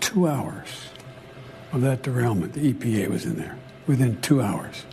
two 0.00 0.26
hours 0.26 0.88
of 1.72 1.80
that 1.82 2.02
derailment, 2.02 2.54
the 2.54 2.72
EPA 2.72 3.08
was 3.08 3.24
in 3.24 3.36
there 3.36 3.56
within 3.86 4.20
two 4.20 4.42
hours. 4.42 4.84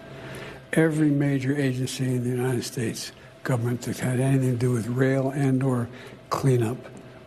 Every 0.73 1.09
major 1.09 1.57
agency 1.57 2.05
in 2.05 2.23
the 2.23 2.29
United 2.29 2.63
States 2.63 3.11
government 3.43 3.81
that 3.83 3.97
had 3.97 4.19
anything 4.19 4.51
to 4.51 4.57
do 4.57 4.71
with 4.71 4.85
rail 4.85 5.31
and 5.31 5.63
or 5.63 5.89
cleanup 6.29 6.77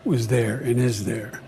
was 0.05 0.29
there 0.29 0.59
and 0.59 0.79
is 0.79 1.03
there. 1.03 1.41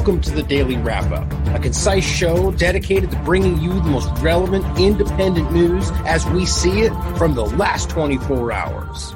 Welcome 0.00 0.22
to 0.22 0.30
the 0.30 0.42
Daily 0.42 0.78
Wrap 0.78 1.12
Up, 1.12 1.30
a 1.54 1.58
concise 1.58 2.06
show 2.06 2.52
dedicated 2.52 3.10
to 3.10 3.18
bringing 3.18 3.60
you 3.60 3.74
the 3.74 3.90
most 3.90 4.08
relevant 4.22 4.64
independent 4.78 5.52
news 5.52 5.90
as 6.06 6.24
we 6.28 6.46
see 6.46 6.80
it 6.80 6.92
from 7.18 7.34
the 7.34 7.44
last 7.44 7.90
24 7.90 8.50
hours. 8.50 9.14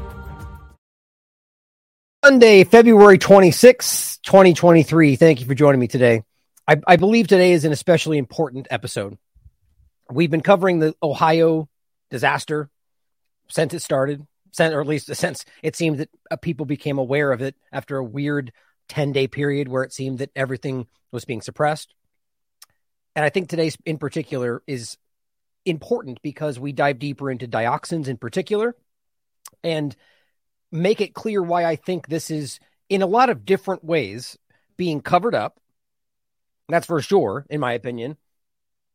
Sunday, 2.23 2.65
February 2.65 3.17
26, 3.17 4.19
2023. 4.19 5.17
Thank 5.17 5.41
you 5.41 5.47
for 5.47 5.55
joining 5.55 5.81
me 5.81 5.89
today. 5.89 6.23
I, 6.69 6.77
I 6.87 6.97
believe 6.97 7.29
today 7.29 7.53
is 7.53 7.65
an 7.65 7.73
especially 7.73 8.19
important 8.19 8.67
episode. 8.69 9.17
We've 10.11 10.31
been 10.31 10.43
covering 10.43 10.81
the 10.81 10.95
Ohio 11.03 11.67
disaster 12.11 12.69
since 13.49 13.73
it 13.73 13.81
started, 13.81 14.27
or 14.61 14.83
at 14.83 14.87
least 14.87 15.15
since 15.15 15.47
it 15.63 15.77
seemed 15.77 16.01
that 16.01 16.11
uh, 16.31 16.37
people 16.37 16.67
became 16.67 16.99
aware 16.99 17.33
of 17.33 17.41
it 17.41 17.55
after 17.73 17.97
a 17.97 18.05
weird 18.05 18.53
10 18.89 19.13
day 19.13 19.27
period 19.27 19.69
where 19.69 19.83
it 19.83 19.93
seemed 19.93 20.19
that 20.19 20.31
everything 20.37 20.87
was 21.13 21.25
being 21.25 21.41
suppressed. 21.41 21.95
And 23.17 23.25
I 23.25 23.31
think 23.31 23.49
today's 23.49 23.77
in 23.85 23.99
particular 23.99 24.63
is 24.67 24.97
important 25.65 26.21
because 26.23 26.59
we 26.59 26.73
dive 26.73 26.99
deeper 26.99 27.31
into 27.31 27.49
dioxins 27.49 28.09
in 28.09 28.17
particular 28.17 28.77
and 29.63 29.95
make 30.71 31.01
it 31.01 31.15
clear 31.15 31.43
why 31.43 31.65
I 31.65 31.77
think 31.77 32.07
this 32.07 32.31
is 32.31 32.59
in 32.89 33.03
a 33.03 33.07
lot 33.07 33.31
of 33.31 33.45
different 33.45 33.85
ways 33.85 34.37
being 34.77 35.01
covered 35.01 35.35
up. 35.35 35.61
That's 36.69 36.87
for 36.87 37.01
sure, 37.01 37.47
in 37.49 37.61
my 37.61 37.73
opinion. 37.73 38.17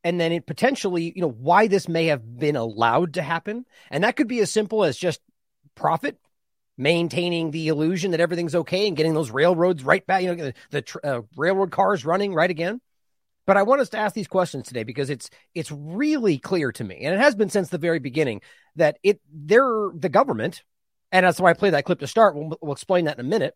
And 0.03 0.19
then 0.19 0.31
it 0.31 0.45
potentially, 0.45 1.11
you 1.15 1.21
know, 1.21 1.29
why 1.29 1.67
this 1.67 1.87
may 1.87 2.07
have 2.07 2.37
been 2.37 2.55
allowed 2.55 3.15
to 3.15 3.21
happen. 3.21 3.65
And 3.89 4.03
that 4.03 4.15
could 4.15 4.27
be 4.27 4.39
as 4.39 4.51
simple 4.51 4.83
as 4.83 4.97
just 4.97 5.21
profit 5.75 6.17
maintaining 6.79 7.51
the 7.51 7.67
illusion 7.67 8.11
that 8.11 8.21
everything's 8.21 8.55
okay 8.55 8.87
and 8.87 8.95
getting 8.95 9.13
those 9.13 9.29
railroads 9.29 9.83
right 9.83 10.05
back, 10.07 10.23
you 10.23 10.33
know, 10.33 10.35
the, 10.35 10.53
the 10.71 10.99
uh, 11.03 11.21
railroad 11.35 11.71
cars 11.71 12.05
running 12.05 12.33
right 12.33 12.49
again. 12.49 12.79
But 13.45 13.57
I 13.57 13.63
want 13.63 13.81
us 13.81 13.89
to 13.89 13.97
ask 13.97 14.15
these 14.15 14.27
questions 14.27 14.67
today 14.67 14.83
because 14.83 15.09
it's 15.09 15.29
it's 15.53 15.71
really 15.71 16.37
clear 16.37 16.71
to 16.71 16.83
me, 16.83 16.99
and 17.01 17.13
it 17.13 17.19
has 17.19 17.35
been 17.35 17.49
since 17.49 17.69
the 17.69 17.77
very 17.77 17.99
beginning 17.99 18.41
that 18.75 18.97
it 19.03 19.19
they're 19.33 19.89
the 19.93 20.09
government, 20.09 20.63
and 21.11 21.25
that's 21.25 21.39
why 21.39 21.49
I 21.49 21.53
play 21.53 21.71
that 21.71 21.83
clip 21.83 21.99
to 21.99 22.07
start. 22.07 22.35
We'll, 22.35 22.57
we'll 22.61 22.73
explain 22.73 23.05
that 23.05 23.19
in 23.19 23.25
a 23.25 23.29
minute. 23.29 23.55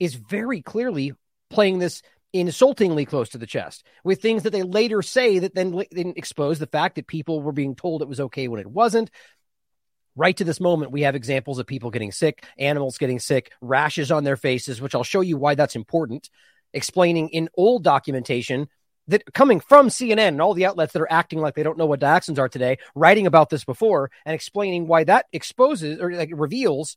Is 0.00 0.14
very 0.14 0.62
clearly 0.62 1.14
playing 1.48 1.78
this 1.78 2.02
insultingly 2.32 3.06
close 3.06 3.30
to 3.30 3.38
the 3.38 3.46
chest 3.46 3.86
with 4.04 4.20
things 4.20 4.42
that 4.42 4.50
they 4.50 4.62
later 4.62 5.00
say 5.00 5.38
that 5.38 5.54
then, 5.54 5.82
then 5.90 6.12
expose 6.16 6.58
the 6.58 6.66
fact 6.66 6.96
that 6.96 7.06
people 7.06 7.40
were 7.40 7.52
being 7.52 7.74
told 7.74 8.02
it 8.02 8.08
was 8.08 8.20
okay 8.20 8.48
when 8.48 8.60
it 8.60 8.66
wasn't 8.66 9.10
right 10.18 10.36
to 10.36 10.44
this 10.44 10.60
moment, 10.60 10.92
we 10.92 11.02
have 11.02 11.14
examples 11.14 11.58
of 11.58 11.66
people 11.66 11.90
getting 11.90 12.12
sick, 12.12 12.44
animals 12.58 12.98
getting 12.98 13.20
sick, 13.20 13.52
rashes 13.60 14.10
on 14.10 14.24
their 14.24 14.36
faces, 14.36 14.80
which 14.80 14.94
I'll 14.94 15.04
show 15.04 15.20
you 15.20 15.36
why 15.36 15.54
that's 15.54 15.76
important. 15.76 16.28
Explaining 16.74 17.28
in 17.30 17.48
old 17.56 17.84
documentation 17.84 18.68
that 19.06 19.32
coming 19.32 19.60
from 19.60 19.88
CNN 19.88 20.28
and 20.28 20.42
all 20.42 20.54
the 20.54 20.66
outlets 20.66 20.92
that 20.92 21.00
are 21.00 21.10
acting 21.10 21.40
like 21.40 21.54
they 21.54 21.62
don't 21.62 21.78
know 21.78 21.86
what 21.86 22.00
dioxins 22.00 22.38
are 22.38 22.48
today, 22.48 22.78
writing 22.94 23.26
about 23.26 23.48
this 23.48 23.64
before 23.64 24.10
and 24.26 24.34
explaining 24.34 24.86
why 24.86 25.04
that 25.04 25.26
exposes 25.32 26.00
or 26.00 26.12
like 26.12 26.30
reveals. 26.34 26.96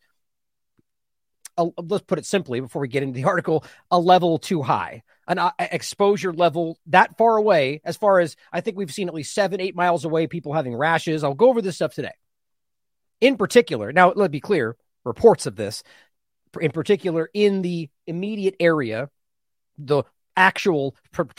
A, 1.58 1.68
let's 1.78 2.04
put 2.06 2.18
it 2.18 2.26
simply 2.26 2.60
before 2.60 2.82
we 2.82 2.88
get 2.88 3.04
into 3.04 3.16
the 3.16 3.24
article 3.30 3.64
a 3.92 4.00
level 4.00 4.40
too 4.40 4.62
high 4.62 5.04
an 5.28 5.38
uh, 5.38 5.52
exposure 5.60 6.34
level 6.34 6.80
that 6.88 7.18
far 7.18 7.38
away 7.38 7.82
as 7.84 7.98
far 7.98 8.20
as 8.20 8.36
i 8.54 8.62
think 8.62 8.78
we've 8.78 8.92
seen 8.92 9.10
at 9.10 9.14
least 9.14 9.34
seven 9.36 9.60
eight 9.60 9.76
miles 9.76 10.06
away 10.06 10.28
people 10.28 10.54
having 10.54 10.74
rashes 10.74 11.24
i'll 11.26 11.34
go 11.34 11.50
over 11.50 11.62
this 11.62 11.76
stuff 11.76 11.94
today 11.94 12.14
in 13.22 13.38
particular, 13.38 13.94
now 13.94 14.12
let's 14.14 14.32
be 14.32 14.40
clear, 14.42 14.76
reports 15.06 15.46
of 15.46 15.56
this, 15.56 15.84
in 16.60 16.72
particular, 16.72 17.30
in 17.34 17.62
the 17.62 17.90
immediate 18.08 18.56
area, 18.60 19.10
the 19.78 20.04
actual 20.36 20.96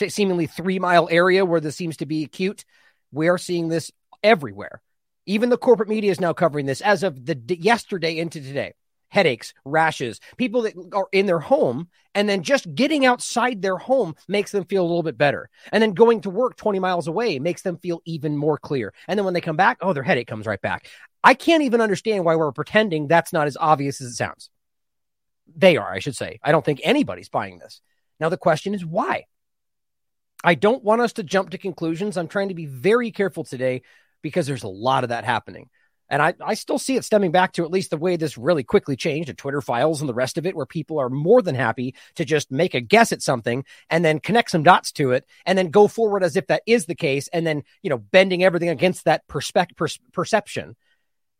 seemingly 0.09 0.47
three 0.47 0.78
mile 0.78 1.09
area 1.10 1.44
where 1.44 1.60
this 1.60 1.76
seems 1.76 1.98
to 1.98 2.06
be 2.06 2.25
acute, 2.25 2.65
we 3.10 3.28
are 3.28 3.38
seeing 3.38 3.69
this 3.69 3.91
everywhere. 4.22 4.81
Even 5.26 5.50
the 5.50 5.59
corporate 5.59 5.88
media 5.88 6.10
is 6.10 6.21
now 6.21 6.32
covering 6.32 6.66
this 6.66 6.81
as 6.81 7.03
of 7.03 7.26
the 7.26 7.37
yesterday 7.48 8.16
into 8.19 8.41
today. 8.41 8.75
Headaches, 9.12 9.52
rashes, 9.66 10.20
people 10.38 10.62
that 10.62 10.72
are 10.94 11.06
in 11.12 11.26
their 11.26 11.38
home, 11.38 11.88
and 12.14 12.26
then 12.26 12.42
just 12.42 12.74
getting 12.74 13.04
outside 13.04 13.60
their 13.60 13.76
home 13.76 14.14
makes 14.26 14.52
them 14.52 14.64
feel 14.64 14.80
a 14.82 14.88
little 14.88 15.02
bit 15.02 15.18
better. 15.18 15.50
And 15.70 15.82
then 15.82 15.92
going 15.92 16.22
to 16.22 16.30
work 16.30 16.56
20 16.56 16.78
miles 16.78 17.08
away 17.08 17.38
makes 17.38 17.60
them 17.60 17.76
feel 17.76 18.00
even 18.06 18.38
more 18.38 18.56
clear. 18.56 18.94
And 19.06 19.18
then 19.18 19.26
when 19.26 19.34
they 19.34 19.42
come 19.42 19.56
back, 19.56 19.76
oh, 19.82 19.92
their 19.92 20.02
headache 20.02 20.28
comes 20.28 20.46
right 20.46 20.62
back. 20.62 20.88
I 21.22 21.34
can't 21.34 21.62
even 21.62 21.82
understand 21.82 22.24
why 22.24 22.36
we're 22.36 22.52
pretending 22.52 23.06
that's 23.06 23.34
not 23.34 23.46
as 23.46 23.58
obvious 23.60 24.00
as 24.00 24.12
it 24.12 24.16
sounds. 24.16 24.48
They 25.54 25.76
are, 25.76 25.92
I 25.92 25.98
should 25.98 26.16
say. 26.16 26.40
I 26.42 26.50
don't 26.50 26.64
think 26.64 26.80
anybody's 26.82 27.28
buying 27.28 27.58
this. 27.58 27.82
Now, 28.18 28.30
the 28.30 28.38
question 28.38 28.72
is 28.72 28.82
why? 28.82 29.26
I 30.42 30.54
don't 30.54 30.82
want 30.82 31.02
us 31.02 31.12
to 31.14 31.22
jump 31.22 31.50
to 31.50 31.58
conclusions. 31.58 32.16
I'm 32.16 32.28
trying 32.28 32.48
to 32.48 32.54
be 32.54 32.64
very 32.64 33.10
careful 33.10 33.44
today 33.44 33.82
because 34.22 34.46
there's 34.46 34.62
a 34.62 34.68
lot 34.68 35.04
of 35.04 35.10
that 35.10 35.24
happening. 35.26 35.68
And 36.12 36.20
I, 36.20 36.34
I 36.44 36.52
still 36.52 36.78
see 36.78 36.96
it 36.96 37.06
stemming 37.06 37.32
back 37.32 37.52
to 37.54 37.64
at 37.64 37.70
least 37.70 37.88
the 37.88 37.96
way 37.96 38.16
this 38.16 38.36
really 38.36 38.62
quickly 38.62 38.96
changed 38.96 39.28
to 39.28 39.34
Twitter 39.34 39.62
files 39.62 40.02
and 40.02 40.08
the 40.10 40.14
rest 40.14 40.36
of 40.36 40.44
it, 40.44 40.54
where 40.54 40.66
people 40.66 40.98
are 40.98 41.08
more 41.08 41.40
than 41.40 41.54
happy 41.54 41.94
to 42.16 42.26
just 42.26 42.50
make 42.52 42.74
a 42.74 42.82
guess 42.82 43.12
at 43.12 43.22
something 43.22 43.64
and 43.88 44.04
then 44.04 44.20
connect 44.20 44.50
some 44.50 44.62
dots 44.62 44.92
to 44.92 45.12
it 45.12 45.24
and 45.46 45.56
then 45.56 45.70
go 45.70 45.88
forward 45.88 46.22
as 46.22 46.36
if 46.36 46.46
that 46.48 46.62
is 46.66 46.84
the 46.84 46.94
case 46.94 47.28
and 47.28 47.46
then, 47.46 47.62
you 47.82 47.88
know, 47.88 47.96
bending 47.96 48.44
everything 48.44 48.68
against 48.68 49.06
that 49.06 49.26
perspective 49.26 49.74
per- 49.78 49.88
perception. 50.12 50.76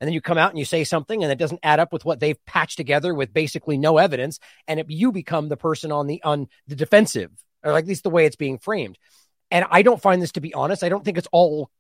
And 0.01 0.09
then 0.09 0.15
you 0.15 0.23
come 0.23 0.39
out 0.39 0.49
and 0.49 0.59
you 0.59 0.65
say 0.65 0.85
something 0.85 1.23
and 1.23 1.31
it 1.31 1.39
doesn't 1.39 1.61
add 1.63 1.79
up 1.79 1.93
with 1.93 2.07
what 2.07 2.19
they've 2.19 2.43
patched 2.47 2.79
together 2.79 3.13
with 3.13 3.35
basically 3.35 3.77
no 3.77 3.99
evidence 3.99 4.39
and 4.67 4.81
it, 4.81 4.87
you 4.89 5.13
become 5.13 5.51
the 5.51 5.59
person 5.59 5.93
on 5.93 6.07
the 6.07 6.23
on 6.23 6.49
the 6.67 6.77
defensive 6.77 7.31
or 7.63 7.77
at 7.77 7.87
least 7.87 8.05
the 8.05 8.11
way 8.11 8.25
it's 8.25 8.37
being 8.37 8.59
framed. 8.59 8.97
And 9.51 9.67
i 9.71 9.83
don't 9.83 10.01
find 10.01 10.23
this 10.23 10.33
to 10.33 10.41
be 10.41 10.55
honest. 10.55 10.83
I 10.83 10.89
don't 10.89 11.05
think 11.05 11.19
it's 11.19 11.29
all 11.31 11.71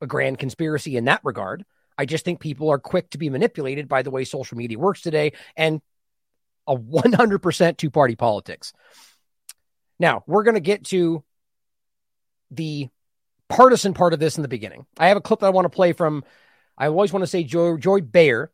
a 0.00 0.06
grand 0.06 0.38
conspiracy 0.38 0.96
in 0.96 1.06
that 1.06 1.20
regard. 1.24 1.64
I 1.98 2.04
just 2.04 2.24
think 2.24 2.40
people 2.40 2.70
are 2.70 2.78
quick 2.78 3.10
to 3.10 3.18
be 3.18 3.30
manipulated 3.30 3.88
by 3.88 4.02
the 4.02 4.10
way 4.10 4.24
social 4.24 4.56
media 4.56 4.78
works 4.78 5.00
today 5.00 5.32
and 5.56 5.80
a 6.66 6.76
100% 6.76 7.76
two 7.76 7.90
party 7.90 8.16
politics. 8.16 8.72
Now 9.98 10.22
we're 10.26 10.42
going 10.42 10.54
to 10.54 10.60
get 10.60 10.84
to 10.86 11.24
the 12.50 12.88
partisan 13.48 13.94
part 13.94 14.12
of 14.12 14.18
this 14.18 14.36
in 14.36 14.42
the 14.42 14.48
beginning. 14.48 14.86
I 14.98 15.08
have 15.08 15.16
a 15.16 15.22
clip 15.22 15.40
that 15.40 15.46
i 15.46 15.50
want 15.50 15.64
to 15.64 15.70
play 15.70 15.92
from 15.92 16.24
I 16.78 16.88
always 16.88 17.12
want 17.12 17.22
to 17.22 17.26
say 17.26 17.42
Joy, 17.42 17.76
Joy 17.78 18.02
Behar 18.02 18.50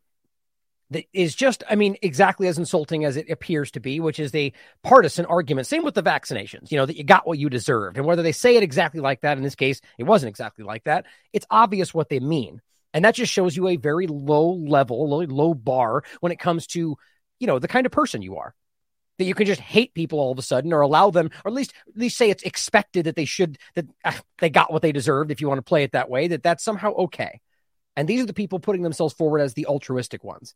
that 0.91 1.05
is 1.13 1.33
just, 1.35 1.63
I 1.69 1.75
mean, 1.75 1.97
exactly 2.01 2.47
as 2.47 2.57
insulting 2.57 3.05
as 3.05 3.17
it 3.17 3.29
appears 3.29 3.71
to 3.71 3.79
be, 3.79 3.99
which 3.99 4.19
is 4.19 4.31
the 4.31 4.53
partisan 4.83 5.25
argument. 5.25 5.67
Same 5.67 5.83
with 5.83 5.95
the 5.95 6.03
vaccinations, 6.03 6.71
you 6.71 6.77
know, 6.77 6.85
that 6.85 6.97
you 6.97 7.03
got 7.03 7.25
what 7.25 7.39
you 7.39 7.49
deserved. 7.49 7.97
And 7.97 8.05
whether 8.05 8.21
they 8.21 8.31
say 8.31 8.55
it 8.55 8.63
exactly 8.63 9.01
like 9.01 9.21
that, 9.21 9.37
in 9.37 9.43
this 9.43 9.55
case, 9.55 9.81
it 9.97 10.03
wasn't 10.03 10.29
exactly 10.29 10.65
like 10.65 10.83
that. 10.83 11.05
It's 11.31 11.47
obvious 11.49 11.93
what 11.93 12.09
they 12.09 12.19
mean. 12.19 12.61
And 12.93 13.05
that 13.05 13.15
just 13.15 13.31
shows 13.31 13.57
you 13.57 13.67
a 13.67 13.77
very 13.77 14.07
low 14.07 14.53
level, 14.53 15.09
low, 15.09 15.21
low 15.21 15.53
bar 15.53 16.03
when 16.19 16.31
it 16.31 16.39
comes 16.39 16.67
to, 16.67 16.95
you 17.39 17.47
know, 17.47 17.57
the 17.57 17.67
kind 17.67 17.85
of 17.85 17.91
person 17.91 18.21
you 18.21 18.37
are. 18.37 18.53
That 19.19 19.25
you 19.25 19.35
can 19.35 19.45
just 19.45 19.61
hate 19.61 19.93
people 19.93 20.19
all 20.19 20.31
of 20.31 20.39
a 20.39 20.41
sudden, 20.41 20.73
or 20.73 20.81
allow 20.81 21.11
them, 21.11 21.29
or 21.45 21.49
at 21.49 21.53
least 21.53 21.71
at 21.87 21.95
least 21.95 22.17
say 22.17 22.31
it's 22.31 22.41
expected 22.41 23.05
that 23.05 23.15
they 23.15 23.25
should 23.25 23.59
that 23.75 23.85
uh, 24.03 24.11
they 24.39 24.49
got 24.49 24.73
what 24.73 24.81
they 24.81 24.91
deserved. 24.91 25.29
If 25.29 25.39
you 25.39 25.47
want 25.47 25.59
to 25.59 25.63
play 25.63 25.83
it 25.83 25.91
that 25.91 26.09
way, 26.09 26.29
that 26.29 26.41
that's 26.41 26.63
somehow 26.63 26.93
okay. 26.93 27.39
And 27.95 28.07
these 28.07 28.21
are 28.21 28.27
the 28.27 28.33
people 28.33 28.59
putting 28.59 28.81
themselves 28.81 29.13
forward 29.13 29.39
as 29.39 29.53
the 29.53 29.67
altruistic 29.67 30.23
ones. 30.23 30.53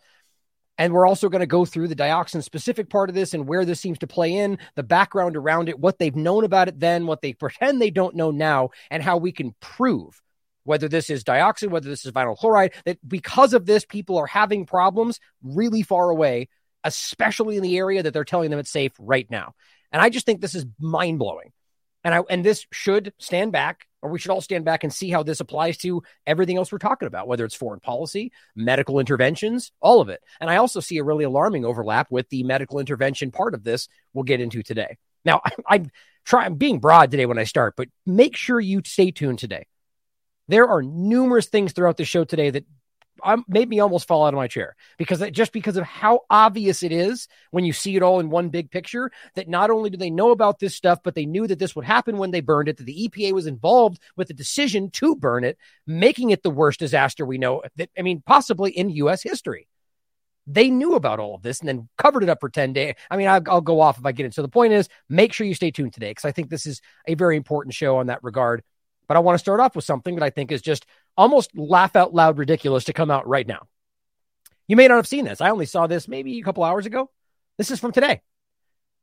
And 0.78 0.94
we're 0.94 1.08
also 1.08 1.30
going 1.30 1.42
to 1.42 1.48
go 1.48 1.66
through 1.66 1.88
the 1.88 1.96
dioxin 1.96 2.44
specific 2.44 2.90
part 2.90 3.10
of 3.10 3.16
this 3.16 3.34
and 3.34 3.48
where 3.48 3.66
this 3.66 3.80
seems 3.80 3.98
to 4.00 4.08
play 4.08 4.34
in, 4.34 4.60
the 4.76 4.84
background 4.84 5.36
around 5.36 5.70
it, 5.70 5.80
what 5.80 5.98
they've 5.98 6.16
known 6.16 6.44
about 6.44 6.68
it 6.68 6.80
then, 6.80 7.08
what 7.08 7.22
they 7.22 7.34
pretend 7.34 7.82
they 7.82 7.90
don't 7.90 8.16
know 8.16 8.30
now, 8.30 8.70
and 8.92 9.02
how 9.02 9.18
we 9.18 9.32
can 9.32 9.56
prove 9.60 10.22
whether 10.66 10.88
this 10.88 11.10
is 11.10 11.24
dioxin, 11.24 11.70
whether 11.70 11.90
this 11.90 12.06
is 12.06 12.12
vinyl 12.12 12.38
chloride, 12.38 12.74
that 12.86 13.00
because 13.08 13.54
of 13.54 13.66
this, 13.66 13.86
people 13.86 14.18
are 14.18 14.28
having 14.28 14.66
problems 14.66 15.20
really 15.42 15.82
far 15.82 16.10
away, 16.10 16.50
especially 16.84 17.56
in 17.56 17.64
the 17.64 17.78
area 17.78 18.04
that 18.04 18.14
they're 18.14 18.24
telling 18.24 18.52
them 18.52 18.60
it's 18.60 18.70
safe 18.70 18.92
right 19.00 19.28
now. 19.32 19.54
And 19.92 20.02
I 20.02 20.10
just 20.10 20.26
think 20.26 20.42
this 20.42 20.56
is 20.56 20.66
mind 20.80 21.20
blowing. 21.20 21.54
And 22.04 22.14
I 22.14 22.22
and 22.30 22.44
this 22.44 22.68
should 22.72 23.14
stand 23.18 23.52
back 23.52 23.87
or 24.02 24.12
we 24.12 24.20
should 24.20 24.32
all 24.32 24.42
stand 24.42 24.66
back 24.66 24.84
and 24.84 24.94
see 24.94 25.10
how 25.10 25.24
this 25.24 25.40
applies 25.40 25.78
to 25.78 26.04
everything 26.26 26.58
else 26.58 26.72
we're 26.72 26.78
talking 26.78 27.08
about, 27.08 27.28
whether 27.28 27.46
it's 27.46 27.56
foreign 27.56 27.80
policy, 27.80 28.32
medical 28.56 29.00
interventions, 29.00 29.72
all 29.80 30.02
of 30.02 30.10
it. 30.10 30.22
And 30.40 30.50
I 30.50 30.58
also 30.58 30.80
see 30.80 30.98
a 30.98 31.04
really 31.04 31.24
alarming 31.24 31.66
overlap 31.66 32.12
with 32.12 32.30
the 32.30 32.44
medical 32.44 32.80
intervention 32.80 33.32
part 33.32 33.54
of 33.54 33.64
this 33.64 33.88
we'll 34.14 34.24
get 34.24 34.42
into 34.42 34.64
today. 34.64 34.98
Now, 35.26 35.42
I'm 35.68 35.90
trying 36.26 36.56
being 36.56 36.80
broad 36.80 37.12
today 37.12 37.26
when 37.26 37.40
I 37.40 37.46
start, 37.46 37.76
but 37.76 37.90
make 38.06 38.36
sure 38.36 38.60
you 38.60 38.82
stay 38.86 39.12
tuned 39.12 39.40
today. 39.40 39.66
There 40.48 40.68
are 40.68 40.82
numerous 40.82 41.48
things 41.48 41.74
throughout 41.74 41.98
the 41.98 42.06
show 42.06 42.24
today 42.24 42.50
that 42.52 42.66
um, 43.24 43.44
made 43.48 43.70
me 43.70 43.80
almost 43.80 44.08
fall 44.08 44.26
out 44.26 44.34
of 44.34 44.38
my 44.38 44.48
chair 44.48 44.76
because 44.98 45.24
just 45.32 45.52
because 45.52 45.78
of 45.78 45.84
how 45.84 46.22
obvious 46.30 46.84
it 46.84 46.92
is 46.92 47.28
when 47.52 47.66
you 47.66 47.74
see 47.74 47.96
it 47.96 48.04
all 48.04 48.20
in 48.20 48.30
one 48.30 48.50
big 48.50 48.72
picture 48.72 49.12
that 49.36 49.48
not 49.48 49.70
only 49.70 49.90
do 49.90 49.98
they 49.98 50.10
know 50.10 50.32
about 50.32 50.60
this 50.60 50.76
stuff, 50.76 51.00
but 51.04 51.16
they 51.16 51.26
knew 51.26 51.48
that 51.48 51.60
this 51.60 51.76
would 51.76 51.86
happen 51.86 52.18
when 52.18 52.32
they 52.32 52.42
burned 52.42 52.70
it, 52.70 52.78
that 52.78 52.86
the 52.86 53.10
EPA 53.10 53.34
was 53.34 53.48
involved 53.48 54.00
with 54.16 54.28
the 54.28 54.34
decision 54.34 54.90
to 54.92 55.16
burn 55.16 55.44
it, 55.44 55.58
making 55.86 56.30
it 56.30 56.44
the 56.44 56.50
worst 56.50 56.80
disaster 56.80 57.26
we 57.26 57.38
know 57.38 57.64
that, 57.76 57.90
I 57.98 58.02
mean, 58.02 58.22
possibly 58.26 58.72
in 58.72 58.90
U.S. 58.90 59.24
history. 59.24 59.68
They 60.50 60.70
knew 60.70 60.96
about 60.96 61.20
all 61.20 61.36
of 61.36 61.42
this 61.42 61.60
and 61.60 61.68
then 61.68 61.90
covered 61.98 62.24
it 62.24 62.30
up 62.30 62.40
for 62.40 62.48
10 62.48 62.72
days. 62.72 62.96
I 63.12 63.18
mean, 63.18 63.28
I'll, 63.28 63.42
I'll 63.48 63.62
go 63.62 63.82
off 63.82 64.00
if 64.00 64.06
I 64.06 64.14
get 64.14 64.26
it. 64.26 64.34
So 64.34 64.42
the 64.42 64.48
point 64.48 64.72
is, 64.72 64.88
make 65.10 65.34
sure 65.34 65.46
you 65.46 65.54
stay 65.54 65.72
tuned 65.72 65.94
today 65.94 66.12
because 66.12 66.24
I 66.24 66.32
think 66.32 66.50
this 66.50 66.66
is 66.66 66.82
a 67.06 67.16
very 67.16 67.36
important 67.36 67.76
show 67.76 67.98
on 67.98 68.08
that 68.08 68.24
regard. 68.24 68.64
But 69.08 69.18
I 69.18 69.22
want 69.22 69.36
to 69.36 69.40
start 69.40 69.60
off 69.60 69.76
with 69.76 69.86
something 69.86 70.16
that 70.16 70.24
I 70.24 70.30
think 70.30 70.52
is 70.52 70.62
just 70.62 70.86
almost 71.18 71.58
laugh 71.58 71.96
out 71.96 72.14
loud 72.14 72.38
ridiculous 72.38 72.86
to 72.86 72.94
come 72.94 73.12
out 73.12 73.28
right 73.28 73.48
now. 73.48 73.68
You 74.68 74.76
may 74.76 74.88
not 74.88 74.96
have 74.96 75.08
seen 75.08 75.26
this. 75.26 75.42
I 75.42 75.50
only 75.50 75.66
saw 75.66 75.88
this 75.88 76.08
maybe 76.08 76.38
a 76.38 76.44
couple 76.44 76.64
hours 76.64 76.86
ago. 76.86 77.10
This 77.58 77.72
is 77.72 77.80
from 77.80 77.92
today. 77.92 78.22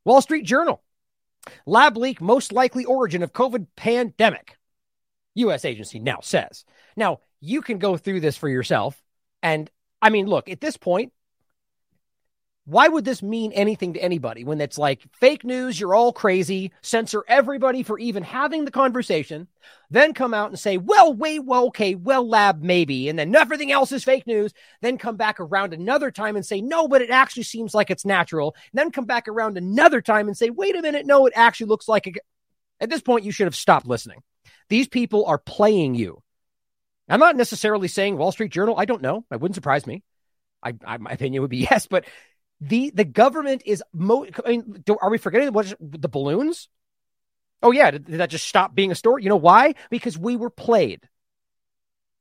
Wall 0.05 0.21
Street 0.21 0.45
Journal. 0.45 0.83
Lab 1.67 1.97
leak 1.97 2.21
most 2.21 2.53
likely 2.53 2.85
origin 2.85 3.23
of 3.23 3.33
COVID 3.33 3.67
pandemic. 3.77 4.57
US 5.35 5.65
agency 5.65 5.99
now 5.99 6.21
says. 6.23 6.65
Now, 6.97 7.21
you 7.41 7.61
can 7.63 7.79
go 7.79 7.97
through 7.97 8.21
this 8.21 8.37
for 8.37 8.49
yourself. 8.49 9.03
And 9.43 9.71
I 10.01 10.11
mean, 10.11 10.27
look, 10.27 10.49
at 10.49 10.61
this 10.61 10.77
point, 10.77 11.13
why 12.67 12.89
would 12.89 13.05
this 13.05 13.23
mean 13.23 13.53
anything 13.53 13.93
to 13.93 14.03
anybody 14.03 14.43
when 14.43 14.61
it's 14.61 14.79
like 14.79 15.03
fake 15.13 15.45
news, 15.45 15.79
you're 15.79 15.95
all 15.95 16.13
crazy, 16.15 16.73
censor 16.81 17.23
everybody 17.29 17.83
for 17.83 17.99
even 17.99 18.23
having 18.23 18.65
the 18.65 18.71
conversation, 18.71 19.49
then 19.91 20.15
come 20.15 20.33
out 20.33 20.49
and 20.49 20.59
say, 20.59 20.79
well, 20.79 21.13
wait, 21.13 21.45
well, 21.45 21.67
okay, 21.67 21.95
well, 21.95 22.27
lab, 22.27 22.63
maybe, 22.63 23.09
and 23.11 23.19
then 23.19 23.35
everything 23.35 23.71
else 23.71 23.93
is 23.93 24.03
fake 24.03 24.27
news, 24.27 24.55
then 24.81 24.97
come 24.97 25.17
back 25.17 25.41
around 25.41 25.75
another 25.75 26.11
time 26.11 26.37
and 26.37 26.47
say, 26.47 26.63
no, 26.63 26.89
but 26.89 27.03
it 27.03 27.11
actually 27.11 27.43
seems 27.43 27.75
like 27.75 27.91
it's 27.91 28.07
natural, 28.07 28.55
and 28.73 28.79
then 28.79 28.91
come 28.91 29.05
back 29.05 29.29
around 29.29 29.59
another 29.59 30.01
time 30.01 30.27
and 30.27 30.37
say, 30.37 30.49
wait 30.49 30.75
a 30.75 30.83
minute, 30.83 31.05
no, 31.05 31.27
it 31.27 31.35
actually 31.37 31.67
looks 31.67 31.87
like 31.87 32.07
it. 32.07 32.17
At 32.81 32.89
this 32.89 33.03
point, 33.03 33.25
you 33.25 33.31
should 33.31 33.47
have 33.47 33.55
stopped 33.55 33.87
listening. 33.87 34.23
These 34.71 34.89
people 34.89 35.27
are 35.27 35.39
playing 35.39 35.95
you. 35.95 36.23
I'm 37.09 37.21
not 37.21 37.37
necessarily 37.37 37.89
saying 37.89 38.17
Wall 38.17 38.33
Street 38.33 38.51
Journal. 38.51 38.75
I 38.79 38.87
don't 38.87 39.03
know. 39.03 39.25
It 39.31 39.41
wouldn't 39.41 39.55
surprise 39.55 39.87
me. 39.87 40.03
I, 40.63 40.73
I, 40.85 40.97
my 40.97 41.11
opinion 41.11 41.43
would 41.43 41.51
be 41.51 41.59
yes, 41.71 41.87
but 41.87 42.07
the 42.61 42.91
the 42.91 43.05
government 43.05 43.63
is 43.67 43.83
mo- 43.93 44.27
I 44.45 44.51
mean, 44.51 44.83
do, 44.85 44.97
are 45.01 45.11
we 45.11 45.19
forgetting 45.19 45.53
what 45.53 45.75
the 45.81 46.09
balloons? 46.09 46.69
Oh 47.63 47.71
yeah, 47.71 47.91
did, 47.91 48.05
did, 48.05 48.21
that 48.21 48.31
just 48.31 48.47
stop 48.47 48.75
being 48.75 48.91
a 48.91 48.95
story? 48.95 49.23
You 49.23 49.29
know 49.29 49.37
why? 49.37 49.75
Because 49.91 50.19
we 50.19 50.37
were 50.37 50.51
played. 50.51 51.09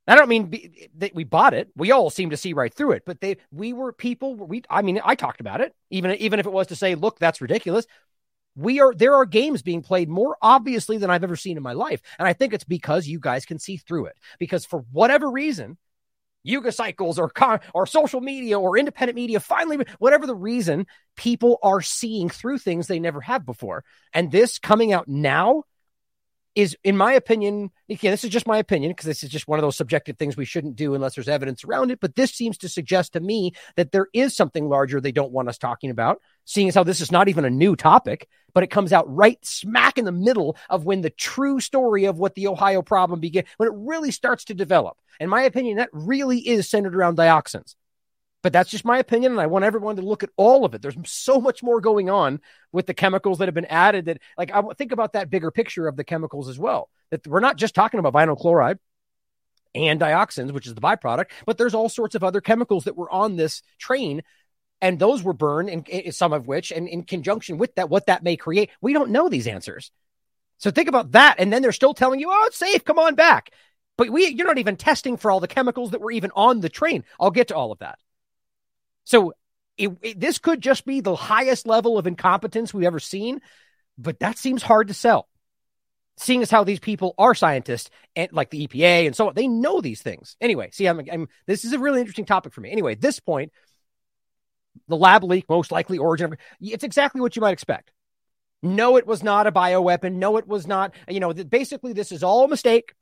I 0.08 0.16
don't 0.16 0.30
mean 0.30 0.48
be, 0.48 0.90
that 0.98 1.16
we 1.16 1.24
bought 1.24 1.54
it. 1.54 1.70
We 1.76 1.92
all 1.92 2.10
seem 2.10 2.32
to 2.32 2.38
see 2.38 2.54
right 2.54 2.74
through 2.74 2.92
it, 2.94 3.04
but 3.06 3.22
they 3.22 3.38
we 3.52 3.74
were 3.74 3.94
people. 3.94 4.36
We 4.36 4.64
I 4.70 4.82
mean 4.82 5.00
I 5.04 5.16
talked 5.16 5.40
about 5.40 5.62
it, 5.62 5.74
even 5.90 6.12
even 6.16 6.40
if 6.40 6.46
it 6.46 6.52
was 6.52 6.68
to 6.68 6.76
say, 6.76 6.96
look, 6.96 7.20
that's 7.20 7.42
ridiculous. 7.42 7.86
We 8.56 8.82
are 8.82 8.94
there 8.94 9.16
are 9.16 9.26
games 9.26 9.62
being 9.62 9.82
played 9.82 10.10
more 10.10 10.38
obviously 10.42 10.98
than 10.98 11.10
I've 11.10 11.24
ever 11.24 11.36
seen 11.36 11.58
in 11.58 11.64
my 11.64 11.74
life, 11.74 12.02
and 12.20 12.28
I 12.28 12.34
think 12.34 12.54
it's 12.54 12.66
because 12.66 13.08
you 13.08 13.20
guys 13.20 13.46
can 13.46 13.60
see 13.60 13.78
through 13.78 14.08
it. 14.08 14.18
Because 14.40 14.66
for 14.66 14.80
whatever 14.92 15.30
reason, 15.30 15.78
Yuga 16.44 16.72
cycles 16.72 17.18
or 17.18 17.32
or 17.74 17.86
social 17.86 18.22
media 18.22 18.60
or 18.60 18.78
independent 18.78 19.16
media 19.16 19.40
finally 19.40 19.86
whatever 20.00 20.28
the 20.28 20.36
reason 20.36 20.86
people 21.16 21.58
are 21.64 21.82
seeing 21.82 22.30
through 22.30 22.58
things 22.58 22.88
they 22.88 23.00
never 23.00 23.22
have 23.22 23.46
before. 23.46 23.84
And 24.14 24.32
this 24.32 24.60
coming 24.60 24.92
out 24.94 25.08
now 25.08 25.64
is 26.56 26.78
in 26.84 26.96
my 26.96 27.14
opinion 27.14 27.72
again 27.90 28.12
this 28.12 28.24
is 28.24 28.30
just 28.30 28.48
my 28.48 28.58
opinion 28.58 28.92
because 28.92 29.06
this 29.06 29.24
is 29.24 29.30
just 29.30 29.48
one 29.48 29.58
of 29.58 29.64
those 29.64 29.76
subjective 29.76 30.18
things 30.18 30.38
we 30.38 30.46
shouldn't 30.46 30.76
do 30.76 30.94
unless 30.94 31.16
there's 31.16 31.28
evidence 31.28 31.64
around 31.64 31.90
it 31.90 32.00
but 32.00 32.16
this 32.16 32.32
seems 32.32 32.58
to 32.60 32.70
suggest 32.70 33.14
to 33.14 33.20
me 33.20 33.54
that 33.76 33.92
there 33.92 34.08
is 34.14 34.36
something 34.36 34.70
larger 34.70 35.02
they 35.02 35.12
don't 35.12 35.32
want 35.32 35.50
us 35.50 35.58
talking 35.58 35.90
about 35.90 36.22
seeing 36.46 36.68
as 36.68 36.76
how 36.76 36.84
this 36.84 37.02
is 37.02 37.12
not 37.12 37.28
even 37.28 37.46
a 37.46 37.50
new 37.50 37.76
topic 37.76 38.28
but 38.54 38.64
it 38.64 38.70
comes 38.70 38.94
out 38.94 39.14
right 39.14 39.44
smack 39.46 39.98
in 39.98 40.06
the 40.06 40.12
middle 40.12 40.56
of 40.70 40.86
when 40.86 41.02
the 41.02 41.10
true 41.10 41.60
story 41.60 42.06
of 42.06 42.20
what 42.20 42.36
the 42.36 42.48
ohio 42.48 42.82
problem 42.82 43.20
began 43.20 43.44
when 43.58 43.70
it 43.70 43.76
really 43.76 44.12
starts 44.12 44.46
to 44.46 44.54
develop 44.54 44.98
in 45.20 45.30
my 45.30 45.44
opinion 45.44 45.78
that 45.78 45.90
really 45.92 46.40
is 46.40 46.70
centered 46.70 46.96
around 46.96 47.18
dioxins 47.18 47.76
but 48.44 48.52
that's 48.52 48.70
just 48.70 48.86
my 48.86 49.00
opinion. 49.00 49.32
And 49.32 49.42
I 49.42 49.48
want 49.48 49.66
everyone 49.66 49.96
to 49.96 50.02
look 50.04 50.22
at 50.22 50.30
all 50.36 50.66
of 50.66 50.76
it. 50.76 50.82
There's 50.82 50.98
so 51.06 51.40
much 51.40 51.64
more 51.64 51.82
going 51.82 52.10
on 52.10 52.42
with 52.72 52.86
the 52.86 52.94
chemicals 52.94 53.38
that 53.40 53.48
have 53.48 53.56
been 53.56 53.66
added 53.66 54.06
that, 54.06 54.20
like, 54.38 54.52
I 54.54 54.62
think 54.78 54.92
about 54.92 55.14
that 55.14 55.30
bigger 55.30 55.50
picture 55.50 55.88
of 55.88 55.96
the 55.96 56.04
chemicals 56.04 56.50
as 56.50 56.60
well. 56.60 56.90
That 57.10 57.26
we're 57.26 57.40
not 57.40 57.58
just 57.58 57.74
talking 57.74 58.00
about 58.00 58.14
vinyl 58.14 58.38
chloride 58.38 58.80
and 59.74 60.00
dioxins, 60.00 60.52
which 60.52 60.68
is 60.68 60.76
the 60.76 60.82
byproduct, 60.82 61.32
but 61.46 61.58
there's 61.58 61.74
all 61.74 61.90
sorts 61.90 62.16
of 62.16 62.24
other 62.24 62.42
chemicals 62.42 62.84
that 62.84 62.98
were 62.98 63.10
on 63.10 63.38
this 63.38 63.64
train. 63.80 64.22
And 64.84 65.00
those 65.00 65.24
were 65.24 65.32
burned, 65.32 65.70
and 65.70 66.14
some 66.14 66.34
of 66.34 66.46
which, 66.46 66.70
and 66.70 66.90
in 66.90 67.04
conjunction 67.04 67.58
with 67.58 67.74
that, 67.76 67.90
what 67.90 68.08
that 68.08 68.22
may 68.22 68.36
create, 68.36 68.70
we 68.82 68.92
don't 68.92 69.12
know 69.12 69.30
these 69.30 69.48
answers. 69.48 69.92
So 70.58 70.72
think 70.72 70.90
about 70.90 71.14
that. 71.14 71.36
And 71.40 71.54
then 71.54 71.62
they're 71.62 71.72
still 71.72 71.94
telling 71.94 72.20
you, 72.20 72.30
oh, 72.30 72.44
it's 72.48 72.58
safe. 72.58 72.84
Come 72.84 73.00
on 73.00 73.16
back. 73.16 73.52
But 73.98 74.10
we, 74.10 74.28
you're 74.28 74.46
not 74.46 74.58
even 74.58 74.76
testing 74.76 75.16
for 75.16 75.32
all 75.32 75.40
the 75.40 75.48
chemicals 75.48 75.92
that 75.92 76.02
were 76.02 76.12
even 76.12 76.32
on 76.36 76.60
the 76.60 76.68
train. 76.68 77.06
I'll 77.18 77.32
get 77.32 77.48
to 77.48 77.56
all 77.56 77.72
of 77.72 77.80
that. 77.80 77.98
So 79.06 79.32
it, 79.78 79.90
it, 80.02 80.20
this 80.20 80.38
could 80.38 80.60
just 80.60 80.86
be 80.86 81.00
the 81.00 81.16
highest 81.16 81.66
level 81.66 81.98
of 81.98 82.06
incompetence 82.06 82.74
we've 82.74 82.86
ever 82.86 83.00
seen, 83.00 83.40
but 83.98 84.20
that 84.20 84.38
seems 84.38 84.64
hard 84.64 84.90
to 84.90 84.94
sell. 84.94 85.30
Seeing 86.18 86.42
as 86.42 86.52
how 86.52 86.66
these 86.66 86.82
people 86.82 87.16
are 87.18 87.36
scientists 87.36 87.90
and 88.18 88.34
like 88.34 88.50
the 88.50 88.68
EPA 88.68 89.06
and 89.06 89.16
so 89.16 89.30
on, 89.30 89.34
they 89.34 89.48
know 89.48 89.80
these 89.80 90.02
things. 90.02 90.36
Anyway, 90.42 90.72
see, 90.74 90.88
I'm, 90.88 91.00
I'm 91.10 91.30
this 91.46 91.64
is 91.64 91.72
a 91.72 91.80
really 91.80 92.02
interesting 92.02 92.26
topic 92.26 92.52
for 92.52 92.60
me. 92.60 92.70
Anyway, 92.70 92.92
at 92.92 93.02
this 93.02 93.22
point, 93.22 93.54
the 94.88 94.98
lab 94.98 95.24
leak, 95.24 95.46
most 95.50 95.72
likely 95.72 95.98
origin, 95.98 96.38
it's 96.62 96.84
exactly 96.84 97.22
what 97.22 97.36
you 97.36 97.42
might 97.42 97.54
expect. 97.54 97.92
No, 98.62 98.96
it 98.96 99.06
was 99.06 99.24
not 99.24 99.46
a 99.46 99.52
bioweapon. 99.52 100.14
No, 100.14 100.38
it 100.38 100.48
was 100.48 100.66
not. 100.66 100.94
You 101.10 101.20
know, 101.20 101.34
basically, 101.34 101.92
this 101.92 102.14
is 102.14 102.24
all 102.24 102.46
a 102.46 102.48
mistake. 102.48 102.94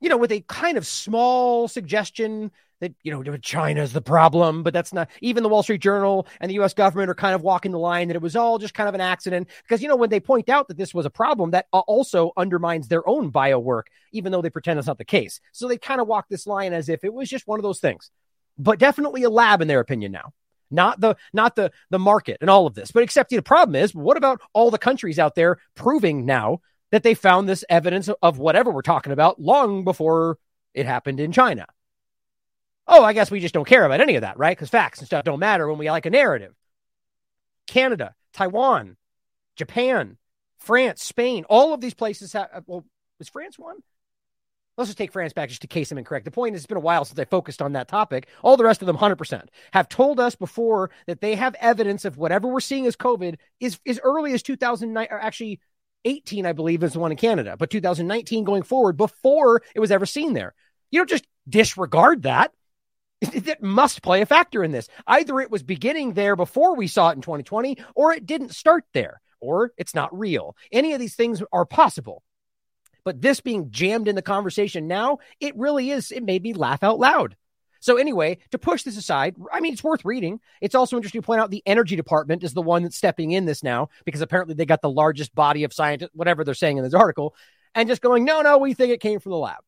You 0.00 0.10
know, 0.10 0.18
with 0.18 0.32
a 0.32 0.42
kind 0.42 0.76
of 0.76 0.86
small 0.86 1.68
suggestion 1.68 2.50
that 2.80 2.94
you 3.02 3.10
know 3.10 3.36
China's 3.38 3.94
the 3.94 4.02
problem, 4.02 4.62
but 4.62 4.74
that's 4.74 4.92
not 4.92 5.08
even 5.22 5.42
the 5.42 5.48
Wall 5.48 5.62
Street 5.62 5.80
Journal 5.80 6.26
and 6.38 6.50
the 6.50 6.56
U.S. 6.56 6.74
government 6.74 7.08
are 7.08 7.14
kind 7.14 7.34
of 7.34 7.40
walking 7.40 7.72
the 7.72 7.78
line 7.78 8.08
that 8.08 8.16
it 8.16 8.20
was 8.20 8.36
all 8.36 8.58
just 8.58 8.74
kind 8.74 8.88
of 8.88 8.94
an 8.94 9.00
accident 9.00 9.48
because 9.62 9.80
you 9.80 9.88
know 9.88 9.96
when 9.96 10.10
they 10.10 10.20
point 10.20 10.50
out 10.50 10.68
that 10.68 10.76
this 10.76 10.92
was 10.92 11.06
a 11.06 11.10
problem, 11.10 11.52
that 11.52 11.66
uh, 11.72 11.78
also 11.80 12.32
undermines 12.36 12.88
their 12.88 13.08
own 13.08 13.30
bio 13.30 13.58
work, 13.58 13.88
even 14.12 14.32
though 14.32 14.42
they 14.42 14.50
pretend 14.50 14.78
it's 14.78 14.88
not 14.88 14.98
the 14.98 15.04
case. 15.04 15.40
So 15.52 15.66
they 15.66 15.78
kind 15.78 16.00
of 16.00 16.06
walk 16.06 16.26
this 16.28 16.46
line 16.46 16.74
as 16.74 16.90
if 16.90 17.04
it 17.04 17.14
was 17.14 17.30
just 17.30 17.46
one 17.46 17.58
of 17.58 17.62
those 17.62 17.80
things, 17.80 18.10
but 18.58 18.78
definitely 18.78 19.22
a 19.22 19.30
lab 19.30 19.62
in 19.62 19.68
their 19.68 19.80
opinion 19.80 20.12
now. 20.12 20.34
Not 20.74 21.00
the 21.00 21.16
not 21.32 21.56
the 21.56 21.72
the 21.90 21.98
market 21.98 22.38
and 22.40 22.50
all 22.50 22.66
of 22.66 22.74
this, 22.74 22.90
but 22.90 23.02
except 23.02 23.30
the 23.30 23.40
problem 23.40 23.76
is, 23.76 23.94
what 23.94 24.16
about 24.16 24.40
all 24.52 24.70
the 24.70 24.78
countries 24.78 25.18
out 25.18 25.34
there 25.34 25.58
proving 25.74 26.26
now 26.26 26.60
that 26.90 27.02
they 27.02 27.14
found 27.14 27.48
this 27.48 27.64
evidence 27.68 28.08
of 28.22 28.38
whatever 28.38 28.70
we're 28.70 28.82
talking 28.82 29.12
about 29.12 29.40
long 29.40 29.84
before 29.84 30.38
it 30.74 30.86
happened 30.86 31.20
in 31.20 31.32
China? 31.32 31.66
Oh, 32.86 33.02
I 33.02 33.14
guess 33.14 33.30
we 33.30 33.40
just 33.40 33.54
don't 33.54 33.66
care 33.66 33.84
about 33.84 34.00
any 34.00 34.16
of 34.16 34.22
that, 34.22 34.38
right? 34.38 34.56
Because 34.56 34.68
facts 34.68 34.98
and 34.98 35.06
stuff 35.06 35.24
don't 35.24 35.40
matter 35.40 35.68
when 35.68 35.78
we 35.78 35.90
like 35.90 36.06
a 36.06 36.10
narrative. 36.10 36.54
Canada, 37.66 38.14
Taiwan, 38.32 38.96
Japan, 39.56 40.18
France, 40.58 41.02
Spain, 41.02 41.44
all 41.48 41.72
of 41.72 41.80
these 41.80 41.94
places 41.94 42.32
have. 42.34 42.64
Well, 42.66 42.84
was 43.18 43.28
France 43.28 43.58
one? 43.58 43.76
Let's 44.76 44.88
just 44.88 44.98
take 44.98 45.12
France 45.12 45.32
back 45.32 45.50
just 45.50 45.62
in 45.62 45.68
case 45.68 45.92
I'm 45.92 45.98
incorrect. 45.98 46.24
The 46.24 46.32
point 46.32 46.54
is, 46.54 46.62
it's 46.62 46.66
been 46.66 46.76
a 46.76 46.80
while 46.80 47.04
since 47.04 47.18
I 47.18 47.24
focused 47.24 47.62
on 47.62 47.74
that 47.74 47.86
topic. 47.86 48.26
All 48.42 48.56
the 48.56 48.64
rest 48.64 48.82
of 48.82 48.86
them, 48.86 48.96
100%, 48.96 49.46
have 49.72 49.88
told 49.88 50.18
us 50.18 50.34
before 50.34 50.90
that 51.06 51.20
they 51.20 51.36
have 51.36 51.54
evidence 51.60 52.04
of 52.04 52.16
whatever 52.16 52.48
we're 52.48 52.60
seeing 52.60 52.86
as 52.86 52.96
COVID 52.96 53.36
is 53.60 53.78
as 53.86 54.00
early 54.02 54.32
as 54.32 54.42
2009, 54.42 55.06
or 55.10 55.20
actually 55.20 55.60
18, 56.04 56.44
I 56.44 56.52
believe, 56.52 56.82
is 56.82 56.92
the 56.92 56.98
one 56.98 57.12
in 57.12 57.16
Canada, 57.16 57.56
but 57.56 57.70
2019 57.70 58.44
going 58.44 58.62
forward 58.62 58.96
before 58.96 59.62
it 59.74 59.80
was 59.80 59.92
ever 59.92 60.06
seen 60.06 60.32
there. 60.32 60.54
You 60.90 61.00
don't 61.00 61.08
just 61.08 61.26
disregard 61.48 62.22
that. 62.22 62.52
It 63.20 63.62
must 63.62 64.02
play 64.02 64.20
a 64.20 64.26
factor 64.26 64.62
in 64.62 64.72
this. 64.72 64.88
Either 65.06 65.40
it 65.40 65.50
was 65.50 65.62
beginning 65.62 66.12
there 66.12 66.36
before 66.36 66.76
we 66.76 66.88
saw 66.88 67.10
it 67.10 67.16
in 67.16 67.22
2020, 67.22 67.78
or 67.94 68.12
it 68.12 68.26
didn't 68.26 68.54
start 68.54 68.84
there, 68.92 69.20
or 69.40 69.72
it's 69.78 69.94
not 69.94 70.16
real. 70.16 70.56
Any 70.72 70.92
of 70.92 71.00
these 71.00 71.14
things 71.14 71.42
are 71.52 71.64
possible. 71.64 72.22
But 73.04 73.20
this 73.20 73.40
being 73.40 73.70
jammed 73.70 74.08
in 74.08 74.14
the 74.14 74.22
conversation 74.22 74.88
now, 74.88 75.18
it 75.40 75.56
really 75.56 75.90
is, 75.90 76.10
it 76.10 76.22
made 76.22 76.42
me 76.42 76.54
laugh 76.54 76.82
out 76.82 76.98
loud. 76.98 77.36
So, 77.80 77.98
anyway, 77.98 78.38
to 78.50 78.58
push 78.58 78.82
this 78.82 78.96
aside, 78.96 79.36
I 79.52 79.60
mean, 79.60 79.74
it's 79.74 79.84
worth 79.84 80.06
reading. 80.06 80.40
It's 80.62 80.74
also 80.74 80.96
interesting 80.96 81.20
to 81.20 81.26
point 81.26 81.42
out 81.42 81.50
the 81.50 81.62
energy 81.66 81.96
department 81.96 82.42
is 82.42 82.54
the 82.54 82.62
one 82.62 82.82
that's 82.82 82.96
stepping 82.96 83.32
in 83.32 83.44
this 83.44 83.62
now 83.62 83.90
because 84.06 84.22
apparently 84.22 84.54
they 84.54 84.64
got 84.64 84.80
the 84.80 84.88
largest 84.88 85.34
body 85.34 85.64
of 85.64 85.72
scientists, 85.74 86.12
whatever 86.14 86.44
they're 86.44 86.54
saying 86.54 86.78
in 86.78 86.84
this 86.84 86.94
article, 86.94 87.34
and 87.74 87.86
just 87.86 88.00
going, 88.00 88.24
no, 88.24 88.40
no, 88.40 88.56
we 88.56 88.72
think 88.72 88.90
it 88.90 89.00
came 89.00 89.20
from 89.20 89.32
the 89.32 89.38
lab. 89.38 89.58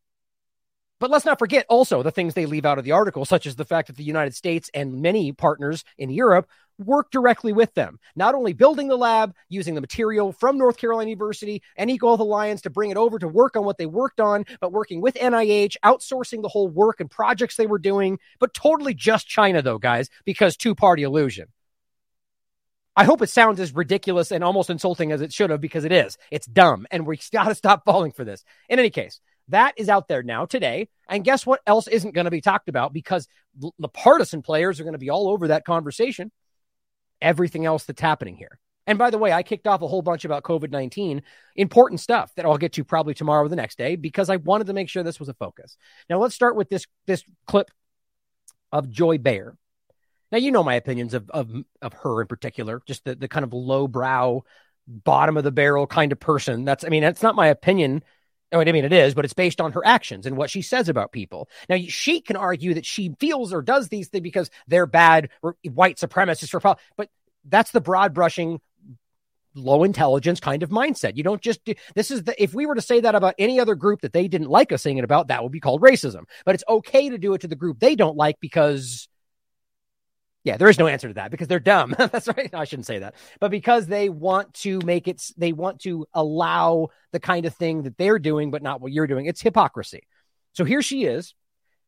But 0.99 1.11
let's 1.11 1.26
not 1.26 1.38
forget 1.38 1.66
also 1.69 2.02
the 2.02 2.11
things 2.11 2.33
they 2.33 2.47
leave 2.47 2.64
out 2.64 2.78
of 2.78 2.85
the 2.85 2.93
article, 2.93 3.26
such 3.26 3.47
as 3.47 3.55
the 3.55 3.66
fact 3.66 3.88
that 3.88 3.97
the 3.97 4.02
United 4.02 4.35
States 4.35 4.71
and 4.73 5.02
many 5.02 5.33
partners 5.33 5.85
in 5.99 6.09
Europe 6.09 6.49
work 6.78 7.11
directly 7.11 7.52
with 7.52 7.73
them, 7.75 7.99
not 8.14 8.35
only 8.35 8.52
building 8.52 8.88
the 8.88 8.97
lab, 8.97 9.35
using 9.49 9.75
the 9.75 9.80
material 9.80 10.33
from 10.33 10.59
North 10.59 10.76
Carolina 10.76 11.11
University 11.11 11.62
and 11.76 11.90
EcoHealth 11.90 12.21
Alliance 12.21 12.62
to 12.62 12.71
bring 12.71 12.90
it 12.90 12.97
over 12.97 13.18
to 13.18 13.28
work 13.28 13.56
on 13.56 13.64
what 13.64 13.78
they 13.78 13.87
worked 13.87 14.21
on, 14.21 14.45
but 14.61 14.73
working 14.73 15.00
with 15.00 15.14
NIH, 15.14 15.76
outsourcing 15.85 16.42
the 16.42 16.49
whole 16.49 16.68
work 16.68 17.00
and 17.00 17.11
projects 17.11 17.56
they 17.56 17.66
were 17.66 17.78
doing, 17.78 18.18
but 18.38 18.54
totally 18.54 18.95
just 18.95 19.26
China, 19.26 19.62
though, 19.62 19.78
guys, 19.78 20.11
because 20.25 20.56
two 20.56 20.75
party 20.75 21.02
illusion. 21.02 21.49
I 22.99 23.04
hope 23.04 23.21
it 23.21 23.28
sounds 23.28 23.61
as 23.61 23.75
ridiculous 23.75 24.30
and 24.30 24.42
almost 24.42 24.71
insulting 24.71 25.12
as 25.12 25.21
it 25.21 25.33
should 25.33 25.50
have 25.50 25.61
because 25.61 25.85
it 25.85 25.92
is. 25.92 26.16
It's 26.30 26.47
dumb, 26.47 26.87
and 26.90 27.06
we 27.06 27.18
got 27.33 27.45
to 27.45 27.54
stop 27.54 27.85
falling 27.85 28.12
for 28.12 28.25
this. 28.25 28.42
In 28.68 28.78
any 28.78 28.90
case, 28.90 29.21
that 29.49 29.75
is 29.76 29.88
out 29.88 30.09
there 30.09 30.23
now 30.23 30.47
today. 30.47 30.88
And 31.09 31.25
guess 31.25 31.47
what 31.47 31.61
else 31.66 31.87
isn't 31.87 32.14
going 32.14 32.25
to 32.25 32.30
be 32.30 32.40
talked 32.40 32.68
about 32.68 32.92
because 32.92 33.28
the 33.78 33.88
partisan 33.88 34.42
players 34.42 34.80
are 34.80 34.83
going 34.85 34.95
to 34.95 34.99
be 34.99 35.11
all 35.11 35.28
over 35.28 35.49
that 35.49 35.64
conversation. 35.64 36.33
Everything 37.20 37.64
else 37.64 37.85
that's 37.85 38.00
happening 38.00 38.37
here. 38.37 38.58
And 38.87 38.99
by 38.99 39.11
the 39.11 39.18
way, 39.18 39.32
I 39.32 39.42
kicked 39.42 39.66
off 39.66 39.82
a 39.82 39.88
whole 39.88 40.02
bunch 40.02 40.25
about 40.25 40.44
COVID 40.44 40.70
19, 40.70 41.23
important 41.56 42.00
stuff 42.00 42.32
that 42.37 42.46
I'll 42.46 42.58
get 42.58 42.75
to 42.75 42.85
probably 42.85 43.14
tomorrow 43.14 43.44
or 43.44 43.49
the 43.49 43.56
next 43.56 43.78
day 43.78 43.96
because 43.96 44.30
I 44.30 44.37
wanted 44.37 44.68
to 44.68 44.73
make 44.73 44.88
sure 44.88 45.02
this 45.02 45.18
was 45.18 45.28
a 45.28 45.35
focus. 45.35 45.76
Now, 46.08 46.18
let's 46.18 46.35
start 46.35 46.56
with 46.56 46.68
this, 46.68 46.87
this 47.06 47.25
clip 47.46 47.70
of 48.70 48.90
Joy 48.90 49.18
Behar. 49.18 49.56
Now, 50.30 50.38
you 50.38 50.52
know 50.52 50.62
my 50.62 50.75
opinions 50.75 51.14
of, 51.14 51.30
of, 51.30 51.50
of 51.82 51.92
her 51.94 52.20
in 52.20 52.26
particular, 52.28 52.80
just 52.87 53.04
the, 53.04 53.14
the 53.14 53.28
kind 53.28 53.44
of 53.44 53.52
low 53.52 53.88
brow, 53.88 54.42
bottom 54.87 55.37
of 55.37 55.44
the 55.44 55.52
barrel 55.52 55.87
kind 55.87 56.12
of 56.12 56.20
person. 56.20 56.64
That's, 56.64 56.85
I 56.85 56.88
mean, 56.88 57.02
that's 57.02 57.23
not 57.23 57.35
my 57.35 57.49
opinion 57.49 58.02
Oh, 58.53 58.61
I 58.61 58.65
mean, 58.65 58.85
it 58.85 58.93
is, 58.93 59.15
but 59.15 59.25
it's 59.25 59.35
based 59.35 59.61
on 59.61 59.73
her 59.73 59.85
actions 59.85 60.25
and 60.25 60.37
what 60.37 60.50
she 60.50 60.62
says 60.62 60.88
about 60.88 61.11
people. 61.11 61.49
Now, 61.69 61.79
she 61.88 62.21
can 62.21 62.37
argue 62.37 62.75
that 62.75 62.87
she 62.87 63.15
feels 63.19 63.53
or 63.53 63.61
does 63.61 63.88
these 63.88 64.09
things 64.09 64.23
because 64.23 64.50
they're 64.69 64.87
bad 64.87 65.31
white 65.65 65.97
supremacists 65.97 66.55
or, 66.55 66.76
but 66.97 67.09
that's 67.45 67.73
the 67.73 67.81
broad 67.81 68.15
brushing, 68.15 68.61
low 69.55 69.83
intelligence 69.83 70.38
kind 70.38 70.62
of 70.62 70.71
mindset. 70.71 71.17
You 71.17 71.25
don't 71.25 71.43
just 71.43 71.65
do, 71.65 71.75
this 71.97 72.12
is 72.12 72.23
the, 72.23 72.41
if 72.41 72.55
we 72.55 72.67
were 72.67 72.76
to 72.76 72.83
say 72.83 73.00
that 73.00 73.17
about 73.17 73.35
any 73.38 73.59
other 73.59 73.75
group 73.75 74.03
that 74.03 74.12
they 74.12 74.29
didn't 74.29 74.50
like 74.50 74.71
us 74.71 74.83
saying 74.83 74.99
it 74.99 75.05
about, 75.05 75.29
that 75.29 75.43
would 75.43 75.53
be 75.53 75.61
called 75.61 75.83
racism. 75.83 76.25
But 76.45 76.55
it's 76.55 76.65
okay 76.69 77.09
to 77.11 77.19
do 77.19 77.35
it 77.35 77.41
to 77.41 77.49
the 77.49 77.57
group 77.57 77.81
they 77.81 77.97
don't 77.97 78.17
like 78.17 78.38
because 78.41 79.09
yeah, 80.47 80.57
there 80.57 80.69
is 80.69 80.79
no 80.79 80.87
answer 80.87 81.09
to 81.09 81.15
that 81.15 81.33
because 81.33 81.49
they're 81.49 81.59
dumb. 81.59 81.93
That's 81.99 82.29
right. 82.29 82.55
I 82.55 82.65
shouldn't 82.65 82.87
say 82.87 83.00
that. 83.00 83.17
But 83.41 83.50
because 83.50 83.88
they 83.88 84.09
want 84.09 84.55
to 84.55 84.79
make 84.85 85.09
it, 85.09 85.21
they 85.37 85.53
want 85.53 85.81
to 85.81 86.07
allow 86.15 86.91
the 87.11 87.19
kind 87.19 87.47
of 87.47 87.55
thing 87.57 87.83
that 87.83 87.99
they're 87.99 88.21
doing, 88.21 88.53
but 88.53 88.62
not 88.62 88.81
what 88.81 88.93
you're 88.93 89.09
doing. 89.09 89.26
It's 89.26 89.43
hypocrisy. 89.43 90.07
So 90.53 90.65
here 90.65 90.83
she 90.83 91.05
is. 91.05 91.35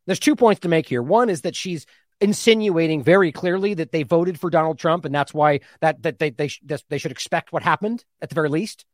There's 0.07 0.19
two 0.19 0.35
points 0.35 0.62
to 0.62 0.69
make 0.69 0.88
here. 0.88 1.03
One 1.05 1.31
is 1.31 1.43
that 1.43 1.55
she's 1.55 1.87
insinuating 2.21 3.05
very 3.05 3.31
clearly 3.31 3.75
that 3.75 3.93
they 3.93 4.03
voted 4.03 4.41
for 4.41 4.50
Donald 4.50 4.81
Trump, 4.81 5.05
and 5.05 5.15
that's 5.15 5.33
why 5.33 5.61
that 5.81 6.03
that 6.03 6.19
they 6.19 6.31
they, 6.31 6.50
they 6.88 6.99
should 6.99 7.12
expect 7.12 7.53
what 7.53 7.62
happened 7.62 8.05
at 8.21 8.29
the 8.29 8.35
very 8.35 8.49
least. 8.49 8.85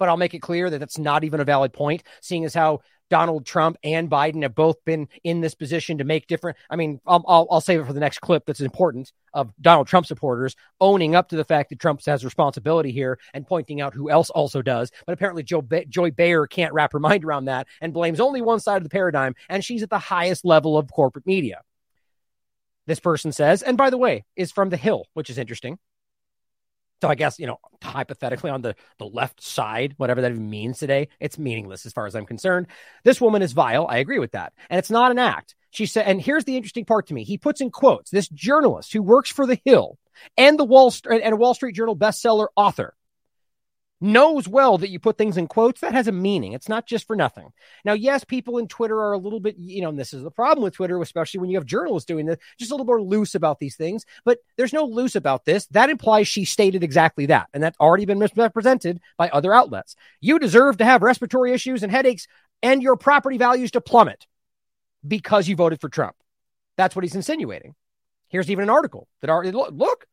But 0.00 0.08
I'll 0.08 0.16
make 0.16 0.34
it 0.34 0.40
clear 0.40 0.68
that 0.68 0.80
that's 0.80 0.98
not 0.98 1.22
even 1.22 1.38
a 1.38 1.44
valid 1.44 1.72
point, 1.72 2.02
seeing 2.20 2.44
as 2.44 2.54
how 2.54 2.80
Donald 3.12 3.44
Trump 3.44 3.76
and 3.84 4.08
Biden 4.08 4.40
have 4.40 4.54
both 4.54 4.82
been 4.86 5.06
in 5.22 5.42
this 5.42 5.54
position 5.54 5.98
to 5.98 6.04
make 6.04 6.26
different. 6.26 6.56
I 6.70 6.76
mean, 6.76 6.98
I'll, 7.06 7.22
I'll, 7.28 7.60
save 7.60 7.80
it 7.80 7.86
for 7.86 7.92
the 7.92 8.00
next 8.00 8.20
clip 8.22 8.46
that's 8.46 8.62
important 8.62 9.12
of 9.34 9.52
Donald 9.60 9.86
Trump 9.86 10.06
supporters 10.06 10.56
owning 10.80 11.14
up 11.14 11.28
to 11.28 11.36
the 11.36 11.44
fact 11.44 11.68
that 11.68 11.78
Trump 11.78 12.02
has 12.06 12.24
responsibility 12.24 12.90
here 12.90 13.18
and 13.34 13.46
pointing 13.46 13.82
out 13.82 13.92
who 13.92 14.08
else 14.08 14.30
also 14.30 14.62
does. 14.62 14.90
But 15.04 15.12
apparently, 15.12 15.42
Joe 15.42 15.60
ba- 15.60 15.84
Joy 15.84 16.10
Behar 16.10 16.46
can't 16.46 16.72
wrap 16.72 16.90
her 16.94 17.00
mind 17.00 17.22
around 17.22 17.44
that 17.44 17.66
and 17.82 17.92
blames 17.92 18.18
only 18.18 18.40
one 18.40 18.60
side 18.60 18.78
of 18.78 18.82
the 18.82 18.88
paradigm, 18.88 19.34
and 19.50 19.62
she's 19.62 19.82
at 19.82 19.90
the 19.90 19.98
highest 19.98 20.46
level 20.46 20.78
of 20.78 20.90
corporate 20.90 21.26
media. 21.26 21.60
This 22.86 22.98
person 22.98 23.30
says, 23.30 23.60
and 23.60 23.76
by 23.76 23.90
the 23.90 23.98
way, 23.98 24.24
is 24.36 24.52
from 24.52 24.70
the 24.70 24.78
Hill, 24.78 25.04
which 25.12 25.28
is 25.28 25.36
interesting. 25.36 25.78
So 27.02 27.08
I 27.08 27.16
guess, 27.16 27.40
you 27.40 27.48
know, 27.48 27.58
hypothetically 27.82 28.50
on 28.50 28.62
the, 28.62 28.76
the 28.98 29.06
left 29.06 29.42
side, 29.42 29.94
whatever 29.96 30.20
that 30.20 30.36
means 30.36 30.78
today, 30.78 31.08
it's 31.18 31.36
meaningless 31.36 31.84
as 31.84 31.92
far 31.92 32.06
as 32.06 32.14
I'm 32.14 32.26
concerned. 32.26 32.68
This 33.02 33.20
woman 33.20 33.42
is 33.42 33.54
vile. 33.54 33.88
I 33.90 33.96
agree 33.96 34.20
with 34.20 34.30
that. 34.32 34.52
And 34.70 34.78
it's 34.78 34.88
not 34.88 35.10
an 35.10 35.18
act. 35.18 35.56
She 35.72 35.86
said, 35.86 36.06
and 36.06 36.22
here's 36.22 36.44
the 36.44 36.56
interesting 36.56 36.84
part 36.84 37.08
to 37.08 37.14
me. 37.14 37.24
He 37.24 37.38
puts 37.38 37.60
in 37.60 37.72
quotes, 37.72 38.12
this 38.12 38.28
journalist 38.28 38.92
who 38.92 39.02
works 39.02 39.32
for 39.32 39.48
the 39.48 39.58
Hill 39.64 39.98
and 40.36 40.56
the 40.56 40.64
Wall 40.64 40.92
Street 40.92 41.22
and 41.24 41.40
Wall 41.40 41.54
Street 41.54 41.74
Journal 41.74 41.96
bestseller 41.96 42.46
author 42.54 42.94
knows 44.02 44.48
well 44.48 44.76
that 44.78 44.90
you 44.90 44.98
put 44.98 45.16
things 45.16 45.36
in 45.36 45.46
quotes 45.46 45.80
that 45.80 45.92
has 45.92 46.08
a 46.08 46.12
meaning. 46.12 46.52
It's 46.52 46.68
not 46.68 46.86
just 46.86 47.06
for 47.06 47.14
nothing. 47.14 47.52
Now, 47.84 47.92
yes, 47.92 48.24
people 48.24 48.58
in 48.58 48.68
Twitter 48.68 48.98
are 49.00 49.12
a 49.12 49.18
little 49.18 49.40
bit, 49.40 49.56
you 49.56 49.80
know, 49.80 49.90
and 49.90 49.98
this 49.98 50.12
is 50.12 50.22
the 50.22 50.30
problem 50.30 50.64
with 50.64 50.74
Twitter, 50.74 51.00
especially 51.00 51.40
when 51.40 51.50
you 51.50 51.56
have 51.56 51.64
journalists 51.64 52.06
doing 52.06 52.26
this, 52.26 52.38
just 52.58 52.70
a 52.70 52.74
little 52.74 52.86
more 52.86 53.00
loose 53.00 53.34
about 53.34 53.60
these 53.60 53.76
things. 53.76 54.04
But 54.24 54.38
there's 54.56 54.72
no 54.72 54.84
loose 54.84 55.14
about 55.14 55.44
this. 55.44 55.66
That 55.66 55.88
implies 55.88 56.28
she 56.28 56.44
stated 56.44 56.82
exactly 56.82 57.26
that. 57.26 57.48
And 57.54 57.62
that's 57.62 57.78
already 57.78 58.04
been 58.04 58.18
misrepresented 58.18 59.00
by 59.16 59.28
other 59.28 59.54
outlets. 59.54 59.94
You 60.20 60.38
deserve 60.38 60.78
to 60.78 60.84
have 60.84 61.02
respiratory 61.02 61.52
issues 61.52 61.82
and 61.82 61.92
headaches 61.92 62.26
and 62.62 62.82
your 62.82 62.96
property 62.96 63.38
values 63.38 63.70
to 63.72 63.80
plummet 63.80 64.26
because 65.06 65.48
you 65.48 65.56
voted 65.56 65.80
for 65.80 65.88
Trump. 65.88 66.16
That's 66.76 66.96
what 66.96 67.04
he's 67.04 67.14
insinuating. 67.14 67.74
Here's 68.28 68.50
even 68.50 68.64
an 68.64 68.70
article 68.70 69.08
that 69.20 69.30
already 69.30 69.50
look, 69.52 70.06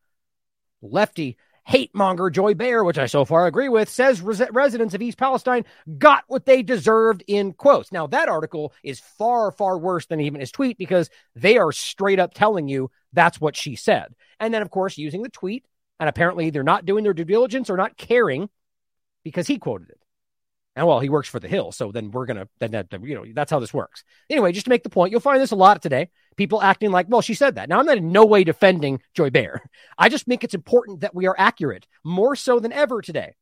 lefty 0.82 1.38
hate 1.64 1.94
monger 1.94 2.30
Joy 2.30 2.54
Behar, 2.54 2.84
which 2.84 2.98
I 2.98 3.06
so 3.06 3.24
far 3.24 3.46
agree 3.46 3.68
with, 3.68 3.88
says 3.88 4.20
res- 4.20 4.42
residents 4.52 4.94
of 4.94 5.02
East 5.02 5.18
Palestine 5.18 5.64
got 5.98 6.24
what 6.26 6.46
they 6.46 6.62
deserved 6.62 7.22
in 7.26 7.52
quotes. 7.52 7.92
Now, 7.92 8.06
that 8.08 8.28
article 8.28 8.72
is 8.82 9.00
far, 9.00 9.52
far 9.52 9.78
worse 9.78 10.06
than 10.06 10.20
even 10.20 10.40
his 10.40 10.52
tweet 10.52 10.78
because 10.78 11.10
they 11.34 11.58
are 11.58 11.72
straight 11.72 12.18
up 12.18 12.34
telling 12.34 12.68
you 12.68 12.90
that's 13.12 13.40
what 13.40 13.56
she 13.56 13.76
said. 13.76 14.14
And 14.38 14.52
then, 14.52 14.62
of 14.62 14.70
course, 14.70 14.98
using 14.98 15.22
the 15.22 15.28
tweet, 15.28 15.64
and 15.98 16.08
apparently 16.08 16.50
they're 16.50 16.62
not 16.62 16.86
doing 16.86 17.04
their 17.04 17.14
due 17.14 17.24
diligence 17.24 17.70
or 17.70 17.76
not 17.76 17.96
caring 17.96 18.48
because 19.22 19.46
he 19.46 19.58
quoted 19.58 19.90
it. 19.90 20.00
And 20.76 20.86
well, 20.86 21.00
he 21.00 21.08
works 21.08 21.28
for 21.28 21.40
the 21.40 21.48
Hill, 21.48 21.72
so 21.72 21.90
then 21.90 22.10
we're 22.10 22.26
gonna 22.26 22.48
then 22.60 22.70
that 22.70 22.86
you 23.02 23.14
know 23.14 23.24
that's 23.34 23.50
how 23.50 23.58
this 23.58 23.74
works. 23.74 24.04
Anyway, 24.30 24.52
just 24.52 24.64
to 24.66 24.70
make 24.70 24.84
the 24.84 24.88
point, 24.88 25.10
you'll 25.10 25.20
find 25.20 25.40
this 25.40 25.50
a 25.50 25.56
lot 25.56 25.82
today. 25.82 26.10
People 26.36 26.62
acting 26.62 26.90
like, 26.90 27.06
well, 27.08 27.20
she 27.20 27.34
said 27.34 27.56
that. 27.56 27.68
Now 27.68 27.80
I'm 27.80 27.86
not 27.86 27.98
in 27.98 28.12
no 28.12 28.24
way 28.24 28.44
defending 28.44 29.00
Joy 29.14 29.30
Behar. 29.30 29.62
I 29.98 30.08
just 30.08 30.26
think 30.26 30.42
it's 30.42 30.54
important 30.54 31.00
that 31.00 31.14
we 31.14 31.26
are 31.26 31.34
accurate 31.36 31.86
more 32.04 32.34
so 32.34 32.60
than 32.60 32.72
ever 32.72 33.02
today, 33.02 33.34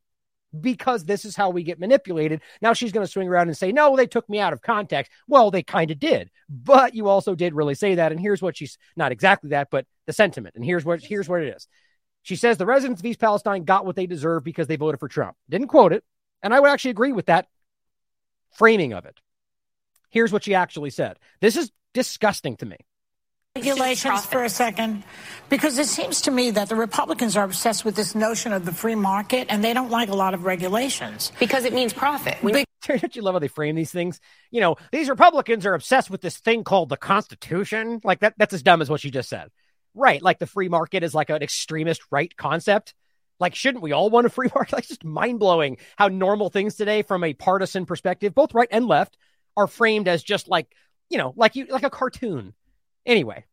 because 0.59 1.05
this 1.05 1.25
is 1.25 1.37
how 1.37 1.51
we 1.51 1.63
get 1.63 1.79
manipulated. 1.79 2.41
Now 2.61 2.73
she's 2.73 2.91
going 2.91 3.07
to 3.07 3.13
swing 3.13 3.29
around 3.29 3.49
and 3.49 3.57
say, 3.57 3.71
no, 3.71 3.95
they 3.95 4.07
took 4.07 4.29
me 4.29 4.41
out 4.41 4.53
of 4.53 4.63
context. 4.63 5.13
Well, 5.29 5.51
they 5.51 5.63
kind 5.63 5.91
of 5.91 5.99
did, 6.01 6.31
but 6.49 6.95
you 6.95 7.09
also 7.09 7.35
did 7.35 7.55
really 7.55 7.75
say 7.75 7.97
that. 7.97 8.11
And 8.11 8.21
here's 8.21 8.43
what 8.43 8.57
she's 8.57 8.79
not 8.97 9.13
exactly 9.13 9.51
that, 9.51 9.69
but 9.71 9.87
the 10.07 10.13
sentiment. 10.13 10.57
And 10.57 10.65
here's 10.65 10.85
what 10.85 11.03
here's 11.03 11.29
what 11.29 11.43
it 11.43 11.55
is. 11.55 11.69
She 12.23 12.35
says 12.35 12.57
the 12.57 12.67
residents 12.67 13.01
of 13.01 13.07
East 13.07 13.21
Palestine 13.21 13.65
got 13.65 13.87
what 13.87 13.95
they 13.95 14.07
deserve 14.07 14.43
because 14.43 14.67
they 14.67 14.77
voted 14.77 14.99
for 14.99 15.09
Trump. 15.09 15.37
Didn't 15.49 15.69
quote 15.69 15.93
it, 15.93 16.03
and 16.43 16.53
I 16.53 16.61
would 16.61 16.71
actually 16.71 16.91
agree 16.91 17.13
with 17.13 17.27
that 17.27 17.47
framing 18.55 18.93
of 18.93 19.05
it. 19.05 19.21
Here's 20.11 20.33
what 20.33 20.45
she 20.45 20.55
actually 20.55 20.91
said. 20.91 21.19
This 21.41 21.57
is 21.57 21.71
disgusting 21.95 22.57
to 22.57 22.67
me. 22.67 22.77
Regulations 23.57 24.25
for 24.25 24.45
a 24.45 24.49
second, 24.49 25.03
because 25.49 25.79
it 25.79 25.87
seems 25.87 26.21
to 26.23 26.31
me 26.31 26.53
that 26.53 26.69
the 26.69 26.77
Republicans 26.77 27.37
are 27.37 27.45
obsessed 27.45 27.85
with 27.85 27.97
this 27.97 28.15
notion 28.15 28.53
of 28.53 28.65
the 28.65 28.73
free 28.73 28.95
market 28.95 29.49
and 29.51 29.65
they 29.65 29.73
don't 29.73 29.91
like 29.91 30.09
a 30.09 30.15
lot 30.15 30.33
of 30.33 30.45
regulations. 30.45 31.33
Because 31.41 31.65
it 31.65 31.73
means 31.73 31.93
profit. 31.93 32.37
When 32.41 32.55
don't 32.87 33.17
you 33.17 33.23
love 33.23 33.35
how 33.35 33.41
they 33.41 33.49
frame 33.49 33.75
these 33.75 33.91
things? 33.91 34.21
You 34.51 34.61
know, 34.61 34.77
these 34.93 35.09
Republicans 35.09 35.67
are 35.67 35.75
obsessed 35.75 36.11
with 36.11 36.21
this 36.21 36.39
thing 36.39 36.63
called 36.63 36.89
the 36.89 36.97
Constitution. 36.97 38.01
Like 38.05 38.21
that, 38.21 38.35
that's 38.37 38.55
as 38.55 38.63
dumb 38.63 38.81
as 38.81 38.89
what 38.89 39.01
she 39.01 39.11
just 39.11 39.29
said. 39.29 39.49
Right. 39.95 40.23
Like 40.23 40.39
the 40.39 40.47
free 40.47 40.69
market 40.69 41.03
is 41.03 41.15
like 41.15 41.31
an 41.31 41.43
extremist 41.43 42.03
right 42.11 42.35
concept. 42.37 42.95
Like, 43.41 43.55
shouldn't 43.55 43.83
we 43.83 43.93
all 43.93 44.11
want 44.11 44.27
a 44.27 44.31
free 44.31 44.49
market? 44.55 44.73
Like, 44.73 44.89
just 44.89 45.05
mind 45.05 45.39
blowing 45.39 45.79
how 45.97 46.09
normal 46.09 46.51
things 46.51 46.75
today, 46.75 47.03
from 47.03 47.25
a 47.25 47.35
partisan 47.35 47.87
perspective, 47.87 48.35
both 48.35 48.55
right 48.55 48.69
and 48.71 48.87
left, 48.87 49.17
are 49.57 49.67
framed 49.67 50.09
as 50.09 50.23
just 50.23 50.49
like, 50.49 50.73
you 51.11 51.19
know, 51.19 51.33
like 51.37 51.57
you 51.57 51.67
like 51.69 51.83
a 51.83 51.91
cartoon. 51.91 52.55
Anyway, 53.07 53.45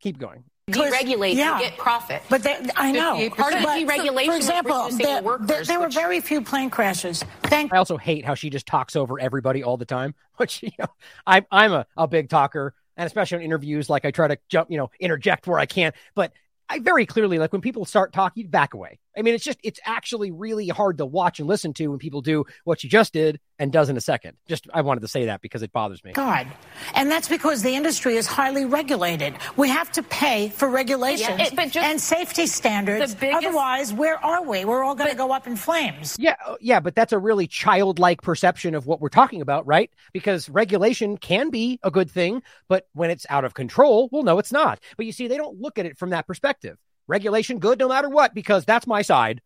keep 0.00 0.18
going. 0.18 0.44
Deregulate 0.70 1.34
yeah. 1.34 1.58
to 1.58 1.64
get 1.64 1.78
profit. 1.78 2.22
But 2.28 2.42
they, 2.42 2.56
I 2.76 2.92
know. 2.92 3.28
Part 3.30 3.54
of 3.54 3.60
deregulation, 3.60 4.26
for 4.26 4.36
example, 4.36 4.88
there, 4.90 5.22
workers, 5.22 5.46
there, 5.46 5.64
there 5.64 5.80
which... 5.80 5.94
were 5.94 6.00
very 6.00 6.20
few 6.20 6.42
plane 6.42 6.70
crashes. 6.70 7.24
Thank. 7.44 7.72
I 7.72 7.78
also 7.78 7.96
hate 7.96 8.24
how 8.24 8.34
she 8.34 8.50
just 8.50 8.66
talks 8.66 8.94
over 8.94 9.18
everybody 9.18 9.64
all 9.64 9.76
the 9.76 9.84
time. 9.84 10.14
Which 10.36 10.62
you 10.62 10.70
know, 10.78 10.86
I'm 11.26 11.44
I'm 11.50 11.72
a, 11.72 11.86
a 11.96 12.08
big 12.08 12.28
talker, 12.28 12.74
and 12.96 13.06
especially 13.06 13.38
on 13.38 13.44
interviews, 13.44 13.90
like 13.90 14.04
I 14.04 14.10
try 14.10 14.28
to 14.28 14.38
jump, 14.48 14.70
you 14.70 14.78
know, 14.78 14.90
interject 14.98 15.46
where 15.46 15.58
I 15.58 15.66
can. 15.66 15.92
But 16.14 16.32
I 16.68 16.78
very 16.78 17.04
clearly 17.04 17.38
like 17.38 17.52
when 17.52 17.60
people 17.60 17.84
start 17.84 18.12
talking, 18.12 18.46
back 18.46 18.74
away 18.74 19.00
I 19.16 19.22
mean, 19.22 19.34
it's 19.34 19.44
just, 19.44 19.58
it's 19.62 19.80
actually 19.84 20.30
really 20.30 20.68
hard 20.68 20.98
to 20.98 21.06
watch 21.06 21.40
and 21.40 21.48
listen 21.48 21.72
to 21.74 21.88
when 21.88 21.98
people 21.98 22.20
do 22.20 22.44
what 22.64 22.84
you 22.84 22.90
just 22.90 23.12
did 23.12 23.40
and 23.58 23.72
does 23.72 23.88
in 23.88 23.96
a 23.96 24.00
second. 24.00 24.36
Just, 24.48 24.68
I 24.72 24.82
wanted 24.82 25.00
to 25.00 25.08
say 25.08 25.26
that 25.26 25.40
because 25.40 25.62
it 25.62 25.72
bothers 25.72 26.02
me. 26.04 26.12
God. 26.12 26.46
And 26.94 27.10
that's 27.10 27.28
because 27.28 27.62
the 27.62 27.74
industry 27.74 28.16
is 28.16 28.26
highly 28.26 28.64
regulated. 28.64 29.34
We 29.56 29.68
have 29.68 29.90
to 29.92 30.02
pay 30.02 30.50
for 30.50 30.68
regulations 30.68 31.38
yeah, 31.38 31.48
it, 31.52 31.76
and 31.76 32.00
safety 32.00 32.46
standards. 32.46 33.14
Biggest, 33.14 33.46
Otherwise, 33.46 33.92
where 33.92 34.22
are 34.24 34.42
we? 34.42 34.64
We're 34.64 34.84
all 34.84 34.94
going 34.94 35.10
to 35.10 35.16
go 35.16 35.32
up 35.32 35.46
in 35.46 35.56
flames. 35.56 36.16
Yeah. 36.18 36.36
Oh, 36.46 36.56
yeah. 36.60 36.80
But 36.80 36.94
that's 36.94 37.12
a 37.12 37.18
really 37.18 37.46
childlike 37.46 38.22
perception 38.22 38.74
of 38.74 38.86
what 38.86 39.00
we're 39.00 39.08
talking 39.08 39.42
about, 39.42 39.66
right? 39.66 39.90
Because 40.12 40.48
regulation 40.48 41.16
can 41.16 41.50
be 41.50 41.80
a 41.82 41.90
good 41.90 42.10
thing, 42.10 42.42
but 42.68 42.86
when 42.94 43.10
it's 43.10 43.26
out 43.28 43.44
of 43.44 43.54
control, 43.54 44.08
well, 44.12 44.22
no, 44.22 44.38
it's 44.38 44.52
not. 44.52 44.80
But 44.96 45.06
you 45.06 45.12
see, 45.12 45.28
they 45.28 45.36
don't 45.36 45.60
look 45.60 45.78
at 45.78 45.86
it 45.86 45.98
from 45.98 46.10
that 46.10 46.26
perspective. 46.26 46.78
Regulation 47.10 47.58
good 47.58 47.80
no 47.80 47.88
matter 47.88 48.08
what, 48.08 48.34
because 48.34 48.64
that's 48.64 48.86
my 48.86 49.02
side. 49.02 49.42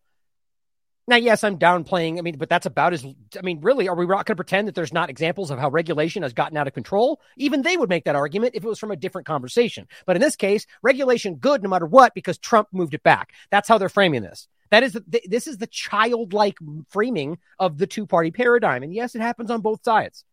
Now, 1.07 1.17
yes, 1.17 1.43
I'm 1.43 1.57
downplaying. 1.57 2.17
I 2.17 2.21
mean, 2.21 2.37
but 2.37 2.49
that's 2.49 2.65
about 2.65 2.93
as, 2.93 3.05
I 3.37 3.41
mean, 3.41 3.61
really, 3.61 3.87
are 3.87 3.95
we 3.95 4.05
not 4.05 4.25
going 4.25 4.35
to 4.35 4.35
pretend 4.35 4.67
that 4.67 4.75
there's 4.75 4.93
not 4.93 5.09
examples 5.09 5.51
of 5.51 5.59
how 5.59 5.69
regulation 5.69 6.23
has 6.23 6.33
gotten 6.33 6.57
out 6.57 6.67
of 6.67 6.73
control? 6.73 7.21
Even 7.37 7.61
they 7.61 7.75
would 7.75 7.89
make 7.89 8.05
that 8.05 8.15
argument 8.15 8.55
if 8.55 8.63
it 8.63 8.67
was 8.67 8.79
from 8.79 8.91
a 8.91 8.95
different 8.95 9.27
conversation. 9.27 9.87
But 10.05 10.15
in 10.15 10.21
this 10.21 10.35
case, 10.35 10.65
regulation 10.81 11.35
good 11.35 11.63
no 11.63 11.69
matter 11.69 11.85
what 11.85 12.13
because 12.13 12.37
Trump 12.37 12.69
moved 12.71 12.93
it 12.93 13.03
back. 13.03 13.33
That's 13.51 13.67
how 13.67 13.77
they're 13.77 13.89
framing 13.89 14.21
this. 14.21 14.47
That 14.71 14.83
is, 14.83 14.97
this 15.27 15.47
is 15.47 15.57
the 15.57 15.67
childlike 15.67 16.57
framing 16.89 17.37
of 17.59 17.77
the 17.77 17.87
two 17.87 18.05
party 18.07 18.31
paradigm. 18.31 18.83
And 18.83 18.93
yes, 18.93 19.15
it 19.15 19.21
happens 19.21 19.51
on 19.51 19.61
both 19.61 19.83
sides. 19.83 20.23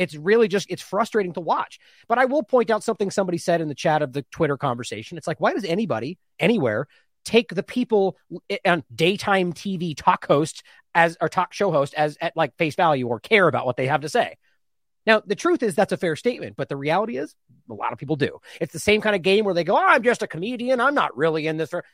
It's 0.00 0.16
really 0.16 0.48
just, 0.48 0.70
it's 0.70 0.82
frustrating 0.82 1.32
to 1.34 1.40
watch. 1.40 1.78
But 2.08 2.18
I 2.18 2.24
will 2.24 2.42
point 2.42 2.70
out 2.70 2.82
something 2.82 3.10
somebody 3.10 3.38
said 3.38 3.60
in 3.60 3.68
the 3.68 3.74
chat 3.74 4.02
of 4.02 4.12
the 4.12 4.22
Twitter 4.30 4.56
conversation. 4.56 5.18
It's 5.18 5.26
like, 5.26 5.40
why 5.40 5.52
does 5.52 5.64
anybody 5.64 6.18
anywhere 6.38 6.88
take 7.24 7.54
the 7.54 7.62
people 7.62 8.16
eh, 8.48 8.58
on 8.64 8.82
daytime 8.94 9.52
TV 9.52 9.94
talk 9.96 10.26
host 10.26 10.62
as 10.94 11.16
or 11.20 11.28
talk 11.28 11.52
show 11.52 11.70
host 11.70 11.94
as 11.94 12.16
at 12.20 12.36
like 12.36 12.56
face 12.56 12.74
value 12.74 13.06
or 13.06 13.20
care 13.20 13.48
about 13.48 13.66
what 13.66 13.76
they 13.76 13.86
have 13.86 14.00
to 14.02 14.08
say. 14.08 14.36
Now, 15.06 15.22
the 15.24 15.34
truth 15.34 15.62
is 15.62 15.74
that's 15.74 15.92
a 15.92 15.96
fair 15.96 16.14
statement, 16.16 16.56
but 16.56 16.68
the 16.68 16.76
reality 16.76 17.16
is 17.16 17.34
a 17.70 17.74
lot 17.74 17.92
of 17.92 17.98
people 17.98 18.16
do. 18.16 18.38
It's 18.60 18.72
the 18.72 18.78
same 18.78 19.00
kind 19.00 19.16
of 19.16 19.22
game 19.22 19.44
where 19.44 19.54
they 19.54 19.64
go, 19.64 19.76
oh, 19.76 19.86
I'm 19.86 20.02
just 20.02 20.22
a 20.22 20.26
comedian. 20.26 20.80
I'm 20.80 20.94
not 20.94 21.16
really 21.16 21.46
in 21.46 21.56
this. 21.56 21.70
For... 21.70 21.84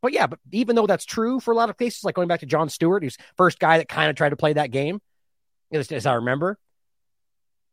But 0.00 0.12
yeah, 0.12 0.26
but 0.26 0.38
even 0.52 0.74
though 0.74 0.86
that's 0.86 1.04
true 1.04 1.38
for 1.38 1.52
a 1.52 1.56
lot 1.56 1.68
of 1.68 1.76
cases, 1.76 2.04
like 2.04 2.14
going 2.14 2.28
back 2.28 2.40
to 2.40 2.46
Jon 2.46 2.68
Stewart, 2.68 3.02
who's 3.02 3.16
first 3.36 3.58
guy 3.58 3.78
that 3.78 3.88
kind 3.88 4.08
of 4.08 4.16
tried 4.16 4.30
to 4.30 4.36
play 4.36 4.54
that 4.54 4.70
game, 4.70 5.00
as, 5.70 5.92
as 5.92 6.06
I 6.06 6.14
remember, 6.14 6.58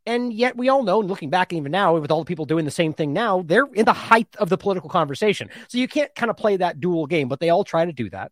and 0.06 0.34
yet 0.34 0.58
we 0.58 0.70
all 0.70 0.84
know, 0.84 1.00
and 1.00 1.10
looking 1.10 1.30
back 1.30 1.54
even 1.54 1.72
now, 1.72 1.98
with 1.98 2.12
all 2.12 2.20
the 2.20 2.26
people 2.26 2.46
doing 2.46 2.66
the 2.66 2.72
same 2.72 2.94
thing 2.94 3.14
now, 3.14 3.44
they're 3.46 3.68
in 3.74 3.86
the 3.86 3.94
height 3.94 4.28
of 4.38 4.50
the 4.50 4.58
political 4.58 4.90
conversation. 4.90 5.50
So 5.68 5.78
you 5.78 5.88
can't 5.88 6.14
kind 6.16 6.30
of 6.30 6.38
play 6.38 6.58
that 6.58 6.80
dual 6.80 7.06
game, 7.06 7.28
but 7.28 7.40
they 7.40 7.50
all 7.50 7.64
try 7.64 7.86
to 7.86 7.94
do 7.94 8.10
that. 8.10 8.32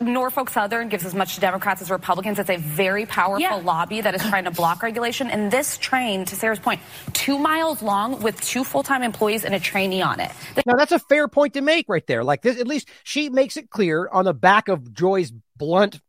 Norfolk 0.00 0.50
Southern 0.50 0.88
gives 0.88 1.04
as 1.04 1.14
much 1.14 1.36
to 1.36 1.40
Democrats 1.40 1.80
as 1.80 1.90
Republicans. 1.90 2.38
It's 2.38 2.50
a 2.50 2.56
very 2.56 3.06
powerful 3.06 3.40
yeah. 3.40 3.54
lobby 3.54 4.00
that 4.00 4.14
is 4.14 4.22
trying 4.22 4.44
to 4.44 4.50
block 4.50 4.82
regulation. 4.82 5.30
And 5.30 5.50
this 5.50 5.78
train, 5.78 6.24
to 6.26 6.36
Sarah's 6.36 6.58
point, 6.58 6.80
two 7.12 7.38
miles 7.38 7.82
long 7.82 8.20
with 8.20 8.40
two 8.40 8.64
full 8.64 8.82
time 8.82 9.02
employees 9.02 9.44
and 9.44 9.54
a 9.54 9.60
trainee 9.60 10.02
on 10.02 10.20
it. 10.20 10.30
Now, 10.66 10.74
that's 10.76 10.92
a 10.92 10.98
fair 10.98 11.28
point 11.28 11.54
to 11.54 11.60
make 11.60 11.86
right 11.88 12.06
there. 12.06 12.24
Like 12.24 12.42
this, 12.42 12.58
at 12.60 12.66
least 12.66 12.88
she 13.04 13.28
makes 13.30 13.56
it 13.56 13.70
clear 13.70 14.08
on 14.08 14.24
the 14.24 14.34
back 14.34 14.68
of 14.68 14.92
Joy's 14.92 15.32
blunt 15.56 16.00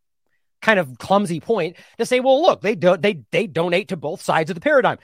kind 0.62 0.80
of 0.80 0.98
clumsy 0.98 1.40
point 1.40 1.78
to 1.98 2.06
say, 2.06 2.20
well, 2.20 2.42
look, 2.42 2.62
they 2.62 2.76
don't. 2.76 3.02
they 3.02 3.24
they 3.32 3.48
donate 3.48 3.90
to 3.90 3.98
both 3.98 4.22
sides 4.22 4.50
of 4.50 4.56
the 4.56 4.62
paradigm. 4.62 4.98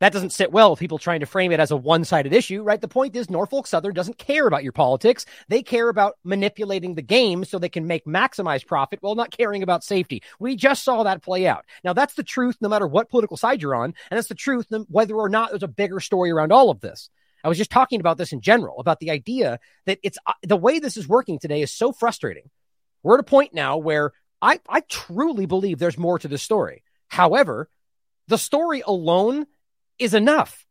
That 0.00 0.12
doesn't 0.12 0.30
sit 0.30 0.52
well 0.52 0.70
with 0.70 0.78
people 0.78 0.98
trying 0.98 1.20
to 1.20 1.26
frame 1.26 1.50
it 1.50 1.58
as 1.58 1.72
a 1.72 1.76
one-sided 1.76 2.32
issue, 2.32 2.62
right? 2.62 2.80
The 2.80 2.86
point 2.86 3.16
is 3.16 3.28
Norfolk 3.28 3.66
Southern 3.66 3.94
doesn't 3.94 4.16
care 4.16 4.46
about 4.46 4.62
your 4.62 4.70
politics. 4.70 5.26
They 5.48 5.64
care 5.64 5.88
about 5.88 6.14
manipulating 6.22 6.94
the 6.94 7.02
game 7.02 7.44
so 7.44 7.58
they 7.58 7.68
can 7.68 7.88
make 7.88 8.04
maximize 8.04 8.64
profit 8.64 9.00
while 9.02 9.16
not 9.16 9.36
caring 9.36 9.64
about 9.64 9.82
safety. 9.82 10.22
We 10.38 10.54
just 10.54 10.84
saw 10.84 11.02
that 11.02 11.22
play 11.22 11.48
out. 11.48 11.64
Now 11.82 11.94
that's 11.94 12.14
the 12.14 12.22
truth 12.22 12.56
no 12.60 12.68
matter 12.68 12.86
what 12.86 13.10
political 13.10 13.36
side 13.36 13.60
you're 13.60 13.74
on, 13.74 13.94
and 14.10 14.16
that's 14.16 14.28
the 14.28 14.36
truth 14.36 14.68
whether 14.88 15.16
or 15.16 15.28
not 15.28 15.50
there's 15.50 15.64
a 15.64 15.68
bigger 15.68 15.98
story 15.98 16.30
around 16.30 16.52
all 16.52 16.70
of 16.70 16.80
this. 16.80 17.10
I 17.42 17.48
was 17.48 17.58
just 17.58 17.70
talking 17.70 18.00
about 18.00 18.18
this 18.18 18.32
in 18.32 18.40
general 18.40 18.78
about 18.78 19.00
the 19.00 19.10
idea 19.10 19.58
that 19.86 19.98
it's 20.02 20.18
uh, 20.26 20.32
the 20.42 20.56
way 20.56 20.78
this 20.78 20.96
is 20.96 21.08
working 21.08 21.38
today 21.38 21.62
is 21.62 21.72
so 21.72 21.92
frustrating. 21.92 22.50
We're 23.02 23.14
at 23.14 23.20
a 23.20 23.24
point 23.24 23.54
now 23.54 23.78
where 23.78 24.12
I, 24.40 24.60
I 24.68 24.80
truly 24.80 25.46
believe 25.46 25.78
there's 25.78 25.98
more 25.98 26.18
to 26.18 26.28
the 26.28 26.38
story. 26.38 26.82
However, 27.08 27.68
the 28.28 28.38
story 28.38 28.82
alone 28.86 29.46
is 29.98 30.14
enough. 30.14 30.64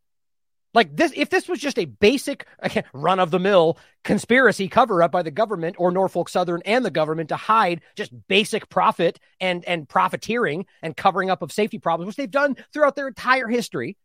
Like 0.74 0.96
this, 0.96 1.12
if 1.16 1.30
this 1.30 1.48
was 1.48 1.60
just 1.60 1.80
a 1.80 1.86
basic 1.86 2.46
run 2.94 3.20
of 3.20 3.32
the 3.32 3.40
mill 3.40 3.80
conspiracy 4.04 4.68
cover 4.68 5.02
up 5.02 5.12
by 5.12 5.24
the 5.24 5.32
government 5.32 5.78
or 5.80 5.92
Norfolk 5.92 6.30
Southern 6.30 6.62
and 6.66 6.86
the 6.86 6.92
government 6.92 7.30
to 7.30 7.36
hide 7.36 7.82
just 7.96 8.12
basic 8.28 8.70
profit 8.70 9.20
and, 9.40 9.66
and 9.66 9.90
profiteering 9.90 10.66
and 10.82 10.96
covering 10.96 11.30
up 11.30 11.42
of 11.42 11.52
safety 11.52 11.80
problems, 11.80 12.08
which 12.08 12.16
they've 12.16 12.30
done 12.30 12.56
throughout 12.72 12.96
their 12.96 13.08
entire 13.08 13.48
history, 13.48 13.98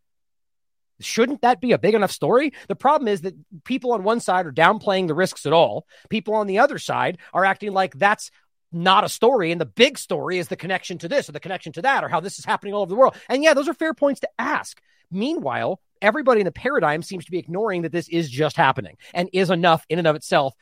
shouldn't 1.00 1.42
that 1.42 1.60
be 1.60 1.72
a 1.72 1.78
big 1.78 1.94
enough 1.94 2.10
story? 2.10 2.52
The 2.68 2.76
problem 2.76 3.08
is 3.08 3.22
that 3.22 3.34
people 3.64 3.92
on 3.92 4.04
one 4.04 4.20
side 4.20 4.46
are 4.46 4.52
downplaying 4.52 5.08
the 5.08 5.14
risks 5.14 5.46
at 5.46 5.52
all. 5.52 5.86
People 6.08 6.34
on 6.34 6.46
the 6.46 6.58
other 6.58 6.78
side 6.78 7.18
are 7.32 7.44
acting 7.44 7.72
like 7.72 7.98
that's 7.98 8.30
not 8.72 9.04
a 9.04 9.08
story. 9.08 9.52
And 9.52 9.60
the 9.60 9.66
big 9.66 9.98
story 9.98 10.38
is 10.38 10.48
the 10.48 10.56
connection 10.56 10.98
to 10.98 11.08
this 11.08 11.28
or 11.28 11.32
the 11.32 11.40
connection 11.40 11.72
to 11.74 11.82
that 11.82 12.04
or 12.04 12.08
how 12.08 12.20
this 12.20 12.38
is 12.38 12.44
happening 12.44 12.74
all 12.74 12.82
over 12.82 12.90
the 12.90 12.96
world. 12.96 13.16
And 13.28 13.42
yeah, 13.42 13.54
those 13.54 13.68
are 13.68 13.74
fair 13.74 13.94
points 13.94 14.20
to 14.20 14.28
ask. 14.38 14.80
Meanwhile, 15.10 15.80
everybody 16.00 16.40
in 16.40 16.46
the 16.46 16.52
paradigm 16.52 17.02
seems 17.02 17.24
to 17.26 17.30
be 17.30 17.38
ignoring 17.38 17.82
that 17.82 17.92
this 17.92 18.08
is 18.08 18.30
just 18.30 18.56
happening 18.56 18.96
and 19.14 19.28
is 19.32 19.50
enough 19.50 19.84
in 19.88 19.98
and 19.98 20.08
of 20.08 20.16
itself 20.16 20.54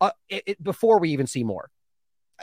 uh, 0.00 0.10
it, 0.28 0.42
it, 0.46 0.62
before 0.62 0.98
we 1.00 1.10
even 1.10 1.26
see 1.26 1.44
more. 1.44 1.70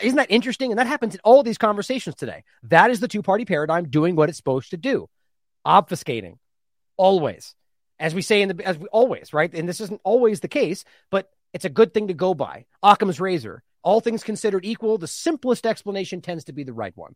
Isn't 0.02 0.18
that 0.18 0.32
interesting? 0.32 0.72
And 0.72 0.80
that 0.80 0.88
happens 0.88 1.16
in 1.16 1.22
all 1.24 1.44
these 1.44 1.58
conversations 1.58 2.16
today. 2.16 2.44
That 2.64 2.92
is 2.92 3.00
the 3.00 3.08
two 3.08 3.22
party 3.22 3.46
paradigm 3.46 3.90
doing 3.90 4.16
what 4.16 4.30
it's 4.30 4.38
supposed 4.38 4.72
to 4.72 4.78
do, 4.78 5.08
obfuscating 5.66 6.38
always. 6.98 7.56
As 8.00 8.16
we 8.16 8.22
say 8.22 8.42
in 8.42 8.50
the, 8.50 8.66
as 8.66 8.78
we 8.78 8.88
always, 8.88 9.34
right? 9.34 9.54
And 9.54 9.70
this 9.70 9.80
isn't 9.82 10.02
always 10.04 10.40
the 10.40 10.48
case, 10.48 10.86
but 11.12 11.30
it's 11.54 11.66
a 11.66 11.70
good 11.70 11.94
thing 11.94 12.08
to 12.08 12.14
go 12.14 12.34
by. 12.34 12.66
Occam's 12.82 13.20
razor 13.20 13.64
all 13.84 14.00
things 14.00 14.24
considered 14.24 14.66
equal, 14.66 14.98
the 14.98 15.08
simplest 15.08 15.66
explanation 15.66 16.22
tends 16.22 16.46
to 16.46 16.54
be 16.54 16.64
the 16.64 16.74
right 16.74 16.96
one. 16.96 17.16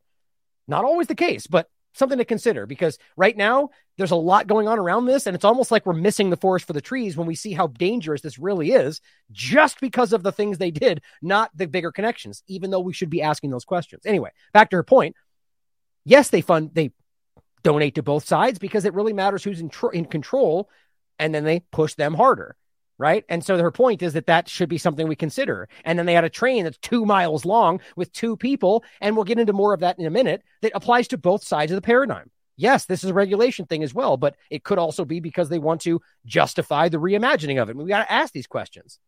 Not 0.67 0.86
always 0.86 1.08
the 1.08 1.15
case, 1.15 1.47
but 1.47 1.69
something 1.95 2.17
to 2.17 2.25
consider 2.25 2.65
because 2.65 2.97
right 3.15 3.38
now 3.38 3.69
there's 3.97 4.12
a 4.12 4.15
lot 4.15 4.47
going 4.47 4.67
on 4.67 4.78
around 4.78 5.06
this 5.06 5.28
and 5.28 5.36
it's 5.36 5.45
almost 5.45 5.71
like 5.71 5.86
we're 5.86 5.93
missing 5.93 6.30
the 6.30 6.38
forest 6.38 6.67
for 6.67 6.73
the 6.73 6.82
trees 6.82 7.15
when 7.15 7.28
we 7.28 7.36
see 7.36 7.54
how 7.54 7.67
dangerous 7.67 8.21
this 8.21 8.38
really 8.38 8.71
is 8.71 8.99
just 9.32 9.80
because 9.80 10.12
of 10.12 10.21
the 10.21 10.32
things 10.32 10.58
they 10.58 10.71
did 10.71 11.01
not 11.21 11.49
the 11.56 11.65
bigger 11.65 11.91
connections 11.91 12.43
even 12.47 12.69
though 12.69 12.82
we 12.82 12.93
should 12.93 13.10
be 13.10 13.21
asking 13.21 13.49
those 13.49 13.65
questions. 13.65 14.06
Anyway 14.06 14.30
back 14.54 14.69
to 14.69 14.75
her 14.75 14.84
point. 14.84 15.15
Yes 16.04 16.30
they 16.30 16.41
fund 16.41 16.71
they 16.73 16.91
donate 17.63 17.95
to 17.95 18.04
both 18.04 18.25
sides 18.25 18.60
because 18.60 18.86
it 18.86 18.93
really 18.93 19.13
matters 19.13 19.43
who's 19.43 19.62
in, 19.62 19.69
tr- 19.69 19.91
in 19.91 20.06
control 20.06 20.69
and 21.17 21.34
then 21.34 21.45
they 21.45 21.62
push 21.71 21.93
them 21.95 22.13
harder 22.13 22.58
right? 22.97 23.25
And 23.29 23.43
so 23.43 23.58
her 23.58 23.71
point 23.71 24.01
is 24.01 24.13
that 24.13 24.27
that 24.27 24.49
should 24.49 24.69
be 24.69 24.77
something 24.77 25.08
we 25.08 25.15
consider. 25.15 25.67
And 25.84 25.97
then 25.97 26.05
they 26.05 26.13
had 26.13 26.23
a 26.23 26.29
train 26.29 26.63
that's 26.63 26.77
two 26.77 27.05
miles 27.05 27.45
long 27.45 27.81
with 27.95 28.12
two 28.12 28.38
people, 28.38 28.84
and 29.01 29.15
we'll 29.15 29.25
get 29.25 29.39
into 29.39 29.53
more 29.53 29.73
of 29.73 29.81
that 29.81 29.99
in 29.99 30.05
a 30.05 30.12
minute, 30.12 30.43
that 30.62 30.71
applies 30.75 31.08
to 31.10 31.17
both 31.17 31.43
sides 31.43 31.71
of 31.71 31.75
the 31.75 31.81
paradigm. 31.81 32.29
Yes, 32.58 32.86
this 32.86 33.03
is 33.03 33.10
a 33.10 33.13
regulation 33.13 33.65
thing 33.65 33.84
as 33.84 33.93
well, 33.93 34.15
but 34.15 34.36
it 34.49 34.63
could 34.63 34.79
also 34.79 35.03
be 35.03 35.19
because 35.19 35.49
they 35.49 35.60
want 35.60 35.81
to 35.81 36.01
justify 36.25 36.88
the 36.88 36.99
reimagining 36.99 37.62
of 37.62 37.69
it. 37.69 37.75
we 37.75 37.86
got 37.86 38.05
to 38.05 38.12
ask 38.12 38.34
these 38.34 38.47
questions. 38.47 38.99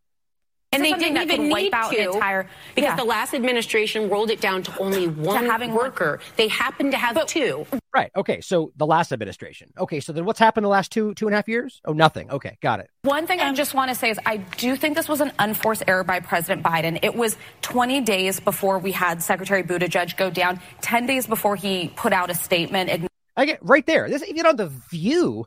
And 0.73 0.83
they 0.83 0.91
didn't 0.93 1.31
even 1.31 1.49
wipe 1.49 1.73
out 1.73 1.91
to, 1.91 1.97
an 1.97 2.13
entire 2.13 2.49
because 2.75 2.89
yeah. 2.89 2.95
the 2.97 3.05
last 3.05 3.33
administration 3.33 4.09
rolled 4.09 4.29
it 4.29 4.41
down 4.41 4.63
to 4.63 4.79
only 4.79 5.07
one 5.07 5.43
to 5.43 5.49
having 5.49 5.73
worker. 5.73 6.17
One. 6.17 6.19
They 6.35 6.49
happened 6.49 6.91
to 6.91 6.97
have 6.97 7.15
but, 7.15 7.29
two. 7.29 7.65
Right. 7.93 8.11
Okay. 8.15 8.41
So 8.41 8.73
the 8.75 8.85
last 8.85 9.13
administration. 9.13 9.71
Okay. 9.77 10.01
So 10.01 10.11
then 10.11 10.25
what's 10.25 10.39
happened 10.39 10.65
the 10.65 10.69
last 10.69 10.91
two 10.91 11.13
two 11.13 11.27
and 11.27 11.33
a 11.33 11.37
half 11.37 11.47
years? 11.47 11.81
Oh, 11.85 11.93
nothing. 11.93 12.29
Okay. 12.29 12.57
Got 12.61 12.81
it. 12.81 12.89
One 13.03 13.27
thing 13.27 13.39
I 13.39 13.47
um, 13.47 13.55
just 13.55 13.73
want 13.73 13.89
to 13.89 13.95
say 13.95 14.09
is 14.09 14.19
I 14.25 14.37
do 14.37 14.75
think 14.75 14.97
this 14.97 15.07
was 15.07 15.21
an 15.21 15.31
unforced 15.39 15.83
error 15.87 16.03
by 16.03 16.19
President 16.19 16.63
Biden. 16.63 16.99
It 17.01 17.15
was 17.15 17.37
20 17.61 18.01
days 18.01 18.41
before 18.41 18.77
we 18.77 18.91
had 18.91 19.23
Secretary 19.23 19.63
Buttigieg 19.63 20.17
go 20.17 20.29
down. 20.29 20.59
10 20.81 21.05
days 21.05 21.27
before 21.27 21.55
he 21.55 21.93
put 21.95 22.11
out 22.11 22.29
a 22.29 22.35
statement. 22.35 23.07
I 23.37 23.45
get 23.45 23.59
right 23.61 23.85
there. 23.85 24.09
This 24.09 24.23
even 24.27 24.45
on 24.45 24.57
the 24.57 24.67
View 24.67 25.45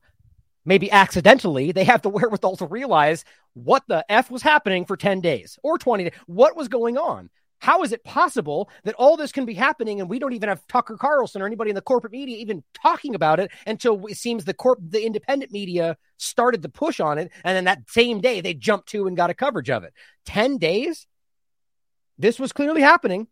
maybe 0.65 0.91
accidentally, 0.91 1.73
they 1.73 1.85
have 1.85 2.03
the 2.03 2.09
wherewithal 2.11 2.57
to 2.57 2.67
realize 2.67 3.25
what 3.55 3.83
the 3.89 4.05
F 4.09 4.31
was 4.31 4.43
happening 4.43 4.85
for 4.85 4.97
10 4.97 5.21
days 5.21 5.59
or 5.63 5.79
20 5.79 6.05
days. 6.05 6.13
What 6.27 6.57
was 6.57 6.69
going 6.69 6.97
on? 6.97 7.31
How 7.61 7.83
is 7.83 7.93
it 7.93 8.05
possible 8.05 8.71
that 8.85 8.95
all 8.95 9.19
this 9.19 9.33
can 9.33 9.45
be 9.45 9.53
happening 9.53 10.01
and 10.01 10.09
we 10.09 10.19
don't 10.19 10.33
even 10.33 10.49
have 10.49 10.67
Tucker 10.67 10.97
Carlson 10.97 11.43
or 11.43 11.47
anybody 11.47 11.71
in 11.71 11.75
the 11.75 11.83
corporate 11.83 12.13
media 12.13 12.39
even 12.39 12.65
talking 12.75 13.15
about 13.15 13.39
it 13.39 13.51
until 13.67 14.07
it 14.07 14.17
seems 14.17 14.45
the 14.45 14.55
corp 14.55 14.79
the 14.83 15.05
independent 15.05 15.53
media 15.53 15.99
started 16.17 16.63
to 16.63 16.71
push 16.71 17.01
on 17.01 17.19
it 17.19 17.31
and 17.45 17.55
then 17.55 17.65
that 17.65 17.83
same 17.89 18.21
day 18.21 18.41
they 18.41 18.55
jumped 18.55 18.89
to 18.89 19.07
and 19.07 19.17
got 19.17 19.29
a 19.29 19.35
coverage 19.35 19.69
of 19.69 19.85
it. 19.85 19.93
10 20.25 20.57
days? 20.57 21.07
This 22.19 22.39
was 22.39 22.53
clearly 22.53 22.81
happening. 22.81 23.29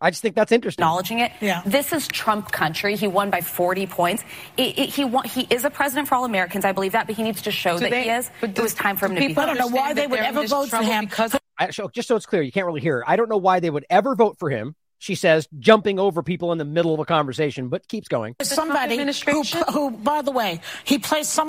I 0.00 0.10
just 0.10 0.22
think 0.22 0.34
that's 0.34 0.52
interesting. 0.52 0.82
Acknowledging 0.82 1.18
it. 1.20 1.32
Yeah. 1.40 1.62
This 1.66 1.92
is 1.92 2.06
Trump 2.08 2.52
country. 2.52 2.96
He 2.96 3.08
won 3.08 3.30
by 3.30 3.40
40 3.40 3.86
points. 3.86 4.24
It, 4.56 4.78
it, 4.78 4.88
he 4.90 5.04
won, 5.04 5.24
he 5.24 5.46
is 5.50 5.64
a 5.64 5.70
president 5.70 6.08
for 6.08 6.14
all 6.14 6.24
Americans. 6.24 6.64
I 6.64 6.72
believe 6.72 6.92
that, 6.92 7.06
but 7.06 7.16
he 7.16 7.22
needs 7.22 7.42
to 7.42 7.50
show 7.50 7.76
so 7.76 7.80
that 7.80 7.90
they, 7.90 8.04
he 8.04 8.10
is. 8.10 8.30
But 8.40 8.50
it 8.50 8.62
was 8.62 8.74
time 8.74 8.96
for 8.96 9.06
him 9.06 9.16
to 9.16 9.20
be. 9.20 9.36
I 9.36 9.46
don't 9.46 9.58
know 9.58 9.66
why 9.66 9.94
they 9.94 10.06
would 10.06 10.20
ever 10.20 10.46
vote 10.46 10.68
for 10.68 10.82
him. 10.82 11.04
Because 11.04 11.36
I, 11.58 11.70
just 11.92 12.08
so 12.08 12.16
it's 12.16 12.26
clear, 12.26 12.42
you 12.42 12.52
can't 12.52 12.66
really 12.66 12.80
hear. 12.80 12.98
Her. 12.98 13.10
I 13.10 13.16
don't 13.16 13.28
know 13.28 13.38
why 13.38 13.60
they 13.60 13.70
would 13.70 13.86
ever 13.90 14.14
vote 14.14 14.38
for 14.38 14.50
him. 14.50 14.76
She 15.00 15.14
says, 15.14 15.48
jumping 15.58 15.98
over 15.98 16.22
people 16.22 16.50
in 16.50 16.58
the 16.58 16.64
middle 16.64 16.92
of 16.92 17.00
a 17.00 17.04
conversation, 17.04 17.68
but 17.68 17.86
keeps 17.86 18.08
going. 18.08 18.34
Somebody 18.42 18.98
who, 18.98 19.42
who, 19.72 19.90
by 19.92 20.22
the 20.22 20.32
way, 20.32 20.60
he 20.84 20.98
plays 20.98 21.28
some. 21.28 21.48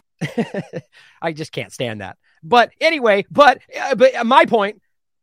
I 1.22 1.34
just 1.34 1.52
can't 1.52 1.72
stand 1.72 2.02
that. 2.02 2.18
But 2.44 2.72
anyway, 2.80 3.26
but 3.32 3.60
uh, 3.80 3.96
but 3.96 4.26
my 4.26 4.46
point 4.46 4.82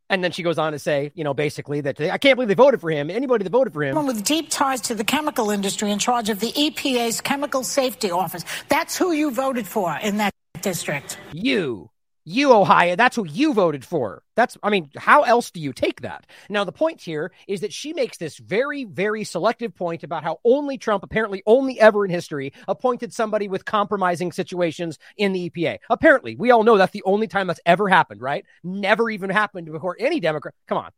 and 0.08 0.22
then 0.22 0.32
she 0.32 0.42
goes 0.42 0.58
on 0.58 0.72
to 0.72 0.78
say, 0.78 1.10
you 1.14 1.24
know, 1.24 1.34
basically 1.34 1.80
that 1.82 1.96
they, 1.96 2.10
I 2.10 2.18
can't 2.18 2.36
believe 2.36 2.48
they 2.48 2.54
voted 2.54 2.80
for 2.80 2.90
him. 2.90 3.10
Anybody 3.10 3.44
that 3.44 3.50
voted 3.50 3.72
for 3.72 3.82
him. 3.82 4.06
With 4.06 4.24
deep 4.24 4.50
ties 4.50 4.80
to 4.82 4.94
the 4.94 5.04
chemical 5.04 5.50
industry 5.50 5.90
in 5.90 5.98
charge 5.98 6.28
of 6.28 6.40
the 6.40 6.52
EPA's 6.52 7.20
Chemical 7.20 7.64
Safety 7.64 8.10
Office. 8.10 8.44
That's 8.68 8.96
who 8.96 9.12
you 9.12 9.30
voted 9.30 9.66
for 9.66 9.96
in 10.02 10.18
that 10.18 10.32
district. 10.62 11.18
You 11.32 11.90
you 12.28 12.52
ohio 12.52 12.96
that's 12.96 13.14
who 13.14 13.24
you 13.24 13.54
voted 13.54 13.84
for. 13.84 14.22
That's 14.34 14.58
i 14.62 14.68
mean 14.68 14.90
how 14.96 15.22
else 15.22 15.50
do 15.50 15.60
you 15.60 15.72
take 15.72 16.02
that? 16.02 16.26
Now 16.50 16.64
the 16.64 16.72
point 16.72 17.00
here 17.00 17.32
is 17.46 17.60
that 17.60 17.72
she 17.72 17.92
makes 17.92 18.18
this 18.18 18.36
very 18.36 18.84
very 18.84 19.22
selective 19.24 19.74
point 19.74 20.02
about 20.02 20.24
how 20.24 20.40
only 20.44 20.76
trump 20.76 21.04
apparently 21.04 21.42
only 21.46 21.80
ever 21.80 22.04
in 22.04 22.10
history 22.10 22.52
appointed 22.66 23.14
somebody 23.14 23.48
with 23.48 23.64
compromising 23.64 24.32
situations 24.32 24.98
in 25.16 25.32
the 25.32 25.48
epa 25.48 25.78
apparently 25.88 26.34
we 26.36 26.50
all 26.50 26.64
know 26.64 26.76
that's 26.76 26.92
the 26.92 27.02
only 27.04 27.28
time 27.28 27.46
that's 27.46 27.60
ever 27.64 27.88
happened 27.88 28.20
right? 28.20 28.44
Never 28.64 29.08
even 29.08 29.30
happened 29.30 29.70
before 29.70 29.96
any 29.98 30.18
democrat. 30.18 30.54
Come 30.66 30.78
on. 30.78 30.90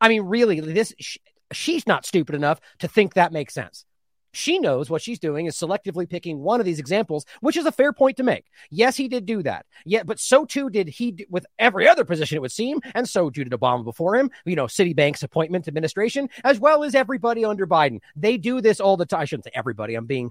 I 0.00 0.08
mean 0.08 0.22
really 0.22 0.60
this 0.60 0.94
she, 1.00 1.18
she's 1.52 1.86
not 1.88 2.06
stupid 2.06 2.36
enough 2.36 2.60
to 2.78 2.88
think 2.88 3.14
that 3.14 3.32
makes 3.32 3.52
sense 3.52 3.84
she 4.32 4.58
knows 4.58 4.90
what 4.90 5.02
she's 5.02 5.18
doing 5.18 5.46
is 5.46 5.56
selectively 5.56 6.08
picking 6.08 6.40
one 6.40 6.60
of 6.60 6.66
these 6.66 6.78
examples, 6.78 7.24
which 7.40 7.56
is 7.56 7.66
a 7.66 7.72
fair 7.72 7.92
point 7.92 8.16
to 8.18 8.22
make. 8.22 8.46
Yes, 8.70 8.96
he 8.96 9.08
did 9.08 9.26
do 9.26 9.42
that. 9.42 9.66
Yeah, 9.84 10.02
but 10.02 10.20
so 10.20 10.44
too 10.44 10.70
did 10.70 10.88
he 10.88 11.26
with 11.30 11.46
every 11.58 11.88
other 11.88 12.04
position, 12.04 12.36
it 12.36 12.40
would 12.42 12.52
seem, 12.52 12.80
and 12.94 13.08
so 13.08 13.30
too 13.30 13.44
did 13.44 13.52
Obama 13.52 13.84
before 13.84 14.16
him. 14.16 14.30
You 14.44 14.56
know, 14.56 14.66
Citibank's 14.66 15.22
appointment 15.22 15.68
administration, 15.68 16.28
as 16.44 16.60
well 16.60 16.84
as 16.84 16.94
everybody 16.94 17.44
under 17.44 17.66
Biden. 17.66 18.00
They 18.16 18.36
do 18.36 18.60
this 18.60 18.80
all 18.80 18.96
the 18.96 19.06
time. 19.06 19.20
I 19.20 19.24
shouldn't 19.24 19.44
say 19.44 19.52
everybody. 19.54 19.94
I'm 19.94 20.06
being 20.06 20.30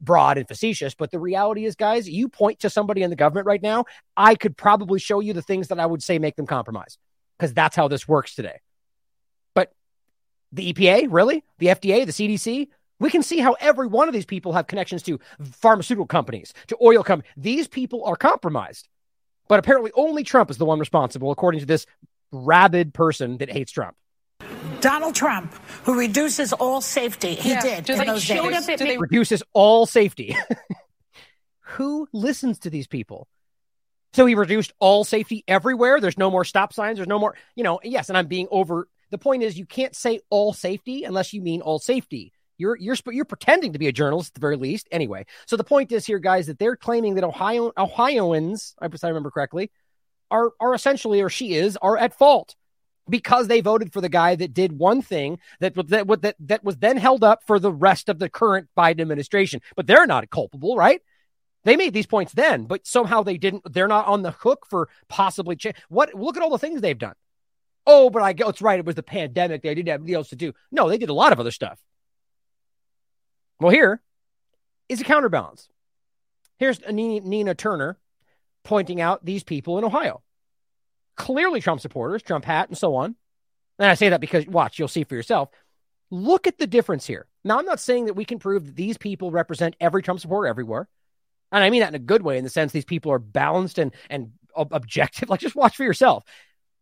broad 0.00 0.38
and 0.38 0.48
facetious, 0.48 0.94
but 0.94 1.10
the 1.10 1.18
reality 1.18 1.64
is, 1.64 1.74
guys, 1.74 2.08
you 2.08 2.28
point 2.28 2.60
to 2.60 2.70
somebody 2.70 3.02
in 3.02 3.10
the 3.10 3.16
government 3.16 3.46
right 3.46 3.62
now, 3.62 3.84
I 4.16 4.34
could 4.34 4.56
probably 4.56 5.00
show 5.00 5.20
you 5.20 5.32
the 5.32 5.42
things 5.42 5.68
that 5.68 5.80
I 5.80 5.86
would 5.86 6.02
say 6.02 6.18
make 6.18 6.36
them 6.36 6.46
compromise 6.46 6.98
because 7.38 7.52
that's 7.52 7.76
how 7.76 7.88
this 7.88 8.06
works 8.06 8.34
today. 8.34 8.60
But 9.54 9.72
the 10.52 10.72
EPA, 10.72 11.08
really? 11.10 11.44
The 11.58 11.66
FDA, 11.66 12.06
the 12.06 12.12
CDC, 12.12 12.68
we 13.02 13.10
can 13.10 13.22
see 13.22 13.38
how 13.38 13.56
every 13.60 13.86
one 13.86 14.08
of 14.08 14.14
these 14.14 14.24
people 14.24 14.52
have 14.52 14.68
connections 14.68 15.02
to 15.02 15.18
pharmaceutical 15.42 16.06
companies, 16.06 16.54
to 16.68 16.76
oil 16.80 17.02
companies. 17.02 17.30
These 17.36 17.68
people 17.68 18.04
are 18.04 18.16
compromised. 18.16 18.88
But 19.48 19.58
apparently, 19.58 19.90
only 19.94 20.22
Trump 20.22 20.50
is 20.50 20.56
the 20.56 20.64
one 20.64 20.78
responsible, 20.78 21.30
according 21.32 21.60
to 21.60 21.66
this 21.66 21.84
rabid 22.30 22.94
person 22.94 23.38
that 23.38 23.50
hates 23.50 23.72
Trump. 23.72 23.96
Donald 24.80 25.14
Trump, 25.14 25.52
who 25.84 25.98
reduces 25.98 26.52
all 26.52 26.80
safety, 26.80 27.34
he 27.34 27.50
yeah. 27.50 27.80
did 27.80 27.90
in 27.90 28.06
those 28.06 28.26
days. 28.26 28.40
Up 28.40 28.78
they... 28.78 28.96
Reduces 28.96 29.42
all 29.52 29.84
safety. 29.84 30.36
who 31.60 32.08
listens 32.12 32.60
to 32.60 32.70
these 32.70 32.86
people? 32.86 33.28
So 34.12 34.26
he 34.26 34.34
reduced 34.34 34.72
all 34.78 35.04
safety 35.04 35.42
everywhere. 35.48 36.00
There's 36.00 36.18
no 36.18 36.30
more 36.30 36.44
stop 36.44 36.72
signs. 36.72 36.98
There's 36.98 37.08
no 37.08 37.18
more, 37.18 37.34
you 37.56 37.64
know, 37.64 37.80
yes, 37.82 38.08
and 38.10 38.18
I'm 38.18 38.26
being 38.26 38.46
over. 38.50 38.88
The 39.10 39.18
point 39.18 39.42
is, 39.42 39.58
you 39.58 39.66
can't 39.66 39.96
say 39.96 40.20
all 40.30 40.52
safety 40.52 41.04
unless 41.04 41.32
you 41.32 41.40
mean 41.40 41.62
all 41.62 41.78
safety. 41.78 42.32
You're 42.62 42.76
you're 42.76 42.96
you're 43.10 43.24
pretending 43.24 43.72
to 43.72 43.78
be 43.80 43.88
a 43.88 43.92
journalist 43.92 44.30
at 44.30 44.34
the 44.34 44.40
very 44.40 44.56
least. 44.56 44.86
Anyway, 44.92 45.26
so 45.46 45.56
the 45.56 45.64
point 45.64 45.90
is 45.90 46.06
here, 46.06 46.20
guys, 46.20 46.46
that 46.46 46.60
they're 46.60 46.76
claiming 46.76 47.16
that 47.16 47.24
Ohio 47.24 47.72
Ohioans, 47.76 48.76
I 48.80 48.86
remember 49.08 49.32
correctly, 49.32 49.72
are 50.30 50.52
are 50.60 50.72
essentially, 50.72 51.20
or 51.20 51.28
she 51.28 51.54
is, 51.54 51.76
are 51.82 51.98
at 51.98 52.16
fault 52.16 52.54
because 53.08 53.48
they 53.48 53.60
voted 53.60 53.92
for 53.92 54.00
the 54.00 54.08
guy 54.08 54.36
that 54.36 54.54
did 54.54 54.78
one 54.78 55.02
thing 55.02 55.40
that 55.58 55.74
that 55.88 56.06
that 56.22 56.36
that 56.38 56.62
was 56.62 56.76
then 56.76 56.96
held 56.98 57.24
up 57.24 57.40
for 57.48 57.58
the 57.58 57.72
rest 57.72 58.08
of 58.08 58.20
the 58.20 58.30
current 58.30 58.68
Biden 58.76 59.00
administration. 59.00 59.60
But 59.74 59.88
they're 59.88 60.06
not 60.06 60.30
culpable, 60.30 60.76
right? 60.76 61.00
They 61.64 61.76
made 61.76 61.94
these 61.94 62.06
points 62.06 62.32
then, 62.32 62.66
but 62.66 62.86
somehow 62.86 63.24
they 63.24 63.38
didn't. 63.38 63.72
They're 63.72 63.88
not 63.88 64.06
on 64.06 64.22
the 64.22 64.30
hook 64.30 64.66
for 64.70 64.88
possibly 65.08 65.56
change. 65.56 65.76
What? 65.88 66.14
Look 66.14 66.36
at 66.36 66.42
all 66.42 66.50
the 66.50 66.58
things 66.58 66.80
they've 66.80 66.96
done. 66.96 67.14
Oh, 67.86 68.08
but 68.08 68.22
I 68.22 68.32
go. 68.32 68.48
It's 68.48 68.62
right. 68.62 68.78
It 68.78 68.86
was 68.86 68.94
the 68.94 69.02
pandemic. 69.02 69.62
They 69.62 69.74
didn't 69.74 69.88
have 69.88 70.00
anything 70.00 70.14
else 70.14 70.28
to 70.28 70.36
do. 70.36 70.52
No, 70.70 70.88
they 70.88 70.98
did 70.98 71.08
a 71.08 71.14
lot 71.14 71.32
of 71.32 71.40
other 71.40 71.50
stuff. 71.50 71.80
Well, 73.62 73.72
here 73.72 74.02
is 74.88 75.00
a 75.00 75.04
counterbalance. 75.04 75.68
Here's 76.58 76.80
Nina 76.90 77.54
Turner 77.54 77.98
pointing 78.64 79.00
out 79.00 79.24
these 79.24 79.44
people 79.44 79.78
in 79.78 79.84
Ohio. 79.84 80.22
Clearly 81.16 81.60
Trump 81.60 81.80
supporters, 81.80 82.22
Trump 82.22 82.44
hat, 82.44 82.68
and 82.68 82.76
so 82.76 82.96
on. 82.96 83.14
And 83.78 83.88
I 83.88 83.94
say 83.94 84.08
that 84.08 84.20
because, 84.20 84.46
watch, 84.46 84.78
you'll 84.78 84.88
see 84.88 85.04
for 85.04 85.14
yourself. 85.14 85.48
Look 86.10 86.46
at 86.46 86.58
the 86.58 86.66
difference 86.66 87.06
here. 87.06 87.26
Now, 87.44 87.58
I'm 87.58 87.64
not 87.64 87.80
saying 87.80 88.06
that 88.06 88.14
we 88.14 88.24
can 88.24 88.38
prove 88.38 88.66
that 88.66 88.76
these 88.76 88.98
people 88.98 89.30
represent 89.30 89.76
every 89.80 90.02
Trump 90.02 90.20
supporter 90.20 90.48
everywhere. 90.48 90.88
And 91.50 91.62
I 91.62 91.70
mean 91.70 91.80
that 91.80 91.88
in 91.88 91.94
a 91.94 92.00
good 92.00 92.22
way, 92.22 92.38
in 92.38 92.44
the 92.44 92.50
sense 92.50 92.72
these 92.72 92.84
people 92.84 93.12
are 93.12 93.18
balanced 93.18 93.78
and, 93.78 93.94
and 94.10 94.32
objective. 94.56 95.28
Like, 95.30 95.40
just 95.40 95.56
watch 95.56 95.76
for 95.76 95.84
yourself. 95.84 96.24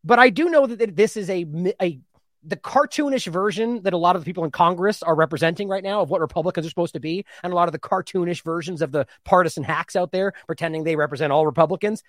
But 0.02 0.18
I 0.18 0.30
do 0.30 0.48
know 0.48 0.66
that 0.66 0.96
this 0.96 1.16
is 1.16 1.28
a, 1.28 1.44
a 1.80 2.00
the 2.42 2.56
cartoonish 2.56 3.26
version 3.26 3.82
that 3.82 3.92
a 3.92 3.98
lot 3.98 4.16
of 4.16 4.22
the 4.22 4.26
people 4.26 4.44
in 4.44 4.50
Congress 4.50 5.02
are 5.02 5.14
representing 5.14 5.68
right 5.68 5.82
now 5.82 6.00
of 6.00 6.10
what 6.10 6.20
Republicans 6.20 6.66
are 6.66 6.70
supposed 6.70 6.94
to 6.94 7.00
be, 7.00 7.24
and 7.42 7.52
a 7.52 7.56
lot 7.56 7.68
of 7.68 7.72
the 7.72 7.78
cartoonish 7.78 8.42
versions 8.42 8.80
of 8.82 8.92
the 8.92 9.06
partisan 9.24 9.62
hacks 9.62 9.94
out 9.94 10.12
there 10.12 10.32
pretending 10.46 10.84
they 10.84 10.96
represent 10.96 11.32
all 11.32 11.44
Republicans 11.44 12.02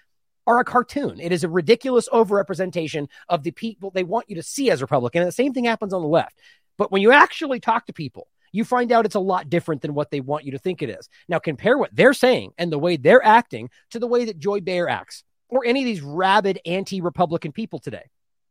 are 0.47 0.59
a 0.59 0.65
cartoon. 0.65 1.19
It 1.19 1.31
is 1.31 1.43
a 1.43 1.49
ridiculous 1.49 2.09
overrepresentation 2.09 3.07
of 3.29 3.43
the 3.43 3.51
people 3.51 3.91
they 3.91 4.03
want 4.03 4.29
you 4.29 4.35
to 4.37 4.43
see 4.43 4.71
as 4.71 4.81
Republican. 4.81 5.21
And 5.21 5.27
the 5.27 5.33
same 5.33 5.53
thing 5.53 5.65
happens 5.65 5.93
on 5.93 6.01
the 6.01 6.07
left. 6.07 6.39
But 6.77 6.91
when 6.91 7.01
you 7.01 7.11
actually 7.11 7.59
talk 7.59 7.85
to 7.85 7.93
people, 7.93 8.27
you 8.51 8.65
find 8.65 8.91
out 8.91 9.05
it's 9.05 9.15
a 9.15 9.19
lot 9.19 9.49
different 9.49 9.81
than 9.81 9.93
what 9.93 10.11
they 10.11 10.19
want 10.19 10.45
you 10.45 10.51
to 10.53 10.57
think 10.57 10.81
it 10.81 10.89
is. 10.89 11.07
Now, 11.29 11.39
compare 11.39 11.77
what 11.77 11.95
they're 11.95 12.13
saying 12.13 12.53
and 12.57 12.71
the 12.71 12.79
way 12.79 12.97
they're 12.97 13.23
acting 13.23 13.69
to 13.91 13.99
the 13.99 14.07
way 14.07 14.25
that 14.25 14.39
Joy 14.39 14.61
Behar 14.61 14.89
acts 14.89 15.23
or 15.47 15.63
any 15.65 15.81
of 15.81 15.85
these 15.85 16.01
rabid 16.01 16.59
anti 16.65 17.01
Republican 17.01 17.51
people 17.51 17.79
today. 17.79 18.09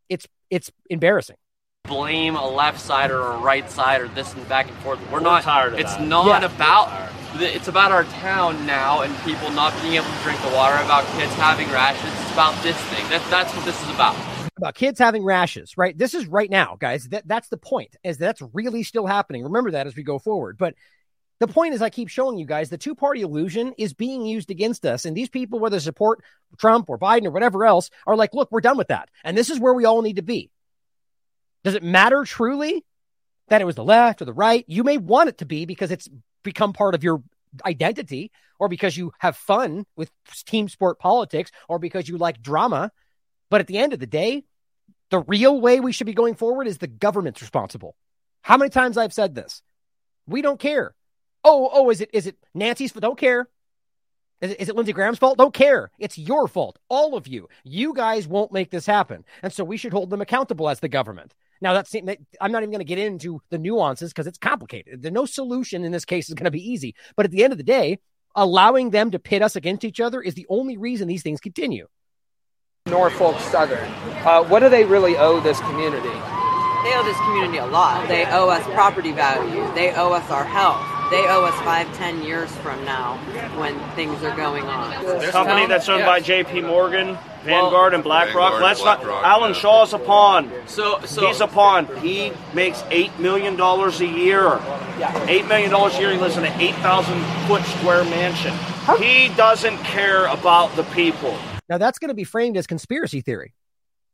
It's, 0.09 0.27
it's 0.49 0.71
embarrassing 0.89 1.37
blame 1.91 2.37
a 2.37 2.49
left 2.49 2.81
side 2.81 3.11
or 3.11 3.21
a 3.21 3.39
right 3.39 3.71
side 3.71 4.01
or 4.01 4.09
this 4.09 4.33
and 4.33 4.49
back 4.49 4.69
and 4.69 4.77
forth. 4.79 4.99
We're, 5.07 5.19
We're 5.19 5.21
not 5.21 5.43
tired 5.43 5.75
of 5.75 5.79
it. 5.79 5.83
it's 5.83 5.97
that. 5.97 6.07
not 6.07 6.41
yeah. 6.41 6.55
about 6.55 7.11
it's 7.35 7.69
about 7.69 7.93
our 7.93 8.05
town 8.05 8.67
now 8.67 9.03
and 9.03 9.17
people 9.23 9.51
not 9.51 9.73
being 9.83 9.95
able 9.95 10.07
to 10.07 10.23
drink 10.23 10.41
the 10.43 10.49
water, 10.49 10.75
about 10.85 11.05
kids 11.17 11.33
having 11.35 11.69
rashes. 11.71 12.11
It's 12.23 12.33
about 12.33 12.61
this 12.63 12.77
thing. 12.77 13.09
That, 13.09 13.25
that's 13.31 13.55
what 13.55 13.65
this 13.65 13.81
is 13.83 13.91
about. 13.91 14.17
About 14.57 14.75
kids 14.75 14.99
having 14.99 15.25
rashes, 15.25 15.77
right? 15.79 15.97
This 15.97 16.15
is 16.15 16.27
right 16.27 16.51
now, 16.51 16.77
guys. 16.79 17.09
That, 17.09 17.27
that's 17.27 17.49
the 17.49 17.57
point, 17.57 17.97
is 18.03 18.19
that's 18.19 18.43
really 18.53 18.83
still 18.83 19.07
happening. 19.07 19.45
Remember 19.45 19.71
that 19.71 19.87
as 19.87 19.95
we 19.95 20.03
go 20.03 20.19
forward. 20.19 20.59
But 20.59 20.75
the 21.39 21.47
point 21.47 21.73
is, 21.73 21.83
I 21.83 21.89
keep 21.89 22.09
showing 22.09 22.37
you 22.37 22.47
guys 22.47 22.69
the 22.69 22.77
two 22.77 22.95
party 22.95 23.23
illusion 23.23 23.75
is 23.79 23.95
being 23.95 24.27
used 24.27 24.51
against 24.51 24.85
us. 24.85 25.05
And 25.05 25.17
these 25.17 25.29
people, 25.29 25.61
whether 25.61 25.81
support 25.81 26.23
Trump 26.59 26.91
or 26.91 26.99
Biden 26.99 27.27
or 27.27 27.31
whatever 27.31 27.65
else, 27.65 27.91
are 28.07 28.17
like, 28.17 28.35
look, 28.35 28.51
we're 28.51 28.61
done 28.61 28.77
with 28.77 28.89
that. 28.89 29.09
And 29.25 29.39
this 29.39 29.51
is 29.51 29.61
where 29.61 29.73
we 29.73 29.85
all 29.85 30.03
need 30.03 30.17
to 30.17 30.23
be. 30.23 30.51
Does 31.65 31.75
it 31.75 31.83
matter 31.83 32.25
truly 32.25 32.85
that 33.49 33.61
it 33.61 33.65
was 33.65 33.75
the 33.75 33.85
left 33.85 34.23
or 34.23 34.25
the 34.25 34.33
right? 34.33 34.65
You 34.67 34.85
may 34.85 34.97
want 34.97 35.29
it 35.29 35.39
to 35.39 35.47
be 35.47 35.67
because 35.67 35.91
it's 35.91 36.09
become 36.43 36.73
part 36.73 36.95
of 36.95 37.05
your 37.05 37.23
identity 37.65 38.31
or 38.59 38.69
because 38.69 38.97
you 38.97 39.13
have 39.19 39.37
fun 39.37 39.87
with 39.97 40.11
team 40.47 40.69
sport 40.69 40.99
politics 40.99 41.51
or 41.69 41.79
because 41.79 42.09
you 42.09 42.19
like 42.19 42.43
drama. 42.43 42.91
But 43.51 43.61
at 43.61 43.67
the 43.67 43.79
end 43.79 43.93
of 43.93 43.99
the 43.99 44.07
day, 44.07 44.45
the 45.11 45.21
real 45.21 45.61
way 45.61 45.81
we 45.81 45.93
should 45.93 46.07
be 46.07 46.15
going 46.15 46.35
forward 46.35 46.67
is 46.67 46.79
the 46.79 46.87
government's 46.87 47.41
responsible. 47.41 47.97
How 48.43 48.57
many 48.57 48.71
times 48.71 48.97
I've 48.97 49.13
said 49.13 49.35
this? 49.35 49.63
We 50.27 50.43
don't 50.43 50.61
care. 50.61 50.95
Oh, 51.43 51.69
oh, 51.73 51.91
is 51.91 52.01
it 52.01 52.11
is 52.13 52.27
it 52.27 52.37
Nancy's? 52.55 52.93
Fault? 52.93 53.03
Don't 53.03 53.19
care. 53.19 53.49
Is 54.41 54.53
it, 54.53 54.61
is 54.61 54.69
it 54.69 54.77
Lindsey 54.77 54.93
Graham's 54.93 55.19
fault? 55.19 55.37
Don't 55.37 55.53
care. 55.53 55.91
It's 55.99 56.17
your 56.17 56.49
fault. 56.49 56.79
All 56.89 57.15
of 57.15 57.27
you. 57.27 57.49
You 57.63 57.93
guys 57.93 58.27
won't 58.27 58.53
make 58.53 58.71
this 58.71 58.87
happen. 58.87 59.25
And 59.43 59.53
so 59.53 59.65
we 59.65 59.77
should 59.77 59.93
hold 59.93 60.09
them 60.11 60.23
accountable 60.23 60.69
as 60.69 60.81
the 60.81 60.89
government. 60.89 61.35
Now, 61.61 61.75
that's 61.75 61.95
I'm 61.95 62.53
not 62.53 62.63
even 62.63 62.71
going 62.71 62.79
to 62.79 62.85
get 62.85 62.99
into 62.99 63.41
the 63.51 63.59
nuances 63.59 64.11
because 64.11 64.27
it's 64.27 64.39
complicated. 64.39 65.03
There's 65.03 65.13
no 65.13 65.27
solution 65.27 65.85
in 65.85 65.93
this 65.93 66.05
case 66.05 66.29
is 66.29 66.35
going 66.35 66.47
to 66.47 66.51
be 66.51 66.71
easy. 66.71 66.95
But 67.17 67.27
at 67.27 67.33
the 67.33 67.45
end 67.45 67.53
of 67.53 67.59
the 67.59 67.65
day, 67.65 67.99
allowing 68.35 68.91
them 68.91 69.11
to 69.11 69.19
pit 69.19 69.43
us 69.43 69.57
against 69.57 69.85
each 69.85 70.01
other 70.01 70.23
is 70.23 70.35
the 70.35 70.47
only 70.49 70.77
reason 70.77 71.09
these 71.09 71.23
things 71.23 71.41
continue. 71.41 71.87
Norfolk 72.87 73.39
Southern, 73.41 73.89
uh, 74.25 74.43
what 74.45 74.61
do 74.61 74.69
they 74.69 74.85
really 74.85 75.17
owe 75.17 75.41
this 75.41 75.61
community? 75.61 76.09
They 76.09 76.95
owe 76.97 77.03
this 77.05 77.19
community 77.19 77.59
a 77.59 77.67
lot. 77.67 78.09
They 78.09 78.25
owe 78.25 78.49
us 78.49 78.65
property 78.73 79.13
value. 79.13 79.71
They 79.75 79.93
owe 79.93 80.13
us 80.13 80.31
our 80.31 80.45
health 80.45 81.00
they 81.11 81.27
owe 81.29 81.45
us 81.45 81.55
five, 81.65 81.93
ten 81.97 82.23
years 82.23 82.51
from 82.59 82.85
now 82.85 83.17
when 83.59 83.79
things 83.97 84.23
are 84.23 84.37
going 84.37 84.65
on. 84.65 85.05
This 85.05 85.31
company 85.31 85.67
that's 85.67 85.89
owned 85.89 86.05
by 86.05 86.21
J.P. 86.21 86.63
Morgan, 86.63 87.19
Vanguard, 87.43 87.73
well, 87.93 87.95
and 87.95 88.05
BlackRock. 88.05 88.53
Vanguard 88.53 88.63
Let's 88.63 88.85
not. 88.85 89.05
Alan 89.05 89.55
Shaw's 89.55 89.93
a 89.93 89.99
pawn. 89.99 90.51
So, 90.67 91.01
so 91.05 91.27
he's 91.27 91.41
a 91.41 91.47
pawn. 91.49 91.87
He 91.99 92.33
makes 92.55 92.83
eight 92.91 93.19
million 93.19 93.57
dollars 93.57 94.01
a 94.01 94.07
year. 94.07 94.61
Eight 95.27 95.47
million 95.49 95.71
dollars 95.71 95.95
a 95.97 96.01
year. 96.01 96.13
He 96.13 96.19
lives 96.19 96.37
in 96.37 96.45
an 96.45 96.61
eight 96.61 96.75
thousand 96.77 97.23
foot 97.47 97.63
square 97.65 98.05
mansion. 98.05 98.55
He 98.99 99.29
doesn't 99.37 99.79
care 99.79 100.27
about 100.27 100.75
the 100.77 100.85
people. 100.85 101.37
Now 101.69 101.79
that's 101.79 101.99
going 101.99 102.09
to 102.09 102.15
be 102.15 102.25
framed 102.25 102.57
as 102.57 102.67
conspiracy 102.67 103.21
theory. 103.21 103.55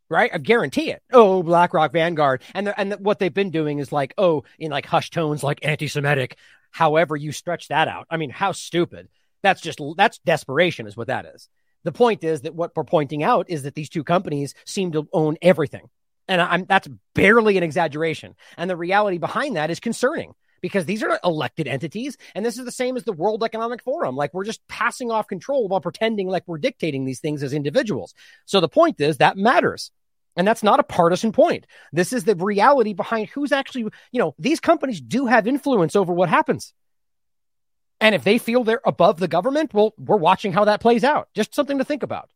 right? 0.09 0.31
I 0.33 0.39
guarantee 0.39 0.91
it. 0.91 1.03
Oh, 1.13 1.43
BlackRock, 1.43 1.93
Vanguard, 1.93 2.43
and 2.55 2.67
the, 2.67 2.79
and 2.79 2.93
the, 2.93 2.97
what 2.99 3.19
they've 3.19 3.33
been 3.33 3.51
doing 3.51 3.79
is 3.79 3.91
like, 3.93 4.15
oh, 4.19 4.45
in 4.59 4.71
like 4.71 4.87
hushed 4.87 5.13
tones, 5.13 5.43
like 5.43 5.65
anti-Semitic. 5.65 6.37
However, 6.71 7.17
you 7.17 7.33
stretch 7.33 7.69
that 7.69 7.89
out. 7.89 8.07
I 8.11 8.17
mean, 8.17 8.31
how 8.31 8.53
stupid. 8.53 9.09
That's 9.43 9.61
just 9.61 9.81
that's 9.97 10.19
desperation, 10.19 10.87
is 10.87 10.97
what 10.97 11.09
that 11.09 11.27
is. 11.27 11.49
The 11.85 11.93
point 11.93 12.25
is 12.25 12.43
that 12.43 12.55
what 12.55 12.73
we're 12.75 12.85
pointing 12.85 13.23
out 13.23 13.49
is 13.49 13.63
that 13.63 13.75
these 13.75 13.89
two 13.89 14.03
companies 14.03 14.55
seem 14.65 14.93
to 14.93 15.09
own 15.13 15.37
everything, 15.41 15.89
and 16.27 16.41
I'm 16.41 16.65
that's 16.65 16.89
barely 17.15 17.57
an 17.57 17.63
exaggeration. 17.63 18.35
And 18.57 18.69
the 18.69 18.77
reality 18.77 19.19
behind 19.19 19.57
that 19.57 19.71
is 19.71 19.79
concerning 19.79 20.35
because 20.61 20.85
these 20.85 21.03
are 21.03 21.21
elected 21.23 21.69
entities. 21.69 22.17
And 22.35 22.45
this 22.45 22.59
is 22.59 22.65
the 22.65 22.73
same 22.73 22.97
as 22.97 23.05
the 23.05 23.13
World 23.13 23.45
Economic 23.45 23.83
Forum. 23.83 24.17
Like 24.17 24.35
we're 24.35 24.45
just 24.45 24.67
passing 24.67 25.11
off 25.11 25.29
control 25.29 25.69
while 25.69 25.81
pretending 25.81 26.29
like 26.29 26.45
we're 26.47 26.59
dictating 26.59 27.05
these 27.05 27.21
things 27.21 27.43
as 27.43 27.53
individuals. 27.53 28.15
So 28.47 28.61
the 28.61 28.69
point 28.69 29.01
is 29.01 29.19
that 29.19 29.37
matters. 29.37 29.91
And 30.37 30.47
that's 30.47 30.63
not 30.63 30.81
a 30.81 30.85
partisan 30.85 31.33
point. 31.33 31.67
This 31.93 32.13
is 32.13 32.25
the 32.25 32.37
reality 32.37 32.93
behind 32.93 33.29
who's 33.31 33.53
actually, 33.53 33.83
you 34.13 34.21
know, 34.21 34.35
these 34.39 34.61
companies 34.61 35.01
do 35.01 35.27
have 35.27 35.47
influence 35.47 35.97
over 35.97 36.13
what 36.13 36.29
happens. 36.29 36.75
And 38.01 38.15
if 38.15 38.25
they 38.25 38.37
feel 38.39 38.63
they're 38.63 38.81
above 38.85 39.19
the 39.19 39.29
government, 39.29 39.73
well, 39.73 39.95
we're 39.97 40.19
watching 40.19 40.53
how 40.53 40.67
that 40.67 40.81
plays 40.81 41.05
out. 41.05 41.29
Just 41.35 41.55
something 41.55 41.79
to 41.79 41.85
think 41.85 42.03
about. 42.03 42.31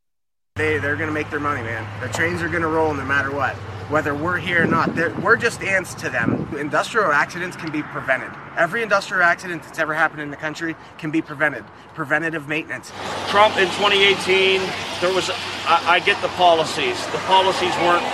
They, 0.61 0.77
they're 0.77 0.97
going 0.97 1.09
to 1.09 1.15
make 1.15 1.31
their 1.31 1.41
money, 1.41 1.63
man. 1.63 1.89
The 2.03 2.13
trains 2.13 2.43
are 2.43 2.49
going 2.51 2.61
to 2.61 2.69
roll 2.69 2.93
no 2.93 3.03
matter 3.03 3.31
what 3.31 3.57
whether 3.89 4.15
we're 4.15 4.37
here 4.37 4.63
or 4.63 4.67
not. 4.67 4.95
They're, 4.95 5.13
we're 5.17 5.37
just 5.37 5.63
ants 5.63 5.95
to 5.95 6.11
them. 6.11 6.47
Industrial 6.57 7.11
accidents 7.11 7.57
can 7.57 7.73
be 7.73 7.83
prevented. 7.83 8.31
Every 8.57 8.85
industrial 8.85 9.25
accident 9.25 9.65
that's 9.65 9.81
ever 9.81 9.95
happened 9.95 10.21
in 10.21 10.31
the 10.31 10.37
country 10.37 10.77
can 10.99 11.11
be 11.11 11.21
prevented. 11.21 11.65
Preventative 11.95 12.47
maintenance. 12.47 12.93
Trump 13.31 13.57
in 13.57 13.67
2018, 13.67 14.61
there 15.01 15.13
was, 15.13 15.31
I, 15.67 15.95
I 15.95 15.99
get 15.99 16.23
the 16.23 16.29
policies. 16.29 17.05
The 17.07 17.19
policies 17.27 17.75
weren't 17.79 18.07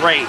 great. 0.00 0.28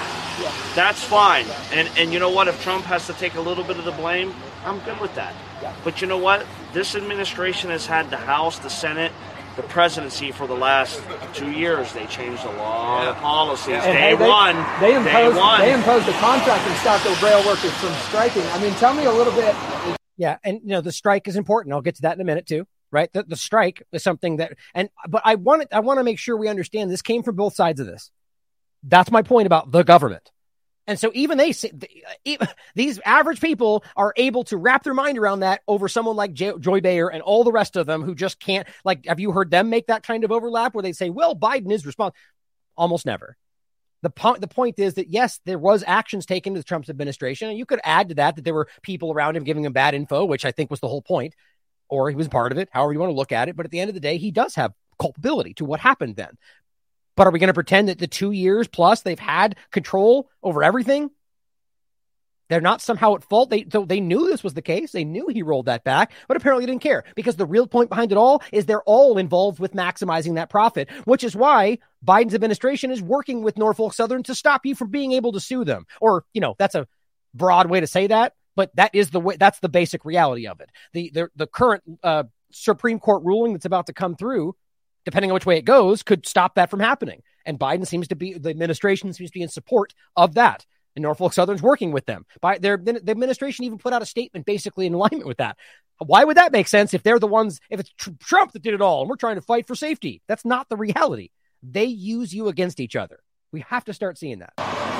That's 0.73 1.03
fine. 1.03 1.45
And, 1.71 1.87
and 1.95 2.11
you 2.11 2.17
know 2.17 2.31
what? 2.31 2.47
If 2.47 2.63
Trump 2.63 2.85
has 2.85 3.05
to 3.05 3.13
take 3.13 3.35
a 3.35 3.41
little 3.41 3.63
bit 3.63 3.77
of 3.77 3.85
the 3.85 3.91
blame, 3.91 4.33
I'm 4.65 4.79
good 4.79 4.99
with 4.99 5.13
that. 5.13 5.35
But 5.83 6.01
you 6.01 6.07
know 6.07 6.17
what? 6.17 6.43
This 6.73 6.95
administration 6.95 7.69
has 7.69 7.85
had 7.85 8.09
the 8.09 8.17
House, 8.17 8.57
the 8.57 8.69
Senate, 8.69 9.11
the 9.57 9.63
presidency 9.63 10.31
for 10.31 10.47
the 10.47 10.55
last 10.55 11.01
two 11.33 11.51
years. 11.51 11.91
They 11.91 12.05
changed 12.05 12.45
a 12.45 12.51
lot 12.51 13.03
yeah. 13.03 13.09
of 13.09 13.15
policies. 13.17 13.67
Yeah. 13.67 13.85
Day 13.85 13.99
hey, 13.99 14.15
they, 14.15 14.27
one, 14.27 14.55
they 14.79 14.95
imposed 14.95 15.37
one. 15.37 15.59
they 15.59 15.73
imposed 15.73 16.07
a 16.07 16.13
contract 16.13 16.65
and 16.65 16.77
stopped 16.77 17.03
the 17.03 17.25
rail 17.25 17.45
workers 17.45 17.73
from 17.73 17.93
striking. 18.07 18.43
I 18.43 18.61
mean, 18.61 18.73
tell 18.75 18.93
me 18.93 19.05
a 19.05 19.11
little 19.11 19.33
bit. 19.33 19.53
Yeah, 20.15 20.37
and 20.43 20.61
you 20.63 20.69
know 20.69 20.81
the 20.81 20.91
strike 20.91 21.27
is 21.27 21.35
important. 21.35 21.73
I'll 21.73 21.81
get 21.81 21.95
to 21.95 22.03
that 22.03 22.15
in 22.15 22.21
a 22.21 22.23
minute 22.23 22.45
too. 22.45 22.65
Right, 22.89 23.11
the, 23.11 23.23
the 23.23 23.35
strike 23.35 23.83
is 23.91 24.01
something 24.01 24.37
that, 24.37 24.53
and 24.73 24.89
but 25.09 25.21
I 25.25 25.35
want 25.35 25.67
I 25.73 25.81
want 25.81 25.99
to 25.99 26.05
make 26.05 26.19
sure 26.19 26.37
we 26.37 26.47
understand 26.47 26.89
this 26.89 27.01
came 27.01 27.21
from 27.21 27.35
both 27.35 27.53
sides 27.53 27.81
of 27.81 27.85
this. 27.85 28.11
That's 28.83 29.11
my 29.11 29.23
point 29.23 29.47
about 29.47 29.71
the 29.71 29.83
government. 29.83 30.31
And 30.87 30.97
so 30.97 31.11
even 31.13 31.37
they 31.37 31.53
these 32.75 32.99
average 33.05 33.41
people 33.41 33.83
are 33.95 34.13
able 34.15 34.45
to 34.45 34.57
wrap 34.57 34.83
their 34.83 34.93
mind 34.93 35.17
around 35.17 35.41
that 35.41 35.61
over 35.67 35.87
someone 35.89 36.15
like 36.15 36.33
Joy 36.33 36.81
Behar 36.81 37.09
and 37.09 37.21
all 37.21 37.43
the 37.43 37.51
rest 37.51 37.75
of 37.75 37.85
them 37.85 38.01
who 38.01 38.15
just 38.15 38.39
can't. 38.39 38.67
Like, 38.85 39.05
have 39.05 39.19
you 39.19 39.31
heard 39.31 39.51
them 39.51 39.69
make 39.69 39.87
that 39.87 40.03
kind 40.03 40.23
of 40.23 40.31
overlap 40.31 40.73
where 40.73 40.81
they 40.81 40.93
say, 40.93 41.09
"Well, 41.09 41.35
Biden 41.35 41.71
is 41.71 41.85
responsible"? 41.85 42.17
Almost 42.77 43.05
never. 43.05 43.35
The 44.03 44.09
point 44.09 44.41
the 44.41 44.47
point 44.47 44.79
is 44.79 44.93
that 44.93 45.09
yes, 45.09 45.41
there 45.45 45.59
was 45.59 45.83
actions 45.85 46.25
taken 46.25 46.53
to 46.53 46.59
the 46.59 46.63
Trump's 46.63 46.89
administration, 46.89 47.49
and 47.49 47.57
you 47.57 47.65
could 47.65 47.81
add 47.83 48.09
to 48.09 48.15
that 48.15 48.37
that 48.37 48.45
there 48.45 48.53
were 48.53 48.69
people 48.81 49.11
around 49.11 49.35
him 49.35 49.43
giving 49.43 49.65
him 49.65 49.73
bad 49.73 49.93
info, 49.93 50.23
which 50.23 50.45
I 50.45 50.51
think 50.51 50.71
was 50.71 50.79
the 50.79 50.87
whole 50.87 51.01
point, 51.01 51.35
or 51.89 52.09
he 52.09 52.15
was 52.15 52.29
part 52.29 52.51
of 52.53 52.57
it. 52.57 52.69
However 52.71 52.93
you 52.93 52.99
want 52.99 53.09
to 53.09 53.15
look 53.15 53.31
at 53.33 53.49
it, 53.49 53.57
but 53.57 53.65
at 53.65 53.71
the 53.71 53.79
end 53.79 53.89
of 53.89 53.95
the 53.95 53.99
day, 53.99 54.17
he 54.17 54.31
does 54.31 54.55
have 54.55 54.73
culpability 54.99 55.55
to 55.55 55.65
what 55.65 55.79
happened 55.79 56.15
then. 56.15 56.37
But 57.17 57.27
are 57.27 57.31
we 57.31 57.39
going 57.39 57.47
to 57.49 57.53
pretend 57.53 57.89
that 57.89 57.97
the 57.97 58.07
two 58.07 58.31
years 58.31 58.69
plus 58.69 59.01
they've 59.01 59.19
had 59.19 59.57
control 59.71 60.29
over 60.41 60.63
everything? 60.63 61.09
They're 62.47 62.61
not 62.61 62.79
somehow 62.79 63.15
at 63.15 63.23
fault. 63.23 63.49
They 63.49 63.65
so 63.69 63.83
they 63.83 63.99
knew 63.99 64.27
this 64.29 64.43
was 64.43 64.53
the 64.53 64.61
case. 64.61 64.93
They 64.93 65.03
knew 65.03 65.27
he 65.27 65.41
rolled 65.43 65.65
that 65.65 65.83
back, 65.83 66.13
but 66.29 66.37
apparently 66.37 66.65
didn't 66.65 66.81
care 66.81 67.03
because 67.15 67.35
the 67.35 67.45
real 67.45 67.67
point 67.67 67.89
behind 67.89 68.13
it 68.13 68.17
all 68.17 68.41
is 68.53 68.65
they're 68.65 68.83
all 68.83 69.17
involved 69.17 69.59
with 69.59 69.73
maximizing 69.73 70.35
that 70.35 70.49
profit, 70.49 70.89
which 71.03 71.25
is 71.25 71.35
why 71.35 71.79
Biden's 72.05 72.35
administration 72.35 72.89
is 72.91 73.01
working 73.01 73.41
with 73.41 73.57
Norfolk 73.57 73.93
Southern 73.93 74.23
to 74.23 74.35
stop 74.35 74.65
you 74.65 74.75
from 74.75 74.91
being 74.91 75.11
able 75.11 75.33
to 75.33 75.41
sue 75.41 75.65
them. 75.65 75.85
Or, 75.99 76.23
you 76.33 76.39
know, 76.39 76.55
that's 76.57 76.75
a 76.75 76.87
broad 77.33 77.69
way 77.69 77.81
to 77.81 77.87
say 77.87 78.07
that, 78.07 78.33
but 78.55 78.73
that 78.75 78.91
is 78.93 79.09
the 79.09 79.19
way 79.19 79.35
that's 79.37 79.59
the 79.59 79.69
basic 79.69 80.05
reality 80.05 80.47
of 80.47 80.61
it. 80.61 80.69
The 80.93 81.11
the, 81.13 81.29
the 81.35 81.47
current 81.47 81.83
uh, 82.01 82.23
Supreme 82.51 82.99
Court 82.99 83.23
ruling 83.25 83.53
that's 83.53 83.65
about 83.65 83.87
to 83.87 83.93
come 83.93 84.15
through 84.15 84.55
depending 85.07 85.31
on 85.31 85.35
which 85.35 85.45
way 85.45 85.57
it 85.57 85.63
goes, 85.63 86.03
could 86.03 86.27
stop 86.27 86.55
that 86.55 86.69
from 86.69 86.81
happening. 86.81 87.23
And 87.45 87.57
Biden 87.57 87.87
seems 87.87 88.09
to 88.09 88.15
be, 88.15 88.33
the 88.33 88.49
administration 88.49 89.13
seems 89.13 89.29
to 89.29 89.33
be 89.33 89.41
in 89.41 89.47
support 89.47 89.93
of 90.17 90.33
that. 90.33 90.65
And 90.97 91.03
Norfolk 91.03 91.31
Southern's 91.31 91.61
working 91.61 91.93
with 91.93 92.05
them. 92.05 92.25
By 92.41 92.57
their 92.57 92.75
the 92.75 93.01
administration 93.09 93.63
even 93.63 93.77
put 93.77 93.93
out 93.93 94.01
a 94.01 94.05
statement 94.05 94.45
basically 94.45 94.85
in 94.85 94.93
alignment 94.93 95.25
with 95.25 95.37
that. 95.37 95.55
Why 95.99 96.25
would 96.25 96.35
that 96.35 96.51
make 96.51 96.67
sense 96.67 96.93
if 96.93 97.03
they're 97.03 97.19
the 97.19 97.25
ones 97.25 97.61
if 97.69 97.79
it's 97.79 97.89
tr- 97.97 98.09
Trump 98.19 98.51
that 98.51 98.63
did 98.63 98.73
it 98.73 98.81
all 98.81 98.99
and 98.99 99.09
we're 99.09 99.15
trying 99.15 99.35
to 99.35 99.41
fight 99.41 99.65
for 99.65 99.75
safety? 99.75 100.21
That's 100.27 100.43
not 100.43 100.67
the 100.67 100.75
reality. 100.75 101.29
They 101.63 101.85
use 101.85 102.33
you 102.33 102.49
against 102.49 102.81
each 102.81 102.97
other. 102.97 103.21
We 103.53 103.61
have 103.69 103.85
to 103.85 103.93
start 103.93 104.17
seeing 104.17 104.39
that. 104.39 104.96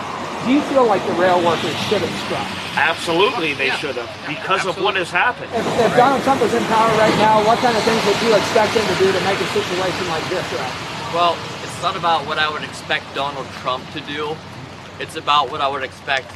Do 0.48 0.54
you 0.54 0.62
feel 0.72 0.88
like 0.88 1.06
the 1.06 1.12
rail 1.20 1.44
workers 1.44 1.76
should 1.92 2.00
have 2.00 2.20
struck? 2.24 2.48
Absolutely, 2.80 3.54
they 3.54 3.70
should 3.72 4.00
have, 4.00 4.08
because 4.24 4.64
Absolutely. 4.64 4.80
of 4.80 4.86
what 4.86 4.96
has 4.96 5.12
happened. 5.12 5.52
If, 5.52 5.68
if, 5.76 5.92
Donald 5.98 6.24
Trump 6.24 6.40
was 6.40 6.54
in 6.54 6.64
power 6.72 6.88
right 6.96 7.12
now, 7.20 7.46
what 7.46 7.60
kind 7.60 7.76
of 7.76 7.84
things 7.84 8.00
would 8.08 8.16
you 8.24 8.32
expect 8.34 8.72
him 8.72 8.88
to 8.88 8.96
do 8.96 9.12
to 9.12 9.22
make 9.28 9.36
a 9.44 9.48
situation 9.52 10.08
like 10.08 10.24
this 10.30 10.48
right? 10.56 11.12
Well, 11.14 11.36
it's 11.64 11.82
not 11.82 11.98
about 11.98 12.26
what 12.26 12.40
I 12.40 12.50
would 12.50 12.64
expect 12.64 13.14
Donald 13.14 13.46
Trump 13.60 13.84
to 13.92 14.00
do. 14.00 14.38
It's 15.02 15.18
about 15.18 15.52
what 15.52 15.60
I 15.60 15.68
would 15.68 15.84
expect 15.84 16.32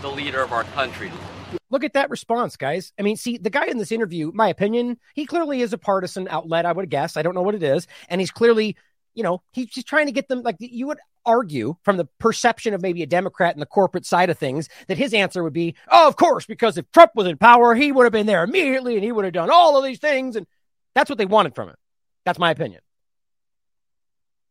the 0.00 0.08
leader 0.08 0.40
of 0.40 0.50
our 0.50 0.64
country 0.72 1.10
to 1.10 1.14
do. 1.14 1.58
Look 1.68 1.84
at 1.84 1.92
that 1.92 2.08
response, 2.08 2.56
guys. 2.56 2.94
I 2.98 3.02
mean, 3.02 3.16
see, 3.16 3.36
the 3.36 3.50
guy 3.50 3.66
in 3.66 3.76
this 3.76 3.92
interview, 3.92 4.32
my 4.32 4.48
opinion, 4.48 4.96
he 5.12 5.26
clearly 5.26 5.60
is 5.60 5.74
a 5.74 5.78
partisan 5.78 6.26
outlet, 6.28 6.64
I 6.64 6.72
would 6.72 6.88
guess. 6.88 7.18
I 7.18 7.22
don't 7.22 7.34
know 7.34 7.42
what 7.42 7.54
it 7.54 7.62
is. 7.62 7.86
And 8.08 8.18
he's 8.18 8.30
clearly 8.30 8.76
you 9.14 9.22
know, 9.22 9.42
he's 9.52 9.66
just 9.66 9.86
trying 9.86 10.06
to 10.06 10.12
get 10.12 10.28
them 10.28 10.42
like 10.42 10.56
you 10.58 10.86
would 10.86 10.98
argue 11.24 11.76
from 11.82 11.96
the 11.96 12.06
perception 12.18 12.74
of 12.74 12.82
maybe 12.82 13.02
a 13.02 13.06
Democrat 13.06 13.54
in 13.54 13.60
the 13.60 13.66
corporate 13.66 14.06
side 14.06 14.30
of 14.30 14.38
things 14.38 14.68
that 14.88 14.98
his 14.98 15.14
answer 15.14 15.42
would 15.42 15.52
be, 15.52 15.74
oh, 15.90 16.08
of 16.08 16.16
course, 16.16 16.46
because 16.46 16.76
if 16.76 16.90
Trump 16.92 17.12
was 17.14 17.26
in 17.26 17.36
power, 17.36 17.74
he 17.74 17.92
would 17.92 18.04
have 18.04 18.12
been 18.12 18.26
there 18.26 18.44
immediately 18.44 18.94
and 18.94 19.04
he 19.04 19.12
would 19.12 19.24
have 19.24 19.34
done 19.34 19.50
all 19.50 19.76
of 19.76 19.84
these 19.84 19.98
things. 19.98 20.36
And 20.36 20.46
that's 20.94 21.10
what 21.10 21.18
they 21.18 21.26
wanted 21.26 21.54
from 21.54 21.68
it. 21.68 21.76
That's 22.24 22.38
my 22.38 22.50
opinion. 22.50 22.80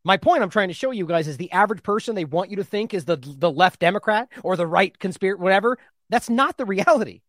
My 0.03 0.17
point 0.17 0.41
I'm 0.41 0.49
trying 0.49 0.69
to 0.69 0.73
show 0.73 0.91
you 0.91 1.05
guys 1.05 1.27
is 1.27 1.37
the 1.37 1.51
average 1.51 1.83
person 1.83 2.15
they 2.15 2.25
want 2.25 2.49
you 2.49 2.57
to 2.57 2.63
think 2.63 2.93
is 2.93 3.05
the 3.05 3.17
the 3.17 3.51
left 3.51 3.79
Democrat 3.79 4.29
or 4.43 4.55
the 4.55 4.65
right 4.65 4.97
conspiracy, 4.97 5.41
whatever. 5.41 5.77
That's 6.09 6.29
not 6.29 6.57
the 6.57 6.65
reality. 6.65 7.21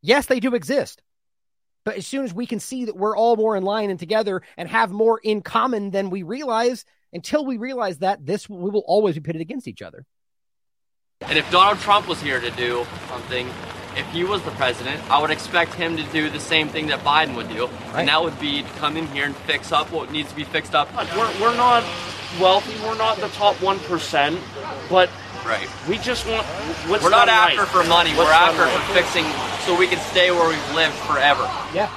Yes, 0.00 0.26
they 0.26 0.40
do 0.40 0.54
exist. 0.54 1.02
But 1.88 1.96
as 1.96 2.06
soon 2.06 2.22
as 2.26 2.34
we 2.34 2.44
can 2.44 2.60
see 2.60 2.84
that 2.84 2.98
we're 2.98 3.16
all 3.16 3.34
more 3.34 3.56
in 3.56 3.62
line 3.62 3.88
and 3.88 3.98
together 3.98 4.42
and 4.58 4.68
have 4.68 4.90
more 4.90 5.18
in 5.24 5.40
common 5.40 5.90
than 5.90 6.10
we 6.10 6.22
realize, 6.22 6.84
until 7.14 7.46
we 7.46 7.56
realize 7.56 8.00
that, 8.00 8.26
this 8.26 8.46
we 8.46 8.68
will 8.68 8.84
always 8.86 9.14
be 9.14 9.22
pitted 9.22 9.40
against 9.40 9.66
each 9.66 9.80
other. 9.80 10.04
And 11.22 11.38
if 11.38 11.50
Donald 11.50 11.78
Trump 11.78 12.06
was 12.06 12.20
here 12.20 12.40
to 12.40 12.50
do 12.50 12.86
something, 13.08 13.48
if 13.96 14.06
he 14.10 14.22
was 14.22 14.42
the 14.42 14.50
president, 14.50 15.02
I 15.10 15.18
would 15.18 15.30
expect 15.30 15.72
him 15.72 15.96
to 15.96 16.02
do 16.12 16.28
the 16.28 16.38
same 16.38 16.68
thing 16.68 16.88
that 16.88 16.98
Biden 16.98 17.34
would 17.36 17.48
do. 17.48 17.68
Right. 17.68 18.00
And 18.00 18.08
that 18.10 18.22
would 18.22 18.38
be 18.38 18.64
to 18.64 18.68
come 18.72 18.98
in 18.98 19.06
here 19.06 19.24
and 19.24 19.34
fix 19.34 19.72
up 19.72 19.90
what 19.90 20.12
needs 20.12 20.28
to 20.28 20.36
be 20.36 20.44
fixed 20.44 20.74
up. 20.74 20.94
We're, 21.16 21.40
we're 21.40 21.56
not 21.56 21.84
wealthy, 22.38 22.78
we're 22.86 22.98
not 22.98 23.16
the 23.16 23.28
top 23.28 23.54
1%, 23.56 24.38
but 24.90 25.08
Right. 25.44 25.68
We 25.88 25.98
just 25.98 26.26
want. 26.26 26.46
we're 26.88 27.10
not 27.10 27.28
after 27.28 27.60
right? 27.60 27.68
for 27.68 27.84
money. 27.84 28.10
What's 28.10 28.28
we're 28.28 28.32
after 28.32 28.62
right? 28.62 28.86
for 28.86 28.94
fixing 28.94 29.24
so 29.64 29.78
we 29.78 29.86
can 29.86 29.98
stay 30.10 30.30
where 30.30 30.48
we've 30.48 30.74
lived 30.74 30.94
forever. 30.94 31.42
Yeah. 31.74 31.90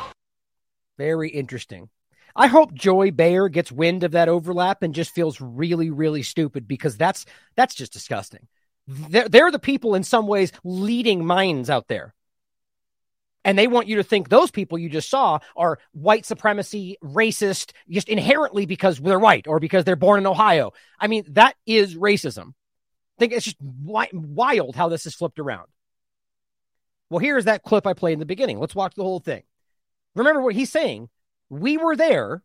Very 0.98 1.30
interesting. 1.30 1.90
I 2.36 2.48
hope 2.48 2.74
Joy 2.74 3.12
Behar 3.12 3.50
gets 3.50 3.72
wind 3.72 4.04
of 4.04 4.12
that 4.12 4.30
overlap 4.30 4.84
and 4.84 4.96
just 4.96 5.12
feels 5.12 5.42
really, 5.42 5.90
really 5.90 6.24
stupid 6.24 6.68
because 6.68 6.98
that's 6.98 7.26
that's 7.56 7.76
just 7.76 7.94
disgusting. 7.94 8.48
They're, 8.88 9.28
they're 9.28 9.52
the 9.52 9.60
people 9.60 9.96
in 9.96 10.04
some 10.04 10.28
ways 10.28 10.52
leading 10.64 11.26
minds 11.26 11.70
out 11.70 11.88
there. 11.88 12.14
And 13.44 13.58
they 13.58 13.68
want 13.68 13.88
you 13.88 13.96
to 13.96 14.04
think 14.04 14.30
those 14.30 14.52
people 14.52 14.78
you 14.78 14.88
just 14.88 15.10
saw 15.10 15.40
are 15.56 15.80
white 15.94 16.26
supremacy, 16.26 16.98
racist, 17.04 17.72
just 17.90 18.08
inherently 18.08 18.68
because 18.68 19.00
they're 19.00 19.18
white 19.18 19.48
or 19.48 19.60
because 19.60 19.84
they're 19.84 19.96
born 19.96 20.20
in 20.20 20.28
Ohio. 20.28 20.74
I 21.00 21.08
mean, 21.08 21.26
that 21.30 21.56
is 21.66 21.96
racism 21.96 22.54
think 23.22 23.34
it's 23.34 23.46
just 23.46 23.62
wild 23.62 24.76
how 24.76 24.90
this 24.90 25.06
is 25.06 25.14
flipped 25.14 25.38
around. 25.38 25.68
Well, 27.12 27.20
here's 27.20 27.46
that 27.46 27.62
clip 27.62 27.86
I 27.86 27.94
played 27.94 28.14
in 28.14 28.20
the 28.20 28.26
beginning. 28.26 28.60
Let's 28.60 28.74
watch 28.74 28.96
the 28.96 29.04
whole 29.04 29.20
thing. 29.20 29.44
Remember 30.16 30.42
what 30.42 30.56
he's 30.56 30.72
saying. 30.72 31.08
We 31.50 31.78
were 31.78 31.96
there 31.96 32.42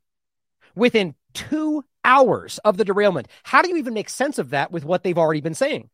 within 0.74 1.14
two 1.32 1.82
hours 2.04 2.58
of 2.58 2.76
the 2.76 2.84
derailment. 2.84 3.28
How 3.42 3.62
do 3.62 3.70
you 3.70 3.76
even 3.76 3.94
make 3.94 4.10
sense 4.10 4.38
of 4.38 4.50
that 4.50 4.70
with 4.70 4.84
what 4.84 5.02
they've 5.02 5.16
already 5.16 5.40
been 5.40 5.54
saying? 5.54 5.88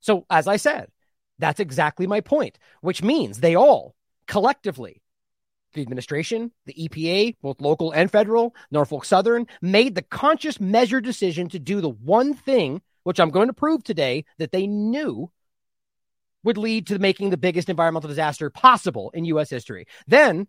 So, 0.00 0.26
as 0.28 0.48
I 0.48 0.56
said, 0.56 0.88
that's 1.38 1.60
exactly 1.60 2.08
my 2.08 2.20
point, 2.20 2.58
which 2.80 3.02
means 3.02 3.38
they 3.38 3.54
all 3.54 3.94
collectively, 4.26 5.02
the 5.74 5.82
administration, 5.82 6.50
the 6.64 6.74
EPA, 6.74 7.36
both 7.42 7.60
local 7.60 7.92
and 7.92 8.10
federal, 8.10 8.56
Norfolk 8.72 9.04
Southern, 9.04 9.46
made 9.62 9.94
the 9.94 10.02
conscious, 10.02 10.58
measured 10.58 11.04
decision 11.04 11.48
to 11.50 11.60
do 11.60 11.80
the 11.80 11.90
one 11.90 12.34
thing 12.34 12.82
which 13.06 13.20
I'm 13.20 13.30
going 13.30 13.46
to 13.46 13.52
prove 13.52 13.84
today 13.84 14.24
that 14.38 14.50
they 14.50 14.66
knew 14.66 15.30
would 16.42 16.58
lead 16.58 16.88
to 16.88 16.98
making 16.98 17.30
the 17.30 17.36
biggest 17.36 17.68
environmental 17.68 18.08
disaster 18.08 18.50
possible 18.50 19.12
in 19.14 19.24
U.S. 19.26 19.48
history. 19.48 19.86
Then 20.08 20.48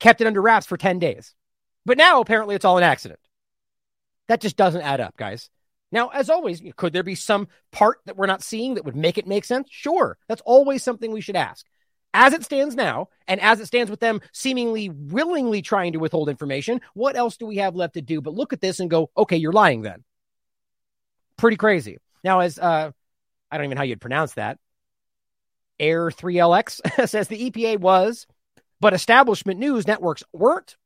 kept 0.00 0.22
it 0.22 0.26
under 0.26 0.40
wraps 0.40 0.64
for 0.64 0.78
10 0.78 0.98
days. 0.98 1.34
But 1.84 1.98
now 1.98 2.22
apparently 2.22 2.54
it's 2.54 2.64
all 2.64 2.78
an 2.78 2.82
accident. 2.82 3.20
That 4.26 4.40
just 4.40 4.56
doesn't 4.56 4.80
add 4.80 5.02
up, 5.02 5.18
guys. 5.18 5.50
Now, 5.92 6.08
as 6.08 6.30
always, 6.30 6.62
could 6.76 6.94
there 6.94 7.02
be 7.02 7.14
some 7.14 7.46
part 7.72 7.98
that 8.06 8.16
we're 8.16 8.24
not 8.24 8.42
seeing 8.42 8.72
that 8.74 8.86
would 8.86 8.96
make 8.96 9.18
it 9.18 9.26
make 9.26 9.44
sense? 9.44 9.68
Sure. 9.70 10.16
That's 10.28 10.42
always 10.46 10.82
something 10.82 11.12
we 11.12 11.20
should 11.20 11.36
ask. 11.36 11.66
As 12.14 12.32
it 12.32 12.42
stands 12.42 12.74
now, 12.74 13.08
and 13.28 13.38
as 13.42 13.60
it 13.60 13.66
stands 13.66 13.90
with 13.90 14.00
them 14.00 14.22
seemingly 14.32 14.88
willingly 14.88 15.60
trying 15.60 15.92
to 15.92 15.98
withhold 15.98 16.30
information, 16.30 16.80
what 16.94 17.16
else 17.16 17.36
do 17.36 17.44
we 17.44 17.58
have 17.58 17.76
left 17.76 17.94
to 17.94 18.00
do 18.00 18.22
but 18.22 18.32
look 18.32 18.54
at 18.54 18.62
this 18.62 18.80
and 18.80 18.88
go, 18.88 19.10
okay, 19.18 19.36
you're 19.36 19.52
lying 19.52 19.82
then? 19.82 20.04
Pretty 21.36 21.56
crazy. 21.56 21.98
Now, 22.24 22.40
as 22.40 22.58
uh, 22.58 22.90
I 23.50 23.56
don't 23.56 23.66
even 23.66 23.76
know 23.76 23.80
how 23.80 23.84
you'd 23.84 24.00
pronounce 24.00 24.34
that. 24.34 24.58
Air 25.78 26.10
3LX 26.10 27.08
says 27.08 27.28
the 27.28 27.50
EPA 27.50 27.78
was, 27.78 28.26
but 28.80 28.94
establishment 28.94 29.60
news 29.60 29.86
networks 29.86 30.22
weren't. 30.32 30.76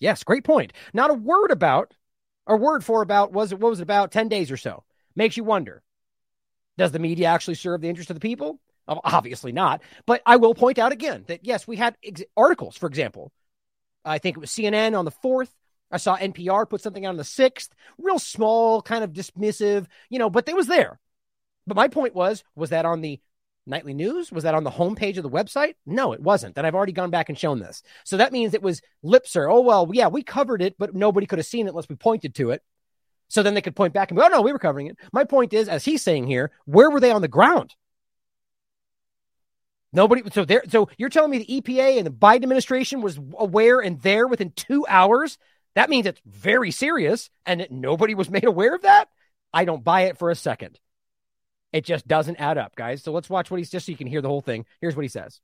Yes, 0.00 0.24
great 0.24 0.44
point. 0.44 0.72
Not 0.92 1.10
a 1.10 1.14
word 1.14 1.50
about 1.50 1.94
or 2.48 2.56
word 2.56 2.84
for 2.84 3.02
about 3.02 3.32
was 3.32 3.52
it 3.52 3.60
what 3.60 3.70
was 3.70 3.78
it 3.78 3.84
about 3.84 4.10
10 4.10 4.28
days 4.28 4.50
or 4.50 4.56
so 4.56 4.82
makes 5.14 5.36
you 5.36 5.44
wonder 5.44 5.82
does 6.76 6.90
the 6.90 6.98
media 6.98 7.28
actually 7.28 7.54
serve 7.54 7.80
the 7.80 7.88
interest 7.88 8.10
of 8.10 8.14
the 8.16 8.20
people 8.20 8.58
obviously 8.88 9.52
not 9.52 9.82
but 10.06 10.22
i 10.26 10.36
will 10.36 10.54
point 10.54 10.78
out 10.78 10.90
again 10.90 11.24
that 11.28 11.44
yes 11.44 11.68
we 11.68 11.76
had 11.76 11.96
ex- 12.02 12.22
articles 12.36 12.76
for 12.76 12.86
example 12.86 13.30
i 14.04 14.18
think 14.18 14.36
it 14.36 14.40
was 14.40 14.50
cnn 14.50 14.98
on 14.98 15.04
the 15.04 15.12
4th 15.12 15.50
i 15.90 15.96
saw 15.96 16.16
npr 16.16 16.68
put 16.68 16.80
something 16.80 17.06
out 17.06 17.10
on 17.10 17.16
the 17.16 17.22
6th 17.22 17.70
real 17.98 18.18
small 18.18 18.82
kind 18.82 19.04
of 19.04 19.12
dismissive 19.12 19.86
you 20.10 20.18
know 20.18 20.30
but 20.30 20.48
it 20.48 20.56
was 20.56 20.66
there 20.66 20.98
but 21.66 21.76
my 21.76 21.88
point 21.88 22.14
was 22.14 22.44
was 22.54 22.70
that 22.70 22.84
on 22.84 23.00
the 23.00 23.20
nightly 23.68 23.94
news? 23.94 24.32
Was 24.32 24.44
that 24.44 24.54
on 24.54 24.64
the 24.64 24.70
homepage 24.70 25.16
of 25.16 25.22
the 25.22 25.30
website? 25.30 25.74
No, 25.86 26.12
it 26.12 26.20
wasn't. 26.20 26.56
And 26.56 26.66
I've 26.66 26.74
already 26.74 26.92
gone 26.92 27.10
back 27.10 27.28
and 27.28 27.38
shown 27.38 27.60
this. 27.60 27.82
So 28.04 28.16
that 28.16 28.32
means 28.32 28.54
it 28.54 28.62
was 28.62 28.80
lipser. 29.04 29.50
Oh, 29.50 29.60
well, 29.60 29.88
yeah, 29.92 30.08
we 30.08 30.22
covered 30.22 30.62
it, 30.62 30.76
but 30.78 30.94
nobody 30.94 31.26
could 31.26 31.38
have 31.38 31.46
seen 31.46 31.66
it 31.66 31.70
unless 31.70 31.88
we 31.88 31.96
pointed 31.96 32.34
to 32.36 32.50
it. 32.50 32.62
So 33.28 33.42
then 33.42 33.54
they 33.54 33.60
could 33.60 33.76
point 33.76 33.92
back 33.92 34.10
and 34.10 34.18
go, 34.18 34.24
oh, 34.24 34.28
no, 34.28 34.40
we 34.40 34.52
were 34.52 34.58
covering 34.58 34.86
it. 34.86 34.96
My 35.12 35.24
point 35.24 35.52
is, 35.52 35.68
as 35.68 35.84
he's 35.84 36.02
saying 36.02 36.26
here, 36.26 36.50
where 36.64 36.90
were 36.90 37.00
they 37.00 37.10
on 37.10 37.20
the 37.20 37.28
ground? 37.28 37.74
Nobody. 39.92 40.22
So 40.32 40.44
there. 40.44 40.62
So 40.68 40.88
you're 40.98 41.08
telling 41.08 41.30
me 41.30 41.38
the 41.38 41.60
EPA 41.60 41.98
and 41.98 42.06
the 42.06 42.10
Biden 42.10 42.42
administration 42.42 43.00
was 43.00 43.18
aware 43.38 43.80
and 43.80 44.00
there 44.00 44.26
within 44.26 44.50
two 44.50 44.86
hours? 44.86 45.38
That 45.78 45.90
means 45.90 46.06
it's 46.06 46.20
very 46.26 46.72
serious, 46.72 47.30
and 47.46 47.64
nobody 47.70 48.16
was 48.16 48.28
made 48.36 48.42
aware 48.42 48.74
of 48.74 48.82
that. 48.82 49.08
I 49.54 49.64
don't 49.64 49.84
buy 49.84 50.06
it 50.06 50.18
for 50.18 50.28
a 50.28 50.34
second. 50.34 50.76
It 51.72 51.84
just 51.84 52.08
doesn't 52.08 52.40
add 52.40 52.58
up, 52.58 52.74
guys. 52.74 53.04
So 53.04 53.12
let's 53.12 53.30
watch 53.30 53.48
what 53.48 53.58
he's 53.58 53.70
just 53.70 53.86
so 53.86 53.92
you 53.92 53.96
can 53.96 54.08
hear 54.08 54.20
the 54.20 54.26
whole 54.26 54.40
thing. 54.40 54.66
Here's 54.80 54.96
what 54.96 55.04
he 55.04 55.08
says. 55.08 55.40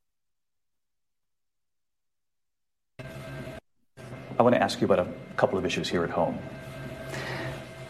I 2.98 4.42
want 4.42 4.56
to 4.56 4.60
ask 4.60 4.80
you 4.80 4.86
about 4.86 4.98
a 4.98 5.06
couple 5.36 5.56
of 5.56 5.64
issues 5.64 5.88
here 5.88 6.02
at 6.02 6.10
home. 6.10 6.36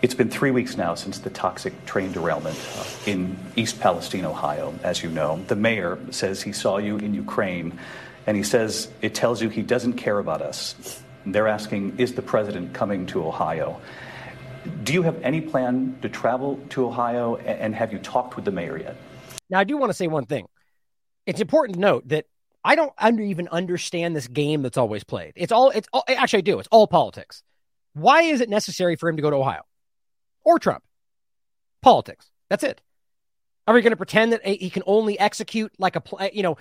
It's 0.03 0.15
been 0.15 0.29
three 0.29 0.51
weeks 0.51 0.77
now 0.77 0.95
since 0.97 1.21
the 1.21 1.31
toxic 1.31 1.87
train 1.87 2.13
derailment 2.13 2.59
in 3.07 3.39
East 3.57 3.81
Palestine, 3.81 4.27
Ohio, 4.27 4.79
as 4.83 5.03
you 5.03 5.09
know. 5.09 5.43
The 5.49 5.57
mayor 5.57 5.99
says 6.11 6.43
he 6.43 6.53
saw 6.53 6.77
you 6.77 6.99
in 6.99 7.15
Ukraine, 7.15 7.79
and 8.27 8.37
he 8.37 8.43
says 8.43 8.91
it 9.01 9.15
tells 9.15 9.41
you 9.41 9.49
he 9.49 9.63
doesn't 9.63 9.95
care 9.95 10.19
about 10.19 10.43
us. 10.43 10.75
They're 11.27 11.49
asking, 11.49 11.99
is 11.99 12.15
the 12.15 12.23
president 12.23 12.75
coming 12.75 13.07
to 13.07 13.27
Ohio? 13.27 13.81
Do 14.83 14.93
you 14.93 15.03
have 15.03 15.21
any 15.23 15.41
plan 15.41 15.99
to 16.03 16.09
travel 16.09 16.59
to 16.71 16.87
Ohio, 16.87 17.37
and 17.37 17.75
have 17.75 17.93
you 17.93 17.99
talked 17.99 18.37
with 18.37 18.45
the 18.45 18.51
mayor 18.51 18.79
yet? 18.79 18.97
Now, 19.51 19.59
I 19.59 19.65
do 19.65 19.77
want 19.77 19.91
to 19.91 19.95
say 19.95 20.07
one 20.07 20.27
thing. 20.27 20.47
It's 21.27 21.41
important 21.41 21.75
to 21.75 21.81
note 21.81 22.09
that 22.09 22.27
I 22.65 22.75
don't 22.77 22.93
under, 22.99 23.23
even 23.23 23.49
understand 23.49 24.17
this 24.17 24.27
game 24.27 24.63
that's 24.63 24.79
always 24.79 25.05
played. 25.05 25.33
It's 25.37 25.53
all, 25.53 25.71
it's 25.71 25.89
all, 25.93 26.05
actually, 26.09 26.39
I 26.39 26.43
do. 26.43 26.59
It's 26.59 26.69
all 26.71 26.87
politics. 26.87 27.43
Why 27.93 28.23
is 28.23 28.41
it 28.41 28.49
necessary 28.49 28.97
for 28.97 29.09
him 29.09 29.17
to 29.17 29.23
go 29.23 29.31
to 29.31 29.37
Ohio 29.37 29.63
or 30.45 30.59
Trump? 30.59 30.83
Politics. 31.83 32.31
That's 32.49 32.65
it. 32.65 32.81
Are 33.67 33.75
we 33.75 33.83
going 33.83 33.93
to 33.93 33.97
pretend 33.97 34.33
that 34.33 34.41
eh, 34.45 34.57
he 34.59 34.71
can 34.71 34.83
only 34.87 35.19
execute 35.19 35.73
like 35.79 35.97
a, 35.97 36.03
eh, 36.21 36.31
you 36.33 36.43
know, 36.43 36.57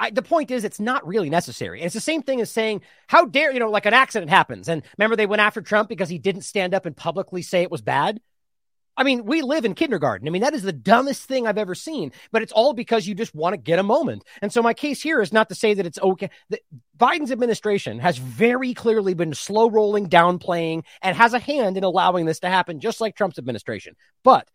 I, 0.00 0.10
the 0.10 0.22
point 0.22 0.50
is, 0.50 0.64
it's 0.64 0.80
not 0.80 1.06
really 1.06 1.28
necessary. 1.28 1.80
And 1.80 1.86
it's 1.86 1.94
the 1.94 2.00
same 2.00 2.22
thing 2.22 2.40
as 2.40 2.50
saying, 2.50 2.80
how 3.06 3.26
dare, 3.26 3.52
you 3.52 3.60
know, 3.60 3.70
like 3.70 3.84
an 3.84 3.92
accident 3.92 4.30
happens. 4.30 4.68
And 4.68 4.82
remember, 4.96 5.14
they 5.14 5.26
went 5.26 5.42
after 5.42 5.60
Trump 5.60 5.90
because 5.90 6.08
he 6.08 6.18
didn't 6.18 6.42
stand 6.42 6.72
up 6.72 6.86
and 6.86 6.96
publicly 6.96 7.42
say 7.42 7.62
it 7.62 7.70
was 7.70 7.82
bad. 7.82 8.18
I 8.96 9.02
mean, 9.02 9.24
we 9.24 9.42
live 9.42 9.64
in 9.64 9.74
kindergarten. 9.74 10.26
I 10.26 10.30
mean, 10.30 10.42
that 10.42 10.54
is 10.54 10.62
the 10.62 10.72
dumbest 10.72 11.24
thing 11.24 11.46
I've 11.46 11.58
ever 11.58 11.74
seen, 11.74 12.12
but 12.32 12.42
it's 12.42 12.52
all 12.52 12.72
because 12.72 13.06
you 13.06 13.14
just 13.14 13.34
want 13.34 13.54
to 13.54 13.56
get 13.56 13.78
a 13.78 13.82
moment. 13.82 14.24
And 14.42 14.52
so 14.52 14.62
my 14.62 14.74
case 14.74 15.00
here 15.02 15.20
is 15.20 15.32
not 15.32 15.48
to 15.50 15.54
say 15.54 15.74
that 15.74 15.86
it's 15.86 15.98
okay. 15.98 16.30
That 16.48 16.60
Biden's 16.98 17.30
administration 17.30 17.98
has 17.98 18.18
very 18.18 18.74
clearly 18.74 19.14
been 19.14 19.32
slow 19.32 19.70
rolling, 19.70 20.08
downplaying, 20.08 20.84
and 21.02 21.16
has 21.16 21.34
a 21.34 21.38
hand 21.38 21.76
in 21.76 21.84
allowing 21.84 22.26
this 22.26 22.40
to 22.40 22.48
happen, 22.48 22.80
just 22.80 23.00
like 23.00 23.16
Trump's 23.16 23.38
administration. 23.38 23.96
But 24.24 24.48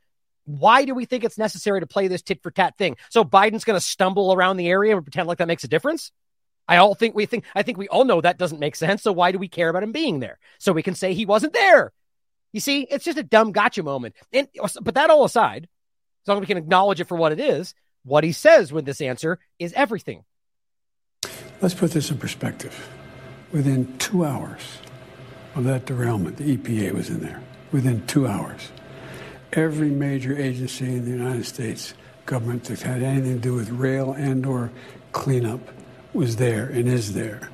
why 0.46 0.86
do 0.86 0.94
we 0.94 1.06
think 1.06 1.24
it's 1.24 1.38
necessary 1.38 1.80
to 1.80 1.88
play 1.88 2.08
this 2.08 2.22
tit 2.22 2.42
for 2.42 2.52
tat 2.52 2.78
thing? 2.78 2.98
So 3.10 3.24
Biden's 3.24 3.66
going 3.66 3.80
to 3.80 3.86
stumble 3.86 4.34
around 4.34 4.58
the 4.58 4.70
area 4.70 4.96
and 4.96 5.06
pretend 5.06 5.28
like 5.28 5.40
that 5.40 5.48
makes 5.48 5.64
a 5.64 5.68
difference? 5.68 6.12
I 6.68 6.78
all 6.78 6.96
think 6.96 7.16
we 7.16 7.26
think 7.26 7.46
I 7.54 7.64
think 7.64 7.78
we 7.78 7.88
all 7.88 8.06
know 8.06 8.22
that 8.22 8.38
doesn't 8.38 8.60
make 8.60 8.76
sense. 8.76 9.04
So 9.04 9.12
why 9.12 9.32
do 9.32 9.38
we 9.38 9.48
care 9.48 9.70
about 9.70 9.84
him 9.84 9.92
being 9.92 10.20
there? 10.20 10.40
So 10.60 10.74
we 10.74 10.84
can 10.84 10.96
say 10.96 11.14
he 11.14 11.26
wasn't 11.26 11.54
there. 11.54 11.92
You 12.54 12.60
see, 12.60 12.88
it's 12.90 13.06
just 13.06 13.18
a 13.18 13.24
dumb 13.24 13.52
gotcha 13.52 13.84
moment. 13.84 14.16
And 14.34 14.48
but 14.82 14.96
that 14.96 15.10
all 15.10 15.26
aside, 15.26 15.68
as 16.24 16.28
long 16.28 16.38
as 16.38 16.42
we 16.42 16.48
can 16.48 16.58
acknowledge 16.58 17.00
it 17.00 17.08
for 17.08 17.18
what 17.18 17.32
it 17.32 17.40
is, 17.40 17.76
what 18.04 18.24
he 18.24 18.32
says 18.32 18.72
with 18.72 18.86
this 18.86 19.02
answer 19.02 19.40
is 19.60 19.74
everything. 19.74 20.24
Let's 21.62 21.74
put 21.74 21.92
this 21.92 22.10
in 22.10 22.18
perspective. 22.18 22.90
Within 23.52 23.98
two 23.98 24.26
hours 24.26 24.80
of 25.56 25.64
that 25.66 25.86
derailment, 25.86 26.38
the 26.38 26.58
EPA 26.58 26.94
was 26.94 27.10
in 27.10 27.22
there. 27.22 27.42
Within 27.72 28.06
two 28.08 28.28
hours 28.28 28.70
every 29.56 29.90
major 29.90 30.38
agency 30.38 30.86
in 30.86 31.06
the 31.06 31.12
United 31.12 31.46
States 31.46 31.94
government 32.26 32.66
that 32.66 32.82
had 32.82 33.02
anything 33.02 33.36
to 33.36 33.40
do 33.40 33.54
with 33.54 33.70
rail 33.70 34.14
and 34.14 34.46
or 34.46 34.72
cleanup 35.12 35.60
was 36.14 36.36
there 36.36 36.66
and 36.66 36.88
is 36.88 37.14
there. 37.14 37.50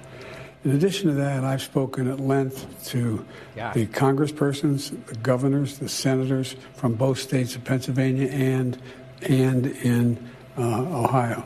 In 0.64 0.72
addition 0.72 1.10
to 1.10 1.16
that, 1.16 1.44
I've 1.44 1.62
spoken 1.62 2.08
at 2.08 2.20
length 2.20 2.86
to 2.90 3.26
yeah. 3.56 3.74
the 3.74 3.88
congresspersons, 3.88 5.06
the 5.08 5.16
governors, 5.16 5.80
the 5.80 5.90
senators 5.90 6.56
from 6.76 6.94
both 6.94 7.18
states 7.18 7.56
of 7.56 7.64
Pennsylvania 7.64 8.28
and 8.30 8.80
and 9.24 9.68
in 9.68 10.30
uh, 10.58 10.62
Ohio. 10.62 11.44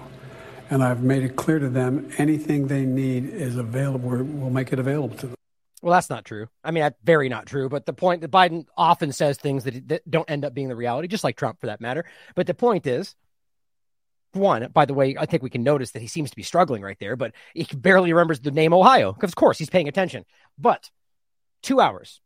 And 0.69 0.83
I've 0.83 1.03
made 1.03 1.23
it 1.23 1.35
clear 1.35 1.59
to 1.59 1.69
them 1.69 2.11
anything 2.17 2.67
they 2.67 2.85
need 2.85 3.29
is 3.29 3.55
available. 3.55 4.09
We'll 4.09 4.49
make 4.49 4.73
it 4.73 4.79
available 4.79 5.15
to 5.17 5.27
them. 5.27 5.35
Well, 5.85 5.93
that's 5.93 6.09
not 6.09 6.25
true. 6.25 6.47
I 6.63 6.71
mean, 6.71 6.81
that's 6.81 6.97
very 7.03 7.29
not 7.29 7.45
true. 7.45 7.69
But 7.69 7.85
the 7.85 7.93
point 7.93 8.21
that 8.21 8.31
Biden 8.31 8.65
often 8.75 9.11
says 9.11 9.37
things 9.37 9.65
that, 9.65 9.87
that 9.89 10.09
don't 10.09 10.27
end 10.27 10.43
up 10.43 10.55
being 10.55 10.67
the 10.67 10.75
reality, 10.75 11.07
just 11.07 11.23
like 11.23 11.37
Trump 11.37 11.61
for 11.61 11.67
that 11.67 11.79
matter. 11.79 12.05
But 12.33 12.47
the 12.47 12.55
point 12.55 12.87
is, 12.87 13.13
one, 14.33 14.67
by 14.73 14.85
the 14.85 14.95
way, 14.95 15.15
I 15.15 15.27
think 15.27 15.43
we 15.43 15.51
can 15.51 15.61
notice 15.61 15.91
that 15.91 16.01
he 16.01 16.07
seems 16.07 16.31
to 16.31 16.35
be 16.35 16.41
struggling 16.41 16.81
right 16.81 16.97
there, 16.99 17.15
but 17.15 17.33
he 17.53 17.67
barely 17.71 18.11
remembers 18.13 18.39
the 18.39 18.49
name 18.49 18.73
Ohio 18.73 19.13
because, 19.13 19.29
of 19.29 19.35
course, 19.35 19.59
he's 19.59 19.69
paying 19.69 19.87
attention. 19.87 20.25
But 20.57 20.89
two 21.61 21.79
hours. 21.79 22.19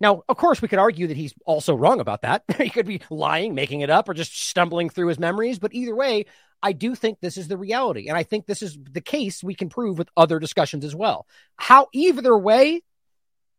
Now, 0.00 0.24
of 0.28 0.36
course, 0.36 0.60
we 0.60 0.66
could 0.66 0.80
argue 0.80 1.06
that 1.06 1.16
he's 1.16 1.32
also 1.46 1.76
wrong 1.76 2.00
about 2.00 2.22
that. 2.22 2.42
he 2.58 2.70
could 2.70 2.86
be 2.86 3.02
lying, 3.08 3.54
making 3.54 3.82
it 3.82 3.90
up, 3.90 4.08
or 4.08 4.14
just 4.14 4.48
stumbling 4.48 4.90
through 4.90 5.06
his 5.06 5.20
memories. 5.20 5.60
But 5.60 5.74
either 5.74 5.94
way, 5.94 6.26
I 6.64 6.72
do 6.72 6.94
think 6.94 7.20
this 7.20 7.36
is 7.36 7.46
the 7.46 7.58
reality. 7.58 8.08
And 8.08 8.16
I 8.16 8.22
think 8.22 8.46
this 8.46 8.62
is 8.62 8.78
the 8.90 9.02
case 9.02 9.44
we 9.44 9.54
can 9.54 9.68
prove 9.68 9.98
with 9.98 10.08
other 10.16 10.38
discussions 10.38 10.82
as 10.82 10.96
well. 10.96 11.26
How, 11.56 11.88
either 11.92 12.36
way, 12.38 12.80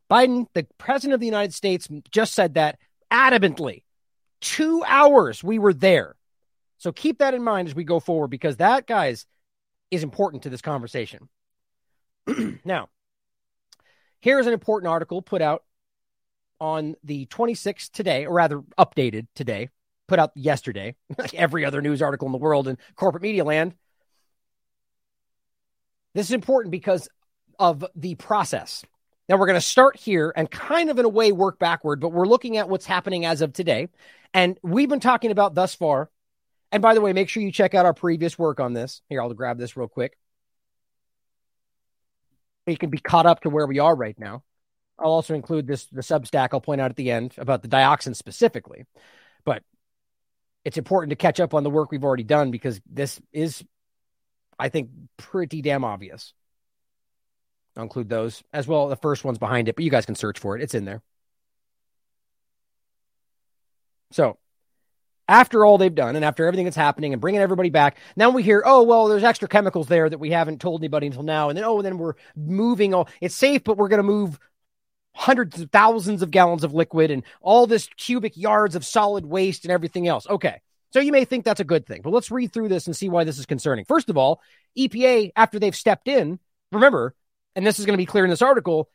Biden, 0.10 0.48
the 0.56 0.66
president 0.80 1.14
of 1.14 1.20
the 1.20 1.28
United 1.28 1.54
States, 1.54 1.88
just 2.10 2.34
said 2.34 2.56
that 2.56 2.80
adamantly. 3.14 3.84
Two 4.42 4.84
hours 4.88 5.44
we 5.44 5.60
were 5.60 5.74
there. 5.74 6.16
So 6.80 6.92
keep 6.92 7.20
that 7.20 7.36
in 7.36 7.44
mind 7.44 7.68
as 7.68 7.76
we 7.76 7.84
go 7.84 8.00
forward 8.00 8.30
because 8.30 8.58
that, 8.58 8.88
guys, 8.88 9.28
is 9.92 10.02
important 10.02 10.44
to 10.44 10.50
this 10.50 10.62
conversation. 10.62 11.30
now, 12.66 12.90
here's 14.20 14.48
an 14.48 14.54
important 14.54 14.90
article 14.90 15.22
put 15.22 15.44
out 15.44 15.64
on 16.60 16.96
the 17.04 17.28
26th 17.28 17.92
today, 17.92 18.26
or 18.26 18.34
rather 18.34 18.62
updated 18.80 19.28
today, 19.36 19.70
put 20.08 20.20
out 20.20 20.32
yesterday, 20.36 20.96
like 21.18 21.34
every 21.34 21.66
other 21.66 21.82
news 21.82 22.02
article 22.02 22.28
in 22.28 22.32
the 22.32 22.38
world 22.38 22.68
in 22.68 22.78
corporate 22.96 23.24
media 23.24 23.44
land. 23.44 23.76
This 26.14 26.28
is 26.28 26.34
important 26.34 26.72
because 26.72 27.10
of 27.60 27.86
the 27.96 28.16
process. 28.16 28.84
Now, 29.28 29.38
we're 29.38 29.48
going 29.48 29.56
to 29.56 29.62
start 29.62 29.98
here 29.98 30.32
and 30.36 30.50
kind 30.50 30.90
of 30.90 31.00
in 31.00 31.06
a 31.06 31.10
way 31.10 31.32
work 31.32 31.58
backward, 31.58 32.00
but 32.00 32.10
we're 32.10 32.28
looking 32.28 32.58
at 32.58 32.70
what's 32.70 32.86
happening 32.86 33.26
as 33.26 33.42
of 33.42 33.54
today. 33.54 33.90
And 34.34 34.58
we've 34.62 34.90
been 34.90 35.00
talking 35.00 35.32
about 35.32 35.56
thus 35.56 35.74
far. 35.74 36.10
And 36.72 36.82
by 36.82 36.94
the 36.94 37.02
way, 37.02 37.12
make 37.14 37.30
sure 37.30 37.42
you 37.42 37.52
check 37.52 37.74
out 37.74 37.86
our 37.86 37.94
previous 37.94 38.38
work 38.38 38.60
on 38.60 38.74
this. 38.74 39.02
Here, 39.10 39.22
I'll 39.22 39.34
grab 39.34 39.58
this 39.58 39.76
real 39.76 39.88
quick. 39.88 40.18
You 42.68 42.78
can 42.78 42.90
be 42.90 42.98
caught 42.98 43.26
up 43.26 43.42
to 43.42 43.50
where 43.50 43.68
we 43.68 43.80
are 43.80 43.96
right 43.96 44.18
now. 44.18 44.44
I'll 44.98 45.12
also 45.12 45.34
include 45.34 45.68
this 45.68 45.86
the 45.88 46.02
Substack 46.02 46.50
I'll 46.54 46.62
point 46.62 46.82
out 46.82 46.90
at 46.90 46.96
the 46.96 47.12
end 47.12 47.34
about 47.38 47.62
the 47.62 47.68
dioxin 47.68 48.16
specifically. 48.16 48.86
But 49.44 49.64
it's 50.66 50.78
important 50.78 51.12
to 51.12 51.16
catch 51.16 51.40
up 51.40 51.54
on 51.54 51.64
the 51.64 51.70
work 51.70 51.92
we've 51.92 52.04
already 52.04 52.24
done 52.24 52.52
because 52.52 52.82
this 52.92 53.22
is, 53.32 53.64
I 54.58 54.70
think, 54.70 54.90
pretty 55.16 55.62
damn 55.62 55.86
obvious. 55.86 56.34
I'll 57.78 57.84
include 57.84 58.10
those 58.10 58.44
as 58.52 58.68
well. 58.68 58.88
The 58.88 58.96
first 58.96 59.24
one's 59.24 59.38
behind 59.38 59.70
it, 59.70 59.76
but 59.76 59.86
you 59.86 59.92
guys 59.92 60.06
can 60.06 60.16
search 60.16 60.40
for 60.40 60.58
it. 60.58 60.64
It's 60.64 60.74
in 60.74 60.86
there. 60.86 61.02
So 64.12 64.38
after 65.28 65.66
all 65.66 65.78
they've 65.78 65.94
done 65.94 66.16
and 66.16 66.26
after 66.26 66.46
everything 66.46 66.66
that's 66.66 66.76
happening 66.76 67.14
and 67.14 67.22
bringing 67.22 67.42
everybody 67.42 67.70
back, 67.70 67.98
now 68.16 68.32
we 68.32 68.42
hear, 68.42 68.64
oh, 68.66 68.84
well, 68.84 69.08
there's 69.08 69.24
extra 69.24 69.48
chemicals 69.48 69.88
there 69.88 70.10
that 70.10 70.20
we 70.20 70.32
haven't 70.32 70.62
told 70.62 70.82
anybody 70.82 71.08
until 71.08 71.24
now. 71.24 71.50
And 71.50 71.58
then, 71.58 71.66
oh, 71.66 71.78
and 71.78 71.86
then 71.86 71.98
we're 71.98 72.14
moving. 72.36 72.94
All 72.94 73.08
it's 73.22 73.36
safe, 73.36 73.64
but 73.64 73.78
we're 73.78 73.90
going 73.90 74.00
to 74.00 74.04
move 74.04 74.40
hundreds 75.16 75.62
of 75.62 75.72
thousands 75.72 76.22
of 76.22 76.30
gallons 76.30 76.64
of 76.64 76.74
liquid 76.74 77.10
and 77.10 77.24
all 77.42 77.66
this 77.66 77.88
cubic 77.98 78.36
yards 78.36 78.76
of 78.76 78.86
solid 78.86 79.26
waste 79.26 79.64
and 79.64 79.72
everything 79.72 80.08
else. 80.08 80.28
Okay. 80.28 80.62
So 80.92 81.00
you 81.00 81.12
may 81.12 81.26
think 81.26 81.44
that's 81.44 81.60
a 81.60 81.66
good 81.66 81.86
thing, 81.86 82.02
but 82.04 82.12
let's 82.12 82.32
read 82.32 82.54
through 82.54 82.70
this 82.70 82.86
and 82.86 82.96
see 82.96 83.10
why 83.10 83.24
this 83.24 83.40
is 83.40 83.46
concerning. 83.46 83.86
First 83.86 84.10
of 84.10 84.18
all, 84.18 84.42
EPA, 84.78 85.32
after 85.36 85.60
they've 85.60 85.76
stepped 85.76 86.08
in, 86.08 86.40
remember, 86.72 87.16
and 87.56 87.66
this 87.66 87.80
is 87.80 87.86
going 87.86 87.96
to 87.96 88.02
be 88.02 88.06
clear 88.06 88.24
in 88.24 88.30
this 88.30 88.42
article, 88.42 88.90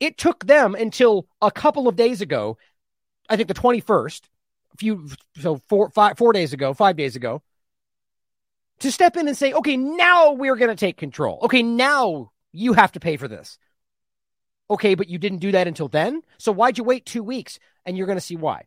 it 0.00 0.16
took 0.18 0.44
them 0.46 0.74
until 0.74 1.26
a 1.40 1.50
couple 1.50 1.86
of 1.86 1.96
days 1.96 2.20
ago, 2.20 2.56
I 3.28 3.36
think 3.36 3.48
the 3.48 3.54
21st, 3.54 4.22
a 4.72 4.76
few, 4.76 5.08
so 5.40 5.60
four, 5.68 5.90
five, 5.90 6.18
four 6.18 6.32
days 6.32 6.52
ago, 6.52 6.74
five 6.74 6.96
days 6.96 7.14
ago, 7.14 7.42
to 8.80 8.90
step 8.90 9.16
in 9.16 9.28
and 9.28 9.36
say, 9.36 9.52
okay, 9.52 9.76
now 9.76 10.32
we're 10.32 10.56
going 10.56 10.70
to 10.70 10.76
take 10.76 10.96
control. 10.96 11.38
Okay, 11.42 11.62
now 11.62 12.32
you 12.52 12.72
have 12.72 12.92
to 12.92 13.00
pay 13.00 13.16
for 13.16 13.28
this. 13.28 13.58
Okay, 14.70 14.94
but 14.94 15.08
you 15.08 15.18
didn't 15.18 15.38
do 15.38 15.52
that 15.52 15.66
until 15.66 15.88
then. 15.88 16.22
So 16.38 16.52
why'd 16.52 16.78
you 16.78 16.84
wait 16.84 17.04
two 17.04 17.22
weeks? 17.22 17.58
And 17.84 17.96
you're 17.96 18.06
going 18.06 18.18
to 18.18 18.24
see 18.24 18.36
why. 18.36 18.64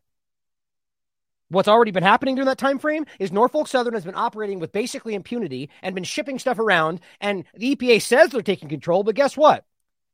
What's 1.50 1.68
already 1.68 1.90
been 1.92 2.02
happening 2.02 2.34
during 2.34 2.46
that 2.46 2.58
time 2.58 2.78
frame 2.78 3.06
is 3.18 3.32
Norfolk 3.32 3.68
Southern 3.68 3.94
has 3.94 4.04
been 4.04 4.14
operating 4.14 4.60
with 4.60 4.70
basically 4.70 5.14
impunity 5.14 5.70
and 5.82 5.94
been 5.94 6.04
shipping 6.04 6.38
stuff 6.38 6.58
around. 6.58 7.00
And 7.20 7.44
the 7.54 7.74
EPA 7.74 8.02
says 8.02 8.30
they're 8.30 8.42
taking 8.42 8.68
control, 8.68 9.02
but 9.02 9.14
guess 9.14 9.36
what? 9.36 9.64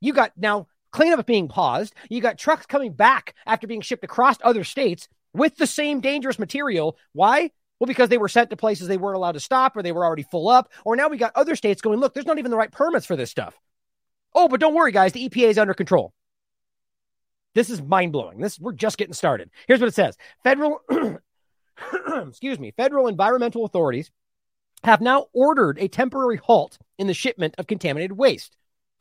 You 0.01 0.13
got 0.13 0.33
now 0.37 0.69
cleanup 0.93 1.27
being 1.27 1.49
paused. 1.49 1.93
You 2.09 2.21
got 2.21 2.39
trucks 2.39 2.67
coming 2.67 2.93
back 2.93 3.35
after 3.47 3.67
being 3.67 3.81
shipped 3.81 4.05
across 4.05 4.37
other 4.43 4.63
states 4.63 5.09
with 5.33 5.57
the 5.57 5.67
same 5.67 6.01
dangerous 6.01 6.39
material. 6.39 6.97
Why? 7.13 7.51
Well, 7.81 7.89
because 7.89 8.09
they 8.09 8.19
were 8.19 8.29
sent 8.29 8.51
to 8.51 8.57
places 8.57 8.87
they 8.87 8.97
weren't 8.97 9.17
allowed 9.17 9.33
to 9.33 9.41
stop 9.41 9.77
or 9.77 9.83
they 9.83 9.93
were 9.93 10.05
already 10.05 10.23
full 10.23 10.49
up. 10.49 10.73
Or 10.85 10.95
now 10.95 11.09
we 11.09 11.17
got 11.17 11.33
other 11.35 11.57
states 11.57 11.83
going, 11.83 11.99
look, 11.99 12.15
there's 12.15 12.27
not 12.27 12.39
even 12.39 12.53
the 12.53 12.57
right 12.57 12.71
permits 12.71 13.07
for 13.07 13.17
this 13.17 13.33
stuff. 13.33 13.59
Oh, 14.35 14.49
but 14.49 14.61
don't 14.61 14.75
worry, 14.75 14.93
guys. 14.93 15.13
The 15.13 15.29
EPA 15.29 15.51
is 15.51 15.59
under 15.59 15.75
control. 15.75 16.13
This 17.55 17.71
is 17.71 17.81
mind 17.81 18.13
blowing. 18.13 18.41
This 18.41 18.59
we're 18.59 18.73
just 18.73 18.99
getting 18.99 19.15
started. 19.15 19.51
Here's 19.69 19.81
what 19.81 19.89
it 19.89 19.95
says: 19.95 20.17
Federal, 20.43 20.81
excuse 22.27 22.59
me, 22.59 22.73
federal 22.77 23.07
environmental 23.07 23.65
authorities 23.65 24.11
have 24.83 25.01
now 25.01 25.27
ordered 25.33 25.79
a 25.79 25.89
temporary 25.89 26.37
halt 26.37 26.79
in 26.99 27.07
the 27.07 27.15
shipment 27.15 27.55
of 27.59 27.67
contaminated 27.67 28.17
waste. 28.17 28.57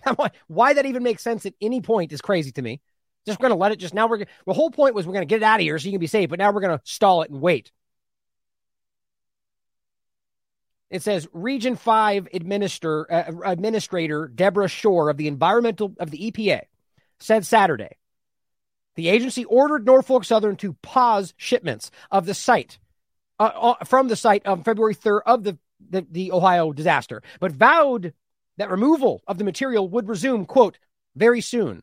Why 0.48 0.74
that 0.74 0.86
even 0.86 1.04
makes 1.04 1.24
sense 1.24 1.46
at 1.46 1.54
any 1.62 1.82
point 1.82 2.12
is 2.12 2.22
crazy 2.22 2.52
to 2.54 2.62
me. 2.62 2.82
Just 3.26 3.40
going 3.40 3.52
to 3.52 3.58
let 3.58 3.72
it. 3.72 3.78
Just 3.78 3.94
now, 3.94 4.08
we're 4.08 4.26
the 4.46 4.54
whole 4.54 4.70
point 4.70 4.96
was 4.96 5.08
we're 5.08 5.14
going 5.14 5.28
to 5.28 5.34
get 5.34 5.42
it 5.42 5.44
out 5.44 5.60
of 5.60 5.62
here 5.62 5.80
so 5.80 5.86
you 5.86 5.92
can 5.92 6.00
be 6.00 6.08
safe. 6.08 6.30
But 6.30 6.40
now 6.40 6.52
we're 6.52 6.62
going 6.62 6.78
to 6.78 6.82
stall 6.84 7.22
it 7.22 7.32
and 7.32 7.42
wait. 7.42 7.72
It 10.94 11.02
says 11.02 11.28
Region 11.34 11.76
5 11.76 12.28
administer, 12.34 13.12
uh, 13.12 13.50
Administrator 13.50 14.28
Deborah 14.28 14.68
Shore 14.68 15.10
of 15.10 15.18
the 15.18 15.28
Environmental 15.28 15.96
of 16.00 16.12
the 16.12 16.32
EPA 16.32 16.62
said 17.20 17.48
Saturday 17.48 17.98
the 18.96 19.10
agency 19.10 19.44
ordered 19.46 19.88
Norfolk 19.88 20.24
Southern 20.24 20.56
to 20.58 20.74
pause 20.74 21.34
shipments 21.36 21.90
of 22.12 22.28
the 22.28 22.36
site 22.36 22.78
uh, 23.40 23.74
uh 23.80 23.84
from 23.86 24.08
the 24.08 24.16
site 24.16 24.46
on 24.46 24.64
February 24.64 24.94
3rd 24.94 25.22
of 25.26 25.44
the, 25.44 25.58
the, 25.90 26.06
the 26.12 26.32
Ohio 26.32 26.72
disaster, 26.72 27.24
but 27.40 27.52
vowed 27.52 28.14
that 28.58 28.70
removal 28.70 29.24
of 29.28 29.40
the 29.40 29.44
material 29.44 29.90
would 29.90 30.08
resume, 30.08 30.46
quote, 30.46 30.78
very 31.16 31.42
soon. 31.42 31.82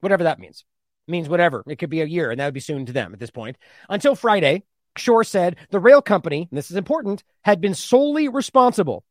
Whatever 0.00 0.24
that 0.24 0.38
means. 0.38 0.66
Means 1.06 1.30
whatever. 1.30 1.64
It 1.66 1.76
could 1.76 1.88
be 1.88 2.02
a 2.02 2.04
year, 2.04 2.30
and 2.30 2.38
that 2.38 2.44
would 2.44 2.52
be 2.52 2.60
soon 2.60 2.84
to 2.84 2.92
them 2.92 3.14
at 3.14 3.20
this 3.20 3.30
point. 3.30 3.56
Until 3.88 4.14
Friday, 4.14 4.64
Shore 4.98 5.24
said 5.24 5.56
the 5.70 5.80
rail 5.80 6.02
company, 6.02 6.48
and 6.50 6.58
this 6.58 6.70
is 6.70 6.76
important, 6.76 7.24
had 7.42 7.60
been 7.60 7.74
solely 7.74 8.28
responsible 8.28 9.04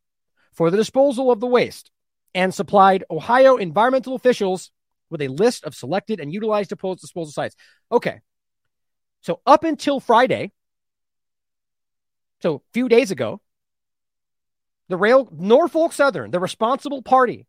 for 0.52 0.70
the 0.70 0.76
disposal 0.76 1.30
of 1.30 1.40
the 1.40 1.46
waste 1.46 1.90
and 2.34 2.54
supplied 2.54 3.04
Ohio 3.10 3.56
environmental 3.56 4.14
officials 4.14 4.70
with 5.10 5.22
a 5.22 5.28
list 5.28 5.64
of 5.64 5.74
selected 5.74 6.20
and 6.20 6.32
utilized 6.32 6.70
disposal 6.70 7.32
sites. 7.32 7.56
Okay. 7.90 8.20
So 9.22 9.40
up 9.46 9.64
until 9.64 10.00
Friday, 10.00 10.52
so 12.40 12.56
a 12.56 12.72
few 12.72 12.88
days 12.88 13.10
ago, 13.10 13.40
the 14.88 14.96
rail 14.96 15.28
Norfolk 15.32 15.92
Southern, 15.92 16.30
the 16.30 16.40
responsible 16.40 17.02
party, 17.02 17.46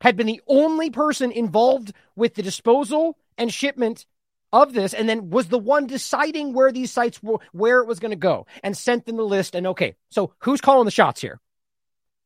had 0.00 0.16
been 0.16 0.26
the 0.26 0.42
only 0.46 0.90
person 0.90 1.30
involved 1.30 1.92
with 2.16 2.34
the 2.34 2.42
disposal 2.42 3.16
and 3.38 3.52
shipment 3.52 4.06
of 4.54 4.72
this 4.72 4.94
and 4.94 5.08
then 5.08 5.30
was 5.30 5.48
the 5.48 5.58
one 5.58 5.86
deciding 5.86 6.54
where 6.54 6.70
these 6.70 6.92
sites 6.92 7.20
were, 7.22 7.38
where 7.52 7.80
it 7.80 7.88
was 7.88 7.98
going 7.98 8.12
to 8.12 8.16
go 8.16 8.46
and 8.62 8.76
sent 8.76 9.04
them 9.04 9.16
the 9.16 9.24
list. 9.24 9.56
And 9.56 9.66
okay, 9.66 9.96
so 10.10 10.32
who's 10.38 10.60
calling 10.60 10.84
the 10.84 10.92
shots 10.92 11.20
here? 11.20 11.40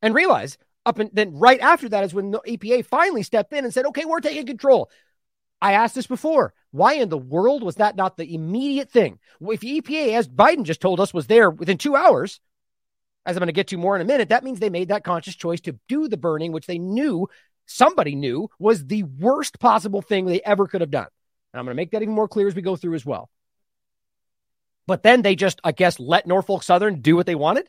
And 0.02 0.14
realize 0.14 0.58
up 0.86 0.98
and 0.98 1.10
then 1.12 1.38
right 1.38 1.60
after 1.60 1.88
that 1.88 2.04
is 2.04 2.14
when 2.14 2.30
the 2.30 2.40
EPA 2.40 2.84
finally 2.84 3.22
stepped 3.22 3.52
in 3.52 3.64
and 3.64 3.72
said, 3.72 3.86
okay, 3.86 4.04
we're 4.04 4.20
taking 4.20 4.46
control. 4.46 4.90
I 5.60 5.72
asked 5.72 5.94
this 5.94 6.06
before. 6.06 6.54
Why 6.70 6.94
in 6.94 7.08
the 7.08 7.18
world 7.18 7.62
was 7.62 7.76
that 7.76 7.96
not 7.96 8.16
the 8.16 8.32
immediate 8.32 8.90
thing? 8.90 9.18
If 9.40 9.60
the 9.60 9.80
EPA, 9.80 10.16
as 10.16 10.28
Biden 10.28 10.64
just 10.64 10.82
told 10.82 11.00
us, 11.00 11.14
was 11.14 11.26
there 11.26 11.50
within 11.50 11.78
two 11.78 11.96
hours, 11.96 12.40
as 13.26 13.36
I'm 13.36 13.40
going 13.40 13.48
to 13.48 13.52
get 13.52 13.68
to 13.68 13.78
more 13.78 13.96
in 13.96 14.02
a 14.02 14.04
minute, 14.04 14.28
that 14.28 14.44
means 14.44 14.60
they 14.60 14.70
made 14.70 14.88
that 14.88 15.02
conscious 15.02 15.34
choice 15.34 15.60
to 15.62 15.78
do 15.88 16.08
the 16.08 16.16
burning, 16.16 16.52
which 16.52 16.66
they 16.66 16.78
knew 16.78 17.26
somebody 17.66 18.14
knew 18.14 18.48
was 18.58 18.86
the 18.86 19.02
worst 19.02 19.58
possible 19.58 20.02
thing 20.02 20.26
they 20.26 20.42
ever 20.42 20.66
could 20.66 20.82
have 20.82 20.90
done. 20.90 21.08
And 21.52 21.58
I'm 21.58 21.64
going 21.64 21.74
to 21.74 21.80
make 21.80 21.92
that 21.92 22.02
even 22.02 22.14
more 22.14 22.28
clear 22.28 22.48
as 22.48 22.54
we 22.54 22.62
go 22.62 22.76
through 22.76 22.94
as 22.94 23.06
well. 23.06 23.30
But 24.86 25.02
then 25.02 25.22
they 25.22 25.36
just, 25.36 25.60
I 25.64 25.72
guess, 25.72 26.00
let 26.00 26.26
Norfolk 26.26 26.62
Southern 26.62 27.00
do 27.00 27.16
what 27.16 27.26
they 27.26 27.34
wanted. 27.34 27.68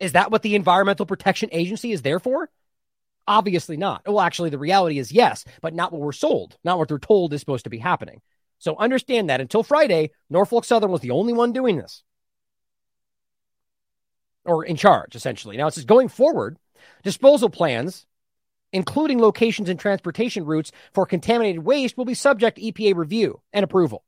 Is 0.00 0.12
that 0.12 0.30
what 0.30 0.42
the 0.42 0.54
Environmental 0.54 1.06
Protection 1.06 1.48
Agency 1.52 1.92
is 1.92 2.02
there 2.02 2.20
for? 2.20 2.50
Obviously 3.26 3.76
not. 3.76 4.02
Well, 4.06 4.20
actually, 4.20 4.50
the 4.50 4.58
reality 4.58 4.98
is 4.98 5.12
yes, 5.12 5.44
but 5.60 5.74
not 5.74 5.92
what 5.92 6.00
we're 6.00 6.12
sold, 6.12 6.56
not 6.64 6.78
what 6.78 6.88
they're 6.88 6.98
told 6.98 7.34
is 7.34 7.40
supposed 7.40 7.64
to 7.64 7.70
be 7.70 7.78
happening. 7.78 8.22
So 8.58 8.76
understand 8.76 9.28
that 9.28 9.40
until 9.40 9.62
Friday, 9.62 10.10
Norfolk 10.30 10.64
Southern 10.64 10.90
was 10.90 11.02
the 11.02 11.10
only 11.10 11.32
one 11.32 11.52
doing 11.52 11.76
this 11.76 12.02
or 14.48 14.64
in 14.64 14.76
charge, 14.76 15.14
essentially. 15.14 15.56
Now 15.56 15.66
it 15.66 15.74
says 15.74 15.84
going 15.84 16.08
forward, 16.08 16.58
disposal 17.04 17.50
plans 17.50 18.06
including 18.72 19.20
locations 19.20 19.68
and 19.68 19.78
transportation 19.78 20.44
routes 20.44 20.72
for 20.92 21.06
contaminated 21.06 21.64
waste, 21.64 21.96
will 21.96 22.04
be 22.04 22.14
subject 22.14 22.56
to 22.56 22.62
EPA 22.62 22.94
review 22.96 23.40
and 23.52 23.64
approval. 23.64 24.04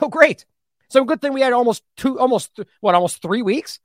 Oh, 0.00 0.08
great. 0.08 0.44
So 0.88 1.04
good 1.04 1.20
thing 1.20 1.32
we 1.32 1.40
had 1.40 1.52
almost 1.52 1.82
two, 1.96 2.18
almost 2.18 2.58
what, 2.80 2.94
almost 2.94 3.22
three 3.22 3.42
weeks 3.42 3.80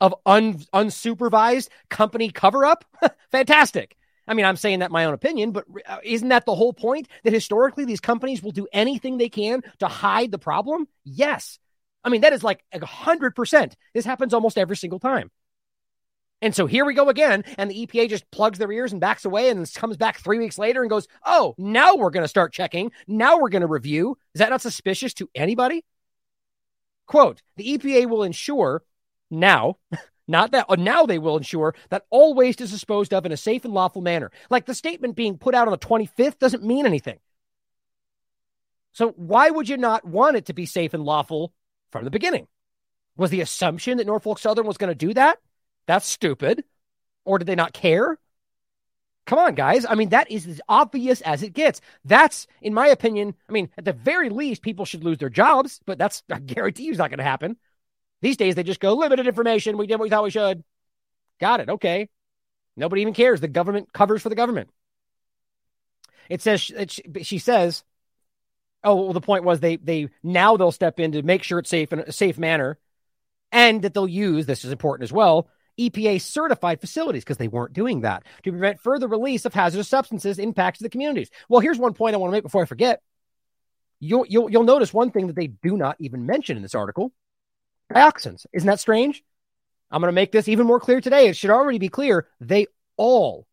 of 0.00 0.14
un, 0.26 0.58
unsupervised 0.74 1.68
company 1.88 2.30
cover 2.30 2.64
up. 2.64 2.84
Fantastic. 3.30 3.96
I 4.26 4.34
mean, 4.34 4.44
I'm 4.44 4.56
saying 4.56 4.80
that 4.80 4.90
my 4.90 5.04
own 5.04 5.14
opinion, 5.14 5.52
but 5.52 5.64
uh, 5.86 5.98
isn't 6.02 6.28
that 6.28 6.46
the 6.46 6.54
whole 6.54 6.72
point? 6.72 7.08
That 7.24 7.32
historically 7.32 7.84
these 7.84 8.00
companies 8.00 8.42
will 8.42 8.52
do 8.52 8.68
anything 8.72 9.18
they 9.18 9.28
can 9.28 9.62
to 9.80 9.88
hide 9.88 10.30
the 10.30 10.38
problem? 10.38 10.86
Yes. 11.04 11.58
I 12.04 12.08
mean, 12.08 12.22
that 12.22 12.32
is 12.32 12.42
like 12.44 12.64
a 12.72 12.84
hundred 12.84 13.34
percent. 13.34 13.76
This 13.94 14.04
happens 14.04 14.34
almost 14.34 14.58
every 14.58 14.76
single 14.76 14.98
time. 14.98 15.30
And 16.42 16.54
so 16.54 16.66
here 16.66 16.84
we 16.84 16.92
go 16.92 17.08
again. 17.08 17.44
And 17.56 17.70
the 17.70 17.86
EPA 17.86 18.10
just 18.10 18.30
plugs 18.32 18.58
their 18.58 18.70
ears 18.70 18.92
and 18.92 19.00
backs 19.00 19.24
away 19.24 19.48
and 19.48 19.72
comes 19.74 19.96
back 19.96 20.18
three 20.18 20.38
weeks 20.38 20.58
later 20.58 20.82
and 20.82 20.90
goes, 20.90 21.06
Oh, 21.24 21.54
now 21.56 21.94
we're 21.94 22.10
going 22.10 22.24
to 22.24 22.28
start 22.28 22.52
checking. 22.52 22.90
Now 23.06 23.38
we're 23.38 23.48
going 23.48 23.62
to 23.62 23.68
review. 23.68 24.18
Is 24.34 24.40
that 24.40 24.50
not 24.50 24.60
suspicious 24.60 25.14
to 25.14 25.30
anybody? 25.34 25.84
Quote 27.06 27.40
The 27.56 27.78
EPA 27.78 28.08
will 28.08 28.24
ensure 28.24 28.82
now, 29.30 29.78
not 30.28 30.50
that 30.50 30.66
uh, 30.68 30.74
now 30.76 31.06
they 31.06 31.18
will 31.18 31.36
ensure 31.36 31.74
that 31.90 32.06
all 32.10 32.34
waste 32.34 32.60
is 32.60 32.72
disposed 32.72 33.14
of 33.14 33.24
in 33.24 33.32
a 33.32 33.36
safe 33.36 33.64
and 33.64 33.72
lawful 33.72 34.02
manner. 34.02 34.32
Like 34.50 34.66
the 34.66 34.74
statement 34.74 35.14
being 35.14 35.38
put 35.38 35.54
out 35.54 35.68
on 35.68 35.72
the 35.72 35.78
25th 35.78 36.38
doesn't 36.40 36.64
mean 36.64 36.86
anything. 36.86 37.20
So 38.92 39.10
why 39.10 39.48
would 39.48 39.68
you 39.68 39.76
not 39.76 40.04
want 40.04 40.36
it 40.36 40.46
to 40.46 40.54
be 40.54 40.66
safe 40.66 40.92
and 40.92 41.04
lawful 41.04 41.52
from 41.92 42.04
the 42.04 42.10
beginning? 42.10 42.48
Was 43.16 43.30
the 43.30 43.40
assumption 43.40 43.98
that 43.98 44.06
Norfolk 44.06 44.38
Southern 44.38 44.66
was 44.66 44.76
going 44.76 44.90
to 44.90 44.94
do 44.94 45.14
that? 45.14 45.38
That's 45.86 46.06
stupid. 46.06 46.64
Or 47.24 47.38
did 47.38 47.46
they 47.46 47.54
not 47.54 47.72
care? 47.72 48.18
Come 49.26 49.38
on, 49.38 49.54
guys. 49.54 49.86
I 49.88 49.94
mean, 49.94 50.08
that 50.08 50.30
is 50.30 50.46
as 50.46 50.60
obvious 50.68 51.20
as 51.20 51.42
it 51.42 51.52
gets. 51.52 51.80
That's, 52.04 52.48
in 52.60 52.74
my 52.74 52.88
opinion, 52.88 53.34
I 53.48 53.52
mean, 53.52 53.70
at 53.78 53.84
the 53.84 53.92
very 53.92 54.30
least, 54.30 54.62
people 54.62 54.84
should 54.84 55.04
lose 55.04 55.18
their 55.18 55.28
jobs, 55.28 55.80
but 55.86 55.98
that's, 55.98 56.24
I 56.30 56.40
guarantee 56.40 56.84
you, 56.84 56.92
is 56.92 56.98
not 56.98 57.10
going 57.10 57.18
to 57.18 57.24
happen. 57.24 57.56
These 58.20 58.36
days, 58.36 58.54
they 58.54 58.64
just 58.64 58.80
go 58.80 58.94
limited 58.94 59.26
information. 59.26 59.76
We 59.78 59.86
did 59.86 59.96
what 59.96 60.04
we 60.04 60.10
thought 60.10 60.24
we 60.24 60.30
should. 60.30 60.64
Got 61.40 61.60
it. 61.60 61.68
Okay. 61.68 62.08
Nobody 62.76 63.02
even 63.02 63.14
cares. 63.14 63.40
The 63.40 63.48
government 63.48 63.92
covers 63.92 64.22
for 64.22 64.28
the 64.28 64.34
government. 64.34 64.70
It 66.28 66.40
says, 66.42 66.70
it, 66.74 67.26
she 67.26 67.38
says, 67.38 67.84
Oh, 68.84 68.96
well, 68.96 69.12
the 69.12 69.20
point 69.20 69.44
was 69.44 69.60
they 69.60 69.76
they 69.76 70.08
now 70.22 70.56
they'll 70.56 70.72
step 70.72 70.98
in 70.98 71.12
to 71.12 71.22
make 71.22 71.42
sure 71.42 71.58
it's 71.58 71.70
safe 71.70 71.92
in 71.92 72.00
a 72.00 72.12
safe 72.12 72.36
manner, 72.36 72.78
and 73.52 73.82
that 73.82 73.94
they'll 73.94 74.08
use 74.08 74.46
this 74.46 74.64
is 74.64 74.72
important 74.72 75.04
as 75.04 75.12
well. 75.12 75.48
EPA 75.90 76.20
certified 76.20 76.80
facilities 76.80 77.24
because 77.24 77.38
they 77.38 77.48
weren't 77.48 77.72
doing 77.72 78.02
that 78.02 78.24
to 78.42 78.50
prevent 78.50 78.80
further 78.80 79.08
release 79.08 79.44
of 79.44 79.54
hazardous 79.54 79.88
substances 79.88 80.38
impacts 80.38 80.78
to 80.78 80.84
the 80.84 80.90
communities. 80.90 81.30
Well, 81.48 81.60
here's 81.60 81.78
one 81.78 81.94
point 81.94 82.14
I 82.14 82.18
want 82.18 82.30
to 82.30 82.36
make 82.36 82.42
before 82.42 82.62
I 82.62 82.66
forget. 82.66 83.00
You'll, 84.00 84.26
you'll, 84.28 84.50
you'll 84.50 84.64
notice 84.64 84.92
one 84.92 85.10
thing 85.10 85.28
that 85.28 85.36
they 85.36 85.46
do 85.46 85.76
not 85.76 85.96
even 86.00 86.26
mention 86.26 86.56
in 86.56 86.62
this 86.62 86.74
article 86.74 87.12
dioxins. 87.92 88.46
Isn't 88.52 88.66
that 88.66 88.80
strange? 88.80 89.22
I'm 89.90 90.00
going 90.00 90.08
to 90.08 90.14
make 90.14 90.32
this 90.32 90.48
even 90.48 90.66
more 90.66 90.80
clear 90.80 91.00
today. 91.00 91.28
It 91.28 91.36
should 91.36 91.50
already 91.50 91.78
be 91.78 91.88
clear. 91.88 92.26
They 92.40 92.66
all, 92.96 93.46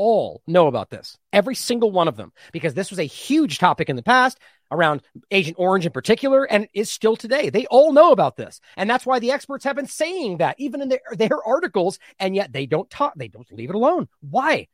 all 0.00 0.42
know 0.46 0.66
about 0.66 0.88
this. 0.88 1.18
Every 1.30 1.54
single 1.54 1.90
one 1.90 2.08
of 2.08 2.16
them, 2.16 2.32
because 2.52 2.72
this 2.72 2.88
was 2.88 2.98
a 2.98 3.04
huge 3.04 3.58
topic 3.58 3.90
in 3.90 3.96
the 3.96 4.02
past 4.02 4.38
around 4.70 5.02
Agent 5.30 5.56
Orange 5.58 5.84
in 5.84 5.92
particular, 5.92 6.44
and 6.44 6.68
is 6.72 6.90
still 6.90 7.16
today. 7.16 7.50
They 7.50 7.66
all 7.66 7.92
know 7.92 8.10
about 8.10 8.34
this. 8.34 8.62
And 8.78 8.88
that's 8.88 9.04
why 9.04 9.18
the 9.18 9.30
experts 9.30 9.64
have 9.64 9.76
been 9.76 9.86
saying 9.86 10.38
that, 10.38 10.56
even 10.58 10.80
in 10.80 10.88
their, 10.88 11.00
their 11.12 11.44
articles, 11.46 11.98
and 12.18 12.34
yet 12.34 12.50
they 12.50 12.64
don't 12.64 12.88
talk, 12.88 13.12
they 13.14 13.28
don't 13.28 13.52
leave 13.52 13.68
it 13.68 13.76
alone. 13.76 14.08
Why? 14.20 14.68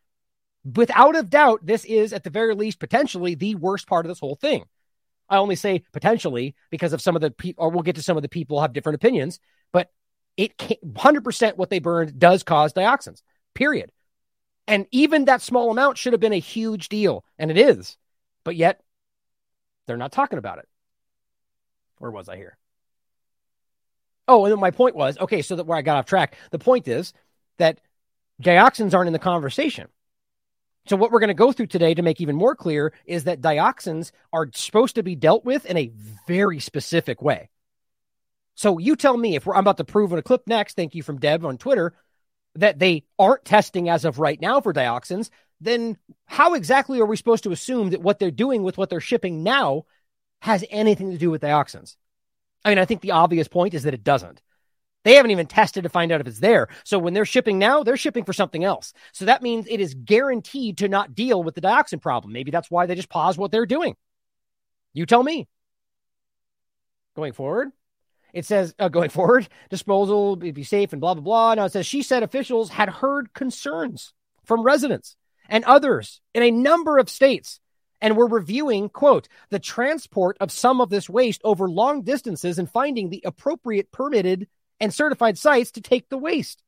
Without 0.64 1.16
a 1.16 1.24
doubt, 1.24 1.66
this 1.66 1.84
is 1.84 2.12
at 2.12 2.22
the 2.22 2.30
very 2.30 2.54
least 2.54 2.78
potentially 2.78 3.34
the 3.34 3.56
worst 3.56 3.88
part 3.88 4.06
of 4.06 4.08
this 4.08 4.20
whole 4.20 4.36
thing. 4.36 4.64
I 5.28 5.38
only 5.38 5.56
say 5.56 5.82
potentially 5.92 6.54
because 6.70 6.92
of 6.92 7.02
some 7.02 7.16
of 7.16 7.22
the 7.22 7.32
people, 7.32 7.64
or 7.64 7.70
we'll 7.70 7.82
get 7.82 7.96
to 7.96 8.02
some 8.02 8.16
of 8.16 8.22
the 8.22 8.28
people 8.28 8.60
have 8.60 8.72
different 8.72 8.94
opinions, 8.94 9.40
but 9.72 9.90
it 10.36 10.56
100% 10.56 11.56
what 11.56 11.68
they 11.68 11.80
burned 11.80 12.16
does 12.16 12.44
cause 12.44 12.72
dioxins, 12.72 13.22
period. 13.54 13.90
And 14.68 14.86
even 14.90 15.26
that 15.26 15.42
small 15.42 15.70
amount 15.70 15.98
should 15.98 16.12
have 16.12 16.20
been 16.20 16.32
a 16.32 16.38
huge 16.38 16.88
deal, 16.88 17.24
and 17.38 17.50
it 17.50 17.58
is. 17.58 17.96
But 18.44 18.56
yet, 18.56 18.80
they're 19.86 19.96
not 19.96 20.12
talking 20.12 20.38
about 20.38 20.58
it. 20.58 20.68
Where 21.98 22.10
was 22.10 22.28
I 22.28 22.36
here? 22.36 22.56
Oh, 24.28 24.44
and 24.44 24.60
my 24.60 24.72
point 24.72 24.96
was 24.96 25.18
okay, 25.18 25.42
so 25.42 25.56
that 25.56 25.66
where 25.66 25.78
I 25.78 25.82
got 25.82 25.98
off 25.98 26.06
track, 26.06 26.36
the 26.50 26.58
point 26.58 26.88
is 26.88 27.12
that 27.58 27.80
dioxins 28.42 28.92
aren't 28.92 29.06
in 29.06 29.12
the 29.12 29.18
conversation. 29.18 29.88
So, 30.88 30.96
what 30.96 31.10
we're 31.10 31.20
going 31.20 31.28
to 31.28 31.34
go 31.34 31.52
through 31.52 31.66
today 31.66 31.94
to 31.94 32.02
make 32.02 32.20
even 32.20 32.36
more 32.36 32.54
clear 32.54 32.92
is 33.06 33.24
that 33.24 33.40
dioxins 33.40 34.12
are 34.32 34.48
supposed 34.52 34.96
to 34.96 35.02
be 35.02 35.14
dealt 35.14 35.44
with 35.44 35.66
in 35.66 35.76
a 35.76 35.92
very 36.26 36.60
specific 36.60 37.22
way. 37.22 37.50
So, 38.54 38.78
you 38.78 38.96
tell 38.96 39.16
me 39.16 39.36
if 39.36 39.46
we're 39.46 39.54
I'm 39.54 39.60
about 39.60 39.78
to 39.78 39.84
prove 39.84 40.12
in 40.12 40.18
a 40.18 40.22
clip 40.22 40.42
next, 40.46 40.74
thank 40.74 40.94
you 40.94 41.02
from 41.02 41.18
Deb 41.18 41.44
on 41.44 41.58
Twitter, 41.58 41.94
that 42.56 42.78
they 42.78 43.04
aren't 43.18 43.44
testing 43.44 43.88
as 43.88 44.04
of 44.04 44.18
right 44.18 44.40
now 44.40 44.60
for 44.60 44.72
dioxins, 44.72 45.30
then 45.60 45.96
how 46.26 46.54
exactly 46.54 47.00
are 47.00 47.06
we 47.06 47.16
supposed 47.16 47.44
to 47.44 47.52
assume 47.52 47.90
that 47.90 48.02
what 48.02 48.18
they're 48.18 48.30
doing 48.30 48.62
with 48.62 48.76
what 48.76 48.90
they're 48.90 49.00
shipping 49.00 49.42
now 49.42 49.84
has 50.42 50.64
anything 50.70 51.10
to 51.12 51.18
do 51.18 51.30
with 51.30 51.42
dioxins? 51.42 51.96
I 52.64 52.70
mean, 52.70 52.78
I 52.78 52.84
think 52.84 53.00
the 53.00 53.12
obvious 53.12 53.48
point 53.48 53.74
is 53.74 53.84
that 53.84 53.94
it 53.94 54.04
doesn't. 54.04 54.42
They 55.04 55.14
haven't 55.14 55.30
even 55.30 55.46
tested 55.46 55.84
to 55.84 55.88
find 55.88 56.10
out 56.10 56.20
if 56.20 56.26
it's 56.26 56.40
there. 56.40 56.66
So 56.82 56.98
when 56.98 57.14
they're 57.14 57.24
shipping 57.24 57.60
now, 57.60 57.84
they're 57.84 57.96
shipping 57.96 58.24
for 58.24 58.32
something 58.32 58.64
else. 58.64 58.92
So 59.12 59.26
that 59.26 59.40
means 59.40 59.66
it 59.68 59.80
is 59.80 59.94
guaranteed 59.94 60.78
to 60.78 60.88
not 60.88 61.14
deal 61.14 61.44
with 61.44 61.54
the 61.54 61.60
dioxin 61.60 62.02
problem. 62.02 62.32
Maybe 62.32 62.50
that's 62.50 62.72
why 62.72 62.86
they 62.86 62.96
just 62.96 63.08
pause 63.08 63.38
what 63.38 63.52
they're 63.52 63.66
doing. 63.66 63.94
You 64.94 65.06
tell 65.06 65.22
me. 65.22 65.46
Going 67.14 67.34
forward, 67.34 67.70
it 68.36 68.44
says 68.44 68.74
uh, 68.78 68.88
going 68.88 69.08
forward, 69.10 69.48
disposal 69.70 70.36
be 70.36 70.62
safe 70.62 70.92
and 70.92 71.00
blah 71.00 71.14
blah 71.14 71.22
blah. 71.22 71.54
Now 71.54 71.64
it 71.64 71.72
says 71.72 71.86
she 71.86 72.02
said 72.02 72.22
officials 72.22 72.68
had 72.68 72.88
heard 72.88 73.32
concerns 73.32 74.12
from 74.44 74.62
residents 74.62 75.16
and 75.48 75.64
others 75.64 76.20
in 76.34 76.42
a 76.42 76.50
number 76.50 76.98
of 76.98 77.08
states 77.08 77.60
and 78.00 78.16
we're 78.16 78.28
reviewing, 78.28 78.90
quote, 78.90 79.26
the 79.48 79.58
transport 79.58 80.36
of 80.40 80.52
some 80.52 80.80
of 80.80 80.90
this 80.90 81.08
waste 81.08 81.40
over 81.44 81.68
long 81.68 82.02
distances 82.02 82.58
and 82.58 82.70
finding 82.70 83.08
the 83.08 83.22
appropriate 83.24 83.90
permitted 83.90 84.48
and 84.80 84.92
certified 84.92 85.38
sites 85.38 85.72
to 85.72 85.80
take 85.80 86.08
the 86.08 86.18
waste. 86.18 86.62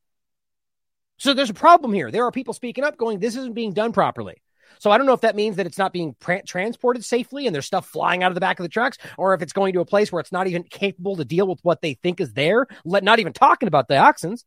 So 1.18 1.34
there's 1.34 1.50
a 1.50 1.54
problem 1.54 1.92
here. 1.92 2.10
There 2.10 2.24
are 2.24 2.32
people 2.32 2.54
speaking 2.54 2.84
up 2.84 2.96
going, 2.96 3.18
this 3.18 3.36
isn't 3.36 3.54
being 3.54 3.74
done 3.74 3.92
properly. 3.92 4.40
So 4.78 4.90
I 4.90 4.98
don't 4.98 5.06
know 5.06 5.12
if 5.12 5.22
that 5.22 5.36
means 5.36 5.56
that 5.56 5.66
it's 5.66 5.78
not 5.78 5.92
being 5.92 6.14
pr- 6.20 6.44
transported 6.46 7.04
safely 7.04 7.46
and 7.46 7.54
there's 7.54 7.66
stuff 7.66 7.86
flying 7.86 8.22
out 8.22 8.30
of 8.30 8.34
the 8.34 8.40
back 8.40 8.58
of 8.58 8.64
the 8.64 8.68
trucks, 8.68 8.98
or 9.16 9.34
if 9.34 9.42
it's 9.42 9.52
going 9.52 9.72
to 9.74 9.80
a 9.80 9.84
place 9.84 10.12
where 10.12 10.20
it's 10.20 10.32
not 10.32 10.46
even 10.46 10.62
capable 10.62 11.16
to 11.16 11.24
deal 11.24 11.46
with 11.46 11.60
what 11.62 11.82
they 11.82 11.94
think 11.94 12.20
is 12.20 12.32
there, 12.32 12.66
let, 12.84 13.04
not 13.04 13.18
even 13.18 13.32
talking 13.32 13.66
about 13.66 13.88
dioxins. 13.88 14.44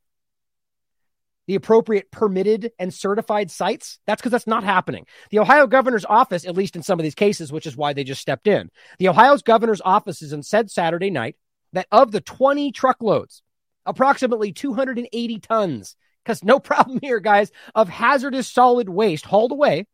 The 1.48 1.56
appropriate 1.56 2.12
permitted 2.12 2.72
and 2.80 2.94
certified 2.94 3.52
sites. 3.52 4.00
That's 4.06 4.22
because 4.22 4.32
that's 4.32 4.48
not 4.48 4.64
happening. 4.64 5.06
The 5.32 5.40
Ohio 5.40 5.68
governor's 5.68 6.06
office, 6.06 6.46
at 6.46 6.56
least 6.56 6.76
in 6.76 6.84
some 6.84 7.00
of 7.00 7.04
these 7.04 7.16
cases, 7.16 7.52
which 7.52 7.66
is 7.66 7.76
why 7.76 7.94
they 7.94 8.04
just 8.04 8.22
stepped 8.22 8.48
in, 8.48 8.70
the 9.00 9.10
Ohio's 9.10 9.42
governor's 9.42 9.82
office 9.82 10.22
is 10.22 10.34
said 10.48 10.72
Saturday 10.72 11.10
night 11.10 11.36
that 11.74 11.88
of 11.92 12.12
the 12.12 12.22
20 12.22 12.72
truckloads 12.72 13.42
approximately 13.86 14.52
280 14.52 15.40
tons, 15.40 15.96
because 16.24 16.44
no 16.44 16.60
problem 16.60 17.00
here, 17.02 17.20
guys, 17.20 17.52
of 17.76 17.90
hazardous 17.90 18.48
solid 18.48 18.90
waste 18.90 19.26
hauled 19.26 19.52
away. 19.52 19.88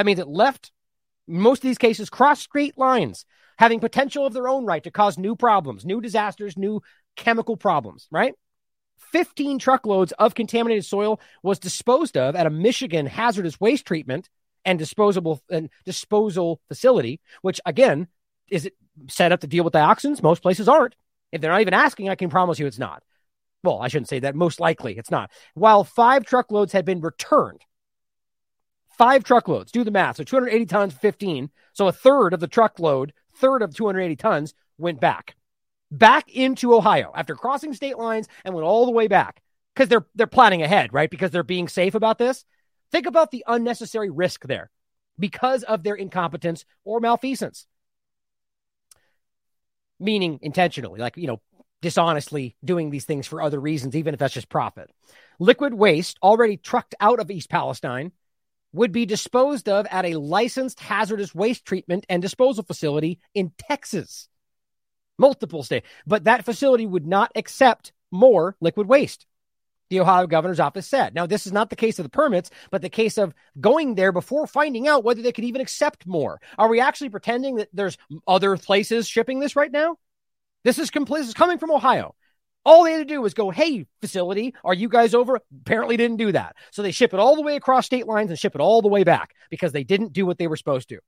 That 0.00 0.06
means 0.06 0.18
it 0.18 0.28
left, 0.28 0.72
most 1.28 1.58
of 1.58 1.68
these 1.68 1.76
cases, 1.76 2.08
cross 2.08 2.40
state 2.40 2.78
lines, 2.78 3.26
having 3.58 3.80
potential 3.80 4.24
of 4.24 4.32
their 4.32 4.48
own 4.48 4.64
right 4.64 4.82
to 4.82 4.90
cause 4.90 5.18
new 5.18 5.36
problems, 5.36 5.84
new 5.84 6.00
disasters, 6.00 6.56
new 6.56 6.80
chemical 7.16 7.54
problems, 7.54 8.08
right? 8.10 8.32
15 9.12 9.58
truckloads 9.58 10.12
of 10.12 10.34
contaminated 10.34 10.86
soil 10.86 11.20
was 11.42 11.58
disposed 11.58 12.16
of 12.16 12.34
at 12.34 12.46
a 12.46 12.50
Michigan 12.50 13.04
hazardous 13.04 13.60
waste 13.60 13.84
treatment 13.84 14.30
and 14.64 14.78
disposable 14.78 15.42
and 15.50 15.68
disposal 15.84 16.62
facility, 16.68 17.20
which 17.42 17.60
again, 17.66 18.08
is 18.48 18.64
it 18.64 18.72
set 19.10 19.32
up 19.32 19.40
to 19.40 19.46
deal 19.46 19.64
with 19.64 19.74
dioxins? 19.74 20.22
Most 20.22 20.40
places 20.40 20.66
aren't. 20.66 20.96
If 21.30 21.42
they're 21.42 21.52
not 21.52 21.60
even 21.60 21.74
asking, 21.74 22.08
I 22.08 22.14
can 22.14 22.30
promise 22.30 22.58
you 22.58 22.66
it's 22.66 22.78
not. 22.78 23.02
Well, 23.62 23.82
I 23.82 23.88
shouldn't 23.88 24.08
say 24.08 24.20
that. 24.20 24.34
Most 24.34 24.60
likely 24.60 24.96
it's 24.96 25.10
not. 25.10 25.30
While 25.52 25.84
five 25.84 26.24
truckloads 26.24 26.72
had 26.72 26.86
been 26.86 27.02
returned, 27.02 27.66
five 29.00 29.24
truckloads, 29.24 29.72
do 29.72 29.82
the 29.82 29.90
math. 29.90 30.16
So 30.16 30.24
280 30.24 30.66
tons, 30.66 30.92
15. 30.92 31.48
So 31.72 31.88
a 31.88 31.92
third 31.92 32.34
of 32.34 32.40
the 32.40 32.46
truckload, 32.46 33.14
third 33.36 33.62
of 33.62 33.74
280 33.74 34.14
tons 34.16 34.52
went 34.76 35.00
back, 35.00 35.36
back 35.90 36.28
into 36.28 36.74
Ohio 36.74 37.10
after 37.14 37.34
crossing 37.34 37.72
state 37.72 37.96
lines 37.96 38.28
and 38.44 38.54
went 38.54 38.66
all 38.66 38.84
the 38.84 38.92
way 38.92 39.08
back 39.08 39.40
because 39.74 39.88
they're, 39.88 40.04
they're 40.14 40.26
planning 40.26 40.60
ahead, 40.60 40.92
right? 40.92 41.08
Because 41.08 41.30
they're 41.30 41.42
being 41.42 41.66
safe 41.66 41.94
about 41.94 42.18
this. 42.18 42.44
Think 42.92 43.06
about 43.06 43.30
the 43.30 43.42
unnecessary 43.46 44.10
risk 44.10 44.46
there 44.46 44.68
because 45.18 45.62
of 45.62 45.82
their 45.82 45.94
incompetence 45.94 46.66
or 46.84 47.00
malfeasance 47.00 47.66
meaning 50.02 50.38
intentionally, 50.42 50.98
like, 50.98 51.16
you 51.16 51.26
know, 51.26 51.40
dishonestly 51.82 52.56
doing 52.64 52.90
these 52.90 53.04
things 53.04 53.26
for 53.26 53.40
other 53.40 53.60
reasons, 53.60 53.94
even 53.94 54.14
if 54.14 54.20
that's 54.20 54.34
just 54.34 54.48
profit. 54.48 54.90
Liquid 55.38 55.72
waste 55.72 56.18
already 56.22 56.56
trucked 56.56 56.94
out 57.00 57.20
of 57.20 57.30
East 57.30 57.48
Palestine 57.48 58.12
would 58.72 58.92
be 58.92 59.06
disposed 59.06 59.68
of 59.68 59.86
at 59.90 60.04
a 60.04 60.16
licensed 60.16 60.80
hazardous 60.80 61.34
waste 61.34 61.64
treatment 61.64 62.06
and 62.08 62.22
disposal 62.22 62.64
facility 62.64 63.18
in 63.34 63.52
Texas. 63.58 64.28
Multiple 65.18 65.62
states. 65.62 65.86
But 66.06 66.24
that 66.24 66.44
facility 66.44 66.86
would 66.86 67.06
not 67.06 67.32
accept 67.34 67.92
more 68.10 68.56
liquid 68.60 68.86
waste 68.86 69.26
the 69.90 70.00
Ohio 70.00 70.26
governor's 70.26 70.60
office 70.60 70.86
said. 70.86 71.14
Now, 71.14 71.26
this 71.26 71.46
is 71.46 71.52
not 71.52 71.68
the 71.68 71.76
case 71.76 71.98
of 71.98 72.04
the 72.04 72.10
permits, 72.10 72.50
but 72.70 72.80
the 72.80 72.88
case 72.88 73.18
of 73.18 73.34
going 73.60 73.96
there 73.96 74.12
before 74.12 74.46
finding 74.46 74.88
out 74.88 75.04
whether 75.04 75.20
they 75.20 75.32
could 75.32 75.44
even 75.44 75.60
accept 75.60 76.06
more. 76.06 76.40
Are 76.56 76.68
we 76.68 76.80
actually 76.80 77.10
pretending 77.10 77.56
that 77.56 77.68
there's 77.72 77.98
other 78.26 78.56
places 78.56 79.08
shipping 79.08 79.40
this 79.40 79.56
right 79.56 79.70
now? 79.70 79.96
This 80.64 80.78
is. 80.78 80.90
This 80.90 81.28
is 81.28 81.34
coming 81.34 81.58
from 81.58 81.72
Ohio. 81.72 82.14
All 82.64 82.84
they 82.84 82.92
had 82.92 82.98
to 82.98 83.04
do 83.04 83.22
was 83.22 83.34
go, 83.34 83.50
hey, 83.50 83.86
facility, 84.00 84.54
are 84.64 84.74
you 84.74 84.88
guys 84.88 85.14
over? 85.14 85.40
Apparently 85.62 85.96
didn't 85.96 86.18
do 86.18 86.32
that. 86.32 86.56
So 86.72 86.82
they 86.82 86.90
ship 86.90 87.14
it 87.14 87.20
all 87.20 87.34
the 87.36 87.42
way 87.42 87.56
across 87.56 87.86
state 87.86 88.06
lines 88.06 88.30
and 88.30 88.38
ship 88.38 88.54
it 88.54 88.60
all 88.60 88.82
the 88.82 88.88
way 88.88 89.02
back 89.02 89.34
because 89.48 89.72
they 89.72 89.84
didn't 89.84 90.12
do 90.12 90.26
what 90.26 90.36
they 90.38 90.46
were 90.46 90.56
supposed 90.56 90.90
to. 90.90 91.00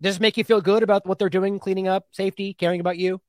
Does 0.00 0.14
this 0.14 0.20
make 0.20 0.36
you 0.36 0.44
feel 0.44 0.60
good 0.60 0.82
about 0.82 1.06
what 1.06 1.18
they're 1.18 1.28
doing, 1.28 1.58
cleaning 1.58 1.88
up, 1.88 2.06
safety, 2.10 2.54
caring 2.54 2.80
about 2.80 2.96
you? 2.98 3.20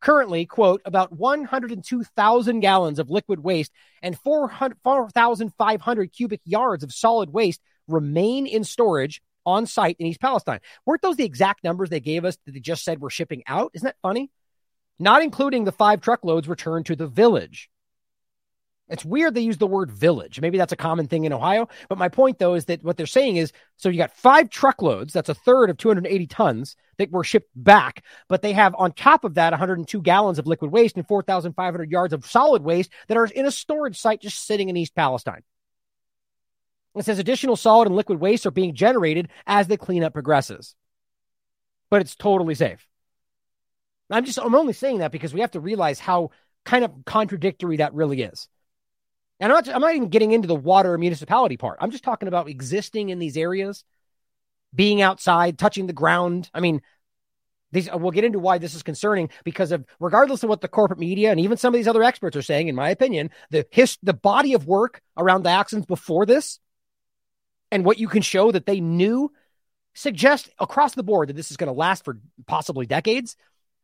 Currently, 0.00 0.46
quote, 0.46 0.82
about 0.84 1.12
102,000 1.12 2.60
gallons 2.60 2.98
of 2.98 3.10
liquid 3.10 3.40
waste 3.42 3.72
and 4.02 4.18
4,500 4.18 6.12
cubic 6.12 6.40
yards 6.44 6.84
of 6.84 6.92
solid 6.92 7.32
waste 7.32 7.60
remain 7.88 8.46
in 8.46 8.62
storage 8.62 9.20
on 9.44 9.66
site 9.66 9.96
in 9.98 10.06
East 10.06 10.20
Palestine. 10.20 10.60
Weren't 10.84 11.02
those 11.02 11.16
the 11.16 11.24
exact 11.24 11.64
numbers 11.64 11.88
they 11.88 12.00
gave 12.00 12.24
us 12.24 12.36
that 12.44 12.52
they 12.52 12.60
just 12.60 12.84
said 12.84 13.00
we're 13.00 13.10
shipping 13.10 13.42
out? 13.46 13.70
Isn't 13.74 13.86
that 13.86 13.96
funny? 14.02 14.30
Not 14.98 15.22
including 15.22 15.64
the 15.64 15.72
five 15.72 16.00
truckloads 16.00 16.48
returned 16.48 16.86
to 16.86 16.96
the 16.96 17.06
village. 17.06 17.70
It's 18.88 19.04
weird 19.04 19.34
they 19.34 19.40
use 19.40 19.58
the 19.58 19.66
word 19.66 19.90
village. 19.90 20.40
Maybe 20.40 20.58
that's 20.58 20.72
a 20.72 20.76
common 20.76 21.08
thing 21.08 21.24
in 21.24 21.32
Ohio. 21.32 21.68
But 21.88 21.98
my 21.98 22.08
point, 22.08 22.38
though, 22.38 22.54
is 22.54 22.66
that 22.66 22.84
what 22.84 22.96
they're 22.96 23.06
saying 23.06 23.36
is 23.36 23.52
so 23.76 23.88
you 23.88 23.98
got 23.98 24.16
five 24.16 24.48
truckloads, 24.48 25.12
that's 25.12 25.28
a 25.28 25.34
third 25.34 25.70
of 25.70 25.76
280 25.76 26.26
tons 26.28 26.76
that 26.98 27.10
were 27.10 27.24
shipped 27.24 27.50
back. 27.56 28.04
But 28.28 28.42
they 28.42 28.52
have 28.52 28.76
on 28.78 28.92
top 28.92 29.24
of 29.24 29.34
that 29.34 29.52
102 29.52 30.00
gallons 30.02 30.38
of 30.38 30.46
liquid 30.46 30.70
waste 30.70 30.96
and 30.96 31.06
4,500 31.06 31.90
yards 31.90 32.12
of 32.12 32.24
solid 32.26 32.62
waste 32.62 32.92
that 33.08 33.16
are 33.16 33.26
in 33.26 33.44
a 33.44 33.50
storage 33.50 33.98
site 33.98 34.20
just 34.20 34.46
sitting 34.46 34.68
in 34.68 34.76
East 34.76 34.94
Palestine. 34.94 35.42
It 36.94 37.04
says 37.04 37.18
additional 37.18 37.56
solid 37.56 37.88
and 37.88 37.96
liquid 37.96 38.20
waste 38.20 38.46
are 38.46 38.52
being 38.52 38.74
generated 38.74 39.28
as 39.46 39.66
the 39.66 39.76
cleanup 39.76 40.12
progresses. 40.12 40.74
but 41.90 42.00
it's 42.00 42.16
totally 42.16 42.54
safe. 42.54 42.86
I'm 44.10 44.24
just, 44.24 44.38
I'm 44.38 44.54
only 44.54 44.72
saying 44.72 44.98
that 44.98 45.12
because 45.12 45.34
we 45.34 45.40
have 45.40 45.50
to 45.52 45.60
realize 45.60 45.98
how 45.98 46.30
kind 46.64 46.84
of 46.84 46.92
contradictory 47.04 47.78
that 47.78 47.94
really 47.94 48.22
is. 48.22 48.48
And 49.40 49.52
I'm 49.52 49.64
not, 49.64 49.74
I'm 49.74 49.80
not 49.80 49.94
even 49.94 50.08
getting 50.08 50.32
into 50.32 50.48
the 50.48 50.54
water 50.54 50.96
municipality 50.96 51.56
part. 51.56 51.78
I'm 51.80 51.90
just 51.90 52.04
talking 52.04 52.28
about 52.28 52.48
existing 52.48 53.10
in 53.10 53.18
these 53.18 53.36
areas, 53.36 53.84
being 54.74 55.02
outside, 55.02 55.58
touching 55.58 55.86
the 55.86 55.92
ground. 55.92 56.50
I 56.54 56.60
mean, 56.60 56.80
these, 57.72 57.90
we'll 57.92 58.12
get 58.12 58.24
into 58.24 58.38
why 58.38 58.58
this 58.58 58.74
is 58.74 58.82
concerning 58.82 59.28
because 59.44 59.72
of 59.72 59.84
regardless 60.00 60.42
of 60.42 60.48
what 60.48 60.60
the 60.60 60.68
corporate 60.68 61.00
media 61.00 61.30
and 61.30 61.40
even 61.40 61.58
some 61.58 61.74
of 61.74 61.78
these 61.78 61.88
other 61.88 62.02
experts 62.02 62.36
are 62.36 62.42
saying, 62.42 62.68
in 62.68 62.74
my 62.74 62.90
opinion, 62.90 63.30
the 63.50 63.66
his, 63.70 63.98
the 64.02 64.14
body 64.14 64.54
of 64.54 64.66
work 64.66 65.02
around 65.16 65.44
dioxins 65.44 65.86
before 65.86 66.24
this 66.24 66.58
and 67.70 67.84
what 67.84 67.98
you 67.98 68.08
can 68.08 68.22
show 68.22 68.52
that 68.52 68.66
they 68.66 68.80
knew 68.80 69.32
suggest 69.94 70.48
across 70.58 70.94
the 70.94 71.02
board 71.02 71.28
that 71.28 71.36
this 71.36 71.50
is 71.50 71.56
going 71.56 71.68
to 71.68 71.78
last 71.78 72.04
for 72.04 72.18
possibly 72.46 72.86
decades 72.86 73.36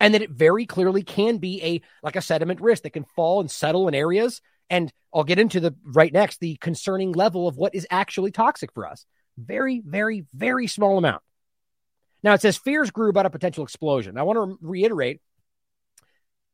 and 0.03 0.15
that 0.15 0.21
it 0.21 0.31
very 0.31 0.67
clearly 0.67 1.03
can 1.05 1.39
be 1.39 1.63
a 1.63 1.81
like 2.03 2.17
a 2.17 2.21
sediment 2.21 2.61
risk 2.61 2.83
that 2.83 2.91
can 2.91 3.05
fall 3.17 3.41
and 3.41 3.51
settle 3.51 3.89
in 3.89 3.95
areas 3.95 4.43
and 4.69 4.93
I'll 5.15 5.25
get 5.25 5.39
into 5.39 5.61
the 5.61 5.75
right 5.85 6.13
next 6.13 6.41
the 6.41 6.57
concerning 6.57 7.13
level 7.13 7.47
of 7.47 7.57
what 7.57 7.75
is 7.75 7.87
actually 7.91 8.33
toxic 8.33 8.73
for 8.73 8.87
us. 8.87 9.07
Very 9.39 9.81
very 9.81 10.27
very 10.35 10.67
small 10.67 10.99
amount. 10.99 11.23
Now 12.23 12.35
it 12.35 12.43
says 12.43 12.59
fears 12.59 12.91
grew 12.91 13.09
about 13.09 13.27
a 13.27 13.31
potential 13.31 13.65
explosion. 13.65 14.19
I 14.19 14.25
want 14.25 14.39
to 14.39 14.59
reiterate 14.61 15.23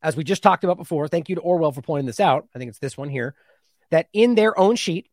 as 0.02 0.14
we 0.14 0.22
just 0.22 0.44
talked 0.44 0.62
about 0.62 0.76
before, 0.76 1.08
thank 1.08 1.28
you 1.28 1.34
to 1.36 1.40
Orwell 1.40 1.72
for 1.72 1.82
pointing 1.82 2.06
this 2.06 2.20
out. 2.20 2.46
I 2.54 2.58
think 2.58 2.68
it's 2.68 2.78
this 2.78 2.96
one 2.96 3.08
here 3.08 3.34
that 3.90 4.08
in 4.12 4.34
their 4.34 4.56
own 4.56 4.76
sheet 4.76 5.10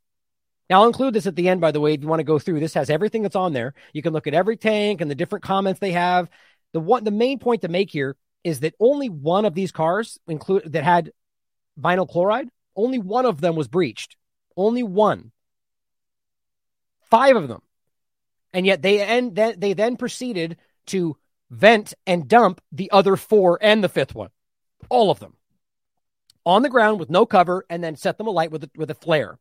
now, 0.67 0.81
I'll 0.81 0.87
include 0.87 1.13
this 1.13 1.27
at 1.27 1.35
the 1.35 1.47
end, 1.47 1.61
by 1.61 1.69
the 1.69 1.79
way, 1.79 1.93
if 1.93 2.01
you 2.01 2.07
want 2.07 2.21
to 2.21 2.23
go 2.23 2.39
through. 2.39 2.59
This 2.59 2.73
has 2.73 2.89
everything 2.89 3.21
that's 3.21 3.35
on 3.35 3.53
there. 3.53 3.75
You 3.93 4.01
can 4.01 4.13
look 4.13 4.25
at 4.25 4.33
every 4.33 4.57
tank 4.57 4.99
and 4.99 5.11
the 5.11 5.15
different 5.15 5.45
comments 5.45 5.79
they 5.79 5.91
have. 5.91 6.27
The 6.73 6.79
one, 6.79 7.03
the 7.03 7.11
main 7.11 7.39
point 7.39 7.61
to 7.61 7.67
make 7.67 7.91
here 7.91 8.17
is 8.45 8.61
that 8.61 8.75
only 8.79 9.09
one 9.09 9.43
of 9.43 9.53
these 9.53 9.73
cars 9.73 10.17
include 10.27 10.71
that 10.71 10.83
had 10.85 11.11
vinyl 11.79 12.07
chloride. 12.07 12.47
Only 12.75 12.99
one 12.99 13.25
of 13.25 13.41
them 13.41 13.55
was 13.55 13.67
breached. 13.67 14.15
Only 14.55 14.83
one. 14.83 15.31
Five 17.09 17.35
of 17.35 17.47
them, 17.47 17.61
and 18.53 18.65
yet 18.65 18.81
they 18.81 19.01
and 19.01 19.35
then 19.35 19.59
they 19.59 19.73
then 19.73 19.97
proceeded 19.97 20.57
to 20.87 21.17
vent 21.49 21.93
and 22.07 22.27
dump 22.27 22.61
the 22.71 22.89
other 22.91 23.15
four 23.15 23.59
and 23.61 23.83
the 23.83 23.89
fifth 23.89 24.15
one, 24.15 24.29
all 24.89 25.11
of 25.11 25.19
them, 25.19 25.35
on 26.45 26.63
the 26.63 26.69
ground 26.69 26.99
with 26.99 27.09
no 27.09 27.25
cover, 27.25 27.65
and 27.69 27.83
then 27.83 27.95
set 27.95 28.17
them 28.17 28.27
alight 28.27 28.51
with 28.51 28.63
a, 28.63 28.69
with 28.75 28.89
a 28.89 28.95
flare 28.95 29.37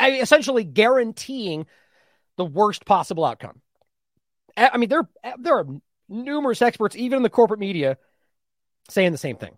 essentially 0.00 0.64
guaranteeing 0.64 1.66
the 2.36 2.44
worst 2.44 2.84
possible 2.84 3.24
outcome. 3.24 3.60
I 4.56 4.76
mean, 4.78 4.88
there 4.88 5.08
there 5.38 5.58
are 5.58 5.66
numerous 6.08 6.62
experts, 6.62 6.96
even 6.96 7.18
in 7.18 7.22
the 7.22 7.30
corporate 7.30 7.60
media, 7.60 7.98
saying 8.88 9.12
the 9.12 9.18
same 9.18 9.36
thing. 9.36 9.56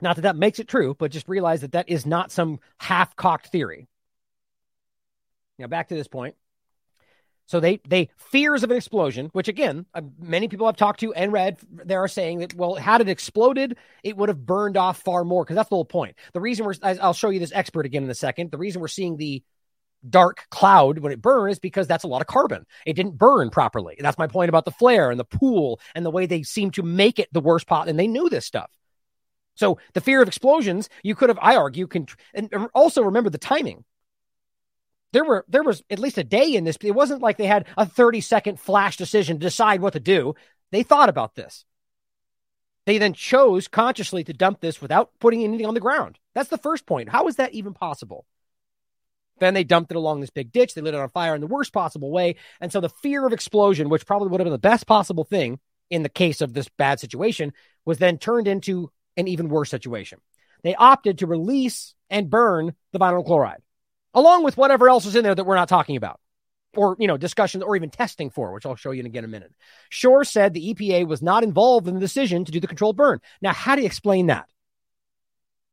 Not 0.00 0.16
that 0.16 0.22
that 0.22 0.36
makes 0.36 0.58
it 0.58 0.68
true, 0.68 0.94
but 0.98 1.10
just 1.10 1.28
realize 1.28 1.60
that 1.60 1.72
that 1.72 1.88
is 1.88 2.06
not 2.06 2.32
some 2.32 2.60
half 2.78 3.16
cocked 3.16 3.48
theory. 3.48 3.86
Now, 5.58 5.66
back 5.66 5.88
to 5.88 5.94
this 5.94 6.08
point. 6.08 6.36
So 7.46 7.58
they 7.58 7.80
they 7.88 8.10
fears 8.16 8.62
of 8.62 8.70
an 8.70 8.76
explosion, 8.76 9.28
which 9.32 9.48
again, 9.48 9.84
uh, 9.92 10.02
many 10.20 10.46
people 10.46 10.66
I've 10.66 10.76
talked 10.76 11.00
to 11.00 11.12
and 11.12 11.32
read, 11.32 11.58
they 11.68 11.96
are 11.96 12.06
saying 12.06 12.38
that 12.38 12.54
well, 12.54 12.76
had 12.76 13.00
it 13.00 13.08
exploded, 13.08 13.76
it 14.04 14.16
would 14.16 14.28
have 14.28 14.46
burned 14.46 14.76
off 14.76 15.02
far 15.02 15.24
more 15.24 15.42
because 15.44 15.56
that's 15.56 15.68
the 15.68 15.74
whole 15.74 15.84
point. 15.84 16.14
The 16.32 16.40
reason 16.40 16.64
we're 16.64 16.74
I'll 16.80 17.12
show 17.12 17.28
you 17.28 17.40
this 17.40 17.50
expert 17.52 17.86
again 17.86 18.04
in 18.04 18.10
a 18.10 18.14
second. 18.14 18.52
The 18.52 18.56
reason 18.56 18.80
we're 18.80 18.86
seeing 18.86 19.16
the 19.16 19.42
dark 20.08 20.46
cloud 20.50 20.98
when 20.98 21.12
it 21.12 21.20
burns 21.20 21.58
because 21.58 21.86
that's 21.86 22.04
a 22.04 22.08
lot 22.08 22.20
of 22.20 22.26
carbon. 22.26 22.66
It 22.86 22.94
didn't 22.94 23.18
burn 23.18 23.50
properly. 23.50 23.96
That's 23.98 24.18
my 24.18 24.26
point 24.26 24.48
about 24.48 24.64
the 24.64 24.70
flare 24.70 25.10
and 25.10 25.20
the 25.20 25.24
pool 25.24 25.80
and 25.94 26.04
the 26.04 26.10
way 26.10 26.26
they 26.26 26.42
seem 26.42 26.70
to 26.72 26.82
make 26.82 27.18
it 27.18 27.28
the 27.32 27.40
worst 27.40 27.66
pot. 27.66 27.88
And 27.88 27.98
they 27.98 28.06
knew 28.06 28.28
this 28.28 28.46
stuff. 28.46 28.70
So 29.54 29.78
the 29.92 30.00
fear 30.00 30.22
of 30.22 30.28
explosions, 30.28 30.88
you 31.02 31.14
could 31.14 31.28
have, 31.28 31.38
I 31.40 31.56
argue, 31.56 31.86
can 31.86 32.06
and 32.32 32.50
also 32.74 33.02
remember 33.02 33.30
the 33.30 33.38
timing. 33.38 33.84
There 35.12 35.24
were 35.24 35.44
there 35.48 35.64
was 35.64 35.82
at 35.90 35.98
least 35.98 36.18
a 36.18 36.24
day 36.24 36.54
in 36.54 36.64
this. 36.64 36.78
It 36.80 36.92
wasn't 36.92 37.20
like 37.20 37.36
they 37.36 37.46
had 37.46 37.66
a 37.76 37.84
30 37.84 38.20
second 38.20 38.60
flash 38.60 38.96
decision 38.96 39.38
to 39.38 39.46
decide 39.46 39.80
what 39.80 39.92
to 39.94 40.00
do. 40.00 40.34
They 40.70 40.82
thought 40.82 41.08
about 41.08 41.34
this. 41.34 41.64
They 42.86 42.98
then 42.98 43.12
chose 43.12 43.68
consciously 43.68 44.24
to 44.24 44.32
dump 44.32 44.60
this 44.60 44.80
without 44.80 45.10
putting 45.18 45.44
anything 45.44 45.66
on 45.66 45.74
the 45.74 45.80
ground. 45.80 46.18
That's 46.34 46.48
the 46.48 46.58
first 46.58 46.86
point. 46.86 47.08
How 47.08 47.28
is 47.28 47.36
that 47.36 47.52
even 47.52 47.74
possible? 47.74 48.24
Then 49.40 49.54
they 49.54 49.64
dumped 49.64 49.90
it 49.90 49.96
along 49.96 50.20
this 50.20 50.30
big 50.30 50.52
ditch. 50.52 50.74
They 50.74 50.80
lit 50.80 50.94
it 50.94 51.00
on 51.00 51.08
fire 51.08 51.34
in 51.34 51.40
the 51.40 51.46
worst 51.46 51.72
possible 51.72 52.10
way. 52.10 52.36
And 52.60 52.70
so 52.70 52.80
the 52.80 52.88
fear 52.88 53.26
of 53.26 53.32
explosion, 53.32 53.88
which 53.88 54.06
probably 54.06 54.28
would 54.28 54.40
have 54.40 54.46
been 54.46 54.52
the 54.52 54.58
best 54.58 54.86
possible 54.86 55.24
thing 55.24 55.58
in 55.88 56.02
the 56.02 56.08
case 56.08 56.40
of 56.40 56.52
this 56.52 56.68
bad 56.68 57.00
situation, 57.00 57.52
was 57.84 57.98
then 57.98 58.18
turned 58.18 58.46
into 58.46 58.92
an 59.16 59.26
even 59.26 59.48
worse 59.48 59.70
situation. 59.70 60.20
They 60.62 60.74
opted 60.74 61.18
to 61.18 61.26
release 61.26 61.94
and 62.10 62.30
burn 62.30 62.74
the 62.92 62.98
vinyl 62.98 63.24
chloride, 63.24 63.62
along 64.14 64.44
with 64.44 64.56
whatever 64.56 64.88
else 64.88 65.04
was 65.04 65.16
in 65.16 65.24
there 65.24 65.34
that 65.34 65.44
we're 65.44 65.56
not 65.56 65.68
talking 65.68 65.96
about, 65.96 66.20
or 66.76 66.96
you 66.98 67.06
know, 67.06 67.16
discussions 67.16 67.64
or 67.64 67.76
even 67.76 67.90
testing 67.90 68.30
for, 68.30 68.52
which 68.52 68.66
I'll 68.66 68.76
show 68.76 68.90
you 68.90 69.00
in 69.00 69.06
again 69.06 69.24
in 69.24 69.30
a 69.30 69.32
minute. 69.32 69.52
Shore 69.88 70.24
said 70.24 70.52
the 70.52 70.74
EPA 70.74 71.06
was 71.06 71.22
not 71.22 71.44
involved 71.44 71.88
in 71.88 71.94
the 71.94 72.00
decision 72.00 72.44
to 72.44 72.52
do 72.52 72.60
the 72.60 72.66
controlled 72.66 72.96
burn. 72.96 73.20
Now, 73.40 73.52
how 73.52 73.74
do 73.74 73.80
you 73.80 73.86
explain 73.86 74.26
that? 74.26 74.46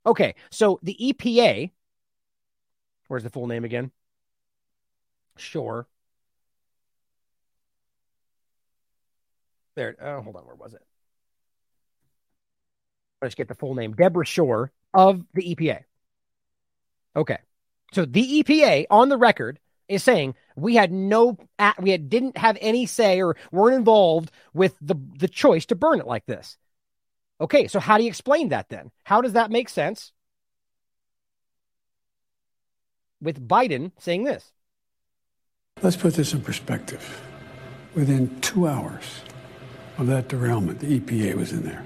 Okay, 0.05 0.35
so 0.51 0.79
the 0.83 0.95
EPA 1.01 1.71
Where's 3.07 3.23
the 3.23 3.29
full 3.29 3.47
name 3.47 3.63
again? 3.63 3.91
Shore. 5.37 5.87
There. 9.75 9.95
Oh, 10.01 10.21
hold 10.21 10.35
on. 10.35 10.43
Where 10.43 10.55
was 10.55 10.73
it? 10.73 10.81
Let's 13.21 13.35
get 13.35 13.47
the 13.47 13.55
full 13.55 13.75
name. 13.75 13.93
Deborah 13.93 14.25
Shore 14.25 14.71
of 14.93 15.23
the 15.33 15.55
EPA. 15.55 15.83
Okay. 17.15 17.37
So 17.93 18.05
the 18.05 18.43
EPA 18.43 18.85
on 18.89 19.09
the 19.09 19.17
record 19.17 19.59
is 19.87 20.03
saying 20.03 20.35
we 20.55 20.75
had 20.75 20.91
no 20.91 21.37
we 21.79 21.91
had 21.91 22.09
didn't 22.09 22.37
have 22.37 22.57
any 22.59 22.85
say 22.85 23.21
or 23.21 23.37
weren't 23.51 23.75
involved 23.75 24.31
with 24.53 24.75
the 24.81 24.95
the 25.17 25.27
choice 25.27 25.65
to 25.67 25.75
burn 25.75 25.99
it 25.99 26.07
like 26.07 26.25
this. 26.25 26.57
Okay, 27.39 27.67
so 27.67 27.79
how 27.79 27.97
do 27.97 28.03
you 28.03 28.09
explain 28.09 28.49
that 28.49 28.69
then? 28.69 28.91
How 29.03 29.21
does 29.21 29.33
that 29.33 29.51
make 29.51 29.69
sense? 29.69 30.11
With 33.21 33.47
Biden 33.47 33.91
saying 33.99 34.23
this. 34.23 34.51
Let's 35.81 35.95
put 35.95 36.15
this 36.15 36.33
in 36.33 36.41
perspective. 36.41 37.21
Within 37.93 38.39
two 38.41 38.67
hours 38.67 39.21
of 39.97 40.07
that 40.07 40.27
derailment, 40.27 40.79
the 40.79 40.99
EPA 40.99 41.35
was 41.35 41.51
in 41.51 41.63
there. 41.63 41.85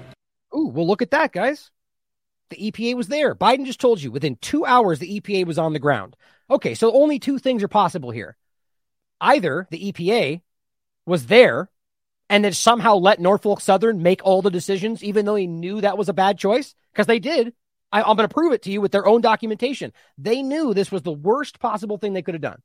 Ooh, 0.56 0.68
well, 0.68 0.86
look 0.86 1.02
at 1.02 1.10
that, 1.10 1.32
guys. 1.32 1.70
The 2.50 2.70
EPA 2.70 2.96
was 2.96 3.08
there. 3.08 3.34
Biden 3.34 3.64
just 3.64 3.80
told 3.80 4.02
you 4.02 4.10
within 4.10 4.36
two 4.36 4.66
hours, 4.66 4.98
the 4.98 5.20
EPA 5.20 5.46
was 5.46 5.58
on 5.58 5.72
the 5.72 5.78
ground. 5.78 6.16
Okay, 6.50 6.74
so 6.74 6.92
only 6.92 7.18
two 7.18 7.38
things 7.38 7.62
are 7.62 7.68
possible 7.68 8.10
here. 8.10 8.36
Either 9.20 9.66
the 9.70 9.92
EPA 9.92 10.42
was 11.06 11.26
there 11.26 11.70
and 12.28 12.44
then 12.44 12.52
somehow 12.52 12.96
let 12.96 13.20
Norfolk 13.20 13.60
Southern 13.60 14.02
make 14.02 14.20
all 14.24 14.42
the 14.42 14.50
decisions, 14.50 15.02
even 15.04 15.24
though 15.24 15.34
he 15.34 15.46
knew 15.46 15.80
that 15.80 15.98
was 15.98 16.08
a 16.08 16.14
bad 16.14 16.38
choice, 16.38 16.74
because 16.92 17.06
they 17.06 17.18
did. 17.18 17.52
I, 17.92 18.00
am 18.00 18.16
going 18.16 18.28
to 18.28 18.34
prove 18.34 18.52
it 18.52 18.62
to 18.62 18.70
you 18.70 18.80
with 18.80 18.92
their 18.92 19.06
own 19.06 19.20
documentation. 19.20 19.92
They 20.18 20.42
knew 20.42 20.72
this 20.72 20.90
was 20.90 21.02
the 21.02 21.12
worst 21.12 21.60
possible 21.60 21.98
thing 21.98 22.12
they 22.12 22.22
could 22.22 22.34
have 22.34 22.42
done. 22.42 22.62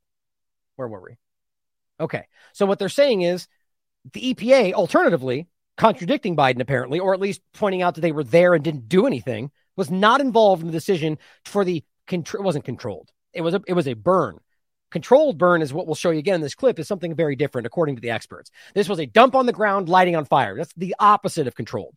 Where 0.77 0.87
were 0.87 1.01
we? 1.01 1.17
Okay. 1.99 2.27
So 2.53 2.65
what 2.65 2.79
they're 2.79 2.89
saying 2.89 3.21
is 3.21 3.47
the 4.13 4.33
EPA, 4.33 4.73
alternatively, 4.73 5.47
contradicting 5.75 6.35
Biden 6.35 6.61
apparently, 6.61 6.99
or 6.99 7.13
at 7.13 7.19
least 7.19 7.41
pointing 7.53 7.81
out 7.81 7.95
that 7.95 8.01
they 8.01 8.11
were 8.11 8.23
there 8.23 8.53
and 8.53 8.63
didn't 8.63 8.89
do 8.89 9.05
anything, 9.05 9.51
was 9.75 9.91
not 9.91 10.21
involved 10.21 10.61
in 10.61 10.67
the 10.67 10.73
decision 10.73 11.17
for 11.45 11.63
the 11.65 11.83
control. 12.07 12.41
it 12.41 12.45
wasn't 12.45 12.65
controlled. 12.65 13.11
It 13.33 13.41
was 13.41 13.53
a 13.53 13.61
it 13.67 13.73
was 13.73 13.87
a 13.87 13.93
burn. 13.93 14.39
Controlled 14.89 15.37
burn 15.37 15.61
is 15.61 15.73
what 15.73 15.85
we'll 15.85 15.95
show 15.95 16.11
you 16.11 16.19
again 16.19 16.35
in 16.35 16.41
this 16.41 16.55
clip 16.55 16.79
is 16.79 16.87
something 16.87 17.13
very 17.13 17.35
different 17.35 17.67
according 17.67 17.95
to 17.95 18.01
the 18.01 18.09
experts. 18.09 18.49
This 18.73 18.87
was 18.87 18.99
a 18.99 19.05
dump 19.05 19.35
on 19.35 19.45
the 19.45 19.53
ground, 19.53 19.89
lighting 19.89 20.15
on 20.15 20.25
fire. 20.25 20.55
That's 20.55 20.73
the 20.75 20.95
opposite 20.97 21.45
of 21.45 21.55
controlled. 21.55 21.95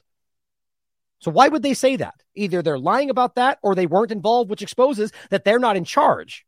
So 1.20 1.30
why 1.30 1.48
would 1.48 1.62
they 1.62 1.74
say 1.74 1.96
that? 1.96 2.22
Either 2.34 2.62
they're 2.62 2.78
lying 2.78 3.10
about 3.10 3.34
that 3.34 3.58
or 3.62 3.74
they 3.74 3.86
weren't 3.86 4.12
involved, 4.12 4.50
which 4.50 4.62
exposes 4.62 5.12
that 5.28 5.44
they're 5.44 5.58
not 5.58 5.76
in 5.76 5.84
charge. 5.84 6.46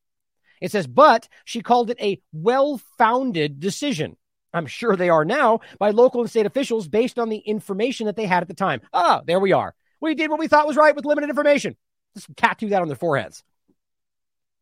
It 0.60 0.72
says, 0.72 0.86
but 0.86 1.28
she 1.44 1.60
called 1.60 1.90
it 1.90 2.00
a 2.00 2.20
well 2.32 2.80
founded 2.98 3.60
decision. 3.60 4.16
I'm 4.54 4.66
sure 4.66 4.96
they 4.96 5.08
are 5.08 5.24
now 5.24 5.60
by 5.78 5.90
local 5.90 6.20
and 6.20 6.30
state 6.30 6.46
officials 6.46 6.88
based 6.88 7.18
on 7.18 7.28
the 7.28 7.38
information 7.38 8.06
that 8.06 8.16
they 8.16 8.26
had 8.26 8.42
at 8.42 8.48
the 8.48 8.54
time. 8.54 8.80
Ah, 8.92 9.22
there 9.26 9.40
we 9.40 9.52
are. 9.52 9.74
We 10.00 10.14
did 10.14 10.30
what 10.30 10.38
we 10.38 10.48
thought 10.48 10.66
was 10.66 10.76
right 10.76 10.94
with 10.94 11.04
limited 11.04 11.30
information. 11.30 11.76
Just 12.14 12.28
tattoo 12.36 12.68
that 12.68 12.82
on 12.82 12.88
their 12.88 12.96
foreheads. 12.96 13.42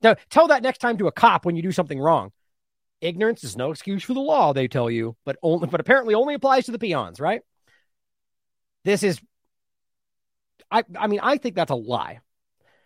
Now, 0.02 0.16
tell 0.30 0.48
that 0.48 0.62
next 0.62 0.78
time 0.78 0.96
to 0.98 1.08
a 1.08 1.12
cop 1.12 1.44
when 1.44 1.56
you 1.56 1.62
do 1.62 1.72
something 1.72 1.98
wrong. 1.98 2.32
Ignorance 3.00 3.44
is 3.44 3.56
no 3.56 3.70
excuse 3.70 4.04
for 4.04 4.14
the 4.14 4.20
law, 4.20 4.52
they 4.52 4.68
tell 4.68 4.90
you, 4.90 5.16
but 5.24 5.36
only, 5.42 5.66
but 5.66 5.80
apparently 5.80 6.14
only 6.14 6.34
applies 6.34 6.66
to 6.66 6.72
the 6.72 6.78
peons, 6.78 7.18
right? 7.18 7.42
This 8.84 9.02
is 9.02 9.20
I, 10.70 10.84
I 10.98 11.06
mean, 11.06 11.20
I 11.22 11.36
think 11.36 11.54
that's 11.54 11.70
a 11.70 11.74
lie. 11.74 12.20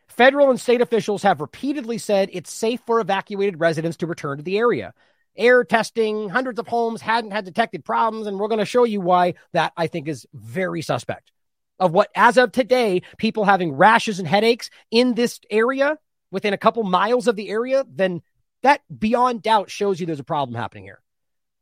Federal 0.08 0.50
and 0.50 0.60
state 0.60 0.80
officials 0.80 1.22
have 1.22 1.40
repeatedly 1.40 1.98
said 1.98 2.30
it's 2.32 2.52
safe 2.52 2.80
for 2.86 3.00
evacuated 3.00 3.60
residents 3.60 3.96
to 3.98 4.06
return 4.06 4.38
to 4.38 4.44
the 4.44 4.58
area. 4.58 4.94
air 5.36 5.64
testing, 5.64 6.28
hundreds 6.28 6.58
of 6.58 6.68
homes 6.68 7.00
hadn't 7.00 7.32
had 7.32 7.44
detected 7.44 7.84
problems. 7.84 8.26
And 8.26 8.38
we're 8.38 8.48
going 8.48 8.58
to 8.58 8.64
show 8.64 8.84
you 8.84 9.00
why 9.00 9.34
that 9.52 9.72
I 9.76 9.86
think 9.86 10.08
is 10.08 10.26
very 10.32 10.82
suspect 10.82 11.30
of 11.78 11.92
what, 11.92 12.08
as 12.14 12.36
of 12.38 12.52
today, 12.52 13.02
people 13.18 13.44
having 13.44 13.72
rashes 13.72 14.18
and 14.18 14.28
headaches 14.28 14.70
in 14.90 15.14
this 15.14 15.40
area 15.50 15.98
within 16.30 16.54
a 16.54 16.58
couple 16.58 16.82
miles 16.84 17.26
of 17.26 17.36
the 17.36 17.48
area, 17.48 17.84
then 17.88 18.22
that 18.62 18.80
beyond 18.96 19.42
doubt 19.42 19.70
shows 19.70 20.00
you 20.00 20.06
there's 20.06 20.20
a 20.20 20.24
problem 20.24 20.54
happening 20.54 20.84
here. 20.84 21.00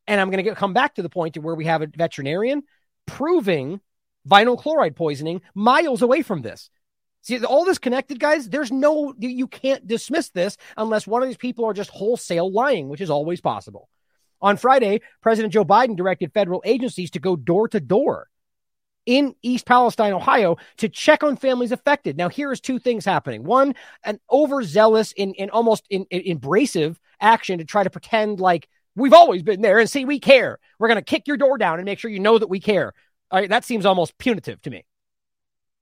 And 0.07 0.20
I'm 0.20 0.31
going 0.31 0.45
to 0.45 0.55
come 0.55 0.75
back 0.75 0.97
to 0.97 1.03
the 1.03 1.09
point 1.09 1.35
to 1.35 1.41
where 1.41 1.55
we 1.55 1.64
have 1.66 1.83
a 1.83 1.87
veterinarian 1.87 2.62
proving 3.07 3.81
vinyl 4.29 4.59
chloride 4.59 4.97
poisoning 4.97 5.43
miles 5.55 6.03
away 6.03 6.23
from 6.23 6.43
this. 6.43 6.70
See, 7.23 7.43
all 7.45 7.64
this 7.64 7.79
connected, 7.79 8.18
guys, 8.18 8.49
there's 8.49 8.73
no, 8.73 9.14
you 9.18 9.47
can't 9.47 9.87
dismiss 9.87 10.31
this 10.31 10.57
unless 10.77 11.07
one 11.07 11.23
of 11.23 11.29
these 11.29 11.37
people 11.37 11.64
are 11.64 11.73
just 11.73 11.91
wholesale 11.91 12.51
lying, 12.51 12.89
which 12.89 13.01
is 13.01 13.11
always 13.11 13.41
possible. 13.41 13.89
On 14.41 14.57
Friday, 14.57 15.03
President 15.20 15.53
Joe 15.53 15.64
Biden 15.64 15.97
directed 15.97 16.33
federal 16.33 16.62
agencies 16.64 17.12
to 17.12 17.20
go 17.20 17.37
door 17.37 17.68
to 17.68 17.79
door 17.79 18.29
in 19.07 19.35
East 19.43 19.66
Palestine, 19.66 20.12
Ohio, 20.12 20.57
to 20.79 20.89
check 20.89 21.23
on 21.23 21.37
families 21.37 21.73
affected. 21.73 22.16
Now, 22.16 22.29
here's 22.29 22.61
two 22.61 22.81
things 22.81 23.05
happening. 23.05 23.45
One, 23.45 23.75
an 24.05 24.18
overzealous 24.31 25.12
in, 25.12 25.35
in 25.35 25.51
almost 25.51 25.85
in, 25.91 26.07
in 26.11 26.37
abrasive 26.37 27.01
action 27.20 27.59
to 27.59 27.64
try 27.64 27.85
to 27.85 27.91
pretend 27.91 28.41
like 28.41 28.68
we've 28.97 29.12
always 29.12 29.43
been 29.43 29.62
there 29.62 29.79
and 29.79 29.89
see 29.89 30.05
we 30.05 30.18
care. 30.18 30.59
We're 30.79 30.89
going 30.89 30.99
to 30.99 31.05
kick 31.05 31.29
your 31.29 31.37
door 31.37 31.57
down 31.57 31.79
and 31.79 31.85
make 31.85 32.01
sure 32.01 32.11
you 32.11 32.20
know 32.20 32.39
that 32.39 32.49
we 32.51 32.61
care. 32.61 32.93
That 33.33 33.64
seems 33.64 33.87
almost 33.87 34.18
punitive 34.18 34.61
to 34.62 34.70
me. 34.70 34.85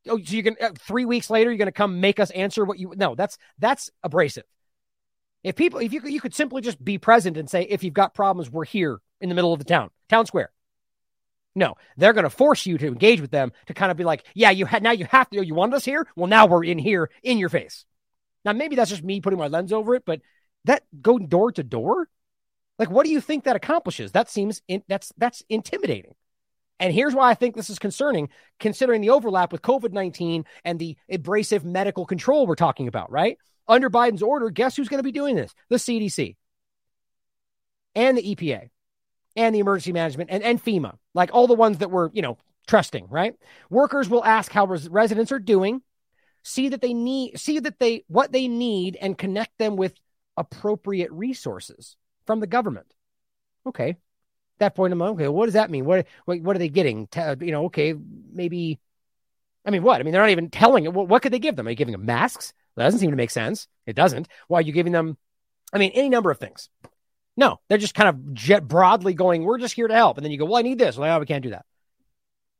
Oh, 0.09 0.18
so 0.22 0.34
you 0.34 0.42
can 0.42 0.57
uh, 0.61 0.70
three 0.78 1.05
weeks 1.05 1.28
later 1.28 1.51
you're 1.51 1.59
going 1.59 1.66
to 1.66 1.72
come 1.72 2.01
make 2.01 2.20
us 2.20 2.30
answer 2.30 2.64
what 2.64 2.78
you 2.78 2.94
no 2.96 3.14
that's 3.14 3.36
that's 3.59 3.90
abrasive. 4.03 4.44
If 5.42 5.57
people 5.57 5.80
if 5.80 5.92
you 5.92 6.01
you 6.05 6.20
could 6.20 6.34
simply 6.34 6.62
just 6.62 6.82
be 6.82 6.96
present 6.98 7.36
and 7.36 7.51
say 7.51 7.62
if 7.62 7.84
you've 7.84 7.94
got 7.94 8.14
problems 8.14 8.51
we're 8.51 8.64
here 8.64 9.01
in 9.20 9.28
the 9.28 9.34
middle 9.34 9.53
of 9.53 9.59
the 9.59 9.64
town 9.64 9.90
town 10.09 10.26
square. 10.26 10.51
No, 11.55 11.74
they're 11.96 12.12
going 12.12 12.24
to 12.24 12.30
force 12.30 12.64
you 12.64 12.78
to 12.78 12.86
engage 12.86 13.20
with 13.20 13.32
them 13.32 13.53
to 13.66 13.74
kind 13.74 13.90
of 13.90 13.96
be 13.96 14.05
like, 14.05 14.24
yeah, 14.34 14.51
you 14.51 14.66
had 14.66 14.82
now 14.82 14.92
you 14.92 15.05
have 15.07 15.28
to. 15.30 15.44
You 15.44 15.55
wanted 15.55 15.74
us 15.74 15.84
here. 15.84 16.07
Well, 16.14 16.28
now 16.28 16.46
we're 16.46 16.64
in 16.64 16.78
here 16.78 17.11
in 17.22 17.38
your 17.38 17.48
face. 17.48 17.84
Now 18.44 18.53
maybe 18.53 18.76
that's 18.76 18.90
just 18.90 19.05
me 19.05 19.20
putting 19.20 19.38
my 19.38 19.48
lens 19.48 19.72
over 19.72 19.94
it, 19.94 20.05
but 20.07 20.20
that 20.64 20.84
going 21.03 21.26
door 21.26 21.53
to 21.53 21.62
door, 21.62 22.09
like 22.78 22.90
what 22.90 23.05
do 23.05 23.12
you 23.12 23.20
think 23.20 23.44
that 23.44 23.57
accomplishes? 23.57 24.12
That 24.12 24.30
seems 24.30 24.62
in, 24.68 24.82
that's 24.88 25.12
that's 25.18 25.42
intimidating. 25.48 26.14
And 26.80 26.94
here's 26.94 27.14
why 27.14 27.30
I 27.30 27.34
think 27.34 27.54
this 27.54 27.70
is 27.70 27.78
concerning, 27.78 28.30
considering 28.58 29.02
the 29.02 29.10
overlap 29.10 29.52
with 29.52 29.60
COVID 29.60 29.92
19 29.92 30.46
and 30.64 30.78
the 30.78 30.96
abrasive 31.10 31.64
medical 31.64 32.06
control 32.06 32.46
we're 32.46 32.54
talking 32.56 32.88
about, 32.88 33.12
right? 33.12 33.36
Under 33.68 33.90
Biden's 33.90 34.22
order, 34.22 34.50
guess 34.50 34.74
who's 34.74 34.88
going 34.88 34.98
to 34.98 35.04
be 35.04 35.12
doing 35.12 35.36
this? 35.36 35.54
The 35.68 35.76
CDC 35.76 36.36
and 37.94 38.16
the 38.16 38.34
EPA 38.34 38.70
and 39.36 39.54
the 39.54 39.60
emergency 39.60 39.92
management 39.92 40.30
and, 40.30 40.42
and 40.42 40.62
FEMA, 40.62 40.96
like 41.14 41.30
all 41.32 41.46
the 41.46 41.54
ones 41.54 41.78
that 41.78 41.90
we're, 41.90 42.10
you 42.14 42.22
know, 42.22 42.38
trusting, 42.66 43.08
right? 43.10 43.34
Workers 43.68 44.08
will 44.08 44.24
ask 44.24 44.50
how 44.50 44.64
res- 44.64 44.88
residents 44.88 45.32
are 45.32 45.38
doing, 45.38 45.82
see 46.42 46.70
that 46.70 46.80
they 46.80 46.94
need, 46.94 47.38
see 47.38 47.58
that 47.60 47.78
they, 47.78 48.04
what 48.08 48.32
they 48.32 48.48
need 48.48 48.96
and 48.96 49.18
connect 49.18 49.58
them 49.58 49.76
with 49.76 49.94
appropriate 50.36 51.12
resources 51.12 51.96
from 52.26 52.40
the 52.40 52.46
government. 52.46 52.86
Okay, 53.66 53.96
that 54.61 54.74
point, 54.74 54.92
I'm 54.92 54.98
like, 54.98 55.11
okay. 55.12 55.28
What 55.28 55.46
does 55.46 55.54
that 55.54 55.70
mean? 55.70 55.84
What 55.84 56.06
what, 56.24 56.56
are 56.56 56.58
they 56.58 56.68
getting? 56.68 57.06
To, 57.08 57.32
uh, 57.32 57.36
you 57.40 57.52
know, 57.52 57.66
okay, 57.66 57.94
maybe. 58.32 58.78
I 59.64 59.70
mean, 59.70 59.82
what? 59.82 60.00
I 60.00 60.04
mean, 60.04 60.12
they're 60.12 60.22
not 60.22 60.30
even 60.30 60.50
telling 60.50 60.84
it. 60.84 60.92
What, 60.92 61.08
what 61.08 61.22
could 61.22 61.32
they 61.32 61.38
give 61.38 61.56
them? 61.56 61.66
Are 61.66 61.70
you 61.70 61.76
giving 61.76 61.92
them 61.92 62.06
masks? 62.06 62.54
That 62.76 62.84
doesn't 62.84 63.00
seem 63.00 63.11
to 63.11 63.16
make 63.16 63.30
sense. 63.30 63.68
It 63.86 63.94
doesn't. 63.94 64.28
Why 64.48 64.58
are 64.58 64.62
you 64.62 64.72
giving 64.72 64.92
them? 64.92 65.18
I 65.72 65.78
mean, 65.78 65.90
any 65.94 66.08
number 66.08 66.30
of 66.30 66.38
things. 66.38 66.70
No, 67.36 67.58
they're 67.68 67.78
just 67.78 67.94
kind 67.94 68.08
of 68.08 68.34
jet 68.34 68.66
broadly 68.66 69.14
going. 69.14 69.44
We're 69.44 69.58
just 69.58 69.74
here 69.74 69.88
to 69.88 69.94
help, 69.94 70.16
and 70.16 70.24
then 70.24 70.32
you 70.32 70.38
go, 70.38 70.44
well, 70.46 70.56
I 70.56 70.62
need 70.62 70.78
this. 70.78 70.96
Well, 70.96 71.20
we 71.20 71.26
can't 71.26 71.42
do 71.42 71.50
that. 71.50 71.64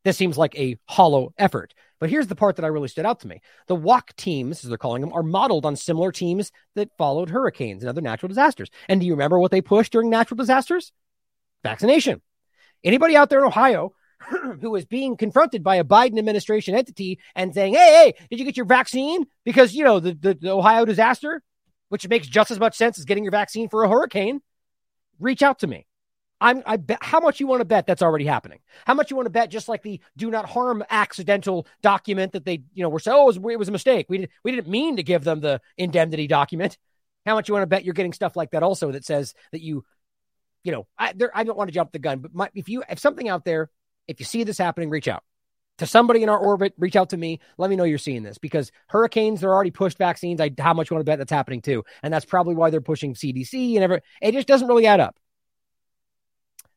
This 0.05 0.17
seems 0.17 0.39
like 0.39 0.59
a 0.59 0.79
hollow 0.87 1.35
effort. 1.37 1.75
But 1.99 2.09
here's 2.09 2.29
the 2.29 2.35
part 2.35 2.57
that 2.57 2.65
I 2.65 2.69
really 2.69 2.89
stood 2.89 3.05
out 3.05 3.21
to 3.21 3.29
me. 3.29 3.43
The 3.67 3.77
WAC 3.77 4.17
teams, 4.17 4.65
as 4.65 4.71
they're 4.71 4.79
calling 4.79 5.03
them, 5.03 5.13
are 5.13 5.23
modeled 5.23 5.67
on 5.67 5.77
similar 5.77 6.11
teams 6.11 6.51
that 6.75 6.97
followed 6.97 7.29
hurricanes 7.29 7.83
and 7.83 7.91
other 7.91 8.01
natural 8.01 8.29
disasters. 8.29 8.71
And 8.89 9.01
do 9.01 9.07
you 9.07 9.13
remember 9.13 9.39
what 9.39 9.51
they 9.51 9.61
pushed 9.61 9.93
during 9.93 10.09
natural 10.09 10.37
disasters? 10.37 10.93
Vaccination. 11.63 12.21
Anybody 12.83 13.17
out 13.17 13.31
there 13.31 13.41
in 13.41 13.47
Ohio 13.47 13.93
who 14.61 14.75
is 14.77 14.85
being 14.85 15.17
confronted 15.17 15.63
by 15.63 15.77
a 15.77 15.85
Biden 15.85 16.19
administration 16.19 16.75
entity 16.75 17.21
and 17.35 17.55
saying, 17.55 17.75
hey, 17.75 18.13
hey, 18.19 18.27
did 18.31 18.39
you 18.39 18.45
get 18.45 18.57
your 18.57 18.67
vaccine? 18.67 19.27
Because, 19.45 19.75
you 19.75 19.85
know, 19.85 20.01
the, 20.01 20.15
the, 20.15 20.35
the 20.35 20.51
Ohio 20.51 20.85
disaster, 20.85 21.43
which 21.89 22.09
makes 22.09 22.27
just 22.27 22.51
as 22.51 22.59
much 22.59 22.77
sense 22.77 22.99
as 22.99 23.05
getting 23.05 23.25
your 23.25 23.31
vaccine 23.31 23.69
for 23.69 23.85
a 23.85 23.89
hurricane, 23.89 24.41
reach 25.19 25.43
out 25.43 25.61
to 25.61 25.67
me. 25.67 25.87
I'm, 26.43 26.63
I 26.65 26.79
bet 26.79 27.03
how 27.03 27.21
much 27.21 27.39
you 27.39 27.47
want 27.47 27.61
to 27.61 27.67
bet 27.67 27.87
that's 27.87 28.01
already 28.01 28.25
happening. 28.25 28.61
How 28.87 28.95
much 28.95 29.11
you 29.11 29.17
want 29.17 29.27
to 29.27 29.31
bet 29.31 29.51
just 29.51 29.69
like 29.69 29.83
the 29.83 30.01
do 30.17 30.31
not 30.31 30.49
harm 30.49 30.83
accidental 30.89 31.67
document 31.83 32.33
that 32.33 32.47
they, 32.47 32.63
you 32.73 32.83
know, 32.83 32.89
were 32.89 32.99
saying, 32.99 33.17
oh, 33.19 33.29
it 33.29 33.39
was, 33.39 33.53
it 33.53 33.59
was 33.59 33.69
a 33.69 33.73
mistake. 33.73 34.07
We, 34.09 34.19
did, 34.19 34.31
we 34.43 34.53
didn't 34.53 34.69
mean 34.69 34.97
to 34.97 35.03
give 35.03 35.23
them 35.23 35.41
the 35.41 35.61
indemnity 35.77 36.27
document. 36.27 36.79
How 37.27 37.35
much 37.35 37.49
you 37.49 37.55
want 37.55 37.63
to 37.65 37.67
bet 37.67 37.85
you're 37.85 37.93
getting 37.93 38.15
stuff 38.15 38.37
like 38.37 38.53
that 38.53 38.63
also 38.63 38.93
that 38.93 39.05
says 39.05 39.35
that 39.53 39.61
you 39.61 39.85
you 40.65 40.73
know, 40.73 40.87
I, 40.99 41.13
there, 41.13 41.31
I 41.35 41.45
don't 41.45 41.57
want 41.57 41.69
to 41.69 41.75
jump 41.75 41.93
the 41.93 41.99
gun, 41.99 42.19
but 42.21 42.35
my, 42.35 42.51
if 42.55 42.69
you, 42.69 42.83
if 42.89 42.99
something 42.99 43.29
out 43.29 43.45
there, 43.45 43.71
if 44.07 44.21
you 44.21 44.27
see 44.27 44.45
this 44.45 44.59
happening, 44.59 44.91
reach 44.91 45.09
out 45.09 45.23
to 45.81 45.87
somebody 45.87 46.23
in 46.23 46.29
our 46.29 46.39
orbit. 46.39 46.75
Reach 46.79 46.95
out 46.95 47.11
to 47.11 47.17
me. 47.17 47.41
Let 47.57 47.71
me 47.71 47.77
know 47.77 47.85
you're 47.85 47.97
seeing 47.97 48.23
this 48.23 48.37
because 48.37 48.71
hurricanes, 48.89 49.41
they're 49.41 49.53
already 49.53 49.71
pushed 49.71 49.97
vaccines. 49.97 50.41
I, 50.41 50.51
how 50.59 50.75
much 50.75 50.91
you 50.91 50.95
want 50.95 51.07
to 51.07 51.11
bet 51.11 51.19
that's 51.19 51.33
happening 51.33 51.63
too? 51.63 51.85
And 52.03 52.13
that's 52.13 52.27
probably 52.27 52.55
why 52.55 52.69
they're 52.69 52.83
pushing 52.83 53.15
CDC 53.15 53.77
and 53.77 53.85
ever. 53.85 54.03
It 54.21 54.33
just 54.33 54.47
doesn't 54.47 54.69
really 54.69 54.87
add 54.87 55.01
up. 55.01 55.17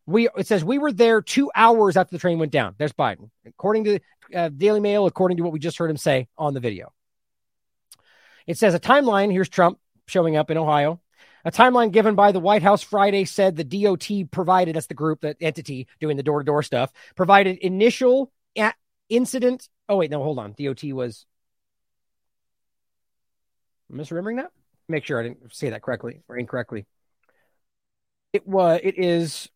We, 0.05 0.29
it 0.37 0.47
says 0.47 0.63
we 0.63 0.79
were 0.79 0.93
there 0.93 1.21
two 1.21 1.51
hours 1.53 1.97
after 1.97 2.15
the 2.15 2.19
train 2.19 2.39
went 2.39 2.53
down. 2.53 2.75
There's 2.77 2.93
Biden, 2.93 3.29
according 3.45 3.83
to 3.85 3.99
uh, 4.33 4.49
Daily 4.49 4.79
Mail, 4.79 5.05
according 5.05 5.37
to 5.37 5.43
what 5.43 5.51
we 5.51 5.59
just 5.59 5.77
heard 5.77 5.89
him 5.89 5.97
say 5.97 6.27
on 6.37 6.53
the 6.53 6.59
video. 6.61 6.93
It 8.47 8.57
says 8.57 8.73
a 8.73 8.79
timeline. 8.79 9.31
Here's 9.31 9.49
Trump 9.49 9.79
showing 10.07 10.37
up 10.37 10.49
in 10.49 10.57
Ohio. 10.57 11.01
A 11.45 11.51
timeline 11.51 11.91
given 11.91 12.15
by 12.15 12.31
the 12.31 12.39
White 12.39 12.63
House 12.63 12.81
Friday 12.81 13.25
said 13.25 13.55
the 13.55 13.63
DOT 13.63 14.31
provided, 14.31 14.75
that's 14.75 14.87
the 14.87 14.93
group, 14.93 15.21
that 15.21 15.37
entity 15.41 15.87
doing 15.99 16.15
the 16.15 16.23
door 16.23 16.39
to 16.39 16.45
door 16.45 16.63
stuff, 16.63 16.91
provided 17.15 17.57
initial 17.57 18.31
incident. 19.09 19.67
Oh, 19.89 19.97
wait, 19.97 20.09
no, 20.09 20.23
hold 20.23 20.39
on. 20.39 20.55
DOT 20.57 20.83
was. 20.93 21.25
Am 23.91 23.97
misremembering 23.97 24.37
that? 24.37 24.51
Make 24.87 25.05
sure 25.05 25.19
I 25.19 25.23
didn't 25.23 25.53
say 25.53 25.71
that 25.71 25.81
correctly 25.81 26.21
or 26.27 26.37
incorrectly. 26.37 26.85
It 28.31 28.47
was, 28.47 28.79
it 28.81 28.97
is 28.97 29.49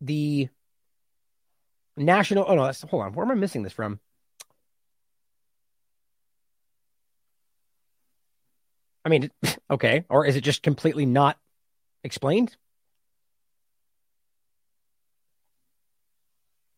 the 0.00 0.48
national. 1.96 2.44
Oh, 2.46 2.54
no, 2.54 2.64
that's, 2.64 2.82
hold 2.82 3.02
on. 3.02 3.14
Where 3.14 3.24
am 3.24 3.32
I 3.32 3.34
missing 3.34 3.62
this 3.62 3.72
from? 3.72 3.98
I 9.08 9.10
mean, 9.10 9.30
okay. 9.70 10.04
Or 10.10 10.26
is 10.26 10.36
it 10.36 10.42
just 10.42 10.62
completely 10.62 11.06
not 11.06 11.38
explained? 12.04 12.56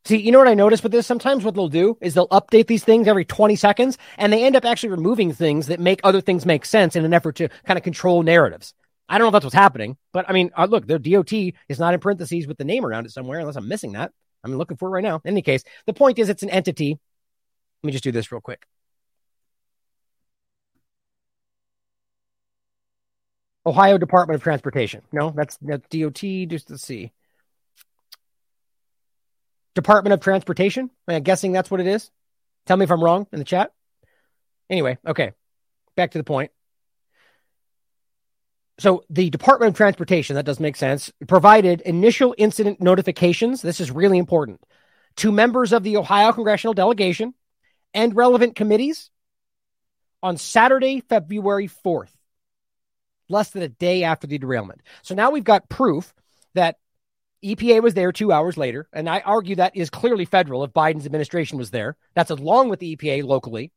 See, 0.04 0.16
you 0.16 0.32
know 0.32 0.38
what 0.38 0.48
I 0.48 0.54
noticed 0.54 0.82
with 0.82 0.92
this? 0.92 1.06
Sometimes 1.06 1.44
what 1.44 1.54
they'll 1.54 1.68
do 1.68 1.98
is 2.00 2.14
they'll 2.14 2.28
update 2.28 2.66
these 2.66 2.84
things 2.84 3.06
every 3.06 3.24
20 3.24 3.54
seconds 3.54 3.98
and 4.16 4.32
they 4.32 4.44
end 4.44 4.56
up 4.56 4.64
actually 4.64 4.90
removing 4.90 5.32
things 5.32 5.66
that 5.66 5.78
make 5.78 6.00
other 6.02 6.20
things 6.20 6.46
make 6.46 6.64
sense 6.64 6.96
in 6.96 7.04
an 7.04 7.12
effort 7.12 7.36
to 7.36 7.48
kind 7.66 7.76
of 7.76 7.82
control 7.84 8.22
narratives. 8.22 8.74
I 9.08 9.18
don't 9.18 9.24
know 9.24 9.28
if 9.28 9.32
that's 9.34 9.44
what's 9.44 9.54
happening, 9.54 9.96
but 10.12 10.28
I 10.28 10.32
mean, 10.32 10.50
uh, 10.56 10.66
look, 10.66 10.86
their 10.86 10.98
DOT 10.98 11.32
is 11.32 11.78
not 11.78 11.94
in 11.94 12.00
parentheses 12.00 12.46
with 12.46 12.58
the 12.58 12.64
name 12.64 12.86
around 12.86 13.06
it 13.06 13.12
somewhere, 13.12 13.40
unless 13.40 13.56
I'm 13.56 13.68
missing 13.68 13.92
that. 13.92 14.12
I'm 14.42 14.56
looking 14.56 14.76
for 14.76 14.88
it 14.88 14.92
right 14.92 15.04
now. 15.04 15.16
In 15.24 15.32
any 15.32 15.42
case, 15.42 15.64
the 15.86 15.92
point 15.92 16.18
is 16.18 16.28
it's 16.28 16.44
an 16.44 16.50
entity. 16.50 16.98
Let 17.82 17.86
me 17.86 17.92
just 17.92 18.04
do 18.04 18.12
this 18.12 18.32
real 18.32 18.40
quick. 18.40 18.66
Ohio 23.66 23.98
Department 23.98 24.36
of 24.36 24.42
Transportation. 24.42 25.02
No, 25.12 25.30
that's 25.30 25.58
that's 25.62 25.86
DOT. 25.88 26.20
Just 26.48 26.68
to 26.68 26.78
see. 26.78 27.12
Department 29.74 30.14
of 30.14 30.20
Transportation. 30.20 30.90
I'm 31.06 31.22
guessing 31.22 31.52
that's 31.52 31.70
what 31.70 31.80
it 31.80 31.86
is. 31.86 32.10
Tell 32.66 32.76
me 32.76 32.84
if 32.84 32.90
I'm 32.90 33.02
wrong 33.02 33.26
in 33.32 33.38
the 33.38 33.44
chat. 33.44 33.72
Anyway, 34.68 34.98
okay. 35.06 35.32
Back 35.96 36.12
to 36.12 36.18
the 36.18 36.24
point. 36.24 36.50
So 38.78 39.04
the 39.10 39.28
Department 39.28 39.70
of 39.70 39.76
Transportation, 39.76 40.36
that 40.36 40.46
does 40.46 40.58
make 40.58 40.76
sense, 40.76 41.12
provided 41.28 41.82
initial 41.82 42.34
incident 42.38 42.80
notifications. 42.80 43.60
This 43.60 43.80
is 43.80 43.90
really 43.90 44.16
important 44.16 44.62
to 45.16 45.30
members 45.30 45.72
of 45.72 45.82
the 45.82 45.98
Ohio 45.98 46.32
congressional 46.32 46.72
delegation 46.72 47.34
and 47.92 48.16
relevant 48.16 48.56
committees 48.56 49.10
on 50.22 50.38
Saturday, 50.38 51.00
February 51.00 51.68
4th 51.68 52.10
less 53.30 53.50
than 53.50 53.62
a 53.62 53.68
day 53.68 54.04
after 54.04 54.26
the 54.26 54.38
derailment. 54.38 54.82
So 55.02 55.14
now 55.14 55.30
we've 55.30 55.44
got 55.44 55.68
proof 55.68 56.14
that 56.54 56.76
EPA 57.44 57.82
was 57.82 57.94
there 57.94 58.12
two 58.12 58.32
hours 58.32 58.56
later. 58.56 58.88
And 58.92 59.08
I 59.08 59.20
argue 59.20 59.56
that 59.56 59.76
is 59.76 59.90
clearly 59.90 60.24
federal 60.24 60.64
if 60.64 60.72
Biden's 60.72 61.06
administration 61.06 61.58
was 61.58 61.70
there. 61.70 61.96
That's 62.14 62.30
along 62.30 62.68
with 62.68 62.80
the 62.80 62.96
EPA 62.96 63.24
locally. 63.24 63.72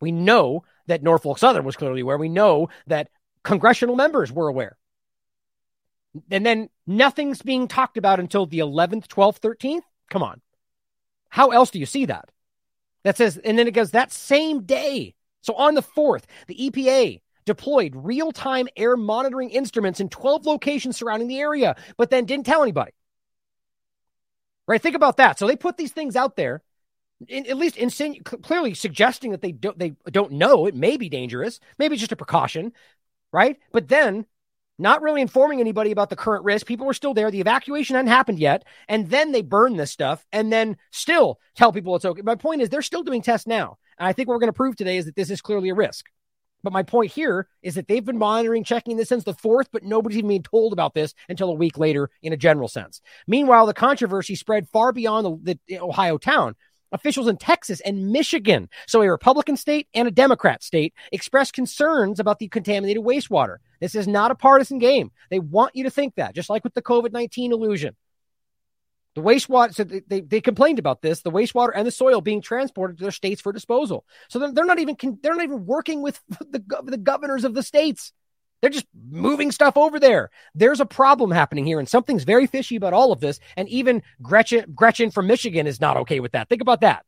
We 0.00 0.12
know 0.12 0.64
that 0.86 1.02
Norfolk 1.02 1.38
Southern 1.38 1.64
was 1.64 1.76
clearly 1.76 2.02
where 2.02 2.18
we 2.18 2.28
know 2.28 2.68
that 2.86 3.08
congressional 3.42 3.96
members 3.96 4.30
were 4.30 4.48
aware. 4.48 4.76
And 6.30 6.46
then 6.46 6.68
nothing's 6.86 7.42
being 7.42 7.68
talked 7.68 7.96
about 7.96 8.20
until 8.20 8.46
the 8.46 8.60
11th, 8.60 9.06
12th, 9.08 9.40
13th. 9.40 9.82
Come 10.10 10.22
on. 10.22 10.40
How 11.28 11.50
else 11.50 11.70
do 11.70 11.78
you 11.78 11.86
see 11.86 12.06
that? 12.06 12.30
That 13.02 13.16
says, 13.16 13.36
and 13.38 13.58
then 13.58 13.66
it 13.66 13.74
goes 13.74 13.90
that 13.90 14.12
same 14.12 14.62
day. 14.62 15.14
So 15.42 15.54
on 15.54 15.74
the 15.74 15.82
4th, 15.82 16.24
the 16.46 16.56
EPA 16.56 17.20
deployed 17.46 17.94
real 17.96 18.32
time 18.32 18.68
air 18.76 18.96
monitoring 18.96 19.50
instruments 19.50 20.00
in 20.00 20.10
12 20.10 20.44
locations 20.44 20.96
surrounding 20.96 21.28
the 21.28 21.38
area, 21.38 21.76
but 21.96 22.10
then 22.10 22.26
didn't 22.26 22.44
tell 22.44 22.62
anybody. 22.62 22.92
Right? 24.68 24.82
Think 24.82 24.96
about 24.96 25.16
that. 25.16 25.38
So 25.38 25.46
they 25.46 25.56
put 25.56 25.76
these 25.76 25.92
things 25.92 26.16
out 26.16 26.36
there, 26.36 26.62
in, 27.28 27.46
at 27.46 27.56
least 27.56 27.76
insinu- 27.76 28.42
clearly 28.42 28.74
suggesting 28.74 29.30
that 29.30 29.40
they 29.40 29.52
don't, 29.52 29.78
they 29.78 29.94
don't 30.10 30.32
know. 30.32 30.66
It 30.66 30.74
may 30.74 30.96
be 30.96 31.08
dangerous. 31.08 31.60
Maybe 31.78 31.96
just 31.96 32.12
a 32.12 32.16
precaution. 32.16 32.72
Right? 33.32 33.58
But 33.72 33.88
then 33.88 34.26
not 34.78 35.02
really 35.02 35.22
informing 35.22 35.60
anybody 35.60 35.90
about 35.90 36.10
the 36.10 36.16
current 36.16 36.44
risk. 36.44 36.66
People 36.66 36.86
were 36.86 36.94
still 36.94 37.14
there. 37.14 37.30
The 37.30 37.40
evacuation 37.40 37.96
hadn't 37.96 38.10
happened 38.10 38.38
yet. 38.38 38.64
And 38.88 39.08
then 39.08 39.32
they 39.32 39.42
burn 39.42 39.76
this 39.76 39.90
stuff 39.90 40.26
and 40.32 40.52
then 40.52 40.76
still 40.90 41.40
tell 41.54 41.72
people 41.72 41.96
it's 41.96 42.04
okay. 42.04 42.22
My 42.22 42.34
point 42.34 42.60
is 42.60 42.68
they're 42.68 42.82
still 42.82 43.02
doing 43.02 43.22
tests 43.22 43.46
now. 43.46 43.78
And 43.98 44.06
I 44.06 44.12
think 44.12 44.28
what 44.28 44.34
we're 44.34 44.40
going 44.40 44.52
to 44.52 44.56
prove 44.56 44.76
today 44.76 44.98
is 44.98 45.06
that 45.06 45.16
this 45.16 45.30
is 45.30 45.40
clearly 45.40 45.70
a 45.70 45.74
risk. 45.74 46.06
But 46.66 46.72
my 46.72 46.82
point 46.82 47.12
here 47.12 47.46
is 47.62 47.76
that 47.76 47.86
they've 47.86 48.04
been 48.04 48.18
monitoring, 48.18 48.64
checking 48.64 48.96
this 48.96 49.10
since 49.10 49.22
the 49.22 49.34
fourth, 49.34 49.68
but 49.70 49.84
nobody's 49.84 50.18
even 50.18 50.30
being 50.30 50.42
told 50.42 50.72
about 50.72 50.94
this 50.94 51.14
until 51.28 51.48
a 51.48 51.54
week 51.54 51.78
later 51.78 52.10
in 52.22 52.32
a 52.32 52.36
general 52.36 52.66
sense. 52.66 53.00
Meanwhile, 53.28 53.66
the 53.66 53.72
controversy 53.72 54.34
spread 54.34 54.68
far 54.70 54.90
beyond 54.90 55.44
the, 55.44 55.60
the 55.68 55.78
Ohio 55.78 56.18
town. 56.18 56.56
Officials 56.90 57.28
in 57.28 57.36
Texas 57.36 57.80
and 57.82 58.10
Michigan, 58.10 58.68
so 58.88 59.00
a 59.00 59.08
Republican 59.08 59.56
state 59.56 59.86
and 59.94 60.08
a 60.08 60.10
Democrat 60.10 60.64
state, 60.64 60.92
expressed 61.12 61.52
concerns 61.52 62.18
about 62.18 62.40
the 62.40 62.48
contaminated 62.48 63.04
wastewater. 63.04 63.58
This 63.80 63.94
is 63.94 64.08
not 64.08 64.32
a 64.32 64.34
partisan 64.34 64.80
game. 64.80 65.12
They 65.30 65.38
want 65.38 65.76
you 65.76 65.84
to 65.84 65.90
think 65.90 66.16
that, 66.16 66.34
just 66.34 66.50
like 66.50 66.64
with 66.64 66.74
the 66.74 66.82
COVID 66.82 67.12
19 67.12 67.52
illusion. 67.52 67.94
The 69.16 69.22
wastewater, 69.22 69.74
so 69.74 69.82
they, 69.82 70.20
they 70.20 70.42
complained 70.42 70.78
about 70.78 71.00
this, 71.00 71.22
the 71.22 71.30
wastewater 71.30 71.70
and 71.74 71.86
the 71.86 71.90
soil 71.90 72.20
being 72.20 72.42
transported 72.42 72.98
to 72.98 73.04
their 73.04 73.10
states 73.10 73.40
for 73.40 73.50
disposal. 73.50 74.04
So 74.28 74.38
they're, 74.38 74.52
they're 74.52 74.66
not 74.66 74.78
even, 74.78 74.96
they're 75.22 75.34
not 75.34 75.42
even 75.42 75.64
working 75.64 76.02
with 76.02 76.20
the, 76.50 76.62
the 76.84 76.98
governors 76.98 77.44
of 77.44 77.54
the 77.54 77.62
states. 77.62 78.12
They're 78.60 78.68
just 78.68 78.86
moving 78.94 79.52
stuff 79.52 79.78
over 79.78 79.98
there. 79.98 80.28
There's 80.54 80.80
a 80.80 80.86
problem 80.86 81.30
happening 81.30 81.64
here, 81.64 81.78
and 81.78 81.88
something's 81.88 82.24
very 82.24 82.46
fishy 82.46 82.76
about 82.76 82.92
all 82.92 83.10
of 83.10 83.20
this. 83.20 83.40
And 83.56 83.70
even 83.70 84.02
Gretchen, 84.20 84.66
Gretchen 84.74 85.10
from 85.10 85.28
Michigan 85.28 85.66
is 85.66 85.80
not 85.80 85.96
okay 85.98 86.20
with 86.20 86.32
that. 86.32 86.50
Think 86.50 86.60
about 86.60 86.82
that. 86.82 87.06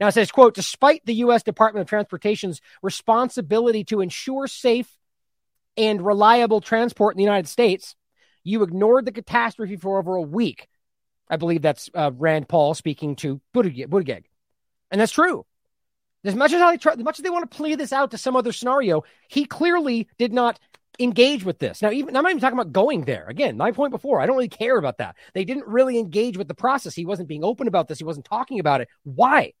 Now 0.00 0.08
it 0.08 0.12
says, 0.12 0.32
quote, 0.32 0.54
despite 0.54 1.06
the 1.06 1.14
U.S. 1.14 1.44
Department 1.44 1.82
of 1.82 1.88
Transportation's 1.88 2.60
responsibility 2.82 3.84
to 3.84 4.00
ensure 4.00 4.48
safe 4.48 4.90
and 5.76 6.04
reliable 6.04 6.60
transport 6.60 7.14
in 7.14 7.18
the 7.18 7.24
United 7.24 7.48
States, 7.48 7.94
you 8.42 8.64
ignored 8.64 9.04
the 9.04 9.12
catastrophe 9.12 9.76
for 9.76 10.00
over 10.00 10.16
a 10.16 10.22
week. 10.22 10.68
I 11.28 11.36
believe 11.36 11.62
that's 11.62 11.88
uh, 11.94 12.10
Rand 12.14 12.48
Paul 12.48 12.74
speaking 12.74 13.16
to 13.16 13.40
Buttigieg. 13.54 14.24
And 14.90 15.00
that's 15.00 15.12
true. 15.12 15.46
As 16.24 16.34
much 16.36 16.52
as 16.52 16.60
I 16.60 16.76
try, 16.76 16.92
as 16.92 16.98
much 16.98 17.18
as 17.18 17.22
they 17.22 17.30
want 17.30 17.50
to 17.50 17.56
play 17.56 17.74
this 17.74 17.92
out 17.92 18.12
to 18.12 18.18
some 18.18 18.36
other 18.36 18.52
scenario, 18.52 19.02
he 19.28 19.44
clearly 19.44 20.08
did 20.18 20.32
not 20.32 20.60
engage 21.00 21.44
with 21.44 21.58
this. 21.58 21.82
Now, 21.82 21.90
even 21.90 22.16
I'm 22.16 22.22
not 22.22 22.30
even 22.30 22.40
talking 22.40 22.58
about 22.58 22.72
going 22.72 23.04
there. 23.04 23.26
Again, 23.26 23.56
my 23.56 23.72
point 23.72 23.90
before, 23.90 24.20
I 24.20 24.26
don't 24.26 24.36
really 24.36 24.48
care 24.48 24.76
about 24.76 24.98
that. 24.98 25.16
They 25.34 25.44
didn't 25.44 25.66
really 25.66 25.98
engage 25.98 26.36
with 26.36 26.48
the 26.48 26.54
process. 26.54 26.94
He 26.94 27.06
wasn't 27.06 27.28
being 27.28 27.44
open 27.44 27.66
about 27.66 27.88
this. 27.88 27.98
He 27.98 28.04
wasn't 28.04 28.26
talking 28.26 28.60
about 28.60 28.82
it. 28.82 28.88
Why? 29.02 29.52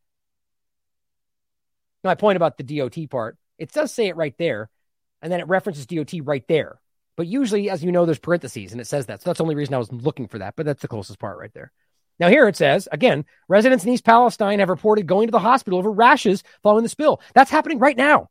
My 2.04 2.14
point 2.14 2.36
about 2.36 2.58
the 2.58 2.64
DOT 2.64 3.08
part, 3.10 3.38
it 3.58 3.72
does 3.72 3.92
say 3.92 4.08
it 4.08 4.16
right 4.16 4.34
there, 4.38 4.68
and 5.20 5.32
then 5.32 5.40
it 5.40 5.48
references 5.48 5.86
DOT 5.86 6.12
right 6.22 6.46
there. 6.48 6.80
But 7.16 7.26
usually, 7.26 7.68
as 7.68 7.84
you 7.84 7.92
know, 7.92 8.06
there's 8.06 8.18
parentheses 8.18 8.72
and 8.72 8.80
it 8.80 8.86
says 8.86 9.06
that. 9.06 9.22
So 9.22 9.30
that's 9.30 9.38
the 9.38 9.44
only 9.44 9.54
reason 9.54 9.74
I 9.74 9.78
was 9.78 9.92
looking 9.92 10.28
for 10.28 10.38
that. 10.38 10.54
But 10.56 10.66
that's 10.66 10.82
the 10.82 10.88
closest 10.88 11.18
part 11.18 11.38
right 11.38 11.52
there. 11.52 11.72
Now, 12.18 12.28
here 12.28 12.46
it 12.48 12.56
says 12.56 12.88
again, 12.92 13.24
residents 13.48 13.84
in 13.84 13.92
East 13.92 14.04
Palestine 14.04 14.60
have 14.60 14.68
reported 14.68 15.06
going 15.06 15.28
to 15.28 15.32
the 15.32 15.38
hospital 15.38 15.78
over 15.78 15.90
rashes 15.90 16.42
following 16.62 16.82
the 16.82 16.88
spill. 16.88 17.20
That's 17.34 17.50
happening 17.50 17.78
right 17.78 17.96
now. 17.96 18.28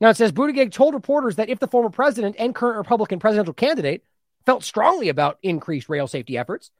Now, 0.00 0.10
it 0.10 0.16
says 0.16 0.32
Buttigieg 0.32 0.72
told 0.72 0.94
reporters 0.94 1.36
that 1.36 1.48
if 1.48 1.58
the 1.58 1.68
former 1.68 1.88
president 1.88 2.36
and 2.38 2.54
current 2.54 2.76
Republican 2.76 3.18
presidential 3.18 3.54
candidate 3.54 4.04
felt 4.44 4.62
strongly 4.62 5.08
about 5.08 5.38
increased 5.42 5.88
rail 5.88 6.06
safety 6.06 6.36
efforts, 6.36 6.70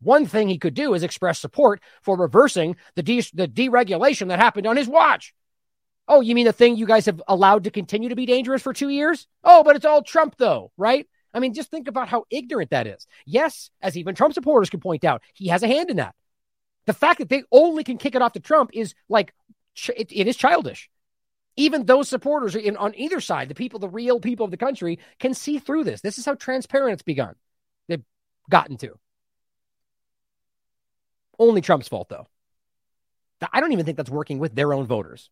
one 0.00 0.26
thing 0.26 0.48
he 0.48 0.58
could 0.58 0.74
do 0.74 0.94
is 0.94 1.02
express 1.02 1.38
support 1.38 1.80
for 2.02 2.16
reversing 2.16 2.76
the, 2.96 3.02
de- 3.02 3.30
the 3.34 3.48
deregulation 3.48 4.28
that 4.28 4.38
happened 4.38 4.66
on 4.66 4.76
his 4.76 4.88
watch. 4.88 5.34
Oh, 6.12 6.20
you 6.20 6.34
mean 6.34 6.44
the 6.44 6.52
thing 6.52 6.76
you 6.76 6.86
guys 6.86 7.06
have 7.06 7.22
allowed 7.28 7.62
to 7.64 7.70
continue 7.70 8.08
to 8.08 8.16
be 8.16 8.26
dangerous 8.26 8.62
for 8.62 8.72
two 8.72 8.88
years? 8.88 9.28
Oh, 9.44 9.62
but 9.62 9.76
it's 9.76 9.84
all 9.84 10.02
Trump, 10.02 10.34
though, 10.38 10.72
right? 10.76 11.06
I 11.32 11.38
mean, 11.38 11.54
just 11.54 11.70
think 11.70 11.86
about 11.86 12.08
how 12.08 12.24
ignorant 12.30 12.70
that 12.70 12.88
is. 12.88 13.06
Yes, 13.26 13.70
as 13.80 13.96
even 13.96 14.16
Trump 14.16 14.34
supporters 14.34 14.70
can 14.70 14.80
point 14.80 15.04
out, 15.04 15.22
he 15.34 15.46
has 15.48 15.62
a 15.62 15.68
hand 15.68 15.88
in 15.88 15.98
that. 15.98 16.16
The 16.86 16.94
fact 16.94 17.20
that 17.20 17.28
they 17.28 17.44
only 17.52 17.84
can 17.84 17.96
kick 17.96 18.16
it 18.16 18.22
off 18.22 18.32
to 18.32 18.40
Trump 18.40 18.70
is 18.72 18.92
like, 19.08 19.32
it, 19.96 20.10
it 20.10 20.26
is 20.26 20.36
childish. 20.36 20.90
Even 21.56 21.86
those 21.86 22.08
supporters 22.08 22.56
in, 22.56 22.76
on 22.76 22.92
either 22.96 23.20
side, 23.20 23.48
the 23.48 23.54
people, 23.54 23.78
the 23.78 23.88
real 23.88 24.18
people 24.18 24.44
of 24.44 24.50
the 24.50 24.56
country, 24.56 24.98
can 25.20 25.32
see 25.32 25.60
through 25.60 25.84
this. 25.84 26.00
This 26.00 26.18
is 26.18 26.26
how 26.26 26.34
transparent 26.34 26.94
it's 26.94 27.02
begun. 27.04 27.36
They've 27.86 28.02
gotten 28.50 28.76
to. 28.78 28.98
Only 31.38 31.60
Trump's 31.60 31.86
fault, 31.86 32.08
though. 32.08 32.26
I 33.52 33.60
don't 33.60 33.70
even 33.70 33.84
think 33.84 33.96
that's 33.96 34.10
working 34.10 34.40
with 34.40 34.56
their 34.56 34.74
own 34.74 34.86
voters. 34.86 35.30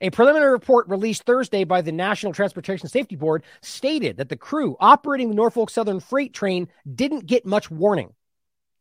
A 0.00 0.10
preliminary 0.10 0.52
report 0.52 0.88
released 0.88 1.24
Thursday 1.24 1.64
by 1.64 1.80
the 1.80 1.92
National 1.92 2.32
Transportation 2.32 2.88
Safety 2.88 3.16
Board 3.16 3.44
stated 3.62 4.18
that 4.18 4.28
the 4.28 4.36
crew 4.36 4.76
operating 4.80 5.28
the 5.28 5.34
Norfolk 5.34 5.70
Southern 5.70 6.00
freight 6.00 6.32
train 6.32 6.68
didn't 6.92 7.26
get 7.26 7.46
much 7.46 7.70
warning. 7.70 8.12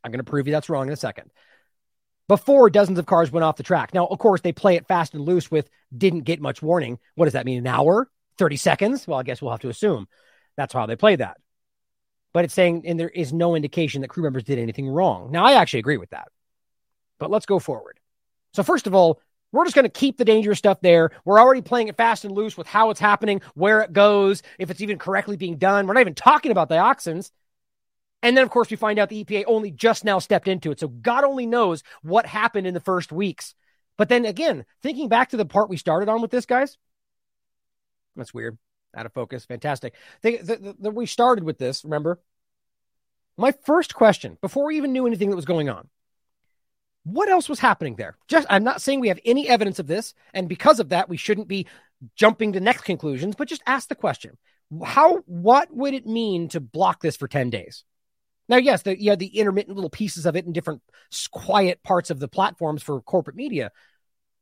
I'm 0.03 0.11
going 0.11 0.19
to 0.19 0.29
prove 0.29 0.47
you 0.47 0.53
that's 0.53 0.69
wrong 0.69 0.87
in 0.87 0.93
a 0.93 0.97
second. 0.97 1.31
Before 2.27 2.69
dozens 2.69 2.97
of 2.97 3.05
cars 3.05 3.31
went 3.31 3.43
off 3.43 3.57
the 3.57 3.63
track. 3.63 3.93
Now, 3.93 4.07
of 4.07 4.17
course, 4.17 4.41
they 4.41 4.51
play 4.51 4.75
it 4.75 4.87
fast 4.87 5.13
and 5.13 5.23
loose 5.23 5.51
with 5.51 5.69
didn't 5.95 6.21
get 6.21 6.41
much 6.41 6.61
warning. 6.61 6.99
What 7.15 7.25
does 7.25 7.33
that 7.33 7.45
mean? 7.45 7.59
An 7.59 7.67
hour? 7.67 8.09
30 8.37 8.57
seconds? 8.57 9.07
Well, 9.07 9.19
I 9.19 9.23
guess 9.23 9.41
we'll 9.41 9.51
have 9.51 9.61
to 9.61 9.69
assume 9.69 10.07
that's 10.57 10.73
how 10.73 10.85
they 10.85 10.95
play 10.95 11.17
that. 11.17 11.37
But 12.33 12.45
it's 12.45 12.53
saying, 12.53 12.83
and 12.85 12.99
there 12.99 13.09
is 13.09 13.31
no 13.31 13.55
indication 13.55 14.01
that 14.01 14.09
crew 14.09 14.23
members 14.23 14.43
did 14.43 14.59
anything 14.59 14.87
wrong. 14.87 15.31
Now, 15.31 15.45
I 15.45 15.53
actually 15.53 15.79
agree 15.79 15.97
with 15.97 16.09
that. 16.09 16.27
But 17.17 17.31
let's 17.31 17.45
go 17.45 17.59
forward. 17.59 17.99
So, 18.53 18.63
first 18.63 18.87
of 18.87 18.95
all, 18.95 19.21
we're 19.55 19.65
just 19.65 19.75
going 19.75 19.83
to 19.83 19.89
keep 19.89 20.17
the 20.17 20.25
dangerous 20.25 20.57
stuff 20.57 20.81
there. 20.81 21.11
We're 21.23 21.39
already 21.39 21.61
playing 21.61 21.87
it 21.87 21.97
fast 21.97 22.25
and 22.25 22.33
loose 22.33 22.57
with 22.57 22.67
how 22.67 22.89
it's 22.89 22.99
happening, 22.99 23.41
where 23.53 23.81
it 23.81 23.93
goes, 23.93 24.43
if 24.59 24.69
it's 24.69 24.81
even 24.81 24.97
correctly 24.97 25.37
being 25.37 25.57
done. 25.57 25.87
We're 25.87 25.93
not 25.93 26.01
even 26.01 26.15
talking 26.15 26.51
about 26.51 26.69
dioxins. 26.69 27.31
And 28.21 28.35
then, 28.35 28.43
of 28.43 28.49
course, 28.49 28.69
we 28.69 28.75
find 28.75 28.97
out 28.97 29.09
the 29.09 29.23
EPA 29.23 29.43
only 29.47 29.71
just 29.71 30.03
now 30.03 30.19
stepped 30.19 30.47
into 30.47 30.71
it. 30.71 30.79
So 30.79 30.87
God 30.87 31.23
only 31.23 31.45
knows 31.45 31.83
what 32.01 32.25
happened 32.25 32.65
in 32.65 32.73
the 32.73 32.79
first 32.79 33.11
weeks. 33.11 33.53
But 33.97 34.09
then 34.09 34.25
again, 34.25 34.65
thinking 34.81 35.09
back 35.09 35.29
to 35.29 35.37
the 35.37 35.45
part 35.45 35.69
we 35.69 35.77
started 35.77 36.09
on 36.09 36.21
with 36.21 36.31
this, 36.31 36.45
guys, 36.45 36.77
that's 38.15 38.33
weird. 38.33 38.57
Out 38.95 39.05
of 39.05 39.13
focus. 39.13 39.45
Fantastic. 39.45 39.93
Think 40.21 40.41
that 40.43 40.93
we 40.93 41.05
started 41.05 41.43
with 41.43 41.57
this, 41.57 41.83
remember? 41.83 42.19
My 43.37 43.53
first 43.65 43.93
question, 43.93 44.37
before 44.41 44.65
we 44.65 44.77
even 44.77 44.93
knew 44.93 45.05
anything 45.05 45.29
that 45.29 45.35
was 45.35 45.45
going 45.45 45.69
on, 45.69 45.89
what 47.05 47.29
else 47.29 47.47
was 47.47 47.59
happening 47.59 47.95
there? 47.95 48.17
Just 48.27 48.47
I'm 48.49 48.63
not 48.63 48.81
saying 48.81 48.99
we 48.99 49.09
have 49.09 49.19
any 49.23 49.47
evidence 49.47 49.77
of 49.77 49.87
this, 49.87 50.15
and 50.33 50.49
because 50.49 50.79
of 50.79 50.89
that, 50.89 51.07
we 51.07 51.17
shouldn't 51.17 51.47
be 51.47 51.67
jumping 52.15 52.53
to 52.53 52.59
next 52.59 52.81
conclusions, 52.81 53.35
but 53.35 53.47
just 53.47 53.61
ask 53.65 53.87
the 53.87 53.95
question. 53.95 54.37
How 54.83 55.17
what 55.27 55.73
would 55.73 55.93
it 55.93 56.07
mean 56.07 56.49
to 56.49 56.59
block 56.59 57.01
this 57.01 57.15
for 57.15 57.27
10 57.27 57.51
days? 57.51 57.83
Now, 58.49 58.57
yes, 58.57 58.81
the, 58.81 58.99
you 58.99 59.11
have 59.11 59.19
the 59.19 59.27
intermittent 59.27 59.75
little 59.75 59.89
pieces 59.89 60.25
of 60.25 60.35
it 60.35 60.45
in 60.45 60.53
different 60.53 60.81
quiet 61.31 61.83
parts 61.83 62.09
of 62.09 62.19
the 62.19 62.27
platforms 62.27 62.81
for 62.81 62.99
corporate 63.01 63.35
media, 63.35 63.71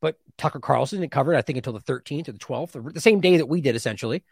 but 0.01 0.15
Tucker 0.37 0.59
Carlson 0.59 1.01
didn't 1.01 1.11
cover 1.11 1.33
it, 1.33 1.37
I 1.37 1.41
think, 1.41 1.57
until 1.57 1.73
the 1.73 1.79
13th 1.79 2.29
or 2.29 2.31
the 2.31 2.39
12th, 2.39 2.93
the 2.93 3.01
same 3.01 3.19
day 3.19 3.37
that 3.37 3.45
we 3.47 3.59
did, 3.59 3.75
essentially. 3.75 4.23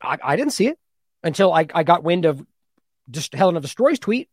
I, 0.00 0.18
I 0.22 0.36
didn't 0.36 0.52
see 0.52 0.68
it 0.68 0.78
until 1.22 1.52
I, 1.52 1.66
I 1.74 1.82
got 1.82 2.02
wind 2.02 2.24
of 2.24 2.44
just 3.10 3.34
Helena 3.34 3.60
Destroys 3.60 3.98
tweet 3.98 4.28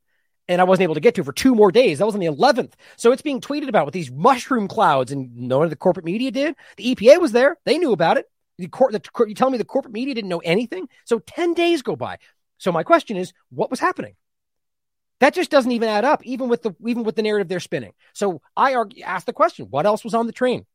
and 0.48 0.60
I 0.60 0.64
wasn't 0.64 0.84
able 0.84 0.96
to 0.96 1.00
get 1.00 1.16
to 1.16 1.24
for 1.24 1.34
two 1.34 1.56
more 1.56 1.72
days. 1.72 2.00
That 2.00 2.06
was 2.06 2.16
on 2.16 2.22
the 2.22 2.28
11th. 2.28 2.74
So 2.98 3.12
it's 3.12 3.22
being 3.22 3.42
tweeted 3.42 3.70
about 3.70 3.86
with 3.86 3.94
these 3.94 4.12
mushroom 4.12 4.68
clouds, 4.68 5.12
and 5.12 5.36
none 5.36 5.64
of 5.64 5.70
the 5.70 5.76
corporate 5.76 6.06
media 6.06 6.32
did. 6.32 6.56
The 6.78 6.96
EPA 6.96 7.22
was 7.22 7.32
there; 7.32 7.58
they 7.66 7.78
knew 7.78 7.92
about 7.92 8.18
it. 8.18 8.26
The 8.58 8.68
court, 8.68 8.92
the, 8.92 9.02
you 9.28 9.36
tell 9.36 9.50
me 9.50 9.58
the 9.58 9.66
corporate 9.66 9.94
media 9.94 10.14
didn't 10.14 10.30
know 10.30 10.40
anything. 10.40 10.88
So 11.06 11.20
10 11.20 11.54
days 11.54 11.82
go 11.82 11.96
by. 11.96 12.18
So 12.58 12.72
my 12.72 12.84
question 12.84 13.18
is, 13.18 13.34
what 13.50 13.72
was 13.72 13.80
happening? 13.80 14.16
That 15.20 15.34
just 15.34 15.52
doesn't 15.52 15.72
even 15.72 15.88
add 15.88 16.04
up, 16.04 16.26
even 16.26 16.50
with 16.50 16.64
the 16.64 16.74
even 16.86 17.04
with 17.04 17.16
the 17.16 17.22
narrative 17.22 17.48
they're 17.48 17.60
spinning. 17.60 17.94
So 18.14 18.42
I 18.58 18.74
argue, 18.74 19.04
ask 19.04 19.26
the 19.26 19.34
question: 19.34 19.68
What 19.70 19.86
else 19.86 20.04
was 20.04 20.14
on 20.14 20.26
the 20.26 20.34
train? 20.34 20.66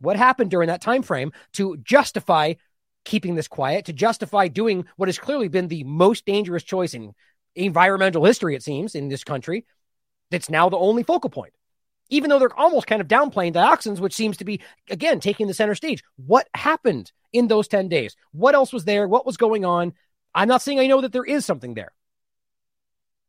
What 0.00 0.16
happened 0.16 0.50
during 0.50 0.68
that 0.68 0.80
time 0.80 1.02
frame 1.02 1.32
to 1.54 1.76
justify 1.78 2.54
keeping 3.04 3.34
this 3.34 3.48
quiet, 3.48 3.86
to 3.86 3.92
justify 3.92 4.48
doing 4.48 4.86
what 4.96 5.08
has 5.08 5.18
clearly 5.18 5.48
been 5.48 5.68
the 5.68 5.84
most 5.84 6.24
dangerous 6.26 6.62
choice 6.62 6.94
in 6.94 7.14
environmental 7.54 8.24
history, 8.24 8.54
it 8.54 8.62
seems, 8.62 8.94
in 8.94 9.08
this 9.08 9.24
country, 9.24 9.66
that's 10.30 10.50
now 10.50 10.68
the 10.68 10.78
only 10.78 11.02
focal 11.02 11.30
point. 11.30 11.52
Even 12.08 12.30
though 12.30 12.38
they're 12.38 12.58
almost 12.58 12.86
kind 12.86 13.00
of 13.00 13.08
downplaying 13.08 13.54
dioxins, 13.54 14.00
which 14.00 14.14
seems 14.14 14.36
to 14.38 14.44
be, 14.44 14.60
again, 14.88 15.20
taking 15.20 15.46
the 15.46 15.54
center 15.54 15.74
stage. 15.74 16.02
What 16.16 16.48
happened 16.54 17.12
in 17.32 17.48
those 17.48 17.68
10 17.68 17.88
days. 17.88 18.16
What 18.32 18.54
else 18.54 18.72
was 18.72 18.84
there? 18.84 19.06
What 19.06 19.26
was 19.26 19.36
going 19.36 19.64
on? 19.64 19.92
I'm 20.34 20.48
not 20.48 20.62
saying 20.62 20.78
I 20.78 20.86
know 20.86 21.00
that 21.00 21.12
there 21.12 21.24
is 21.24 21.44
something 21.44 21.74
there, 21.74 21.92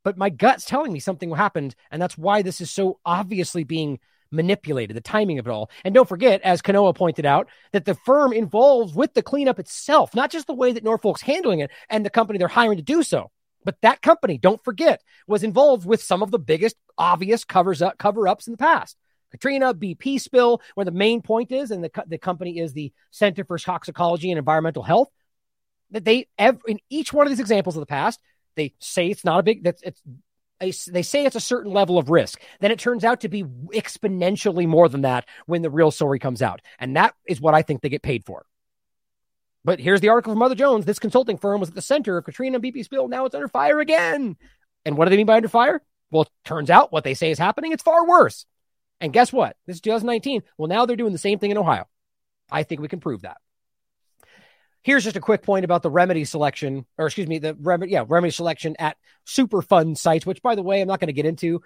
but 0.03 0.17
my 0.17 0.29
gut's 0.29 0.65
telling 0.65 0.93
me 0.93 0.99
something 0.99 1.33
happened. 1.33 1.75
And 1.91 2.01
that's 2.01 2.17
why 2.17 2.41
this 2.41 2.61
is 2.61 2.71
so 2.71 2.99
obviously 3.05 3.63
being 3.63 3.99
manipulated, 4.31 4.95
the 4.95 5.01
timing 5.01 5.39
of 5.39 5.47
it 5.47 5.51
all. 5.51 5.69
And 5.83 5.93
don't 5.93 6.07
forget, 6.07 6.41
as 6.41 6.61
Kanoa 6.61 6.95
pointed 6.95 7.25
out, 7.25 7.49
that 7.73 7.85
the 7.85 7.95
firm 7.95 8.33
involved 8.33 8.95
with 8.95 9.13
the 9.13 9.21
cleanup 9.21 9.59
itself, 9.59 10.15
not 10.15 10.31
just 10.31 10.47
the 10.47 10.53
way 10.53 10.71
that 10.71 10.83
Norfolk's 10.83 11.21
handling 11.21 11.59
it 11.59 11.71
and 11.89 12.05
the 12.05 12.09
company 12.09 12.39
they're 12.39 12.47
hiring 12.47 12.77
to 12.77 12.83
do 12.83 13.03
so. 13.03 13.29
But 13.63 13.77
that 13.81 14.01
company, 14.01 14.37
don't 14.37 14.63
forget, 14.63 15.01
was 15.27 15.43
involved 15.43 15.85
with 15.85 16.01
some 16.01 16.23
of 16.23 16.31
the 16.31 16.39
biggest 16.39 16.75
obvious 16.97 17.43
covers 17.43 17.81
up 17.81 17.97
cover 17.97 18.27
ups 18.27 18.47
in 18.47 18.53
the 18.53 18.57
past. 18.57 18.97
Katrina, 19.31 19.73
BP 19.73 20.19
spill, 20.19 20.61
where 20.75 20.85
the 20.85 20.91
main 20.91 21.21
point 21.21 21.51
is, 21.51 21.71
and 21.71 21.83
the, 21.83 21.91
the 22.07 22.17
company 22.17 22.59
is 22.59 22.73
the 22.73 22.91
Center 23.11 23.45
for 23.45 23.57
Toxicology 23.57 24.29
and 24.29 24.37
Environmental 24.37 24.83
Health. 24.83 25.09
That 25.91 26.05
they, 26.05 26.27
in 26.37 26.79
each 26.89 27.13
one 27.13 27.27
of 27.27 27.31
these 27.31 27.39
examples 27.39 27.75
of 27.75 27.81
the 27.81 27.85
past, 27.85 28.19
they 28.55 28.73
say 28.79 29.07
it's 29.07 29.25
not 29.25 29.39
a 29.39 29.43
big, 29.43 29.63
that's 29.63 29.81
it's 29.81 30.01
they 30.61 31.01
say 31.01 31.25
it's 31.25 31.35
a 31.35 31.41
certain 31.41 31.73
level 31.73 31.97
of 31.97 32.09
risk. 32.09 32.39
Then 32.59 32.71
it 32.71 32.79
turns 32.79 33.03
out 33.03 33.21
to 33.21 33.29
be 33.29 33.43
exponentially 33.43 34.67
more 34.67 34.87
than 34.87 35.01
that 35.01 35.27
when 35.47 35.63
the 35.63 35.71
real 35.71 35.91
story 35.91 36.19
comes 36.19 36.41
out. 36.41 36.61
And 36.77 36.95
that 36.95 37.15
is 37.27 37.41
what 37.41 37.55
I 37.55 37.63
think 37.63 37.81
they 37.81 37.89
get 37.89 38.03
paid 38.03 38.25
for. 38.25 38.45
But 39.63 39.79
here's 39.79 40.01
the 40.01 40.09
article 40.09 40.33
from 40.33 40.39
Mother 40.39 40.55
Jones. 40.55 40.85
This 40.85 40.99
consulting 40.99 41.37
firm 41.37 41.59
was 41.59 41.69
at 41.69 41.75
the 41.75 41.81
center 41.81 42.17
of 42.17 42.25
Katrina 42.25 42.55
and 42.55 42.63
BP 42.63 42.83
spill. 42.83 43.07
Now 43.07 43.25
it's 43.25 43.35
under 43.35 43.47
fire 43.47 43.79
again. 43.79 44.35
And 44.85 44.97
what 44.97 45.05
do 45.05 45.11
they 45.11 45.17
mean 45.17 45.27
by 45.27 45.35
under 45.35 45.47
fire? 45.47 45.81
Well, 46.09 46.23
it 46.23 46.29
turns 46.43 46.69
out 46.69 46.91
what 46.91 47.03
they 47.03 47.13
say 47.13 47.31
is 47.31 47.39
happening, 47.39 47.71
it's 47.71 47.83
far 47.83 48.07
worse. 48.07 48.45
And 48.99 49.13
guess 49.13 49.31
what? 49.31 49.55
This 49.65 49.77
is 49.77 49.81
2019. 49.81 50.43
Well, 50.57 50.67
now 50.67 50.85
they're 50.85 50.95
doing 50.95 51.11
the 51.11 51.17
same 51.17 51.39
thing 51.39 51.51
in 51.51 51.57
Ohio. 51.57 51.87
I 52.51 52.63
think 52.63 52.81
we 52.81 52.87
can 52.87 52.99
prove 52.99 53.21
that. 53.21 53.37
Here's 54.83 55.03
just 55.03 55.15
a 55.15 55.21
quick 55.21 55.43
point 55.43 55.63
about 55.63 55.83
the 55.83 55.91
remedy 55.91 56.25
selection, 56.25 56.85
or 56.97 57.05
excuse 57.05 57.27
me, 57.27 57.37
the 57.37 57.55
remedy, 57.59 57.91
yeah, 57.91 58.03
remedy 58.07 58.31
selection 58.31 58.75
at 58.79 58.97
Superfund 59.27 59.97
sites, 59.97 60.25
which 60.25 60.41
by 60.41 60.55
the 60.55 60.63
way, 60.63 60.81
I'm 60.81 60.87
not 60.87 60.99
going 60.99 61.07
to 61.07 61.13
get 61.13 61.27
into. 61.27 61.61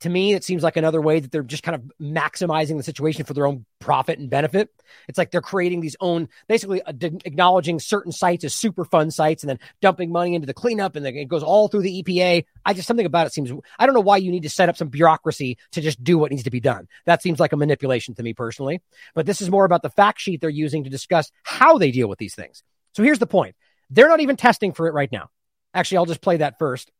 To 0.00 0.10
me, 0.10 0.34
it 0.34 0.44
seems 0.44 0.62
like 0.62 0.76
another 0.76 1.00
way 1.00 1.20
that 1.20 1.32
they're 1.32 1.42
just 1.42 1.62
kind 1.62 1.74
of 1.74 1.90
maximizing 2.00 2.76
the 2.76 2.82
situation 2.82 3.24
for 3.24 3.32
their 3.32 3.46
own 3.46 3.64
profit 3.78 4.18
and 4.18 4.28
benefit. 4.28 4.68
It's 5.08 5.16
like 5.16 5.30
they're 5.30 5.40
creating 5.40 5.80
these 5.80 5.96
own, 6.00 6.28
basically 6.48 6.82
uh, 6.82 6.92
acknowledging 7.24 7.80
certain 7.80 8.12
sites 8.12 8.44
as 8.44 8.52
Superfund 8.52 9.14
sites 9.14 9.42
and 9.42 9.48
then 9.48 9.58
dumping 9.80 10.12
money 10.12 10.34
into 10.34 10.46
the 10.46 10.52
cleanup 10.52 10.96
and 10.96 11.06
then 11.06 11.16
it 11.16 11.28
goes 11.28 11.42
all 11.42 11.68
through 11.68 11.80
the 11.80 12.02
EPA. 12.02 12.44
I 12.64 12.74
just, 12.74 12.86
something 12.86 13.06
about 13.06 13.26
it 13.26 13.32
seems, 13.32 13.50
I 13.78 13.86
don't 13.86 13.94
know 13.94 14.02
why 14.02 14.18
you 14.18 14.30
need 14.30 14.42
to 14.42 14.50
set 14.50 14.68
up 14.68 14.76
some 14.76 14.88
bureaucracy 14.88 15.56
to 15.72 15.80
just 15.80 16.04
do 16.04 16.18
what 16.18 16.30
needs 16.30 16.44
to 16.44 16.50
be 16.50 16.60
done. 16.60 16.88
That 17.06 17.22
seems 17.22 17.40
like 17.40 17.54
a 17.54 17.56
manipulation 17.56 18.14
to 18.16 18.22
me 18.22 18.34
personally. 18.34 18.82
But 19.14 19.24
this 19.24 19.40
is 19.40 19.50
more 19.50 19.64
about 19.64 19.80
the 19.80 19.90
fact 19.90 20.20
sheet 20.20 20.42
they're 20.42 20.50
using 20.50 20.84
to 20.84 20.90
discuss 20.90 21.32
how 21.42 21.78
they 21.78 21.90
deal 21.90 22.08
with 22.08 22.18
these 22.18 22.34
things. 22.34 22.62
So 22.92 23.02
here's 23.02 23.18
the 23.18 23.26
point 23.26 23.56
they're 23.88 24.08
not 24.08 24.20
even 24.20 24.36
testing 24.36 24.72
for 24.72 24.88
it 24.88 24.94
right 24.94 25.10
now. 25.10 25.30
Actually, 25.72 25.98
I'll 25.98 26.06
just 26.06 26.20
play 26.20 26.38
that 26.38 26.58
first. 26.58 26.90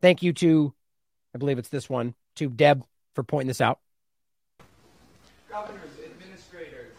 Thank 0.00 0.22
you 0.22 0.32
to, 0.34 0.74
I 1.34 1.38
believe 1.38 1.58
it's 1.58 1.68
this 1.68 1.90
one, 1.90 2.14
to 2.36 2.48
Deb 2.48 2.84
for 3.14 3.24
pointing 3.24 3.48
this 3.48 3.60
out. 3.60 3.80
Governors, 5.50 5.90
administrators. 6.04 6.92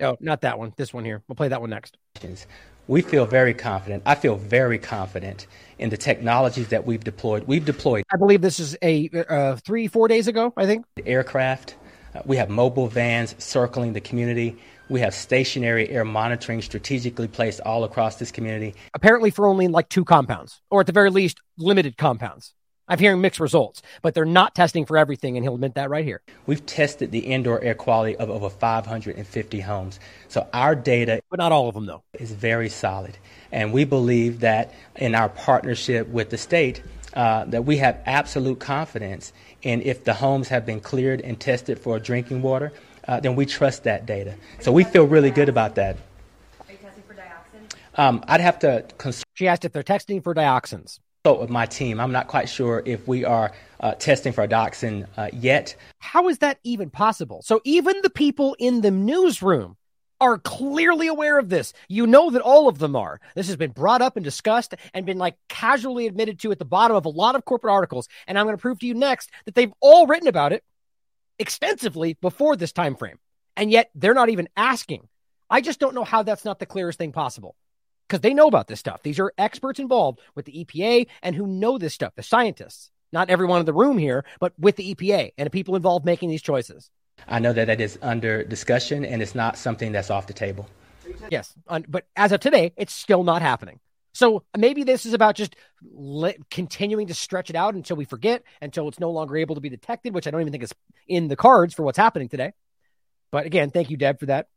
Oh, 0.00 0.16
not 0.20 0.42
that 0.42 0.58
one. 0.58 0.74
This 0.76 0.92
one 0.92 1.04
here. 1.04 1.22
We'll 1.26 1.36
play 1.36 1.48
that 1.48 1.60
one 1.60 1.70
next. 1.70 1.96
We 2.86 3.02
feel 3.02 3.26
very 3.26 3.54
confident. 3.54 4.02
I 4.06 4.14
feel 4.14 4.36
very 4.36 4.78
confident 4.78 5.46
in 5.78 5.90
the 5.90 5.96
technologies 5.96 6.68
that 6.68 6.86
we've 6.86 7.02
deployed. 7.02 7.44
We've 7.46 7.64
deployed. 7.64 8.04
I 8.12 8.16
believe 8.16 8.40
this 8.40 8.60
is 8.60 8.76
a 8.82 9.10
uh, 9.28 9.56
three, 9.56 9.88
four 9.88 10.08
days 10.08 10.26
ago. 10.26 10.52
I 10.56 10.66
think 10.66 10.86
aircraft. 11.04 11.76
Uh, 12.14 12.22
we 12.24 12.36
have 12.36 12.48
mobile 12.48 12.88
vans 12.88 13.34
circling 13.38 13.92
the 13.92 14.00
community. 14.00 14.56
We 14.88 15.00
have 15.00 15.14
stationary 15.14 15.88
air 15.90 16.04
monitoring 16.04 16.62
strategically 16.62 17.28
placed 17.28 17.60
all 17.60 17.84
across 17.84 18.16
this 18.16 18.30
community. 18.30 18.74
Apparently, 18.94 19.30
for 19.30 19.46
only 19.46 19.68
like 19.68 19.90
two 19.90 20.04
compounds, 20.04 20.62
or 20.70 20.80
at 20.80 20.86
the 20.86 20.92
very 20.92 21.10
least, 21.10 21.40
limited 21.58 21.98
compounds. 21.98 22.54
I'm 22.88 22.98
hearing 22.98 23.20
mixed 23.20 23.38
results, 23.38 23.82
but 24.00 24.14
they're 24.14 24.24
not 24.24 24.54
testing 24.54 24.86
for 24.86 24.96
everything, 24.96 25.36
and 25.36 25.44
he'll 25.44 25.54
admit 25.54 25.74
that 25.74 25.90
right 25.90 26.04
here. 26.04 26.22
We've 26.46 26.64
tested 26.64 27.12
the 27.12 27.18
indoor 27.18 27.60
air 27.60 27.74
quality 27.74 28.16
of 28.16 28.30
over 28.30 28.48
550 28.48 29.60
homes. 29.60 30.00
So 30.28 30.46
our 30.54 30.74
data, 30.74 31.20
but 31.30 31.38
not 31.38 31.52
all 31.52 31.68
of 31.68 31.74
them, 31.74 31.86
though, 31.86 32.02
is 32.14 32.32
very 32.32 32.70
solid. 32.70 33.18
And 33.52 33.72
we 33.72 33.84
believe 33.84 34.40
that 34.40 34.72
in 34.96 35.14
our 35.14 35.28
partnership 35.28 36.08
with 36.08 36.30
the 36.30 36.38
state, 36.38 36.82
uh, 37.14 37.44
that 37.46 37.64
we 37.64 37.78
have 37.78 38.00
absolute 38.06 38.58
confidence 38.58 39.32
in 39.62 39.82
if 39.82 40.04
the 40.04 40.14
homes 40.14 40.48
have 40.48 40.64
been 40.64 40.80
cleared 40.80 41.20
and 41.20 41.38
tested 41.38 41.78
for 41.78 41.98
drinking 41.98 42.42
water, 42.42 42.72
uh, 43.06 43.20
then 43.20 43.36
we 43.36 43.46
trust 43.46 43.84
that 43.84 44.06
data. 44.06 44.34
So 44.60 44.72
we 44.72 44.84
feel 44.84 45.06
really 45.06 45.30
good 45.30 45.48
about 45.48 45.74
that. 45.76 45.96
Are 46.66 46.72
you 46.72 46.78
testing 46.78 47.02
for 47.04 47.14
dioxin? 47.14 47.98
Um, 47.98 48.24
I'd 48.28 48.40
have 48.40 48.58
to. 48.60 48.84
Cons- 48.98 49.24
she 49.34 49.48
asked 49.48 49.64
if 49.64 49.72
they're 49.72 49.82
testing 49.82 50.20
for 50.20 50.34
dioxins. 50.34 51.00
With 51.34 51.50
my 51.50 51.66
team, 51.66 52.00
I'm 52.00 52.12
not 52.12 52.28
quite 52.28 52.48
sure 52.48 52.82
if 52.84 53.06
we 53.06 53.24
are 53.24 53.52
uh, 53.80 53.94
testing 53.94 54.32
for 54.32 54.46
dioxin 54.46 55.06
uh, 55.16 55.28
yet. 55.32 55.76
How 55.98 56.28
is 56.28 56.38
that 56.38 56.58
even 56.64 56.90
possible? 56.90 57.42
So 57.42 57.60
even 57.64 58.00
the 58.02 58.10
people 58.10 58.56
in 58.58 58.80
the 58.80 58.90
newsroom 58.90 59.76
are 60.20 60.38
clearly 60.38 61.06
aware 61.06 61.38
of 61.38 61.48
this. 61.48 61.72
You 61.88 62.06
know 62.06 62.30
that 62.30 62.42
all 62.42 62.68
of 62.68 62.78
them 62.78 62.96
are. 62.96 63.20
This 63.34 63.46
has 63.46 63.56
been 63.56 63.70
brought 63.70 64.02
up 64.02 64.16
and 64.16 64.24
discussed 64.24 64.74
and 64.92 65.06
been 65.06 65.18
like 65.18 65.36
casually 65.48 66.06
admitted 66.06 66.40
to 66.40 66.50
at 66.50 66.58
the 66.58 66.64
bottom 66.64 66.96
of 66.96 67.04
a 67.04 67.10
lot 67.10 67.36
of 67.36 67.44
corporate 67.44 67.72
articles. 67.72 68.08
And 68.26 68.38
I'm 68.38 68.46
going 68.46 68.56
to 68.56 68.60
prove 68.60 68.80
to 68.80 68.86
you 68.86 68.94
next 68.94 69.30
that 69.44 69.54
they've 69.54 69.72
all 69.80 70.06
written 70.06 70.28
about 70.28 70.52
it 70.52 70.64
extensively 71.38 72.14
before 72.14 72.56
this 72.56 72.72
time 72.72 72.96
frame. 72.96 73.18
And 73.56 73.70
yet 73.70 73.90
they're 73.94 74.14
not 74.14 74.28
even 74.28 74.48
asking. 74.56 75.08
I 75.50 75.60
just 75.60 75.80
don't 75.80 75.94
know 75.94 76.04
how 76.04 76.22
that's 76.22 76.44
not 76.44 76.58
the 76.58 76.66
clearest 76.66 76.98
thing 76.98 77.12
possible. 77.12 77.54
Because 78.08 78.22
they 78.22 78.32
know 78.32 78.46
about 78.46 78.68
this 78.68 78.80
stuff. 78.80 79.02
These 79.02 79.20
are 79.20 79.32
experts 79.36 79.78
involved 79.78 80.20
with 80.34 80.46
the 80.46 80.64
EPA 80.64 81.08
and 81.22 81.36
who 81.36 81.46
know 81.46 81.76
this 81.76 81.92
stuff, 81.92 82.14
the 82.14 82.22
scientists. 82.22 82.90
Not 83.12 83.28
everyone 83.28 83.60
in 83.60 83.66
the 83.66 83.74
room 83.74 83.98
here, 83.98 84.24
but 84.40 84.52
with 84.58 84.76
the 84.76 84.94
EPA 84.94 85.32
and 85.36 85.46
the 85.46 85.50
people 85.50 85.76
involved 85.76 86.04
making 86.04 86.30
these 86.30 86.42
choices. 86.42 86.90
I 87.26 87.38
know 87.38 87.52
that 87.52 87.66
that 87.66 87.80
is 87.80 87.98
under 88.00 88.44
discussion 88.44 89.04
and 89.04 89.20
it's 89.20 89.34
not 89.34 89.58
something 89.58 89.92
that's 89.92 90.10
off 90.10 90.26
the 90.26 90.32
table. 90.32 90.68
Yes, 91.30 91.54
but 91.88 92.06
as 92.16 92.32
of 92.32 92.40
today, 92.40 92.72
it's 92.76 92.92
still 92.92 93.24
not 93.24 93.42
happening. 93.42 93.80
So 94.12 94.42
maybe 94.56 94.84
this 94.84 95.06
is 95.06 95.14
about 95.14 95.36
just 95.36 95.54
continuing 96.50 97.06
to 97.08 97.14
stretch 97.14 97.50
it 97.50 97.56
out 97.56 97.74
until 97.74 97.96
we 97.96 98.04
forget, 98.04 98.42
until 98.60 98.88
it's 98.88 98.98
no 98.98 99.10
longer 99.10 99.36
able 99.36 99.54
to 99.54 99.60
be 99.60 99.68
detected, 99.68 100.14
which 100.14 100.26
I 100.26 100.30
don't 100.30 100.40
even 100.40 100.52
think 100.52 100.64
is 100.64 100.74
in 101.06 101.28
the 101.28 101.36
cards 101.36 101.74
for 101.74 101.82
what's 101.82 101.98
happening 101.98 102.28
today. 102.28 102.52
But 103.30 103.46
again, 103.46 103.70
thank 103.70 103.90
you, 103.90 103.96
Deb, 103.96 104.18
for 104.18 104.26
that 104.26 104.48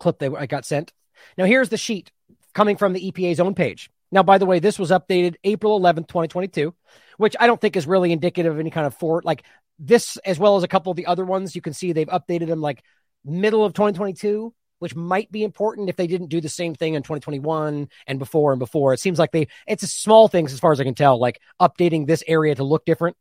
clip 0.00 0.18
that 0.18 0.32
I 0.36 0.46
got 0.46 0.64
sent. 0.64 0.92
Now, 1.36 1.44
here's 1.44 1.68
the 1.68 1.76
sheet 1.76 2.10
coming 2.52 2.76
from 2.76 2.92
the 2.92 3.10
EPA's 3.10 3.40
own 3.40 3.54
page. 3.54 3.90
Now, 4.12 4.22
by 4.22 4.38
the 4.38 4.46
way, 4.46 4.58
this 4.58 4.78
was 4.78 4.90
updated 4.90 5.36
April 5.44 5.80
11th, 5.80 6.08
2022, 6.08 6.74
which 7.18 7.34
I 7.38 7.46
don't 7.46 7.60
think 7.60 7.76
is 7.76 7.86
really 7.86 8.12
indicative 8.12 8.52
of 8.52 8.60
any 8.60 8.70
kind 8.70 8.86
of 8.86 8.94
for 8.94 9.22
like 9.24 9.44
this, 9.78 10.16
as 10.18 10.38
well 10.38 10.56
as 10.56 10.62
a 10.62 10.68
couple 10.68 10.90
of 10.90 10.96
the 10.96 11.06
other 11.06 11.24
ones. 11.24 11.56
You 11.56 11.62
can 11.62 11.72
see 11.72 11.92
they've 11.92 12.06
updated 12.06 12.46
them 12.46 12.60
like 12.60 12.82
middle 13.24 13.64
of 13.64 13.72
2022 13.72 14.54
which 14.84 14.94
might 14.94 15.32
be 15.32 15.44
important 15.44 15.88
if 15.88 15.96
they 15.96 16.06
didn't 16.06 16.26
do 16.26 16.42
the 16.42 16.48
same 16.48 16.74
thing 16.74 16.92
in 16.92 17.02
2021 17.02 17.88
and 18.06 18.18
before 18.18 18.52
and 18.52 18.58
before. 18.58 18.92
It 18.92 19.00
seems 19.00 19.18
like 19.18 19.32
they, 19.32 19.48
it's 19.66 19.82
a 19.82 19.86
small 19.86 20.28
things 20.28 20.52
as 20.52 20.60
far 20.60 20.72
as 20.72 20.80
I 20.80 20.84
can 20.84 20.94
tell, 20.94 21.18
like 21.18 21.40
updating 21.58 22.06
this 22.06 22.22
area 22.26 22.54
to 22.54 22.64
look 22.64 22.84
different. 22.84 23.16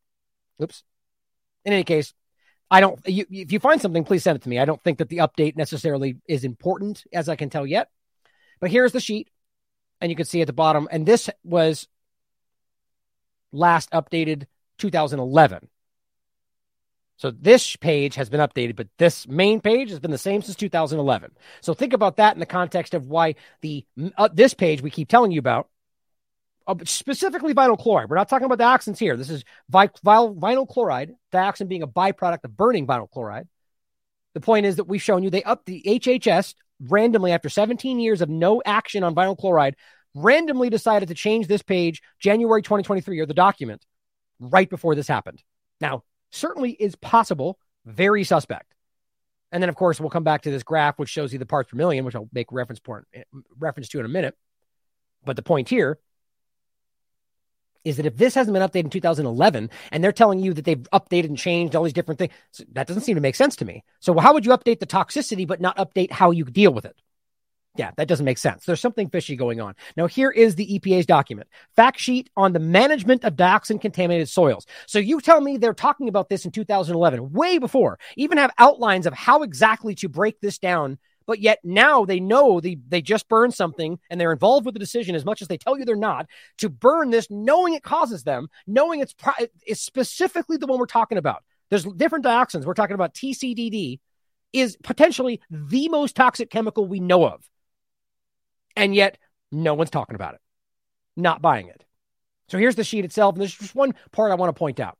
Oops. 0.61 0.83
In 1.63 1.71
any 1.71 1.85
case, 1.85 2.13
I 2.73 2.79
don't, 2.79 2.99
you, 3.05 3.23
if 3.29 3.51
you 3.51 3.59
find 3.59 3.79
something, 3.79 4.03
please 4.03 4.23
send 4.23 4.35
it 4.35 4.41
to 4.41 4.49
me. 4.49 4.57
I 4.57 4.65
don't 4.65 4.83
think 4.83 4.97
that 4.97 5.07
the 5.07 5.17
update 5.17 5.55
necessarily 5.55 6.17
is 6.27 6.43
important 6.43 7.03
as 7.13 7.29
I 7.29 7.35
can 7.35 7.51
tell 7.51 7.67
yet. 7.67 7.89
But 8.59 8.71
here's 8.71 8.91
the 8.91 8.99
sheet. 8.99 9.29
And 10.01 10.09
you 10.09 10.15
can 10.15 10.25
see 10.25 10.41
at 10.41 10.47
the 10.47 10.53
bottom, 10.53 10.87
and 10.91 11.05
this 11.05 11.29
was 11.43 11.87
last 13.51 13.91
updated 13.91 14.47
2011. 14.79 15.69
So 17.17 17.29
this 17.29 17.75
page 17.75 18.15
has 18.15 18.27
been 18.27 18.39
updated, 18.39 18.75
but 18.75 18.87
this 18.97 19.27
main 19.27 19.61
page 19.61 19.91
has 19.91 19.99
been 19.99 20.09
the 20.09 20.17
same 20.17 20.41
since 20.41 20.57
2011. 20.57 21.31
So 21.61 21.75
think 21.75 21.93
about 21.93 22.17
that 22.17 22.33
in 22.33 22.39
the 22.39 22.47
context 22.47 22.95
of 22.95 23.07
why 23.07 23.35
the 23.61 23.85
uh, 24.17 24.29
this 24.33 24.55
page 24.55 24.81
we 24.81 24.89
keep 24.89 25.09
telling 25.09 25.31
you 25.31 25.39
about, 25.39 25.69
Uh, 26.65 26.75
specifically 26.85 27.53
vinyl 27.53 27.77
chloride. 27.77 28.09
We're 28.09 28.15
not 28.15 28.29
talking 28.29 28.45
about 28.45 28.57
the 28.57 28.63
dioxins 28.63 28.97
here. 28.97 29.17
This 29.17 29.29
is 29.29 29.43
vi- 29.69 29.87
vinyl 29.87 30.67
chloride, 30.67 31.13
dioxin 31.31 31.67
being 31.67 31.83
a 31.83 31.87
byproduct 31.87 32.45
of 32.45 32.55
burning 32.55 32.87
vinyl 32.87 33.09
chloride. 33.09 33.49
The 34.33 34.39
point 34.39 34.65
is 34.65 34.77
that 34.77 34.85
we've 34.85 35.01
shown 35.01 35.23
you 35.23 35.29
they 35.29 35.43
up 35.43 35.65
the 35.65 35.83
HHS 35.85 36.55
randomly 36.79 37.33
after 37.33 37.49
17 37.49 37.99
years 37.99 38.21
of 38.21 38.29
no 38.29 38.61
action 38.65 39.03
on 39.03 39.13
vinyl 39.13 39.37
chloride, 39.37 39.75
randomly 40.15 40.69
decided 40.69 41.09
to 41.09 41.15
change 41.15 41.47
this 41.47 41.61
page 41.61 42.01
January 42.19 42.61
2023 42.61 43.19
or 43.19 43.25
the 43.25 43.33
document 43.33 43.85
right 44.39 44.69
before 44.69 44.95
this 44.95 45.07
happened. 45.07 45.43
Now, 45.81 46.03
certainly 46.31 46.71
is 46.71 46.95
possible, 46.95 47.59
very 47.85 48.23
suspect. 48.23 48.73
And 49.51 49.61
then, 49.61 49.69
of 49.69 49.75
course, 49.75 49.99
we'll 49.99 50.09
come 50.09 50.23
back 50.23 50.43
to 50.43 50.51
this 50.51 50.63
graph, 50.63 50.97
which 50.97 51.09
shows 51.09 51.31
you 51.31 51.39
the 51.39 51.45
parts 51.45 51.69
per 51.69 51.77
million, 51.77 52.05
which 52.05 52.15
I'll 52.15 52.29
make 52.33 52.51
reference 52.51 52.79
point, 52.79 53.05
reference 53.57 53.89
to 53.89 53.99
in 53.99 54.05
a 54.05 54.09
minute. 54.09 54.35
But 55.25 55.35
the 55.35 55.43
point 55.43 55.69
here 55.69 55.99
is 57.83 57.97
that 57.97 58.05
if 58.05 58.17
this 58.17 58.35
hasn't 58.35 58.53
been 58.53 58.67
updated 58.67 58.85
in 58.85 58.89
2011 58.89 59.69
and 59.91 60.03
they're 60.03 60.11
telling 60.11 60.39
you 60.39 60.53
that 60.53 60.65
they've 60.65 60.87
updated 60.93 61.25
and 61.25 61.37
changed 61.37 61.75
all 61.75 61.83
these 61.83 61.93
different 61.93 62.19
things, 62.19 62.31
that 62.71 62.87
doesn't 62.87 63.03
seem 63.03 63.15
to 63.15 63.21
make 63.21 63.35
sense 63.35 63.55
to 63.57 63.65
me. 63.65 63.83
So 63.99 64.17
how 64.17 64.33
would 64.33 64.45
you 64.45 64.51
update 64.51 64.79
the 64.79 64.87
toxicity 64.87 65.47
but 65.47 65.61
not 65.61 65.77
update 65.77 66.11
how 66.11 66.31
you 66.31 66.45
deal 66.45 66.73
with 66.73 66.85
it? 66.85 66.95
Yeah, 67.75 67.89
that 67.97 68.07
doesn't 68.07 68.25
make 68.25 68.37
sense. 68.37 68.65
There's 68.65 68.79
something 68.79 69.09
fishy 69.09 69.35
going 69.35 69.59
on. 69.59 69.73
Now, 69.97 70.05
here 70.05 70.29
is 70.29 70.53
the 70.53 70.79
EPA's 70.79 71.07
document 71.07 71.47
fact 71.75 71.99
sheet 71.99 72.29
on 72.37 72.53
the 72.53 72.59
management 72.59 73.23
of 73.23 73.35
dioxin 73.35 73.81
contaminated 73.81 74.29
soils. 74.29 74.67
So 74.85 74.99
you 74.99 75.19
tell 75.19 75.41
me 75.41 75.57
they're 75.57 75.73
talking 75.73 76.07
about 76.07 76.29
this 76.29 76.45
in 76.45 76.51
2011, 76.51 77.31
way 77.31 77.57
before, 77.57 77.97
even 78.15 78.37
have 78.37 78.51
outlines 78.59 79.07
of 79.07 79.13
how 79.13 79.41
exactly 79.41 79.95
to 79.95 80.09
break 80.09 80.39
this 80.39 80.59
down. 80.59 80.99
But 81.25 81.39
yet 81.39 81.59
now 81.63 82.05
they 82.05 82.19
know 82.19 82.59
they, 82.59 82.77
they 82.87 83.01
just 83.01 83.29
burned 83.29 83.53
something 83.53 83.99
and 84.09 84.19
they're 84.19 84.31
involved 84.31 84.65
with 84.65 84.73
the 84.73 84.79
decision 84.79 85.15
as 85.15 85.25
much 85.25 85.41
as 85.41 85.47
they 85.47 85.57
tell 85.57 85.77
you 85.77 85.85
they're 85.85 85.95
not 85.95 86.27
to 86.57 86.69
burn 86.69 87.09
this, 87.09 87.27
knowing 87.29 87.73
it 87.73 87.83
causes 87.83 88.23
them, 88.23 88.47
knowing 88.67 88.99
it's, 88.99 89.15
it's 89.65 89.81
specifically 89.81 90.57
the 90.57 90.67
one 90.67 90.79
we're 90.79 90.85
talking 90.85 91.17
about. 91.17 91.43
There's 91.69 91.85
different 91.85 92.25
dioxins. 92.25 92.65
We're 92.65 92.73
talking 92.73 92.95
about 92.95 93.13
TCDD 93.13 93.99
is 94.51 94.77
potentially 94.83 95.41
the 95.49 95.89
most 95.89 96.15
toxic 96.15 96.49
chemical 96.49 96.87
we 96.87 96.99
know 96.99 97.25
of. 97.25 97.43
And 98.75 98.93
yet, 98.93 99.17
no 99.51 99.73
one's 99.73 99.89
talking 99.89 100.15
about 100.15 100.35
it, 100.35 100.41
not 101.15 101.41
buying 101.41 101.67
it. 101.67 101.83
So 102.49 102.57
here's 102.57 102.75
the 102.75 102.83
sheet 102.83 103.05
itself. 103.05 103.35
And 103.35 103.41
there's 103.41 103.55
just 103.55 103.75
one 103.75 103.95
part 104.11 104.31
I 104.31 104.35
want 104.35 104.49
to 104.55 104.59
point 104.59 104.79
out. 104.79 104.97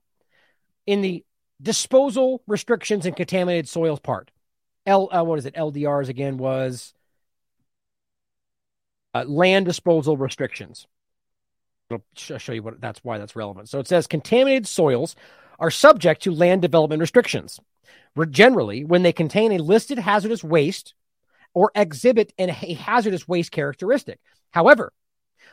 In 0.86 1.02
the 1.02 1.24
disposal 1.62 2.42
restrictions 2.48 3.06
and 3.06 3.16
contaminated 3.16 3.70
soils 3.70 4.00
part, 4.00 4.32
L, 4.86 5.10
uh, 5.12 5.24
what 5.24 5.40
is 5.40 5.46
it? 5.46 5.56
LDRs 5.56 6.10
again 6.10 6.38
was 6.38 6.94
uh, 9.14 9.24
land 9.26 9.66
disposal 9.66 10.18
restrictions. 10.18 10.88
I'll 11.92 12.02
show 12.16 12.54
you 12.54 12.64
what 12.64 12.82
that's 12.82 13.04
why 13.04 13.18
that's 13.18 13.36
relevant. 13.36 13.70
So 13.70 13.80
it 13.80 13.88
says 13.88 14.08
contaminated 14.08 14.68
soils 14.68 15.16
are 15.60 15.72
subject 15.72 16.24
to 16.24 16.32
land 16.32 16.62
development 16.62 17.02
restrictions. 17.02 17.60
Generally, 18.30 18.86
when 18.86 19.04
they 19.04 19.14
contain 19.14 19.52
a 19.52 19.58
listed 19.58 20.00
hazardous 20.00 20.44
waste 20.44 20.94
or 21.54 21.72
exhibit 21.76 22.34
an, 22.38 22.50
a 22.50 22.74
hazardous 22.74 23.28
waste 23.28 23.52
characteristic. 23.52 24.20
However, 24.52 24.92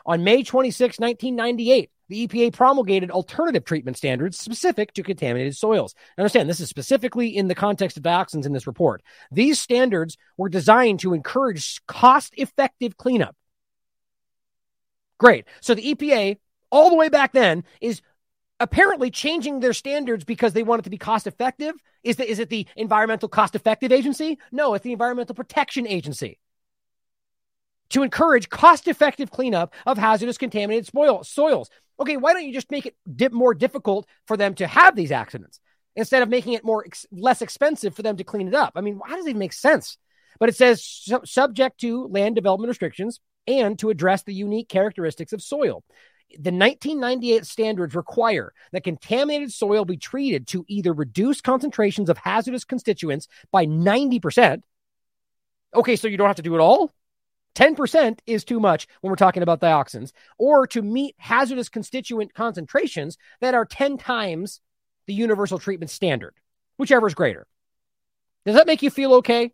on 0.06 0.24
May 0.24 0.42
26, 0.42 0.98
1998, 0.98 1.90
the 2.10 2.26
EPA 2.26 2.52
promulgated 2.52 3.10
alternative 3.12 3.64
treatment 3.64 3.96
standards 3.96 4.36
specific 4.36 4.92
to 4.92 5.02
contaminated 5.04 5.56
soils. 5.56 5.94
Understand, 6.18 6.50
this 6.50 6.58
is 6.58 6.68
specifically 6.68 7.28
in 7.28 7.46
the 7.46 7.54
context 7.54 7.96
of 7.96 8.02
dioxins 8.02 8.46
in 8.46 8.52
this 8.52 8.66
report. 8.66 9.00
These 9.30 9.60
standards 9.60 10.18
were 10.36 10.48
designed 10.48 11.00
to 11.00 11.14
encourage 11.14 11.80
cost 11.86 12.34
effective 12.36 12.96
cleanup. 12.96 13.36
Great. 15.18 15.44
So 15.60 15.74
the 15.74 15.94
EPA, 15.94 16.38
all 16.72 16.90
the 16.90 16.96
way 16.96 17.10
back 17.10 17.32
then, 17.32 17.62
is 17.80 18.02
apparently 18.58 19.12
changing 19.12 19.60
their 19.60 19.72
standards 19.72 20.24
because 20.24 20.52
they 20.52 20.64
want 20.64 20.80
it 20.80 20.84
to 20.84 20.90
be 20.90 20.98
cost 20.98 21.28
effective. 21.28 21.74
Is, 22.02 22.18
is 22.18 22.40
it 22.40 22.48
the 22.48 22.66
environmental 22.74 23.28
cost 23.28 23.54
effective 23.54 23.92
agency? 23.92 24.36
No, 24.50 24.74
it's 24.74 24.82
the 24.82 24.92
environmental 24.92 25.36
protection 25.36 25.86
agency 25.86 26.40
to 27.90 28.02
encourage 28.02 28.48
cost 28.48 28.88
effective 28.88 29.30
cleanup 29.30 29.74
of 29.84 29.98
hazardous 29.98 30.38
contaminated 30.38 30.86
spoil, 30.86 31.22
soils. 31.22 31.68
Okay, 32.00 32.16
why 32.16 32.32
don't 32.32 32.46
you 32.46 32.52
just 32.52 32.70
make 32.70 32.86
it 32.86 33.32
more 33.32 33.54
difficult 33.54 34.08
for 34.26 34.36
them 34.36 34.54
to 34.54 34.66
have 34.66 34.96
these 34.96 35.12
accidents 35.12 35.60
instead 35.96 36.22
of 36.22 36.28
making 36.28 36.54
it 36.54 36.64
more 36.64 36.84
ex- 36.84 37.06
less 37.12 37.42
expensive 37.42 37.94
for 37.94 38.02
them 38.02 38.16
to 38.16 38.24
clean 38.24 38.48
it 38.48 38.54
up? 38.54 38.72
I 38.74 38.80
mean, 38.80 38.96
why 38.96 39.16
does 39.16 39.26
it 39.26 39.36
make 39.36 39.52
sense? 39.52 39.98
But 40.38 40.48
it 40.48 40.56
says 40.56 40.82
su- 40.82 41.20
subject 41.24 41.80
to 41.80 42.06
land 42.06 42.34
development 42.34 42.68
restrictions 42.68 43.20
and 43.46 43.78
to 43.80 43.90
address 43.90 44.22
the 44.22 44.34
unique 44.34 44.68
characteristics 44.68 45.32
of 45.32 45.42
soil 45.42 45.84
the 46.38 46.52
1998 46.52 47.44
standards 47.44 47.94
require 47.94 48.52
that 48.72 48.84
contaminated 48.84 49.52
soil 49.52 49.84
be 49.84 49.96
treated 49.96 50.46
to 50.48 50.64
either 50.68 50.92
reduce 50.92 51.40
concentrations 51.40 52.08
of 52.08 52.18
hazardous 52.18 52.64
constituents 52.64 53.26
by 53.50 53.66
90%. 53.66 54.62
Okay, 55.74 55.96
so 55.96 56.08
you 56.08 56.16
don't 56.16 56.26
have 56.26 56.36
to 56.36 56.42
do 56.42 56.54
it 56.54 56.60
all. 56.60 56.92
10% 57.54 58.18
is 58.26 58.44
too 58.44 58.60
much 58.60 58.86
when 59.00 59.10
we're 59.10 59.16
talking 59.16 59.42
about 59.42 59.60
dioxins, 59.60 60.12
or 60.38 60.66
to 60.68 60.82
meet 60.82 61.14
hazardous 61.18 61.68
constituent 61.68 62.34
concentrations 62.34 63.18
that 63.40 63.54
are 63.54 63.64
10 63.64 63.98
times 63.98 64.60
the 65.06 65.14
universal 65.14 65.58
treatment 65.58 65.90
standard, 65.90 66.34
whichever 66.76 67.06
is 67.06 67.14
greater. 67.14 67.46
Does 68.46 68.54
that 68.54 68.66
make 68.66 68.82
you 68.82 68.90
feel 68.90 69.14
okay? 69.14 69.52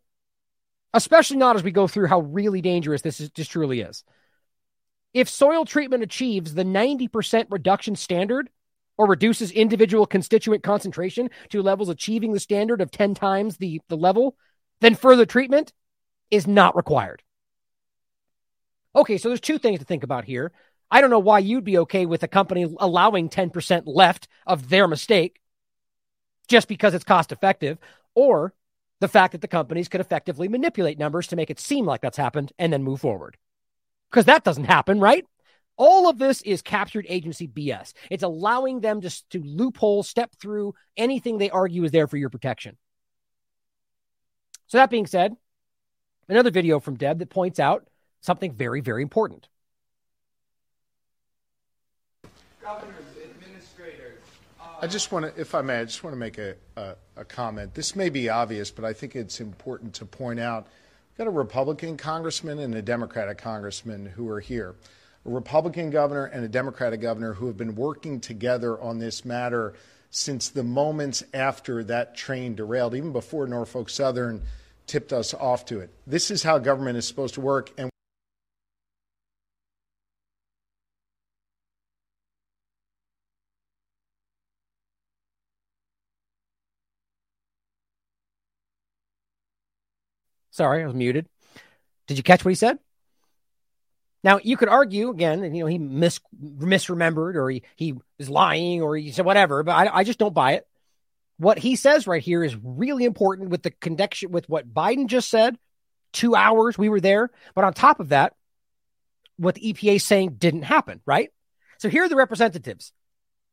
Especially 0.92 1.36
not 1.36 1.56
as 1.56 1.62
we 1.62 1.70
go 1.72 1.88
through 1.88 2.06
how 2.06 2.20
really 2.20 2.60
dangerous 2.60 3.02
this, 3.02 3.20
is, 3.20 3.30
this 3.30 3.48
truly 3.48 3.80
is. 3.80 4.04
If 5.12 5.28
soil 5.28 5.64
treatment 5.64 6.02
achieves 6.02 6.54
the 6.54 6.64
90% 6.64 7.46
reduction 7.50 7.96
standard 7.96 8.50
or 8.98 9.06
reduces 9.06 9.50
individual 9.50 10.06
constituent 10.06 10.62
concentration 10.62 11.30
to 11.50 11.62
levels 11.62 11.88
achieving 11.88 12.32
the 12.32 12.40
standard 12.40 12.80
of 12.80 12.90
10 12.90 13.14
times 13.14 13.56
the, 13.56 13.80
the 13.88 13.96
level, 13.96 14.36
then 14.80 14.94
further 14.94 15.26
treatment 15.26 15.72
is 16.30 16.46
not 16.46 16.76
required. 16.76 17.22
Okay, 18.96 19.18
so 19.18 19.28
there's 19.28 19.40
two 19.40 19.58
things 19.58 19.78
to 19.78 19.84
think 19.84 20.02
about 20.02 20.24
here. 20.24 20.52
I 20.90 21.00
don't 21.00 21.10
know 21.10 21.18
why 21.18 21.40
you'd 21.40 21.64
be 21.64 21.78
okay 21.78 22.06
with 22.06 22.22
a 22.22 22.28
company 22.28 22.66
allowing 22.78 23.28
10% 23.28 23.82
left 23.84 24.26
of 24.46 24.70
their 24.70 24.88
mistake 24.88 25.40
just 26.48 26.66
because 26.66 26.94
it's 26.94 27.04
cost 27.04 27.32
effective, 27.32 27.76
or 28.14 28.54
the 29.00 29.08
fact 29.08 29.32
that 29.32 29.40
the 29.40 29.48
companies 29.48 29.88
could 29.88 30.00
effectively 30.00 30.48
manipulate 30.48 30.98
numbers 30.98 31.26
to 31.26 31.36
make 31.36 31.50
it 31.50 31.60
seem 31.60 31.84
like 31.84 32.00
that's 32.00 32.16
happened 32.16 32.52
and 32.58 32.72
then 32.72 32.82
move 32.82 33.00
forward 33.00 33.36
because 34.10 34.24
that 34.26 34.44
doesn't 34.44 34.64
happen, 34.64 35.00
right? 35.00 35.26
All 35.76 36.08
of 36.08 36.18
this 36.18 36.40
is 36.42 36.62
captured 36.62 37.04
agency 37.08 37.46
BS. 37.46 37.92
It's 38.10 38.22
allowing 38.22 38.80
them 38.80 39.02
to, 39.02 39.28
to 39.30 39.42
loophole, 39.42 40.04
step 40.04 40.32
through 40.40 40.74
anything 40.96 41.36
they 41.36 41.50
argue 41.50 41.84
is 41.84 41.90
there 41.90 42.06
for 42.06 42.16
your 42.16 42.30
protection. 42.30 42.78
So, 44.68 44.78
that 44.78 44.90
being 44.90 45.06
said, 45.06 45.36
another 46.28 46.50
video 46.50 46.80
from 46.80 46.96
Deb 46.96 47.18
that 47.18 47.28
points 47.28 47.60
out 47.60 47.86
something 48.26 48.52
very, 48.52 48.80
very 48.80 49.02
important. 49.02 49.48
Governors, 52.60 52.94
administrators. 53.24 54.20
Uh, 54.60 54.64
I 54.82 54.88
just 54.88 55.12
want 55.12 55.24
to, 55.24 55.40
if 55.40 55.54
I 55.54 55.62
may, 55.62 55.78
I 55.78 55.84
just 55.84 56.02
want 56.02 56.12
to 56.12 56.18
make 56.18 56.38
a, 56.38 56.56
a, 56.76 56.96
a 57.16 57.24
comment. 57.24 57.72
This 57.74 57.94
may 57.94 58.08
be 58.10 58.28
obvious, 58.28 58.72
but 58.72 58.84
I 58.84 58.92
think 58.92 59.14
it's 59.14 59.40
important 59.40 59.94
to 59.94 60.04
point 60.04 60.40
out 60.40 60.66
we've 61.10 61.18
got 61.18 61.28
a 61.28 61.30
Republican 61.30 61.96
congressman 61.96 62.58
and 62.58 62.74
a 62.74 62.82
Democratic 62.82 63.38
congressman 63.38 64.04
who 64.04 64.28
are 64.28 64.40
here. 64.40 64.74
A 65.24 65.30
Republican 65.30 65.90
governor 65.90 66.24
and 66.24 66.44
a 66.44 66.48
Democratic 66.48 67.00
governor 67.00 67.32
who 67.32 67.46
have 67.46 67.56
been 67.56 67.76
working 67.76 68.18
together 68.18 68.80
on 68.80 68.98
this 68.98 69.24
matter 69.24 69.74
since 70.10 70.48
the 70.48 70.64
moments 70.64 71.22
after 71.32 71.84
that 71.84 72.16
train 72.16 72.56
derailed, 72.56 72.94
even 72.96 73.12
before 73.12 73.46
Norfolk 73.46 73.88
Southern 73.88 74.42
tipped 74.88 75.12
us 75.12 75.34
off 75.34 75.64
to 75.66 75.78
it. 75.80 75.90
This 76.06 76.30
is 76.32 76.42
how 76.42 76.58
government 76.58 76.96
is 76.96 77.06
supposed 77.06 77.34
to 77.34 77.40
work. 77.40 77.70
And 77.78 77.90
Sorry, 90.56 90.82
I 90.82 90.86
was 90.86 90.94
muted. 90.94 91.28
Did 92.06 92.16
you 92.16 92.22
catch 92.22 92.42
what 92.42 92.48
he 92.48 92.54
said? 92.54 92.78
Now 94.24 94.40
you 94.42 94.56
could 94.56 94.70
argue 94.70 95.10
again, 95.10 95.44
and 95.44 95.54
you 95.54 95.62
know, 95.62 95.68
he 95.68 95.76
mis- 95.76 96.20
misremembered 96.42 97.34
or 97.34 97.50
he, 97.50 97.62
he 97.76 97.94
is 98.18 98.30
lying 98.30 98.80
or 98.80 98.96
he 98.96 99.12
said 99.12 99.26
whatever, 99.26 99.62
but 99.62 99.72
I, 99.72 99.98
I 99.98 100.04
just 100.04 100.18
don't 100.18 100.34
buy 100.34 100.52
it. 100.52 100.66
What 101.36 101.58
he 101.58 101.76
says 101.76 102.06
right 102.06 102.22
here 102.22 102.42
is 102.42 102.56
really 102.56 103.04
important 103.04 103.50
with 103.50 103.62
the 103.62 103.70
connection 103.70 104.32
with 104.32 104.48
what 104.48 104.72
Biden 104.72 105.08
just 105.08 105.28
said. 105.28 105.58
Two 106.14 106.34
hours 106.34 106.78
we 106.78 106.88
were 106.88 107.00
there, 107.00 107.30
but 107.54 107.64
on 107.64 107.74
top 107.74 108.00
of 108.00 108.08
that, 108.08 108.32
what 109.36 109.56
the 109.56 109.74
EPA 109.74 109.96
is 109.96 110.04
saying 110.04 110.36
didn't 110.38 110.62
happen, 110.62 111.02
right? 111.04 111.30
So 111.76 111.90
here 111.90 112.04
are 112.04 112.08
the 112.08 112.16
representatives 112.16 112.94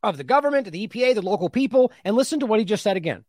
of 0.02 0.16
the 0.16 0.24
government, 0.24 0.68
of 0.68 0.74
the 0.74 0.88
EPA, 0.88 1.16
the 1.16 1.22
local 1.22 1.50
people, 1.50 1.92
and 2.06 2.16
listen 2.16 2.40
to 2.40 2.46
what 2.46 2.60
he 2.60 2.66
just 2.66 2.84
said 2.84 2.96
again 2.96 3.26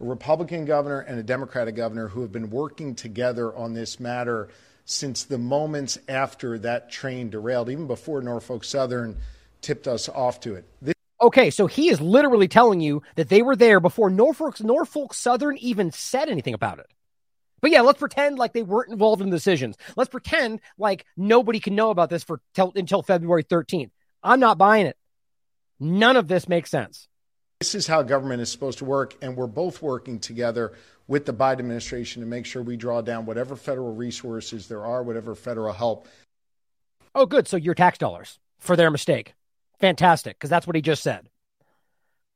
a 0.00 0.04
Republican 0.04 0.64
governor 0.64 1.00
and 1.00 1.18
a 1.18 1.22
Democratic 1.22 1.76
governor 1.76 2.08
who 2.08 2.22
have 2.22 2.32
been 2.32 2.50
working 2.50 2.94
together 2.94 3.54
on 3.54 3.74
this 3.74 4.00
matter 4.00 4.48
since 4.84 5.24
the 5.24 5.38
moments 5.38 5.98
after 6.08 6.58
that 6.58 6.90
train 6.90 7.30
derailed, 7.30 7.70
even 7.70 7.86
before 7.86 8.20
Norfolk 8.20 8.64
Southern 8.64 9.16
tipped 9.60 9.86
us 9.86 10.08
off 10.08 10.40
to 10.40 10.54
it. 10.54 10.64
This- 10.80 10.94
okay, 11.20 11.50
so 11.50 11.66
he 11.66 11.88
is 11.88 12.00
literally 12.00 12.48
telling 12.48 12.80
you 12.80 13.02
that 13.14 13.28
they 13.28 13.42
were 13.42 13.56
there 13.56 13.80
before 13.80 14.10
Norfolk 14.10 14.60
Norfolk 14.60 15.14
Southern 15.14 15.56
even 15.58 15.92
said 15.92 16.28
anything 16.28 16.54
about 16.54 16.78
it. 16.78 16.86
But 17.60 17.70
yeah, 17.70 17.82
let's 17.82 18.00
pretend 18.00 18.38
like 18.38 18.52
they 18.52 18.64
weren't 18.64 18.90
involved 18.90 19.22
in 19.22 19.30
the 19.30 19.36
decisions. 19.36 19.76
Let's 19.96 20.10
pretend 20.10 20.60
like 20.78 21.06
nobody 21.16 21.60
can 21.60 21.76
know 21.76 21.90
about 21.90 22.10
this 22.10 22.24
for 22.24 22.40
until 22.58 23.02
February 23.02 23.44
13th. 23.44 23.92
I'm 24.22 24.40
not 24.40 24.58
buying 24.58 24.86
it. 24.86 24.96
None 25.78 26.16
of 26.16 26.26
this 26.26 26.48
makes 26.48 26.70
sense. 26.70 27.08
This 27.62 27.76
is 27.76 27.86
how 27.86 28.02
government 28.02 28.42
is 28.42 28.50
supposed 28.50 28.78
to 28.78 28.84
work, 28.84 29.14
and 29.22 29.36
we're 29.36 29.46
both 29.46 29.82
working 29.82 30.18
together 30.18 30.72
with 31.06 31.26
the 31.26 31.32
Biden 31.32 31.60
administration 31.60 32.20
to 32.20 32.26
make 32.26 32.44
sure 32.44 32.60
we 32.60 32.76
draw 32.76 33.00
down 33.02 33.24
whatever 33.24 33.54
federal 33.54 33.94
resources 33.94 34.66
there 34.66 34.84
are, 34.84 35.04
whatever 35.04 35.36
federal 35.36 35.72
help. 35.72 36.08
Oh, 37.14 37.24
good. 37.24 37.46
So 37.46 37.56
your 37.56 37.76
tax 37.76 37.98
dollars 37.98 38.40
for 38.58 38.74
their 38.74 38.90
mistake. 38.90 39.34
Fantastic, 39.78 40.36
because 40.36 40.50
that's 40.50 40.66
what 40.66 40.74
he 40.74 40.82
just 40.82 41.04
said. 41.04 41.28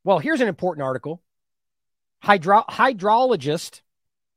Well, 0.04 0.20
here's 0.20 0.40
an 0.40 0.46
important 0.46 0.84
article. 0.84 1.20
Hydro- 2.22 2.62
hydrologist, 2.68 3.80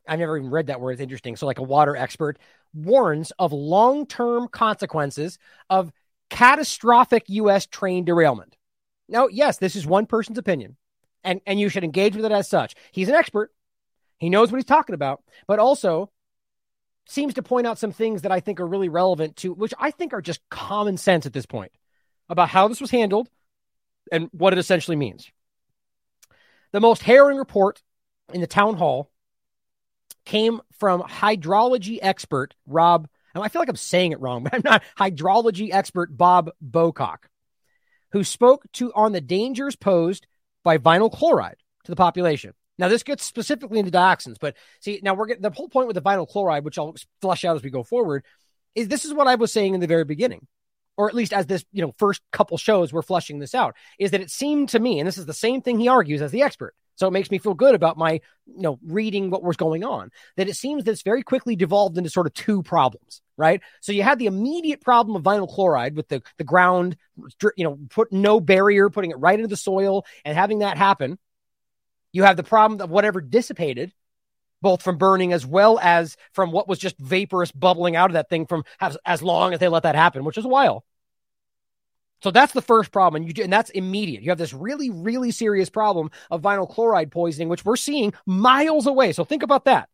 I've 0.07 0.17
never 0.17 0.39
even 0.39 0.49
read 0.49 0.65
that 0.67 0.81
word. 0.81 0.93
It's 0.93 1.01
interesting. 1.01 1.35
So, 1.35 1.45
like 1.45 1.59
a 1.59 1.61
water 1.61 1.95
expert, 1.95 2.39
warns 2.73 3.31
of 3.37 3.53
long 3.53 4.07
term 4.07 4.47
consequences 4.47 5.37
of 5.69 5.91
catastrophic 6.31 7.25
U.S. 7.27 7.67
train 7.67 8.05
derailment. 8.05 8.57
Now, 9.07 9.27
yes, 9.27 9.57
this 9.57 9.75
is 9.75 9.85
one 9.85 10.05
person's 10.07 10.37
opinion, 10.37 10.77
and, 11.23 11.41
and 11.45 11.59
you 11.59 11.69
should 11.69 11.83
engage 11.83 12.15
with 12.15 12.25
it 12.25 12.31
as 12.31 12.47
such. 12.47 12.75
He's 12.91 13.09
an 13.09 13.15
expert, 13.15 13.51
he 14.17 14.29
knows 14.29 14.51
what 14.51 14.57
he's 14.57 14.65
talking 14.65 14.95
about, 14.95 15.23
but 15.47 15.59
also 15.59 16.11
seems 17.07 17.33
to 17.33 17.43
point 17.43 17.65
out 17.65 17.79
some 17.79 17.91
things 17.91 18.21
that 18.21 18.31
I 18.31 18.39
think 18.39 18.59
are 18.59 18.67
really 18.67 18.89
relevant 18.89 19.37
to, 19.37 19.53
which 19.53 19.73
I 19.79 19.91
think 19.91 20.13
are 20.13 20.21
just 20.21 20.47
common 20.49 20.97
sense 20.97 21.25
at 21.25 21.33
this 21.33 21.45
point 21.45 21.71
about 22.29 22.49
how 22.49 22.67
this 22.67 22.81
was 22.81 22.91
handled 22.91 23.29
and 24.11 24.29
what 24.31 24.53
it 24.53 24.59
essentially 24.59 24.95
means. 24.95 25.31
The 26.71 26.79
most 26.79 27.01
harrowing 27.01 27.37
report 27.37 27.81
in 28.31 28.41
the 28.41 28.47
town 28.47 28.75
hall 28.75 29.09
came 30.25 30.61
from 30.77 31.01
hydrology 31.01 31.97
expert 32.01 32.53
Rob. 32.67 33.09
And 33.33 33.43
I 33.43 33.47
feel 33.47 33.61
like 33.61 33.69
I'm 33.69 33.75
saying 33.75 34.11
it 34.11 34.21
wrong, 34.21 34.43
but 34.43 34.53
I'm 34.53 34.61
not. 34.63 34.83
Hydrology 34.97 35.69
expert 35.73 36.15
Bob 36.15 36.51
Bocock, 36.63 37.23
who 38.11 38.23
spoke 38.23 38.65
to 38.73 38.93
on 38.93 39.13
the 39.13 39.21
dangers 39.21 39.75
posed 39.75 40.27
by 40.63 40.77
vinyl 40.77 41.11
chloride 41.11 41.57
to 41.85 41.91
the 41.91 41.95
population. 41.95 42.53
Now, 42.77 42.87
this 42.87 43.03
gets 43.03 43.25
specifically 43.25 43.79
into 43.79 43.91
dioxins, 43.91 44.37
but 44.39 44.55
see, 44.79 45.01
now 45.03 45.13
we're 45.13 45.25
getting 45.25 45.43
the 45.43 45.51
whole 45.51 45.67
point 45.67 45.87
with 45.87 45.95
the 45.95 46.01
vinyl 46.01 46.27
chloride, 46.27 46.63
which 46.63 46.77
I'll 46.77 46.95
flush 47.21 47.43
out 47.43 47.57
as 47.57 47.63
we 47.63 47.69
go 47.69 47.83
forward, 47.83 48.23
is 48.73 48.87
this 48.87 49.03
is 49.03 49.13
what 49.13 49.27
I 49.27 49.35
was 49.35 49.51
saying 49.51 49.73
in 49.73 49.81
the 49.81 49.87
very 49.87 50.05
beginning, 50.05 50.47
or 50.95 51.09
at 51.09 51.15
least 51.15 51.33
as 51.33 51.45
this, 51.45 51.65
you 51.73 51.81
know, 51.81 51.93
first 51.97 52.21
couple 52.31 52.57
shows 52.57 52.93
we're 52.93 53.01
flushing 53.01 53.39
this 53.39 53.53
out, 53.53 53.75
is 53.99 54.11
that 54.11 54.21
it 54.21 54.31
seemed 54.31 54.69
to 54.69 54.79
me, 54.79 54.99
and 54.99 55.07
this 55.07 55.17
is 55.17 55.25
the 55.25 55.33
same 55.33 55.61
thing 55.61 55.79
he 55.79 55.89
argues 55.89 56.21
as 56.21 56.31
the 56.31 56.41
expert. 56.41 56.73
So 56.99 57.07
it 57.07 57.11
makes 57.11 57.31
me 57.31 57.37
feel 57.37 57.53
good 57.53 57.75
about 57.75 57.97
my, 57.97 58.13
you 58.45 58.61
know, 58.61 58.79
reading 58.85 59.29
what 59.29 59.43
was 59.43 59.57
going 59.57 59.83
on. 59.83 60.11
That 60.37 60.49
it 60.49 60.55
seems 60.55 60.83
that 60.83 60.91
it's 60.91 61.01
very 61.01 61.23
quickly 61.23 61.55
devolved 61.55 61.97
into 61.97 62.09
sort 62.09 62.27
of 62.27 62.33
two 62.33 62.61
problems, 62.61 63.21
right? 63.37 63.61
So 63.81 63.91
you 63.91 64.03
had 64.03 64.19
the 64.19 64.25
immediate 64.27 64.81
problem 64.81 65.15
of 65.15 65.23
vinyl 65.23 65.49
chloride 65.49 65.95
with 65.95 66.09
the 66.09 66.21
the 66.37 66.43
ground, 66.43 66.97
you 67.55 67.63
know, 67.63 67.79
put 67.89 68.11
no 68.11 68.39
barrier, 68.39 68.89
putting 68.89 69.11
it 69.11 69.19
right 69.19 69.39
into 69.39 69.47
the 69.47 69.57
soil, 69.57 70.05
and 70.25 70.37
having 70.37 70.59
that 70.59 70.77
happen 70.77 71.17
you 72.11 72.23
have 72.23 72.37
the 72.37 72.43
problem 72.43 72.81
of 72.81 72.89
whatever 72.89 73.21
dissipated, 73.21 73.93
both 74.61 74.81
from 74.81 74.97
burning 74.97 75.33
as 75.33 75.45
well 75.45 75.79
as 75.79 76.17
from 76.33 76.51
what 76.51 76.67
was 76.67 76.79
just 76.79 76.97
vaporous 76.97 77.51
bubbling 77.51 77.95
out 77.95 78.09
of 78.09 78.13
that 78.13 78.29
thing 78.29 78.45
from 78.45 78.63
as, 78.79 78.97
as 79.05 79.21
long 79.21 79.53
as 79.53 79.59
they 79.59 79.67
let 79.67 79.83
that 79.83 79.95
happen, 79.95 80.23
which 80.23 80.37
is 80.37 80.45
a 80.45 80.49
while. 80.49 80.83
So 82.21 82.31
that's 82.31 82.53
the 82.53 82.61
first 82.61 82.91
problem, 82.91 83.21
and 83.21 83.37
you 83.37 83.43
and 83.43 83.51
that's 83.51 83.69
immediate. 83.69 84.23
You 84.23 84.29
have 84.29 84.37
this 84.37 84.53
really, 84.53 84.89
really 84.89 85.31
serious 85.31 85.69
problem 85.69 86.11
of 86.29 86.41
vinyl 86.41 86.69
chloride 86.69 87.11
poisoning, 87.11 87.47
which 87.47 87.63
we're 87.63 87.77
seeing 87.77 88.13
miles 88.25 88.87
away. 88.87 89.13
So 89.13 89.23
think 89.23 89.43
about 89.43 89.65
that. 89.65 89.89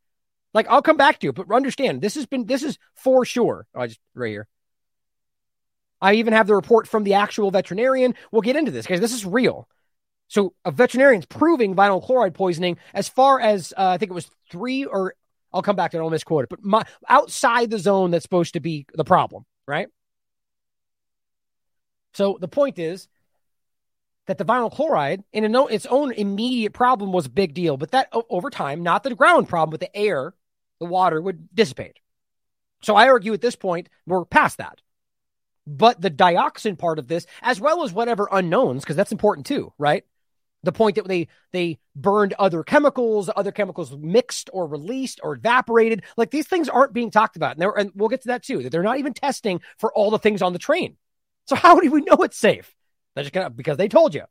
Like 0.54 0.68
I'll 0.70 0.82
come 0.82 0.98
back 0.98 1.20
to 1.20 1.28
you, 1.28 1.34
but 1.34 1.52
understand 1.52 2.02
this 2.02 2.16
has 2.16 2.26
been 2.26 2.46
this 2.46 2.64
is 2.64 2.80
for 2.96 3.26
sure. 3.26 3.68
Oh, 3.76 3.82
I 3.82 3.88
just 3.88 4.00
right 4.16 4.30
here. 4.30 4.48
I 6.02 6.16
even 6.16 6.34
have 6.34 6.48
the 6.48 6.56
report 6.56 6.88
from 6.88 7.04
the 7.04 7.14
actual 7.14 7.52
veterinarian. 7.52 8.16
We'll 8.32 8.42
get 8.42 8.56
into 8.56 8.72
this 8.72 8.86
because 8.86 9.02
this 9.02 9.14
is 9.14 9.26
real. 9.26 9.68
So 10.28 10.54
a 10.64 10.72
veterinarian's 10.72 11.26
proving 11.26 11.76
vinyl 11.76 12.04
chloride 12.04 12.34
poisoning 12.34 12.78
as 12.94 13.08
far 13.08 13.40
as 13.40 13.74
uh, 13.78 13.90
I 13.90 13.98
think 13.98 14.12
it 14.12 14.16
was 14.16 14.30
three 14.50 14.86
or 14.86 15.14
I'll 15.54 15.62
come 15.62 15.76
back 15.76 15.92
to 15.92 15.98
it. 15.98 16.02
I'll 16.02 16.10
misquote 16.10 16.44
it, 16.44 16.50
but 16.50 16.64
my, 16.64 16.84
outside 17.08 17.70
the 17.70 17.80
zone 17.80 18.12
that's 18.12 18.24
supposed 18.24 18.54
to 18.54 18.60
be 18.60 18.86
the 18.94 19.06
problem, 19.06 19.46
right? 19.68 19.88
So 22.16 22.38
the 22.40 22.48
point 22.48 22.80
is 22.80 23.08
that 24.28 24.38
the 24.38 24.46
vinyl 24.46 24.72
chloride 24.72 25.24
in 25.34 25.54
a, 25.54 25.66
its 25.66 25.86
own 25.86 26.12
immediate 26.14 26.74
problem 26.74 27.12
was 27.12 27.28
a 27.28 27.30
big 27.30 27.54
deal, 27.54 27.78
but 27.78 27.92
that 27.92 28.10
over 28.30 28.50
time, 28.50 28.82
not 28.82 29.04
the 29.04 29.14
ground 29.14 29.48
problem, 29.48 29.72
but 29.72 29.82
the 29.82 29.96
air, 29.96 30.34
the 30.80 30.86
water 30.86 31.22
would 31.22 31.54
dissipate. 31.54 32.00
So 32.82 32.96
I 32.96 33.10
argue 33.10 33.34
at 33.34 33.42
this 33.42 33.56
point, 33.56 33.90
we're 34.08 34.26
past 34.26 34.58
that. 34.58 34.82
But 35.68 36.02
the 36.02 36.12
dioxin 36.12 36.78
part 36.78 37.00
of 37.00 37.08
this, 37.08 37.26
as 37.42 37.60
well 37.60 37.84
as 37.84 37.92
whatever 37.92 38.30
unknowns, 38.32 38.84
because 38.84 38.96
that's 38.96 39.12
important 39.12 39.46
too, 39.46 39.74
right? 39.78 40.04
the 40.66 40.72
point 40.72 40.96
that 40.96 41.08
they 41.08 41.28
they 41.52 41.80
burned 41.96 42.34
other 42.34 42.64
chemicals, 42.64 43.30
other 43.36 43.52
chemicals 43.52 43.96
mixed 43.96 44.50
or 44.52 44.68
released 44.68 45.20
or 45.24 45.36
evaporated. 45.36 46.04
Like 46.18 46.32
these 46.32 46.48
things 46.48 46.68
aren't 46.68 46.92
being 46.92 47.12
talked 47.12 47.36
about, 47.36 47.58
and, 47.58 47.72
and 47.78 47.92
we'll 47.96 48.10
get 48.10 48.24
to 48.24 48.30
that 48.30 48.44
too. 48.44 48.64
That 48.64 48.72
they're 48.72 48.84
not 48.84 48.98
even 48.98 49.14
testing 49.14 49.62
for 49.78 49.94
all 49.94 50.12
the 50.12 50.20
things 50.20 50.42
on 50.42 50.54
the 50.54 50.60
train. 50.60 50.98
So 51.46 51.56
how 51.56 51.80
do 51.80 51.92
we 51.92 52.02
know 52.02 52.18
it's 52.24 52.38
safe? 52.38 52.74
They're 53.14 53.24
just 53.24 53.34
gonna 53.34 53.50
because 53.50 53.78
they 53.78 53.88
told 53.88 54.14
you. 54.14 54.24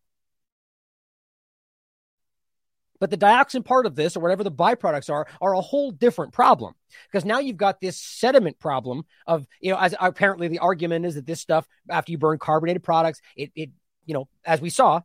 But 3.00 3.10
the 3.10 3.18
dioxin 3.18 3.64
part 3.64 3.86
of 3.86 3.96
this, 3.96 4.16
or 4.16 4.20
whatever 4.20 4.44
the 4.44 4.52
byproducts 4.52 5.10
are, 5.10 5.26
are 5.40 5.54
a 5.54 5.60
whole 5.60 5.90
different 5.90 6.32
problem 6.32 6.74
because 7.10 7.24
now 7.24 7.38
you've 7.38 7.56
got 7.56 7.80
this 7.80 8.00
sediment 8.00 8.58
problem 8.58 9.04
of, 9.26 9.46
you 9.60 9.72
know, 9.72 9.78
as 9.78 9.94
apparently 10.00 10.48
the 10.48 10.60
argument 10.60 11.04
is 11.04 11.16
that 11.16 11.26
this 11.26 11.40
stuff, 11.40 11.66
after 11.90 12.12
you 12.12 12.18
burn 12.18 12.38
carbonated 12.38 12.82
products, 12.82 13.20
it, 13.36 13.50
it, 13.54 13.70
you 14.06 14.14
know, 14.14 14.28
as 14.44 14.60
we 14.60 14.70
saw, 14.70 15.00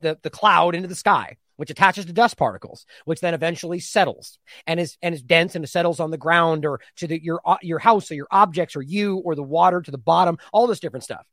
the, 0.00 0.18
the 0.22 0.30
cloud 0.30 0.74
into 0.74 0.88
the 0.88 0.94
sky, 0.94 1.36
which 1.56 1.70
attaches 1.70 2.06
to 2.06 2.12
dust 2.12 2.36
particles, 2.36 2.86
which 3.04 3.20
then 3.20 3.34
eventually 3.34 3.78
settles 3.78 4.38
and 4.66 4.80
is 4.80 4.96
and 5.00 5.14
is 5.14 5.22
dense 5.22 5.54
and 5.54 5.64
it 5.64 5.68
settles 5.68 6.00
on 6.00 6.10
the 6.10 6.18
ground 6.18 6.64
or 6.66 6.80
to 6.96 7.06
the, 7.06 7.22
your 7.22 7.40
your 7.62 7.78
house 7.78 8.10
or 8.10 8.14
your 8.14 8.26
objects 8.30 8.74
or 8.74 8.82
you 8.82 9.18
or 9.18 9.34
the 9.34 9.42
water 9.42 9.80
to 9.80 9.90
the 9.90 9.98
bottom, 9.98 10.38
all 10.52 10.66
this 10.66 10.80
different 10.80 11.04
stuff. 11.04 11.24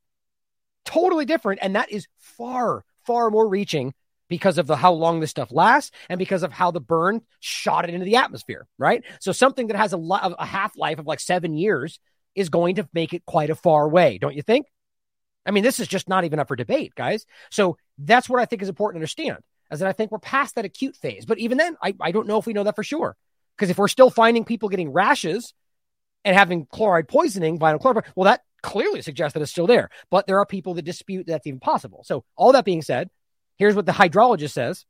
Totally 0.91 1.26
different, 1.26 1.59
and 1.61 1.76
that 1.76 1.91
is 1.91 2.07
far 2.18 2.84
far 3.05 3.31
more 3.31 3.47
reaching 3.47 3.93
because 4.27 4.57
of 4.57 4.68
the 4.68 4.76
how 4.76 4.93
long 4.93 5.19
this 5.19 5.30
stuff 5.30 5.51
lasts 5.51 5.91
and 6.09 6.18
because 6.18 6.43
of 6.43 6.53
how 6.53 6.72
the 6.72 6.80
burn 6.80 7.22
shot 7.39 7.84
it 7.84 7.93
into 7.93 8.05
the 8.05 8.15
atmosphere, 8.15 8.68
right? 8.77 9.03
So 9.19 9.31
something 9.31 9.68
that 9.68 9.77
has 9.77 9.93
a, 9.93 9.97
a 9.97 10.45
half 10.45 10.77
life 10.77 10.99
of 10.99 11.07
like 11.07 11.19
seven 11.19 11.53
years 11.53 11.99
is 12.34 12.49
going 12.49 12.76
to 12.76 12.88
make 12.93 13.13
it 13.13 13.26
quite 13.26 13.49
a 13.49 13.55
far 13.55 13.89
way, 13.89 14.18
don't 14.18 14.35
you 14.35 14.41
think? 14.41 14.68
I 15.45 15.51
mean, 15.51 15.63
this 15.63 15.80
is 15.80 15.88
just 15.88 16.07
not 16.07 16.23
even 16.23 16.39
up 16.39 16.47
for 16.47 16.55
debate, 16.55 16.93
guys. 16.95 17.26
So 17.49 17.77
that's 17.97 18.30
what 18.30 18.39
I 18.39 18.45
think 18.45 18.61
is 18.61 18.69
important 18.69 18.95
to 18.95 18.99
understand, 18.99 19.39
is 19.72 19.80
that 19.80 19.89
I 19.89 19.93
think 19.93 20.11
we're 20.11 20.19
past 20.19 20.55
that 20.55 20.65
acute 20.65 20.95
phase. 20.95 21.26
But 21.26 21.39
even 21.39 21.57
then, 21.57 21.76
I, 21.81 21.95
I 21.99 22.11
don't 22.11 22.27
know 22.27 22.38
if 22.38 22.45
we 22.45 22.53
know 22.53 22.63
that 22.63 22.76
for 22.76 22.84
sure. 22.84 23.18
Because 23.57 23.69
if 23.69 23.77
we're 23.77 23.88
still 23.89 24.09
finding 24.09 24.45
people 24.45 24.69
getting 24.69 24.91
rashes 24.91 25.53
and 26.23 26.35
having 26.35 26.68
chloride 26.68 27.07
poisoning, 27.07 27.59
vinyl 27.59 27.81
chloride, 27.81 28.05
well, 28.15 28.26
that 28.26 28.41
clearly 28.61 29.01
suggests 29.01 29.33
that 29.33 29.41
it's 29.41 29.51
still 29.51 29.67
there. 29.67 29.89
But 30.09 30.27
there 30.27 30.39
are 30.39 30.45
people 30.45 30.73
that 30.75 30.83
dispute 30.83 31.27
that's 31.27 31.47
even 31.47 31.59
possible. 31.59 32.03
So 32.05 32.23
all 32.35 32.51
that 32.53 32.65
being 32.65 32.81
said, 32.81 33.09
here's 33.57 33.75
what 33.75 33.85
the 33.85 33.91
hydrologist 33.91 34.51
says 34.51 34.85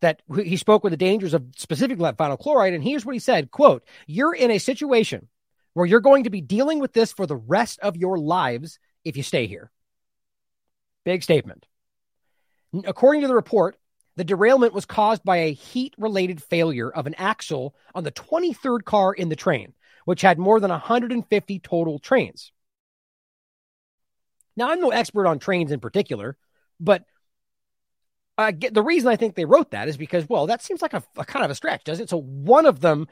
that 0.00 0.20
he 0.42 0.56
spoke 0.56 0.84
with 0.84 0.90
the 0.90 0.98
dangers 0.98 1.32
of 1.32 1.44
specifically 1.56 2.04
vinyl 2.12 2.38
chloride. 2.38 2.74
And 2.74 2.84
here's 2.84 3.06
what 3.06 3.14
he 3.14 3.18
said, 3.18 3.50
quote, 3.50 3.84
you're 4.06 4.34
in 4.34 4.50
a 4.50 4.58
situation 4.58 5.28
where 5.72 5.86
you're 5.86 6.00
going 6.00 6.24
to 6.24 6.30
be 6.30 6.40
dealing 6.40 6.78
with 6.78 6.92
this 6.92 7.12
for 7.12 7.26
the 7.26 7.36
rest 7.36 7.80
of 7.80 7.96
your 7.96 8.18
lives 8.18 8.78
if 9.04 9.16
you 9.16 9.22
stay 9.22 9.46
here. 9.46 9.70
Big 11.04 11.22
statement. 11.22 11.66
According 12.84 13.22
to 13.22 13.28
the 13.28 13.34
report, 13.34 13.76
the 14.16 14.24
derailment 14.24 14.72
was 14.72 14.84
caused 14.84 15.24
by 15.24 15.38
a 15.38 15.52
heat 15.52 15.94
related 15.98 16.42
failure 16.42 16.90
of 16.90 17.06
an 17.06 17.14
axle 17.14 17.74
on 17.94 18.04
the 18.04 18.12
23rd 18.12 18.84
car 18.84 19.12
in 19.12 19.28
the 19.28 19.36
train, 19.36 19.74
which 20.04 20.22
had 20.22 20.38
more 20.38 20.60
than 20.60 20.70
150 20.70 21.58
total 21.60 21.98
trains. 21.98 22.52
Now, 24.56 24.70
I'm 24.70 24.80
no 24.80 24.90
expert 24.90 25.26
on 25.26 25.38
trains 25.38 25.72
in 25.72 25.80
particular, 25.80 26.36
but 26.78 27.04
uh, 28.38 28.52
the 28.72 28.82
reason 28.82 29.08
I 29.08 29.16
think 29.16 29.34
they 29.34 29.44
wrote 29.44 29.70
that 29.72 29.88
is 29.88 29.96
because, 29.96 30.28
well, 30.28 30.46
that 30.46 30.62
seems 30.62 30.82
like 30.82 30.92
a, 30.92 31.02
a 31.16 31.24
kind 31.24 31.44
of 31.44 31.50
a 31.50 31.54
stretch, 31.54 31.84
doesn't 31.84 32.04
it? 32.04 32.10
So 32.10 32.20
one 32.20 32.66
of 32.66 32.80
them 32.80 33.06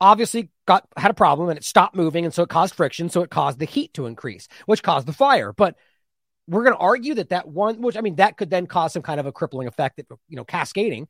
obviously 0.00 0.50
got 0.66 0.86
had 0.96 1.10
a 1.10 1.14
problem 1.14 1.48
and 1.48 1.58
it 1.58 1.64
stopped 1.64 1.96
moving 1.96 2.24
and 2.24 2.34
so 2.34 2.42
it 2.42 2.48
caused 2.48 2.74
friction 2.74 3.08
so 3.08 3.22
it 3.22 3.30
caused 3.30 3.58
the 3.58 3.64
heat 3.64 3.94
to 3.94 4.06
increase 4.06 4.48
which 4.66 4.82
caused 4.82 5.06
the 5.06 5.12
fire 5.12 5.52
but 5.52 5.74
we're 6.46 6.62
going 6.62 6.74
to 6.74 6.80
argue 6.80 7.14
that 7.14 7.30
that 7.30 7.48
one 7.48 7.80
which 7.80 7.96
i 7.96 8.00
mean 8.00 8.16
that 8.16 8.36
could 8.36 8.50
then 8.50 8.66
cause 8.66 8.92
some 8.92 9.02
kind 9.02 9.18
of 9.18 9.26
a 9.26 9.32
crippling 9.32 9.66
effect 9.66 9.96
that 9.96 10.06
you 10.28 10.36
know 10.36 10.44
cascading 10.44 11.08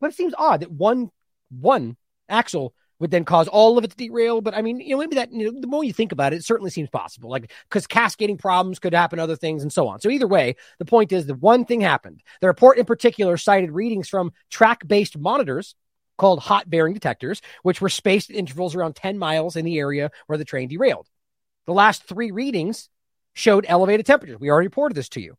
but 0.00 0.10
it 0.10 0.16
seems 0.16 0.34
odd 0.38 0.60
that 0.60 0.70
one 0.70 1.10
one 1.50 1.96
axle 2.28 2.74
would 2.98 3.10
then 3.10 3.24
cause 3.24 3.48
all 3.48 3.78
of 3.78 3.84
it 3.84 3.90
to 3.90 3.96
derail 3.96 4.40
but 4.40 4.54
i 4.54 4.62
mean 4.62 4.80
you 4.80 4.90
know 4.90 4.98
maybe 4.98 5.16
that 5.16 5.32
you 5.32 5.52
know, 5.52 5.60
the 5.60 5.66
more 5.66 5.84
you 5.84 5.92
think 5.92 6.12
about 6.12 6.32
it 6.32 6.36
it 6.36 6.44
certainly 6.44 6.70
seems 6.70 6.90
possible 6.90 7.30
like 7.30 7.50
because 7.68 7.86
cascading 7.86 8.36
problems 8.36 8.78
could 8.78 8.94
happen 8.94 9.18
other 9.18 9.36
things 9.36 9.62
and 9.62 9.72
so 9.72 9.88
on 9.88 10.00
so 10.00 10.10
either 10.10 10.26
way 10.26 10.56
the 10.78 10.84
point 10.84 11.12
is 11.12 11.26
the 11.26 11.34
one 11.34 11.64
thing 11.64 11.80
happened 11.80 12.22
the 12.40 12.46
report 12.46 12.78
in 12.78 12.84
particular 12.84 13.36
cited 13.36 13.70
readings 13.70 14.08
from 14.08 14.32
track 14.50 14.86
based 14.86 15.18
monitors 15.18 15.74
called 16.18 16.40
hot 16.40 16.68
bearing 16.68 16.92
detectors, 16.92 17.40
which 17.62 17.80
were 17.80 17.88
spaced 17.88 18.28
at 18.28 18.36
intervals 18.36 18.74
around 18.74 18.96
10 18.96 19.16
miles 19.16 19.56
in 19.56 19.64
the 19.64 19.78
area 19.78 20.10
where 20.26 20.36
the 20.36 20.44
train 20.44 20.68
derailed. 20.68 21.08
The 21.66 21.72
last 21.72 22.04
three 22.04 22.30
readings 22.30 22.90
showed 23.32 23.64
elevated 23.68 24.04
temperatures. 24.04 24.40
We 24.40 24.50
already 24.50 24.66
reported 24.66 24.96
this 24.96 25.08
to 25.10 25.20
you. 25.20 25.36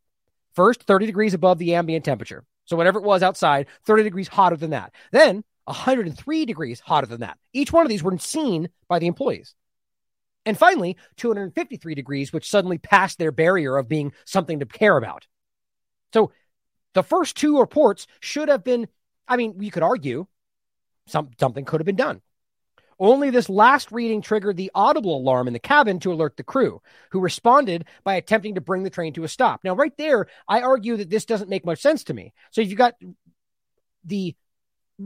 First, 0.55 0.83
30 0.83 1.05
degrees 1.05 1.33
above 1.33 1.59
the 1.59 1.75
ambient 1.75 2.05
temperature. 2.05 2.45
So, 2.65 2.75
whatever 2.77 2.99
it 2.99 3.05
was 3.05 3.23
outside, 3.23 3.67
30 3.85 4.03
degrees 4.03 4.27
hotter 4.27 4.55
than 4.55 4.71
that. 4.71 4.93
Then, 5.11 5.43
103 5.69 6.45
degrees 6.45 6.79
hotter 6.79 7.07
than 7.07 7.21
that. 7.21 7.37
Each 7.53 7.71
one 7.71 7.85
of 7.85 7.89
these 7.89 8.03
were 8.03 8.17
seen 8.17 8.69
by 8.87 8.99
the 8.99 9.07
employees. 9.07 9.53
And 10.45 10.57
finally, 10.57 10.97
253 11.17 11.95
degrees, 11.95 12.33
which 12.33 12.49
suddenly 12.49 12.77
passed 12.77 13.19
their 13.19 13.31
barrier 13.31 13.77
of 13.77 13.87
being 13.87 14.13
something 14.25 14.59
to 14.59 14.65
care 14.65 14.97
about. 14.97 15.27
So 16.13 16.31
the 16.93 17.03
first 17.03 17.37
two 17.37 17.59
reports 17.59 18.07
should 18.19 18.49
have 18.49 18.63
been, 18.63 18.87
I 19.27 19.37
mean, 19.37 19.55
you 19.59 19.69
could 19.69 19.83
argue 19.83 20.25
some, 21.07 21.29
something 21.39 21.65
could 21.65 21.81
have 21.81 21.85
been 21.85 21.95
done. 21.95 22.21
Only 22.97 23.29
this 23.29 23.47
last 23.47 23.91
reading 23.91 24.21
triggered 24.21 24.57
the 24.57 24.71
audible 24.73 25.17
alarm 25.17 25.47
in 25.47 25.53
the 25.53 25.59
cabin 25.59 25.99
to 25.99 26.11
alert 26.11 26.35
the 26.35 26.43
crew, 26.43 26.81
who 27.11 27.19
responded 27.19 27.85
by 28.03 28.15
attempting 28.15 28.55
to 28.55 28.61
bring 28.61 28.83
the 28.83 28.89
train 28.89 29.13
to 29.13 29.23
a 29.23 29.27
stop. 29.27 29.61
Now, 29.63 29.75
right 29.75 29.95
there, 29.97 30.27
I 30.47 30.61
argue 30.61 30.97
that 30.97 31.09
this 31.09 31.25
doesn't 31.25 31.49
make 31.49 31.65
much 31.65 31.79
sense 31.79 32.03
to 32.05 32.13
me. 32.13 32.33
So 32.51 32.61
if 32.61 32.69
you 32.69 32.75
got 32.75 32.95
the 34.03 34.35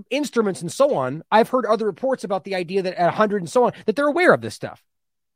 instruments 0.10 0.62
and 0.62 0.72
so 0.72 0.96
on, 0.96 1.24
I've 1.32 1.50
heard 1.50 1.66
other 1.66 1.86
reports 1.86 2.24
about 2.24 2.44
the 2.44 2.56
idea 2.56 2.82
that 2.82 2.96
at 2.96 3.06
100 3.06 3.42
and 3.42 3.50
so 3.50 3.66
on, 3.66 3.74
that 3.86 3.96
they're 3.96 4.08
aware 4.08 4.34
of 4.34 4.42
this 4.42 4.56
stuff. 4.56 4.84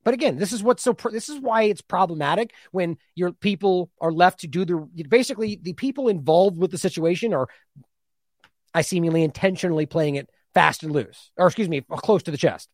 But 0.03 0.13
again, 0.13 0.37
this 0.37 0.53
is 0.53 0.63
what's 0.63 0.83
so. 0.83 0.95
This 1.11 1.27
is 1.27 1.39
why 1.39 1.63
it's 1.63 1.81
problematic 1.81 2.53
when 2.71 2.97
your 3.15 3.33
people 3.33 3.91
are 3.99 4.11
left 4.11 4.39
to 4.39 4.47
do 4.47 4.63
the. 4.63 4.77
Basically, 5.09 5.59
the 5.61 5.73
people 5.73 6.07
involved 6.07 6.57
with 6.57 6.71
the 6.71 6.77
situation 6.77 7.33
are, 7.33 7.49
I 8.73 8.83
seemingly 8.83 9.23
intentionally 9.23 9.85
playing 9.85 10.15
it 10.15 10.29
fast 10.53 10.83
and 10.83 10.93
loose, 10.93 11.31
or 11.35 11.47
excuse 11.47 11.67
me, 11.67 11.81
close 11.81 12.23
to 12.23 12.31
the 12.31 12.37
chest. 12.37 12.69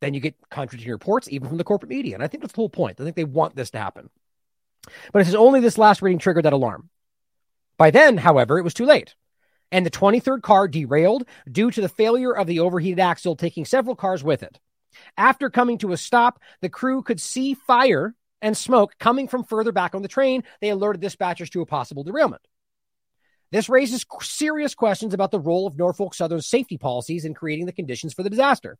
Then 0.00 0.14
you 0.14 0.20
get 0.20 0.36
contradicting 0.50 0.90
reports, 0.90 1.28
even 1.30 1.48
from 1.48 1.58
the 1.58 1.64
corporate 1.64 1.90
media, 1.90 2.14
and 2.14 2.24
I 2.24 2.28
think 2.28 2.42
that's 2.42 2.54
the 2.54 2.60
whole 2.60 2.70
point. 2.70 2.98
I 2.98 3.04
think 3.04 3.16
they 3.16 3.24
want 3.24 3.54
this 3.54 3.70
to 3.72 3.78
happen. 3.78 4.08
But 5.12 5.20
it 5.20 5.26
says 5.26 5.34
only 5.34 5.60
this 5.60 5.76
last 5.76 6.00
reading 6.00 6.18
triggered 6.18 6.46
that 6.46 6.54
alarm. 6.54 6.88
By 7.76 7.90
then, 7.90 8.16
however, 8.16 8.58
it 8.58 8.64
was 8.64 8.74
too 8.74 8.86
late 8.86 9.14
and 9.72 9.84
the 9.84 9.90
23rd 9.90 10.42
car 10.42 10.68
derailed 10.68 11.24
due 11.50 11.70
to 11.70 11.80
the 11.80 11.88
failure 11.88 12.32
of 12.36 12.46
the 12.46 12.60
overheated 12.60 13.00
axle, 13.00 13.34
taking 13.34 13.64
several 13.64 13.96
cars 13.96 14.22
with 14.22 14.44
it. 14.44 14.60
After 15.16 15.50
coming 15.50 15.78
to 15.78 15.92
a 15.92 15.96
stop, 15.96 16.38
the 16.60 16.68
crew 16.68 17.02
could 17.02 17.20
see 17.20 17.54
fire 17.54 18.14
and 18.42 18.56
smoke 18.56 18.94
coming 19.00 19.26
from 19.26 19.44
further 19.44 19.72
back 19.72 19.94
on 19.94 20.02
the 20.02 20.08
train. 20.08 20.44
They 20.60 20.68
alerted 20.68 21.02
dispatchers 21.02 21.50
to 21.50 21.62
a 21.62 21.66
possible 21.66 22.04
derailment. 22.04 22.42
This 23.50 23.68
raises 23.68 24.04
serious 24.20 24.74
questions 24.74 25.14
about 25.14 25.30
the 25.30 25.40
role 25.40 25.66
of 25.66 25.76
Norfolk 25.76 26.14
Southern's 26.14 26.46
safety 26.46 26.78
policies 26.78 27.24
in 27.24 27.34
creating 27.34 27.66
the 27.66 27.72
conditions 27.72 28.14
for 28.14 28.22
the 28.22 28.30
disaster. 28.30 28.78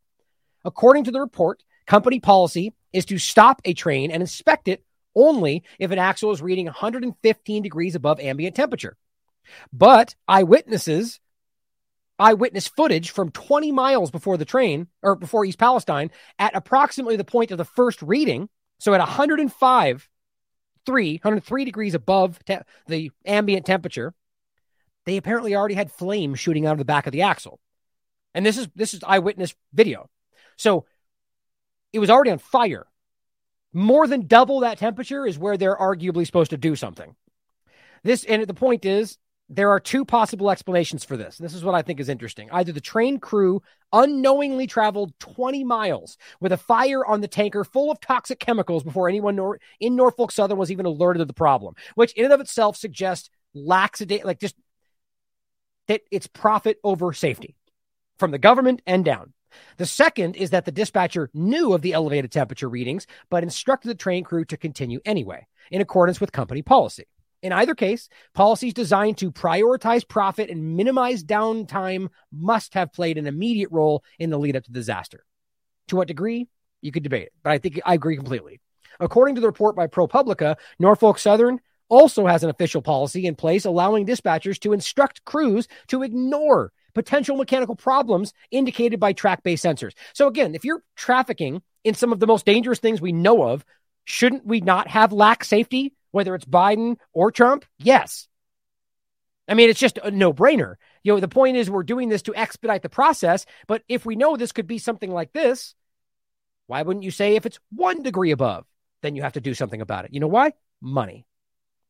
According 0.63 1.05
to 1.05 1.11
the 1.11 1.19
report, 1.19 1.63
company 1.85 2.19
policy 2.19 2.73
is 2.91 3.05
to 3.05 3.17
stop 3.17 3.61
a 3.65 3.73
train 3.73 4.11
and 4.11 4.21
inspect 4.21 4.67
it 4.67 4.83
only 5.15 5.63
if 5.79 5.91
an 5.91 5.99
axle 5.99 6.31
is 6.31 6.41
reading 6.41 6.65
115 6.65 7.63
degrees 7.63 7.95
above 7.95 8.19
ambient 8.19 8.55
temperature. 8.55 8.97
But 9.71 10.15
eyewitnesses 10.27 11.19
eyewitness 12.19 12.67
footage 12.67 13.09
from 13.09 13.31
20 13.31 13.71
miles 13.71 14.11
before 14.11 14.37
the 14.37 14.45
train 14.45 14.87
or 15.01 15.15
before 15.15 15.45
East 15.45 15.57
Palestine 15.57 16.11
at 16.39 16.55
approximately 16.55 17.15
the 17.17 17.23
point 17.23 17.51
of 17.51 17.57
the 17.57 17.65
first 17.65 18.01
reading. 18.01 18.49
So 18.79 18.93
at 18.93 18.99
105, 18.99 20.09
3, 20.85 21.13
103 21.15 21.65
degrees 21.65 21.95
above 21.95 22.39
te- 22.45 22.57
the 22.87 23.11
ambient 23.25 23.65
temperature, 23.65 24.13
they 25.05 25.17
apparently 25.17 25.55
already 25.55 25.75
had 25.75 25.91
flame 25.91 26.35
shooting 26.35 26.65
out 26.65 26.73
of 26.73 26.77
the 26.77 26.85
back 26.85 27.07
of 27.07 27.11
the 27.11 27.23
axle. 27.23 27.59
And 28.33 28.45
this 28.45 28.57
is 28.57 28.67
this 28.75 28.93
is 28.93 29.03
eyewitness 29.03 29.53
video. 29.73 30.09
So 30.57 30.85
it 31.91 31.99
was 31.99 32.09
already 32.09 32.31
on 32.31 32.39
fire. 32.39 32.85
More 33.73 34.07
than 34.07 34.27
double 34.27 34.61
that 34.61 34.77
temperature 34.77 35.25
is 35.25 35.37
where 35.37 35.57
they're 35.57 35.75
arguably 35.75 36.25
supposed 36.25 36.51
to 36.51 36.57
do 36.57 36.75
something. 36.75 37.15
This 38.03 38.23
and 38.23 38.45
the 38.45 38.53
point 38.53 38.85
is 38.85 39.17
there 39.55 39.69
are 39.69 39.79
two 39.79 40.03
possible 40.03 40.49
explanations 40.49 41.03
for 41.03 41.15
this. 41.15 41.37
This 41.37 41.53
is 41.53 41.63
what 41.63 41.75
I 41.75 41.83
think 41.83 41.99
is 41.99 42.09
interesting. 42.09 42.49
Either 42.51 42.71
the 42.71 42.81
train 42.81 43.19
crew 43.19 43.61
unknowingly 43.91 44.65
traveled 44.65 45.13
20 45.19 45.63
miles 45.63 46.17
with 46.39 46.51
a 46.51 46.57
fire 46.57 47.05
on 47.05 47.21
the 47.21 47.27
tanker 47.27 47.63
full 47.63 47.91
of 47.91 47.99
toxic 47.99 48.39
chemicals 48.39 48.83
before 48.83 49.07
anyone 49.07 49.35
nor- 49.35 49.59
in 49.79 49.95
Norfolk 49.95 50.31
Southern 50.31 50.57
was 50.57 50.71
even 50.71 50.87
alerted 50.87 51.21
of 51.21 51.27
the 51.27 51.33
problem, 51.33 51.75
which 51.93 52.13
in 52.13 52.25
and 52.25 52.33
of 52.33 52.41
itself 52.41 52.75
suggests 52.75 53.29
laxity, 53.53 54.21
like 54.23 54.39
just 54.39 54.55
that 55.87 56.01
it's 56.09 56.27
profit 56.27 56.79
over 56.83 57.13
safety 57.13 57.55
from 58.17 58.31
the 58.31 58.39
government 58.39 58.81
and 58.87 59.05
down. 59.05 59.33
The 59.77 59.85
second 59.85 60.35
is 60.35 60.49
that 60.49 60.65
the 60.65 60.71
dispatcher 60.71 61.29
knew 61.31 61.73
of 61.73 61.83
the 61.83 61.93
elevated 61.93 62.31
temperature 62.31 62.69
readings, 62.69 63.05
but 63.29 63.43
instructed 63.43 63.89
the 63.89 63.95
train 63.95 64.23
crew 64.23 64.45
to 64.45 64.57
continue 64.57 64.99
anyway, 65.05 65.45
in 65.69 65.79
accordance 65.79 66.19
with 66.19 66.31
company 66.31 66.63
policy. 66.63 67.05
In 67.43 67.51
either 67.51 67.75
case, 67.75 68.07
policies 68.33 68.73
designed 68.73 69.17
to 69.17 69.29
prioritize 69.29 70.07
profit 70.07 70.49
and 70.49 70.77
minimize 70.77 71.25
downtime 71.25 72.07
must 72.31 72.73
have 72.73 72.93
played 72.93 73.17
an 73.17 73.27
immediate 73.27 73.69
role 73.69 74.01
in 74.17 74.29
the 74.29 74.39
lead 74.39 74.55
up 74.55 74.63
to 74.63 74.71
disaster. 74.71 75.25
To 75.89 75.97
what 75.97 76.07
degree? 76.07 76.47
You 76.81 76.93
could 76.93 77.03
debate 77.03 77.23
it, 77.23 77.33
but 77.43 77.51
I 77.51 77.57
think 77.57 77.81
I 77.85 77.95
agree 77.95 78.15
completely. 78.15 78.61
According 78.99 79.35
to 79.35 79.41
the 79.41 79.47
report 79.47 79.75
by 79.75 79.87
ProPublica, 79.87 80.55
Norfolk 80.79 81.19
Southern 81.19 81.59
also 81.89 82.27
has 82.27 82.45
an 82.45 82.49
official 82.49 82.81
policy 82.81 83.25
in 83.25 83.35
place 83.35 83.65
allowing 83.65 84.05
dispatchers 84.05 84.57
to 84.59 84.71
instruct 84.71 85.25
crews 85.25 85.67
to 85.87 86.01
ignore 86.01 86.71
potential 86.95 87.35
mechanical 87.35 87.75
problems 87.75 88.33
indicated 88.51 89.01
by 89.01 89.11
track 89.11 89.43
based 89.43 89.65
sensors. 89.65 89.91
So, 90.13 90.27
again, 90.27 90.55
if 90.55 90.63
you're 90.63 90.83
trafficking 90.95 91.61
in 91.83 91.93
some 91.93 92.13
of 92.13 92.21
the 92.21 92.27
most 92.27 92.45
dangerous 92.45 92.79
things 92.79 93.01
we 93.01 93.11
know 93.11 93.43
of, 93.43 93.65
shouldn't 94.05 94.45
we 94.45 94.61
not 94.61 94.87
have 94.87 95.11
lax 95.11 95.49
safety 95.49 95.93
whether 96.13 96.35
it's 96.35 96.45
Biden 96.45 96.97
or 97.11 97.31
Trump? 97.31 97.65
Yes. 97.79 98.27
I 99.47 99.55
mean, 99.55 99.69
it's 99.69 99.79
just 99.79 99.97
a 99.97 100.11
no 100.11 100.31
brainer. 100.31 100.75
You 101.03 101.13
know, 101.13 101.19
the 101.19 101.27
point 101.27 101.57
is 101.57 101.69
we're 101.69 101.83
doing 101.83 102.07
this 102.07 102.21
to 102.23 102.35
expedite 102.35 102.83
the 102.83 102.87
process. 102.87 103.45
But 103.67 103.83
if 103.89 104.05
we 104.05 104.15
know 104.15 104.37
this 104.37 104.53
could 104.53 104.67
be 104.67 104.77
something 104.77 105.11
like 105.11 105.33
this, 105.33 105.75
why 106.67 106.83
wouldn't 106.83 107.03
you 107.03 107.11
say 107.11 107.35
if 107.35 107.45
it's 107.45 107.59
one 107.71 108.03
degree 108.03 108.31
above, 108.31 108.65
then 109.01 109.15
you 109.15 109.23
have 109.23 109.33
to 109.33 109.41
do 109.41 109.53
something 109.53 109.81
about 109.81 110.05
it? 110.05 110.13
You 110.13 110.21
know 110.21 110.27
why? 110.27 110.53
Money. 110.79 111.25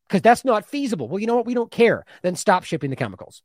Because 0.08 0.22
that's 0.22 0.44
not 0.44 0.66
feasible. 0.66 1.06
Well, 1.06 1.20
you 1.20 1.26
know 1.26 1.36
what? 1.36 1.46
We 1.46 1.54
don't 1.54 1.70
care. 1.70 2.04
Then 2.22 2.34
stop 2.34 2.64
shipping 2.64 2.90
the 2.90 2.96
chemicals. 2.96 3.42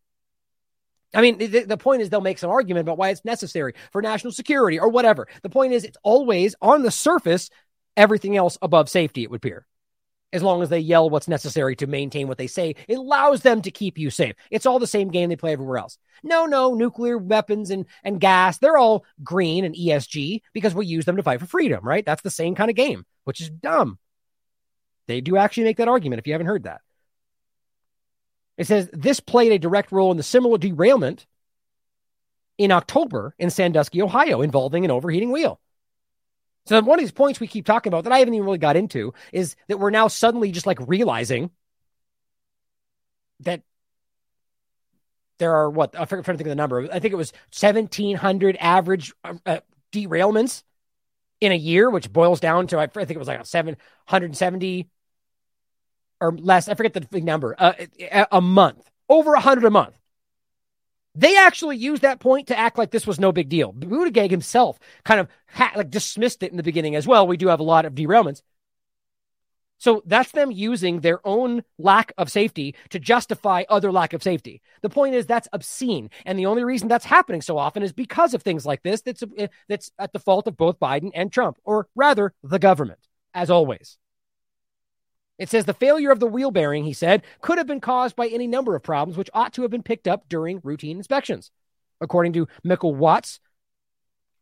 I 1.14 1.22
mean, 1.22 1.38
the, 1.38 1.65
the 1.65 1.77
point 1.77 2.01
is 2.01 2.10
they'll 2.10 2.22
make 2.22 2.39
some 2.39 2.51
argument 2.51 2.85
about 2.85 2.97
why 2.97 3.10
it's 3.10 3.26
necessary 3.26 3.73
for 3.91 4.01
national 4.01 4.31
security 4.31 4.80
or 4.80 4.89
whatever. 4.89 5.27
The 5.43 5.49
point 5.49 5.73
is 5.73 5.84
it's 5.84 5.97
always 6.03 6.56
on 6.61 6.84
the 6.84 6.91
surface, 6.91 7.49
everything 7.97 8.38
else 8.38 8.57
above 8.61 8.89
safety, 8.89 9.23
it 9.23 9.31
would 9.31 9.38
appear 9.38 9.65
as 10.31 10.43
long 10.43 10.61
as 10.61 10.69
they 10.69 10.80
yell 10.80 11.10
what's 11.10 11.27
necessary 11.27 11.76
to 11.76 11.88
maintain 11.88 12.27
what 12.27 12.38
they 12.38 12.47
say. 12.47 12.76
It 12.88 12.97
allows 12.97 13.41
them 13.41 13.61
to 13.64 13.72
keep 13.72 13.97
you 13.97 14.10
safe. 14.10 14.35
It's 14.51 14.65
all 14.65 14.80
the 14.80 14.88
same 14.88 15.10
game 15.10 15.30
they 15.30 15.35
play 15.35 15.53
everywhere 15.53 15.80
else. 15.80 15.97
No, 16.23 16.45
no, 16.45 16.73
nuclear 16.76 17.18
weapons 17.18 17.72
and, 17.72 17.85
and 18.03 18.19
gas, 18.19 18.57
they're 18.57 18.77
all 18.77 19.06
green 19.23 19.65
and 19.65 19.76
ESG 19.76 20.41
because 20.53 20.76
we 20.76 20.85
use 20.85 21.06
them 21.06 21.15
to 21.15 21.23
fight 21.23 21.39
for 21.39 21.45
freedom, 21.45 21.84
right? 21.84 22.06
That's 22.06 22.22
the 22.22 22.30
same 22.30 22.56
kind 22.56 22.69
of 22.69 22.76
game, 22.76 23.06
which 23.23 23.41
is 23.41 23.49
dumb. 23.49 23.97
They 25.07 25.22
do 25.22 25.38
actually 25.38 25.64
make 25.64 25.77
that 25.77 25.88
argument 25.88 26.19
if 26.19 26.27
you 26.27 26.34
haven't 26.34 26.47
heard 26.47 26.64
that. 26.64 26.81
It 28.57 28.68
says 28.68 28.89
this 28.93 29.19
played 29.19 29.53
a 29.53 29.57
direct 29.60 29.91
role 29.91 30.11
in 30.11 30.18
the 30.18 30.23
similar 30.23 30.57
derailment 30.57 31.26
in 32.57 32.72
October 32.72 33.34
in 33.39 33.49
Sandusky, 33.49 34.01
Ohio, 34.01 34.41
involving 34.41 34.85
an 34.85 34.91
overheating 34.91 35.31
wheel. 35.31 35.60
So 36.70 36.80
one 36.82 37.00
of 37.00 37.04
these 37.04 37.12
points 37.12 37.40
we 37.40 37.48
keep 37.48 37.66
talking 37.66 37.90
about 37.90 38.04
that 38.04 38.14
I 38.14 38.20
haven't 38.20 38.36
even 38.36 38.46
really 38.46 38.60
got 38.60 38.76
into 38.76 39.16
is 39.34 39.56
that 39.70 39.80
we're 39.80 39.90
now 39.90 40.08
suddenly 40.08 40.52
just 40.52 40.68
like 40.68 40.78
realizing 40.88 41.50
that 43.40 43.64
there 45.40 45.56
are 45.56 45.68
what 45.68 46.00
I'm 46.00 46.06
trying 46.06 46.22
to 46.22 46.24
think 46.26 46.41
of 46.41 46.50
the 46.50 46.56
number. 46.56 46.88
I 46.94 47.00
think 47.00 47.12
it 47.12 47.18
was 47.18 47.34
1,700 47.60 48.56
average 48.60 49.14
uh, 49.24 49.34
uh, 49.48 49.60
derailments 49.91 50.62
in 51.41 51.52
a 51.52 51.56
year, 51.56 51.90
which 51.90 52.14
boils 52.14 52.40
down 52.40 52.68
to 52.68 52.78
I 52.78 52.86
think 52.86 53.10
it 53.10 53.18
was 53.18 53.28
like 53.28 53.44
770 53.48 54.90
or 56.22 56.34
less. 56.34 56.70
I 56.70 56.76
forget 56.76 56.94
the 56.94 57.22
number. 57.22 57.56
Uh, 57.58 57.74
a 58.32 58.41
month, 58.41 58.88
over 59.10 59.32
100 59.32 59.66
a 59.66 59.72
month. 59.72 59.98
They 61.20 61.36
actually 61.36 61.76
used 61.76 62.04
that 62.04 62.22
point 62.22 62.48
to 62.48 62.58
act 62.58 62.78
like 62.78 62.91
this 62.91 63.06
was 63.06 63.20
no 63.20 63.34
big 63.34 63.50
deal. 63.50 63.74
Buttigieg 63.74 64.32
himself 64.32 64.80
kind 65.04 65.20
of 65.20 65.28
ha- 65.48 65.74
like 65.76 65.90
dismissed 65.90 66.44
it 66.44 66.52
in 66.52 66.56
the 66.56 66.64
beginning 66.64 66.96
as 66.96 67.06
well. 67.06 67.28
We 67.28 67.36
do 67.36 67.50
have 67.50 67.60
a 67.60 67.64
lot 67.64 67.84
of 67.84 67.94
derailments. 67.94 68.41
So 69.80 70.02
that's 70.06 70.32
them 70.32 70.50
using 70.50 71.02
their 71.02 71.20
own 71.28 71.66
lack 71.78 72.14
of 72.18 72.32
safety 72.32 72.74
to 72.91 73.00
justify 73.00 73.64
other 73.68 73.91
lack 73.91 74.14
of 74.14 74.24
safety. 74.24 74.62
The 74.82 74.90
point 74.90 75.14
is 75.14 75.26
that's 75.26 75.50
obscene, 75.52 76.10
and 76.26 76.40
the 76.40 76.46
only 76.46 76.64
reason 76.64 76.88
that's 76.88 77.06
happening 77.06 77.41
so 77.41 77.58
often 77.58 77.84
is 77.84 77.91
because 77.91 78.34
of 78.34 78.41
things 78.41 78.66
like 78.66 78.82
this. 78.84 79.02
That's 79.02 79.24
eh, 79.38 79.48
that's 79.68 79.91
at 80.00 80.14
the 80.14 80.20
fault 80.20 80.48
of 80.48 80.56
both 80.56 80.80
Biden 80.80 81.12
and 81.14 81.34
Trump, 81.34 81.58
or 81.66 81.88
rather, 81.96 82.34
the 82.44 82.60
government, 82.60 83.00
as 83.34 83.50
always. 83.50 83.98
It 85.40 85.49
says 85.49 85.66
the 85.66 85.74
failure 85.74 86.11
of 86.11 86.20
the 86.20 86.28
wheel 86.28 86.52
bearing, 86.52 86.84
he 86.84 86.94
said, 86.94 87.24
could 87.41 87.57
have 87.57 87.66
been 87.66 87.80
caused 87.80 88.16
by 88.16 88.28
any 88.28 88.45
number 88.45 88.76
of 88.76 88.84
problems, 88.84 89.18
which 89.18 89.30
ought 89.34 89.53
to 89.53 89.61
have 89.64 89.72
been 89.72 89.84
picked 89.84 90.07
up 90.07 90.28
during 90.28 90.60
routine 90.64 90.98
inspections, 90.98 91.49
according 92.02 92.34
to 92.34 92.48
Mikal 92.66 92.94
Watts 92.94 93.40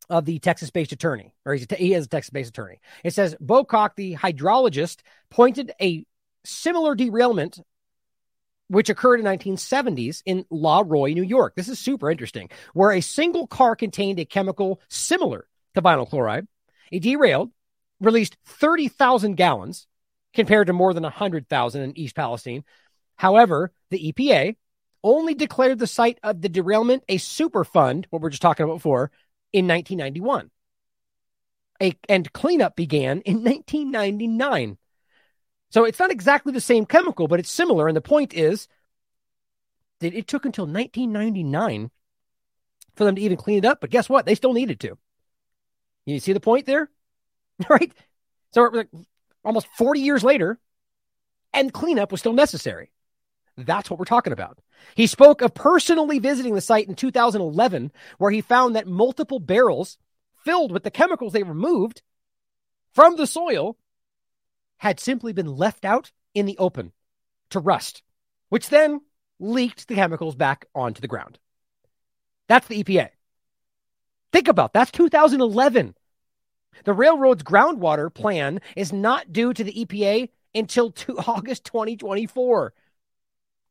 of 0.09 0.25
the 0.25 0.39
Texas 0.39 0.71
based 0.71 0.91
attorney, 0.91 1.33
or 1.45 1.53
he's 1.53 1.67
a, 1.69 1.75
he 1.75 1.93
is 1.93 2.05
a 2.05 2.09
Texas 2.09 2.31
based 2.31 2.49
attorney. 2.49 2.79
It 3.03 3.13
says 3.13 3.35
Bocock, 3.41 3.91
the 3.95 4.15
hydrologist, 4.15 5.01
pointed 5.29 5.71
a 5.79 6.05
similar 6.43 6.95
derailment 6.95 7.59
which 8.69 8.89
occurred 8.89 9.19
in 9.19 9.25
1970s 9.25 10.21
in 10.25 10.45
Le 10.49 10.83
Roy, 10.83 11.13
New 11.13 11.23
York. 11.23 11.55
This 11.55 11.69
is 11.69 11.79
super 11.79 12.09
interesting, 12.09 12.49
where 12.73 12.91
a 12.91 13.01
single 13.01 13.47
car 13.47 13.75
contained 13.75 14.19
a 14.19 14.25
chemical 14.25 14.81
similar 14.89 15.47
to 15.75 15.81
vinyl 15.81 16.09
chloride 16.09 16.47
It 16.91 17.01
derailed, 17.01 17.51
released 18.01 18.35
30,000 18.45 19.35
gallons 19.35 19.87
compared 20.33 20.67
to 20.67 20.73
more 20.73 20.93
than 20.93 21.03
100,000 21.03 21.81
in 21.81 21.97
East 21.97 22.15
Palestine. 22.15 22.63
However, 23.15 23.71
the 23.89 24.11
EPA 24.11 24.55
only 25.03 25.33
declared 25.33 25.79
the 25.79 25.87
site 25.87 26.19
of 26.23 26.41
the 26.41 26.49
derailment 26.49 27.03
a 27.07 27.17
superfund, 27.17 28.05
what 28.09 28.21
we 28.21 28.27
are 28.27 28.31
just 28.31 28.41
talking 28.41 28.63
about 28.63 28.75
before, 28.75 29.11
in 29.53 29.67
1991. 29.67 30.51
A, 31.81 31.93
and 32.09 32.31
cleanup 32.33 32.75
began 32.75 33.21
in 33.21 33.43
1999. 33.43 34.77
So 35.69 35.83
it's 35.83 35.99
not 35.99 36.11
exactly 36.11 36.53
the 36.53 36.61
same 36.61 36.85
chemical, 36.85 37.27
but 37.27 37.39
it's 37.39 37.51
similar. 37.51 37.87
And 37.87 37.95
the 37.95 38.01
point 38.01 38.33
is 38.33 38.67
that 39.99 40.13
it 40.13 40.27
took 40.27 40.45
until 40.45 40.65
1999 40.65 41.91
for 42.95 43.03
them 43.03 43.15
to 43.15 43.21
even 43.21 43.37
clean 43.37 43.59
it 43.59 43.65
up. 43.65 43.81
But 43.81 43.89
guess 43.89 44.09
what? 44.09 44.25
They 44.25 44.35
still 44.35 44.53
needed 44.53 44.79
to. 44.81 44.97
You 46.05 46.19
see 46.19 46.33
the 46.33 46.39
point 46.39 46.65
there? 46.65 46.89
right? 47.69 47.91
So 48.53 48.83
almost 49.47 49.67
40 49.77 50.01
years 50.01 50.23
later, 50.23 50.59
and 51.53 51.73
cleanup 51.73 52.11
was 52.11 52.19
still 52.19 52.33
necessary. 52.33 52.91
That's 53.57 53.89
what 53.89 53.97
we're 53.97 54.05
talking 54.05 54.33
about. 54.33 54.59
He 54.93 55.07
spoke 55.07 55.41
of 55.41 55.55
personally 55.55 56.19
visiting 56.19 56.53
the 56.53 56.61
site 56.61 56.87
in 56.87 56.93
2011, 56.93 57.91
where 58.19 58.29
he 58.29 58.41
found 58.41 58.75
that 58.75 58.87
multiple 58.87 59.39
barrels 59.39 59.97
filled 60.45 60.71
with 60.71 60.83
the 60.83 60.91
chemicals 60.91 61.33
they 61.33 61.43
removed 61.43 62.03
from 62.93 63.15
the 63.15 63.25
soil 63.25 63.77
had 64.77 64.99
simply 64.99 65.33
been 65.33 65.47
left 65.47 65.85
out 65.85 66.11
in 66.35 66.45
the 66.45 66.57
open 66.59 66.91
to 67.49 67.59
rust, 67.59 68.03
which 68.49 68.69
then 68.69 69.01
leaked 69.39 69.87
the 69.87 69.95
chemicals 69.95 70.35
back 70.35 70.67
onto 70.75 71.01
the 71.01 71.07
ground. 71.07 71.39
That's 72.47 72.67
the 72.67 72.83
EPA. 72.83 73.09
Think 74.31 74.47
about 74.47 74.73
that's 74.73 74.91
2011. 74.91 75.95
The 76.83 76.93
railroad's 76.93 77.43
groundwater 77.43 78.13
plan 78.13 78.61
is 78.75 78.93
not 78.93 79.31
due 79.31 79.53
to 79.53 79.63
the 79.63 79.85
EPA 79.85 80.29
until 80.53 80.93
August 81.27 81.65
2024. 81.65 82.73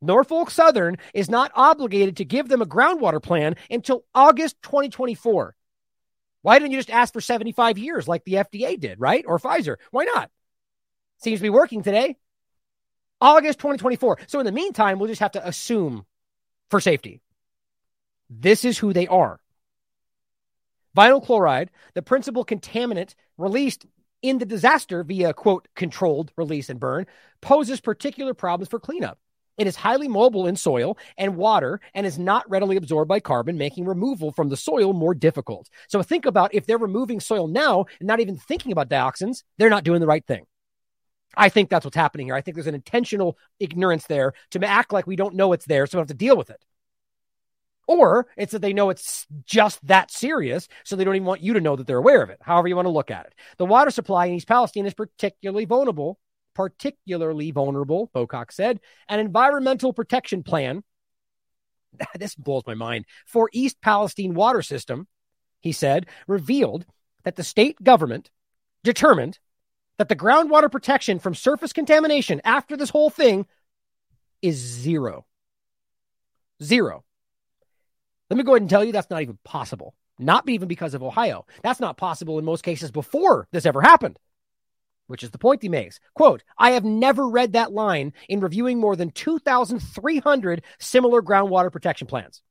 Norfolk 0.02 0.50
Southern 0.50 0.98
is 1.14 1.30
not 1.30 1.50
obligated 1.54 2.18
to 2.18 2.24
give 2.24 2.48
them 2.48 2.62
a 2.62 2.66
groundwater 2.66 3.22
plan 3.22 3.56
until 3.70 4.04
August 4.14 4.60
2024. 4.62 5.56
Why 6.42 6.58
didn't 6.58 6.72
you 6.72 6.78
just 6.78 6.90
ask 6.90 7.12
for 7.12 7.20
75 7.20 7.78
years 7.78 8.06
like 8.06 8.24
the 8.24 8.34
FDA 8.34 8.78
did, 8.78 9.00
right? 9.00 9.24
Or 9.26 9.38
Pfizer? 9.38 9.76
Why 9.90 10.04
not? 10.04 10.30
Seems 11.18 11.40
to 11.40 11.42
be 11.42 11.50
working 11.50 11.82
today. 11.82 12.16
August 13.20 13.58
2024. 13.58 14.18
So 14.26 14.38
in 14.38 14.46
the 14.46 14.52
meantime, 14.52 14.98
we'll 14.98 15.08
just 15.08 15.22
have 15.22 15.32
to 15.32 15.46
assume 15.46 16.04
for 16.70 16.80
safety. 16.80 17.20
This 18.28 18.64
is 18.64 18.78
who 18.78 18.92
they 18.92 19.06
are. 19.06 19.40
Vinyl 20.96 21.24
chloride, 21.24 21.70
the 21.94 22.02
principal 22.02 22.44
contaminant 22.44 23.14
released 23.36 23.86
in 24.22 24.38
the 24.38 24.46
disaster 24.46 25.04
via 25.04 25.34
quote 25.34 25.68
controlled 25.76 26.32
release 26.36 26.70
and 26.70 26.80
burn, 26.80 27.06
poses 27.40 27.80
particular 27.80 28.34
problems 28.34 28.68
for 28.68 28.80
cleanup. 28.80 29.18
It 29.58 29.66
is 29.66 29.76
highly 29.76 30.08
mobile 30.08 30.46
in 30.46 30.56
soil 30.56 30.98
and 31.16 31.36
water 31.36 31.80
and 31.94 32.06
is 32.06 32.18
not 32.18 32.48
readily 32.50 32.76
absorbed 32.76 33.08
by 33.08 33.20
carbon, 33.20 33.56
making 33.56 33.86
removal 33.86 34.32
from 34.32 34.48
the 34.48 34.56
soil 34.56 34.92
more 34.92 35.14
difficult. 35.14 35.68
So 35.88 36.02
think 36.02 36.26
about 36.26 36.54
if 36.54 36.66
they're 36.66 36.78
removing 36.78 37.20
soil 37.20 37.46
now 37.46 37.86
and 38.00 38.06
not 38.06 38.20
even 38.20 38.36
thinking 38.36 38.72
about 38.72 38.90
dioxins, 38.90 39.44
they're 39.56 39.70
not 39.70 39.84
doing 39.84 40.00
the 40.00 40.06
right 40.06 40.26
thing. 40.26 40.46
I 41.36 41.48
think 41.48 41.68
that's 41.68 41.84
what's 41.84 41.96
happening 41.96 42.26
here. 42.26 42.34
I 42.34 42.40
think 42.40 42.54
there's 42.54 42.66
an 42.66 42.74
intentional 42.74 43.38
ignorance 43.60 44.06
there 44.06 44.32
to 44.50 44.64
act 44.66 44.92
like 44.92 45.06
we 45.06 45.16
don't 45.16 45.34
know 45.34 45.52
it's 45.52 45.66
there, 45.66 45.86
so 45.86 45.96
we 45.96 46.00
don't 46.00 46.08
have 46.08 46.16
to 46.18 46.24
deal 46.24 46.36
with 46.36 46.50
it. 46.50 46.62
Or 47.86 48.26
it's 48.36 48.52
that 48.52 48.62
they 48.62 48.72
know 48.72 48.90
it's 48.90 49.26
just 49.44 49.84
that 49.86 50.10
serious, 50.10 50.68
so 50.84 50.96
they 50.96 51.04
don't 51.04 51.14
even 51.14 51.26
want 51.26 51.42
you 51.42 51.52
to 51.52 51.60
know 51.60 51.76
that 51.76 51.86
they're 51.86 51.98
aware 51.98 52.22
of 52.22 52.30
it. 52.30 52.38
However, 52.40 52.68
you 52.68 52.76
want 52.76 52.86
to 52.86 52.90
look 52.90 53.10
at 53.10 53.26
it. 53.26 53.34
The 53.58 53.66
water 53.66 53.90
supply 53.90 54.26
in 54.26 54.34
East 54.34 54.48
Palestine 54.48 54.86
is 54.86 54.94
particularly 54.94 55.66
vulnerable, 55.66 56.18
particularly 56.54 57.52
vulnerable, 57.52 58.10
Bocock 58.14 58.50
said. 58.50 58.80
An 59.08 59.20
environmental 59.20 59.92
protection 59.92 60.42
plan, 60.42 60.82
this 62.18 62.34
blows 62.34 62.64
my 62.66 62.74
mind, 62.74 63.04
for 63.24 63.48
East 63.52 63.80
Palestine 63.80 64.34
water 64.34 64.62
system, 64.62 65.06
he 65.60 65.72
said, 65.72 66.06
revealed 66.26 66.86
that 67.22 67.36
the 67.36 67.44
state 67.44 67.82
government 67.82 68.30
determined 68.82 69.38
that 69.98 70.08
the 70.08 70.16
groundwater 70.16 70.70
protection 70.70 71.18
from 71.18 71.34
surface 71.34 71.72
contamination 71.72 72.40
after 72.44 72.76
this 72.76 72.90
whole 72.90 73.10
thing 73.10 73.46
is 74.42 74.56
zero. 74.56 75.26
Zero. 76.62 77.04
Let 78.30 78.36
me 78.36 78.42
go 78.42 78.52
ahead 78.52 78.62
and 78.62 78.70
tell 78.70 78.84
you 78.84 78.92
that's 78.92 79.10
not 79.10 79.22
even 79.22 79.38
possible. 79.44 79.94
Not 80.18 80.48
even 80.48 80.66
because 80.68 80.94
of 80.94 81.02
Ohio. 81.02 81.46
That's 81.62 81.80
not 81.80 81.96
possible 81.96 82.38
in 82.38 82.44
most 82.44 82.64
cases 82.64 82.90
before 82.90 83.48
this 83.52 83.66
ever 83.66 83.82
happened, 83.82 84.18
which 85.06 85.22
is 85.22 85.30
the 85.30 85.38
point 85.38 85.62
he 85.62 85.68
makes. 85.68 86.00
Quote, 86.14 86.42
I 86.58 86.70
have 86.70 86.84
never 86.84 87.28
read 87.28 87.52
that 87.52 87.72
line 87.72 88.12
in 88.28 88.40
reviewing 88.40 88.78
more 88.78 88.96
than 88.96 89.10
2,300 89.10 90.62
similar 90.78 91.22
groundwater 91.22 91.70
protection 91.70 92.06
plans. 92.06 92.42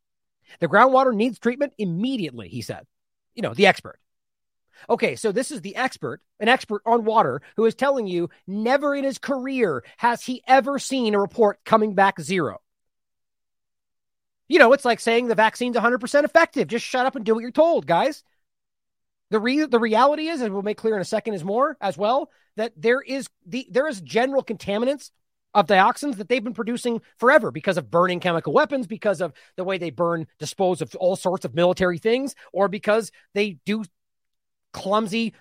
The 0.59 0.67
groundwater 0.67 1.13
needs 1.13 1.39
treatment 1.39 1.73
immediately, 1.77 2.47
he 2.47 2.61
said. 2.61 2.85
You 3.33 3.41
know, 3.41 3.53
the 3.53 3.65
expert. 3.65 3.99
Okay, 4.89 5.15
so 5.15 5.31
this 5.31 5.51
is 5.51 5.61
the 5.61 5.75
expert, 5.75 6.21
an 6.39 6.47
expert 6.47 6.81
on 6.85 7.05
water, 7.05 7.41
who 7.55 7.65
is 7.65 7.75
telling 7.75 8.07
you 8.07 8.29
never 8.45 8.93
in 8.93 9.03
his 9.03 9.17
career 9.17 9.83
has 9.97 10.23
he 10.23 10.43
ever 10.47 10.77
seen 10.77 11.15
a 11.15 11.19
report 11.19 11.59
coming 11.65 11.95
back 11.95 12.21
zero. 12.21 12.61
You 14.47 14.59
know, 14.59 14.73
it's 14.73 14.85
like 14.85 14.99
saying 14.99 15.27
the 15.27 15.35
vaccine's 15.35 15.75
100% 15.75 16.23
effective. 16.23 16.67
Just 16.67 16.85
shut 16.85 17.05
up 17.05 17.15
and 17.15 17.25
do 17.25 17.33
what 17.33 17.41
you're 17.41 17.51
told, 17.51 17.87
guys. 17.87 18.23
The 19.31 19.39
re- 19.39 19.65
the 19.65 19.79
reality 19.79 20.27
is, 20.27 20.41
as 20.41 20.49
we'll 20.49 20.61
make 20.61 20.77
clear 20.77 20.95
in 20.95 21.01
a 21.01 21.05
second, 21.05 21.33
is 21.33 21.43
more 21.43 21.77
as 21.81 21.97
well 21.97 22.29
that 22.57 22.73
there 22.77 23.01
is 23.01 23.27
the 23.45 23.67
there 23.71 23.87
is 23.87 24.01
general 24.01 24.43
contaminants 24.43 25.09
of 25.55 25.67
dioxins 25.67 26.17
that 26.17 26.29
they've 26.29 26.43
been 26.43 26.53
producing 26.53 27.01
forever 27.17 27.49
because 27.49 27.77
of 27.77 27.89
burning 27.89 28.19
chemical 28.19 28.53
weapons, 28.53 28.85
because 28.85 29.21
of 29.21 29.33
the 29.55 29.63
way 29.63 29.77
they 29.77 29.89
burn, 29.89 30.27
dispose 30.37 30.81
of 30.81 30.93
all 30.95 31.15
sorts 31.15 31.45
of 31.45 31.55
military 31.55 31.97
things, 31.97 32.35
or 32.51 32.67
because 32.67 33.11
they 33.33 33.57
do 33.65 33.83
clumsy, 34.73 35.33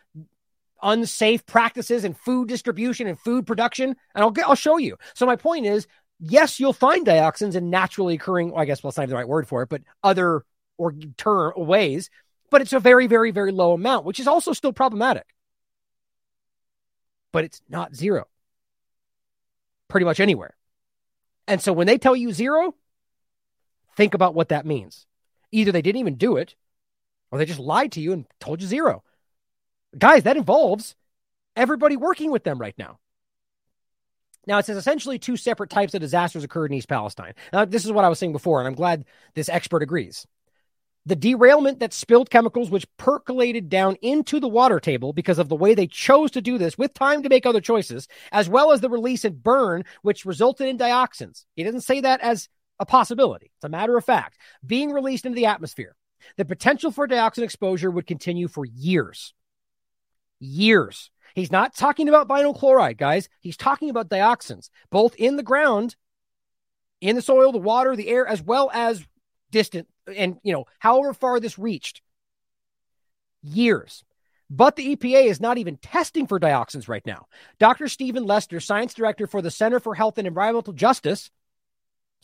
unsafe 0.82 1.44
practices 1.46 2.04
in 2.04 2.14
food 2.14 2.48
distribution 2.48 3.08
and 3.08 3.18
food 3.18 3.44
production. 3.44 3.96
And 4.14 4.22
I'll 4.22 4.30
get, 4.30 4.46
I'll 4.46 4.54
show 4.54 4.78
you. 4.78 4.96
So 5.14 5.26
my 5.26 5.36
point 5.36 5.66
is, 5.66 5.88
yes, 6.24 6.58
you'll 6.58 6.72
find 6.72 7.06
dioxins 7.06 7.54
in 7.54 7.70
naturally 7.70 8.14
occurring. 8.14 8.50
Well, 8.50 8.62
I 8.62 8.64
guess 8.64 8.82
well, 8.82 8.90
that's 8.90 8.98
not 8.98 9.08
the 9.08 9.14
right 9.14 9.28
word 9.28 9.46
for 9.46 9.62
it, 9.62 9.68
but 9.68 9.82
other 10.02 10.44
or 10.76 10.92
term 11.16 11.52
ways. 11.56 12.10
But 12.50 12.60
it's 12.60 12.72
a 12.72 12.80
very, 12.80 13.06
very, 13.06 13.30
very 13.30 13.52
low 13.52 13.72
amount, 13.72 14.04
which 14.04 14.20
is 14.20 14.26
also 14.28 14.52
still 14.52 14.72
problematic. 14.72 15.26
But 17.32 17.44
it's 17.44 17.60
not 17.68 17.94
zero. 17.94 18.26
Pretty 19.88 20.04
much 20.04 20.20
anywhere. 20.20 20.54
And 21.46 21.60
so 21.60 21.72
when 21.72 21.86
they 21.86 21.98
tell 21.98 22.16
you 22.16 22.32
zero, 22.32 22.74
think 23.96 24.14
about 24.14 24.34
what 24.34 24.48
that 24.48 24.66
means. 24.66 25.06
Either 25.52 25.72
they 25.72 25.82
didn't 25.82 26.00
even 26.00 26.16
do 26.16 26.36
it, 26.36 26.54
or 27.30 27.38
they 27.38 27.44
just 27.44 27.60
lied 27.60 27.92
to 27.92 28.00
you 28.00 28.12
and 28.12 28.26
told 28.40 28.62
you 28.62 28.68
zero. 28.68 29.02
Guys, 29.96 30.22
that 30.24 30.36
involves 30.36 30.94
everybody 31.56 31.96
working 31.96 32.30
with 32.30 32.44
them 32.44 32.58
right 32.58 32.74
now. 32.78 32.98
Now, 34.46 34.58
it 34.58 34.66
says 34.66 34.76
essentially 34.76 35.18
two 35.18 35.36
separate 35.36 35.70
types 35.70 35.94
of 35.94 36.00
disasters 36.00 36.44
occurred 36.44 36.70
in 36.70 36.76
East 36.76 36.88
Palestine. 36.88 37.34
Now, 37.52 37.64
this 37.64 37.84
is 37.84 37.92
what 37.92 38.04
I 38.04 38.08
was 38.08 38.18
saying 38.18 38.32
before, 38.32 38.60
and 38.60 38.68
I'm 38.68 38.74
glad 38.74 39.04
this 39.34 39.48
expert 39.48 39.82
agrees. 39.82 40.26
The 41.06 41.16
derailment 41.16 41.80
that 41.80 41.92
spilled 41.92 42.30
chemicals 42.30 42.70
which 42.70 42.86
percolated 42.96 43.68
down 43.68 43.96
into 44.00 44.40
the 44.40 44.48
water 44.48 44.80
table 44.80 45.12
because 45.12 45.38
of 45.38 45.50
the 45.50 45.56
way 45.56 45.74
they 45.74 45.86
chose 45.86 46.30
to 46.30 46.40
do 46.40 46.56
this 46.56 46.78
with 46.78 46.94
time 46.94 47.22
to 47.22 47.28
make 47.28 47.44
other 47.44 47.60
choices, 47.60 48.08
as 48.32 48.48
well 48.48 48.72
as 48.72 48.80
the 48.80 48.88
release 48.88 49.24
and 49.24 49.42
burn, 49.42 49.84
which 50.00 50.24
resulted 50.24 50.66
in 50.66 50.78
dioxins. 50.78 51.44
He 51.56 51.62
doesn't 51.62 51.82
say 51.82 52.00
that 52.00 52.20
as 52.22 52.48
a 52.80 52.86
possibility. 52.86 53.52
It's 53.56 53.64
a 53.64 53.68
matter 53.68 53.96
of 53.98 54.04
fact. 54.04 54.38
Being 54.64 54.92
released 54.92 55.26
into 55.26 55.36
the 55.36 55.46
atmosphere. 55.46 55.94
The 56.38 56.46
potential 56.46 56.90
for 56.90 57.06
dioxin 57.06 57.42
exposure 57.42 57.90
would 57.90 58.06
continue 58.06 58.48
for 58.48 58.64
years. 58.64 59.34
Years. 60.40 61.10
He's 61.34 61.52
not 61.52 61.74
talking 61.74 62.08
about 62.08 62.28
vinyl 62.28 62.56
chloride, 62.56 62.98
guys. 62.98 63.28
He's 63.40 63.56
talking 63.56 63.90
about 63.90 64.08
dioxins, 64.08 64.70
both 64.90 65.14
in 65.16 65.36
the 65.36 65.42
ground, 65.42 65.96
in 67.00 67.16
the 67.16 67.22
soil, 67.22 67.52
the 67.52 67.58
water, 67.58 67.96
the 67.96 68.08
air, 68.08 68.26
as 68.26 68.40
well 68.40 68.70
as 68.72 69.04
distant 69.50 69.88
and, 70.06 70.36
you 70.42 70.52
know, 70.52 70.64
however 70.78 71.12
far 71.12 71.40
this 71.40 71.58
reached. 71.58 72.02
Years. 73.42 74.04
But 74.48 74.76
the 74.76 74.96
EPA 74.96 75.24
is 75.24 75.40
not 75.40 75.58
even 75.58 75.76
testing 75.78 76.26
for 76.26 76.38
dioxins 76.38 76.88
right 76.88 77.04
now. 77.04 77.26
Dr. 77.58 77.88
Stephen 77.88 78.24
Lester, 78.24 78.60
science 78.60 78.94
director 78.94 79.26
for 79.26 79.42
the 79.42 79.50
Center 79.50 79.80
for 79.80 79.94
Health 79.94 80.18
and 80.18 80.26
Environmental 80.26 80.72
Justice, 80.72 81.30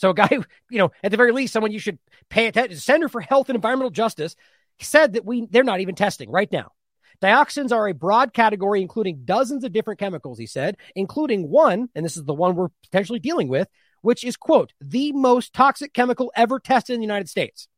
so 0.01 0.11
a 0.11 0.15
guy, 0.15 0.29
you 0.71 0.79
know, 0.79 0.91
at 1.05 1.11
the 1.11 1.17
very 1.17 1.33
least, 1.33 1.53
someone 1.53 1.73
you 1.73 1.79
should 1.79 1.99
pay 2.31 2.47
attention. 2.47 2.79
Center 2.79 3.09
for 3.09 3.21
Health 3.21 3.49
and 3.49 3.57
Environmental 3.57 3.91
Justice 3.91 4.35
said 4.81 5.13
that 5.13 5.27
we 5.27 5.47
they're 5.47 5.63
not 5.63 5.81
even 5.81 5.95
testing 5.95 6.31
right 6.31 6.51
now. 6.51 6.73
Dioxins 7.23 7.73
are 7.73 7.89
a 7.89 7.95
broad 7.95 8.33
category, 8.33 8.81
including 8.81 9.23
dozens 9.25 9.65
of 9.65 9.73
different 9.73 10.01
chemicals, 10.01 10.39
he 10.39 10.47
said, 10.47 10.77
including 10.95 11.51
one, 11.51 11.89
and 11.95 12.05
this 12.05 12.17
is 12.17 12.25
the 12.25 12.35
one 12.35 12.55
we're 12.55 12.71
potentially 12.83 13.19
dealing 13.19 13.49
with, 13.49 13.69
which 14.03 14.25
is, 14.25 14.37
quote, 14.37 14.73
the 14.81 15.13
most 15.13 15.53
toxic 15.53 15.93
chemical 15.93 16.33
ever 16.35 16.59
tested 16.59 16.95
in 16.95 17.01
the 17.01 17.07
United 17.07 17.29
States. 17.29 17.69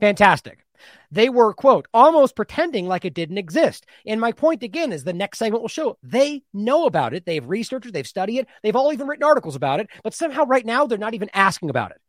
Fantastic. 0.00 0.64
They 1.10 1.28
were, 1.28 1.52
quote, 1.52 1.86
almost 1.92 2.36
pretending 2.36 2.86
like 2.86 3.04
it 3.04 3.14
didn't 3.14 3.36
exist. 3.38 3.84
And 4.06 4.20
my 4.20 4.32
point 4.32 4.62
again 4.62 4.92
is 4.92 5.04
the 5.04 5.12
next 5.12 5.38
segment 5.38 5.62
will 5.62 5.68
show 5.68 5.98
they 6.02 6.42
know 6.54 6.86
about 6.86 7.12
it. 7.12 7.26
They've 7.26 7.46
researched 7.46 7.86
it, 7.86 7.92
they've 7.92 8.06
studied 8.06 8.38
it, 8.38 8.48
they've 8.62 8.76
all 8.76 8.92
even 8.92 9.06
written 9.06 9.24
articles 9.24 9.56
about 9.56 9.80
it, 9.80 9.88
but 10.02 10.14
somehow 10.14 10.46
right 10.46 10.64
now 10.64 10.86
they're 10.86 10.96
not 10.96 11.14
even 11.14 11.28
asking 11.34 11.68
about 11.68 11.90
it, 11.90 12.00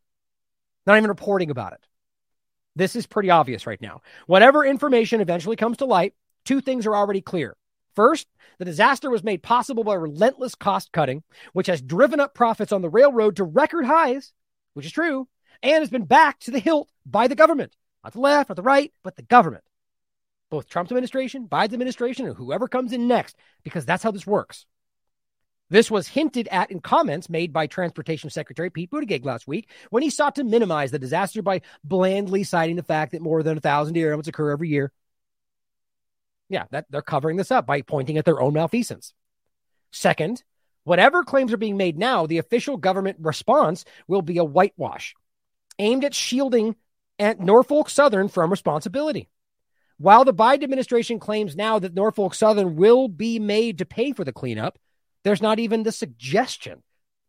not 0.86 0.98
even 0.98 1.10
reporting 1.10 1.50
about 1.50 1.74
it. 1.74 1.86
This 2.76 2.96
is 2.96 3.06
pretty 3.06 3.30
obvious 3.30 3.68
right 3.68 3.82
now. 3.82 4.02
Whatever 4.28 4.66
information 4.66 5.22
eventually 5.22 5.56
comes 5.56 5.78
to 5.78 5.86
light, 5.86 6.14
two 6.46 6.62
things 6.62 6.86
are 6.86 6.96
already 6.96 7.22
clear. 7.22 7.56
First, 7.96 8.28
the 8.58 8.66
disaster 8.66 9.10
was 9.10 9.24
made 9.24 9.44
possible 9.44 9.84
by 9.84 9.96
relentless 9.96 10.56
cost 10.56 10.92
cutting, 10.94 11.24
which 11.54 11.68
has 11.68 11.82
driven 11.82 12.20
up 12.20 12.34
profits 12.34 12.72
on 12.72 12.82
the 12.82 12.90
railroad 12.90 13.36
to 13.36 13.44
record 13.44 13.86
highs, 13.86 14.32
which 14.74 14.86
is 14.86 14.92
true, 14.92 15.28
and 15.62 15.82
has 15.82 15.90
been 15.90 16.06
backed 16.06 16.44
to 16.44 16.52
the 16.52 16.60
hilt 16.60 16.90
by 17.06 17.28
the 17.28 17.36
government. 17.36 17.76
Not 18.04 18.14
the 18.14 18.20
left, 18.20 18.50
not 18.50 18.56
the 18.56 18.62
right, 18.62 18.94
but 19.04 19.16
the 19.16 19.24
government. 19.24 19.64
Both 20.50 20.70
Trump's 20.70 20.92
administration, 20.92 21.48
Biden's 21.48 21.74
administration, 21.74 22.26
and 22.26 22.36
whoever 22.36 22.68
comes 22.68 22.94
in 22.94 23.08
next, 23.08 23.36
because 23.64 23.86
that's 23.86 24.04
how 24.04 24.12
this 24.12 24.28
works. 24.28 24.66
This 25.72 25.90
was 25.90 26.10
hinted 26.10 26.50
at 26.50 26.70
in 26.70 26.82
comments 26.82 27.30
made 27.30 27.54
by 27.54 27.66
Transportation 27.66 28.30
Secretary 28.30 28.70
Pete 28.70 28.92
Buttigieg 28.92 29.24
last 29.24 29.48
week 29.48 29.70
when 29.90 30.04
he 30.04 30.10
sought 30.10 30.36
to 30.36 30.44
minimize 30.44 30.92
the 30.92 31.00
disaster 31.00 31.42
by 31.42 31.62
blandly 31.82 32.44
citing 32.44 32.76
the 32.76 32.84
fact 32.84 33.14
that 33.14 33.22
more 33.22 33.42
than 33.42 33.58
a 33.58 33.62
thousand 33.62 33.96
derailments 33.96 34.28
occur 34.28 34.52
every 34.52 34.68
year. 34.68 34.92
Yeah, 36.50 36.66
that 36.72 36.88
they're 36.90 37.02
covering 37.02 37.38
this 37.38 37.52
up 37.52 37.66
by 37.66 37.84
pointing 37.84 38.18
at 38.18 38.26
their 38.26 38.42
own 38.42 38.54
malfeasance. 38.54 39.14
Second, 39.92 40.44
whatever 40.84 41.24
claims 41.24 41.54
are 41.54 41.58
being 41.58 41.78
made 41.78 41.98
now, 41.98 42.26
the 42.26 42.40
official 42.40 42.76
government 42.76 43.20
response 43.22 43.86
will 44.10 44.22
be 44.22 44.40
a 44.40 44.44
whitewash 44.44 45.16
aimed 45.80 46.04
at 46.04 46.14
shielding 46.14 46.76
at 47.18 47.40
Norfolk 47.40 47.90
Southern 47.90 48.28
from 48.28 48.52
responsibility. 48.52 49.30
While 49.98 50.26
the 50.26 50.34
Biden 50.34 50.64
administration 50.64 51.18
claims 51.18 51.56
now 51.56 51.80
that 51.80 51.94
Norfolk 51.94 52.34
Southern 52.34 52.76
will 52.76 53.08
be 53.08 53.40
made 53.40 53.78
to 53.78 53.86
pay 53.86 54.12
for 54.12 54.26
the 54.26 54.34
cleanup, 54.34 54.78
there's 55.24 55.42
not 55.42 55.60
even 55.60 55.84
the 55.84 55.92
suggestion 55.92 56.84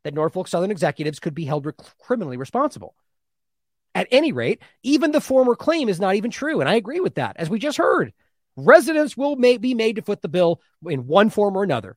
that 0.04 0.14
Norfolk 0.14 0.48
Southern 0.48 0.70
executives 0.70 1.20
could 1.20 1.34
be 1.34 1.44
held 1.44 1.66
criminally 2.00 2.36
responsible. 2.36 2.94
At 3.94 4.08
any 4.10 4.32
rate, 4.32 4.62
even 4.82 5.12
the 5.12 5.20
former 5.20 5.54
claim 5.54 5.88
is 5.88 6.00
not 6.00 6.14
even 6.14 6.30
true. 6.30 6.60
And 6.60 6.68
I 6.68 6.74
agree 6.74 7.00
with 7.00 7.16
that. 7.16 7.36
As 7.36 7.50
we 7.50 7.58
just 7.58 7.78
heard, 7.78 8.12
residents 8.56 9.16
will 9.16 9.36
may 9.36 9.58
be 9.58 9.74
made 9.74 9.96
to 9.96 10.02
foot 10.02 10.22
the 10.22 10.28
bill 10.28 10.60
in 10.86 11.06
one 11.06 11.30
form 11.30 11.56
or 11.56 11.62
another 11.62 11.96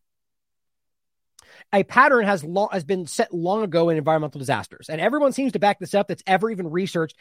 a 1.73 1.83
pattern 1.83 2.25
has 2.25 2.45
has 2.71 2.83
been 2.83 3.05
set 3.05 3.33
long 3.33 3.63
ago 3.63 3.89
in 3.89 3.97
environmental 3.97 4.39
disasters, 4.39 4.89
and 4.89 5.01
everyone 5.01 5.31
seems 5.31 5.53
to 5.53 5.59
back 5.59 5.79
this 5.79 5.93
up 5.93 6.07
that's 6.07 6.23
ever 6.27 6.49
even 6.49 6.69
researched 6.69 7.17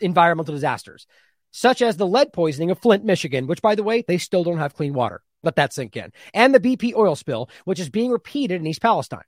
environmental 0.00 0.54
disasters, 0.54 1.06
such 1.50 1.82
as 1.82 1.96
the 1.96 2.06
lead 2.06 2.32
poisoning 2.32 2.70
of 2.70 2.78
Flint, 2.78 3.04
Michigan, 3.04 3.46
which 3.46 3.62
by 3.62 3.74
the 3.74 3.82
way, 3.82 4.04
they 4.06 4.18
still 4.18 4.44
don't 4.44 4.58
have 4.58 4.74
clean 4.74 4.92
water. 4.92 5.22
Let 5.46 5.56
that 5.56 5.72
sink 5.72 5.96
in. 5.96 6.12
And 6.34 6.52
the 6.52 6.60
BP 6.60 6.94
oil 6.94 7.14
spill, 7.14 7.48
which 7.64 7.80
is 7.80 7.88
being 7.88 8.10
repeated 8.10 8.60
in 8.60 8.66
East 8.66 8.82
Palestine. 8.82 9.24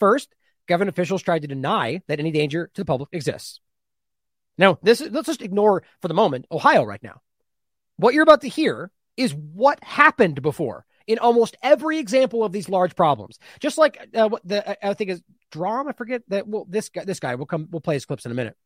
First, 0.00 0.34
government 0.66 0.90
officials 0.90 1.22
tried 1.22 1.42
to 1.42 1.48
deny 1.48 2.02
that 2.08 2.18
any 2.18 2.32
danger 2.32 2.70
to 2.74 2.80
the 2.80 2.84
public 2.84 3.08
exists. 3.12 3.60
Now, 4.58 4.78
this 4.82 5.00
is, 5.00 5.12
let's 5.12 5.28
just 5.28 5.42
ignore 5.42 5.84
for 6.02 6.08
the 6.08 6.14
moment 6.14 6.46
Ohio 6.50 6.82
right 6.82 7.02
now. 7.02 7.22
What 7.96 8.14
you're 8.14 8.24
about 8.24 8.40
to 8.40 8.48
hear 8.48 8.90
is 9.16 9.32
what 9.32 9.82
happened 9.84 10.42
before 10.42 10.86
in 11.06 11.18
almost 11.18 11.56
every 11.62 11.98
example 11.98 12.42
of 12.42 12.50
these 12.50 12.68
large 12.68 12.96
problems. 12.96 13.38
Just 13.60 13.78
like 13.78 14.08
uh, 14.14 14.28
the 14.44 14.86
I 14.86 14.94
think 14.94 15.10
is 15.10 15.22
Drom. 15.52 15.88
I 15.88 15.92
forget 15.92 16.22
that. 16.28 16.48
Well, 16.48 16.66
this 16.68 16.88
guy, 16.88 17.04
this 17.04 17.20
guy 17.20 17.36
will 17.36 17.46
come. 17.46 17.68
We'll 17.70 17.80
play 17.80 17.94
his 17.94 18.06
clips 18.06 18.26
in 18.26 18.32
a 18.32 18.34
minute. 18.34 18.56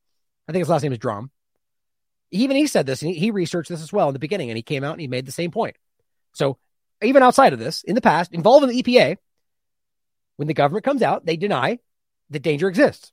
I 0.49 0.53
think 0.53 0.63
his 0.63 0.69
last 0.69 0.83
name 0.83 0.93
is 0.93 0.99
Drom. 0.99 1.31
Even 2.31 2.57
he 2.57 2.67
said 2.67 2.87
this, 2.87 3.03
and 3.03 3.11
he, 3.11 3.19
he 3.19 3.31
researched 3.31 3.69
this 3.69 3.83
as 3.83 3.93
well 3.93 4.09
in 4.09 4.15
the 4.15 4.19
beginning, 4.19 4.51
and 4.51 4.57
he 4.57 4.63
came 4.63 4.85
out 4.85 4.93
and 4.93 5.01
he 5.01 5.07
made 5.07 5.27
the 5.27 5.33
same 5.33 5.51
point. 5.51 5.77
So 6.33 6.59
even 7.03 7.23
outside 7.23 7.53
of 7.53 7.59
this, 7.59 7.83
in 7.83 7.95
the 7.95 8.01
past, 8.01 8.33
involving 8.33 8.71
the 8.71 8.83
EPA, 8.83 9.17
when 10.37 10.49
the 10.49 10.55
government 10.55 10.85
comes 10.85 11.03
out, 11.03 11.27
they 11.27 11.37
deny 11.37 11.79
the 12.31 12.39
danger 12.39 12.69
exists. 12.69 13.13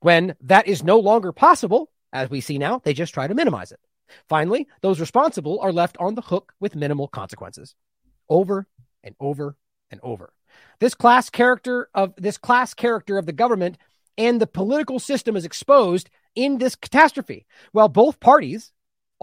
When 0.00 0.36
that 0.42 0.66
is 0.66 0.82
no 0.82 0.98
longer 0.98 1.32
possible, 1.32 1.90
as 2.12 2.28
we 2.28 2.40
see 2.40 2.58
now, 2.58 2.80
they 2.84 2.92
just 2.92 3.14
try 3.14 3.26
to 3.26 3.34
minimize 3.34 3.72
it. 3.72 3.80
Finally, 4.28 4.68
those 4.82 5.00
responsible 5.00 5.58
are 5.60 5.72
left 5.72 5.96
on 5.98 6.14
the 6.14 6.22
hook 6.22 6.52
with 6.60 6.76
minimal 6.76 7.08
consequences 7.08 7.74
over 8.28 8.66
and 9.02 9.14
over 9.18 9.56
and 9.90 10.00
over. 10.02 10.32
This 10.78 10.94
class 10.94 11.30
character 11.30 11.88
of 11.94 12.14
this 12.16 12.38
class 12.38 12.74
character 12.74 13.18
of 13.18 13.26
the 13.26 13.32
government 13.32 13.78
and 14.16 14.40
the 14.40 14.46
political 14.46 14.98
system 14.98 15.36
is 15.36 15.44
exposed 15.44 16.10
in 16.34 16.58
this 16.58 16.76
catastrophe. 16.76 17.46
While 17.72 17.88
both 17.88 18.20
parties, 18.20 18.72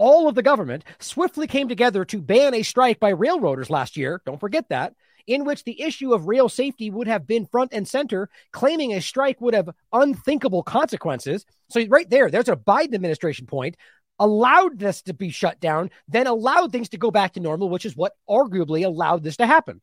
all 0.02 0.26
of 0.26 0.34
the 0.34 0.42
government, 0.42 0.84
swiftly 0.98 1.46
came 1.46 1.68
together 1.68 2.04
to 2.04 2.20
ban 2.20 2.54
a 2.54 2.64
strike 2.64 2.98
by 2.98 3.10
railroaders 3.10 3.70
last 3.70 3.96
year, 3.96 4.20
don't 4.26 4.40
forget 4.40 4.68
that, 4.68 4.94
in 5.28 5.44
which 5.44 5.62
the 5.62 5.80
issue 5.80 6.12
of 6.12 6.26
rail 6.26 6.48
safety 6.48 6.90
would 6.90 7.06
have 7.06 7.24
been 7.24 7.46
front 7.46 7.72
and 7.72 7.86
center, 7.86 8.28
claiming 8.50 8.92
a 8.92 9.00
strike 9.00 9.40
would 9.40 9.54
have 9.54 9.70
unthinkable 9.92 10.64
consequences. 10.64 11.46
So, 11.70 11.86
right 11.86 12.10
there, 12.10 12.28
there's 12.30 12.48
a 12.48 12.56
Biden 12.56 12.94
administration 12.94 13.46
point 13.46 13.76
allowed 14.18 14.80
this 14.80 15.02
to 15.02 15.14
be 15.14 15.30
shut 15.30 15.60
down, 15.60 15.88
then 16.08 16.26
allowed 16.26 16.72
things 16.72 16.88
to 16.88 16.98
go 16.98 17.12
back 17.12 17.34
to 17.34 17.40
normal, 17.40 17.68
which 17.68 17.86
is 17.86 17.96
what 17.96 18.16
arguably 18.28 18.84
allowed 18.84 19.22
this 19.22 19.36
to 19.36 19.46
happen. 19.46 19.80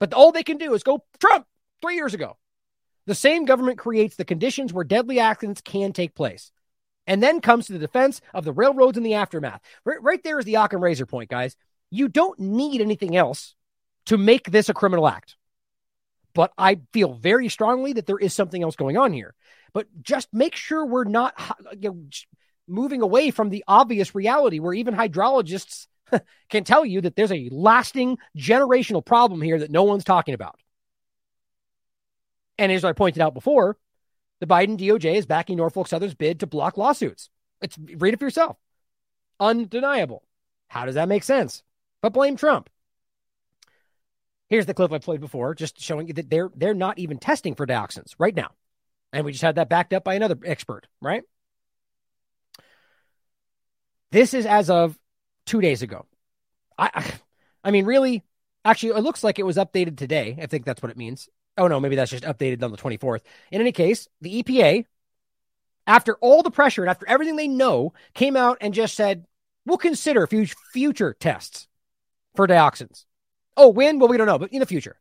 But 0.00 0.12
all 0.12 0.32
they 0.32 0.42
can 0.42 0.58
do 0.58 0.74
is 0.74 0.82
go 0.82 1.04
Trump 1.20 1.46
three 1.80 1.94
years 1.94 2.14
ago. 2.14 2.36
The 3.06 3.14
same 3.14 3.44
government 3.44 3.78
creates 3.78 4.16
the 4.16 4.24
conditions 4.24 4.72
where 4.72 4.82
deadly 4.82 5.20
accidents 5.20 5.60
can 5.60 5.92
take 5.92 6.16
place. 6.16 6.50
And 7.06 7.22
then 7.22 7.40
comes 7.40 7.66
to 7.66 7.72
the 7.72 7.78
defense 7.78 8.20
of 8.34 8.44
the 8.44 8.52
railroads 8.52 8.96
in 8.96 9.04
the 9.04 9.14
aftermath. 9.14 9.60
Right, 9.84 10.02
right 10.02 10.22
there 10.24 10.38
is 10.38 10.44
the 10.44 10.56
Occam 10.56 10.82
razor 10.82 11.06
point, 11.06 11.30
guys. 11.30 11.56
You 11.90 12.08
don't 12.08 12.38
need 12.38 12.80
anything 12.80 13.16
else 13.16 13.54
to 14.06 14.18
make 14.18 14.50
this 14.50 14.68
a 14.68 14.74
criminal 14.74 15.06
act. 15.06 15.36
But 16.34 16.52
I 16.58 16.80
feel 16.92 17.14
very 17.14 17.48
strongly 17.48 17.94
that 17.94 18.06
there 18.06 18.18
is 18.18 18.34
something 18.34 18.62
else 18.62 18.76
going 18.76 18.96
on 18.96 19.12
here. 19.12 19.34
But 19.72 19.86
just 20.02 20.28
make 20.32 20.56
sure 20.56 20.84
we're 20.84 21.04
not 21.04 21.34
you 21.78 21.90
know, 21.90 22.04
moving 22.68 23.02
away 23.02 23.30
from 23.30 23.50
the 23.50 23.64
obvious 23.66 24.14
reality 24.14 24.58
where 24.58 24.74
even 24.74 24.94
hydrologists 24.94 25.86
can 26.50 26.64
tell 26.64 26.84
you 26.84 27.00
that 27.02 27.16
there's 27.16 27.32
a 27.32 27.48
lasting 27.50 28.18
generational 28.36 29.04
problem 29.04 29.40
here 29.40 29.60
that 29.60 29.70
no 29.70 29.84
one's 29.84 30.04
talking 30.04 30.34
about. 30.34 30.58
And 32.58 32.72
as 32.72 32.84
I 32.84 32.92
pointed 32.92 33.20
out 33.20 33.34
before, 33.34 33.76
the 34.40 34.46
Biden 34.46 34.78
DOJ 34.78 35.16
is 35.16 35.26
backing 35.26 35.56
Norfolk 35.56 35.88
Southern's 35.88 36.14
bid 36.14 36.40
to 36.40 36.46
block 36.46 36.76
lawsuits. 36.76 37.30
It's 37.62 37.78
read 37.78 38.14
it 38.14 38.18
for 38.18 38.26
yourself. 38.26 38.56
Undeniable. 39.40 40.22
How 40.68 40.86
does 40.86 40.94
that 40.96 41.08
make 41.08 41.24
sense? 41.24 41.62
But 42.02 42.12
blame 42.12 42.36
Trump. 42.36 42.68
Here's 44.48 44.66
the 44.66 44.74
clip 44.74 44.92
I 44.92 44.98
played 44.98 45.20
before, 45.20 45.54
just 45.54 45.80
showing 45.80 46.06
you 46.08 46.14
that 46.14 46.30
they're 46.30 46.50
they're 46.54 46.74
not 46.74 46.98
even 46.98 47.18
testing 47.18 47.54
for 47.54 47.66
dioxins 47.66 48.14
right 48.18 48.34
now. 48.34 48.50
And 49.12 49.24
we 49.24 49.32
just 49.32 49.42
had 49.42 49.56
that 49.56 49.68
backed 49.68 49.92
up 49.92 50.04
by 50.04 50.14
another 50.14 50.36
expert, 50.44 50.86
right? 51.00 51.22
This 54.12 54.34
is 54.34 54.46
as 54.46 54.70
of 54.70 54.98
two 55.46 55.60
days 55.60 55.82
ago. 55.82 56.06
I, 56.78 57.12
I 57.64 57.70
mean, 57.70 57.86
really, 57.86 58.22
actually, 58.64 58.90
it 58.90 59.02
looks 59.02 59.24
like 59.24 59.38
it 59.38 59.46
was 59.46 59.56
updated 59.56 59.96
today. 59.96 60.38
I 60.40 60.46
think 60.46 60.64
that's 60.64 60.82
what 60.82 60.90
it 60.90 60.96
means. 60.96 61.28
Oh 61.58 61.68
no, 61.68 61.80
maybe 61.80 61.96
that's 61.96 62.10
just 62.10 62.24
updated 62.24 62.62
on 62.62 62.70
the 62.70 62.76
24th. 62.76 63.22
In 63.50 63.60
any 63.60 63.72
case, 63.72 64.08
the 64.20 64.42
EPA, 64.42 64.84
after 65.86 66.16
all 66.16 66.42
the 66.42 66.50
pressure 66.50 66.82
and 66.82 66.90
after 66.90 67.08
everything 67.08 67.36
they 67.36 67.48
know, 67.48 67.92
came 68.14 68.36
out 68.36 68.58
and 68.60 68.74
just 68.74 68.94
said, 68.94 69.26
we'll 69.64 69.78
consider 69.78 70.26
future 70.26 71.16
tests 71.18 71.68
for 72.34 72.46
dioxins. 72.46 73.04
Oh, 73.56 73.68
when? 73.68 73.98
Well, 73.98 74.08
we 74.08 74.16
don't 74.16 74.26
know, 74.26 74.38
but 74.38 74.52
in 74.52 74.60
the 74.60 74.66
future. 74.66 74.96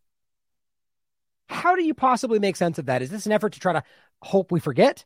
How 1.48 1.76
do 1.76 1.84
you 1.84 1.94
possibly 1.94 2.40
make 2.40 2.56
sense 2.56 2.80
of 2.80 2.88
that? 2.88 3.02
Is 3.02 3.10
this 3.10 3.26
an 3.26 3.32
effort 3.32 3.54
to 3.54 3.60
try 3.60 3.74
to 3.74 3.84
hope 4.22 4.52
we 4.52 4.60
forget? 4.60 5.06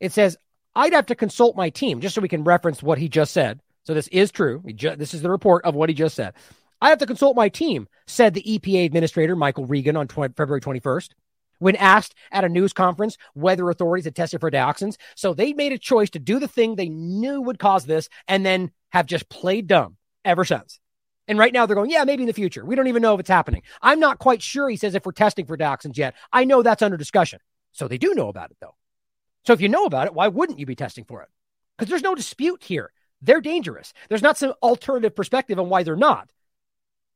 It 0.00 0.12
says 0.12 0.38
I'd 0.74 0.92
have 0.92 1.06
to 1.06 1.14
consult 1.14 1.56
my 1.56 1.70
team 1.70 2.00
just 2.00 2.14
so 2.14 2.20
we 2.20 2.28
can 2.28 2.44
reference 2.44 2.82
what 2.82 2.98
he 2.98 3.08
just 3.08 3.32
said. 3.32 3.60
So 3.84 3.94
this 3.94 4.08
is 4.08 4.30
true. 4.30 4.62
Ju- 4.74 4.96
this 4.96 5.12
is 5.12 5.22
the 5.22 5.30
report 5.30 5.64
of 5.64 5.74
what 5.74 5.88
he 5.88 5.94
just 5.94 6.14
said. 6.14 6.34
I 6.80 6.90
have 6.90 6.98
to 6.98 7.06
consult 7.06 7.36
my 7.36 7.48
team, 7.48 7.88
said 8.06 8.34
the 8.34 8.42
EPA 8.42 8.84
administrator, 8.86 9.34
Michael 9.34 9.66
Regan, 9.66 9.96
on 9.96 10.08
February 10.08 10.60
21st, 10.60 11.10
when 11.58 11.76
asked 11.76 12.14
at 12.30 12.44
a 12.44 12.48
news 12.48 12.72
conference 12.72 13.18
whether 13.34 13.68
authorities 13.68 14.04
had 14.04 14.14
tested 14.14 14.40
for 14.40 14.50
dioxins. 14.50 14.96
So 15.16 15.34
they 15.34 15.52
made 15.52 15.72
a 15.72 15.78
choice 15.78 16.10
to 16.10 16.18
do 16.18 16.38
the 16.38 16.48
thing 16.48 16.76
they 16.76 16.88
knew 16.88 17.40
would 17.40 17.58
cause 17.58 17.84
this 17.84 18.08
and 18.28 18.46
then 18.46 18.70
have 18.90 19.06
just 19.06 19.28
played 19.28 19.66
dumb 19.66 19.96
ever 20.24 20.44
since. 20.44 20.78
And 21.26 21.38
right 21.38 21.52
now 21.52 21.66
they're 21.66 21.76
going, 21.76 21.90
yeah, 21.90 22.04
maybe 22.04 22.22
in 22.22 22.28
the 22.28 22.32
future. 22.32 22.64
We 22.64 22.74
don't 22.74 22.86
even 22.86 23.02
know 23.02 23.14
if 23.14 23.20
it's 23.20 23.28
happening. 23.28 23.62
I'm 23.82 24.00
not 24.00 24.18
quite 24.18 24.40
sure, 24.40 24.70
he 24.70 24.76
says, 24.76 24.94
if 24.94 25.04
we're 25.04 25.12
testing 25.12 25.46
for 25.46 25.58
dioxins 25.58 25.98
yet. 25.98 26.14
I 26.32 26.44
know 26.44 26.62
that's 26.62 26.82
under 26.82 26.96
discussion. 26.96 27.40
So 27.72 27.86
they 27.86 27.98
do 27.98 28.14
know 28.14 28.28
about 28.28 28.50
it, 28.50 28.56
though. 28.60 28.76
So 29.44 29.52
if 29.52 29.60
you 29.60 29.68
know 29.68 29.84
about 29.84 30.06
it, 30.06 30.14
why 30.14 30.28
wouldn't 30.28 30.58
you 30.58 30.66
be 30.66 30.74
testing 30.74 31.04
for 31.04 31.22
it? 31.22 31.28
Because 31.76 31.90
there's 31.90 32.02
no 32.02 32.14
dispute 32.14 32.62
here. 32.62 32.92
They're 33.20 33.40
dangerous. 33.40 33.92
There's 34.08 34.22
not 34.22 34.38
some 34.38 34.54
alternative 34.62 35.14
perspective 35.14 35.58
on 35.58 35.68
why 35.68 35.82
they're 35.82 35.96
not. 35.96 36.30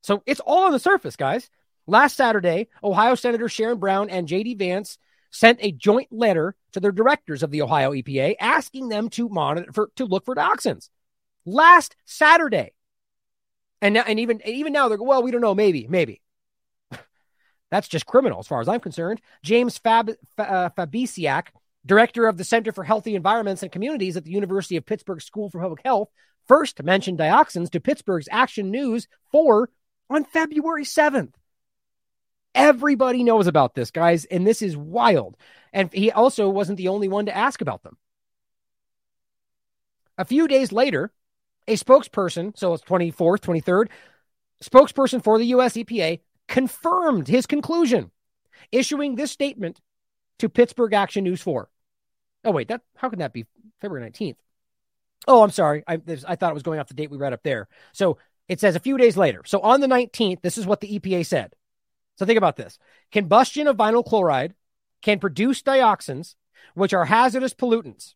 So 0.03 0.23
it's 0.27 0.41
all 0.41 0.65
on 0.65 0.73
the 0.73 0.79
surface, 0.79 1.17
guys. 1.17 1.49
Last 1.87 2.17
Saturday, 2.17 2.69
Ohio 2.83 3.15
Senator 3.15 3.47
Sherrod 3.47 3.81
Brown 3.81 4.11
and 4.11 4.29
J.D. 4.29 4.55
Vance 4.55 4.99
sent 5.31 5.59
a 5.63 5.73
joint 5.73 6.09
letter 6.13 6.55
to 6.73 6.81
the 6.81 6.93
directors 6.93 7.43
of 7.43 7.51
the 7.51 7.63
Ohio 7.63 7.93
EPA 7.93 8.37
asking 8.39 8.89
them 8.89 9.09
to 9.11 9.29
monitor 9.29 9.73
for, 9.73 9.91
to 9.97 10.05
look 10.05 10.25
for 10.25 10.35
dioxins 10.35 10.91
last 11.45 11.97
Saturday. 12.05 12.73
And 13.81 13.97
and 13.97 14.21
even 14.21 14.41
even 14.47 14.73
now 14.73 14.89
they're 14.89 14.99
going, 14.99 15.09
well, 15.09 15.23
we 15.23 15.33
don't 15.33 15.41
know, 15.41 15.57
maybe, 15.57 15.87
maybe. 15.89 16.21
That's 17.71 17.89
just 17.89 18.07
criminal 18.07 18.39
as 18.39 18.47
far 18.47 18.61
as 18.61 18.69
I'm 18.69 18.81
concerned. 18.81 19.21
James 19.43 19.77
Fab, 19.79 20.11
uh, 20.39 20.69
Fabisiak, 20.71 21.47
director 21.85 22.29
of 22.29 22.37
the 22.37 22.45
Center 22.45 22.71
for 22.71 22.85
Healthy 22.85 23.17
Environments 23.17 23.63
and 23.65 23.73
Communities 23.73 24.17
at 24.17 24.25
the 24.25 24.31
University 24.31 24.77
of 24.77 24.87
Pittsburgh 24.87 25.21
School 25.21 25.51
for 25.51 25.61
Public 25.61 25.83
Health, 25.85 26.11
first 26.47 26.81
mentioned 26.83 27.19
dioxins 27.19 27.71
to 27.71 27.81
Pittsburgh's 27.81 28.29
Action 28.31 28.71
News 28.71 29.09
4 29.33 29.69
on 30.13 30.25
February 30.25 30.85
7th. 30.85 31.33
Everybody 32.55 33.23
knows 33.23 33.47
about 33.47 33.75
this, 33.75 33.91
guys, 33.91 34.25
and 34.27 34.47
this 34.47 34.61
is 34.61 34.77
wild. 34.77 35.37
And 35.73 35.93
he 35.93 36.11
also 36.11 36.49
wasn't 36.49 36.77
the 36.77 36.89
only 36.89 37.09
one 37.09 37.27
to 37.27 37.37
ask 37.37 37.61
about 37.61 37.83
them. 37.83 37.97
A 40.19 40.25
few 40.25 40.47
days 40.47 40.71
later, 40.71 41.13
a 41.67 41.77
spokesperson, 41.77 42.57
so 42.57 42.75
it's 42.75 42.85
24th, 42.85 43.41
23rd, 43.41 43.89
spokesperson 44.63 45.25
for 45.25 45.39
the 45.39 45.47
US 45.47 45.75
EPA 45.75 46.21
confirmed 46.49 47.29
his 47.29 47.47
conclusion, 47.47 48.11
issuing 48.71 49.15
this 49.15 49.31
statement 49.31 49.81
to 50.39 50.49
Pittsburgh 50.49 50.93
Action 50.93 51.25
News 51.25 51.41
4. 51.41 51.69
Oh, 52.45 52.51
wait, 52.51 52.69
that 52.69 52.83
how 52.97 53.09
can 53.09 53.21
that 53.21 53.33
be 53.33 53.47
February 53.81 54.11
19th? 54.11 54.37
Oh, 55.29 55.43
I'm 55.43 55.51
sorry. 55.51 55.85
I, 55.87 56.01
I 56.27 56.37
thought 56.37 56.51
it 56.51 56.55
was 56.55 56.65
going 56.65 56.81
off 56.81 56.89
the 56.89 56.95
date 56.95 57.11
we 57.11 57.17
read 57.17 57.33
up 57.33 57.43
there. 57.45 57.69
So 57.93 58.19
it 58.49 58.61
says 58.61 58.77
a 58.77 58.81
few 58.81 58.99
days 58.99 59.17
later. 59.17 59.43
So 59.45 59.61
on 59.61 59.81
the 59.81 59.87
19th, 59.87 60.43
this 60.43 60.59
is 60.59 60.67
what 60.67 60.81
the 60.81 60.99
EPA 60.99 61.27
said. 61.27 61.55
So 62.17 62.27
think 62.27 62.39
about 62.39 62.57
this 62.57 62.79
combustion 63.11 63.67
of 63.67 63.77
vinyl 63.77 64.05
chloride 64.05 64.55
can 65.01 65.19
produce 65.19 65.63
dioxins, 65.63 66.35
which 66.75 66.93
are 66.93 67.05
hazardous 67.05 67.55
pollutants. 67.55 68.15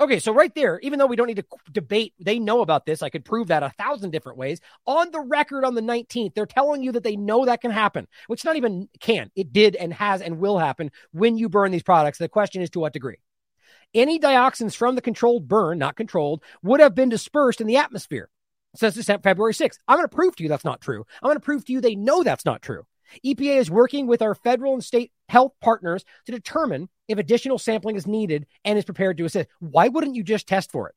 Okay, 0.00 0.20
so 0.20 0.32
right 0.32 0.54
there, 0.54 0.78
even 0.80 0.98
though 0.98 1.06
we 1.06 1.16
don't 1.16 1.26
need 1.26 1.38
to 1.38 1.46
debate, 1.72 2.14
they 2.20 2.38
know 2.38 2.60
about 2.60 2.86
this. 2.86 3.02
I 3.02 3.10
could 3.10 3.24
prove 3.24 3.48
that 3.48 3.64
a 3.64 3.70
thousand 3.70 4.10
different 4.10 4.38
ways. 4.38 4.60
On 4.86 5.10
the 5.10 5.20
record 5.20 5.64
on 5.64 5.74
the 5.74 5.80
19th, 5.80 6.34
they're 6.34 6.46
telling 6.46 6.84
you 6.84 6.92
that 6.92 7.02
they 7.02 7.16
know 7.16 7.44
that 7.44 7.60
can 7.60 7.72
happen, 7.72 8.06
which 8.28 8.44
not 8.44 8.54
even 8.54 8.88
can. 9.00 9.32
It 9.34 9.52
did 9.52 9.74
and 9.74 9.92
has 9.92 10.22
and 10.22 10.38
will 10.38 10.58
happen 10.58 10.92
when 11.10 11.36
you 11.36 11.48
burn 11.48 11.72
these 11.72 11.82
products. 11.82 12.18
The 12.18 12.28
question 12.28 12.62
is 12.62 12.70
to 12.70 12.80
what 12.80 12.92
degree? 12.92 13.16
Any 13.92 14.20
dioxins 14.20 14.76
from 14.76 14.94
the 14.94 15.02
controlled 15.02 15.48
burn, 15.48 15.78
not 15.78 15.96
controlled, 15.96 16.44
would 16.62 16.78
have 16.78 16.94
been 16.94 17.08
dispersed 17.08 17.60
in 17.60 17.66
the 17.66 17.78
atmosphere. 17.78 18.30
Says 18.76 18.94
this 18.94 19.06
February 19.06 19.54
6th. 19.54 19.78
I'm 19.88 19.96
going 19.96 20.08
to 20.08 20.14
prove 20.14 20.36
to 20.36 20.42
you 20.42 20.48
that's 20.48 20.64
not 20.64 20.80
true. 20.80 21.04
I'm 21.22 21.28
going 21.28 21.36
to 21.36 21.44
prove 21.44 21.64
to 21.64 21.72
you 21.72 21.80
they 21.80 21.94
know 21.94 22.22
that's 22.22 22.44
not 22.44 22.62
true. 22.62 22.84
EPA 23.24 23.56
is 23.56 23.70
working 23.70 24.06
with 24.06 24.22
our 24.22 24.34
federal 24.34 24.74
and 24.74 24.84
state 24.84 25.12
health 25.28 25.52
partners 25.60 26.04
to 26.26 26.32
determine 26.32 26.88
if 27.08 27.18
additional 27.18 27.58
sampling 27.58 27.96
is 27.96 28.06
needed 28.06 28.46
and 28.64 28.78
is 28.78 28.84
prepared 28.84 29.16
to 29.18 29.24
assist. 29.24 29.48
Why 29.60 29.88
wouldn't 29.88 30.14
you 30.14 30.22
just 30.22 30.46
test 30.46 30.70
for 30.70 30.88
it? 30.88 30.94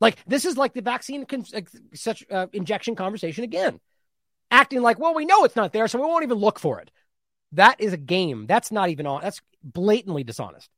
Like 0.00 0.16
this 0.26 0.44
is 0.44 0.56
like 0.56 0.74
the 0.74 0.82
vaccine 0.82 1.26
con- 1.26 1.44
such 1.94 2.24
uh, 2.30 2.46
injection 2.52 2.94
conversation 2.94 3.44
again, 3.44 3.80
acting 4.50 4.80
like, 4.80 4.98
well, 4.98 5.14
we 5.14 5.24
know 5.24 5.44
it's 5.44 5.56
not 5.56 5.72
there, 5.72 5.88
so 5.88 6.00
we 6.00 6.06
won't 6.06 6.24
even 6.24 6.38
look 6.38 6.58
for 6.58 6.80
it. 6.80 6.90
That 7.52 7.80
is 7.80 7.92
a 7.92 7.98
game. 7.98 8.46
That's 8.46 8.70
not 8.70 8.90
even 8.90 9.06
on. 9.06 9.22
That's 9.22 9.40
blatantly 9.62 10.22
dishonest. 10.22 10.70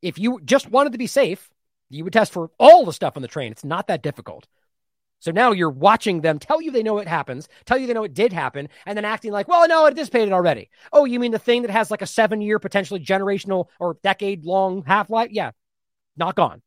If 0.00 0.18
you 0.18 0.40
just 0.42 0.70
wanted 0.70 0.92
to 0.92 0.98
be 0.98 1.06
safe, 1.06 1.50
you 1.90 2.04
would 2.04 2.12
test 2.12 2.32
for 2.32 2.50
all 2.58 2.84
the 2.84 2.92
stuff 2.92 3.16
on 3.16 3.22
the 3.22 3.28
train. 3.28 3.52
It's 3.52 3.64
not 3.64 3.88
that 3.88 4.02
difficult. 4.02 4.46
So 5.18 5.32
now 5.32 5.52
you're 5.52 5.68
watching 5.68 6.22
them 6.22 6.38
tell 6.38 6.62
you 6.62 6.70
they 6.70 6.82
know 6.82 6.98
it 6.98 7.06
happens, 7.06 7.46
tell 7.66 7.76
you 7.76 7.86
they 7.86 7.92
know 7.92 8.04
it 8.04 8.14
did 8.14 8.32
happen, 8.32 8.70
and 8.86 8.96
then 8.96 9.04
acting 9.04 9.32
like, 9.32 9.48
well, 9.48 9.68
no, 9.68 9.84
it 9.84 9.94
dissipated 9.94 10.32
already. 10.32 10.70
Oh, 10.92 11.04
you 11.04 11.20
mean 11.20 11.32
the 11.32 11.38
thing 11.38 11.62
that 11.62 11.70
has 11.70 11.90
like 11.90 12.00
a 12.00 12.06
seven 12.06 12.40
year, 12.40 12.58
potentially 12.58 13.00
generational 13.00 13.66
or 13.78 13.98
decade 14.02 14.46
long 14.46 14.82
half 14.86 15.10
life? 15.10 15.28
Yeah, 15.30 15.50
not 16.16 16.36
gone. 16.36 16.62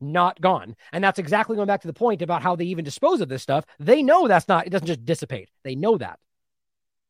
Not 0.00 0.40
gone. 0.40 0.76
And 0.92 1.02
that's 1.02 1.18
exactly 1.18 1.56
going 1.56 1.66
back 1.66 1.80
to 1.80 1.88
the 1.88 1.92
point 1.92 2.22
about 2.22 2.42
how 2.42 2.54
they 2.54 2.66
even 2.66 2.84
dispose 2.84 3.20
of 3.20 3.28
this 3.28 3.42
stuff. 3.42 3.64
They 3.80 4.02
know 4.02 4.28
that's 4.28 4.48
not, 4.48 4.66
it 4.66 4.70
doesn't 4.70 4.86
just 4.86 5.04
dissipate. 5.04 5.50
They 5.64 5.74
know 5.74 5.98
that. 5.98 6.20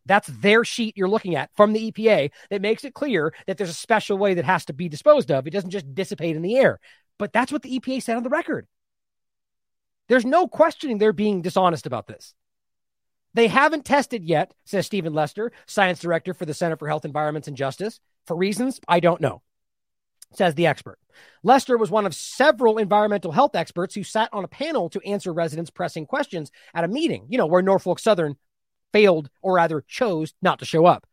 That's 0.07 0.29
their 0.29 0.65
sheet 0.65 0.97
you're 0.97 1.09
looking 1.09 1.35
at 1.35 1.51
from 1.55 1.73
the 1.73 1.91
EPA 1.91 2.31
that 2.51 2.63
makes 2.63 2.85
it 2.85 2.95
clear 2.95 3.35
that 3.47 3.57
there's 3.57 3.71
a 3.71 3.75
special 3.75 4.19
way 4.19 4.35
that 4.35 4.45
has 4.45 4.67
to 4.67 4.73
be 4.73 4.89
disposed 4.89 5.31
of. 5.31 5.47
It 5.47 5.51
doesn't 5.51 5.71
just 5.71 5.95
dissipate 5.95 6.37
in 6.37 6.43
the 6.43 6.57
air. 6.57 6.79
But 7.19 7.33
that's 7.33 7.53
what 7.53 7.63
the 7.63 7.79
EPA 7.79 8.03
said 8.03 8.17
on 8.17 8.23
the 8.23 8.29
record. 8.29 8.67
There's 10.09 10.25
no 10.25 10.47
questioning 10.47 10.99
they're 10.99 11.13
being 11.13 11.43
dishonest 11.43 11.87
about 11.87 12.07
this. 12.07 12.35
They 13.33 13.49
haven't 13.49 13.85
tested 13.85 14.25
yet, 14.25 14.55
says 14.65 14.87
Stephen 14.87 15.13
Lester, 15.13 15.51
science 15.67 15.99
director 15.99 16.35
for 16.35 16.47
the 16.47 16.55
Center 16.55 16.77
for 16.77 16.89
Health, 16.89 17.05
Environments, 17.05 17.49
and 17.49 17.57
Justice. 17.57 18.01
For 18.27 18.37
reasons 18.37 18.81
I 18.87 19.01
don't 19.01 19.21
know, 19.21 19.43
says 20.33 20.55
the 20.55 20.67
expert. 20.67 20.99
Lester 21.43 21.77
was 21.77 21.91
one 21.91 22.07
of 22.07 22.15
several 22.15 22.79
environmental 22.79 23.33
health 23.33 23.55
experts 23.55 23.95
who 23.95 24.05
sat 24.05 24.29
on 24.33 24.45
a 24.45 24.49
panel 24.49 24.89
to 24.91 25.01
answer 25.07 25.33
residents' 25.33 25.71
pressing 25.71 26.07
questions 26.07 26.51
at 26.75 26.85
a 26.85 26.89
meeting, 26.89 27.27
you 27.29 27.39
know, 27.39 27.47
where 27.47 27.63
Norfolk 27.63 27.99
Southern 27.99 28.37
failed 28.93 29.29
or 29.43 29.55
rather 29.55 29.85
chose 29.87 30.35
not 30.41 30.61
to 30.61 30.65
show 30.65 30.87
up. 30.87 31.07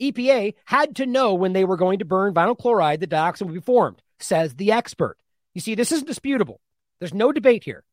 EPA 0.00 0.54
had 0.64 0.96
to 0.96 1.06
know 1.06 1.34
when 1.34 1.52
they 1.52 1.64
were 1.64 1.76
going 1.76 1.98
to 1.98 2.04
burn 2.04 2.32
vinyl 2.32 2.56
chloride 2.56 3.00
that 3.00 3.10
dioxin 3.10 3.46
would 3.46 3.54
be 3.54 3.60
formed, 3.60 4.00
says 4.20 4.54
the 4.54 4.72
expert. 4.72 5.16
You 5.54 5.60
see, 5.60 5.74
this 5.74 5.92
isn't 5.92 6.06
disputable. 6.06 6.60
There's 6.98 7.14
no 7.14 7.32
debate 7.32 7.64
here. 7.64 7.84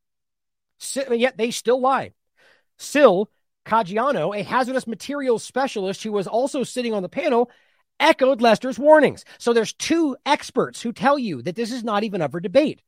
Yet 1.10 1.38
they 1.38 1.52
still 1.52 1.80
lie. 1.80 2.14
Sil 2.78 3.32
Caggiano, 3.66 4.38
a 4.38 4.44
hazardous 4.44 4.88
materials 4.88 5.44
specialist 5.44 6.04
who 6.04 6.12
was 6.12 6.28
also 6.28 6.64
sitting 6.64 6.94
on 6.94 7.02
the 7.02 7.10
panel, 7.10 7.50
echoed 8.00 8.42
Lester's 8.42 8.78
warnings. 8.78 9.26
So 9.38 9.54
there's 9.54 9.74
two 9.74 10.18
experts 10.26 10.82
who 10.82 10.94
tell 10.94 11.18
you 11.18 11.42
that 11.44 11.56
this 11.56 11.72
is 11.72 11.84
not 11.84 12.04
even 12.04 12.22
up 12.22 12.32
for 12.32 12.40
debate. 12.40 12.82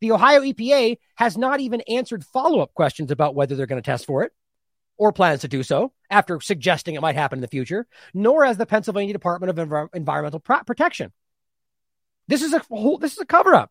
The 0.00 0.12
Ohio 0.12 0.40
EPA 0.40 0.98
has 1.16 1.38
not 1.38 1.60
even 1.60 1.80
answered 1.82 2.24
follow 2.24 2.60
up 2.60 2.74
questions 2.74 3.10
about 3.10 3.34
whether 3.34 3.56
they're 3.56 3.66
going 3.66 3.82
to 3.82 3.86
test 3.86 4.06
for 4.06 4.24
it 4.24 4.32
or 4.96 5.12
plans 5.12 5.40
to 5.40 5.48
do 5.48 5.62
so 5.62 5.92
after 6.10 6.40
suggesting 6.40 6.94
it 6.94 7.00
might 7.00 7.16
happen 7.16 7.38
in 7.38 7.40
the 7.40 7.48
future, 7.48 7.86
nor 8.12 8.44
has 8.44 8.56
the 8.56 8.66
Pennsylvania 8.66 9.12
Department 9.12 9.50
of 9.50 9.68
Envi- 9.68 9.94
Environmental 9.94 10.40
Pro- 10.40 10.64
Protection. 10.64 11.12
This 12.32 12.40
is 12.40 12.54
a 12.54 12.60
whole, 12.60 12.96
this 12.96 13.12
is 13.12 13.18
a 13.18 13.26
cover 13.26 13.54
up. 13.54 13.70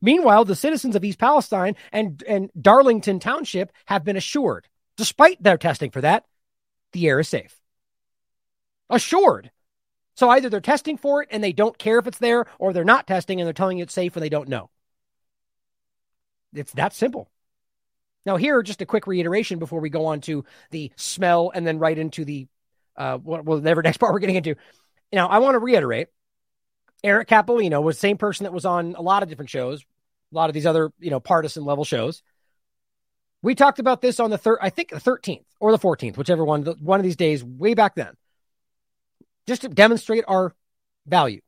Meanwhile, 0.00 0.46
the 0.46 0.56
citizens 0.56 0.96
of 0.96 1.04
East 1.04 1.18
Palestine 1.18 1.76
and, 1.92 2.24
and 2.26 2.48
Darlington 2.58 3.20
Township 3.20 3.70
have 3.84 4.02
been 4.02 4.16
assured, 4.16 4.66
despite 4.96 5.42
their 5.42 5.58
testing 5.58 5.90
for 5.90 6.00
that, 6.00 6.24
the 6.92 7.06
air 7.06 7.20
is 7.20 7.28
safe. 7.28 7.54
Assured. 8.88 9.50
So 10.14 10.30
either 10.30 10.48
they're 10.48 10.62
testing 10.62 10.96
for 10.96 11.22
it 11.22 11.28
and 11.30 11.44
they 11.44 11.52
don't 11.52 11.76
care 11.76 11.98
if 11.98 12.06
it's 12.06 12.16
there, 12.16 12.46
or 12.58 12.72
they're 12.72 12.82
not 12.82 13.06
testing 13.06 13.42
and 13.42 13.46
they're 13.46 13.52
telling 13.52 13.76
you 13.76 13.82
it's 13.82 13.92
safe 13.92 14.16
and 14.16 14.22
they 14.22 14.30
don't 14.30 14.48
know. 14.48 14.70
It's 16.54 16.72
that 16.72 16.94
simple. 16.94 17.28
Now, 18.24 18.36
here, 18.36 18.62
just 18.62 18.80
a 18.80 18.86
quick 18.86 19.06
reiteration 19.06 19.58
before 19.58 19.80
we 19.80 19.90
go 19.90 20.06
on 20.06 20.22
to 20.22 20.46
the 20.70 20.90
smell 20.96 21.52
and 21.54 21.66
then 21.66 21.78
right 21.78 21.98
into 21.98 22.24
the, 22.24 22.46
uh, 22.96 23.18
well, 23.22 23.42
whatever 23.42 23.82
next 23.82 23.98
part 23.98 24.14
we're 24.14 24.20
getting 24.20 24.36
into. 24.36 24.54
Now, 25.12 25.28
I 25.28 25.40
want 25.40 25.56
to 25.56 25.58
reiterate 25.58 26.08
Eric 27.04 27.28
Capolino 27.28 27.82
was 27.82 27.96
the 27.96 28.00
same 28.00 28.18
person 28.18 28.44
that 28.44 28.52
was 28.52 28.64
on 28.64 28.94
a 28.96 29.02
lot 29.02 29.22
of 29.22 29.28
different 29.28 29.50
shows, 29.50 29.84
a 30.32 30.34
lot 30.34 30.50
of 30.50 30.54
these 30.54 30.66
other, 30.66 30.92
you 30.98 31.10
know, 31.10 31.20
partisan 31.20 31.64
level 31.64 31.84
shows. 31.84 32.22
We 33.40 33.54
talked 33.54 33.78
about 33.78 34.00
this 34.00 34.18
on 34.18 34.30
the 34.30 34.38
third, 34.38 34.58
I 34.60 34.70
think 34.70 34.90
the 34.90 34.96
13th 34.96 35.44
or 35.60 35.70
the 35.70 35.78
14th, 35.78 36.16
whichever 36.16 36.44
one, 36.44 36.64
one 36.64 36.98
of 36.98 37.04
these 37.04 37.16
days, 37.16 37.44
way 37.44 37.74
back 37.74 37.94
then, 37.94 38.14
just 39.46 39.62
to 39.62 39.68
demonstrate 39.68 40.24
our 40.26 40.54
value 41.06 41.40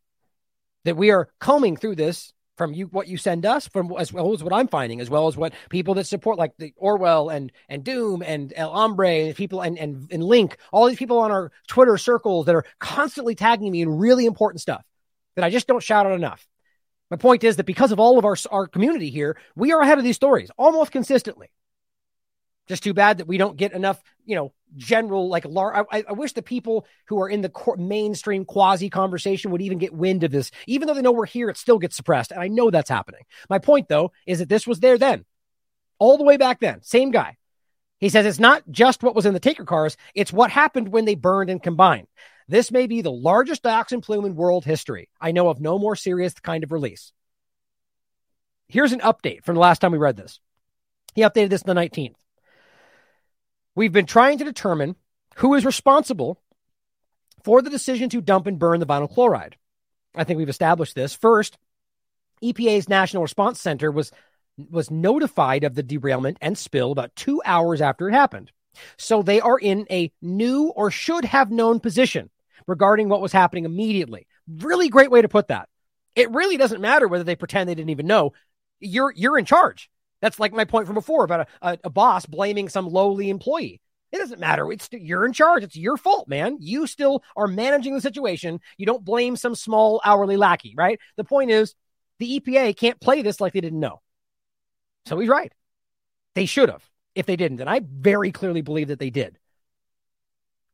that 0.85 0.97
we 0.97 1.11
are 1.11 1.29
combing 1.41 1.77
through 1.77 1.97
this 1.97 2.33
from 2.57 2.73
you, 2.73 2.87
what 2.87 3.09
you 3.09 3.17
send 3.17 3.45
us, 3.45 3.67
from 3.67 3.93
as 3.99 4.13
well 4.13 4.33
as 4.33 4.45
what 4.45 4.53
I'm 4.53 4.69
finding, 4.69 5.01
as 5.01 5.11
well 5.11 5.27
as 5.27 5.37
what 5.37 5.53
people 5.69 5.95
that 5.95 6.07
support 6.07 6.39
like 6.39 6.53
the 6.59 6.75
Orwell 6.77 7.31
and 7.31 7.51
and 7.71 7.83
Doom 7.83 8.23
and 8.23 8.53
El 8.55 8.71
Hombre 8.71 9.09
and 9.09 9.35
people 9.35 9.63
and 9.63 9.79
and, 9.79 10.07
and 10.13 10.23
Link, 10.23 10.59
all 10.71 10.87
these 10.87 10.99
people 10.99 11.19
on 11.19 11.31
our 11.31 11.51
Twitter 11.69 11.97
circles 11.97 12.47
that 12.47 12.55
are 12.55 12.65
constantly 12.79 13.35
tagging 13.35 13.73
me 13.73 13.81
in 13.81 13.99
really 13.99 14.27
important 14.27 14.61
stuff 14.61 14.85
that 15.37 15.45
I 15.45 15.51
just 15.51 15.67
don't 15.67 15.83
shout 15.83 16.07
out 16.07 16.13
enough. 16.13 16.47
My 17.11 17.17
point 17.17 17.43
is 17.43 17.57
that 17.57 17.67
because 17.67 17.93
of 17.93 17.99
all 17.99 18.19
of 18.19 18.25
our, 18.25 18.37
our 18.51 18.67
community 18.69 19.11
here, 19.11 19.37
we 19.57 19.73
are 19.73 19.81
ahead 19.81 19.99
of 19.99 20.05
these 20.05 20.17
stories 20.17 20.51
almost 20.57 20.93
consistently. 20.93 21.51
Just 22.69 22.85
too 22.85 22.95
bad 22.95 23.19
that 23.19 23.27
we 23.27 23.37
don't 23.37 23.57
get 23.57 23.73
enough, 23.73 24.01
you 24.25 24.37
know, 24.37 24.53
general, 24.77 25.29
like, 25.29 25.45
lar- 25.45 25.89
I, 25.91 26.05
I 26.09 26.13
wish 26.13 26.35
the 26.35 26.43
people 26.43 26.87
who 27.07 27.21
are 27.21 27.29
in 27.29 27.41
the 27.41 27.51
mainstream 27.77 28.45
quasi 28.45 28.89
conversation 28.89 29.51
would 29.51 29.63
even 29.63 29.79
get 29.79 29.93
wind 29.93 30.23
of 30.23 30.31
this. 30.31 30.53
Even 30.69 30.87
though 30.87 30.95
they 30.95 31.03
know 31.03 31.11
we're 31.11 31.27
here, 31.27 31.51
it 31.51 31.57
still 31.57 31.81
gets 31.81 31.97
suppressed. 31.97 32.31
And 32.31 32.41
I 32.41 32.47
know 32.47 32.71
that's 32.71 32.89
happening. 32.91 33.23
My 33.49 33.59
point, 33.59 33.89
though, 33.89 34.13
is 34.25 34.39
that 34.39 34.49
this 34.49 34.69
was 34.69 34.79
there 34.79 34.99
then, 34.99 35.25
all 35.99 36.17
the 36.17 36.23
way 36.23 36.37
back 36.37 36.61
then. 36.61 36.81
Same 36.83 37.11
guy. 37.11 37.39
He 37.99 38.09
says 38.09 38.25
it's 38.25 38.39
not 38.39 38.63
just 38.71 39.03
what 39.03 39.17
was 39.17 39.27
in 39.27 39.35
the 39.35 39.41
taker 39.41 39.65
cars, 39.65 39.97
it's 40.15 40.33
what 40.33 40.51
happened 40.51 40.89
when 40.89 41.07
they 41.07 41.17
burned 41.17 41.51
and 41.51 41.61
combined. 41.63 42.07
This 42.51 42.73
may 42.73 42.89
be 42.89 43.01
the 43.01 43.13
largest 43.13 43.63
dioxin 43.63 44.03
plume 44.03 44.25
in 44.25 44.35
world 44.35 44.65
history. 44.65 45.09
I 45.21 45.31
know 45.31 45.51
of 45.51 45.61
no 45.61 45.79
more 45.79 45.95
serious 45.95 46.35
kind 46.35 46.65
of 46.65 46.73
release. 46.73 47.13
Here's 48.67 48.91
an 48.91 48.99
update 48.99 49.45
from 49.45 49.55
the 49.55 49.61
last 49.61 49.79
time 49.79 49.93
we 49.93 49.99
read 49.99 50.17
this. 50.17 50.41
He 51.15 51.23
updated 51.23 51.51
this 51.51 51.63
on 51.63 51.73
the 51.73 51.81
19th. 51.81 52.17
We've 53.77 53.93
been 53.93 54.05
trying 54.05 54.39
to 54.39 54.45
determine 54.45 54.97
who 55.37 55.55
is 55.55 55.65
responsible 55.65 56.41
for 57.45 57.63
the 57.63 57.71
decision 57.71 58.09
to 58.09 58.21
dump 58.21 58.49
and 58.49 58.59
burn 58.59 58.81
the 58.81 58.87
vinyl 58.87 59.09
chloride. 59.09 59.55
I 60.17 60.25
think 60.25 60.39
we've 60.39 60.49
established 60.49 60.97
this. 60.97 61.15
First, 61.15 61.57
EPA's 62.43 62.89
National 62.89 63.23
Response 63.23 63.61
Center 63.61 63.93
was 63.93 64.11
was 64.57 64.91
notified 64.91 65.63
of 65.63 65.77
the 65.77 65.85
derailment 65.85 66.39
and 66.41 66.59
spill 66.59 66.91
about 66.91 67.15
2 67.15 67.43
hours 67.45 67.81
after 67.81 68.09
it 68.09 68.13
happened. 68.13 68.51
So 68.97 69.23
they 69.23 69.41
are 69.41 69.57
in 69.57 69.87
a 69.89 70.11
new 70.21 70.71
or 70.71 70.91
should 70.91 71.25
have 71.27 71.53
known 71.53 71.79
position 71.79 72.29
regarding 72.67 73.09
what 73.09 73.21
was 73.21 73.33
happening 73.33 73.65
immediately. 73.65 74.27
Really 74.49 74.89
great 74.89 75.11
way 75.11 75.23
to 75.23 75.29
put 75.29 75.49
that. 75.49 75.69
It 76.17 76.31
really 76.31 76.57
doesn't 76.57 76.81
matter 76.81 77.09
whether 77.09 77.25
they 77.25 77.37
pretend 77.37 77.69
they 77.69 77.75
didn't 77.75 77.91
even 77.91 78.07
know. 78.07 78.33
You're 78.81 79.13
you're 79.15 79.39
in 79.39 79.45
charge. 79.45 79.91
That's 80.21 80.41
like 80.41 80.53
my 80.53 80.65
point 80.65 80.87
from 80.87 80.95
before 80.95 81.25
about 81.25 81.49
a, 81.63 81.69
a, 81.73 81.79
a 81.85 81.91
boss 81.91 82.27
blaming 82.27 82.69
some 82.69 82.89
lowly 82.89 83.31
employee. 83.31 83.81
It 84.13 84.19
doesn't 84.19 84.41
matter. 84.41 84.71
It's 84.73 84.89
you're 84.93 85.25
in 85.25 85.33
charge. 85.33 85.63
It's 85.63 85.77
your 85.77 85.97
fault, 85.97 86.29
man. 86.29 86.57
You 86.61 86.87
still 86.87 87.23
are 87.37 87.47
managing 87.47 87.95
the 87.95 88.01
situation. 88.01 88.61
You 88.77 88.87
don't 88.87 89.05
blame 89.05 89.37
some 89.37 89.55
small 89.55 90.01
hourly 90.05 90.37
lackey, 90.37 90.75
right? 90.77 90.99
The 91.17 91.25
point 91.25 91.51
is, 91.51 91.75
the 92.19 92.41
EPA 92.41 92.77
can't 92.77 93.01
play 93.01 93.23
this 93.23 93.41
like 93.41 93.53
they 93.53 93.61
didn't 93.61 93.81
know. 93.81 94.01
So 95.07 95.19
he's 95.19 95.29
right. 95.29 95.53
They 96.35 96.47
should 96.47 96.69
have 96.69 96.85
if 97.15 97.27
they 97.27 97.37
didn't, 97.37 97.61
and 97.61 97.71
I 97.71 97.81
very 97.85 98.33
clearly 98.33 98.63
believe 98.63 98.89
that 98.89 98.99
they 98.99 99.11
did. 99.11 99.39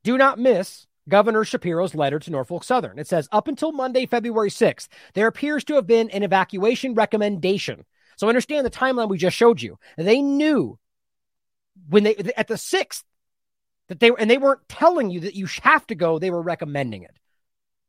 Do 0.03 0.17
not 0.19 0.39
miss 0.39 0.87
Governor 1.09 1.45
Shapiro's 1.45 1.95
letter 1.95 2.19
to 2.19 2.31
Norfolk 2.31 2.65
Southern. 2.65 2.99
It 2.99 3.07
says, 3.07 3.29
up 3.31 3.49
until 3.49 3.73
Monday, 3.73 4.07
February 4.07 4.51
6th, 4.51 4.89
there 5.15 5.29
appears 5.29 5.65
to 5.65 5.75
have 5.75 5.87
been 5.87 6.11
an 6.11 6.23
evacuation 6.23 6.95
recommendation. 6.95 7.85
So 8.17 8.29
understand 8.29 8.67
the 8.67 8.71
timeline 8.71 9.09
we 9.09 9.19
just 9.19 9.37
showed 9.37 9.63
you. 9.63 9.79
They 9.97 10.21
knew 10.21 10.79
when 11.89 12.05
they, 12.05 12.17
at 12.37 12.49
the 12.49 12.55
6th, 12.55 13.05
that 13.89 14.01
they 14.01 14.11
and 14.19 14.29
they 14.29 14.39
weren't 14.39 14.69
telling 14.69 15.11
you 15.11 15.21
that 15.21 15.35
you 15.35 15.47
have 15.63 15.87
to 15.89 15.95
go, 15.95 16.19
they 16.19 16.31
were 16.31 16.43
recommending 16.43 17.03
it. 17.03 17.17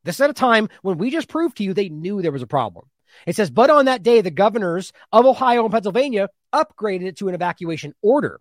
This 0.03 0.21
at 0.21 0.29
a 0.29 0.33
time 0.33 0.69
when 0.83 0.97
we 0.97 1.09
just 1.09 1.27
proved 1.27 1.57
to 1.57 1.63
you 1.63 1.73
they 1.73 1.89
knew 1.89 2.21
there 2.21 2.31
was 2.31 2.43
a 2.43 2.47
problem. 2.47 2.87
It 3.25 3.35
says, 3.35 3.49
but 3.49 3.69
on 3.69 3.85
that 3.85 4.03
day, 4.03 4.21
the 4.21 4.29
governors 4.29 4.93
of 5.11 5.25
Ohio 5.25 5.63
and 5.63 5.71
Pennsylvania 5.71 6.29
upgraded 6.53 7.07
it 7.07 7.17
to 7.17 7.29
an 7.29 7.35
evacuation 7.35 7.95
order 8.01 8.39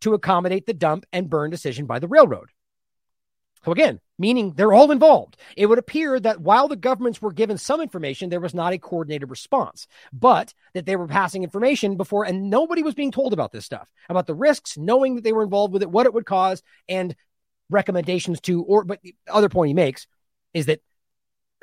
to 0.00 0.12
accommodate 0.12 0.66
the 0.66 0.74
dump 0.74 1.06
and 1.12 1.30
burn 1.30 1.50
decision 1.50 1.86
by 1.86 1.98
the 1.98 2.08
railroad. 2.08 2.50
So 3.64 3.72
again, 3.72 4.00
meaning 4.18 4.52
they're 4.54 4.72
all 4.72 4.90
involved. 4.90 5.36
It 5.56 5.66
would 5.66 5.78
appear 5.78 6.18
that 6.20 6.40
while 6.40 6.68
the 6.68 6.76
governments 6.76 7.20
were 7.20 7.32
given 7.32 7.58
some 7.58 7.80
information, 7.80 8.30
there 8.30 8.40
was 8.40 8.54
not 8.54 8.72
a 8.72 8.78
coordinated 8.78 9.30
response, 9.30 9.86
but 10.12 10.54
that 10.74 10.86
they 10.86 10.96
were 10.96 11.08
passing 11.08 11.42
information 11.42 11.96
before, 11.96 12.24
and 12.24 12.50
nobody 12.50 12.82
was 12.82 12.94
being 12.94 13.12
told 13.12 13.32
about 13.32 13.52
this 13.52 13.64
stuff, 13.64 13.88
about 14.08 14.26
the 14.26 14.34
risks, 14.34 14.78
knowing 14.78 15.16
that 15.16 15.24
they 15.24 15.32
were 15.32 15.42
involved 15.42 15.72
with 15.72 15.82
it, 15.82 15.90
what 15.90 16.06
it 16.06 16.14
would 16.14 16.26
cause, 16.26 16.62
and 16.88 17.14
recommendations 17.70 18.40
to, 18.42 18.62
or, 18.62 18.84
but 18.84 19.00
the 19.02 19.14
other 19.28 19.48
point 19.48 19.68
he 19.68 19.74
makes 19.74 20.06
is 20.54 20.66
that 20.66 20.80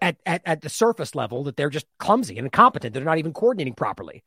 at, 0.01 0.17
at, 0.25 0.41
at 0.45 0.61
the 0.61 0.69
surface 0.69 1.15
level, 1.15 1.45
that 1.45 1.55
they're 1.55 1.69
just 1.69 1.87
clumsy 1.99 2.37
and 2.37 2.45
incompetent. 2.45 2.93
They're 2.93 3.03
not 3.03 3.17
even 3.17 3.33
coordinating 3.33 3.73
properly. 3.73 4.23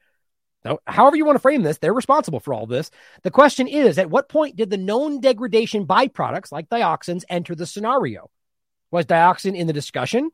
However 0.87 1.17
you 1.17 1.25
want 1.25 1.37
to 1.37 1.41
frame 1.43 1.63
this, 1.63 1.79
they're 1.79 1.95
responsible 1.95 2.41
for 2.41 2.53
all 2.53 2.67
this. 2.67 2.91
The 3.23 3.31
question 3.31 3.69
is 3.69 3.99
at 3.99 4.11
what 4.11 4.29
point 4.29 4.57
did 4.57 4.71
the 4.71 4.77
known 4.77 5.21
degradation 5.21 5.87
byproducts 5.87 6.53
like 6.53 6.69
dioxins 6.69 7.25
enter 7.29 7.55
the 7.55 7.67
scenario? 7.67 8.31
Was 8.91 9.07
dioxin 9.07 9.57
in 9.57 9.67
the 9.67 9.73
discussion? 9.73 10.31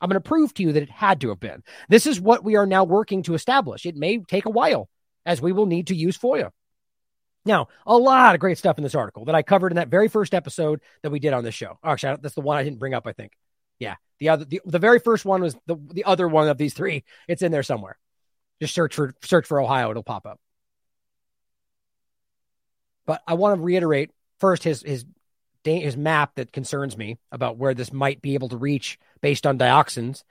I'm 0.00 0.08
going 0.08 0.20
to 0.22 0.28
prove 0.28 0.52
to 0.54 0.62
you 0.62 0.72
that 0.72 0.82
it 0.82 0.90
had 0.90 1.20
to 1.22 1.30
have 1.30 1.40
been. 1.40 1.62
This 1.88 2.06
is 2.06 2.20
what 2.20 2.44
we 2.44 2.56
are 2.56 2.66
now 2.66 2.84
working 2.84 3.22
to 3.24 3.34
establish. 3.34 3.86
It 3.86 3.96
may 3.96 4.18
take 4.18 4.46
a 4.46 4.50
while 4.50 4.88
as 5.24 5.40
we 5.40 5.52
will 5.52 5.66
need 5.66 5.88
to 5.88 5.94
use 5.94 6.18
FOIA. 6.18 6.50
Now, 7.44 7.68
a 7.86 7.96
lot 7.96 8.34
of 8.34 8.40
great 8.40 8.58
stuff 8.58 8.76
in 8.76 8.84
this 8.84 8.94
article 8.94 9.26
that 9.26 9.34
I 9.34 9.42
covered 9.42 9.72
in 9.72 9.76
that 9.76 9.88
very 9.88 10.08
first 10.08 10.34
episode 10.34 10.80
that 11.02 11.10
we 11.10 11.20
did 11.20 11.32
on 11.32 11.44
this 11.44 11.54
show. 11.54 11.78
Actually, 11.82 12.18
that's 12.20 12.34
the 12.34 12.40
one 12.40 12.56
I 12.56 12.64
didn't 12.64 12.80
bring 12.80 12.94
up, 12.94 13.06
I 13.06 13.12
think. 13.12 13.32
Yeah. 13.78 13.94
The 14.18 14.30
other 14.30 14.44
the, 14.44 14.60
the 14.64 14.78
very 14.78 14.98
first 14.98 15.24
one 15.24 15.42
was 15.42 15.54
the 15.66 15.76
the 15.92 16.04
other 16.04 16.26
one 16.26 16.48
of 16.48 16.58
these 16.58 16.74
three. 16.74 17.04
It's 17.28 17.42
in 17.42 17.52
there 17.52 17.62
somewhere. 17.62 17.98
Just 18.60 18.74
search 18.74 18.94
for 18.94 19.14
search 19.22 19.46
for 19.46 19.60
Ohio, 19.60 19.90
it'll 19.90 20.02
pop 20.02 20.26
up. 20.26 20.40
But 23.06 23.22
I 23.26 23.34
want 23.34 23.58
to 23.58 23.62
reiterate 23.62 24.10
first 24.40 24.64
his 24.64 24.82
his 24.82 25.04
his 25.64 25.96
map 25.96 26.36
that 26.36 26.52
concerns 26.52 26.96
me 26.96 27.18
about 27.32 27.56
where 27.56 27.74
this 27.74 27.92
might 27.92 28.22
be 28.22 28.34
able 28.34 28.48
to 28.50 28.56
reach 28.56 28.98
based 29.20 29.46
on 29.46 29.58
dioxins. 29.58 30.22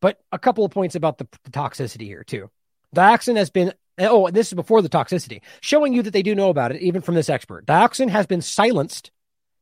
But 0.00 0.18
a 0.32 0.38
couple 0.38 0.64
of 0.64 0.70
points 0.70 0.94
about 0.94 1.18
the, 1.18 1.28
the 1.44 1.50
toxicity 1.50 2.04
here 2.04 2.24
too. 2.24 2.50
Dioxin 2.94 3.36
has 3.36 3.50
been 3.50 3.74
oh, 3.98 4.30
this 4.30 4.48
is 4.48 4.54
before 4.54 4.80
the 4.80 4.88
toxicity, 4.88 5.40
showing 5.60 5.92
you 5.92 6.02
that 6.02 6.12
they 6.12 6.22
do 6.22 6.34
know 6.34 6.50
about 6.50 6.72
it, 6.72 6.80
even 6.80 7.02
from 7.02 7.14
this 7.14 7.28
expert. 7.28 7.66
Dioxin 7.66 8.08
has 8.08 8.26
been 8.26 8.42
silenced 8.42 9.10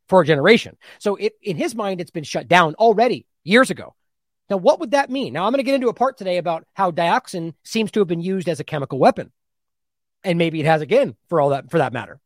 for 0.07 0.21
a 0.21 0.25
generation. 0.25 0.77
So 0.99 1.15
it, 1.15 1.33
in 1.41 1.57
his 1.57 1.75
mind, 1.75 2.01
it's 2.01 2.11
been 2.11 2.23
shut 2.23 2.47
down 2.47 2.75
already 2.75 3.25
years 3.43 3.69
ago. 3.69 3.95
Now, 4.49 4.57
what 4.57 4.79
would 4.79 4.91
that 4.91 5.09
mean? 5.09 5.33
Now, 5.33 5.45
I'm 5.45 5.51
going 5.51 5.59
to 5.59 5.63
get 5.63 5.75
into 5.75 5.89
a 5.89 5.93
part 5.93 6.17
today 6.17 6.37
about 6.37 6.65
how 6.73 6.91
dioxin 6.91 7.53
seems 7.63 7.91
to 7.91 7.99
have 7.99 8.07
been 8.07 8.21
used 8.21 8.47
as 8.47 8.59
a 8.59 8.63
chemical 8.63 8.99
weapon. 8.99 9.31
And 10.23 10.37
maybe 10.37 10.59
it 10.59 10.65
has 10.65 10.81
again 10.81 11.15
for 11.29 11.41
all 11.41 11.49
that, 11.49 11.69
for 11.69 11.79
that 11.79 11.93
matter. 11.93 12.19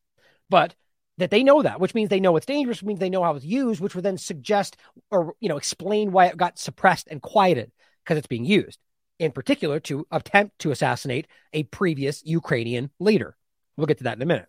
But 0.50 0.76
that 1.18 1.32
they 1.32 1.44
know 1.44 1.62
that, 1.62 1.80
which 1.80 1.94
means 1.94 2.10
they 2.10 2.20
know 2.20 2.36
it's 2.36 2.46
dangerous, 2.46 2.82
which 2.82 2.88
means 2.88 3.00
they 3.00 3.10
know 3.10 3.24
how 3.24 3.36
it's 3.36 3.46
used, 3.46 3.82
which 3.82 3.96
would 3.96 4.06
then 4.06 4.18
suggest 4.18 4.78
or, 5.10 5.34
you 5.40 5.50
know, 5.50 5.58
explain 5.58 6.12
why 6.12 6.28
it 6.28 6.38
got 6.38 6.60
suppressed 6.60 7.08
and 7.10 7.22
quieted 7.22 7.72
because 8.04 8.18
it's 8.18 8.28
being 8.28 8.46
used 8.46 8.80
in 9.22 9.32
particular 9.32 9.80
to 9.80 10.08
attempt 10.12 10.58
to 10.58 10.72
assassinate 10.72 11.28
a 11.54 11.62
previous 11.64 12.26
Ukrainian 12.26 12.90
leader. 13.00 13.38
We'll 13.78 13.86
get 13.86 14.00
to 14.00 14.06
that 14.06 14.18
in 14.18 14.22
a 14.24 14.26
minute. 14.26 14.48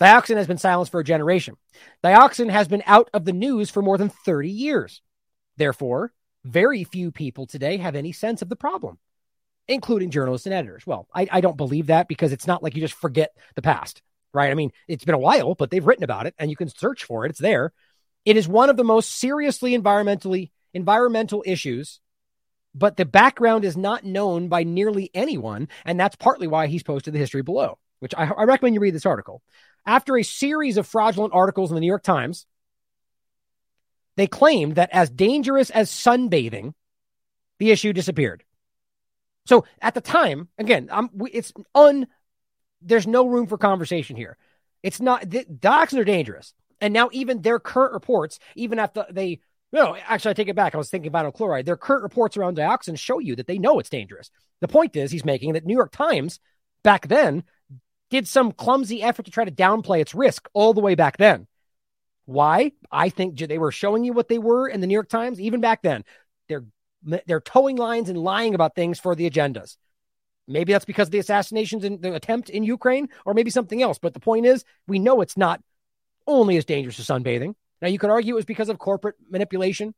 Dioxin 0.00 0.36
has 0.36 0.48
been 0.48 0.58
silenced 0.58 0.90
for 0.90 0.98
a 0.98 1.04
generation. 1.04 1.56
Dioxin 2.02 2.50
has 2.50 2.66
been 2.66 2.82
out 2.84 3.08
of 3.14 3.24
the 3.24 3.32
news 3.32 3.70
for 3.70 3.80
more 3.80 3.96
than 3.96 4.08
30 4.08 4.50
years. 4.50 5.00
Therefore, 5.56 6.12
very 6.44 6.84
few 6.84 7.10
people 7.10 7.46
today 7.46 7.76
have 7.76 7.94
any 7.94 8.12
sense 8.12 8.42
of 8.42 8.48
the 8.48 8.56
problem, 8.56 8.98
including 9.68 10.10
journalists 10.10 10.46
and 10.46 10.54
editors. 10.54 10.86
Well, 10.86 11.06
I, 11.14 11.28
I 11.30 11.40
don't 11.40 11.56
believe 11.56 11.86
that 11.86 12.08
because 12.08 12.32
it's 12.32 12.46
not 12.46 12.62
like 12.62 12.74
you 12.74 12.80
just 12.80 12.94
forget 12.94 13.30
the 13.54 13.62
past, 13.62 14.02
right? 14.34 14.50
I 14.50 14.54
mean, 14.54 14.72
it's 14.88 15.04
been 15.04 15.14
a 15.14 15.18
while, 15.18 15.54
but 15.54 15.70
they've 15.70 15.86
written 15.86 16.04
about 16.04 16.26
it 16.26 16.34
and 16.38 16.50
you 16.50 16.56
can 16.56 16.68
search 16.68 17.04
for 17.04 17.24
it. 17.24 17.30
It's 17.30 17.38
there. 17.38 17.72
It 18.24 18.36
is 18.36 18.46
one 18.46 18.70
of 18.70 18.76
the 18.76 18.84
most 18.84 19.10
seriously 19.10 19.76
environmentally 19.76 20.50
environmental 20.74 21.42
issues, 21.46 22.00
but 22.74 22.96
the 22.96 23.04
background 23.04 23.64
is 23.64 23.76
not 23.76 24.04
known 24.04 24.48
by 24.48 24.64
nearly 24.64 25.10
anyone, 25.12 25.68
and 25.84 25.98
that's 25.98 26.16
partly 26.16 26.46
why 26.46 26.66
he's 26.66 26.82
posted 26.82 27.12
the 27.12 27.18
history 27.18 27.42
below, 27.42 27.78
which 28.00 28.14
I, 28.16 28.24
I 28.24 28.44
recommend 28.44 28.74
you 28.74 28.80
read 28.80 28.94
this 28.94 29.06
article. 29.06 29.42
After 29.84 30.16
a 30.16 30.22
series 30.22 30.76
of 30.76 30.86
fraudulent 30.86 31.34
articles 31.34 31.70
in 31.70 31.74
the 31.74 31.80
New 31.80 31.88
York 31.88 32.04
Times, 32.04 32.46
they 34.16 34.26
claimed 34.26 34.74
that 34.76 34.90
as 34.92 35.10
dangerous 35.10 35.70
as 35.70 35.90
sunbathing, 35.90 36.74
the 37.58 37.70
issue 37.70 37.92
disappeared. 37.92 38.44
So 39.46 39.64
at 39.80 39.94
the 39.94 40.00
time, 40.00 40.48
again, 40.58 40.88
I'm, 40.92 41.10
it's 41.32 41.52
un. 41.74 42.06
There's 42.80 43.06
no 43.06 43.26
room 43.26 43.46
for 43.46 43.58
conversation 43.58 44.16
here. 44.16 44.36
It's 44.82 45.00
not 45.00 45.28
the 45.28 45.44
dioxins 45.44 45.98
are 45.98 46.04
dangerous, 46.04 46.54
and 46.80 46.92
now 46.92 47.08
even 47.12 47.42
their 47.42 47.58
current 47.60 47.92
reports, 47.92 48.38
even 48.56 48.78
after 48.78 49.06
they, 49.10 49.40
no, 49.72 49.96
actually 49.96 50.30
I 50.30 50.34
take 50.34 50.48
it 50.48 50.56
back. 50.56 50.74
I 50.74 50.78
was 50.78 50.90
thinking 50.90 51.12
vinyl 51.12 51.32
chloride. 51.32 51.66
Their 51.66 51.76
current 51.76 52.02
reports 52.02 52.36
around 52.36 52.56
dioxins 52.56 52.98
show 52.98 53.18
you 53.18 53.36
that 53.36 53.46
they 53.46 53.58
know 53.58 53.78
it's 53.78 53.88
dangerous. 53.88 54.30
The 54.60 54.68
point 54.68 54.96
is, 54.96 55.10
he's 55.10 55.24
making 55.24 55.52
that 55.52 55.64
New 55.64 55.74
York 55.74 55.92
Times 55.92 56.40
back 56.82 57.08
then 57.08 57.44
did 58.10 58.28
some 58.28 58.52
clumsy 58.52 59.02
effort 59.02 59.24
to 59.24 59.30
try 59.30 59.44
to 59.44 59.50
downplay 59.50 60.00
its 60.00 60.14
risk 60.14 60.48
all 60.52 60.74
the 60.74 60.80
way 60.80 60.94
back 60.94 61.16
then. 61.16 61.46
Why? 62.24 62.72
I 62.90 63.08
think 63.08 63.38
they 63.38 63.58
were 63.58 63.72
showing 63.72 64.04
you 64.04 64.12
what 64.12 64.28
they 64.28 64.38
were 64.38 64.68
in 64.68 64.80
the 64.80 64.86
New 64.86 64.94
York 64.94 65.08
Times 65.08 65.40
even 65.40 65.60
back 65.60 65.82
then. 65.82 66.04
They're 66.48 66.64
they're 67.26 67.40
towing 67.40 67.76
lines 67.76 68.08
and 68.08 68.18
lying 68.18 68.54
about 68.54 68.74
things 68.74 69.00
for 69.00 69.14
the 69.14 69.28
agendas. 69.28 69.76
Maybe 70.46 70.72
that's 70.72 70.84
because 70.84 71.08
of 71.08 71.12
the 71.12 71.18
assassinations 71.18 71.84
and 71.84 72.00
the 72.00 72.14
attempt 72.14 72.50
in 72.50 72.64
Ukraine, 72.64 73.08
or 73.24 73.34
maybe 73.34 73.50
something 73.50 73.82
else. 73.82 73.98
But 73.98 74.14
the 74.14 74.20
point 74.20 74.46
is, 74.46 74.64
we 74.86 74.98
know 74.98 75.20
it's 75.20 75.36
not 75.36 75.60
only 76.26 76.56
as 76.56 76.64
dangerous 76.64 76.98
as 76.98 77.06
sunbathing. 77.06 77.54
Now, 77.80 77.88
you 77.88 77.98
could 77.98 78.10
argue 78.10 78.34
it 78.34 78.36
was 78.36 78.44
because 78.44 78.68
of 78.68 78.78
corporate 78.78 79.16
manipulation, 79.28 79.94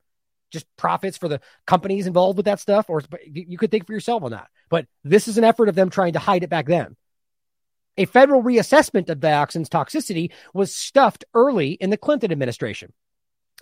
just 0.51 0.67
profits 0.77 1.19
for 1.19 1.29
the 1.29 1.41
companies 1.67 2.07
involved 2.07 2.37
with 2.37 2.47
that 2.47 2.61
stuff, 2.61 2.87
or 2.89 3.03
you 3.27 3.59
could 3.59 3.71
think 3.71 3.87
for 3.87 3.93
yourself 3.93 4.23
on 4.23 4.31
that. 4.31 4.49
But 4.71 4.87
this 5.03 5.29
is 5.29 5.39
an 5.39 5.45
effort 5.45 5.69
of 5.69 5.75
them 5.75 5.91
trying 5.91 6.15
to 6.15 6.19
hide 6.19 6.43
it 6.43 6.51
back 6.51 6.67
then. 6.67 6.97
A 7.97 8.07
federal 8.07 8.43
reassessment 8.43 9.09
of 9.09 9.21
dioxin's 9.21 9.69
toxicity 9.69 10.33
was 10.53 10.75
stuffed 10.75 11.25
early 11.35 11.73
in 11.73 11.91
the 11.91 11.97
Clinton 11.97 12.33
administration. 12.33 12.93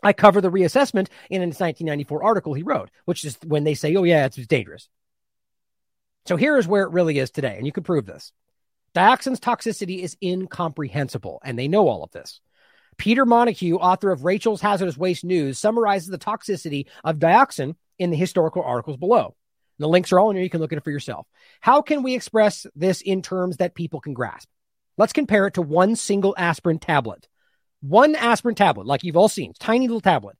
I 0.02 0.12
cover 0.12 0.40
the 0.40 0.50
reassessment 0.50 1.08
in 1.30 1.42
his 1.42 1.60
1994 1.60 2.22
article 2.24 2.54
he 2.54 2.62
wrote, 2.62 2.90
which 3.04 3.24
is 3.24 3.38
when 3.46 3.64
they 3.64 3.74
say, 3.74 3.94
oh, 3.94 4.04
yeah, 4.04 4.26
it's 4.26 4.36
dangerous. 4.46 4.88
So 6.26 6.36
here 6.36 6.56
is 6.56 6.66
where 6.66 6.84
it 6.84 6.92
really 6.92 7.18
is 7.18 7.30
today, 7.30 7.56
and 7.56 7.66
you 7.66 7.72
can 7.72 7.82
prove 7.82 8.06
this. 8.06 8.32
Dioxin's 8.94 9.40
toxicity 9.40 10.02
is 10.02 10.16
incomprehensible, 10.22 11.40
and 11.44 11.58
they 11.58 11.68
know 11.68 11.88
all 11.88 12.02
of 12.02 12.10
this. 12.10 12.40
Peter 12.98 13.24
Montague, 13.24 13.76
author 13.76 14.10
of 14.10 14.24
Rachel's 14.24 14.60
Hazardous 14.60 14.98
Waste 14.98 15.24
News, 15.24 15.58
summarizes 15.58 16.08
the 16.08 16.18
toxicity 16.18 16.86
of 17.04 17.18
dioxin 17.18 17.74
in 17.98 18.10
the 18.10 18.16
historical 18.16 18.62
articles 18.62 18.96
below. 18.96 19.34
The 19.82 19.88
links 19.88 20.12
are 20.12 20.20
all 20.20 20.30
in 20.30 20.36
here. 20.36 20.44
You 20.44 20.50
can 20.50 20.60
look 20.60 20.72
at 20.72 20.78
it 20.78 20.84
for 20.84 20.90
yourself. 20.90 21.26
How 21.60 21.82
can 21.82 22.02
we 22.02 22.14
express 22.14 22.66
this 22.74 23.00
in 23.00 23.22
terms 23.22 23.58
that 23.58 23.74
people 23.74 24.00
can 24.00 24.14
grasp? 24.14 24.48
Let's 24.96 25.12
compare 25.12 25.46
it 25.46 25.54
to 25.54 25.62
one 25.62 25.96
single 25.96 26.34
aspirin 26.38 26.78
tablet. 26.78 27.28
One 27.80 28.14
aspirin 28.14 28.54
tablet, 28.54 28.86
like 28.86 29.02
you've 29.02 29.16
all 29.16 29.28
seen, 29.28 29.54
tiny 29.58 29.88
little 29.88 30.00
tablet. 30.00 30.36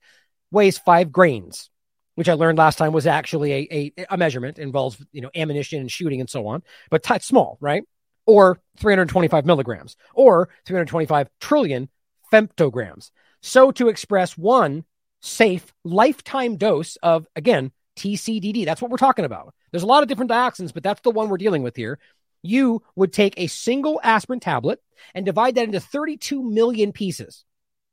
weighs 0.51 0.79
five 0.79 1.11
grains, 1.11 1.71
which 2.15 2.29
I 2.29 2.35
learned 2.35 2.59
last 2.59 2.77
time 2.77 2.93
was 2.93 3.07
actually 3.07 3.53
a, 3.53 3.93
a, 3.99 4.07
a 4.11 4.17
measurement, 4.17 4.59
involves, 4.59 5.05
you 5.13 5.23
know, 5.23 5.31
ammunition 5.35 5.81
and 5.81 5.91
shooting 5.91 6.21
and 6.21 6.31
so 6.31 6.47
on, 6.47 6.63
but 6.91 7.03
t- 7.03 7.19
small, 7.21 7.59
right? 7.61 7.83
Or 8.27 8.61
325 8.79 9.45
milligrams 9.45 9.97
or 10.15 10.51
325 10.67 11.29
trillion 11.41 11.89
femtograms. 12.33 13.11
So 13.41 13.73
to 13.73 13.89
express 13.89 14.39
one 14.39 14.85
safe 15.21 15.73
lifetime 15.85 16.57
dose 16.57 16.97
of, 16.97 17.27
again, 17.35 17.73
TCDD, 17.97 18.65
that's 18.65 18.81
what 18.81 18.91
we're 18.91 18.97
talking 18.97 19.25
about. 19.25 19.55
There's 19.71 19.83
a 19.83 19.87
lot 19.87 20.03
of 20.03 20.09
different 20.09 20.31
dioxins, 20.31 20.73
but 20.73 20.83
that's 20.83 21.01
the 21.03 21.11
one 21.11 21.29
we're 21.29 21.37
dealing 21.37 21.63
with 21.63 21.77
here. 21.77 21.99
You 22.43 22.83
would 22.97 23.13
take 23.13 23.35
a 23.37 23.47
single 23.47 24.01
aspirin 24.03 24.41
tablet 24.41 24.81
and 25.15 25.25
divide 25.25 25.55
that 25.55 25.65
into 25.65 25.81
32 25.81 26.43
million 26.43 26.93
pieces 26.93 27.45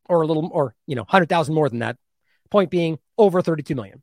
or 0.08 0.22
a 0.22 0.28
little, 0.28 0.50
or, 0.52 0.76
you 0.88 0.96
know, 0.96 1.04
100,000 1.04 1.54
more 1.54 1.70
than 1.70 1.80
that. 1.80 1.98
Point 2.50 2.72
being 2.72 2.98
over 3.18 3.42
32 3.42 3.76
million. 3.76 4.02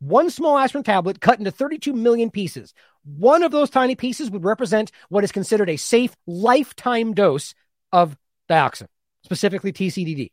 One 0.00 0.30
small 0.30 0.58
aspirin 0.58 0.84
tablet 0.84 1.20
cut 1.20 1.38
into 1.38 1.50
32 1.50 1.92
million 1.92 2.30
pieces. 2.30 2.74
One 3.04 3.42
of 3.42 3.52
those 3.52 3.70
tiny 3.70 3.94
pieces 3.94 4.30
would 4.30 4.44
represent 4.44 4.90
what 5.08 5.24
is 5.24 5.32
considered 5.32 5.70
a 5.70 5.76
safe 5.76 6.14
lifetime 6.26 7.14
dose 7.14 7.54
of 7.92 8.16
dioxin, 8.50 8.88
specifically 9.22 9.72
TCDD. 9.72 10.32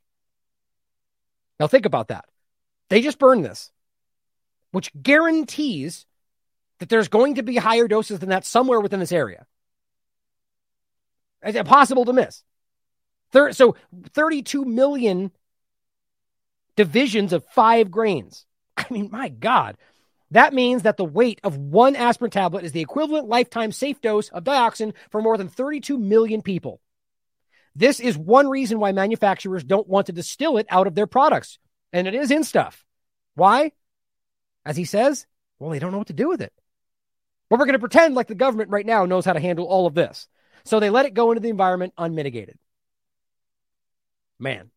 Now, 1.59 1.67
think 1.67 1.85
about 1.85 2.07
that. 2.07 2.25
They 2.89 3.01
just 3.01 3.19
burned 3.19 3.45
this, 3.45 3.71
which 4.72 4.91
guarantees 5.02 6.06
that 6.80 6.89
there's 6.89 7.07
going 7.07 7.35
to 7.35 7.43
be 7.43 7.57
higher 7.57 7.88
doses 7.88 8.19
than 8.19 8.30
that 8.30 8.45
somewhere 8.45 8.80
within 8.80 8.99
this 8.99 9.11
area. 9.11 9.45
It's 11.43 11.57
impossible 11.57 12.06
to 12.06 12.14
miss. 12.14 12.43
so 13.34 13.76
32 14.14 14.65
million 14.65 15.31
divisions 16.76 17.34
of 17.34 17.45
five 17.49 17.91
grains. 17.91 18.45
I 18.77 18.85
mean, 18.89 19.10
my 19.11 19.30
God. 19.30 19.77
That 20.31 20.53
means 20.53 20.84
that 20.84 20.95
the 20.98 21.06
weight 21.06 21.41
of 21.43 21.57
one 21.57 21.95
aspirin 21.95 22.31
tablet 22.31 22.64
is 22.64 22.72
the 22.72 22.81
equivalent 22.81 23.27
lifetime 23.27 23.72
safe 23.73 23.99
dose 23.99 24.30
of 24.30 24.45
dioxin 24.45 24.93
for 25.10 25.22
more 25.22 25.38
than 25.38 25.49
32 25.49 25.98
million 25.98 26.41
people. 26.41 26.80
This 27.76 27.99
is 27.99 28.18
one 28.18 28.48
reason 28.48 28.80
why 28.80 28.91
manufacturers 28.91 29.64
don't 29.64 29.88
want 29.88 30.07
to 30.07 30.14
distill 30.14 30.57
it 30.57 30.68
out 30.69 30.88
of 30.88 30.95
their 30.95 31.07
products. 31.07 31.60
And 31.93 32.07
it 32.07 32.15
is 32.15 32.31
in 32.31 32.43
stuff. 32.43 32.85
Why? 33.35 33.72
As 34.65 34.77
he 34.77 34.85
says, 34.85 35.25
well, 35.59 35.71
they 35.71 35.79
don't 35.79 35.91
know 35.91 35.97
what 35.97 36.07
to 36.07 36.13
do 36.13 36.29
with 36.29 36.41
it. 36.41 36.53
But 37.49 37.59
we're 37.59 37.65
going 37.65 37.73
to 37.73 37.79
pretend 37.79 38.15
like 38.15 38.27
the 38.27 38.35
government 38.35 38.69
right 38.69 38.85
now 38.85 39.05
knows 39.05 39.25
how 39.25 39.33
to 39.33 39.39
handle 39.39 39.65
all 39.65 39.88
of 39.88 39.93
this. 39.93 40.27
So 40.63 40.79
they 40.79 40.89
let 40.89 41.05
it 41.05 41.13
go 41.13 41.31
into 41.31 41.41
the 41.41 41.49
environment 41.49 41.93
unmitigated. 41.97 42.57
Man. 44.39 44.71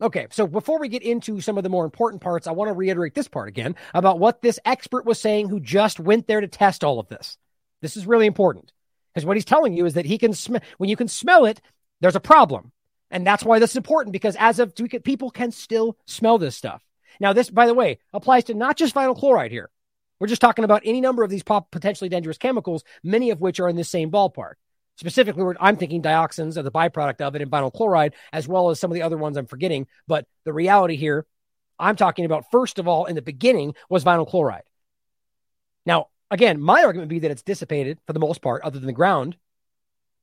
Okay, 0.00 0.26
so 0.30 0.46
before 0.46 0.78
we 0.78 0.88
get 0.88 1.02
into 1.02 1.40
some 1.40 1.56
of 1.56 1.62
the 1.62 1.70
more 1.70 1.84
important 1.84 2.20
parts, 2.20 2.46
I 2.46 2.52
want 2.52 2.68
to 2.68 2.74
reiterate 2.74 3.14
this 3.14 3.28
part 3.28 3.48
again 3.48 3.76
about 3.94 4.18
what 4.18 4.42
this 4.42 4.58
expert 4.64 5.06
was 5.06 5.18
saying 5.18 5.48
who 5.48 5.58
just 5.58 5.98
went 5.98 6.26
there 6.26 6.40
to 6.40 6.48
test 6.48 6.84
all 6.84 6.98
of 6.98 7.08
this. 7.08 7.38
This 7.80 7.96
is 7.96 8.06
really 8.06 8.26
important 8.26 8.72
because 9.14 9.24
what 9.24 9.36
he's 9.36 9.44
telling 9.46 9.72
you 9.72 9.86
is 9.86 9.94
that 9.94 10.04
he 10.04 10.18
can 10.18 10.34
smell 10.34 10.60
when 10.76 10.90
you 10.90 10.96
can 10.96 11.08
smell 11.08 11.46
it, 11.46 11.62
there's 12.00 12.16
a 12.16 12.20
problem. 12.20 12.72
And 13.10 13.26
that's 13.26 13.44
why 13.44 13.58
this 13.58 13.70
is 13.70 13.76
important 13.76 14.12
because 14.12 14.36
as 14.36 14.58
of 14.58 14.74
people 15.04 15.30
can 15.30 15.52
still 15.52 15.96
smell 16.06 16.36
this 16.36 16.56
stuff. 16.56 16.85
Now, 17.20 17.32
this, 17.32 17.50
by 17.50 17.66
the 17.66 17.74
way, 17.74 17.98
applies 18.12 18.44
to 18.44 18.54
not 18.54 18.76
just 18.76 18.94
vinyl 18.94 19.16
chloride 19.16 19.50
here. 19.50 19.70
We're 20.18 20.26
just 20.28 20.40
talking 20.40 20.64
about 20.64 20.82
any 20.84 21.00
number 21.00 21.22
of 21.22 21.30
these 21.30 21.42
potentially 21.42 22.08
dangerous 22.08 22.38
chemicals, 22.38 22.84
many 23.02 23.30
of 23.30 23.40
which 23.40 23.60
are 23.60 23.68
in 23.68 23.76
the 23.76 23.84
same 23.84 24.10
ballpark. 24.10 24.54
Specifically, 24.96 25.54
I'm 25.60 25.76
thinking 25.76 26.02
dioxins 26.02 26.56
are 26.56 26.62
the 26.62 26.70
byproduct 26.70 27.20
of 27.20 27.34
it 27.34 27.42
and 27.42 27.50
vinyl 27.50 27.72
chloride, 27.72 28.14
as 28.32 28.48
well 28.48 28.70
as 28.70 28.80
some 28.80 28.90
of 28.90 28.94
the 28.94 29.02
other 29.02 29.18
ones 29.18 29.36
I'm 29.36 29.46
forgetting. 29.46 29.86
But 30.06 30.26
the 30.44 30.54
reality 30.54 30.96
here, 30.96 31.26
I'm 31.78 31.96
talking 31.96 32.24
about, 32.24 32.50
first 32.50 32.78
of 32.78 32.88
all, 32.88 33.04
in 33.04 33.14
the 33.14 33.22
beginning, 33.22 33.74
was 33.90 34.04
vinyl 34.04 34.26
chloride. 34.26 34.62
Now, 35.84 36.08
again, 36.30 36.60
my 36.60 36.82
argument 36.82 37.08
would 37.08 37.14
be 37.14 37.18
that 37.20 37.30
it's 37.30 37.42
dissipated 37.42 37.98
for 38.06 38.14
the 38.14 38.20
most 38.20 38.40
part, 38.40 38.62
other 38.62 38.78
than 38.78 38.86
the 38.86 38.92
ground. 38.92 39.36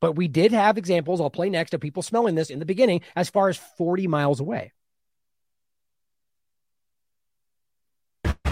But 0.02 0.16
we 0.16 0.28
did 0.28 0.52
have 0.52 0.80
examples, 0.80 1.22
I'll 1.22 1.30
play 1.30 1.52
next, 1.52 1.76
of 1.76 1.80
people 1.80 2.02
smelling 2.02 2.34
this 2.34 2.50
in 2.50 2.60
the 2.60 2.66
beginning 2.66 3.02
as 3.16 3.30
far 3.30 3.50
as 3.50 3.60
40 3.78 4.08
miles 4.08 4.40
away. 4.40 4.74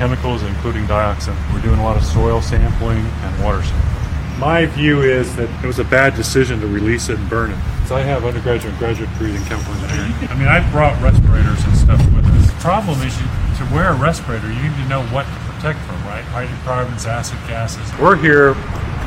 Chemicals, 0.02 0.42
including 0.42 0.82
dioxin. 0.90 1.38
We're 1.54 1.62
doing 1.62 1.78
a 1.78 1.84
lot 1.84 1.96
of 1.96 2.02
soil 2.02 2.42
sampling 2.42 2.98
and 3.06 3.44
water 3.44 3.62
sampling. 3.62 4.42
My 4.42 4.66
view 4.66 5.06
is 5.06 5.36
that 5.36 5.46
it 5.64 5.68
was 5.68 5.78
a 5.78 5.86
bad 5.86 6.16
decision 6.16 6.60
to 6.62 6.66
release 6.66 7.10
it 7.10 7.22
and 7.22 7.30
burn 7.30 7.52
it. 7.54 7.62
So 7.86 7.94
I 7.94 8.02
have 8.02 8.26
undergraduate 8.26 8.74
and 8.74 8.80
graduate 8.82 9.14
degrees 9.14 9.38
in 9.38 9.46
chemical 9.46 9.78
engineering. 9.78 10.10
I 10.26 10.34
mean, 10.42 10.50
I've 10.50 10.66
brought 10.74 10.98
respirators 11.06 11.62
and 11.70 11.78
stuff 11.78 12.02
with 12.18 12.26
us. 12.26 12.50
The 12.50 12.62
problem 12.66 12.98
is 13.06 13.14
you, 13.14 13.30
to 13.62 13.64
wear 13.70 13.94
a 13.94 13.98
respirator, 14.02 14.50
you 14.50 14.74
need 14.74 14.82
to 14.82 14.90
know 14.90 15.06
what 15.14 15.30
to 15.30 15.38
protect 15.54 15.78
from, 15.86 16.02
right? 16.10 16.26
Hydrocarbons, 16.34 17.06
acid 17.06 17.38
gases. 17.46 17.86
We're 18.02 18.18
here, 18.18 18.58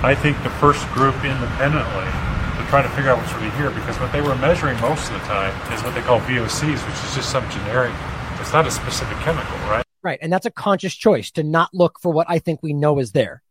I 0.06 0.14
think, 0.14 0.38
the 0.46 0.54
first 0.62 0.86
group 0.94 1.18
independently 1.26 2.06
to 2.06 2.62
try 2.70 2.86
to 2.86 2.90
figure 2.94 3.10
out 3.10 3.18
what's 3.18 3.34
really 3.34 3.50
here 3.58 3.74
because 3.74 3.98
what 3.98 4.14
they 4.14 4.22
were 4.22 4.38
measuring 4.38 4.78
most 4.78 5.10
of 5.10 5.18
the 5.18 5.26
time 5.26 5.50
is 5.74 5.82
what 5.82 5.90
they 5.90 6.06
call 6.06 6.22
VOCs, 6.22 6.78
which 6.86 6.98
is 7.02 7.18
just 7.18 7.34
some 7.34 7.42
generic, 7.50 7.90
it's 8.38 8.54
not 8.54 8.62
a 8.62 8.70
specific 8.70 9.18
chemical, 9.26 9.58
right? 9.66 9.83
Right. 10.04 10.18
And 10.20 10.32
that's 10.32 10.46
a 10.46 10.50
conscious 10.50 10.94
choice 10.94 11.30
to 11.32 11.42
not 11.42 11.72
look 11.72 11.98
for 11.98 12.12
what 12.12 12.26
I 12.28 12.38
think 12.38 12.62
we 12.62 12.74
know 12.74 12.98
is 12.98 13.12
there. 13.12 13.42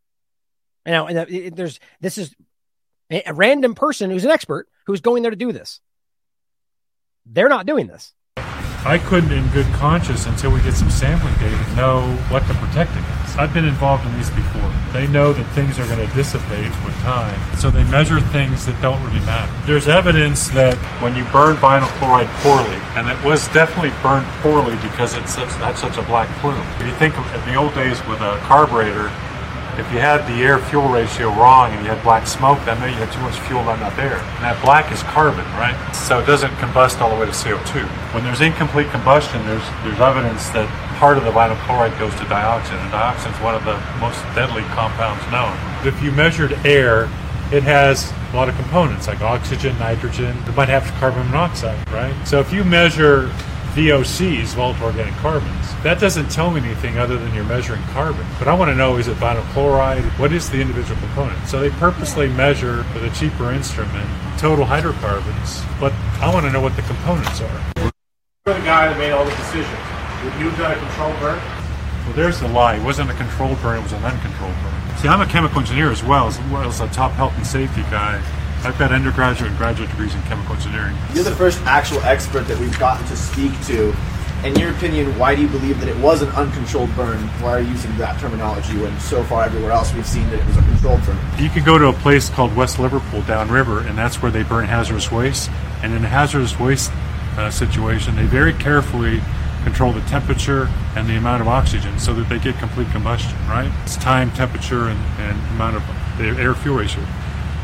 Now, 0.85 1.07
and 1.07 1.17
uh, 1.17 1.25
there's 1.55 1.80
this 1.99 2.17
is 2.17 2.35
a 3.09 3.34
random 3.34 3.73
person 3.73 4.11
who's 4.11 4.23
an 4.23 4.31
expert 4.31 4.67
who's 4.85 5.01
going 5.01 5.23
there 5.23 5.31
to 5.31 5.38
do 5.38 5.51
this. 5.51 5.80
They're 7.25 7.49
not 7.49 7.65
doing 7.65 7.88
this. 7.88 8.13
I 8.85 9.01
couldn't, 9.05 9.31
in 9.31 9.47
good 9.49 9.65
conscience, 9.73 10.25
until 10.25 10.51
we 10.51 10.61
get 10.61 10.73
some 10.73 10.89
sampling 10.89 11.34
data, 11.35 11.75
know 11.75 12.01
what 12.30 12.45
to 12.47 12.53
protect 12.55 12.91
against. 12.91 13.12
I've 13.35 13.51
been 13.51 13.65
involved 13.65 14.05
in 14.05 14.14
these 14.15 14.30
before. 14.30 14.72
They 14.93 15.07
know 15.07 15.34
that 15.34 15.43
things 15.55 15.80
are 15.80 15.88
going 15.88 16.07
to 16.07 16.15
dissipate 16.15 16.69
with 16.85 16.93
time, 17.01 17.34
so 17.57 17.72
they 17.72 17.84
measure 17.85 18.22
things 18.30 18.68
that 18.68 18.80
don't 18.80 19.03
really 19.03 19.26
matter. 19.26 19.51
There's 19.65 19.88
evidence 19.88 20.49
that 20.49 20.77
when 21.01 21.15
you 21.15 21.23
burn 21.34 21.55
vinyl 21.57 21.89
chloride 21.97 22.30
poorly, 22.45 22.77
and 22.93 23.10
it 23.10 23.18
was 23.26 23.47
definitely 23.49 23.89
burned 24.03 24.27
poorly 24.45 24.76
because 24.85 25.18
it's 25.18 25.34
such, 25.34 25.49
had 25.57 25.77
such 25.77 25.97
a 25.97 26.03
black 26.03 26.30
plume. 26.41 26.61
If 26.77 26.85
you 26.85 26.93
think 27.01 27.18
of 27.18 27.26
in 27.34 27.41
the 27.51 27.55
old 27.55 27.73
days 27.73 27.97
with 28.05 28.22
a 28.22 28.38
carburetor, 28.45 29.10
if 29.79 29.91
you 29.91 29.99
had 29.99 30.25
the 30.29 30.43
air 30.43 30.59
fuel 30.59 30.87
ratio 30.87 31.29
wrong 31.33 31.71
and 31.71 31.81
you 31.83 31.89
had 31.89 32.01
black 32.03 32.27
smoke, 32.27 32.59
that 32.65 32.79
meant 32.79 32.93
you 32.93 33.01
had 33.01 33.11
too 33.11 33.21
much 33.21 33.39
fuel, 33.49 33.63
not 33.63 33.77
enough 33.77 33.97
air. 33.97 34.17
And 34.17 34.43
that 34.45 34.61
black 34.63 34.91
is 34.91 35.01
carbon, 35.09 35.45
right? 35.57 35.75
So 35.93 36.19
it 36.19 36.25
doesn't 36.25 36.51
combust 36.61 37.01
all 37.01 37.09
the 37.09 37.19
way 37.19 37.25
to 37.25 37.33
CO2. 37.33 37.81
When 38.13 38.23
there's 38.23 38.41
incomplete 38.41 38.89
combustion, 38.89 39.41
there's 39.45 39.65
there's 39.81 39.99
evidence 39.99 40.49
that 40.53 40.69
part 41.01 41.17
of 41.17 41.23
the 41.25 41.31
vinyl 41.31 41.57
chloride 41.65 41.97
goes 41.97 42.13
to 42.15 42.25
dioxin, 42.29 42.77
and 42.77 42.91
dioxin 42.93 43.33
is 43.33 43.39
one 43.41 43.55
of 43.55 43.65
the 43.65 43.75
most 43.97 44.21
deadly 44.37 44.63
compounds 44.77 45.25
known. 45.33 45.51
If 45.85 46.01
you 46.01 46.11
measured 46.11 46.53
air, 46.65 47.09
it 47.51 47.63
has 47.63 48.13
a 48.31 48.35
lot 48.35 48.49
of 48.49 48.55
components 48.55 49.07
like 49.07 49.21
oxygen, 49.21 49.77
nitrogen. 49.79 50.37
It 50.47 50.55
might 50.55 50.69
have 50.69 50.85
carbon 50.99 51.25
monoxide, 51.27 51.77
right? 51.91 52.13
So 52.25 52.39
if 52.39 52.53
you 52.53 52.63
measure 52.63 53.31
VOCs, 53.73 54.53
volatile 54.53 54.85
organic 54.85 55.15
carbons. 55.15 55.73
That 55.81 55.99
doesn't 55.99 56.29
tell 56.29 56.51
me 56.51 56.61
anything 56.61 56.99
other 56.99 57.17
than 57.17 57.33
you're 57.33 57.43
measuring 57.43 57.81
carbon. 57.85 58.25
But 58.37 58.47
I 58.47 58.53
want 58.53 58.69
to 58.69 58.75
know 58.75 58.97
is 58.97 59.07
it 59.07 59.17
vinyl 59.17 59.43
chloride? 59.51 60.03
What 60.19 60.31
is 60.31 60.47
the 60.47 60.61
individual 60.61 60.99
component? 61.01 61.47
So 61.47 61.59
they 61.59 61.71
purposely 61.71 62.27
measure 62.27 62.85
with 62.93 63.03
a 63.03 63.09
cheaper 63.15 63.51
instrument 63.51 64.07
total 64.37 64.65
hydrocarbons, 64.65 65.63
but 65.79 65.93
I 66.21 66.31
want 66.31 66.45
to 66.45 66.51
know 66.51 66.61
what 66.61 66.75
the 66.75 66.81
components 66.83 67.41
are. 67.41 67.61
You're 68.45 68.59
the 68.59 68.65
guy 68.65 68.89
that 68.89 68.97
made 68.97 69.11
all 69.11 69.25
the 69.25 69.31
decisions. 69.31 69.65
Would 70.23 70.33
you 70.37 70.49
have 70.51 70.57
done 70.57 70.71
a 70.71 70.79
controlled 70.79 71.19
burn? 71.19 71.39
Well, 72.05 72.13
there's 72.13 72.39
the 72.41 72.49
lie. 72.49 72.75
It 72.75 72.83
wasn't 72.83 73.09
a 73.09 73.13
controlled 73.13 73.59
burn, 73.61 73.79
it 73.79 73.83
was 73.83 73.93
an 73.93 74.03
uncontrolled 74.03 74.53
burn. 74.61 74.97
See, 74.97 75.07
I'm 75.07 75.21
a 75.21 75.25
chemical 75.25 75.61
engineer 75.61 75.89
as 75.89 76.03
well, 76.03 76.27
as 76.27 76.37
well 76.51 76.67
as 76.67 76.79
a 76.81 76.87
top 76.89 77.13
health 77.13 77.33
and 77.37 77.47
safety 77.47 77.81
guy. 77.83 78.21
I've 78.65 78.80
got 78.80 78.94
undergraduate 78.94 79.49
and 79.49 79.57
graduate 79.57 79.90
degrees 79.90 80.15
in 80.15 80.22
chemical 80.22 80.56
engineering. 80.56 80.95
You're 81.14 81.26
the 81.26 81.35
first 81.35 81.60
actual 81.64 82.02
expert 82.03 82.48
that 82.48 82.57
we've 82.60 82.80
gotten 82.80 83.06
to 83.07 83.18
speak 83.18 83.52
to. 83.65 83.94
In 84.45 84.56
your 84.56 84.72
opinion, 84.72 85.18
why 85.19 85.35
do 85.35 85.41
you 85.41 85.49
believe 85.49 85.81
that 85.81 85.90
it 85.90 85.98
was 85.98 86.22
an 86.22 86.30
uncontrolled 86.30 86.94
burn? 86.95 87.19
Why 87.41 87.57
are 87.57 87.60
you 87.60 87.72
using 87.72 87.98
that 87.98 88.22
terminology 88.22 88.77
when 88.77 88.98
so 89.02 89.22
far 89.26 89.44
everywhere 89.44 89.72
else 89.72 89.94
we've 89.94 90.07
seen 90.07 90.30
that 90.30 90.40
it 90.40 90.45
was 90.45 90.56
a 90.56 90.61
controlled 90.61 91.03
burn? 91.03 91.18
You 91.38 91.49
can 91.49 91.65
go 91.65 91.77
to 91.77 91.88
a 91.88 91.94
place 91.94 92.30
called 92.30 92.56
West 92.56 92.80
Liverpool 92.80 93.22
downriver, 93.23 93.81
and 93.81 93.98
that's 93.98 94.22
where 94.22 94.31
they 94.31 94.44
burn 94.44 94.65
hazardous 94.65 95.11
waste. 95.11 95.49
And 95.81 95.94
in 95.94 96.06
a 96.06 96.10
hazardous 96.10 96.57
waste 96.57 96.90
uh, 97.38 97.49
situation, 97.49 98.15
they 98.15 98.26
very 98.26 98.53
carefully 98.53 99.22
control 99.65 99.91
the 99.91 100.02
temperature 100.02 100.69
and 100.95 101.07
the 101.10 101.18
amount 101.18 101.41
of 101.41 101.49
oxygen 101.49 101.99
so 101.99 102.14
that 102.14 102.30
they 102.30 102.40
get 102.40 102.57
complete 102.60 102.90
combustion, 102.91 103.38
right? 103.48 103.72
It's 103.84 103.98
time, 103.98 104.31
temperature, 104.31 104.88
and, 104.88 104.99
and 105.19 105.38
amount 105.52 105.76
of 105.76 105.84
the 106.18 106.30
air 106.41 106.56
fuel 106.56 106.77
ratio 106.77 107.03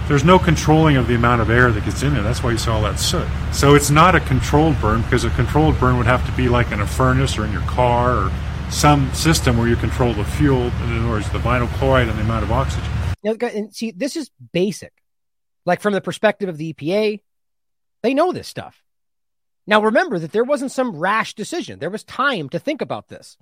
there's 0.09 0.23
no 0.23 0.39
controlling 0.39 0.97
of 0.97 1.07
the 1.07 1.13
amount 1.13 1.39
of 1.39 1.51
air 1.51 1.71
that 1.71 1.85
gets 1.85 2.01
in 2.01 2.15
there. 2.15 2.23
That's 2.23 2.41
why 2.41 2.49
you 2.51 2.57
saw 2.57 2.77
all 2.77 2.81
that 2.81 2.99
soot. 2.99 3.27
So 3.53 3.75
it's 3.75 3.91
not 3.91 4.15
a 4.15 4.19
controlled 4.19 4.81
burn 4.81 5.03
because 5.03 5.23
a 5.23 5.29
controlled 5.29 5.79
burn 5.79 5.97
would 5.97 6.07
have 6.07 6.25
to 6.25 6.31
be 6.31 6.49
like 6.49 6.71
in 6.71 6.81
a 6.81 6.87
furnace 6.87 7.37
or 7.37 7.45
in 7.45 7.51
your 7.51 7.61
car 7.61 8.25
or 8.25 8.31
some 8.71 9.13
system 9.13 9.55
where 9.55 9.67
you 9.67 9.75
control 9.75 10.15
the 10.15 10.23
fuel, 10.25 10.63
in 10.63 10.97
other 10.97 11.07
words, 11.07 11.29
the 11.29 11.37
vinyl 11.37 11.69
chloride 11.77 12.07
and 12.07 12.17
the 12.17 12.23
amount 12.23 12.43
of 12.43 12.51
oxygen. 12.51 12.89
Now, 13.23 13.33
and 13.33 13.73
see, 13.73 13.91
this 13.91 14.15
is 14.15 14.31
basic. 14.51 14.93
Like 15.63 15.79
from 15.79 15.93
the 15.93 16.01
perspective 16.01 16.49
of 16.49 16.57
the 16.57 16.73
EPA, 16.73 17.21
they 18.01 18.13
know 18.15 18.31
this 18.31 18.47
stuff. 18.47 18.83
Now, 19.67 19.83
remember 19.83 20.17
that 20.17 20.31
there 20.31 20.43
wasn't 20.43 20.71
some 20.71 20.95
rash 20.95 21.35
decision. 21.35 21.77
There 21.77 21.91
was 21.91 22.03
time 22.03 22.49
to 22.49 22.57
think 22.57 22.81
about 22.81 23.09
this. 23.09 23.37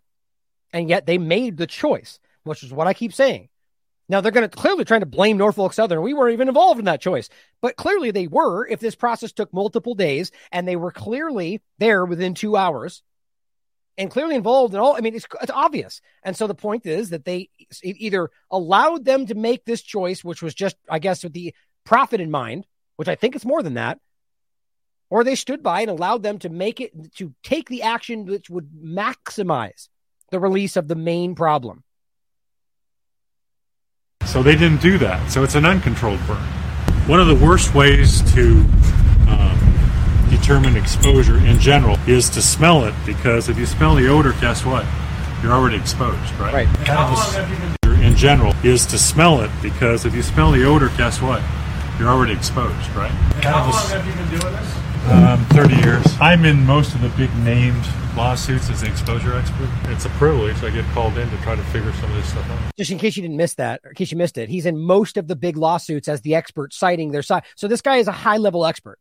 And 0.73 0.89
yet 0.89 1.05
they 1.05 1.17
made 1.17 1.55
the 1.55 1.67
choice, 1.67 2.19
which 2.43 2.61
is 2.61 2.73
what 2.73 2.87
I 2.87 2.93
keep 2.93 3.13
saying. 3.13 3.47
Now, 4.09 4.21
they're 4.21 4.31
going 4.31 4.49
to 4.49 4.55
clearly 4.55 4.85
trying 4.85 5.01
to 5.01 5.05
blame 5.05 5.37
Norfolk 5.37 5.73
Southern. 5.73 6.01
We 6.01 6.13
weren't 6.13 6.33
even 6.33 6.47
involved 6.47 6.79
in 6.79 6.85
that 6.85 7.01
choice. 7.01 7.29
But 7.61 7.75
clearly 7.75 8.11
they 8.11 8.27
were 8.27 8.65
if 8.65 8.79
this 8.79 8.95
process 8.95 9.33
took 9.33 9.53
multiple 9.53 9.95
days 9.95 10.31
and 10.51 10.67
they 10.67 10.77
were 10.77 10.91
clearly 10.91 11.61
there 11.77 12.05
within 12.05 12.33
two 12.33 12.55
hours 12.55 13.03
and 13.97 14.11
clearly 14.11 14.35
involved 14.35 14.73
in 14.73 14.79
all. 14.79 14.95
I 14.95 15.01
mean, 15.01 15.15
it's, 15.15 15.27
it's 15.41 15.51
obvious. 15.51 16.01
And 16.23 16.37
so 16.37 16.47
the 16.47 16.55
point 16.55 16.85
is 16.85 17.09
that 17.09 17.25
they 17.25 17.49
either 17.83 18.29
allowed 18.49 19.03
them 19.03 19.25
to 19.25 19.35
make 19.35 19.65
this 19.65 19.81
choice, 19.81 20.23
which 20.23 20.41
was 20.41 20.53
just, 20.53 20.77
I 20.89 20.99
guess, 20.99 21.23
with 21.23 21.33
the 21.33 21.53
profit 21.83 22.21
in 22.21 22.31
mind, 22.31 22.65
which 22.95 23.09
I 23.09 23.15
think 23.15 23.35
it's 23.35 23.45
more 23.45 23.63
than 23.63 23.73
that, 23.73 23.99
or 25.09 25.23
they 25.23 25.35
stood 25.35 25.63
by 25.63 25.81
and 25.81 25.89
allowed 25.89 26.23
them 26.23 26.39
to 26.39 26.49
make 26.49 26.79
it 26.79 27.15
to 27.15 27.33
take 27.43 27.69
the 27.69 27.83
action 27.83 28.25
which 28.25 28.49
would 28.49 28.69
maximize 28.71 29.89
the 30.31 30.39
release 30.39 30.75
of 30.75 30.87
the 30.87 30.95
main 30.95 31.35
problem. 31.35 31.83
So 34.27 34.43
they 34.43 34.55
didn't 34.55 34.81
do 34.81 34.97
that. 34.97 35.31
So 35.31 35.43
it's 35.43 35.55
an 35.55 35.65
uncontrolled 35.65 36.19
burn. 36.27 36.43
One 37.07 37.21
of 37.21 37.27
the 37.27 37.35
worst 37.35 37.73
ways 37.73 38.21
to 38.33 38.59
um, 39.29 39.57
determine 40.29 40.75
exposure 40.75 41.37
in 41.37 41.59
general 41.59 41.97
is 42.07 42.29
to 42.31 42.41
smell 42.41 42.83
it 42.83 42.93
because 43.05 43.47
if 43.47 43.57
you 43.57 43.65
smell 43.65 43.95
the 43.95 44.09
odor, 44.09 44.33
guess 44.41 44.65
what? 44.65 44.85
You're 45.41 45.53
already 45.53 45.77
exposed, 45.77 46.33
right? 46.35 46.53
Right. 46.53 46.67
Kind 46.85 47.15
of 47.15 48.01
in 48.01 48.15
general 48.17 48.53
is 48.63 48.85
to 48.87 48.97
smell 48.97 49.41
it 49.41 49.51
because 49.61 50.05
if 50.05 50.13
you 50.13 50.21
smell 50.21 50.51
the 50.51 50.65
odor, 50.65 50.89
guess 50.97 51.21
what? 51.21 51.41
You're 51.97 52.09
already 52.09 52.33
exposed, 52.33 52.89
right? 52.91 53.11
How 53.41 53.71
long 53.71 53.89
have 53.89 54.05
you 54.05 54.13
been 54.13 54.39
doing 54.39 54.53
this? 54.53 54.86
Um, 55.09 55.45
30 55.45 55.75
years. 55.77 56.05
I'm 56.19 56.43
in 56.43 56.65
most 56.65 56.93
of 56.93 57.01
the 57.01 57.07
big 57.09 57.33
named 57.37 57.85
lawsuits 58.17 58.69
as 58.69 58.81
the 58.81 58.87
exposure 58.87 59.33
expert. 59.37 59.69
It's 59.85 60.03
a 60.03 60.09
privilege. 60.09 60.61
I 60.63 60.69
get 60.69 60.83
called 60.87 61.17
in 61.17 61.29
to 61.29 61.37
try 61.37 61.55
to 61.55 61.63
figure 61.63 61.93
some 61.93 62.09
of 62.09 62.17
this 62.17 62.29
stuff 62.29 62.49
out. 62.49 62.59
Just 62.77 62.91
in 62.91 62.97
case 62.97 63.15
you 63.15 63.21
didn't 63.21 63.37
miss 63.37 63.53
that, 63.53 63.79
or 63.85 63.91
in 63.91 63.95
case 63.95 64.11
you 64.11 64.17
missed 64.17 64.37
it, 64.37 64.49
he's 64.49 64.65
in 64.65 64.77
most 64.77 65.15
of 65.15 65.27
the 65.29 65.35
big 65.37 65.55
lawsuits 65.55 66.09
as 66.09 66.21
the 66.21 66.35
expert 66.35 66.73
citing 66.73 67.11
their 67.11 67.21
side. 67.21 67.43
So 67.55 67.69
this 67.69 67.81
guy 67.81 67.97
is 67.97 68.09
a 68.09 68.11
high 68.11 68.35
level 68.35 68.65
expert. 68.65 68.99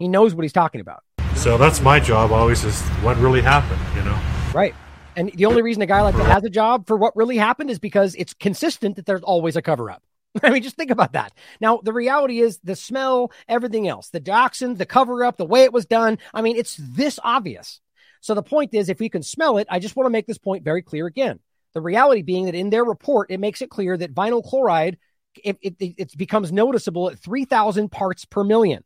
He 0.00 0.08
knows 0.08 0.34
what 0.34 0.42
he's 0.42 0.52
talking 0.52 0.80
about. 0.80 1.04
So 1.36 1.56
that's 1.56 1.80
my 1.80 2.00
job 2.00 2.32
always 2.32 2.64
is 2.64 2.80
what 3.02 3.16
really 3.18 3.40
happened, 3.40 3.80
you 3.94 4.02
know? 4.02 4.18
Right. 4.52 4.74
And 5.14 5.30
the 5.32 5.46
only 5.46 5.62
reason 5.62 5.80
a 5.82 5.86
guy 5.86 6.02
like 6.02 6.16
that 6.16 6.26
has 6.26 6.42
a 6.42 6.50
job 6.50 6.88
for 6.88 6.96
what 6.96 7.14
really 7.14 7.36
happened 7.36 7.70
is 7.70 7.78
because 7.78 8.16
it's 8.16 8.34
consistent 8.34 8.96
that 8.96 9.06
there's 9.06 9.22
always 9.22 9.54
a 9.54 9.62
cover 9.62 9.92
up. 9.92 10.02
I 10.42 10.50
mean, 10.50 10.62
just 10.62 10.76
think 10.76 10.90
about 10.90 11.12
that. 11.12 11.32
Now, 11.60 11.80
the 11.82 11.92
reality 11.92 12.40
is 12.40 12.58
the 12.62 12.76
smell, 12.76 13.32
everything 13.48 13.88
else, 13.88 14.10
the 14.10 14.20
dioxin, 14.20 14.76
the 14.76 14.86
cover 14.86 15.24
up, 15.24 15.36
the 15.36 15.44
way 15.44 15.62
it 15.64 15.72
was 15.72 15.86
done. 15.86 16.18
I 16.34 16.42
mean, 16.42 16.56
it's 16.56 16.76
this 16.76 17.18
obvious. 17.22 17.80
So 18.20 18.34
the 18.34 18.42
point 18.42 18.74
is, 18.74 18.88
if 18.88 18.98
we 18.98 19.08
can 19.08 19.22
smell 19.22 19.58
it, 19.58 19.66
I 19.70 19.78
just 19.78 19.96
want 19.96 20.06
to 20.06 20.10
make 20.10 20.26
this 20.26 20.38
point 20.38 20.64
very 20.64 20.82
clear 20.82 21.06
again. 21.06 21.38
The 21.74 21.80
reality 21.80 22.22
being 22.22 22.46
that 22.46 22.54
in 22.54 22.70
their 22.70 22.84
report, 22.84 23.30
it 23.30 23.38
makes 23.38 23.62
it 23.62 23.70
clear 23.70 23.96
that 23.96 24.14
vinyl 24.14 24.42
chloride, 24.42 24.98
it, 25.44 25.58
it, 25.60 25.76
it 25.78 26.16
becomes 26.16 26.50
noticeable 26.50 27.10
at 27.10 27.18
3,000 27.18 27.90
parts 27.90 28.24
per 28.24 28.42
million. 28.42 28.82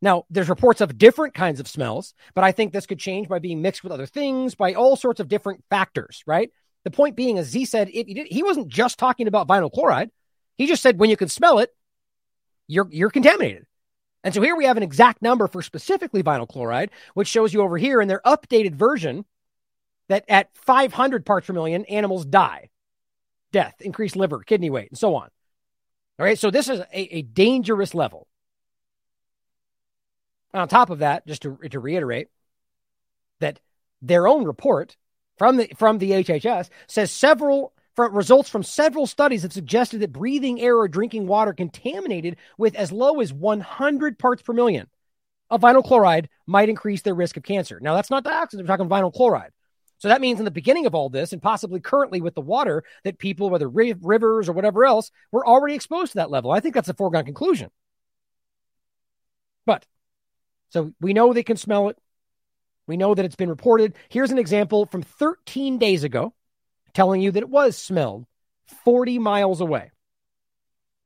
Now, 0.00 0.24
there's 0.30 0.48
reports 0.48 0.80
of 0.80 0.98
different 0.98 1.34
kinds 1.34 1.60
of 1.60 1.68
smells, 1.68 2.14
but 2.34 2.44
I 2.44 2.52
think 2.52 2.72
this 2.72 2.86
could 2.86 2.98
change 2.98 3.28
by 3.28 3.38
being 3.38 3.62
mixed 3.62 3.82
with 3.82 3.92
other 3.92 4.06
things, 4.06 4.54
by 4.54 4.74
all 4.74 4.96
sorts 4.96 5.20
of 5.20 5.28
different 5.28 5.64
factors, 5.70 6.22
right? 6.26 6.50
The 6.84 6.90
point 6.90 7.16
being, 7.16 7.38
as 7.38 7.46
Z 7.46 7.64
said, 7.66 7.88
it, 7.92 8.26
he 8.30 8.42
wasn't 8.42 8.68
just 8.68 8.98
talking 8.98 9.28
about 9.28 9.48
vinyl 9.48 9.72
chloride. 9.72 10.10
He 10.56 10.66
just 10.66 10.82
said 10.82 10.98
when 10.98 11.10
you 11.10 11.16
can 11.16 11.28
smell 11.28 11.58
it, 11.58 11.74
you're 12.66 12.88
you're 12.90 13.10
contaminated. 13.10 13.66
And 14.22 14.32
so 14.32 14.40
here 14.40 14.56
we 14.56 14.64
have 14.64 14.78
an 14.78 14.82
exact 14.82 15.20
number 15.20 15.46
for 15.46 15.60
specifically 15.60 16.22
vinyl 16.22 16.48
chloride, 16.48 16.90
which 17.12 17.28
shows 17.28 17.52
you 17.52 17.60
over 17.60 17.76
here 17.76 18.00
in 18.00 18.08
their 18.08 18.22
updated 18.24 18.74
version 18.74 19.26
that 20.08 20.24
at 20.28 20.48
500 20.54 21.26
parts 21.26 21.46
per 21.46 21.52
million, 21.52 21.84
animals 21.86 22.24
die, 22.24 22.70
death, 23.52 23.74
increased 23.80 24.16
liver, 24.16 24.40
kidney 24.40 24.70
weight, 24.70 24.88
and 24.90 24.98
so 24.98 25.14
on. 25.14 25.28
All 26.18 26.24
right, 26.24 26.38
so 26.38 26.50
this 26.50 26.68
is 26.68 26.80
a, 26.80 27.16
a 27.16 27.22
dangerous 27.22 27.94
level. 27.94 28.26
And 30.54 30.62
on 30.62 30.68
top 30.68 30.88
of 30.88 31.00
that, 31.00 31.26
just 31.26 31.42
to, 31.42 31.58
to 31.70 31.80
reiterate, 31.80 32.28
that 33.40 33.60
their 34.00 34.26
own 34.26 34.44
report 34.44 34.96
from 35.36 35.56
the 35.56 35.68
from 35.76 35.98
the 35.98 36.12
HHS 36.12 36.70
says 36.86 37.10
several 37.10 37.73
results 37.96 38.48
from 38.48 38.62
several 38.62 39.06
studies 39.06 39.42
have 39.42 39.52
suggested 39.52 40.00
that 40.00 40.12
breathing 40.12 40.60
air 40.60 40.76
or 40.76 40.88
drinking 40.88 41.26
water 41.26 41.52
contaminated 41.52 42.36
with 42.58 42.74
as 42.74 42.92
low 42.92 43.20
as 43.20 43.32
100 43.32 44.18
parts 44.18 44.42
per 44.42 44.52
million 44.52 44.88
of 45.50 45.60
vinyl 45.60 45.84
chloride 45.84 46.28
might 46.46 46.68
increase 46.68 47.02
their 47.02 47.14
risk 47.14 47.36
of 47.36 47.42
cancer. 47.42 47.78
Now, 47.80 47.94
that's 47.94 48.10
not 48.10 48.24
dioxin, 48.24 48.58
we're 48.58 48.66
talking 48.66 48.88
vinyl 48.88 49.12
chloride. 49.12 49.52
So 49.98 50.08
that 50.08 50.20
means 50.20 50.38
in 50.38 50.44
the 50.44 50.50
beginning 50.50 50.86
of 50.86 50.94
all 50.94 51.08
this, 51.08 51.32
and 51.32 51.40
possibly 51.40 51.80
currently 51.80 52.20
with 52.20 52.34
the 52.34 52.40
water, 52.40 52.84
that 53.04 53.18
people, 53.18 53.48
whether 53.48 53.68
rivers 53.68 54.48
or 54.48 54.52
whatever 54.52 54.84
else, 54.84 55.10
were 55.30 55.46
already 55.46 55.74
exposed 55.74 56.12
to 56.12 56.16
that 56.16 56.30
level. 56.30 56.50
I 56.50 56.60
think 56.60 56.74
that's 56.74 56.88
a 56.88 56.94
foregone 56.94 57.24
conclusion. 57.24 57.70
But 59.64 59.86
so 60.70 60.92
we 61.00 61.14
know 61.14 61.32
they 61.32 61.42
can 61.42 61.56
smell 61.56 61.88
it. 61.88 61.96
We 62.86 62.96
know 62.96 63.14
that 63.14 63.24
it's 63.24 63.36
been 63.36 63.48
reported. 63.48 63.94
Here's 64.10 64.30
an 64.30 64.38
example 64.38 64.84
from 64.84 65.02
13 65.02 65.78
days 65.78 66.04
ago 66.04 66.34
telling 66.94 67.20
you 67.20 67.30
that 67.32 67.42
it 67.42 67.48
was 67.48 67.76
smelled 67.76 68.26
40 68.84 69.18
miles 69.18 69.60
away. 69.60 69.90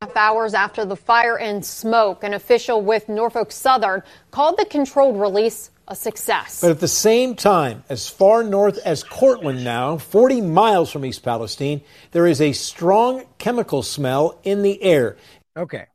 Half 0.00 0.16
hours 0.16 0.54
after 0.54 0.84
the 0.84 0.94
fire 0.94 1.36
and 1.36 1.64
smoke, 1.64 2.22
an 2.22 2.34
official 2.34 2.80
with 2.82 3.08
Norfolk 3.08 3.50
Southern 3.50 4.02
called 4.30 4.56
the 4.56 4.64
controlled 4.64 5.20
release 5.20 5.70
a 5.88 5.96
success. 5.96 6.60
But 6.60 6.70
at 6.70 6.80
the 6.80 6.86
same 6.86 7.34
time, 7.34 7.82
as 7.88 8.08
far 8.08 8.44
north 8.44 8.78
as 8.84 9.02
Cortland 9.02 9.64
now, 9.64 9.96
40 9.96 10.42
miles 10.42 10.92
from 10.92 11.04
East 11.04 11.24
Palestine, 11.24 11.80
there 12.12 12.26
is 12.26 12.40
a 12.40 12.52
strong 12.52 13.24
chemical 13.38 13.82
smell 13.82 14.38
in 14.44 14.62
the 14.62 14.80
air. 14.82 15.16
Okay. 15.56 15.86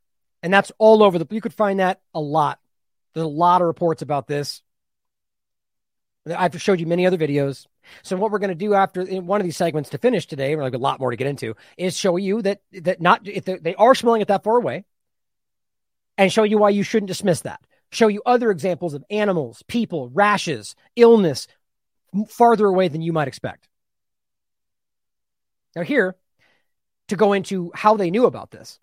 And 0.41 0.53
that's 0.53 0.71
all 0.77 1.03
over 1.03 1.17
the 1.17 1.27
you 1.29 1.39
could 1.39 1.53
find 1.53 1.79
that 1.79 2.01
a 2.13 2.19
lot. 2.19 2.59
There's 3.13 3.25
a 3.25 3.29
lot 3.29 3.61
of 3.61 3.67
reports 3.67 4.01
about 4.01 4.27
this. 4.27 4.61
I've 6.25 6.61
showed 6.61 6.79
you 6.79 6.85
many 6.85 7.05
other 7.05 7.17
videos. 7.17 7.65
So 8.01 8.15
what 8.15 8.31
we're 8.31 8.39
going 8.39 8.49
to 8.49 8.55
do 8.55 8.73
after 8.73 9.03
one 9.05 9.41
of 9.41 9.45
these 9.45 9.57
segments 9.57 9.89
to 9.89 9.97
finish 9.97 10.25
today, 10.25 10.55
we're 10.55 10.63
like 10.63 10.73
a 10.73 10.77
lot 10.77 10.99
more 10.99 11.11
to 11.11 11.17
get 11.17 11.27
into, 11.27 11.55
is 11.77 11.97
show 11.97 12.15
you 12.15 12.41
that 12.43 12.61
that 12.71 13.01
not 13.01 13.27
if 13.27 13.45
they 13.45 13.75
are 13.75 13.95
smelling 13.95 14.21
it 14.21 14.29
that 14.29 14.43
far 14.43 14.57
away, 14.57 14.85
and 16.17 16.31
show 16.31 16.43
you 16.43 16.57
why 16.57 16.69
you 16.69 16.83
shouldn't 16.83 17.09
dismiss 17.09 17.41
that. 17.41 17.59
Show 17.91 18.07
you 18.07 18.21
other 18.25 18.51
examples 18.51 18.93
of 18.93 19.03
animals, 19.09 19.63
people, 19.67 20.09
rashes, 20.09 20.75
illness 20.95 21.47
farther 22.29 22.65
away 22.67 22.87
than 22.87 23.01
you 23.01 23.11
might 23.11 23.27
expect. 23.27 23.67
Now 25.75 25.83
here, 25.83 26.15
to 27.09 27.15
go 27.15 27.33
into 27.33 27.71
how 27.75 27.97
they 27.97 28.11
knew 28.11 28.25
about 28.25 28.51
this. 28.51 28.79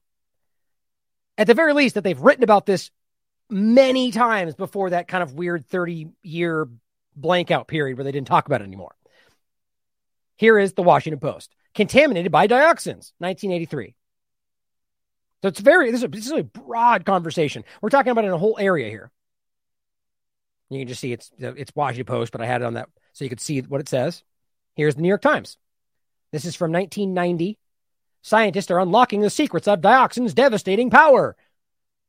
At 1.39 1.47
the 1.47 1.55
very 1.55 1.73
least, 1.73 1.95
that 1.95 2.05
they've 2.05 2.21
written 2.21 2.45
about 2.45 2.67
this 2.67 2.91
many 3.49 4.11
times 4.12 4.55
before 4.55 4.91
that 4.91 5.09
kind 5.09 5.23
of 5.23 5.35
weird 5.35 5.67
30 5.67 6.09
year 6.23 6.69
blank 7.16 7.51
out 7.51 7.69
period 7.69 7.97
where 7.97 8.05
they 8.05 8.12
didn't 8.12 8.28
talk 8.28 8.47
about 8.47 8.61
it 8.61 8.65
anymore. 8.65 8.95
Here 10.37 10.59
is 10.59 10.73
the 10.73 10.82
Washington 10.82 11.20
Post 11.20 11.55
contaminated 11.74 12.32
by 12.32 12.47
dioxins, 12.47 13.12
1983. 13.19 13.95
So 15.43 15.49
it's 15.49 15.61
very, 15.61 15.91
this 15.91 16.01
is, 16.01 16.05
a, 16.05 16.09
this 16.09 16.27
is 16.27 16.32
a 16.32 16.43
broad 16.43 17.05
conversation. 17.05 17.65
We're 17.81 17.91
talking 17.91 18.12
about 18.12 18.24
in 18.24 18.32
a 18.32 18.39
whole 18.39 18.57
area 18.59 18.89
here. 18.89 19.11
You 20.69 20.81
can 20.81 20.89
just 20.89 21.01
see 21.01 21.12
it's, 21.12 21.31
it's 21.39 21.74
Washington 21.74 22.07
Post, 22.07 22.32
but 22.32 22.41
I 22.41 22.47
had 22.47 22.62
it 22.62 22.65
on 22.65 22.74
that 22.74 22.89
so 23.12 23.24
you 23.24 23.28
could 23.28 23.41
see 23.41 23.61
what 23.61 23.81
it 23.81 23.89
says. 23.89 24.23
Here's 24.77 24.95
the 24.95 25.03
New 25.03 25.09
York 25.09 25.23
Times. 25.23 25.57
This 26.32 26.45
is 26.45 26.55
from 26.55 26.73
1990. 26.73 27.59
Scientists 28.23 28.70
are 28.70 28.81
unlocking 28.81 29.20
the 29.20 29.31
secrets 29.31 29.66
of 29.66 29.81
dioxin's 29.81 30.35
devastating 30.35 30.91
power. 30.91 31.37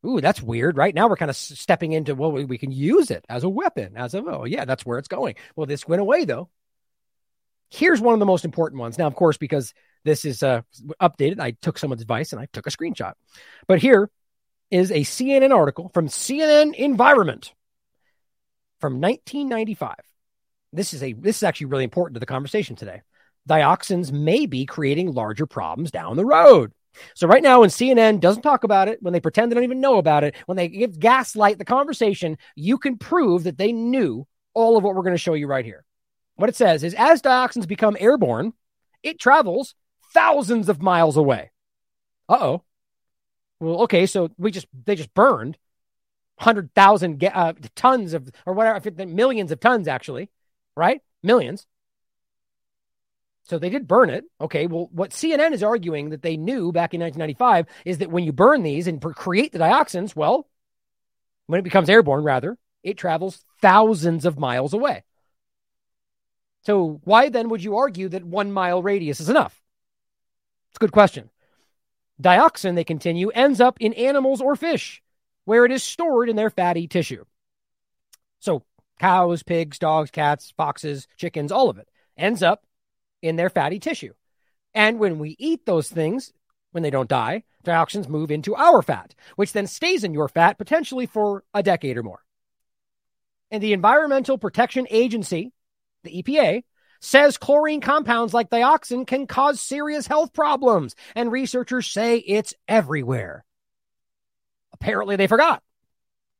Ooh, 0.05 0.19
that's 0.19 0.41
weird. 0.41 0.77
Right 0.77 0.95
now, 0.95 1.07
we're 1.07 1.15
kind 1.15 1.29
of 1.29 1.35
stepping 1.35 1.91
into 1.91 2.15
well, 2.15 2.31
we, 2.31 2.45
we 2.45 2.57
can 2.57 2.71
use 2.71 3.11
it 3.11 3.23
as 3.29 3.43
a 3.43 3.49
weapon. 3.49 3.95
As 3.95 4.13
a 4.13 4.23
oh 4.23 4.45
yeah, 4.45 4.65
that's 4.65 4.85
where 4.85 4.97
it's 4.97 5.07
going. 5.07 5.35
Well, 5.55 5.67
this 5.67 5.87
went 5.87 6.01
away 6.01 6.25
though. 6.25 6.49
Here's 7.69 8.01
one 8.01 8.13
of 8.13 8.19
the 8.19 8.25
most 8.25 8.43
important 8.43 8.79
ones. 8.79 8.97
Now, 8.97 9.07
of 9.07 9.15
course, 9.15 9.37
because 9.37 9.73
this 10.03 10.25
is 10.25 10.43
uh, 10.43 10.61
updated, 11.01 11.39
I 11.39 11.51
took 11.51 11.77
someone's 11.77 12.01
advice 12.01 12.33
and 12.33 12.41
I 12.41 12.47
took 12.51 12.67
a 12.67 12.71
screenshot. 12.71 13.13
But 13.67 13.79
here 13.79 14.09
is 14.71 14.91
a 14.91 15.01
CNN 15.01 15.55
article 15.55 15.89
from 15.93 16.07
CNN 16.07 16.73
Environment 16.73 17.53
from 18.79 18.99
1995. 18.99 19.95
This 20.73 20.93
is 20.93 21.03
a 21.03 21.13
this 21.13 21.37
is 21.37 21.43
actually 21.43 21.67
really 21.67 21.83
important 21.83 22.15
to 22.15 22.19
the 22.19 22.25
conversation 22.25 22.75
today. 22.75 23.01
Dioxins 23.47 24.11
may 24.11 24.45
be 24.45 24.65
creating 24.65 25.13
larger 25.13 25.45
problems 25.45 25.91
down 25.91 26.15
the 26.15 26.25
road. 26.25 26.71
So 27.15 27.27
right 27.27 27.43
now, 27.43 27.61
when 27.61 27.69
CNN 27.69 28.19
doesn't 28.19 28.41
talk 28.41 28.63
about 28.63 28.87
it, 28.87 29.01
when 29.01 29.13
they 29.13 29.19
pretend 29.19 29.51
they 29.51 29.55
don't 29.55 29.63
even 29.63 29.81
know 29.81 29.97
about 29.97 30.23
it, 30.23 30.35
when 30.45 30.57
they 30.57 30.67
give 30.67 30.99
gaslight 30.99 31.57
the 31.57 31.65
conversation, 31.65 32.37
you 32.55 32.77
can 32.77 32.97
prove 32.97 33.43
that 33.43 33.57
they 33.57 33.71
knew 33.71 34.27
all 34.53 34.77
of 34.77 34.83
what 34.83 34.95
we're 34.95 35.03
going 35.03 35.13
to 35.13 35.17
show 35.17 35.33
you 35.33 35.47
right 35.47 35.65
here. 35.65 35.85
What 36.35 36.49
it 36.49 36.55
says 36.55 36.83
is 36.83 36.93
as 36.93 37.21
dioxins 37.21 37.67
become 37.67 37.95
airborne, 37.99 38.53
it 39.03 39.19
travels 39.19 39.75
thousands 40.13 40.69
of 40.69 40.81
miles 40.81 41.17
away. 41.17 41.51
Uh 42.27 42.37
oh. 42.39 42.63
Well, 43.59 43.81
okay, 43.83 44.05
so 44.05 44.29
we 44.37 44.51
just 44.51 44.67
they 44.85 44.95
just 44.95 45.13
burned 45.13 45.57
100,000 46.37 47.23
uh, 47.23 47.53
tons 47.75 48.13
of, 48.13 48.31
or 48.45 48.53
whatever, 48.53 49.05
millions 49.05 49.51
of 49.51 49.59
tons 49.59 49.87
actually, 49.87 50.29
right? 50.75 51.01
Millions. 51.21 51.67
So 53.43 53.57
they 53.57 53.69
did 53.69 53.87
burn 53.87 54.09
it. 54.09 54.23
Okay. 54.39 54.67
Well, 54.67 54.89
what 54.91 55.11
CNN 55.11 55.51
is 55.51 55.63
arguing 55.63 56.09
that 56.09 56.21
they 56.21 56.37
knew 56.37 56.71
back 56.71 56.93
in 56.93 57.01
1995 57.01 57.65
is 57.85 57.97
that 57.97 58.11
when 58.11 58.23
you 58.23 58.31
burn 58.31 58.63
these 58.63 58.87
and 58.87 59.01
create 59.01 59.51
the 59.51 59.59
dioxins, 59.59 60.15
well, 60.15 60.47
when 61.47 61.59
it 61.59 61.63
becomes 61.63 61.89
airborne, 61.89 62.23
rather, 62.23 62.57
it 62.83 62.97
travels 62.97 63.43
thousands 63.61 64.25
of 64.25 64.39
miles 64.39 64.73
away. 64.73 65.03
So 66.63 67.01
why 67.03 67.29
then 67.29 67.49
would 67.49 67.63
you 67.63 67.77
argue 67.77 68.09
that 68.09 68.23
one 68.23 68.51
mile 68.51 68.83
radius 68.83 69.19
is 69.19 69.29
enough? 69.29 69.61
It's 70.69 70.77
a 70.77 70.79
good 70.79 70.91
question. 70.91 71.29
Dioxin, 72.21 72.75
they 72.75 72.83
continue, 72.83 73.29
ends 73.29 73.59
up 73.59 73.77
in 73.79 73.93
animals 73.93 74.41
or 74.41 74.55
fish 74.55 75.01
where 75.45 75.65
it 75.65 75.71
is 75.71 75.83
stored 75.83 76.29
in 76.29 76.35
their 76.35 76.51
fatty 76.51 76.87
tissue. 76.87 77.25
So 78.39 78.63
cows, 78.99 79.41
pigs, 79.43 79.79
dogs, 79.79 80.11
cats, 80.11 80.53
foxes, 80.55 81.07
chickens, 81.17 81.51
all 81.51 81.69
of 81.69 81.79
it 81.79 81.89
ends 82.15 82.43
up 82.43 82.63
in 83.21 83.35
their 83.35 83.49
fatty 83.49 83.79
tissue. 83.79 84.13
And 84.73 84.99
when 84.99 85.19
we 85.19 85.35
eat 85.37 85.65
those 85.65 85.89
things, 85.89 86.31
when 86.71 86.83
they 86.83 86.89
don't 86.89 87.09
die, 87.09 87.43
dioxins 87.65 88.07
move 88.07 88.31
into 88.31 88.55
our 88.55 88.81
fat, 88.81 89.13
which 89.35 89.53
then 89.53 89.67
stays 89.67 90.03
in 90.03 90.13
your 90.13 90.27
fat 90.27 90.57
potentially 90.57 91.05
for 91.05 91.43
a 91.53 91.61
decade 91.61 91.97
or 91.97 92.03
more. 92.03 92.23
And 93.49 93.61
the 93.61 93.73
Environmental 93.73 94.37
Protection 94.37 94.87
Agency, 94.89 95.51
the 96.03 96.23
EPA, 96.23 96.63
says 97.01 97.37
chlorine 97.37 97.81
compounds 97.81 98.33
like 98.33 98.49
dioxin 98.49 99.05
can 99.05 99.27
cause 99.27 99.59
serious 99.59 100.07
health 100.07 100.33
problems, 100.33 100.95
and 101.15 101.31
researchers 101.31 101.87
say 101.87 102.17
it's 102.17 102.53
everywhere. 102.67 103.43
Apparently, 104.73 105.15
they 105.15 105.27
forgot. 105.27 105.61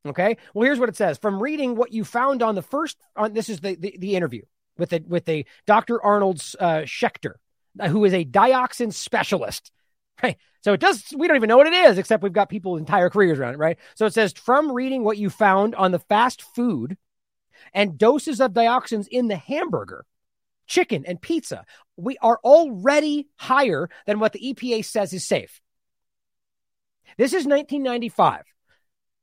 Okay. 0.06 0.36
Well, 0.54 0.64
here's 0.64 0.80
what 0.80 0.88
it 0.88 0.96
says 0.96 1.18
from 1.18 1.42
reading 1.42 1.76
what 1.76 1.92
you 1.92 2.04
found 2.04 2.42
on 2.42 2.54
the 2.54 2.62
first. 2.62 2.96
On 3.14 3.32
this 3.32 3.48
is 3.48 3.60
the 3.60 3.76
the, 3.76 3.96
the 3.98 4.16
interview 4.16 4.42
with 4.78 4.90
the 4.90 5.02
with 5.06 5.28
a 5.28 5.44
Dr. 5.66 6.02
Arnold 6.02 6.40
uh, 6.58 6.82
Schecter, 6.82 7.34
who 7.88 8.04
is 8.04 8.14
a 8.14 8.24
dioxin 8.24 8.92
specialist. 8.92 9.70
Right. 10.22 10.36
So 10.60 10.72
it 10.72 10.78
does. 10.78 11.02
We 11.16 11.26
don't 11.26 11.36
even 11.36 11.48
know 11.48 11.56
what 11.56 11.66
it 11.66 11.72
is, 11.72 11.98
except 11.98 12.22
we've 12.22 12.32
got 12.32 12.48
people 12.48 12.76
entire 12.76 13.10
careers 13.10 13.40
around 13.40 13.54
it. 13.54 13.58
Right. 13.58 13.78
So 13.96 14.06
it 14.06 14.14
says 14.14 14.32
from 14.34 14.70
reading 14.70 15.02
what 15.02 15.18
you 15.18 15.30
found 15.30 15.74
on 15.74 15.90
the 15.90 15.98
fast 15.98 16.42
food 16.42 16.96
and 17.74 17.98
doses 17.98 18.40
of 18.40 18.52
dioxins 18.52 19.08
in 19.08 19.26
the 19.26 19.36
hamburger, 19.36 20.04
chicken, 20.68 21.04
and 21.06 21.20
pizza, 21.20 21.64
we 21.96 22.18
are 22.18 22.38
already 22.44 23.26
higher 23.36 23.88
than 24.06 24.20
what 24.20 24.32
the 24.32 24.54
EPA 24.54 24.84
says 24.84 25.12
is 25.12 25.26
safe. 25.26 25.60
This 27.16 27.32
is 27.32 27.46
1995. 27.46 28.44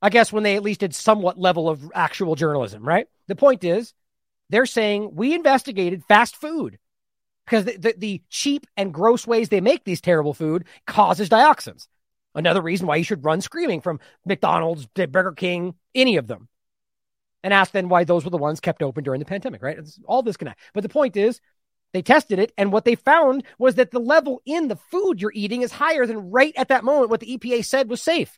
I 0.01 0.09
guess 0.09 0.31
when 0.31 0.43
they 0.43 0.55
at 0.55 0.63
least 0.63 0.79
did 0.79 0.95
somewhat 0.95 1.37
level 1.37 1.69
of 1.69 1.91
actual 1.93 2.35
journalism, 2.35 2.83
right? 2.83 3.07
The 3.27 3.35
point 3.35 3.63
is, 3.63 3.93
they're 4.49 4.65
saying 4.65 5.11
we 5.13 5.33
investigated 5.33 6.03
fast 6.05 6.35
food 6.35 6.79
because 7.45 7.65
the, 7.65 7.77
the, 7.77 7.95
the, 7.97 8.21
cheap 8.29 8.67
and 8.77 8.93
gross 8.93 9.25
ways 9.25 9.49
they 9.49 9.61
make 9.61 9.83
these 9.83 10.01
terrible 10.01 10.33
food 10.33 10.65
causes 10.85 11.29
dioxins. 11.29 11.87
Another 12.35 12.61
reason 12.61 12.85
why 12.85 12.97
you 12.97 13.03
should 13.03 13.25
run 13.25 13.41
screaming 13.41 13.81
from 13.81 13.99
McDonald's, 14.25 14.85
Burger 14.85 15.31
King, 15.31 15.73
any 15.95 16.17
of 16.17 16.27
them, 16.27 16.47
and 17.43 17.53
ask 17.53 17.71
then 17.71 17.89
why 17.89 18.03
those 18.03 18.23
were 18.23 18.29
the 18.29 18.37
ones 18.37 18.59
kept 18.59 18.83
open 18.83 19.03
during 19.03 19.19
the 19.19 19.25
pandemic, 19.25 19.63
right? 19.63 19.79
It's 19.79 19.99
all 20.05 20.21
disconnect. 20.21 20.59
But 20.73 20.83
the 20.83 20.89
point 20.89 21.17
is, 21.17 21.41
they 21.91 22.03
tested 22.03 22.37
it, 22.37 22.51
and 22.55 22.71
what 22.71 22.85
they 22.85 22.93
found 22.93 23.43
was 23.57 23.75
that 23.75 23.89
the 23.89 23.99
level 23.99 24.41
in 24.45 24.67
the 24.67 24.75
food 24.75 25.19
you're 25.19 25.31
eating 25.33 25.63
is 25.63 25.71
higher 25.71 26.05
than 26.05 26.29
right 26.29 26.53
at 26.55 26.67
that 26.67 26.83
moment 26.83 27.09
what 27.09 27.19
the 27.19 27.37
EPA 27.37 27.65
said 27.65 27.89
was 27.89 28.01
safe. 28.01 28.37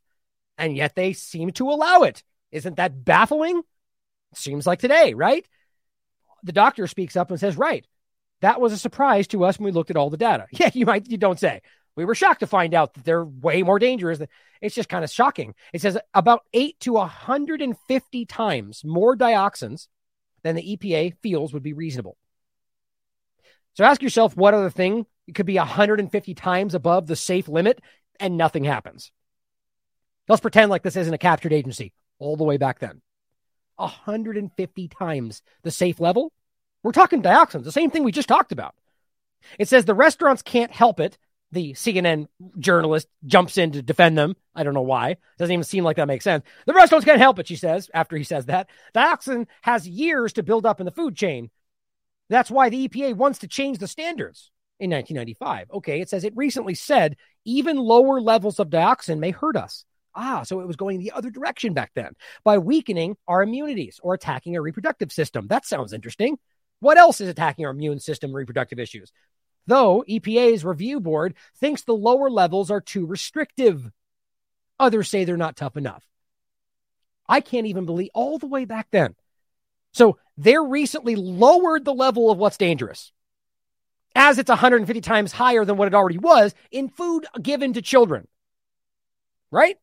And 0.58 0.76
yet 0.76 0.96
they 0.96 1.12
seem 1.12 1.52
to 1.52 1.70
allow 1.70 2.04
it. 2.04 2.24
Isn't 2.52 2.78
that 2.78 3.04
baffling? 3.04 3.62
Seems 4.34 4.66
like 4.66 4.80
today, 4.80 5.14
right? 5.14 5.46
The 6.43 6.51
doctor 6.51 6.88
speaks 6.88 7.15
up 7.15 7.31
and 7.31 7.39
says, 7.39 7.57
Right, 7.57 7.85
that 8.41 8.59
was 8.59 8.73
a 8.73 8.77
surprise 8.77 9.27
to 9.27 9.43
us 9.43 9.57
when 9.57 9.65
we 9.65 9.72
looked 9.72 9.91
at 9.91 9.97
all 9.97 10.09
the 10.09 10.18
data. 10.18 10.47
Yeah, 10.51 10.72
you 10.73 10.85
might, 10.85 11.09
you 11.09 11.18
don't 11.18 11.39
say. 11.39 11.61
We 11.95 12.05
were 12.05 12.15
shocked 12.15 12.39
to 12.39 12.47
find 12.47 12.73
out 12.73 12.93
that 12.93 13.03
they're 13.03 13.26
way 13.26 13.63
more 13.63 13.80
dangerous. 13.80 14.19
It's 14.61 14.76
just 14.76 14.89
kind 14.89 15.03
of 15.03 15.11
shocking. 15.11 15.55
It 15.73 15.81
says 15.81 15.97
about 16.13 16.43
eight 16.53 16.80
to 16.81 16.93
150 16.93 18.26
times 18.26 18.84
more 18.85 19.15
dioxins 19.15 19.88
than 20.43 20.55
the 20.55 20.77
EPA 20.77 21.18
feels 21.22 21.53
would 21.53 21.63
be 21.63 21.73
reasonable. 21.73 22.18
So 23.73 23.84
ask 23.84 24.01
yourself 24.01 24.35
what 24.35 24.53
other 24.53 24.69
thing 24.69 25.05
it 25.27 25.35
could 25.35 25.45
be 25.45 25.57
150 25.57 26.34
times 26.34 26.76
above 26.76 27.07
the 27.07 27.15
safe 27.15 27.47
limit 27.47 27.81
and 28.19 28.38
nothing 28.38 28.63
happens. 28.63 29.11
Let's 30.27 30.41
pretend 30.41 30.69
like 30.69 30.84
this 30.84 30.95
isn't 30.95 31.13
a 31.13 31.18
captured 31.18 31.53
agency 31.53 31.93
all 32.19 32.38
the 32.38 32.43
way 32.43 32.57
back 32.57 32.80
then. 32.80 33.01
150 33.82 34.88
times 34.88 35.41
the 35.64 35.72
safe 35.72 35.99
level. 35.99 36.32
We're 36.84 36.91
talking 36.91 37.22
dioxins, 37.22 37.64
the 37.64 37.72
same 37.72 37.91
thing 37.91 38.03
we 38.03 38.12
just 38.12 38.28
talked 38.28 38.52
about. 38.52 38.76
It 39.60 39.68
says 39.68 39.86
the 39.86 39.94
restaurants 39.94 40.41
can't 40.41 40.72
help 40.72 40.99
it. 40.99 41.18
The 41.52 41.74
CNN 41.74 42.28
journalist 42.60 43.08
jumps 43.26 43.58
in 43.58 43.74
to 43.74 43.82
defend 43.82 44.18
them. 44.18 44.38
I 44.56 44.64
don't 44.64 44.74
know 44.74 44.82
why. 44.82 45.18
Doesn't 45.38 45.52
even 45.52 45.64
seem 45.64 45.84
like 45.84 45.98
that 45.98 46.08
makes 46.08 46.24
sense. 46.24 46.45
The 46.66 46.74
restaurants 46.74 47.06
can't 47.06 47.20
help 47.20 47.40
it, 47.40 47.48
she 47.48 47.58
says, 47.58 47.90
after 47.94 48.16
he 48.16 48.24
says 48.24 48.45
that. 48.45 48.68
Dioxin 48.95 49.48
has 49.62 49.88
years 49.88 50.34
to 50.34 50.44
build 50.44 50.66
up 50.66 50.80
in 50.80 50.86
the 50.86 50.91
food 50.91 51.16
chain. 51.16 51.49
That's 52.30 52.49
why 52.49 52.70
the 52.70 52.88
EPA 52.88 53.16
wants 53.16 53.40
to 53.40 53.48
change 53.48 53.80
the 53.80 53.88
standards 53.88 54.49
in 54.80 54.91
1995. 54.91 55.72
Okay, 55.72 55.99
it 55.99 56.10
says 56.10 56.24
it 56.24 56.36
recently 56.36 56.74
said 56.74 57.18
even 57.44 57.78
lower 57.78 58.22
levels 58.22 58.60
of 58.60 58.70
dioxin 58.70 59.20
may 59.20 59.32
hurt 59.32 59.58
us. 59.58 59.84
Ah, 60.14 60.44
so 60.44 60.60
it 60.60 60.68
was 60.68 60.76
going 60.76 61.00
the 61.00 61.12
other 61.12 61.30
direction 61.30 61.74
back 61.74 61.92
then 61.96 62.14
by 62.44 62.58
weakening 62.58 63.16
our 63.28 63.44
immunities 63.44 64.00
or 64.04 64.14
attacking 64.14 64.56
our 64.56 64.62
reproductive 64.62 65.12
system. 65.12 65.48
That 65.48 65.66
sounds 65.66 65.94
interesting. 65.94 66.38
What 66.80 66.98
else 66.98 67.22
is 67.22 67.30
attacking 67.30 67.66
our 67.66 67.72
immune 67.72 68.00
system 68.00 68.34
reproductive 68.34 68.80
issues? 68.80 69.12
Though 69.68 70.04
EPA's 70.10 70.66
review 70.66 71.00
board 71.00 71.36
thinks 71.58 71.84
the 71.84 71.94
lower 71.94 72.30
levels 72.30 72.72
are 72.72 72.82
too 72.82 73.06
restrictive. 73.06 73.90
Others 74.80 75.10
say 75.10 75.24
they're 75.24 75.38
not 75.38 75.56
tough 75.56 75.78
enough. 75.78 76.04
I 77.30 77.40
can't 77.40 77.68
even 77.68 77.86
believe 77.86 78.10
all 78.14 78.38
the 78.38 78.48
way 78.48 78.66
back 78.66 78.88
then. 78.92 79.16
So 79.94 80.18
they're 80.38 80.64
recently 80.64 81.16
lowered 81.16 81.86
the 81.86 81.94
level 81.94 82.32
of 82.32 82.38
what's 82.38 82.58
dangerous 82.58 83.12
as 84.16 84.38
it's 84.38 84.50
150 84.50 85.02
times 85.02 85.32
higher 85.32 85.64
than 85.64 85.78
what 85.78 85.88
it 85.88 85.94
already 85.94 86.18
was 86.18 86.54
in 86.72 86.90
food 86.90 87.26
given 87.42 87.74
to 87.74 87.82
children. 87.82 88.28
Right? 89.52 89.78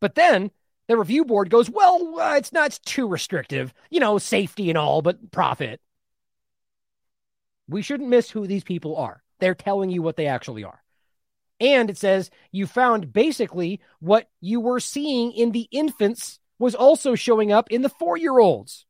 But 0.00 0.14
then 0.14 0.50
the 0.86 0.96
review 0.96 1.24
board 1.24 1.50
goes, 1.50 1.68
well, 1.68 2.18
uh, 2.18 2.36
it's 2.36 2.52
not 2.52 2.78
too 2.84 3.06
restrictive, 3.06 3.74
you 3.90 4.00
know, 4.00 4.18
safety 4.18 4.70
and 4.70 4.78
all, 4.78 5.02
but 5.02 5.30
profit. 5.30 5.80
We 7.68 7.82
shouldn't 7.82 8.08
miss 8.08 8.30
who 8.30 8.46
these 8.46 8.64
people 8.64 8.96
are. 8.96 9.22
They're 9.40 9.54
telling 9.54 9.90
you 9.90 10.02
what 10.02 10.16
they 10.16 10.26
actually 10.26 10.64
are. 10.64 10.82
And 11.60 11.90
it 11.90 11.98
says 11.98 12.30
you 12.52 12.66
found 12.66 13.12
basically 13.12 13.80
what 14.00 14.28
you 14.40 14.60
were 14.60 14.80
seeing 14.80 15.32
in 15.32 15.52
the 15.52 15.68
infants 15.70 16.38
was 16.58 16.74
also 16.74 17.14
showing 17.14 17.52
up 17.52 17.70
in 17.70 17.82
the 17.82 17.88
four 17.88 18.16
year 18.16 18.38
olds 18.38 18.86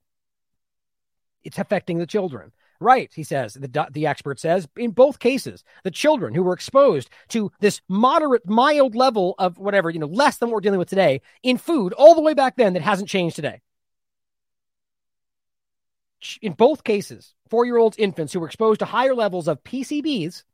it's 1.48 1.58
affecting 1.58 1.98
the 1.98 2.06
children. 2.06 2.52
Right, 2.80 3.10
he 3.12 3.24
says, 3.24 3.54
the, 3.54 3.88
the 3.90 4.06
expert 4.06 4.38
says, 4.38 4.68
in 4.76 4.92
both 4.92 5.18
cases, 5.18 5.64
the 5.82 5.90
children 5.90 6.32
who 6.32 6.44
were 6.44 6.52
exposed 6.52 7.10
to 7.28 7.50
this 7.58 7.80
moderate, 7.88 8.48
mild 8.48 8.94
level 8.94 9.34
of 9.38 9.58
whatever, 9.58 9.90
you 9.90 9.98
know, 9.98 10.06
less 10.06 10.38
than 10.38 10.48
what 10.48 10.54
we're 10.54 10.60
dealing 10.60 10.78
with 10.78 10.88
today 10.88 11.20
in 11.42 11.58
food 11.58 11.92
all 11.94 12.14
the 12.14 12.20
way 12.20 12.34
back 12.34 12.56
then 12.56 12.74
that 12.74 12.82
hasn't 12.82 13.08
changed 13.08 13.34
today. 13.34 13.60
In 16.40 16.52
both 16.52 16.84
cases, 16.84 17.34
four 17.48 17.64
year 17.64 17.78
olds, 17.78 17.98
infants 17.98 18.32
who 18.32 18.40
were 18.40 18.46
exposed 18.46 18.78
to 18.78 18.86
higher 18.86 19.14
levels 19.14 19.48
of 19.48 19.62
PCBs, 19.64 20.44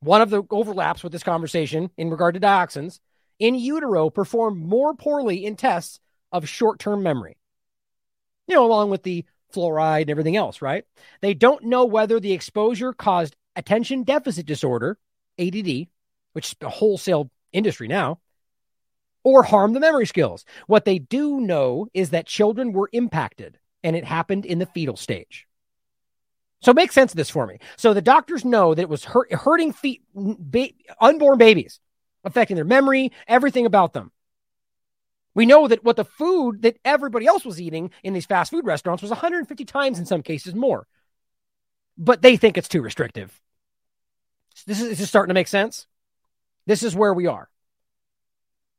one 0.00 0.22
of 0.22 0.30
the 0.30 0.44
overlaps 0.50 1.02
with 1.02 1.12
this 1.12 1.24
conversation 1.24 1.90
in 1.96 2.10
regard 2.10 2.34
to 2.34 2.40
dioxins, 2.40 3.00
in 3.38 3.56
utero 3.56 4.10
performed 4.10 4.64
more 4.64 4.94
poorly 4.94 5.44
in 5.44 5.56
tests 5.56 5.98
of 6.30 6.48
short 6.48 6.78
term 6.78 7.02
memory. 7.02 7.36
You 8.46 8.54
know, 8.54 8.66
along 8.66 8.90
with 8.90 9.02
the 9.02 9.24
fluoride 9.54 10.02
and 10.02 10.10
everything 10.10 10.36
else, 10.36 10.62
right? 10.62 10.84
They 11.20 11.34
don't 11.34 11.64
know 11.64 11.84
whether 11.84 12.20
the 12.20 12.32
exposure 12.32 12.92
caused 12.92 13.36
attention 13.54 14.04
deficit 14.04 14.46
disorder, 14.46 14.98
ADD, 15.38 15.88
which 16.32 16.48
is 16.48 16.56
a 16.60 16.68
wholesale 16.68 17.30
industry 17.52 17.88
now, 17.88 18.20
or 19.24 19.42
harm 19.42 19.72
the 19.72 19.80
memory 19.80 20.06
skills. 20.06 20.44
What 20.66 20.84
they 20.84 20.98
do 20.98 21.40
know 21.40 21.88
is 21.94 22.10
that 22.10 22.26
children 22.26 22.72
were 22.72 22.88
impacted 22.92 23.58
and 23.82 23.96
it 23.96 24.04
happened 24.04 24.46
in 24.46 24.58
the 24.58 24.66
fetal 24.66 24.96
stage. 24.96 25.46
So 26.62 26.72
make 26.72 26.92
sense 26.92 27.12
of 27.12 27.16
this 27.16 27.30
for 27.30 27.46
me. 27.46 27.58
So 27.76 27.94
the 27.94 28.02
doctors 28.02 28.44
know 28.44 28.74
that 28.74 28.82
it 28.82 28.88
was 28.88 29.04
hurt, 29.04 29.32
hurting 29.32 29.72
feet, 29.72 30.02
ba- 30.14 30.70
unborn 31.00 31.38
babies, 31.38 31.80
affecting 32.24 32.56
their 32.56 32.64
memory, 32.64 33.12
everything 33.28 33.66
about 33.66 33.92
them. 33.92 34.10
We 35.36 35.44
know 35.44 35.68
that 35.68 35.84
what 35.84 35.96
the 35.96 36.04
food 36.04 36.62
that 36.62 36.78
everybody 36.82 37.26
else 37.26 37.44
was 37.44 37.60
eating 37.60 37.90
in 38.02 38.14
these 38.14 38.24
fast 38.24 38.50
food 38.50 38.64
restaurants 38.64 39.02
was 39.02 39.10
150 39.10 39.66
times 39.66 39.98
in 39.98 40.06
some 40.06 40.22
cases 40.22 40.54
more. 40.54 40.86
But 41.98 42.22
they 42.22 42.38
think 42.38 42.56
it's 42.56 42.68
too 42.68 42.80
restrictive. 42.80 43.38
This 44.66 44.80
is, 44.80 44.98
is 44.98 45.08
starting 45.08 45.28
to 45.28 45.34
make 45.34 45.46
sense. 45.46 45.86
This 46.66 46.82
is 46.82 46.96
where 46.96 47.12
we 47.12 47.26
are. 47.26 47.50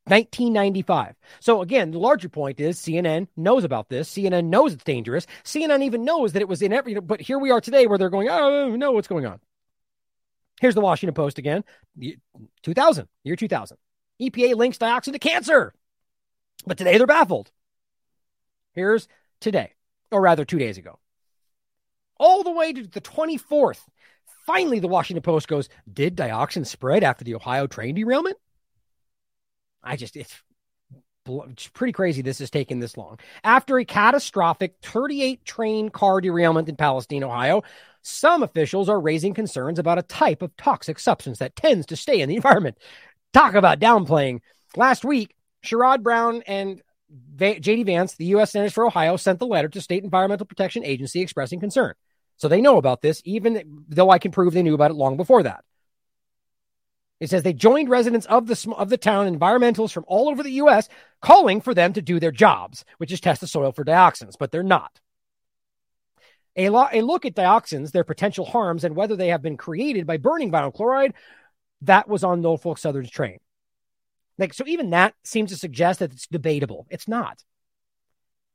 1995. 0.06 1.14
So 1.42 1.62
again, 1.62 1.92
the 1.92 2.00
larger 2.00 2.28
point 2.28 2.60
is 2.60 2.80
CNN 2.80 3.28
knows 3.38 3.64
about 3.64 3.90
this. 3.90 4.12
CNN 4.12 4.46
knows 4.46 4.74
it's 4.74 4.84
dangerous. 4.84 5.28
CNN 5.44 5.84
even 5.84 6.06
knows 6.06 6.34
that 6.34 6.42
it 6.42 6.48
was 6.48 6.64
in 6.64 6.74
every, 6.74 6.96
but 6.96 7.22
here 7.22 7.38
we 7.38 7.52
are 7.52 7.62
today 7.62 7.86
where 7.86 8.00
they're 8.00 8.10
going, 8.10 8.30
oh, 8.30 8.76
no, 8.76 8.94
what's 8.94 9.08
going 9.08 9.28
on? 9.28 9.40
Here's 10.60 10.74
the 10.74 10.82
Washington 10.82 11.14
Post 11.14 11.38
again, 11.38 11.64
2000, 12.64 13.08
year 13.24 13.36
2000. 13.36 13.78
EPA 14.20 14.56
links 14.56 14.80
dioxin 14.80 15.14
to 15.14 15.20
cancer. 15.20 15.76
But 16.68 16.78
today 16.78 16.98
they're 16.98 17.08
baffled. 17.08 17.50
Here's 18.74 19.08
today, 19.40 19.74
or 20.12 20.22
rather 20.22 20.46
two 20.46 20.60
days 20.60 20.78
ago. 20.78 21.00
All 22.18 22.44
the 22.44 22.52
way 22.52 22.74
to 22.74 22.84
the 22.86 23.02
24th. 23.02 23.80
Finally, 24.46 24.80
the 24.80 24.88
Washington 24.88 25.22
Post 25.22 25.48
goes, 25.48 25.70
Did 25.92 26.16
dioxin 26.16 26.66
spread 26.66 27.04
after 27.04 27.24
the 27.24 27.36
Ohio 27.36 27.68
train 27.68 27.96
derailment? 27.96 28.38
I 29.84 29.96
just, 29.96 30.18
it's, 30.18 30.42
it's 31.28 31.68
pretty 31.70 31.94
crazy 31.94 32.22
this 32.22 32.40
has 32.40 32.50
taken 32.50 32.80
this 32.80 32.98
long. 32.98 33.20
After 33.44 33.78
a 33.78 33.86
catastrophic 33.86 34.76
38 34.82 35.46
train 35.46 35.90
car 35.90 36.22
derailment 36.22 36.70
in 36.70 36.76
Palestine, 36.76 37.24
Ohio, 37.24 37.64
some 38.02 38.44
officials 38.44 38.90
are 38.90 39.00
raising 39.00 39.34
concerns 39.34 39.80
about 39.80 40.00
a 40.00 40.04
type 40.04 40.42
of 40.42 40.56
toxic 40.58 41.00
substance 41.00 41.40
that 41.40 41.56
tends 41.56 41.86
to 41.88 41.96
stay 41.96 42.22
in 42.22 42.30
the 42.30 42.36
environment. 42.36 42.78
Talk 43.34 43.54
about 43.54 43.80
downplaying. 43.80 44.42
Last 44.76 45.06
week, 45.06 45.36
Sherrod 45.64 46.04
Brown 46.04 46.44
and 46.48 46.82
J.D. 47.38 47.84
Vance, 47.84 48.16
the 48.16 48.26
U.S. 48.26 48.52
Senator 48.52 48.72
for 48.72 48.86
Ohio, 48.86 49.18
sent 49.18 49.40
the 49.40 49.48
letter 49.48 49.70
to 49.70 49.82
State 49.82 50.04
Environmental 50.04 50.46
Protection 50.46 50.84
Agency 50.84 51.22
expressing 51.22 51.60
concern. 51.60 51.94
So 52.38 52.48
they 52.48 52.62
know 52.62 52.78
about 52.78 53.02
this, 53.02 53.22
even 53.26 53.84
though 53.88 54.10
I 54.10 54.20
can 54.20 54.32
prove 54.32 54.54
they 54.54 54.64
knew 54.64 54.76
about 54.76 54.92
it 54.92 54.96
long 54.96 55.18
before 55.18 55.44
that. 55.44 55.64
It 57.20 57.32
says 57.32 57.42
they 57.42 57.54
joined 57.54 57.90
residents 57.90 58.28
of 58.28 58.46
the 58.46 58.74
of 58.78 58.90
the 58.90 58.98
town, 58.98 59.34
environmentalists 59.34 59.94
from 59.94 60.06
all 60.08 60.30
over 60.30 60.44
the 60.44 60.52
U.S., 60.52 60.88
calling 61.20 61.62
for 61.62 61.74
them 61.74 61.94
to 61.94 62.02
do 62.02 62.20
their 62.20 62.32
jobs, 62.32 62.86
which 62.98 63.12
is 63.12 63.20
test 63.20 63.42
the 63.42 63.48
soil 63.48 63.72
for 63.72 63.84
dioxins, 63.84 64.36
but 64.38 64.52
they're 64.52 64.62
not. 64.62 65.00
A, 66.56 66.70
lo- 66.70 66.90
a 66.92 67.02
look 67.02 67.26
at 67.26 67.36
dioxins, 67.36 67.92
their 67.92 68.04
potential 68.04 68.46
harms, 68.46 68.84
and 68.84 68.96
whether 68.96 69.16
they 69.16 69.30
have 69.30 69.42
been 69.42 69.58
created 69.58 70.06
by 70.06 70.18
burning 70.18 70.52
vinyl 70.52 70.74
chloride, 70.74 71.14
that 71.82 72.08
was 72.08 72.24
on 72.24 72.42
Norfolk 72.42 72.78
Southern's 72.78 73.12
train. 73.12 73.40
Like 74.38 74.54
so, 74.54 74.64
even 74.68 74.92
that 74.92 75.14
seems 75.24 75.52
to 75.52 75.58
suggest 75.58 76.00
that 76.00 76.12
it's 76.12 76.28
debatable. 76.28 76.86
It's 76.90 77.08
not. 77.08 77.44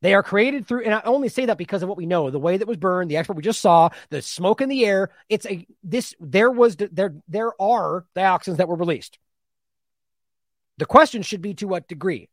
They 0.02 0.14
are 0.14 0.22
created 0.22 0.66
through, 0.66 0.84
and 0.84 0.94
I 0.94 1.00
only 1.04 1.28
say 1.28 1.46
that 1.46 1.59
because 1.59 1.82
of 1.82 1.88
what 1.88 1.96
we 1.96 2.06
know, 2.06 2.28
the 2.30 2.38
way 2.38 2.56
that 2.56 2.66
was 2.66 2.76
burned, 2.76 3.09
the 3.10 3.16
expert 3.16 3.36
we 3.36 3.42
just 3.42 3.60
saw, 3.60 3.90
the 4.10 4.20
smoke 4.20 4.60
in 4.60 4.68
the 4.68 4.84
air. 4.84 5.10
It's 5.28 5.46
a 5.46 5.64
this 5.84 6.14
there 6.18 6.50
was 6.50 6.76
there 6.76 7.14
there 7.28 7.52
are 7.62 8.04
dioxins 8.16 8.56
that 8.56 8.68
were 8.68 8.76
released. 8.76 9.18
The 10.78 10.86
question 10.86 11.22
should 11.22 11.40
be 11.40 11.54
to 11.54 11.68
what 11.68 11.86
degree, 11.86 12.28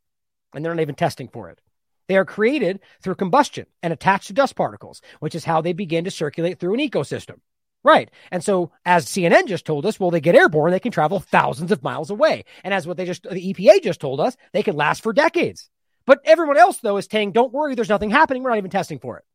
and 0.53 0.65
they're 0.65 0.73
not 0.73 0.81
even 0.81 0.95
testing 0.95 1.27
for 1.27 1.49
it. 1.49 1.61
They 2.07 2.17
are 2.17 2.25
created 2.25 2.79
through 3.03 3.15
combustion 3.15 3.67
and 3.83 3.93
attached 3.93 4.27
to 4.27 4.33
dust 4.33 4.55
particles, 4.55 4.99
which 5.19 5.35
is 5.35 5.45
how 5.45 5.61
they 5.61 5.73
begin 5.73 6.05
to 6.05 6.11
circulate 6.11 6.59
through 6.59 6.73
an 6.73 6.79
ecosystem. 6.79 7.39
Right. 7.83 8.09
And 8.31 8.43
so, 8.43 8.71
as 8.85 9.05
CNN 9.05 9.47
just 9.47 9.65
told 9.65 9.85
us, 9.85 9.99
well, 9.99 10.11
they 10.11 10.19
get 10.19 10.35
airborne, 10.35 10.71
they 10.71 10.81
can 10.81 10.91
travel 10.91 11.19
thousands 11.19 11.71
of 11.71 11.81
miles 11.81 12.09
away. 12.09 12.43
And 12.63 12.73
as 12.73 12.85
what 12.85 12.97
they 12.97 13.05
just, 13.05 13.23
the 13.23 13.53
EPA 13.53 13.81
just 13.81 14.01
told 14.01 14.19
us, 14.19 14.35
they 14.51 14.63
can 14.63 14.75
last 14.75 15.01
for 15.01 15.13
decades. 15.13 15.69
But 16.05 16.19
everyone 16.25 16.57
else, 16.57 16.79
though, 16.79 16.97
is 16.97 17.07
saying, 17.09 17.31
don't 17.31 17.53
worry, 17.53 17.75
there's 17.75 17.89
nothing 17.89 18.09
happening. 18.09 18.43
We're 18.43 18.49
not 18.49 18.57
even 18.57 18.71
testing 18.71 18.99
for 18.99 19.17
it. 19.17 19.25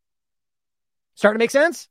Starting 1.15 1.39
to 1.39 1.43
make 1.43 1.51
sense? 1.51 1.89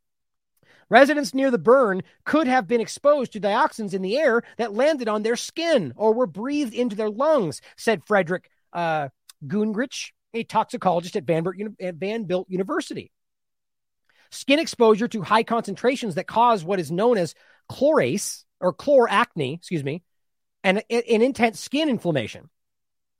Residents 0.89 1.33
near 1.33 1.49
the 1.49 1.57
burn 1.57 2.03
could 2.25 2.45
have 2.45 2.67
been 2.67 2.81
exposed 2.81 3.33
to 3.33 3.39
dioxins 3.39 3.93
in 3.93 4.01
the 4.01 4.17
air 4.17 4.43
that 4.57 4.73
landed 4.73 5.07
on 5.07 5.23
their 5.23 5.35
skin 5.35 5.93
or 5.95 6.13
were 6.13 6.27
breathed 6.27 6.73
into 6.73 6.95
their 6.95 7.09
lungs, 7.09 7.61
said 7.77 8.03
Frederick 8.05 8.49
uh, 8.73 9.09
Guengerich, 9.47 10.11
a 10.33 10.43
toxicologist 10.43 11.15
at 11.15 11.23
Vanderbilt 11.23 12.49
University. 12.49 13.11
Skin 14.33 14.59
exposure 14.59 15.07
to 15.07 15.21
high 15.21 15.43
concentrations 15.43 16.15
that 16.15 16.27
cause 16.27 16.63
what 16.63 16.79
is 16.79 16.91
known 16.91 17.17
as 17.17 17.35
chlorase 17.71 18.45
or 18.59 18.73
chloracne, 18.73 19.55
excuse 19.55 19.83
me, 19.83 20.03
and 20.63 20.83
an 20.89 21.21
intense 21.21 21.59
skin 21.59 21.87
inflammation. 21.87 22.49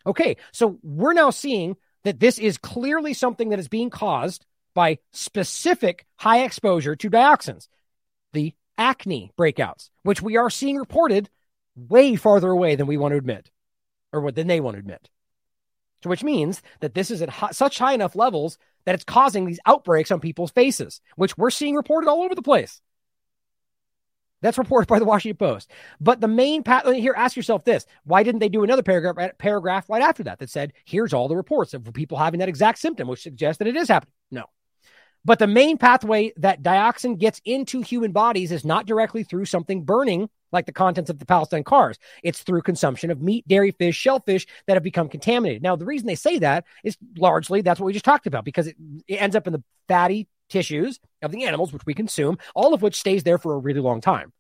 Okay, 0.05 0.37
so 0.51 0.79
we're 0.81 1.13
now 1.13 1.29
seeing 1.29 1.75
that 2.03 2.19
this 2.19 2.39
is 2.39 2.57
clearly 2.57 3.13
something 3.13 3.49
that 3.49 3.59
is 3.59 3.67
being 3.67 3.89
caused 3.89 4.45
by 4.73 4.97
specific 5.11 6.05
high 6.15 6.43
exposure 6.43 6.95
to 6.95 7.09
dioxins, 7.09 7.67
the 8.33 8.53
acne 8.77 9.31
breakouts, 9.37 9.89
which 10.01 10.21
we 10.21 10.35
are 10.37 10.49
seeing 10.49 10.77
reported 10.77 11.29
way 11.75 12.15
farther 12.15 12.49
away 12.49 12.75
than 12.75 12.87
we 12.87 12.97
want 12.97 13.11
to 13.11 13.17
admit, 13.17 13.51
or 14.11 14.31
than 14.31 14.47
they 14.47 14.59
want 14.59 14.75
to 14.75 14.79
admit. 14.79 15.09
So, 16.03 16.09
which 16.09 16.23
means 16.23 16.61
that 16.81 16.95
this 16.95 17.11
is 17.11 17.21
at 17.21 17.29
high, 17.29 17.51
such 17.51 17.77
high 17.77 17.93
enough 17.93 18.15
levels 18.15 18.57
that 18.85 18.95
it's 18.95 19.03
causing 19.03 19.45
these 19.45 19.59
outbreaks 19.65 20.11
on 20.11 20.19
people's 20.19 20.51
faces, 20.51 21.01
which 21.15 21.37
we're 21.37 21.49
seeing 21.49 21.75
reported 21.75 22.09
all 22.09 22.23
over 22.23 22.35
the 22.35 22.41
place. 22.41 22.81
That's 24.41 24.57
reported 24.57 24.89
by 24.89 24.99
the 24.99 25.05
Washington 25.05 25.37
Post. 25.37 25.71
But 26.01 26.19
the 26.19 26.27
main 26.27 26.63
pat 26.63 26.85
here, 26.93 27.13
ask 27.15 27.37
yourself 27.37 27.63
this: 27.63 27.85
Why 28.03 28.23
didn't 28.23 28.39
they 28.39 28.49
do 28.49 28.63
another 28.63 28.83
paragraph 28.83 29.17
uh, 29.17 29.33
paragraph 29.37 29.89
right 29.89 30.01
after 30.01 30.23
that 30.23 30.39
that 30.39 30.49
said, 30.49 30.73
"Here's 30.83 31.13
all 31.13 31.29
the 31.29 31.35
reports 31.35 31.73
of 31.73 31.91
people 31.93 32.17
having 32.17 32.41
that 32.41 32.49
exact 32.49 32.79
symptom," 32.79 33.07
which 33.07 33.23
suggests 33.23 33.59
that 33.59 33.69
it 33.69 33.77
is 33.77 33.87
happening? 33.87 34.11
No. 34.31 34.45
But 35.23 35.39
the 35.39 35.47
main 35.47 35.77
pathway 35.77 36.33
that 36.37 36.61
dioxin 36.61 37.17
gets 37.17 37.41
into 37.45 37.81
human 37.81 38.11
bodies 38.11 38.51
is 38.51 38.65
not 38.65 38.85
directly 38.85 39.23
through 39.23 39.45
something 39.45 39.85
burning 39.85 40.29
like 40.53 40.65
the 40.65 40.71
contents 40.71 41.09
of 41.09 41.19
the 41.19 41.25
Palestine 41.25 41.63
cars. 41.63 41.97
It's 42.23 42.43
through 42.43 42.61
consumption 42.61 43.11
of 43.11 43.21
meat, 43.21 43.47
dairy, 43.47 43.71
fish, 43.71 43.95
shellfish 43.95 44.45
that 44.67 44.75
have 44.75 44.83
become 44.83 45.09
contaminated. 45.09 45.61
Now, 45.63 45.75
the 45.75 45.85
reason 45.85 46.07
they 46.07 46.15
say 46.15 46.39
that 46.39 46.65
is 46.83 46.97
largely 47.17 47.61
that's 47.61 47.79
what 47.79 47.87
we 47.87 47.93
just 47.93 48.05
talked 48.05 48.27
about 48.27 48.45
because 48.45 48.67
it, 48.67 48.77
it 49.07 49.15
ends 49.15 49.35
up 49.35 49.47
in 49.47 49.53
the 49.53 49.63
fatty 49.87 50.27
tissues 50.49 50.99
of 51.21 51.31
the 51.31 51.45
animals, 51.45 51.73
which 51.73 51.85
we 51.85 51.93
consume, 51.93 52.37
all 52.55 52.73
of 52.73 52.81
which 52.81 52.99
stays 52.99 53.23
there 53.23 53.37
for 53.37 53.55
a 53.55 53.59
really 53.59 53.79
long 53.79 53.99
time. 53.99 54.31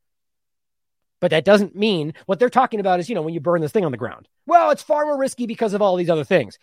But 1.19 1.31
that 1.31 1.45
doesn't 1.45 1.75
mean 1.75 2.13
what 2.25 2.37
they're 2.37 2.49
talking 2.49 2.79
about 2.79 2.99
is, 2.99 3.07
you 3.07 3.15
know, 3.15 3.21
when 3.21 3.33
you 3.33 3.39
burn 3.39 3.61
this 3.61 3.71
thing 3.71 3.85
on 3.85 3.91
the 3.91 3.97
ground. 3.97 4.27
Well, 4.45 4.71
it's 4.71 4.83
far 4.83 5.05
more 5.05 5.17
risky 5.17 5.47
because 5.47 5.73
of 5.73 5.81
all 5.81 5.95
these 5.95 6.09
other 6.09 6.25
things. 6.25 6.59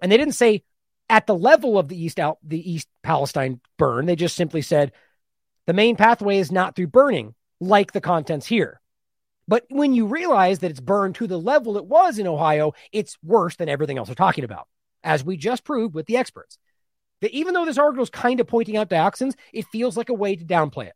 And 0.00 0.12
they 0.12 0.16
didn't 0.16 0.34
say 0.34 0.62
at 1.08 1.26
the 1.26 1.34
level 1.34 1.78
of 1.78 1.88
the 1.88 2.00
East 2.00 2.20
out 2.20 2.38
the 2.42 2.70
East 2.70 2.88
Palestine 3.02 3.60
burn. 3.76 4.06
They 4.06 4.16
just 4.16 4.36
simply 4.36 4.62
said 4.62 4.92
the 5.66 5.72
main 5.72 5.96
pathway 5.96 6.38
is 6.38 6.52
not 6.52 6.76
through 6.76 6.88
burning, 6.88 7.34
like 7.60 7.92
the 7.92 8.00
contents 8.00 8.46
here. 8.46 8.80
But 9.46 9.64
when 9.70 9.94
you 9.94 10.06
realize 10.06 10.58
that 10.58 10.70
it's 10.70 10.80
burned 10.80 11.14
to 11.16 11.26
the 11.26 11.38
level 11.38 11.76
it 11.78 11.86
was 11.86 12.18
in 12.18 12.26
Ohio, 12.26 12.74
it's 12.92 13.16
worse 13.22 13.56
than 13.56 13.68
everything 13.68 13.96
else 13.96 14.08
they're 14.08 14.14
talking 14.14 14.44
about, 14.44 14.68
as 15.02 15.24
we 15.24 15.36
just 15.36 15.64
proved 15.64 15.94
with 15.94 16.06
the 16.06 16.18
experts. 16.18 16.58
That 17.20 17.32
even 17.32 17.54
though 17.54 17.64
this 17.64 17.78
article 17.78 18.02
is 18.02 18.10
kind 18.10 18.40
of 18.40 18.46
pointing 18.46 18.76
out 18.76 18.90
dioxins, 18.90 19.34
it 19.52 19.66
feels 19.72 19.96
like 19.96 20.08
a 20.08 20.14
way 20.14 20.36
to 20.36 20.44
downplay 20.44 20.86
it. 20.86 20.94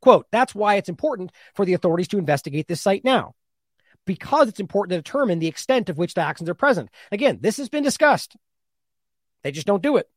Quote, 0.00 0.26
that's 0.32 0.54
why 0.54 0.76
it's 0.76 0.88
important 0.88 1.30
for 1.54 1.64
the 1.64 1.74
authorities 1.74 2.08
to 2.08 2.18
investigate 2.18 2.66
this 2.66 2.80
site 2.80 3.04
now, 3.04 3.34
because 4.04 4.48
it's 4.48 4.58
important 4.58 4.90
to 4.92 5.02
determine 5.02 5.38
the 5.38 5.46
extent 5.46 5.88
of 5.88 5.98
which 5.98 6.14
dioxins 6.14 6.48
are 6.48 6.54
present. 6.54 6.90
Again, 7.12 7.38
this 7.40 7.58
has 7.58 7.68
been 7.68 7.84
discussed. 7.84 8.34
They 9.44 9.52
just 9.52 9.66
don't 9.66 9.82
do 9.82 9.96
it. 9.96 10.08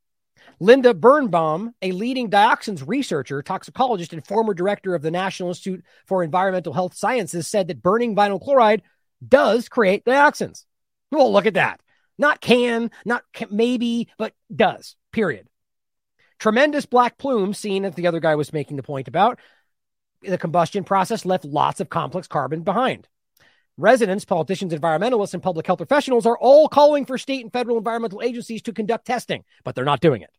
Linda 0.59 0.93
Birnbaum, 0.93 1.73
a 1.81 1.91
leading 1.91 2.29
dioxins 2.29 2.83
researcher, 2.87 3.41
toxicologist, 3.41 4.13
and 4.13 4.25
former 4.25 4.53
director 4.53 4.95
of 4.95 5.01
the 5.01 5.11
National 5.11 5.49
Institute 5.49 5.83
for 6.05 6.23
Environmental 6.23 6.73
Health 6.73 6.95
Sciences, 6.95 7.47
said 7.47 7.67
that 7.67 7.81
burning 7.81 8.15
vinyl 8.15 8.41
chloride 8.41 8.81
does 9.25 9.69
create 9.69 10.05
dioxins. 10.05 10.65
Well, 11.11 11.31
look 11.31 11.45
at 11.45 11.55
that. 11.55 11.79
Not 12.17 12.41
can, 12.41 12.91
not 13.05 13.23
can, 13.33 13.49
maybe, 13.51 14.09
but 14.17 14.33
does, 14.53 14.95
period. 15.11 15.47
Tremendous 16.39 16.85
black 16.85 17.17
plume 17.17 17.53
seen, 17.53 17.85
as 17.85 17.95
the 17.95 18.07
other 18.07 18.19
guy 18.19 18.35
was 18.35 18.53
making 18.53 18.77
the 18.77 18.83
point 18.83 19.07
about, 19.07 19.39
the 20.21 20.37
combustion 20.37 20.83
process 20.83 21.25
left 21.25 21.45
lots 21.45 21.79
of 21.79 21.89
complex 21.89 22.27
carbon 22.27 22.61
behind. 22.61 23.07
Residents, 23.77 24.23
politicians, 24.23 24.73
environmentalists, 24.73 25.33
and 25.33 25.43
public 25.43 25.67
health 25.67 25.77
professionals 25.77 26.25
are 26.25 26.37
all 26.37 26.69
calling 26.69 27.05
for 27.05 27.17
state 27.17 27.43
and 27.43 27.51
federal 27.51 27.77
environmental 27.77 28.21
agencies 28.21 28.61
to 28.61 28.73
conduct 28.73 29.05
testing, 29.05 29.43
but 29.63 29.75
they're 29.75 29.83
not 29.83 29.99
doing 29.99 30.21
it. 30.21 30.29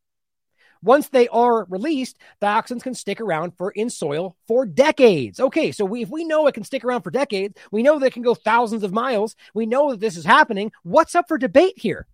Once 0.82 1.08
they 1.08 1.28
are 1.28 1.64
released, 1.64 2.18
dioxins 2.40 2.82
can 2.82 2.94
stick 2.94 3.20
around 3.20 3.52
for 3.56 3.70
in 3.72 3.90
soil 3.90 4.36
for 4.46 4.64
decades. 4.64 5.40
Okay, 5.40 5.72
so 5.72 5.84
we, 5.84 6.02
if 6.02 6.08
we 6.08 6.24
know 6.24 6.46
it 6.46 6.54
can 6.54 6.64
stick 6.64 6.84
around 6.84 7.02
for 7.02 7.10
decades, 7.10 7.54
we 7.70 7.82
know 7.82 7.98
that 7.98 8.06
it 8.06 8.12
can 8.12 8.22
go 8.22 8.34
thousands 8.34 8.82
of 8.82 8.92
miles. 8.92 9.36
We 9.52 9.66
know 9.66 9.90
that 9.90 10.00
this 10.00 10.16
is 10.16 10.24
happening. 10.24 10.72
What's 10.82 11.14
up 11.14 11.28
for 11.28 11.38
debate 11.38 11.78
here? 11.78 12.06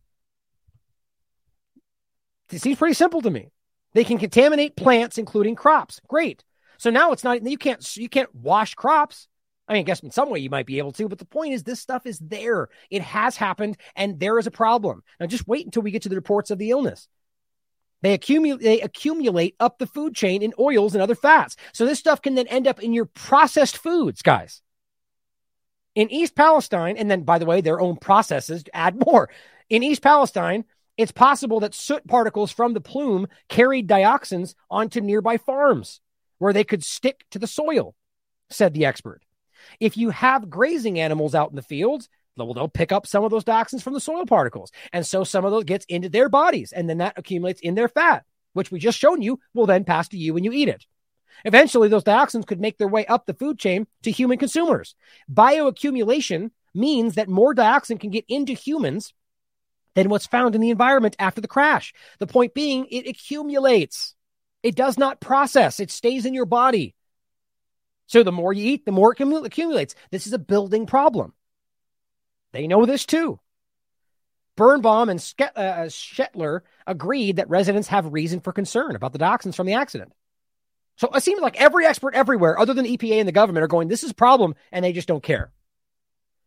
It 2.51 2.61
seems 2.61 2.79
pretty 2.79 2.95
simple 2.95 3.23
to 3.23 3.31
me. 3.31 3.51
They 3.95 4.05
can 4.05 4.19
contaminate 4.19 4.77
plants, 4.77 5.19
including 5.19 5.55
crops. 5.55 6.01
Great. 6.09 6.45
So 6.79 6.91
now 6.91 7.13
it's 7.13 7.25
not 7.25 7.47
you 7.47 7.59
can't 7.59 7.97
you 7.97 8.09
can't 8.09 8.35
wash 8.35 8.75
crops. 8.75 9.29
I 9.73 9.77
mean, 9.77 9.81
I 9.81 9.85
guess 9.85 10.01
in 10.01 10.11
some 10.11 10.29
way 10.29 10.39
you 10.39 10.51
might 10.51 10.67
be 10.67 10.77
able 10.77 10.93
to, 10.93 11.09
but 11.09 11.19
the 11.19 11.25
point 11.25 11.55
is 11.55 11.63
this 11.63 11.81
stuff 11.81 12.05
is 12.05 12.19
there. 12.19 12.69
It 12.91 13.01
has 13.01 13.37
happened 13.37 13.79
and 13.97 14.21
there 14.21 14.39
is 14.39 14.47
a 14.47 14.51
problem. 14.51 15.03
Now 15.19 15.25
just 15.25 15.49
wait 15.49 15.65
until 15.65 15.81
we 15.81 15.91
get 15.91 16.03
to 16.03 16.11
the 16.11 16.15
reports 16.15 16.51
of 16.51 16.59
the 16.59 16.73
illness. 16.73 17.09
They 18.03 18.13
accumulate, 18.13 18.63
they 18.63 18.83
accumulate 18.83 19.57
up 19.59 19.79
the 19.79 19.87
food 19.87 20.15
chain 20.15 20.43
in 20.43 20.53
oils 20.59 20.95
and 20.95 21.01
other 21.01 21.15
fats. 21.15 21.57
So 21.73 21.87
this 21.87 21.99
stuff 21.99 22.21
can 22.21 22.35
then 22.35 22.49
end 22.49 22.67
up 22.67 22.83
in 22.83 22.93
your 22.93 23.07
processed 23.07 23.79
foods, 23.79 24.21
guys. 24.21 24.61
In 25.95 26.13
East 26.13 26.37
Palestine, 26.37 26.99
and 26.99 27.11
then 27.11 27.23
by 27.23 27.39
the 27.39 27.47
way, 27.47 27.63
their 27.63 27.81
own 27.81 27.97
processes 27.97 28.65
add 28.75 29.03
more. 29.07 29.31
In 29.71 29.83
East 29.83 30.03
Palestine, 30.03 30.67
it's 30.99 31.13
possible 31.13 31.61
that 31.61 31.73
soot 31.73 32.07
particles 32.07 32.53
from 32.53 32.75
the 32.75 32.83
plume 32.83 33.27
carried 33.49 33.89
dioxins 33.89 34.55
onto 34.71 35.01
nearby 35.01 35.39
farms 35.39 36.03
where 36.37 36.53
they 36.53 36.65
could 36.65 36.85
stick 36.85 37.25
to 37.31 37.39
the 37.39 37.47
soil, 37.47 37.95
said 38.51 38.75
the 38.75 38.85
expert. 38.85 39.23
If 39.81 39.97
you 39.97 40.11
have 40.11 40.51
grazing 40.51 40.99
animals 40.99 41.35
out 41.35 41.51
in 41.51 41.57
the 41.57 41.63
fields, 41.63 42.09
they'll, 42.37 42.55
they'll 42.55 42.69
pick 42.69 42.93
up 42.93 43.07
some 43.07 43.25
of 43.25 43.31
those 43.31 43.45
dioxins 43.45 43.83
from 43.83 43.95
the 43.95 44.01
soil 44.01 44.27
particles. 44.27 44.73
And 44.93 45.07
so 45.07 45.25
some 45.25 45.45
of 45.45 45.51
those 45.51 45.65
gets 45.65 45.85
into 45.87 46.09
their 46.09 46.29
bodies 46.29 46.73
and 46.73 46.89
then 46.89 46.99
that 46.99 47.19
accumulates 47.19 47.61
in 47.61 47.75
their 47.75 47.89
fat, 47.89 48.25
which 48.53 48.71
we 48.71 48.79
just 48.79 48.99
shown 48.99 49.23
you 49.23 49.41
will 49.55 49.67
then 49.67 49.85
pass 49.85 50.09
to 50.09 50.19
you 50.19 50.35
when 50.35 50.45
you 50.45 50.53
eat 50.53 50.69
it. 50.69 50.87
Eventually, 51.45 51.89
those 51.89 52.05
dioxins 52.05 52.47
could 52.47 52.61
make 52.61 52.79
their 52.79 52.89
way 52.89 53.05
up 53.07 53.27
the 53.27 53.35
food 53.35 53.59
chain 53.59 53.87
to 54.03 54.11
human 54.11 54.39
consumers. 54.39 54.95
Bioaccumulation 55.33 56.51
means 56.75 57.15
that 57.15 57.29
more 57.29 57.55
dioxin 57.55 57.99
can 57.99 58.11
get 58.11 58.25
into 58.29 58.53
humans 58.53 59.13
than 59.95 60.09
what's 60.09 60.27
found 60.27 60.55
in 60.55 60.61
the 60.61 60.71
environment 60.71 61.17
after 61.19 61.41
the 61.41 61.49
crash. 61.49 61.93
The 62.19 62.27
point 62.27 62.55
being, 62.55 62.87
it 62.91 63.07
accumulates. 63.07 64.15
It 64.63 64.77
does 64.77 64.97
not 64.97 65.21
process, 65.21 65.81
it 65.81 65.91
stays 65.91 66.25
in 66.25 66.35
your 66.35 66.47
body. 66.47 66.95
So 68.13 68.23
the 68.23 68.31
more 68.31 68.53
you 68.53 68.71
eat, 68.71 68.85
the 68.85 68.93
more 68.93 69.17
it 69.17 69.47
accumulates. 69.47 69.95
This 70.11 70.27
is 70.27 70.35
a 70.35 70.39
building 70.39 70.85
problem. 70.85 71.33
They 72.53 72.67
know 72.67 72.85
this 72.85 73.07
too. 73.07 73.41
Birnbaum 74.55 75.09
and 75.09 75.19
uh, 75.41 75.87
Shetler 75.87 76.61
agreed 76.87 77.37
that 77.37 77.49
residents 77.49 77.89
have 77.89 78.13
reason 78.13 78.41
for 78.41 78.53
concern 78.53 78.97
about 78.97 79.15
the 79.15 79.19
dioxins 79.19 79.55
from 79.55 79.67
the 79.67 79.73
accident. 79.73 80.13
So 80.99 81.09
it 81.09 81.23
seems 81.23 81.41
like 81.41 81.59
every 81.59 81.87
expert 81.87 82.15
everywhere, 82.15 82.59
other 82.59 82.75
than 82.75 82.85
EPA 82.85 83.21
and 83.21 83.27
the 83.27 83.33
government, 83.33 83.65
are 83.65 83.69
going, 83.69 83.89
this 83.89 84.05
is 84.05 84.11
a 84.11 84.15
problem, 84.15 84.57
and 84.71 84.85
they 84.85 84.93
just 84.93 85.09
don't 85.09 85.23
care. 85.23 85.51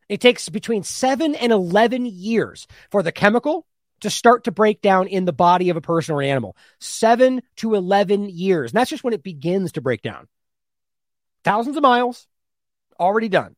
It 0.07 0.21
takes 0.21 0.47
between 0.49 0.83
seven 0.83 1.33
and 1.33 1.51
11 1.51 2.05
years 2.05 2.67
for 2.91 3.01
the 3.01 3.11
chemical 3.11 3.65
to 4.01 4.11
start 4.11 4.43
to 4.43 4.51
break 4.51 4.83
down 4.83 5.07
in 5.07 5.25
the 5.25 5.33
body 5.33 5.71
of 5.71 5.77
a 5.77 5.81
person 5.81 6.13
or 6.13 6.21
an 6.21 6.29
animal. 6.29 6.55
Seven 6.77 7.41
to 7.55 7.73
11 7.73 8.29
years. 8.29 8.69
And 8.69 8.77
that's 8.77 8.91
just 8.91 9.03
when 9.03 9.13
it 9.13 9.23
begins 9.23 9.71
to 9.71 9.81
break 9.81 10.03
down. 10.03 10.27
Thousands 11.45 11.77
of 11.77 11.83
miles 11.83 12.27
already 12.99 13.29
done. 13.29 13.55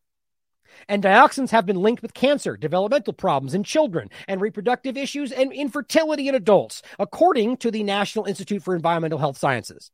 And 0.88 1.02
dioxins 1.02 1.50
have 1.50 1.64
been 1.64 1.80
linked 1.80 2.02
with 2.02 2.12
cancer, 2.12 2.56
developmental 2.56 3.14
problems 3.14 3.54
in 3.54 3.64
children, 3.64 4.10
and 4.28 4.42
reproductive 4.42 4.98
issues 4.98 5.32
and 5.32 5.52
infertility 5.52 6.28
in 6.28 6.34
adults, 6.34 6.82
according 6.98 7.56
to 7.56 7.70
the 7.70 7.82
National 7.82 8.26
Institute 8.26 8.62
for 8.62 8.76
Environmental 8.76 9.18
Health 9.18 9.38
Sciences. 9.38 9.90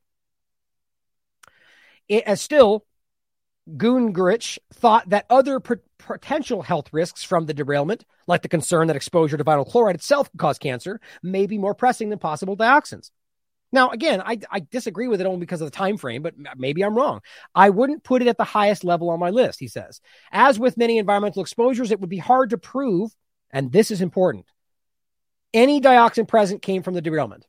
It, 2.09 2.25
as 2.25 2.41
still, 2.41 2.85
Guengerich 3.71 4.59
thought 4.73 5.09
that 5.11 5.27
other 5.31 5.61
potential 5.61 6.62
health 6.62 6.93
risks 6.93 7.23
from 7.23 7.47
the 7.47 7.55
derailment, 7.55 8.05
like 8.27 8.43
the 8.43 8.49
concern 8.49 8.89
that 8.89 8.97
exposure 8.97 9.37
to 9.37 9.45
vinyl 9.45 9.66
chloride 9.66 9.95
itself 9.95 10.31
could 10.33 10.41
cause 10.41 10.59
cancer, 10.59 11.01
may 11.23 11.47
be 11.47 11.59
more 11.59 11.75
pressing 11.75 12.11
than 12.11 12.19
possible 12.19 12.57
dioxins. 12.57 13.11
Now, 13.75 13.91
again, 13.91 14.23
I, 14.25 14.39
I, 14.53 14.61
disagree 14.61 15.09
with 15.09 15.21
it 15.21 15.27
only 15.27 15.41
because 15.41 15.61
of 15.61 15.67
the 15.67 15.77
time 15.77 15.97
frame, 15.97 16.23
but 16.23 16.35
maybe 16.57 16.85
I'm 16.85 16.95
wrong. 16.95 17.23
I 17.57 17.71
wouldn't 17.71 18.05
put 18.05 18.23
it 18.23 18.29
at 18.29 18.39
the 18.39 18.45
highest 18.45 18.85
level 18.85 19.11
on 19.11 19.19
my 19.19 19.31
list, 19.31 19.59
he 19.59 19.67
says. 19.67 20.01
As 20.31 20.61
with 20.61 20.77
many 20.77 20.97
environmental 20.97 21.43
exposures, 21.43 21.91
it 21.91 22.01
would 22.01 22.09
be 22.09 22.19
hard 22.19 22.51
to 22.51 22.57
prove, 22.57 23.11
and 23.51 23.73
this 23.73 23.91
is 23.91 24.01
important. 24.01 24.47
Any 25.53 25.81
dioxin 25.81 26.29
present 26.29 26.63
came 26.63 26.85
from 26.85 26.95
the 26.95 27.03
derailment. 27.03 27.49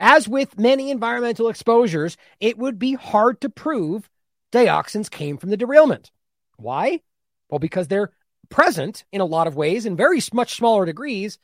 As 0.00 0.26
with 0.26 0.58
many 0.58 0.90
environmental 0.90 1.48
exposures, 1.48 2.16
it 2.40 2.58
would 2.58 2.80
be 2.80 2.94
hard 2.94 3.40
to 3.42 3.48
prove 3.48 4.10
dioxins 4.50 5.08
came 5.08 5.38
from 5.38 5.50
the 5.50 5.56
derailment. 5.56 6.10
Why? 6.56 7.02
Well, 7.48 7.60
because 7.60 7.86
they're 7.86 8.10
present 8.48 9.04
in 9.12 9.20
a 9.20 9.26
lot 9.26 9.46
of 9.46 9.54
ways 9.54 9.86
in 9.86 9.94
very 9.94 10.20
much 10.32 10.56
smaller 10.56 10.84
degrees 10.84 11.38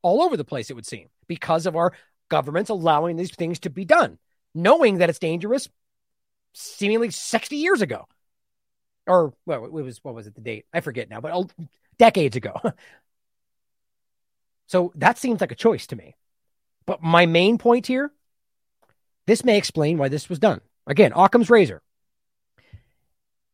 all 0.00 0.22
over 0.22 0.38
the 0.38 0.44
place, 0.44 0.70
it 0.70 0.74
would 0.74 0.86
seem, 0.86 1.08
because 1.26 1.66
of 1.66 1.76
our 1.76 1.92
governments 2.30 2.70
allowing 2.70 3.16
these 3.16 3.34
things 3.34 3.58
to 3.60 3.70
be 3.70 3.84
done, 3.84 4.18
knowing 4.54 4.98
that 4.98 5.10
it's 5.10 5.18
dangerous 5.18 5.68
seemingly 6.54 7.10
60 7.10 7.56
years 7.56 7.82
ago. 7.82 8.06
Or, 9.06 9.34
well, 9.44 9.66
it 9.66 9.72
was, 9.72 10.02
what 10.02 10.14
was 10.14 10.26
it, 10.26 10.34
the 10.34 10.40
date? 10.40 10.64
I 10.72 10.80
forget 10.80 11.10
now, 11.10 11.20
but 11.20 11.52
decades 11.98 12.36
ago. 12.36 12.58
so 14.66 14.92
that 14.94 15.18
seems 15.18 15.42
like 15.42 15.52
a 15.52 15.56
choice 15.56 15.86
to 15.88 15.96
me. 15.96 16.16
But 16.86 17.02
my 17.02 17.26
main 17.26 17.58
point 17.58 17.86
here 17.86 18.10
this 19.26 19.44
may 19.44 19.58
explain 19.58 19.98
why 19.98 20.08
this 20.08 20.28
was 20.28 20.40
done. 20.40 20.60
Again, 20.86 21.12
Occam's 21.14 21.50
razor 21.50 21.82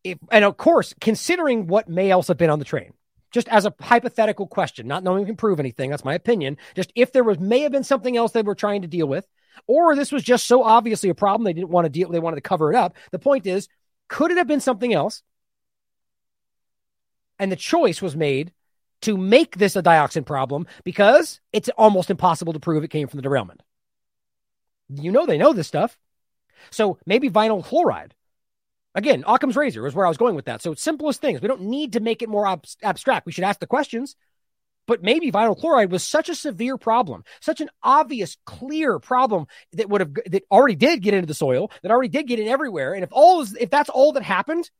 if, 0.06 0.18
and 0.30 0.44
of 0.44 0.56
course, 0.56 0.94
considering 1.00 1.66
what 1.66 1.88
may 1.88 2.10
else 2.10 2.28
have 2.28 2.36
been 2.36 2.50
on 2.50 2.58
the 2.58 2.64
train, 2.64 2.92
just 3.30 3.48
as 3.48 3.66
a 3.66 3.74
hypothetical 3.80 4.46
question, 4.46 4.86
not 4.86 5.04
knowing 5.04 5.20
we 5.20 5.26
can 5.26 5.36
prove 5.36 5.60
anything, 5.60 5.90
that's 5.90 6.04
my 6.04 6.14
opinion. 6.14 6.56
Just 6.74 6.92
if 6.94 7.12
there 7.12 7.24
was 7.24 7.38
may 7.38 7.60
have 7.60 7.72
been 7.72 7.84
something 7.84 8.16
else 8.16 8.32
they 8.32 8.42
were 8.42 8.54
trying 8.54 8.82
to 8.82 8.88
deal 8.88 9.06
with, 9.06 9.26
or 9.66 9.94
this 9.94 10.12
was 10.12 10.22
just 10.22 10.46
so 10.46 10.62
obviously 10.62 11.08
a 11.08 11.14
problem 11.14 11.44
they 11.44 11.52
didn't 11.52 11.70
want 11.70 11.84
to 11.84 11.90
deal, 11.90 12.10
they 12.10 12.18
wanted 12.18 12.36
to 12.36 12.42
cover 12.42 12.72
it 12.72 12.76
up. 12.76 12.94
The 13.10 13.18
point 13.18 13.46
is, 13.46 13.68
could 14.08 14.30
it 14.30 14.38
have 14.38 14.46
been 14.46 14.60
something 14.60 14.92
else? 14.92 15.22
And 17.38 17.52
the 17.52 17.56
choice 17.56 18.00
was 18.00 18.16
made 18.16 18.52
to 19.02 19.16
make 19.16 19.56
this 19.56 19.76
a 19.76 19.82
dioxin 19.82 20.24
problem 20.24 20.66
because 20.84 21.40
it's 21.52 21.68
almost 21.76 22.10
impossible 22.10 22.54
to 22.54 22.60
prove 22.60 22.82
it 22.82 22.88
came 22.88 23.08
from 23.08 23.18
the 23.18 23.22
derailment. 23.22 23.62
You 24.88 25.12
know 25.12 25.26
they 25.26 25.38
know 25.38 25.52
this 25.52 25.68
stuff. 25.68 25.98
So 26.70 26.98
maybe 27.06 27.30
vinyl 27.30 27.64
chloride 27.64 28.14
Again, 28.96 29.24
Occam's 29.26 29.56
razor 29.56 29.86
is 29.86 29.94
where 29.94 30.06
I 30.06 30.08
was 30.08 30.16
going 30.16 30.34
with 30.34 30.46
that. 30.46 30.62
So 30.62 30.74
simplest 30.74 31.20
things. 31.20 31.42
We 31.42 31.48
don't 31.48 31.60
need 31.60 31.92
to 31.92 32.00
make 32.00 32.22
it 32.22 32.30
more 32.30 32.46
ab- 32.46 32.64
abstract. 32.82 33.26
We 33.26 33.32
should 33.32 33.44
ask 33.44 33.60
the 33.60 33.66
questions. 33.66 34.16
But 34.86 35.02
maybe 35.02 35.30
vinyl 35.30 35.58
chloride 35.58 35.90
was 35.90 36.02
such 36.02 36.28
a 36.28 36.34
severe 36.34 36.78
problem, 36.78 37.24
such 37.40 37.60
an 37.60 37.68
obvious, 37.82 38.36
clear 38.46 38.98
problem 38.98 39.46
that 39.72 39.88
would 39.88 40.00
have 40.00 40.14
that 40.26 40.44
already 40.50 40.76
did 40.76 41.02
get 41.02 41.12
into 41.12 41.26
the 41.26 41.34
soil, 41.34 41.70
that 41.82 41.90
already 41.90 42.08
did 42.08 42.26
get 42.28 42.38
in 42.38 42.48
everywhere. 42.48 42.94
And 42.94 43.02
if 43.02 43.10
all 43.12 43.42
is, 43.42 43.54
if 43.54 43.68
that's 43.68 43.90
all 43.90 44.12
that 44.12 44.22
happened, 44.22 44.70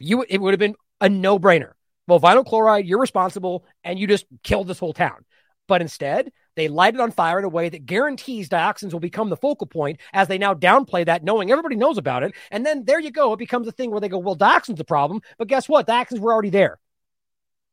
you 0.00 0.24
it 0.28 0.40
would 0.40 0.52
have 0.52 0.60
been 0.60 0.76
a 1.00 1.08
no 1.08 1.38
brainer. 1.38 1.72
Well, 2.06 2.20
vinyl 2.20 2.46
chloride, 2.46 2.86
you're 2.86 3.00
responsible, 3.00 3.64
and 3.84 3.98
you 3.98 4.06
just 4.06 4.24
killed 4.42 4.68
this 4.68 4.78
whole 4.78 4.92
town. 4.92 5.24
But 5.66 5.82
instead, 5.82 6.32
they 6.54 6.68
light 6.68 6.94
it 6.94 7.00
on 7.00 7.10
fire 7.10 7.38
in 7.38 7.44
a 7.44 7.48
way 7.48 7.68
that 7.68 7.86
guarantees 7.86 8.48
dioxins 8.48 8.92
will 8.92 9.00
become 9.00 9.30
the 9.30 9.36
focal 9.36 9.66
point 9.66 10.00
as 10.12 10.28
they 10.28 10.38
now 10.38 10.54
downplay 10.54 11.04
that, 11.06 11.24
knowing 11.24 11.50
everybody 11.50 11.76
knows 11.76 11.98
about 11.98 12.22
it. 12.22 12.34
And 12.50 12.64
then 12.64 12.84
there 12.84 13.00
you 13.00 13.10
go. 13.10 13.32
It 13.32 13.38
becomes 13.38 13.66
a 13.66 13.72
thing 13.72 13.90
where 13.90 14.00
they 14.00 14.08
go, 14.08 14.18
well, 14.18 14.36
dioxins 14.36 14.76
the 14.76 14.84
problem. 14.84 15.22
But 15.38 15.48
guess 15.48 15.68
what? 15.68 15.86
Dioxins 15.86 16.20
were 16.20 16.32
already 16.32 16.50
there. 16.50 16.78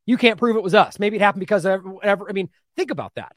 You 0.06 0.18
can't 0.18 0.40
prove 0.40 0.56
it 0.56 0.64
was 0.64 0.74
us. 0.74 0.98
Maybe 1.00 1.18
it 1.18 1.22
happened 1.22 1.42
because 1.42 1.66
of 1.66 1.84
whatever. 1.84 2.28
I 2.30 2.34
mean, 2.34 2.50
think 2.76 2.92
about 2.92 3.16
that. 3.16 3.36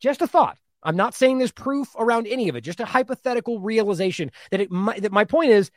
Just 0.00 0.20
a 0.20 0.26
thought. 0.26 0.58
I'm 0.82 0.96
not 0.96 1.14
saying 1.14 1.38
there's 1.38 1.52
proof 1.52 1.88
around 1.98 2.26
any 2.26 2.50
of 2.50 2.56
it, 2.56 2.60
just 2.60 2.80
a 2.80 2.84
hypothetical 2.84 3.58
realization 3.60 4.30
that 4.50 4.60
it 4.60 4.68
that 4.70 5.12
my 5.12 5.24
point 5.24 5.50
is 5.50 5.70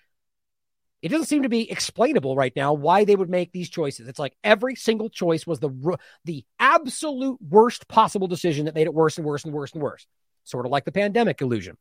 it 1.02 1.10
doesn't 1.10 1.28
seem 1.28 1.44
to 1.44 1.50
be 1.50 1.70
explainable 1.70 2.36
right 2.36 2.56
now 2.56 2.74
why 2.74 3.06
they 3.06 3.16
would 3.16 3.30
make 3.30 3.52
these 3.52 3.70
choices. 3.70 4.08
It's 4.08 4.20
like 4.20 4.36
every 4.44 4.76
single 4.76 5.10
choice 5.10 5.46
was 5.46 5.60
the 5.60 5.98
the 6.26 6.44
absolute 6.60 7.40
worst 7.42 7.88
possible 7.88 8.28
decision 8.28 8.66
that 8.66 8.76
made 8.76 8.88
it 8.88 8.94
worse 8.94 9.18
and 9.18 9.26
worse 9.26 9.46
and 9.46 9.54
worse 9.54 9.74
and 9.74 9.82
worse. 9.82 10.08
Sort 10.44 10.66
of 10.66 10.72
like 10.72 10.86
the 10.86 10.92
pandemic 10.92 11.42
illusion. 11.42 11.78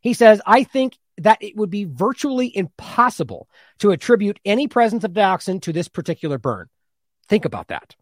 He 0.00 0.12
says, 0.12 0.40
I 0.46 0.64
think 0.64 0.98
that 1.18 1.38
it 1.40 1.56
would 1.56 1.70
be 1.70 1.84
virtually 1.84 2.54
impossible 2.54 3.48
to 3.78 3.90
attribute 3.90 4.38
any 4.44 4.68
presence 4.68 5.02
of 5.02 5.12
dioxin 5.12 5.62
to 5.62 5.72
this 5.72 5.88
particular 5.88 6.38
burn. 6.38 6.68
Think 7.28 7.44
about 7.44 7.68
that. 7.68 7.96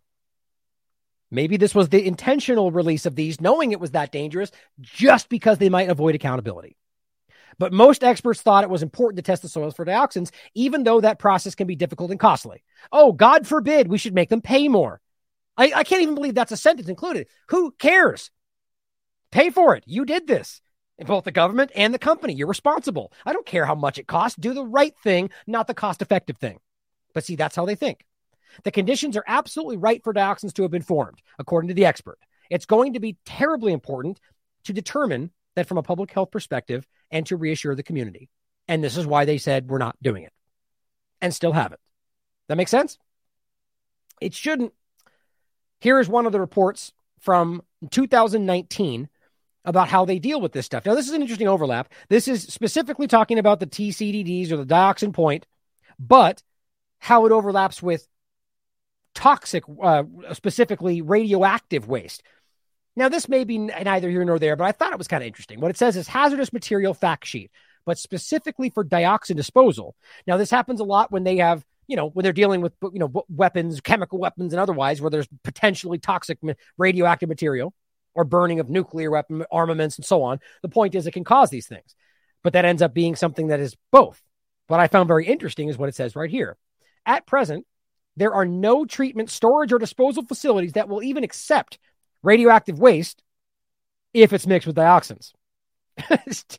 Maybe 1.30 1.56
this 1.56 1.74
was 1.74 1.88
the 1.88 2.04
intentional 2.04 2.72
release 2.72 3.06
of 3.06 3.14
these, 3.14 3.40
knowing 3.40 3.72
it 3.72 3.80
was 3.80 3.92
that 3.92 4.12
dangerous, 4.12 4.50
just 4.80 5.28
because 5.28 5.56
they 5.58 5.70
might 5.70 5.88
avoid 5.88 6.14
accountability. 6.14 6.76
But 7.58 7.72
most 7.72 8.02
experts 8.04 8.40
thought 8.40 8.64
it 8.64 8.70
was 8.70 8.82
important 8.82 9.16
to 9.16 9.22
test 9.22 9.42
the 9.42 9.48
soils 9.48 9.74
for 9.74 9.84
dioxins, 9.84 10.30
even 10.54 10.84
though 10.84 11.00
that 11.00 11.18
process 11.18 11.54
can 11.54 11.66
be 11.66 11.76
difficult 11.76 12.10
and 12.10 12.20
costly. 12.20 12.62
Oh, 12.90 13.12
God 13.12 13.46
forbid 13.46 13.88
we 13.88 13.98
should 13.98 14.14
make 14.14 14.28
them 14.28 14.40
pay 14.40 14.68
more. 14.68 15.00
I, 15.56 15.72
I 15.76 15.84
can't 15.84 16.02
even 16.02 16.14
believe 16.14 16.34
that's 16.34 16.52
a 16.52 16.56
sentence 16.56 16.88
included. 16.88 17.26
Who 17.48 17.72
cares? 17.72 18.30
Pay 19.30 19.50
for 19.50 19.76
it. 19.76 19.84
You 19.86 20.04
did 20.04 20.26
this. 20.26 20.60
Both 20.98 21.24
the 21.24 21.32
government 21.32 21.72
and 21.74 21.92
the 21.92 21.98
company. 21.98 22.34
You're 22.34 22.46
responsible. 22.46 23.12
I 23.26 23.32
don't 23.32 23.46
care 23.46 23.66
how 23.66 23.74
much 23.74 23.98
it 23.98 24.06
costs. 24.06 24.38
Do 24.38 24.54
the 24.54 24.64
right 24.64 24.94
thing, 25.02 25.30
not 25.46 25.66
the 25.66 25.74
cost 25.74 26.00
effective 26.00 26.36
thing. 26.36 26.58
But 27.12 27.24
see, 27.24 27.36
that's 27.36 27.56
how 27.56 27.66
they 27.66 27.74
think. 27.74 28.04
The 28.64 28.70
conditions 28.70 29.16
are 29.16 29.24
absolutely 29.26 29.78
right 29.78 30.02
for 30.04 30.12
dioxins 30.12 30.52
to 30.54 30.62
have 30.62 30.70
been 30.70 30.82
formed, 30.82 31.20
according 31.38 31.68
to 31.68 31.74
the 31.74 31.86
expert. 31.86 32.18
It's 32.50 32.66
going 32.66 32.92
to 32.92 33.00
be 33.00 33.16
terribly 33.24 33.72
important 33.72 34.20
to 34.64 34.72
determine 34.72 35.30
that 35.56 35.66
from 35.66 35.78
a 35.78 35.82
public 35.82 36.10
health 36.12 36.30
perspective 36.30 36.86
and 37.12 37.26
to 37.26 37.36
reassure 37.36 37.76
the 37.76 37.82
community. 37.84 38.28
And 38.66 38.82
this 38.82 38.96
is 38.96 39.06
why 39.06 39.24
they 39.24 39.38
said 39.38 39.68
we're 39.68 39.78
not 39.78 39.96
doing 40.02 40.24
it 40.24 40.32
and 41.20 41.32
still 41.32 41.52
haven't. 41.52 41.80
That 42.48 42.56
makes 42.56 42.70
sense? 42.70 42.98
It 44.20 44.34
shouldn't. 44.34 44.72
Here 45.80 46.00
is 46.00 46.08
one 46.08 46.26
of 46.26 46.32
the 46.32 46.40
reports 46.40 46.92
from 47.20 47.62
2019 47.90 49.08
about 49.64 49.88
how 49.88 50.04
they 50.04 50.18
deal 50.18 50.40
with 50.40 50.52
this 50.52 50.66
stuff. 50.66 50.84
Now, 50.84 50.94
this 50.94 51.06
is 51.06 51.12
an 51.12 51.22
interesting 51.22 51.48
overlap. 51.48 51.92
This 52.08 52.26
is 52.26 52.42
specifically 52.42 53.06
talking 53.06 53.38
about 53.38 53.60
the 53.60 53.66
TCDDs 53.66 54.50
or 54.50 54.56
the 54.56 54.66
dioxin 54.66 55.12
point, 55.12 55.46
but 55.98 56.42
how 56.98 57.26
it 57.26 57.32
overlaps 57.32 57.82
with 57.82 58.06
toxic, 59.14 59.64
uh, 59.82 60.04
specifically 60.32 61.02
radioactive 61.02 61.88
waste. 61.88 62.22
Now, 62.94 63.08
this 63.08 63.28
may 63.28 63.44
be 63.44 63.58
neither 63.58 64.10
here 64.10 64.24
nor 64.24 64.38
there, 64.38 64.56
but 64.56 64.64
I 64.64 64.72
thought 64.72 64.92
it 64.92 64.98
was 64.98 65.08
kind 65.08 65.22
of 65.22 65.26
interesting. 65.26 65.60
What 65.60 65.70
it 65.70 65.78
says 65.78 65.96
is 65.96 66.08
hazardous 66.08 66.52
material 66.52 66.92
fact 66.92 67.26
sheet, 67.26 67.50
but 67.86 67.98
specifically 67.98 68.70
for 68.70 68.84
dioxin 68.84 69.36
disposal. 69.36 69.96
Now, 70.26 70.36
this 70.36 70.50
happens 70.50 70.80
a 70.80 70.84
lot 70.84 71.10
when 71.10 71.24
they 71.24 71.38
have, 71.38 71.64
you 71.86 71.96
know, 71.96 72.10
when 72.10 72.22
they're 72.22 72.32
dealing 72.32 72.60
with, 72.60 72.74
you 72.82 72.98
know, 72.98 73.24
weapons, 73.28 73.80
chemical 73.80 74.18
weapons, 74.18 74.52
and 74.52 74.60
otherwise, 74.60 75.00
where 75.00 75.10
there's 75.10 75.28
potentially 75.42 75.98
toxic 75.98 76.38
radioactive 76.76 77.28
material 77.28 77.72
or 78.14 78.24
burning 78.24 78.60
of 78.60 78.68
nuclear 78.68 79.10
weapon 79.10 79.44
armaments 79.50 79.96
and 79.96 80.04
so 80.04 80.22
on. 80.22 80.38
The 80.60 80.68
point 80.68 80.94
is, 80.94 81.06
it 81.06 81.12
can 81.12 81.24
cause 81.24 81.48
these 81.48 81.66
things, 81.66 81.94
but 82.42 82.52
that 82.52 82.66
ends 82.66 82.82
up 82.82 82.92
being 82.92 83.16
something 83.16 83.48
that 83.48 83.60
is 83.60 83.74
both. 83.90 84.20
What 84.66 84.80
I 84.80 84.86
found 84.86 85.08
very 85.08 85.26
interesting 85.26 85.68
is 85.68 85.78
what 85.78 85.88
it 85.88 85.94
says 85.94 86.14
right 86.14 86.30
here. 86.30 86.58
At 87.06 87.26
present, 87.26 87.66
there 88.16 88.34
are 88.34 88.44
no 88.44 88.84
treatment, 88.84 89.30
storage, 89.30 89.72
or 89.72 89.78
disposal 89.78 90.26
facilities 90.26 90.74
that 90.74 90.90
will 90.90 91.02
even 91.02 91.24
accept 91.24 91.78
radioactive 92.22 92.78
waste 92.78 93.22
if 94.14 94.32
it's 94.32 94.46
mixed 94.46 94.66
with 94.66 94.76
dioxins. 94.76 95.32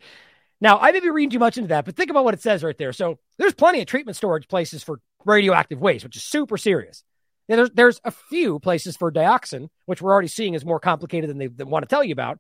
now, 0.62 0.80
I 0.80 0.92
may 0.92 1.00
be 1.00 1.10
reading 1.10 1.32
too 1.32 1.40
much 1.40 1.58
into 1.58 1.70
that, 1.70 1.86
but 1.86 1.96
think 1.96 2.10
about 2.10 2.24
what 2.24 2.34
it 2.34 2.42
says 2.42 2.64
right 2.64 2.78
there. 2.78 2.94
So 2.94 3.20
there's 3.38 3.54
plenty 3.54 3.82
of 3.82 3.88
treatment 3.88 4.18
storage 4.18 4.48
places 4.48 4.84
for 4.84 5.00
radioactive 5.26 5.80
waste, 5.80 6.04
which 6.04 6.18
is 6.18 6.24
super 6.24 6.58
serious. 6.58 7.04
And 7.50 7.60
there's, 7.60 7.72
there's 7.72 8.02
a 8.04 8.12
few 8.12 8.60
places 8.60 8.96
for 8.96 9.12
dioxin, 9.12 9.70
which 9.86 10.02
we're 10.02 10.12
already 10.12 10.28
seeing 10.28 10.54
is 10.54 10.66
more 10.66 10.80
complicated 10.80 11.30
than 11.30 11.38
they, 11.38 11.48
they 11.48 11.64
want 11.64 11.84
to 11.84 11.90
tell 11.90 12.04
you 12.04 12.14
about. 12.14 12.40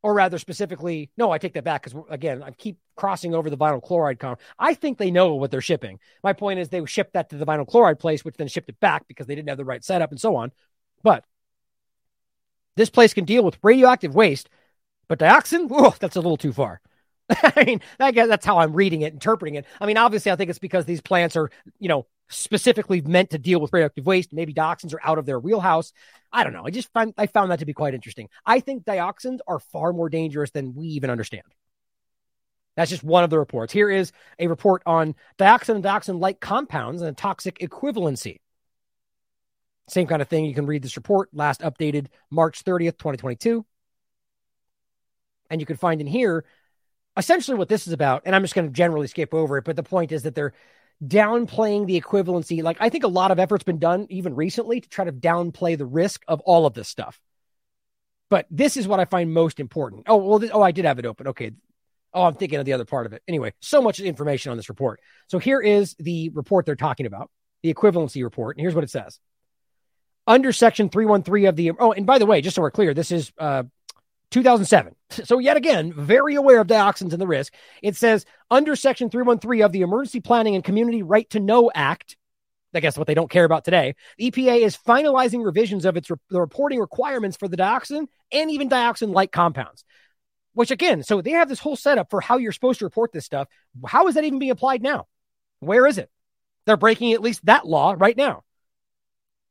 Or 0.00 0.14
rather, 0.14 0.38
specifically, 0.38 1.10
no, 1.16 1.32
I 1.32 1.38
take 1.38 1.54
that 1.54 1.64
back 1.64 1.82
because, 1.82 2.00
again, 2.08 2.40
I 2.40 2.52
keep 2.52 2.78
crossing 2.94 3.34
over 3.34 3.50
the 3.50 3.56
vinyl 3.56 3.82
chloride 3.82 4.20
con. 4.20 4.36
I 4.56 4.74
think 4.74 4.96
they 4.96 5.10
know 5.10 5.34
what 5.34 5.50
they're 5.50 5.60
shipping. 5.60 5.98
My 6.22 6.32
point 6.32 6.60
is 6.60 6.68
they 6.68 6.84
shipped 6.86 7.14
that 7.14 7.30
to 7.30 7.36
the 7.36 7.44
vinyl 7.44 7.66
chloride 7.66 7.98
place, 7.98 8.24
which 8.24 8.36
then 8.36 8.46
shipped 8.46 8.68
it 8.68 8.78
back 8.78 9.08
because 9.08 9.26
they 9.26 9.34
didn't 9.34 9.48
have 9.48 9.58
the 9.58 9.64
right 9.64 9.82
setup 9.82 10.12
and 10.12 10.20
so 10.20 10.36
on. 10.36 10.52
But 11.02 11.24
this 12.76 12.90
place 12.90 13.14
can 13.14 13.24
deal 13.24 13.44
with 13.44 13.58
radioactive 13.62 14.14
waste, 14.14 14.48
but 15.08 15.18
dioxin, 15.18 15.68
oh, 15.70 15.94
that's 15.98 16.16
a 16.16 16.20
little 16.20 16.36
too 16.36 16.52
far. 16.52 16.80
I 17.30 17.64
mean, 17.64 17.80
that, 17.98 18.14
that's 18.14 18.46
how 18.46 18.58
I'm 18.58 18.72
reading 18.72 19.02
it, 19.02 19.12
interpreting 19.12 19.56
it. 19.56 19.66
I 19.80 19.86
mean, 19.86 19.96
obviously, 19.96 20.32
I 20.32 20.36
think 20.36 20.50
it's 20.50 20.58
because 20.58 20.86
these 20.86 21.00
plants 21.00 21.36
are, 21.36 21.50
you 21.78 21.88
know, 21.88 22.06
specifically 22.28 23.00
meant 23.00 23.30
to 23.30 23.38
deal 23.38 23.60
with 23.60 23.72
radioactive 23.72 24.06
waste. 24.06 24.32
Maybe 24.32 24.54
dioxins 24.54 24.94
are 24.94 25.00
out 25.02 25.18
of 25.18 25.26
their 25.26 25.38
wheelhouse. 25.38 25.92
I 26.32 26.44
don't 26.44 26.52
know. 26.52 26.66
I 26.66 26.70
just 26.70 26.92
find 26.92 27.14
I 27.16 27.26
found 27.26 27.50
that 27.50 27.58
to 27.60 27.66
be 27.66 27.72
quite 27.74 27.94
interesting. 27.94 28.28
I 28.44 28.60
think 28.60 28.84
dioxins 28.84 29.38
are 29.46 29.58
far 29.58 29.92
more 29.92 30.08
dangerous 30.08 30.50
than 30.50 30.74
we 30.74 30.86
even 30.88 31.10
understand. 31.10 31.44
That's 32.76 32.90
just 32.90 33.02
one 33.02 33.24
of 33.24 33.30
the 33.30 33.38
reports. 33.38 33.72
Here 33.72 33.90
is 33.90 34.12
a 34.38 34.46
report 34.46 34.82
on 34.86 35.14
dioxin 35.36 35.76
and 35.76 35.84
dioxin 35.84 36.20
like 36.20 36.40
compounds 36.40 37.02
and 37.02 37.10
a 37.10 37.14
toxic 37.14 37.58
equivalency. 37.58 38.38
Same 39.88 40.06
kind 40.06 40.22
of 40.22 40.28
thing. 40.28 40.44
You 40.44 40.54
can 40.54 40.66
read 40.66 40.82
this 40.82 40.96
report, 40.96 41.30
last 41.32 41.60
updated 41.60 42.06
March 42.30 42.64
30th, 42.64 42.98
2022. 42.98 43.64
And 45.50 45.60
you 45.60 45.66
can 45.66 45.76
find 45.76 46.00
in 46.00 46.06
here 46.06 46.44
essentially 47.16 47.56
what 47.56 47.68
this 47.68 47.86
is 47.86 47.92
about. 47.92 48.22
And 48.26 48.36
I'm 48.36 48.42
just 48.42 48.54
going 48.54 48.66
to 48.66 48.72
generally 48.72 49.06
skip 49.06 49.32
over 49.32 49.58
it. 49.58 49.64
But 49.64 49.76
the 49.76 49.82
point 49.82 50.12
is 50.12 50.22
that 50.22 50.34
they're 50.34 50.52
downplaying 51.04 51.86
the 51.86 52.00
equivalency. 52.00 52.62
Like, 52.62 52.76
I 52.80 52.88
think 52.88 53.04
a 53.04 53.08
lot 53.08 53.30
of 53.30 53.38
effort's 53.38 53.64
been 53.64 53.78
done 53.78 54.06
even 54.10 54.34
recently 54.34 54.80
to 54.80 54.88
try 54.88 55.04
to 55.04 55.12
downplay 55.12 55.78
the 55.78 55.86
risk 55.86 56.22
of 56.28 56.40
all 56.40 56.66
of 56.66 56.74
this 56.74 56.88
stuff. 56.88 57.20
But 58.30 58.46
this 58.50 58.76
is 58.76 58.86
what 58.86 59.00
I 59.00 59.04
find 59.04 59.32
most 59.32 59.58
important. 59.58 60.04
Oh, 60.06 60.16
well, 60.16 60.40
th- 60.40 60.52
oh, 60.52 60.62
I 60.62 60.70
did 60.70 60.84
have 60.84 60.98
it 60.98 61.06
open. 61.06 61.28
Okay. 61.28 61.52
Oh, 62.12 62.24
I'm 62.24 62.34
thinking 62.34 62.58
of 62.58 62.64
the 62.64 62.72
other 62.72 62.84
part 62.84 63.06
of 63.06 63.12
it. 63.12 63.22
Anyway, 63.28 63.52
so 63.60 63.80
much 63.80 64.00
information 64.00 64.50
on 64.50 64.56
this 64.56 64.68
report. 64.68 65.00
So 65.28 65.38
here 65.38 65.60
is 65.60 65.94
the 65.98 66.30
report 66.30 66.66
they're 66.66 66.74
talking 66.74 67.06
about, 67.06 67.30
the 67.62 67.72
equivalency 67.72 68.22
report. 68.22 68.56
And 68.56 68.62
here's 68.62 68.74
what 68.74 68.84
it 68.84 68.90
says 68.90 69.18
under 70.28 70.52
Section 70.52 70.90
313 70.90 71.46
of 71.46 71.56
the. 71.56 71.72
Oh, 71.80 71.92
and 71.92 72.06
by 72.06 72.18
the 72.18 72.26
way, 72.26 72.40
just 72.40 72.54
so 72.54 72.62
we're 72.62 72.70
clear, 72.70 72.94
this 72.94 73.10
is 73.10 73.32
uh, 73.38 73.64
2007. 74.30 74.94
So, 75.24 75.38
yet 75.38 75.56
again, 75.56 75.90
very 75.90 76.34
aware 76.34 76.60
of 76.60 76.66
dioxins 76.66 77.12
and 77.12 77.20
the 77.20 77.26
risk. 77.26 77.54
It 77.82 77.96
says 77.96 78.26
under 78.50 78.76
Section 78.76 79.08
313 79.08 79.62
of 79.62 79.72
the 79.72 79.80
Emergency 79.80 80.20
Planning 80.20 80.54
and 80.54 80.62
Community 80.62 81.02
Right 81.02 81.28
to 81.30 81.40
Know 81.40 81.70
Act. 81.74 82.14
I 82.74 82.80
guess 82.80 82.98
what 82.98 83.06
they 83.06 83.14
don't 83.14 83.30
care 83.30 83.46
about 83.46 83.64
today. 83.64 83.94
The 84.18 84.30
EPA 84.30 84.60
is 84.60 84.76
finalizing 84.76 85.42
revisions 85.42 85.86
of 85.86 85.96
its 85.96 86.10
re- 86.10 86.18
the 86.28 86.42
reporting 86.42 86.78
requirements 86.78 87.38
for 87.38 87.48
the 87.48 87.56
dioxin 87.56 88.06
and 88.30 88.50
even 88.50 88.68
dioxin 88.68 89.14
like 89.14 89.32
compounds. 89.32 89.82
Which 90.52 90.70
again, 90.70 91.02
so 91.02 91.22
they 91.22 91.30
have 91.30 91.48
this 91.48 91.58
whole 91.58 91.76
setup 91.76 92.10
for 92.10 92.20
how 92.20 92.36
you're 92.36 92.52
supposed 92.52 92.80
to 92.80 92.84
report 92.84 93.10
this 93.12 93.24
stuff. 93.24 93.48
How 93.86 94.08
is 94.08 94.14
that 94.16 94.24
even 94.24 94.38
being 94.38 94.50
applied 94.50 94.82
now? 94.82 95.06
Where 95.60 95.86
is 95.86 95.96
it? 95.96 96.10
They're 96.66 96.76
breaking 96.76 97.14
at 97.14 97.22
least 97.22 97.46
that 97.46 97.66
law 97.66 97.94
right 97.96 98.16
now. 98.16 98.44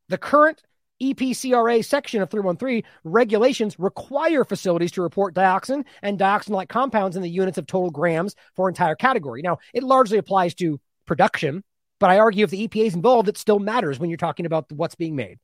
The 0.09 0.17
current 0.17 0.61
EPCRA 1.01 1.85
section 1.85 2.21
of 2.21 2.29
313 2.29 2.84
regulations 3.03 3.77
require 3.77 4.43
facilities 4.43 4.91
to 4.93 5.01
report 5.01 5.35
dioxin 5.35 5.85
and 6.01 6.19
dioxin 6.19 6.49
like 6.49 6.69
compounds 6.69 7.15
in 7.15 7.21
the 7.21 7.29
units 7.29 7.57
of 7.57 7.67
total 7.67 7.91
grams 7.91 8.35
for 8.55 8.67
entire 8.67 8.95
category. 8.95 9.41
Now, 9.41 9.59
it 9.73 9.84
largely 9.84 10.17
applies 10.17 10.55
to 10.55 10.79
production, 11.05 11.63
but 11.99 12.09
I 12.09 12.19
argue 12.19 12.43
if 12.43 12.49
the 12.49 12.67
EPA 12.67 12.88
is 12.88 12.95
involved, 12.95 13.29
it 13.29 13.38
still 13.38 13.59
matters 13.59 13.99
when 13.99 14.09
you're 14.09 14.17
talking 14.17 14.45
about 14.45 14.71
what's 14.71 14.95
being 14.95 15.15
made. 15.15 15.38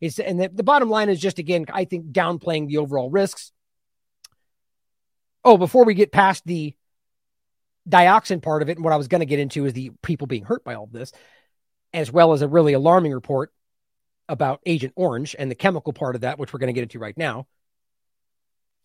It's, 0.00 0.18
and 0.18 0.40
the, 0.40 0.48
the 0.48 0.62
bottom 0.62 0.88
line 0.88 1.08
is 1.08 1.20
just, 1.20 1.38
again, 1.38 1.66
I 1.72 1.84
think 1.84 2.06
downplaying 2.12 2.68
the 2.68 2.78
overall 2.78 3.10
risks. 3.10 3.52
Oh, 5.44 5.58
before 5.58 5.84
we 5.84 5.94
get 5.94 6.12
past 6.12 6.44
the 6.46 6.74
dioxin 7.88 8.42
part 8.42 8.62
of 8.62 8.68
it, 8.68 8.76
and 8.76 8.84
what 8.84 8.92
I 8.92 8.96
was 8.96 9.08
going 9.08 9.20
to 9.20 9.26
get 9.26 9.38
into 9.40 9.66
is 9.66 9.72
the 9.72 9.90
people 10.02 10.26
being 10.26 10.44
hurt 10.44 10.64
by 10.64 10.74
all 10.74 10.88
this, 10.90 11.12
as 11.92 12.12
well 12.12 12.32
as 12.32 12.42
a 12.42 12.48
really 12.48 12.74
alarming 12.74 13.12
report 13.12 13.52
about 14.30 14.60
Agent 14.64 14.92
Orange 14.96 15.36
and 15.38 15.50
the 15.50 15.54
chemical 15.54 15.92
part 15.92 16.14
of 16.14 16.22
that, 16.22 16.38
which 16.38 16.52
we're 16.52 16.60
going 16.60 16.68
to 16.68 16.72
get 16.72 16.82
into 16.82 16.98
right 16.98 17.16
now. 17.16 17.46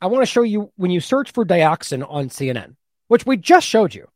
I 0.01 0.07
want 0.07 0.23
to 0.23 0.31
show 0.31 0.41
you 0.41 0.71
when 0.75 0.91
you 0.91 0.99
search 0.99 1.31
for 1.31 1.45
dioxin 1.45 2.05
on 2.07 2.29
CNN, 2.29 2.75
which 3.07 3.25
we 3.25 3.37
just 3.37 3.67
showed 3.67 3.93
you. 3.93 4.07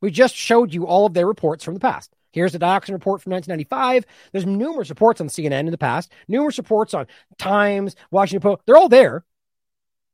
We 0.00 0.10
just 0.10 0.34
showed 0.34 0.74
you 0.74 0.86
all 0.86 1.06
of 1.06 1.14
their 1.14 1.26
reports 1.26 1.62
from 1.62 1.74
the 1.74 1.80
past. 1.80 2.12
Here's 2.32 2.52
the 2.52 2.58
dioxin 2.58 2.92
report 2.92 3.22
from 3.22 3.32
1995. 3.32 4.04
There's 4.32 4.46
numerous 4.46 4.90
reports 4.90 5.20
on 5.20 5.28
CNN 5.28 5.60
in 5.60 5.70
the 5.70 5.78
past, 5.78 6.12
numerous 6.28 6.58
reports 6.58 6.92
on 6.92 7.06
Times, 7.38 7.96
Washington 8.10 8.42
Post. 8.42 8.62
They're 8.66 8.76
all 8.76 8.88
there. 8.88 9.24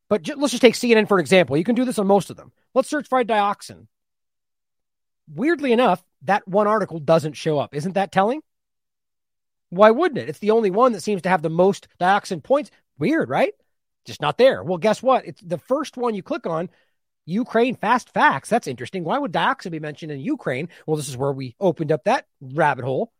But 0.08 0.28
let's 0.36 0.52
just 0.52 0.60
take 0.60 0.74
CNN 0.74 1.08
for 1.08 1.18
an 1.18 1.22
example. 1.22 1.56
You 1.56 1.64
can 1.64 1.74
do 1.74 1.84
this 1.84 1.98
on 1.98 2.06
most 2.06 2.30
of 2.30 2.36
them. 2.36 2.52
Let's 2.74 2.88
search 2.88 3.08
for 3.08 3.24
dioxin. 3.24 3.86
Weirdly 5.34 5.72
enough, 5.72 6.04
that 6.22 6.46
one 6.46 6.66
article 6.66 7.00
doesn't 7.00 7.32
show 7.32 7.58
up. 7.58 7.74
Isn't 7.74 7.94
that 7.94 8.12
telling? 8.12 8.42
Why 9.72 9.90
wouldn't 9.90 10.18
it? 10.18 10.28
It's 10.28 10.38
the 10.38 10.50
only 10.50 10.70
one 10.70 10.92
that 10.92 11.00
seems 11.00 11.22
to 11.22 11.30
have 11.30 11.40
the 11.40 11.48
most 11.48 11.88
dioxin 11.98 12.42
points. 12.42 12.70
Weird, 12.98 13.30
right? 13.30 13.54
Just 14.04 14.20
not 14.20 14.36
there. 14.36 14.62
Well, 14.62 14.76
guess 14.76 15.02
what? 15.02 15.26
It's 15.26 15.40
the 15.40 15.56
first 15.56 15.96
one 15.96 16.14
you 16.14 16.22
click 16.22 16.46
on. 16.46 16.68
Ukraine 17.24 17.74
fast 17.76 18.12
facts. 18.12 18.50
That's 18.50 18.66
interesting. 18.66 19.02
Why 19.02 19.16
would 19.16 19.32
dioxin 19.32 19.70
be 19.70 19.80
mentioned 19.80 20.12
in 20.12 20.20
Ukraine? 20.20 20.68
Well, 20.86 20.98
this 20.98 21.08
is 21.08 21.16
where 21.16 21.32
we 21.32 21.56
opened 21.58 21.90
up 21.90 22.04
that 22.04 22.26
rabbit 22.42 22.84
hole. 22.84 23.12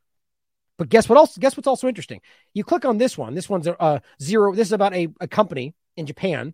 But 0.76 0.90
guess 0.90 1.08
what 1.08 1.16
else? 1.16 1.38
Guess 1.38 1.56
what's 1.56 1.66
also 1.66 1.88
interesting? 1.88 2.20
You 2.52 2.64
click 2.64 2.84
on 2.84 2.98
this 2.98 3.16
one. 3.16 3.32
This 3.32 3.48
one's 3.48 3.66
a 3.66 3.80
uh, 3.80 4.00
zero. 4.20 4.54
This 4.54 4.68
is 4.68 4.72
about 4.72 4.92
a, 4.92 5.08
a 5.20 5.28
company 5.28 5.74
in 5.96 6.04
Japan. 6.04 6.52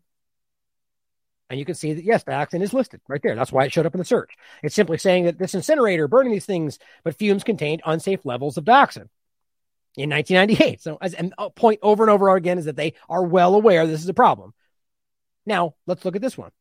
And 1.51 1.59
you 1.59 1.65
can 1.65 1.75
see 1.75 1.95
that, 1.95 2.05
yes, 2.05 2.23
dioxin 2.23 2.63
is 2.63 2.73
listed 2.73 3.01
right 3.09 3.21
there. 3.21 3.35
That's 3.35 3.51
why 3.51 3.65
it 3.65 3.73
showed 3.73 3.87
up 3.87 3.95
in 3.95 3.99
the 3.99 4.05
search. 4.05 4.31
It's 4.63 4.77
simply 4.77 4.99
saying 4.99 5.25
that 5.25 5.39
this 5.39 5.57
incinerator 5.57 6.07
burning 6.07 6.31
these 6.31 6.47
things, 6.47 6.79
but 7.03 7.17
fumes 7.17 7.43
contained 7.43 7.83
unsafe 7.85 8.25
levels 8.25 8.57
of 8.59 8.65
dioxin 8.65 9.09
in 9.99 10.11
1998. 10.11 10.81
So, 10.81 10.99
as 11.01 11.15
a 11.15 11.31
uh, 11.39 11.49
point 11.51 11.81
over 11.83 12.05
and 12.05 12.11
over 12.11 12.35
again 12.35 12.59
is 12.59 12.67
that 12.67 12.77
they 12.77 12.95
are 13.09 13.23
well 13.23 13.55
aware 13.55 13.87
this 13.87 14.03
is 14.03 14.09
a 14.09 14.15
problem. 14.15 14.55
Now, 15.45 15.75
let's 15.87 16.05
look 16.05 16.17
at 16.17 16.23
this 16.23 16.39
one. 16.39 16.53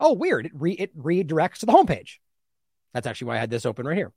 Oh, 0.00 0.12
weird. 0.12 0.46
It, 0.46 0.52
re- 0.54 0.72
it 0.72 0.96
redirects 0.96 1.58
to 1.58 1.66
the 1.66 1.72
homepage. 1.72 2.18
That's 2.92 3.06
actually 3.06 3.28
why 3.28 3.36
I 3.36 3.40
had 3.40 3.50
this 3.50 3.66
open 3.66 3.86
right 3.86 3.96
here. 3.96 4.12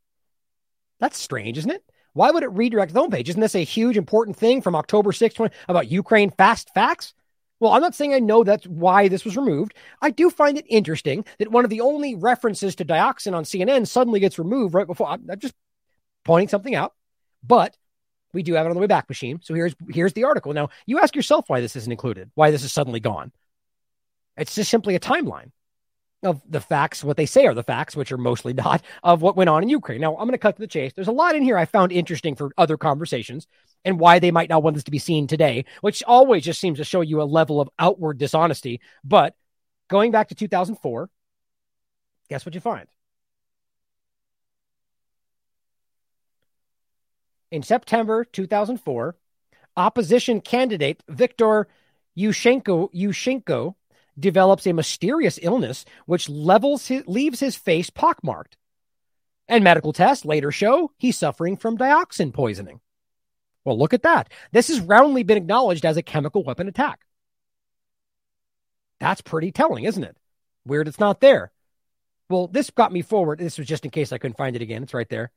That's 1.00 1.18
strange, 1.18 1.58
isn't 1.58 1.72
it? 1.72 1.84
Why 2.14 2.30
would 2.32 2.44
it 2.44 2.52
redirect 2.52 2.94
the 2.94 3.02
homepage? 3.02 3.30
Isn't 3.30 3.42
this 3.42 3.56
a 3.56 3.64
huge 3.64 3.98
important 3.98 4.38
thing 4.38 4.62
from 4.62 4.76
October 4.76 5.12
6th 5.12 5.36
20, 5.36 5.56
about 5.68 5.90
Ukraine 5.90 6.30
fast 6.30 6.70
facts? 6.74 7.14
Well, 7.60 7.72
I'm 7.72 7.82
not 7.82 7.96
saying 7.96 8.14
I 8.14 8.20
know 8.20 8.44
that's 8.44 8.66
why 8.66 9.08
this 9.08 9.24
was 9.24 9.38
removed. 9.38 9.76
I 10.02 10.10
do 10.10 10.30
find 10.30 10.58
it 10.58 10.66
interesting 10.68 11.26
that 11.38 11.52
one 11.52 11.64
of 11.64 11.70
the 11.70 11.82
only 11.82 12.16
references 12.16 12.76
to 12.76 12.86
dioxin 12.86 13.34
on 13.34 13.44
CNN 13.44 13.88
suddenly 13.88 14.20
gets 14.20 14.40
removed 14.40 14.74
right 14.74 14.88
before. 14.88 15.08
I'm 15.08 15.30
just 15.38 15.54
pointing 16.26 16.50
something 16.50 16.76
out. 16.76 16.94
But 17.44 17.76
we 18.34 18.44
do 18.44 18.54
have 18.54 18.66
it 18.66 18.70
on 18.70 18.76
the 18.76 18.88
Wayback 18.88 19.10
Machine. 19.10 19.40
So 19.44 19.54
here's 19.54 19.76
here's 19.90 20.14
the 20.14 20.24
article. 20.24 20.54
Now 20.54 20.70
you 20.86 21.00
ask 21.00 21.16
yourself 21.16 21.46
why 21.48 21.62
this 21.62 21.76
isn't 21.76 21.92
included, 21.92 22.32
why 22.36 22.52
this 22.52 22.64
is 22.64 22.72
suddenly 22.72 23.00
gone. 23.00 23.32
It's 24.38 24.56
just 24.56 24.72
simply 24.72 24.96
a 24.96 25.00
timeline 25.00 25.52
of 26.24 26.42
the 26.48 26.62
facts, 26.62 27.04
what 27.04 27.18
they 27.18 27.26
say 27.26 27.48
are 27.48 27.54
the 27.54 27.64
facts, 27.64 27.96
which 27.96 28.12
are 28.12 28.18
mostly 28.18 28.54
not, 28.66 28.84
of 29.04 29.22
what 29.22 29.36
went 29.36 29.50
on 29.50 29.64
in 29.64 29.70
Ukraine. 29.70 30.02
Now 30.02 30.12
I'm 30.12 30.28
going 30.28 30.32
to 30.32 30.38
cut 30.38 30.56
to 30.56 30.62
the 30.62 30.68
chase. 30.68 30.94
There's 30.94 31.08
a 31.08 31.12
lot 31.12 31.36
in 31.36 31.44
here 31.44 31.58
I 31.58 31.66
found 31.66 31.92
interesting 31.92 32.36
for 32.36 32.52
other 32.58 32.78
conversations 32.78 33.48
and 33.84 34.00
why 34.00 34.20
they 34.20 34.32
might 34.32 34.50
not 34.50 34.64
want 34.64 34.76
this 34.76 34.84
to 34.86 34.92
be 34.92 35.00
seen 35.00 35.28
today, 35.28 35.66
which 35.82 36.04
always 36.06 36.44
just 36.44 36.62
seems 36.62 36.78
to 36.78 36.84
show 36.84 37.02
you 37.02 37.22
a 37.22 37.24
level 37.24 37.60
of 37.60 37.70
outward 37.80 38.18
dishonesty. 38.18 38.82
But 39.04 39.36
going 39.90 40.12
back 40.12 40.30
to 40.30 40.36
2004, 40.36 41.10
guess 42.30 42.46
what 42.46 42.56
you 42.56 42.62
find? 42.62 42.88
In 47.52 47.64
September 47.64 48.26
2004, 48.26 49.16
opposition 49.76 50.42
candidate 50.42 51.04
Viktor 51.08 51.68
Yushchenko, 52.18 52.92
Yushchenko 52.94 53.76
develops 54.18 54.66
a 54.66 54.74
mysterious 54.74 55.40
illness 55.42 55.86
which 56.06 56.30
levels 56.30 56.88
his, 56.88 57.06
leaves 57.08 57.40
his 57.40 57.56
face 57.56 57.90
pockmarked. 57.90 58.58
And 59.48 59.64
medical 59.64 59.94
tests 59.94 60.26
later 60.26 60.52
show 60.52 60.92
he's 60.98 61.18
suffering 61.18 61.58
from 61.58 61.78
dioxin 61.78 62.34
poisoning. 62.34 62.80
Well, 63.66 63.78
look 63.78 63.94
at 63.94 64.04
that. 64.04 64.32
This 64.52 64.70
has 64.70 64.80
roundly 64.80 65.24
been 65.24 65.38
acknowledged 65.38 65.86
as 65.86 65.98
a 65.98 66.02
chemical 66.02 66.44
weapon 66.44 66.68
attack. 66.68 67.02
That's 69.00 69.22
pretty 69.22 69.52
telling, 69.52 69.84
isn't 69.84 70.04
it? 70.04 70.18
Weird 70.66 70.88
it's 70.88 71.00
not 71.00 71.22
there. 71.22 71.52
Well, 72.30 72.48
this 72.48 72.70
got 72.70 72.94
me 72.94 73.02
forward. 73.02 73.40
This 73.40 73.58
was 73.58 73.68
just 73.68 73.84
in 73.84 73.92
case 73.92 74.12
I 74.12 74.18
couldn't 74.18 74.38
find 74.38 74.56
it 74.56 74.62
again. 74.62 74.84
It's 74.84 74.94
right 74.94 75.10
there. 75.10 75.32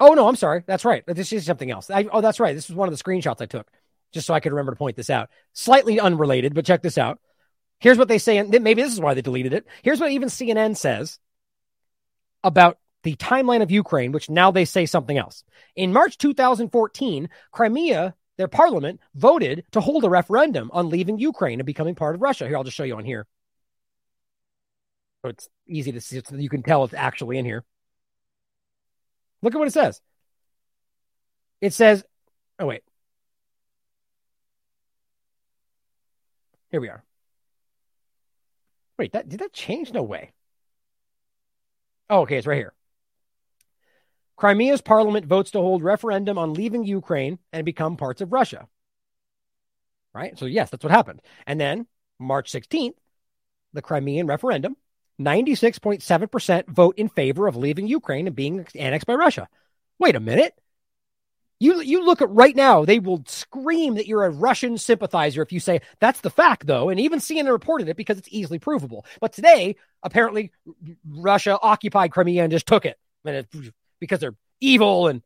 Oh, 0.00 0.14
no, 0.14 0.26
I'm 0.26 0.36
sorry. 0.36 0.64
That's 0.66 0.84
right. 0.84 1.04
This 1.06 1.32
is 1.32 1.44
something 1.44 1.70
else. 1.70 1.90
I, 1.90 2.06
oh, 2.10 2.22
that's 2.22 2.40
right. 2.40 2.54
This 2.54 2.68
was 2.68 2.76
one 2.76 2.88
of 2.88 2.96
the 2.96 3.02
screenshots 3.02 3.40
I 3.40 3.46
took 3.46 3.70
just 4.12 4.26
so 4.26 4.34
I 4.34 4.40
could 4.40 4.52
remember 4.52 4.72
to 4.72 4.78
point 4.78 4.96
this 4.96 5.10
out. 5.10 5.30
Slightly 5.52 6.00
unrelated, 6.00 6.54
but 6.54 6.64
check 6.64 6.82
this 6.82 6.98
out. 6.98 7.20
Here's 7.78 7.98
what 7.98 8.08
they 8.08 8.18
say, 8.18 8.36
and 8.36 8.50
maybe 8.50 8.82
this 8.82 8.92
is 8.92 9.00
why 9.00 9.14
they 9.14 9.22
deleted 9.22 9.52
it. 9.52 9.66
Here's 9.82 10.00
what 10.00 10.10
even 10.10 10.28
CNN 10.28 10.76
says 10.76 11.18
about 12.44 12.78
the 13.02 13.16
timeline 13.16 13.62
of 13.62 13.70
Ukraine, 13.70 14.12
which 14.12 14.28
now 14.28 14.50
they 14.50 14.66
say 14.66 14.84
something 14.84 15.16
else. 15.16 15.44
In 15.76 15.92
March 15.92 16.18
2014, 16.18 17.30
Crimea, 17.52 18.14
their 18.36 18.48
parliament, 18.48 19.00
voted 19.14 19.64
to 19.72 19.80
hold 19.80 20.04
a 20.04 20.10
referendum 20.10 20.70
on 20.74 20.90
leaving 20.90 21.18
Ukraine 21.18 21.60
and 21.60 21.66
becoming 21.66 21.94
part 21.94 22.14
of 22.14 22.22
Russia. 22.22 22.46
Here, 22.46 22.56
I'll 22.56 22.64
just 22.64 22.76
show 22.76 22.84
you 22.84 22.96
on 22.96 23.04
here. 23.04 23.26
So 25.22 25.30
it's 25.30 25.48
easy 25.66 25.92
to 25.92 26.00
see. 26.00 26.20
So 26.26 26.36
you 26.36 26.50
can 26.50 26.62
tell 26.62 26.84
it's 26.84 26.94
actually 26.94 27.38
in 27.38 27.46
here. 27.46 27.64
Look 29.42 29.54
at 29.54 29.58
what 29.58 29.68
it 29.68 29.72
says. 29.72 30.00
It 31.60 31.72
says, 31.72 32.04
oh, 32.58 32.66
wait. 32.66 32.82
Here 36.70 36.80
we 36.80 36.88
are. 36.88 37.02
Wait, 38.98 39.12
that 39.12 39.28
did 39.28 39.40
that 39.40 39.52
change? 39.52 39.92
No 39.92 40.02
way. 40.02 40.32
Oh, 42.08 42.20
okay, 42.20 42.36
it's 42.36 42.46
right 42.46 42.56
here. 42.56 42.74
Crimea's 44.36 44.80
parliament 44.80 45.26
votes 45.26 45.50
to 45.50 45.58
hold 45.58 45.82
referendum 45.82 46.38
on 46.38 46.54
leaving 46.54 46.84
Ukraine 46.84 47.38
and 47.52 47.64
become 47.64 47.96
parts 47.96 48.20
of 48.20 48.32
Russia. 48.32 48.68
Right? 50.14 50.38
So, 50.38 50.46
yes, 50.46 50.70
that's 50.70 50.82
what 50.82 50.90
happened. 50.90 51.20
And 51.46 51.60
then 51.60 51.86
March 52.18 52.50
16th, 52.50 52.94
the 53.72 53.82
Crimean 53.82 54.26
referendum, 54.26 54.76
96.7% 55.20 56.68
vote 56.68 56.94
in 56.98 57.08
favor 57.08 57.46
of 57.46 57.56
leaving 57.56 57.86
Ukraine 57.86 58.26
and 58.26 58.34
being 58.34 58.66
annexed 58.74 59.06
by 59.06 59.14
Russia. 59.14 59.48
Wait 59.98 60.16
a 60.16 60.20
minute. 60.20 60.54
You 61.62 61.82
you 61.82 62.06
look 62.06 62.22
at 62.22 62.30
right 62.30 62.56
now, 62.56 62.86
they 62.86 63.00
will 63.00 63.22
scream 63.26 63.96
that 63.96 64.06
you're 64.06 64.24
a 64.24 64.30
Russian 64.30 64.78
sympathizer 64.78 65.42
if 65.42 65.52
you 65.52 65.60
say 65.60 65.82
that's 65.98 66.22
the 66.22 66.30
fact, 66.30 66.66
though, 66.66 66.88
and 66.88 66.98
even 66.98 67.18
CNN 67.18 67.52
reported 67.52 67.90
it 67.90 67.98
because 67.98 68.16
it's 68.16 68.30
easily 68.30 68.58
provable. 68.58 69.04
But 69.20 69.34
today, 69.34 69.76
apparently, 70.02 70.52
Russia 71.06 71.58
occupied 71.60 72.12
Crimea 72.12 72.44
and 72.44 72.50
just 72.50 72.64
took 72.64 72.86
it, 72.86 72.98
and 73.26 73.36
it 73.36 73.72
because 74.00 74.20
they're 74.20 74.36
evil 74.62 75.08
and 75.08 75.22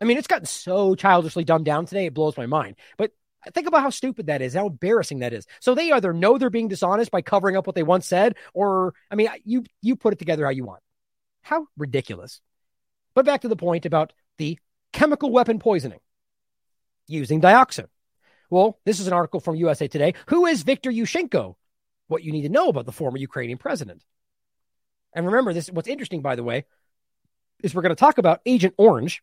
I 0.00 0.04
mean, 0.04 0.16
it's 0.16 0.28
gotten 0.28 0.46
so 0.46 0.94
childishly 0.94 1.44
dumbed 1.44 1.64
down 1.64 1.86
today, 1.86 2.06
it 2.06 2.14
blows 2.14 2.36
my 2.36 2.46
mind. 2.46 2.76
But 2.96 3.12
think 3.54 3.66
about 3.66 3.82
how 3.82 3.90
stupid 3.90 4.26
that 4.26 4.42
is, 4.42 4.54
how 4.54 4.66
embarrassing 4.66 5.20
that 5.20 5.32
is. 5.32 5.46
So 5.60 5.74
they 5.74 5.92
either 5.92 6.12
know 6.12 6.38
they're 6.38 6.50
being 6.50 6.68
dishonest 6.68 7.10
by 7.10 7.22
covering 7.22 7.56
up 7.56 7.66
what 7.66 7.74
they 7.74 7.82
once 7.82 8.06
said, 8.06 8.36
or 8.54 8.94
I 9.10 9.14
mean, 9.14 9.28
you 9.44 9.64
you 9.82 9.96
put 9.96 10.12
it 10.12 10.18
together 10.18 10.44
how 10.44 10.50
you 10.50 10.64
want. 10.64 10.82
How 11.42 11.66
ridiculous. 11.76 12.40
But 13.14 13.26
back 13.26 13.42
to 13.42 13.48
the 13.48 13.56
point 13.56 13.86
about 13.86 14.12
the 14.36 14.58
chemical 14.92 15.30
weapon 15.30 15.58
poisoning 15.58 16.00
using 17.06 17.40
dioxin. 17.40 17.86
Well, 18.50 18.78
this 18.84 19.00
is 19.00 19.06
an 19.06 19.12
article 19.12 19.40
from 19.40 19.56
USA 19.56 19.88
Today. 19.88 20.14
Who 20.26 20.46
is 20.46 20.62
Viktor 20.62 20.90
Yushchenko? 20.90 21.56
What 22.06 22.22
you 22.22 22.32
need 22.32 22.42
to 22.42 22.48
know 22.48 22.68
about 22.68 22.86
the 22.86 22.92
former 22.92 23.18
Ukrainian 23.18 23.58
president. 23.58 24.02
And 25.14 25.26
remember, 25.26 25.52
this 25.52 25.68
what's 25.68 25.88
interesting, 25.88 26.22
by 26.22 26.36
the 26.36 26.44
way, 26.44 26.64
is 27.62 27.74
we're 27.74 27.82
going 27.82 27.94
to 27.94 27.96
talk 27.96 28.18
about 28.18 28.40
Agent 28.46 28.74
Orange 28.78 29.22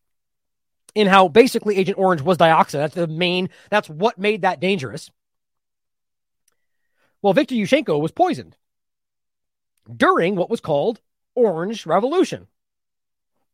in 0.96 1.06
how 1.06 1.28
basically 1.28 1.76
Agent 1.76 1.98
Orange 1.98 2.22
was 2.22 2.38
dioxin. 2.38 2.72
That's 2.72 2.94
the 2.94 3.06
main, 3.06 3.50
that's 3.70 3.88
what 3.88 4.18
made 4.18 4.42
that 4.42 4.58
dangerous. 4.58 5.10
Well, 7.22 7.32
Viktor 7.32 7.54
Yushchenko 7.54 8.00
was 8.00 8.10
poisoned 8.10 8.56
during 9.94 10.34
what 10.34 10.50
was 10.50 10.60
called 10.60 11.00
Orange 11.34 11.86
Revolution. 11.86 12.48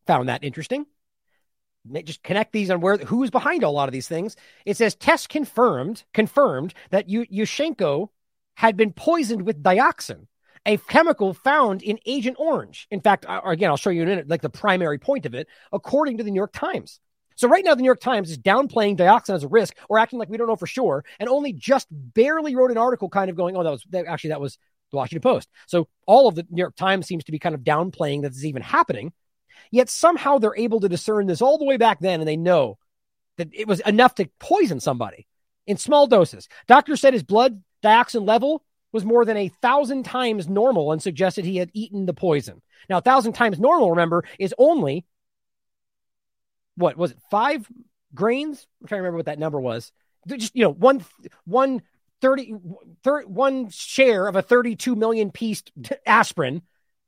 Found 0.07 0.29
that 0.29 0.43
interesting 0.43 0.85
just 2.05 2.23
connect 2.23 2.53
these 2.53 2.69
on 2.69 2.79
where 2.79 2.97
who's 2.97 3.29
behind 3.29 3.61
a 3.63 3.69
lot 3.69 3.89
of 3.89 3.93
these 3.93 4.07
things. 4.07 4.35
It 4.65 4.77
says 4.77 4.95
tests 4.95 5.27
confirmed 5.27 6.03
confirmed 6.13 6.73
that 6.91 7.09
Yushchenko 7.09 8.09
had 8.55 8.77
been 8.77 8.93
poisoned 8.93 9.41
with 9.41 9.61
dioxin, 9.61 10.27
a 10.65 10.77
chemical 10.77 11.33
found 11.33 11.81
in 11.81 11.99
Agent 12.05 12.37
Orange. 12.39 12.87
In 12.89 13.01
fact, 13.01 13.25
again, 13.27 13.69
I'll 13.69 13.77
show 13.77 13.89
you 13.89 14.03
in 14.03 14.07
a 14.07 14.11
minute, 14.11 14.29
like 14.29 14.41
the 14.41 14.49
primary 14.49 14.97
point 14.97 15.25
of 15.25 15.33
it, 15.33 15.47
according 15.73 16.17
to 16.17 16.23
the 16.23 16.31
New 16.31 16.39
York 16.39 16.53
Times. 16.53 17.01
So 17.35 17.47
right 17.47 17.63
now, 17.63 17.75
the 17.75 17.81
New 17.81 17.87
York 17.87 18.01
Times 18.01 18.29
is 18.29 18.37
downplaying 18.37 18.97
dioxin 18.97 19.35
as 19.35 19.43
a 19.43 19.47
risk, 19.47 19.75
or 19.89 19.99
acting 19.99 20.19
like 20.19 20.29
we 20.29 20.37
don't 20.37 20.47
know 20.47 20.55
for 20.55 20.67
sure, 20.67 21.03
and 21.19 21.29
only 21.29 21.53
just 21.53 21.87
barely 21.91 22.55
wrote 22.55 22.71
an 22.71 22.77
article, 22.77 23.09
kind 23.09 23.29
of 23.29 23.35
going, 23.35 23.55
"Oh, 23.55 23.63
that 23.63 23.71
was 23.71 23.83
that, 23.89 24.05
actually 24.05 24.29
that 24.31 24.41
was 24.41 24.57
the 24.91 24.97
Washington 24.97 25.21
Post." 25.21 25.49
So 25.67 25.87
all 26.05 26.27
of 26.27 26.35
the 26.35 26.45
New 26.49 26.61
York 26.61 26.75
Times 26.75 27.07
seems 27.07 27.23
to 27.25 27.31
be 27.31 27.39
kind 27.39 27.55
of 27.55 27.61
downplaying 27.61 28.21
that 28.21 28.29
this 28.29 28.39
is 28.39 28.45
even 28.45 28.61
happening. 28.61 29.13
Yet 29.71 29.89
somehow 29.89 30.37
they're 30.37 30.55
able 30.55 30.79
to 30.81 30.89
discern 30.89 31.25
this 31.25 31.41
all 31.41 31.57
the 31.57 31.65
way 31.65 31.77
back 31.77 31.99
then, 31.99 32.19
and 32.19 32.27
they 32.27 32.37
know 32.37 32.77
that 33.37 33.49
it 33.53 33.67
was 33.67 33.79
enough 33.81 34.15
to 34.15 34.29
poison 34.39 34.79
somebody 34.79 35.27
in 35.65 35.77
small 35.77 36.07
doses. 36.07 36.47
Doctor 36.67 36.95
said 36.95 37.13
his 37.13 37.23
blood 37.23 37.63
dioxin 37.83 38.27
level 38.27 38.63
was 38.91 39.03
more 39.03 39.25
than 39.25 39.37
a 39.37 39.49
thousand 39.61 40.03
times 40.03 40.47
normal 40.47 40.91
and 40.91 41.01
suggested 41.01 41.45
he 41.45 41.57
had 41.57 41.71
eaten 41.73 42.05
the 42.05 42.13
poison. 42.13 42.61
Now, 42.89 42.99
a 42.99 43.01
thousand 43.01 43.33
times 43.33 43.59
normal, 43.59 43.89
remember, 43.89 44.23
is 44.37 44.53
only 44.57 45.05
what 46.75 46.97
was 46.97 47.11
it, 47.11 47.17
five 47.29 47.67
grains? 48.13 48.65
I'm 48.81 48.87
trying 48.87 48.99
to 48.99 49.01
remember 49.03 49.17
what 49.17 49.25
that 49.27 49.39
number 49.39 49.59
was. 49.59 49.91
Just, 50.27 50.55
you 50.55 50.63
know, 50.63 50.71
one, 50.71 51.05
one 51.45 51.81
30, 52.21 52.55
30 53.03 53.27
one 53.27 53.69
share 53.69 54.27
of 54.27 54.37
a 54.37 54.41
32 54.41 54.95
million 54.95 55.31
piece 55.31 55.61
aspirin 56.05 56.61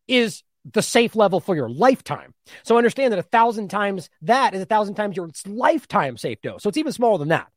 is 0.08 0.44
the 0.74 0.82
safe 0.82 1.16
level 1.16 1.40
for 1.40 1.56
your 1.56 1.70
lifetime. 1.70 2.34
So 2.64 2.78
understand 2.78 3.14
that 3.14 3.20
a 3.20 3.24
thousand 3.24 3.70
times 3.70 4.10
that 4.24 4.54
is 4.54 4.62
a 4.62 4.66
thousand 4.66 4.96
times 4.96 5.16
your 5.16 5.30
lifetime 5.48 6.18
safe 6.18 6.42
dose. 6.42 6.64
So 6.64 6.70
it's 6.70 6.78
even 6.78 6.92
smaller 6.92 7.18
than 7.18 7.30
that. 7.30 7.48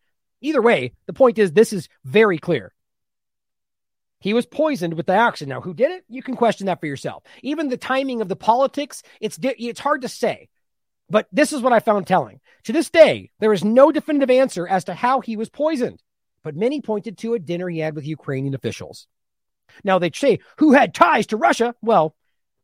Either 0.40 0.62
way, 0.62 0.92
the 1.06 1.12
point 1.12 1.38
is 1.38 1.52
this 1.52 1.72
is 1.72 1.88
very 2.04 2.38
clear. 2.38 2.72
He 4.20 4.34
was 4.34 4.46
poisoned 4.46 4.94
with 4.94 5.06
the 5.06 5.12
dioxin. 5.12 5.46
Now, 5.46 5.60
who 5.60 5.74
did 5.74 5.90
it? 5.90 6.04
You 6.08 6.22
can 6.22 6.36
question 6.36 6.66
that 6.66 6.80
for 6.80 6.86
yourself. 6.86 7.22
Even 7.42 7.68
the 7.68 7.76
timing 7.76 8.20
of 8.20 8.28
the 8.28 8.36
politics, 8.36 9.02
it's 9.20 9.38
it's 9.42 9.80
hard 9.80 10.02
to 10.02 10.08
say. 10.08 10.48
But 11.10 11.26
this 11.32 11.52
is 11.52 11.62
what 11.62 11.72
I 11.72 11.80
found 11.80 12.06
telling. 12.06 12.40
To 12.64 12.72
this 12.72 12.90
day, 12.90 13.30
there 13.40 13.52
is 13.52 13.64
no 13.64 13.90
definitive 13.90 14.30
answer 14.30 14.68
as 14.68 14.84
to 14.84 14.94
how 14.94 15.20
he 15.20 15.36
was 15.36 15.48
poisoned, 15.48 16.02
but 16.42 16.56
many 16.56 16.80
pointed 16.80 17.18
to 17.18 17.34
a 17.34 17.38
dinner 17.38 17.68
he 17.68 17.78
had 17.78 17.94
with 17.94 18.06
Ukrainian 18.06 18.54
officials. 18.54 19.06
Now, 19.84 19.98
they'd 19.98 20.16
say, 20.16 20.40
who 20.58 20.72
had 20.72 20.94
ties 20.94 21.26
to 21.28 21.36
Russia? 21.36 21.74
Well, 21.82 22.14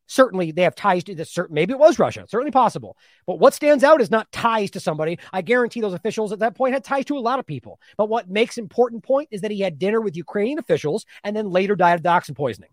Certainly, 0.07 0.53
they 0.53 0.63
have 0.63 0.75
ties 0.75 1.05
to 1.05 1.15
this. 1.15 1.31
Certain, 1.31 1.55
maybe 1.55 1.73
it 1.73 1.79
was 1.79 1.99
Russia. 1.99 2.27
Certainly 2.29 2.51
possible. 2.51 2.97
But 3.27 3.39
what 3.39 3.55
stands 3.55 3.83
out 3.83 4.01
is 4.01 4.11
not 4.11 4.31
ties 4.33 4.71
to 4.73 4.81
somebody. 4.81 5.19
I 5.33 5.41
guarantee 5.41 5.81
those 5.81 5.95
officials 5.95 6.33
at 6.33 6.41
that 6.41 6.55
point 6.55 6.75
had 6.75 6.85
ties 6.85 7.07
to 7.07 7.17
a 7.17 7.21
lot 7.21 7.39
of 7.39 7.47
people. 7.47 7.81
But 7.97 8.09
what 8.09 8.29
makes 8.29 8.59
important 8.59 9.03
point 9.03 9.29
is 9.31 9.41
that 9.41 9.51
he 9.51 9.61
had 9.61 9.79
dinner 9.79 10.01
with 10.01 10.17
Ukrainian 10.17 10.59
officials 10.59 11.07
and 11.23 11.35
then 11.35 11.51
later 11.51 11.75
died 11.75 11.95
of 11.95 12.03
dioxin 12.03 12.37
poisoning. 12.37 12.71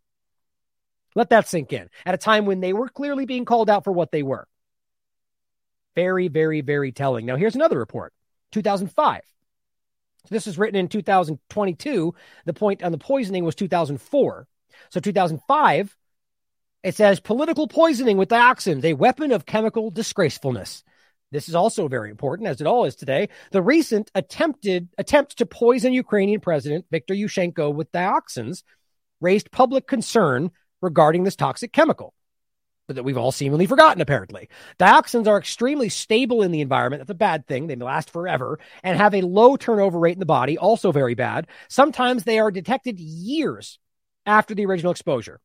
Let 1.15 1.29
that 1.29 1.47
sink 1.47 1.71
in 1.73 1.89
at 2.05 2.15
a 2.15 2.17
time 2.17 2.45
when 2.45 2.59
they 2.59 2.73
were 2.73 2.89
clearly 2.89 3.25
being 3.25 3.45
called 3.45 3.69
out 3.69 3.83
for 3.83 3.91
what 3.91 4.11
they 4.11 4.23
were. 4.23 4.47
Very, 5.95 6.27
very, 6.27 6.61
very 6.61 6.91
telling. 6.91 7.25
Now, 7.25 7.35
here's 7.35 7.55
another 7.55 7.77
report 7.77 8.13
2005. 8.51 9.21
So 10.25 10.35
this 10.35 10.45
was 10.45 10.57
written 10.57 10.79
in 10.79 10.87
2022. 10.87 12.13
The 12.45 12.53
point 12.53 12.83
on 12.83 12.91
the 12.91 12.97
poisoning 12.97 13.43
was 13.43 13.55
2004. 13.55 14.47
So 14.89 14.99
2005, 14.99 15.97
it 16.83 16.95
says 16.95 17.19
political 17.19 17.67
poisoning 17.67 18.17
with 18.17 18.29
dioxins, 18.29 18.83
a 18.83 18.93
weapon 18.93 19.31
of 19.31 19.45
chemical 19.45 19.91
disgracefulness. 19.91 20.83
This 21.31 21.47
is 21.47 21.55
also 21.55 21.87
very 21.87 22.09
important, 22.09 22.49
as 22.49 22.59
it 22.59 22.67
all 22.67 22.85
is 22.85 22.95
today. 22.95 23.29
The 23.51 23.61
recent 23.61 24.11
attempted 24.13 24.89
attempt 24.97 25.37
to 25.37 25.45
poison 25.45 25.93
Ukrainian 25.93 26.41
President 26.41 26.85
Viktor 26.91 27.13
Yushchenko 27.13 27.73
with 27.73 27.91
dioxins 27.91 28.63
raised 29.21 29.51
public 29.51 29.87
concern 29.87 30.51
regarding 30.81 31.23
this 31.23 31.35
toxic 31.35 31.71
chemical 31.71 32.13
that 32.93 33.03
we've 33.03 33.17
all 33.17 33.31
seemingly 33.31 33.65
forgotten, 33.65 34.01
apparently. 34.01 34.49
Dioxins 34.79 35.27
are 35.27 35.37
extremely 35.37 35.89
stable 35.89 36.41
in 36.43 36.51
the 36.51 36.61
environment. 36.61 37.01
That's 37.01 37.11
a 37.11 37.15
bad 37.15 37.47
thing. 37.47 37.67
They 37.67 37.75
last 37.75 38.09
forever 38.09 38.59
and 38.83 38.97
have 38.97 39.13
a 39.13 39.21
low 39.21 39.57
turnover 39.57 39.99
rate 39.99 40.13
in 40.13 40.19
the 40.19 40.25
body, 40.25 40.57
also 40.57 40.91
very 40.91 41.15
bad. 41.15 41.47
Sometimes 41.69 42.23
they 42.23 42.39
are 42.39 42.51
detected 42.51 42.99
years 42.99 43.79
after 44.25 44.53
the 44.53 44.65
original 44.65 44.91
exposure. 44.91 45.39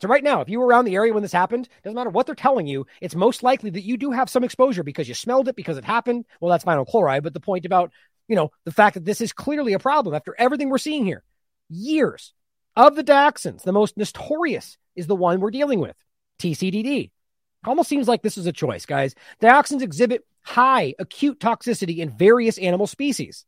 So 0.00 0.08
right 0.08 0.24
now, 0.24 0.40
if 0.40 0.48
you 0.48 0.60
were 0.60 0.66
around 0.66 0.84
the 0.84 0.96
area 0.96 1.14
when 1.14 1.22
this 1.22 1.32
happened, 1.32 1.68
doesn't 1.82 1.94
matter 1.94 2.10
what 2.10 2.26
they're 2.26 2.34
telling 2.34 2.66
you, 2.66 2.86
it's 3.00 3.14
most 3.14 3.42
likely 3.42 3.70
that 3.70 3.84
you 3.84 3.96
do 3.96 4.10
have 4.10 4.28
some 4.28 4.44
exposure 4.44 4.82
because 4.82 5.08
you 5.08 5.14
smelled 5.14 5.48
it 5.48 5.56
because 5.56 5.78
it 5.78 5.84
happened. 5.84 6.26
Well, 6.40 6.50
that's 6.50 6.64
vinyl 6.64 6.86
chloride, 6.86 7.22
but 7.22 7.32
the 7.32 7.40
point 7.40 7.64
about, 7.64 7.90
you 8.28 8.36
know, 8.36 8.50
the 8.64 8.72
fact 8.72 8.94
that 8.94 9.04
this 9.04 9.20
is 9.20 9.32
clearly 9.32 9.72
a 9.72 9.78
problem 9.78 10.14
after 10.14 10.34
everything 10.36 10.68
we're 10.68 10.78
seeing 10.78 11.06
here. 11.06 11.22
Years 11.70 12.34
of 12.76 12.96
the 12.96 13.04
dioxins, 13.04 13.62
the 13.62 13.72
most 13.72 13.96
notorious 13.96 14.76
is 14.96 15.06
the 15.06 15.16
one 15.16 15.40
we're 15.40 15.50
dealing 15.50 15.78
with, 15.78 15.96
TCDD. 16.38 17.10
Almost 17.66 17.88
seems 17.88 18.08
like 18.08 18.22
this 18.22 18.38
is 18.38 18.46
a 18.46 18.52
choice, 18.52 18.86
guys. 18.86 19.14
Dioxins 19.40 19.82
exhibit 19.82 20.24
high 20.42 20.94
acute 20.98 21.40
toxicity 21.40 21.98
in 21.98 22.10
various 22.10 22.58
animal 22.58 22.86
species. 22.86 23.46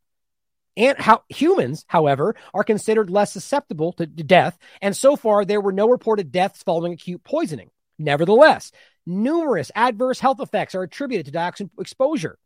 And 0.75 0.97
how 0.97 1.23
humans, 1.29 1.85
however, 1.87 2.35
are 2.53 2.63
considered 2.63 3.09
less 3.09 3.33
susceptible 3.33 3.93
to, 3.93 4.05
to 4.05 4.23
death, 4.23 4.57
and 4.81 4.95
so 4.95 5.15
far 5.15 5.43
there 5.43 5.61
were 5.61 5.71
no 5.71 5.89
reported 5.89 6.31
deaths 6.31 6.63
following 6.63 6.93
acute 6.93 7.23
poisoning. 7.23 7.71
Nevertheless, 7.97 8.71
numerous 9.05 9.71
adverse 9.73 10.19
health 10.19 10.39
effects 10.39 10.75
are 10.75 10.83
attributed 10.83 11.25
to 11.25 11.31
dioxin 11.31 11.69
exposure. 11.79 12.37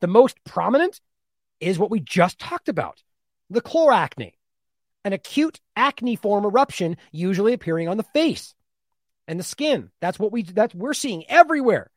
The 0.00 0.06
most 0.06 0.42
prominent 0.44 1.00
is 1.60 1.78
what 1.78 1.90
we 1.90 2.00
just 2.00 2.38
talked 2.38 2.68
about 2.68 3.02
the 3.48 3.62
chloracne, 3.62 4.32
an 5.04 5.12
acute 5.12 5.60
acne 5.76 6.16
form 6.16 6.44
eruption 6.44 6.96
usually 7.12 7.52
appearing 7.52 7.88
on 7.88 7.96
the 7.96 8.02
face 8.02 8.55
and 9.28 9.38
the 9.38 9.44
skin. 9.44 9.90
That's 10.00 10.18
what 10.18 10.32
we 10.32 10.42
that's 10.42 10.74
we're 10.74 10.94
seeing 10.94 11.24
everywhere, 11.28 11.90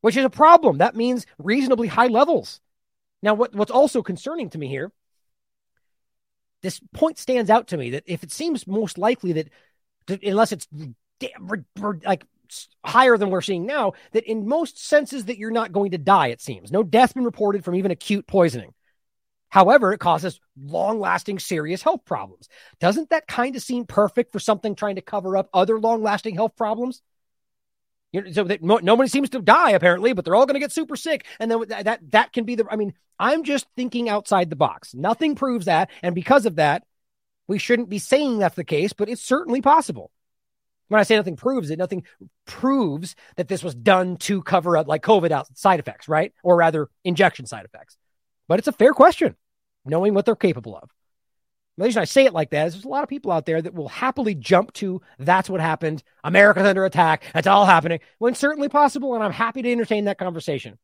which 0.00 0.16
is 0.16 0.24
a 0.24 0.30
problem. 0.30 0.78
That 0.78 0.96
means 0.96 1.26
reasonably 1.38 1.88
high 1.88 2.08
levels. 2.08 2.60
Now, 3.22 3.34
what, 3.34 3.54
what's 3.54 3.70
also 3.70 4.02
concerning 4.02 4.50
to 4.50 4.58
me 4.58 4.68
here, 4.68 4.90
this 6.62 6.80
point 6.92 7.18
stands 7.18 7.50
out 7.50 7.68
to 7.68 7.76
me 7.76 7.90
that 7.90 8.04
if 8.06 8.22
it 8.22 8.32
seems 8.32 8.66
most 8.66 8.98
likely 8.98 9.32
that, 9.34 9.48
unless 10.22 10.52
it's 10.52 10.66
like 11.82 12.24
higher 12.84 13.16
than 13.16 13.30
we're 13.30 13.40
seeing 13.40 13.66
now, 13.66 13.92
that 14.12 14.24
in 14.24 14.48
most 14.48 14.82
senses 14.82 15.26
that 15.26 15.38
you're 15.38 15.50
not 15.50 15.72
going 15.72 15.90
to 15.92 15.98
die. 15.98 16.28
It 16.28 16.40
seems 16.40 16.72
no 16.72 16.82
death 16.82 17.14
been 17.14 17.24
reported 17.24 17.64
from 17.64 17.74
even 17.74 17.90
acute 17.90 18.26
poisoning. 18.26 18.74
However, 19.50 19.92
it 19.92 19.98
causes 19.98 20.40
long 20.56 21.00
lasting 21.00 21.40
serious 21.40 21.82
health 21.82 22.04
problems. 22.04 22.48
Doesn't 22.78 23.10
that 23.10 23.26
kind 23.26 23.56
of 23.56 23.62
seem 23.62 23.84
perfect 23.84 24.32
for 24.32 24.38
something 24.38 24.74
trying 24.74 24.94
to 24.94 25.02
cover 25.02 25.36
up 25.36 25.50
other 25.52 25.78
long 25.78 26.02
lasting 26.02 26.36
health 26.36 26.56
problems? 26.56 27.02
You 28.12 28.22
know, 28.22 28.32
so 28.32 28.44
that 28.44 28.62
no, 28.62 28.78
nobody 28.78 29.08
seems 29.08 29.30
to 29.30 29.40
die 29.40 29.70
apparently, 29.70 30.12
but 30.12 30.24
they're 30.24 30.34
all 30.34 30.46
going 30.46 30.54
to 30.54 30.60
get 30.60 30.72
super 30.72 30.96
sick, 30.96 31.26
and 31.38 31.50
then 31.50 31.60
that, 31.68 31.84
that 31.84 32.10
that 32.10 32.32
can 32.32 32.44
be 32.44 32.54
the. 32.54 32.66
I 32.70 32.76
mean, 32.76 32.94
I'm 33.18 33.44
just 33.44 33.66
thinking 33.76 34.08
outside 34.08 34.50
the 34.50 34.56
box. 34.56 34.94
Nothing 34.94 35.34
proves 35.34 35.66
that, 35.66 35.90
and 36.02 36.14
because 36.14 36.46
of 36.46 36.56
that, 36.56 36.84
we 37.46 37.58
shouldn't 37.58 37.88
be 37.88 37.98
saying 37.98 38.38
that's 38.38 38.56
the 38.56 38.64
case, 38.64 38.92
but 38.92 39.08
it's 39.08 39.22
certainly 39.22 39.60
possible. 39.60 40.10
When 40.88 40.98
I 40.98 41.04
say 41.04 41.14
nothing 41.14 41.36
proves 41.36 41.70
it, 41.70 41.78
nothing 41.78 42.04
proves 42.46 43.14
that 43.36 43.46
this 43.46 43.62
was 43.62 43.76
done 43.76 44.16
to 44.18 44.42
cover 44.42 44.76
up 44.76 44.88
like 44.88 45.02
COVID 45.02 45.30
out 45.30 45.56
side 45.56 45.78
effects, 45.78 46.08
right? 46.08 46.32
Or 46.42 46.56
rather, 46.56 46.88
injection 47.04 47.46
side 47.46 47.64
effects. 47.64 47.96
But 48.50 48.58
it's 48.58 48.66
a 48.66 48.72
fair 48.72 48.92
question, 48.92 49.36
knowing 49.84 50.12
what 50.12 50.26
they're 50.26 50.34
capable 50.34 50.76
of. 50.76 50.90
The 51.76 51.84
reason 51.84 52.02
I 52.02 52.04
say 52.04 52.24
it 52.24 52.32
like 52.32 52.50
that 52.50 52.66
is 52.66 52.72
there's 52.72 52.84
a 52.84 52.88
lot 52.88 53.04
of 53.04 53.08
people 53.08 53.30
out 53.30 53.46
there 53.46 53.62
that 53.62 53.74
will 53.74 53.86
happily 53.86 54.34
jump 54.34 54.72
to 54.72 55.00
that's 55.20 55.48
what 55.48 55.60
happened. 55.60 56.02
America's 56.24 56.66
under 56.66 56.84
attack. 56.84 57.22
That's 57.32 57.46
all 57.46 57.64
happening. 57.64 58.00
When 58.18 58.34
certainly 58.34 58.68
possible, 58.68 59.14
and 59.14 59.22
I'm 59.22 59.30
happy 59.30 59.62
to 59.62 59.70
entertain 59.70 60.06
that 60.06 60.18
conversation. 60.18 60.78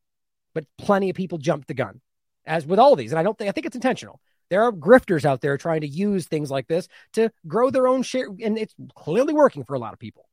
But 0.54 0.66
plenty 0.78 1.10
of 1.10 1.16
people 1.16 1.38
jump 1.38 1.66
the 1.66 1.74
gun, 1.74 2.00
as 2.46 2.64
with 2.64 2.78
all 2.78 2.94
these. 2.94 3.10
And 3.10 3.18
I 3.18 3.24
don't 3.24 3.36
think 3.36 3.48
I 3.48 3.52
think 3.52 3.66
it's 3.66 3.74
intentional. 3.74 4.20
There 4.48 4.62
are 4.62 4.70
grifters 4.70 5.24
out 5.24 5.40
there 5.40 5.58
trying 5.58 5.80
to 5.80 5.88
use 5.88 6.26
things 6.26 6.52
like 6.52 6.68
this 6.68 6.86
to 7.14 7.32
grow 7.48 7.70
their 7.70 7.88
own 7.88 8.04
share, 8.04 8.28
and 8.40 8.56
it's 8.56 8.76
clearly 8.94 9.34
working 9.34 9.64
for 9.64 9.74
a 9.74 9.80
lot 9.80 9.92
of 9.92 9.98
people. 9.98 10.28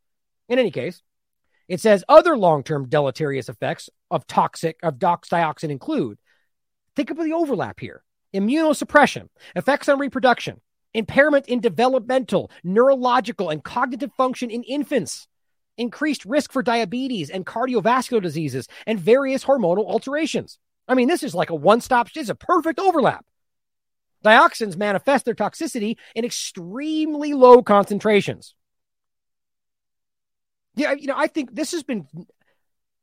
In 0.49 0.59
any 0.59 0.69
case, 0.69 1.01
it 1.67 1.79
says 1.79 2.03
other 2.07 2.37
long-term 2.37 2.89
deleterious 2.89 3.49
effects 3.49 3.89
of 4.11 4.27
toxic 4.27 4.77
of 4.83 4.99
dioxin 4.99 5.71
include 5.71 6.19
Think 6.95 7.09
of 7.09 7.17
the 7.17 7.33
overlap 7.33 7.79
here 7.79 8.03
immunosuppression, 8.33 9.29
effects 9.55 9.87
on 9.87 9.99
reproduction, 9.99 10.59
impairment 10.93 11.47
in 11.47 11.59
developmental, 11.59 12.49
neurological, 12.63 13.49
and 13.49 13.63
cognitive 13.63 14.11
function 14.13 14.49
in 14.49 14.63
infants, 14.63 15.27
increased 15.77 16.25
risk 16.25 16.51
for 16.51 16.63
diabetes 16.63 17.29
and 17.29 17.45
cardiovascular 17.45 18.21
diseases, 18.21 18.67
and 18.87 18.99
various 18.99 19.45
hormonal 19.45 19.85
alterations. 19.85 20.57
I 20.87 20.95
mean, 20.95 21.07
this 21.07 21.23
is 21.23 21.35
like 21.35 21.49
a 21.49 21.55
one 21.55 21.81
stop, 21.81 22.09
is 22.15 22.29
a 22.29 22.35
perfect 22.35 22.79
overlap. 22.79 23.25
Dioxins 24.23 24.77
manifest 24.77 25.25
their 25.25 25.35
toxicity 25.35 25.97
in 26.15 26.25
extremely 26.25 27.33
low 27.33 27.61
concentrations. 27.61 28.55
Yeah, 30.75 30.93
you 30.93 31.07
know, 31.07 31.17
I 31.17 31.27
think 31.27 31.53
this 31.53 31.71
has 31.73 31.83
been 31.83 32.07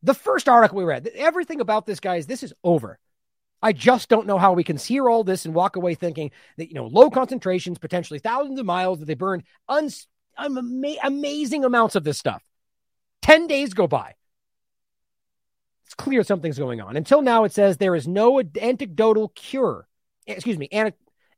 the 0.02 0.14
first 0.14 0.48
article 0.48 0.78
we 0.78 0.84
read. 0.84 1.06
Everything 1.14 1.60
about 1.60 1.86
this, 1.86 2.00
guys, 2.00 2.26
this 2.26 2.42
is 2.42 2.52
over. 2.64 2.98
I 3.62 3.72
just 3.72 4.08
don't 4.08 4.26
know 4.26 4.38
how 4.38 4.52
we 4.52 4.64
can 4.64 4.76
hear 4.76 5.08
all 5.08 5.24
this 5.24 5.44
and 5.44 5.54
walk 5.54 5.76
away 5.76 5.94
thinking 5.94 6.30
that, 6.56 6.68
you 6.68 6.74
know, 6.74 6.86
low 6.86 7.10
concentrations, 7.10 7.78
potentially 7.78 8.18
thousands 8.18 8.58
of 8.58 8.66
miles, 8.66 9.00
that 9.00 9.04
they 9.04 9.14
burned 9.14 9.42
uns- 9.68 10.06
ama- 10.38 10.96
amazing 11.02 11.64
amounts 11.64 11.94
of 11.94 12.04
this 12.04 12.18
stuff. 12.18 12.42
10 13.22 13.46
days 13.46 13.74
go 13.74 13.86
by. 13.86 14.14
It's 15.84 15.94
clear 15.94 16.22
something's 16.22 16.58
going 16.58 16.80
on. 16.80 16.96
Until 16.96 17.20
now, 17.20 17.44
it 17.44 17.52
says 17.52 17.76
there 17.76 17.96
is 17.96 18.08
no 18.08 18.40
antidotal 18.40 19.34
cure. 19.34 19.86
Excuse 20.26 20.56
me, 20.56 20.68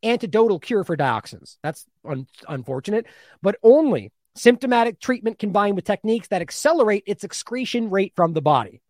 antidotal 0.03 0.61
cure 0.61 0.85
for 0.85 0.97
dioxins. 0.97 1.57
That's 1.63 1.87
un- 2.05 2.27
unfortunate, 2.49 3.07
but 3.41 3.57
only 3.63 4.13
symptomatic 4.35 5.01
treatment 5.01 5.39
combined 5.39 5.77
with 5.77 5.85
techniques 5.85 6.29
that 6.29 6.43
accelerate 6.43 7.05
its 7.07 7.25
excretion 7.25 7.91
rate 7.91 8.13
from 8.15 8.33
the 8.33 8.43
body. 8.43 8.81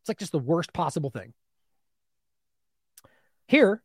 It's 0.00 0.08
like 0.08 0.18
just 0.18 0.32
the 0.32 0.38
worst 0.38 0.72
possible 0.72 1.10
thing. 1.10 1.32
Here 3.46 3.82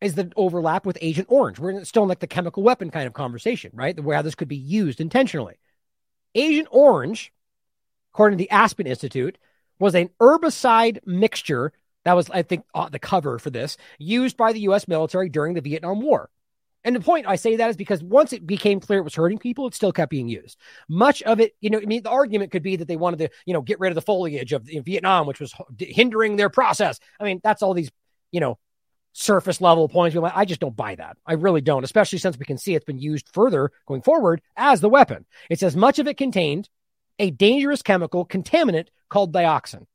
is 0.00 0.14
the 0.14 0.30
overlap 0.36 0.86
with 0.86 0.98
Agent 1.00 1.28
Orange. 1.30 1.58
We're 1.58 1.84
still 1.84 2.04
in 2.04 2.08
like 2.08 2.20
the 2.20 2.26
chemical 2.26 2.62
weapon 2.62 2.90
kind 2.90 3.06
of 3.06 3.14
conversation, 3.14 3.72
right? 3.74 3.94
The 3.94 4.02
where 4.02 4.22
this 4.22 4.34
could 4.34 4.48
be 4.48 4.56
used 4.56 5.00
intentionally. 5.00 5.58
Agent 6.34 6.68
Orange, 6.70 7.32
according 8.12 8.38
to 8.38 8.44
the 8.44 8.50
Aspen 8.50 8.86
Institute, 8.86 9.38
was 9.78 9.94
an 9.94 10.10
herbicide 10.20 11.00
mixture 11.06 11.72
that 12.04 12.14
was, 12.14 12.30
I 12.30 12.42
think, 12.42 12.64
uh, 12.74 12.88
the 12.88 12.98
cover 12.98 13.38
for 13.38 13.50
this, 13.50 13.76
used 13.98 14.36
by 14.36 14.52
the 14.52 14.60
U.S. 14.60 14.88
military 14.88 15.28
during 15.28 15.54
the 15.54 15.60
Vietnam 15.60 16.00
War. 16.00 16.30
And 16.84 16.94
the 16.94 17.00
point 17.00 17.26
I 17.26 17.36
say 17.36 17.56
that 17.56 17.70
is 17.70 17.76
because 17.76 18.02
once 18.02 18.32
it 18.32 18.46
became 18.46 18.80
clear 18.80 19.00
it 19.00 19.04
was 19.04 19.14
hurting 19.14 19.38
people, 19.38 19.66
it 19.66 19.74
still 19.74 19.92
kept 19.92 20.10
being 20.10 20.28
used. 20.28 20.56
Much 20.88 21.22
of 21.22 21.40
it, 21.40 21.54
you 21.60 21.70
know, 21.70 21.78
I 21.78 21.86
mean, 21.86 22.02
the 22.02 22.10
argument 22.10 22.52
could 22.52 22.62
be 22.62 22.76
that 22.76 22.86
they 22.86 22.96
wanted 22.96 23.18
to, 23.18 23.28
you 23.46 23.52
know, 23.52 23.60
get 23.60 23.80
rid 23.80 23.90
of 23.90 23.94
the 23.96 24.00
foliage 24.00 24.52
of 24.52 24.62
Vietnam, 24.62 25.26
which 25.26 25.40
was 25.40 25.52
hindering 25.78 26.36
their 26.36 26.48
process. 26.48 27.00
I 27.18 27.24
mean, 27.24 27.40
that's 27.42 27.62
all 27.62 27.74
these 27.74 27.90
you 28.30 28.40
know, 28.40 28.58
surface 29.12 29.60
level 29.60 29.88
points. 29.88 30.16
I 30.16 30.44
just 30.44 30.60
don't 30.60 30.76
buy 30.76 30.94
that. 30.94 31.16
I 31.26 31.34
really 31.34 31.60
don't, 31.60 31.84
especially 31.84 32.18
since 32.18 32.38
we 32.38 32.44
can 32.44 32.58
see 32.58 32.74
it's 32.74 32.84
been 32.84 32.98
used 32.98 33.28
further 33.32 33.72
going 33.86 34.02
forward 34.02 34.40
as 34.56 34.80
the 34.80 34.88
weapon. 34.88 35.26
It 35.50 35.58
says 35.58 35.76
much 35.76 35.98
of 35.98 36.06
it 36.06 36.16
contained 36.16 36.68
a 37.18 37.30
dangerous 37.30 37.82
chemical 37.82 38.24
contaminant 38.24 38.88
called 39.08 39.32
dioxin. 39.32 39.86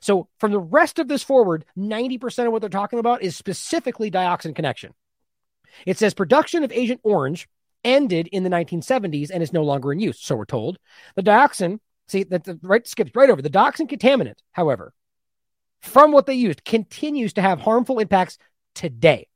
So 0.00 0.28
from 0.38 0.52
the 0.52 0.60
rest 0.60 0.98
of 0.98 1.08
this 1.08 1.22
forward, 1.22 1.64
90% 1.76 2.46
of 2.46 2.52
what 2.52 2.60
they're 2.60 2.68
talking 2.68 2.98
about 2.98 3.22
is 3.22 3.36
specifically 3.36 4.10
dioxin 4.10 4.54
connection. 4.54 4.94
It 5.86 5.98
says 5.98 6.14
production 6.14 6.64
of 6.64 6.72
Agent 6.72 7.00
Orange 7.02 7.48
ended 7.84 8.28
in 8.28 8.42
the 8.42 8.50
1970s 8.50 9.30
and 9.30 9.42
is 9.42 9.52
no 9.52 9.62
longer 9.62 9.92
in 9.92 10.00
use, 10.00 10.20
so 10.20 10.36
we're 10.36 10.44
told. 10.44 10.78
The 11.16 11.22
dioxin, 11.22 11.78
see, 12.08 12.24
that 12.24 12.46
right 12.62 12.86
skips 12.86 13.12
right 13.14 13.30
over. 13.30 13.42
The 13.42 13.50
dioxin 13.50 13.90
contaminant, 13.90 14.36
however, 14.52 14.92
from 15.82 16.12
what 16.12 16.26
they 16.26 16.34
used 16.34 16.64
continues 16.64 17.34
to 17.34 17.42
have 17.42 17.60
harmful 17.60 17.98
impacts 17.98 18.38
today. 18.74 19.28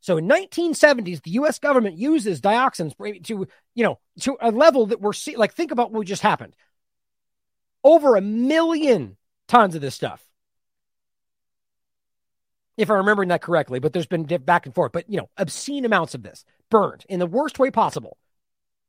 So 0.00 0.18
in 0.18 0.28
1970s, 0.28 1.22
the 1.22 1.30
U.S. 1.32 1.58
government 1.58 1.96
uses 1.96 2.42
dioxins 2.42 2.94
to, 3.24 3.48
you 3.74 3.84
know, 3.84 3.98
to 4.20 4.36
a 4.38 4.50
level 4.50 4.86
that 4.86 5.00
we're 5.00 5.14
seeing. 5.14 5.38
Like, 5.38 5.54
think 5.54 5.70
about 5.70 5.92
what 5.92 6.06
just 6.06 6.20
happened. 6.20 6.54
Over 7.82 8.16
a 8.16 8.20
million 8.20 9.16
tons 9.48 9.74
of 9.74 9.80
this 9.80 9.94
stuff. 9.94 10.22
If 12.76 12.90
I'm 12.90 12.98
remembering 12.98 13.30
that 13.30 13.40
correctly, 13.40 13.78
but 13.78 13.92
there's 13.92 14.06
been 14.06 14.24
back 14.24 14.66
and 14.66 14.74
forth, 14.74 14.92
but 14.92 15.08
you 15.08 15.16
know, 15.16 15.30
obscene 15.38 15.84
amounts 15.86 16.14
of 16.14 16.22
this 16.22 16.44
burned 16.70 17.06
in 17.08 17.18
the 17.18 17.26
worst 17.26 17.58
way 17.58 17.70
possible. 17.70 18.18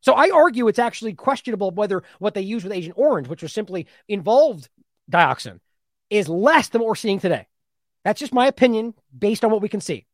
So 0.01 0.13
I 0.13 0.31
argue 0.31 0.67
it's 0.67 0.79
actually 0.79 1.13
questionable 1.13 1.71
whether 1.71 2.03
what 2.19 2.33
they 2.33 2.41
used 2.41 2.65
with 2.65 2.73
Agent 2.73 2.95
Orange, 2.97 3.27
which 3.27 3.41
was 3.41 3.53
simply 3.53 3.87
involved 4.07 4.69
dioxin, 5.09 5.59
is 6.09 6.29
less 6.29 6.69
than 6.69 6.81
what 6.81 6.89
we're 6.89 6.95
seeing 6.95 7.19
today. 7.19 7.47
That's 8.03 8.19
just 8.19 8.33
my 8.33 8.47
opinion 8.47 8.93
based 9.17 9.43
on 9.43 9.51
what 9.51 9.61
we 9.61 9.69
can 9.69 9.81
see. 9.81 10.05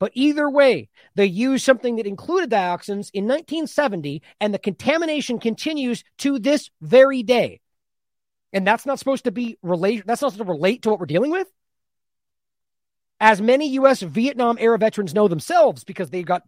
But 0.00 0.10
either 0.14 0.50
way, 0.50 0.88
they 1.14 1.26
used 1.26 1.64
something 1.64 1.96
that 1.96 2.06
included 2.06 2.50
dioxins 2.50 3.10
in 3.12 3.26
1970, 3.26 4.22
and 4.40 4.52
the 4.52 4.58
contamination 4.58 5.38
continues 5.38 6.02
to 6.18 6.38
this 6.40 6.70
very 6.80 7.22
day. 7.22 7.60
And 8.52 8.66
that's 8.66 8.86
not 8.86 8.98
supposed 8.98 9.24
to 9.24 9.30
be 9.30 9.56
relate. 9.62 10.04
That's 10.06 10.20
not 10.22 10.32
supposed 10.32 10.48
to 10.48 10.52
relate 10.52 10.82
to 10.82 10.90
what 10.90 10.98
we're 10.98 11.06
dealing 11.06 11.30
with. 11.30 11.46
as 13.20 13.40
many 13.40 13.70
U.S. 13.70 14.00
Vietnam 14.00 14.56
era 14.60 14.78
veterans 14.78 15.14
know 15.14 15.26
themselves 15.28 15.84
because 15.84 16.10
they 16.10 16.22
got 16.22 16.42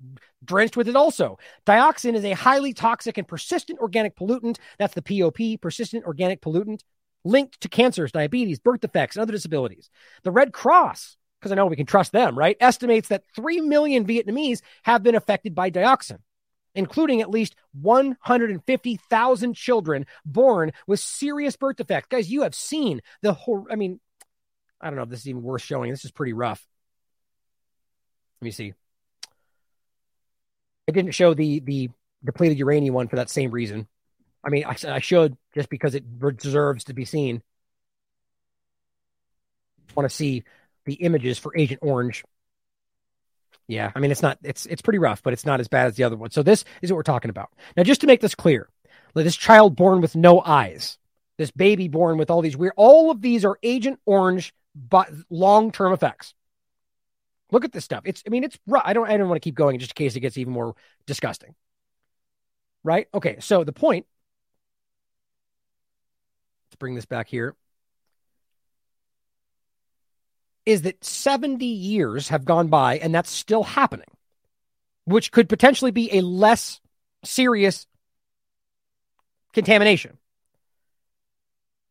drenched 0.44 0.76
with 0.76 0.88
it 0.88 0.96
also. 0.96 1.38
Dioxin 1.66 2.14
is 2.14 2.24
a 2.24 2.32
highly 2.32 2.72
toxic 2.72 3.18
and 3.18 3.26
persistent 3.26 3.80
organic 3.80 4.16
pollutant. 4.16 4.58
That's 4.78 4.94
the 4.94 5.02
POP, 5.02 5.60
persistent 5.60 6.04
organic 6.04 6.40
pollutant, 6.40 6.82
linked 7.24 7.60
to 7.60 7.68
cancers, 7.68 8.12
diabetes, 8.12 8.58
birth 8.58 8.80
defects, 8.80 9.16
and 9.16 9.22
other 9.22 9.32
disabilities. 9.32 9.90
The 10.22 10.30
Red 10.30 10.52
Cross, 10.52 11.16
because 11.40 11.52
I 11.52 11.54
know 11.54 11.66
we 11.66 11.76
can 11.76 11.86
trust 11.86 12.12
them, 12.12 12.38
right, 12.38 12.56
estimates 12.60 13.08
that 13.08 13.24
3 13.34 13.60
million 13.60 14.06
Vietnamese 14.06 14.60
have 14.82 15.02
been 15.02 15.14
affected 15.14 15.54
by 15.54 15.70
dioxin, 15.70 16.18
including 16.74 17.20
at 17.20 17.30
least 17.30 17.54
150,000 17.80 19.54
children 19.54 20.06
born 20.24 20.72
with 20.86 21.00
serious 21.00 21.56
birth 21.56 21.76
defects. 21.76 22.08
Guys, 22.08 22.30
you 22.30 22.42
have 22.42 22.54
seen 22.54 23.00
the 23.22 23.32
whole, 23.32 23.66
I 23.70 23.76
mean, 23.76 24.00
I 24.80 24.86
don't 24.86 24.96
know 24.96 25.02
if 25.02 25.10
this 25.10 25.20
is 25.20 25.28
even 25.28 25.42
worth 25.42 25.62
showing. 25.62 25.90
This 25.90 26.04
is 26.04 26.10
pretty 26.10 26.32
rough. 26.32 26.66
Let 28.40 28.46
me 28.46 28.50
see. 28.52 28.72
I 30.88 30.92
didn't 30.92 31.12
show 31.12 31.34
the 31.34 31.60
the 31.60 31.90
depleted 32.24 32.58
uranium 32.58 32.94
one 32.94 33.08
for 33.08 33.16
that 33.16 33.30
same 33.30 33.50
reason. 33.50 33.86
I 34.44 34.48
mean, 34.48 34.64
I, 34.64 34.76
I 34.88 35.00
should 35.00 35.36
just 35.54 35.68
because 35.68 35.94
it 35.94 36.04
deserves 36.36 36.84
to 36.84 36.94
be 36.94 37.04
seen. 37.04 37.42
Want 39.94 40.08
to 40.08 40.14
see 40.14 40.44
the 40.84 40.94
images 40.94 41.38
for 41.38 41.56
Agent 41.56 41.80
Orange? 41.82 42.24
Yeah, 43.66 43.92
I 43.94 44.00
mean 44.00 44.10
it's 44.10 44.22
not 44.22 44.38
it's 44.42 44.66
it's 44.66 44.82
pretty 44.82 44.98
rough, 44.98 45.22
but 45.22 45.32
it's 45.32 45.46
not 45.46 45.60
as 45.60 45.68
bad 45.68 45.86
as 45.86 45.96
the 45.96 46.04
other 46.04 46.16
one. 46.16 46.30
So 46.30 46.42
this 46.42 46.64
is 46.82 46.90
what 46.90 46.96
we're 46.96 47.02
talking 47.02 47.30
about. 47.30 47.50
Now, 47.76 47.82
just 47.82 48.00
to 48.00 48.06
make 48.06 48.20
this 48.20 48.34
clear, 48.34 48.68
this 49.14 49.36
child 49.36 49.76
born 49.76 50.00
with 50.00 50.16
no 50.16 50.40
eyes, 50.40 50.98
this 51.38 51.50
baby 51.50 51.88
born 51.88 52.18
with 52.18 52.30
all 52.30 52.42
these 52.42 52.56
weird, 52.56 52.72
all 52.76 53.10
of 53.10 53.20
these 53.20 53.44
are 53.44 53.58
Agent 53.62 54.00
Orange 54.06 54.52
but 54.74 55.10
long 55.28 55.72
term 55.72 55.92
effects. 55.92 56.34
Look 57.52 57.64
at 57.64 57.72
this 57.72 57.84
stuff. 57.84 58.02
It's, 58.04 58.22
I 58.26 58.30
mean, 58.30 58.44
it's, 58.44 58.58
rough. 58.66 58.82
I 58.84 58.92
don't, 58.92 59.08
I 59.08 59.16
don't 59.16 59.28
want 59.28 59.42
to 59.42 59.46
keep 59.46 59.56
going 59.56 59.78
just 59.78 59.92
in 59.92 59.94
case 59.94 60.14
it 60.14 60.20
gets 60.20 60.38
even 60.38 60.52
more 60.52 60.74
disgusting. 61.06 61.54
Right? 62.84 63.08
Okay. 63.12 63.38
So 63.40 63.64
the 63.64 63.72
point, 63.72 64.06
bring 66.80 66.96
this 66.96 67.06
back 67.06 67.28
here, 67.28 67.54
is 70.66 70.82
that 70.82 71.04
70 71.04 71.64
years 71.64 72.28
have 72.28 72.44
gone 72.44 72.68
by 72.68 72.98
and 72.98 73.14
that's 73.14 73.30
still 73.30 73.62
happening, 73.62 74.10
which 75.04 75.30
could 75.30 75.48
potentially 75.48 75.92
be 75.92 76.18
a 76.18 76.22
less 76.22 76.80
serious 77.24 77.86
contamination. 79.52 80.18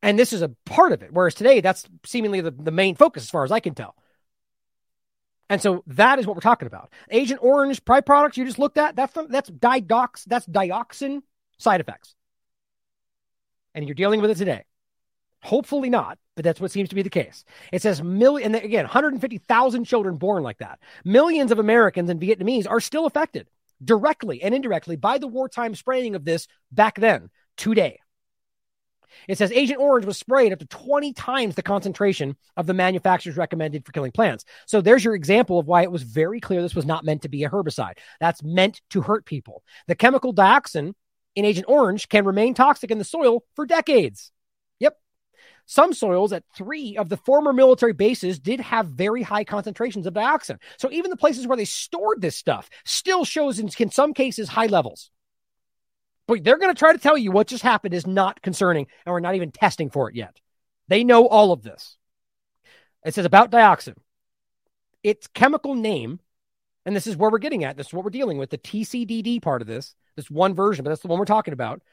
And 0.01 0.17
this 0.17 0.31
is 0.31 0.41
a 0.41 0.49
part 0.65 0.91
of 0.91 1.03
it. 1.03 1.11
Whereas 1.11 1.35
today, 1.35 1.59
that's 1.59 1.85
seemingly 2.05 2.41
the, 2.41 2.51
the 2.51 2.71
main 2.71 2.95
focus, 2.95 3.23
as 3.23 3.29
far 3.29 3.43
as 3.43 3.51
I 3.51 3.59
can 3.59 3.75
tell. 3.75 3.95
And 5.49 5.61
so 5.61 5.83
that 5.87 6.19
is 6.19 6.27
what 6.27 6.35
we're 6.35 6.41
talking 6.41 6.67
about. 6.67 6.93
Agent 7.09 7.41
Orange 7.43 7.83
products 7.83 8.37
you 8.37 8.45
just 8.45 8.59
looked 8.59 8.77
at, 8.77 8.95
that's 8.95 9.17
that's 9.29 9.49
diox, 9.49 10.23
that's 10.25 10.45
dioxin 10.45 11.21
side 11.57 11.81
effects. 11.81 12.15
And 13.73 13.87
you're 13.87 13.95
dealing 13.95 14.21
with 14.21 14.31
it 14.31 14.37
today. 14.37 14.63
Hopefully 15.41 15.89
not, 15.89 16.17
but 16.35 16.43
that's 16.43 16.59
what 16.59 16.71
seems 16.71 16.89
to 16.89 16.95
be 16.95 17.01
the 17.01 17.09
case. 17.09 17.45
It 17.71 17.81
says 17.81 18.03
million, 18.03 18.53
and 18.53 18.63
again, 18.63 18.83
150,000 18.83 19.85
children 19.85 20.17
born 20.17 20.43
like 20.43 20.57
that. 20.57 20.79
Millions 21.05 21.51
of 21.51 21.59
Americans 21.59 22.09
and 22.09 22.19
Vietnamese 22.21 22.69
are 22.69 22.81
still 22.81 23.05
affected 23.05 23.47
directly 23.83 24.43
and 24.43 24.53
indirectly 24.53 24.97
by 24.97 25.17
the 25.17 25.27
wartime 25.27 25.75
spraying 25.75 26.15
of 26.15 26.25
this 26.25 26.47
back 26.71 26.99
then, 26.99 27.29
today. 27.55 27.99
It 29.27 29.37
says 29.37 29.51
Agent 29.51 29.79
Orange 29.79 30.05
was 30.05 30.17
sprayed 30.17 30.53
up 30.53 30.59
to 30.59 30.65
20 30.65 31.13
times 31.13 31.55
the 31.55 31.63
concentration 31.63 32.35
of 32.55 32.67
the 32.67 32.73
manufacturer's 32.73 33.37
recommended 33.37 33.85
for 33.85 33.91
killing 33.91 34.11
plants. 34.11 34.45
So 34.65 34.81
there's 34.81 35.03
your 35.03 35.15
example 35.15 35.59
of 35.59 35.67
why 35.67 35.83
it 35.83 35.91
was 35.91 36.03
very 36.03 36.39
clear 36.39 36.61
this 36.61 36.75
was 36.75 36.85
not 36.85 37.03
meant 37.03 37.23
to 37.23 37.29
be 37.29 37.43
a 37.43 37.49
herbicide. 37.49 37.97
That's 38.19 38.43
meant 38.43 38.81
to 38.91 39.01
hurt 39.01 39.25
people. 39.25 39.63
The 39.87 39.95
chemical 39.95 40.33
dioxin 40.33 40.93
in 41.35 41.45
Agent 41.45 41.65
Orange 41.67 42.09
can 42.09 42.25
remain 42.25 42.53
toxic 42.53 42.91
in 42.91 42.97
the 42.97 43.03
soil 43.03 43.43
for 43.55 43.65
decades. 43.65 44.31
Some 45.69 45.93
soils 45.93 46.33
at 46.33 46.45
three 46.55 46.97
of 46.97 47.09
the 47.09 47.17
former 47.17 47.53
military 47.53 47.93
bases 47.93 48.39
did 48.39 48.59
have 48.59 48.87
very 48.87 49.21
high 49.21 49.43
concentrations 49.43 50.07
of 50.07 50.15
dioxin. 50.15 50.57
So 50.77 50.89
even 50.91 51.11
the 51.11 51.15
places 51.15 51.45
where 51.45 51.55
they 51.57 51.65
stored 51.65 52.21
this 52.21 52.35
stuff 52.35 52.71
still 52.85 53.23
shows 53.23 53.59
in, 53.59 53.69
in 53.77 53.91
some 53.91 54.15
cases 54.15 54.49
high 54.49 54.65
levels. 54.65 55.11
But 56.25 56.43
they're 56.43 56.57
going 56.57 56.73
to 56.73 56.79
try 56.79 56.91
to 56.91 56.97
tell 56.97 57.19
you 57.19 57.31
what 57.31 57.45
just 57.45 57.61
happened 57.61 57.93
is 57.93 58.07
not 58.07 58.41
concerning, 58.41 58.87
and 59.05 59.13
we're 59.13 59.19
not 59.19 59.35
even 59.35 59.51
testing 59.51 59.91
for 59.91 60.09
it 60.09 60.15
yet. 60.15 60.39
They 60.87 61.03
know 61.03 61.27
all 61.27 61.51
of 61.51 61.61
this. 61.61 61.97
It 63.05 63.13
says 63.13 63.25
about 63.25 63.51
dioxin. 63.51 63.93
Its 65.03 65.27
chemical 65.27 65.75
name, 65.75 66.19
and 66.83 66.95
this 66.95 67.05
is 67.05 67.15
where 67.15 67.29
we're 67.29 67.37
getting 67.37 67.63
at. 67.63 67.77
This 67.77 67.87
is 67.87 67.93
what 67.93 68.03
we're 68.03 68.09
dealing 68.09 68.39
with 68.39 68.49
the 68.49 68.57
TCDD 68.57 69.39
part 69.43 69.61
of 69.61 69.67
this. 69.67 69.93
This 70.15 70.31
one 70.31 70.55
version, 70.55 70.83
but 70.83 70.89
that's 70.89 71.03
the 71.03 71.09
one 71.09 71.19
we're 71.19 71.25
talking 71.25 71.53
about. 71.53 71.83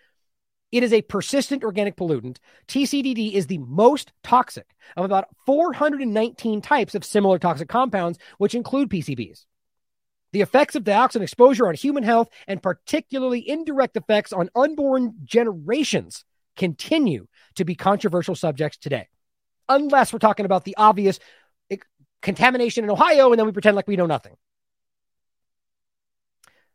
It 0.77 0.83
is 0.83 0.93
a 0.93 1.01
persistent 1.01 1.65
organic 1.65 1.97
pollutant. 1.97 2.37
TCDD 2.69 3.33
is 3.33 3.47
the 3.47 3.57
most 3.57 4.13
toxic 4.23 4.77
of 4.95 5.07
about 5.07 5.27
419 5.47 6.61
types 6.61 6.95
of 6.95 7.03
similar 7.03 7.39
toxic 7.39 7.67
compounds, 7.67 8.19
which 8.37 8.55
include 8.55 8.91
PCBs. 8.91 9.47
The 10.33 10.43
effects 10.43 10.75
of 10.75 10.85
dioxin 10.85 11.23
exposure 11.23 11.67
on 11.67 11.77
human 11.77 12.03
health 12.03 12.29
and 12.47 12.63
particularly 12.63 13.49
indirect 13.49 13.97
effects 13.97 14.35
on 14.35 14.51
unborn 14.55 15.15
generations 15.25 16.27
continue 16.57 17.27
to 17.55 17.65
be 17.65 17.75
controversial 17.75 18.35
subjects 18.35 18.77
today. 18.77 19.09
Unless 19.71 20.13
we're 20.13 20.19
talking 20.19 20.45
about 20.45 20.67
the 20.67 20.77
obvious 20.77 21.19
contamination 22.21 22.85
in 22.85 22.91
Ohio 22.91 23.33
and 23.33 23.39
then 23.39 23.47
we 23.47 23.53
pretend 23.53 23.77
like 23.77 23.89
we 23.89 23.97
know 23.97 24.05
nothing. 24.05 24.37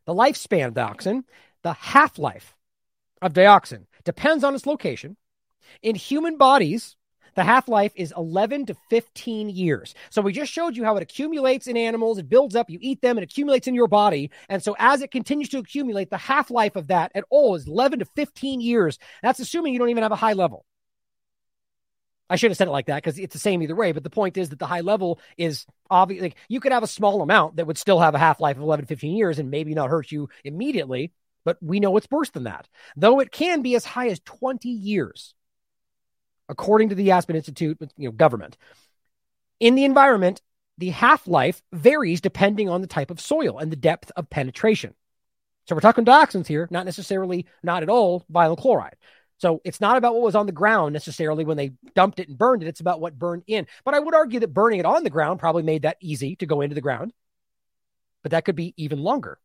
The 0.08 0.16
lifespan 0.16 0.70
of 0.70 0.74
dioxin, 0.74 1.24
the 1.62 1.74
half 1.74 2.18
life 2.18 2.56
of 3.22 3.34
dioxin, 3.34 3.86
depends 4.04 4.44
on 4.44 4.56
its 4.56 4.66
location. 4.66 5.18
In 5.82 5.96
human 5.96 6.38
bodies, 6.38 6.96
the 7.36 7.44
half 7.44 7.68
life 7.68 7.94
is 7.96 8.14
11 8.18 8.66
to 8.68 8.76
15 8.90 9.50
years. 9.50 9.94
So 10.10 10.22
we 10.22 10.34
just 10.34 10.52
showed 10.52 10.76
you 10.76 10.84
how 10.84 10.98
it 10.98 11.04
accumulates 11.04 11.68
in 11.68 11.78
animals, 11.78 12.18
it 12.18 12.30
builds 12.30 12.56
up, 12.56 12.70
you 12.70 12.78
eat 12.82 13.02
them, 13.02 13.18
it 13.18 13.24
accumulates 13.24 13.68
in 13.68 13.76
your 13.76 13.88
body. 13.88 14.32
And 14.50 14.62
so 14.62 14.76
as 14.78 15.02
it 15.02 15.12
continues 15.12 15.50
to 15.50 15.60
accumulate, 15.60 16.10
the 16.10 16.18
half 16.18 16.52
life 16.52 16.76
of 16.76 16.88
that 16.88 17.12
at 17.16 17.24
all 17.30 17.56
is 17.56 17.68
11 17.68 18.00
to 18.00 18.06
15 18.06 18.62
years. 18.62 19.00
That's 19.24 19.40
assuming 19.40 19.74
you 19.74 19.80
don't 19.80 19.90
even 19.90 20.04
have 20.04 20.12
a 20.12 20.18
high 20.18 20.34
level. 20.34 20.66
I 22.30 22.38
should 22.38 22.50
have 22.50 22.58
said 22.58 22.70
it 22.70 22.72
like 22.72 22.86
that 22.86 23.04
because 23.04 23.20
it's 23.20 23.34
the 23.34 23.40
same 23.40 23.62
either 23.62 23.76
way. 23.76 23.92
But 23.92 24.04
the 24.04 24.10
point 24.10 24.38
is 24.38 24.50
that 24.50 24.60
the 24.60 24.66
high 24.66 24.80
level 24.80 25.20
is 25.38 25.66
obviously 25.90 26.30
Like 26.30 26.38
you 26.48 26.62
could 26.62 26.72
have 26.72 26.84
a 26.84 26.88
small 26.88 27.22
amount 27.22 27.58
that 27.58 27.68
would 27.68 27.78
still 27.78 28.00
have 28.00 28.16
a 28.16 28.20
half 28.20 28.40
life 28.40 28.56
of 28.56 28.64
11 28.64 28.86
to 28.86 28.88
15 28.88 29.18
years 29.18 29.38
and 29.38 29.52
maybe 29.52 29.74
not 29.74 29.90
hurt 29.90 30.12
you 30.14 30.30
immediately. 30.46 31.12
But 31.44 31.58
we 31.62 31.80
know 31.80 31.98
it's 31.98 32.12
worse 32.12 32.30
than 32.30 32.44
that, 32.44 32.68
though 32.96 33.20
it 33.20 33.32
can 33.32 33.62
be 33.62 33.76
as 33.76 33.86
high 33.86 34.08
as 34.08 34.20
20 34.20 34.70
years 34.70 35.34
according 36.52 36.90
to 36.90 36.96
the 36.96 37.12
Aspen 37.12 37.36
Institute, 37.36 37.78
you 37.98 38.10
know, 38.10 38.12
government. 38.12 38.58
In 39.60 39.76
the 39.76 39.86
environment, 39.86 40.42
the 40.78 40.90
half 40.90 41.28
life 41.28 41.62
varies 41.72 42.22
depending 42.22 42.70
on 42.70 42.82
the 42.82 42.88
type 42.88 43.10
of 43.10 43.22
soil 43.22 43.58
and 43.58 43.72
the 43.72 43.78
depth 43.78 44.12
of 44.16 44.30
penetration. 44.30 44.94
So 45.66 45.76
we're 45.76 45.82
talking 45.82 46.06
dioxins 46.06 46.48
here, 46.48 46.68
not 46.70 46.86
necessarily, 46.86 47.46
not 47.64 47.84
at 47.84 47.90
all 47.90 48.26
vinyl 48.32 48.58
chloride. 48.58 48.98
So 49.38 49.62
it's 49.64 49.80
not 49.80 49.98
about 49.98 50.14
what 50.14 50.24
was 50.24 50.36
on 50.36 50.46
the 50.46 50.52
ground 50.52 50.94
necessarily 50.94 51.46
when 51.46 51.58
they 51.58 51.72
dumped 51.96 52.20
it 52.20 52.28
and 52.28 52.38
burned 52.38 52.64
it. 52.64 52.68
It's 52.68 52.82
about 52.82 53.00
what 53.00 53.18
burned 53.18 53.44
in. 53.48 53.66
But 53.86 53.94
I 53.94 54.00
would 54.00 54.14
argue 54.14 54.40
that 54.42 54.54
burning 54.54 54.80
it 54.80 54.86
on 54.86 55.04
the 55.04 55.10
ground 55.10 55.40
probably 55.40 55.64
made 55.64 55.84
that 55.84 55.98
easy 56.02 56.36
to 56.38 56.46
go 56.46 56.62
into 56.62 56.76
the 56.76 56.82
ground. 56.82 57.14
But 58.24 58.32
that 58.32 58.46
could 58.46 58.56
be 58.56 58.74
even 58.78 59.02
longer. 59.02 59.40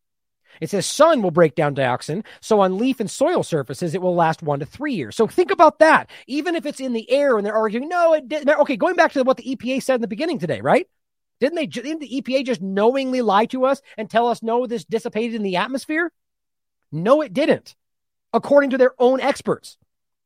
It 0.61 0.71
says 0.71 0.87
sun 0.87 1.23
will 1.23 1.31
break 1.31 1.55
down 1.55 1.75
dioxin. 1.75 2.25
So 2.41 2.61
on 2.61 2.79
leaf 2.79 3.01
and 3.01 3.11
soil 3.11 3.43
surfaces, 3.43 3.95
it 3.95 4.03
will 4.03 4.15
last 4.15 4.43
one 4.43 4.61
to 4.61 4.67
three 4.67 4.95
years. 4.95 5.17
So 5.17 5.27
think 5.27 5.51
about 5.51 5.79
that. 5.81 6.11
Even 6.27 6.55
if 6.55 6.67
it's 6.67 6.81
in 6.81 6.93
the 6.93 7.11
air 7.11 7.37
and 7.37 7.47
they're 7.47 7.55
arguing, 7.55 7.89
no, 7.89 8.15
it 8.15 8.29
didn't. 8.29 8.49
Okay, 8.61 8.77
going 8.77 8.97
back 8.97 9.13
to 9.13 9.23
what 9.23 9.37
the 9.37 9.57
EPA 9.57 9.83
said 9.83 9.97
in 9.97 10.01
the 10.01 10.09
beginning 10.09 10.39
today, 10.39 10.61
right? 10.61 10.89
Didn't 11.41 11.57
they, 11.57 11.67
didn't 11.67 12.01
the 12.01 12.23
EPA 12.23 12.47
just 12.47 12.63
knowingly 12.63 13.21
lie 13.21 13.47
to 13.47 13.67
us 13.67 13.83
and 13.99 14.09
tell 14.09 14.29
us, 14.29 14.43
no, 14.43 14.67
this 14.67 14.85
dissipated 14.85 15.35
in 15.35 15.43
the 15.43 15.57
atmosphere? 15.57 16.11
No, 16.91 17.21
it 17.21 17.35
didn't, 17.35 17.75
according 18.33 18.71
to 18.71 18.79
their 18.79 18.95
own 18.99 19.21
experts. 19.21 19.77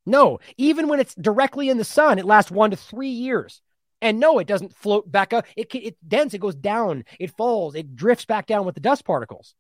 No, 0.07 0.39
even 0.57 0.89
when 0.89 1.00
it's 1.00 1.15
directly 1.15 1.68
in 1.68 1.78
the 1.78 1.84
sun, 1.84 2.18
it 2.18 2.24
lasts 2.24 2.50
one 2.50 2.70
to 2.70 2.76
three 2.76 3.08
years. 3.08 3.60
And 4.00 4.18
no, 4.18 4.39
it 4.39 4.47
doesn't 4.47 4.74
float 4.74 5.10
back 5.10 5.32
up. 5.32 5.44
It, 5.57 5.74
it 5.74 5.97
dense, 6.07 6.32
it 6.32 6.39
goes 6.39 6.55
down, 6.55 7.05
it 7.18 7.36
falls, 7.36 7.74
it 7.74 7.97
drifts 7.97 8.24
back 8.24 8.47
down 8.47 8.65
with 8.65 8.74
the 8.74 8.81
dust 8.81 9.05
particles 9.05 9.55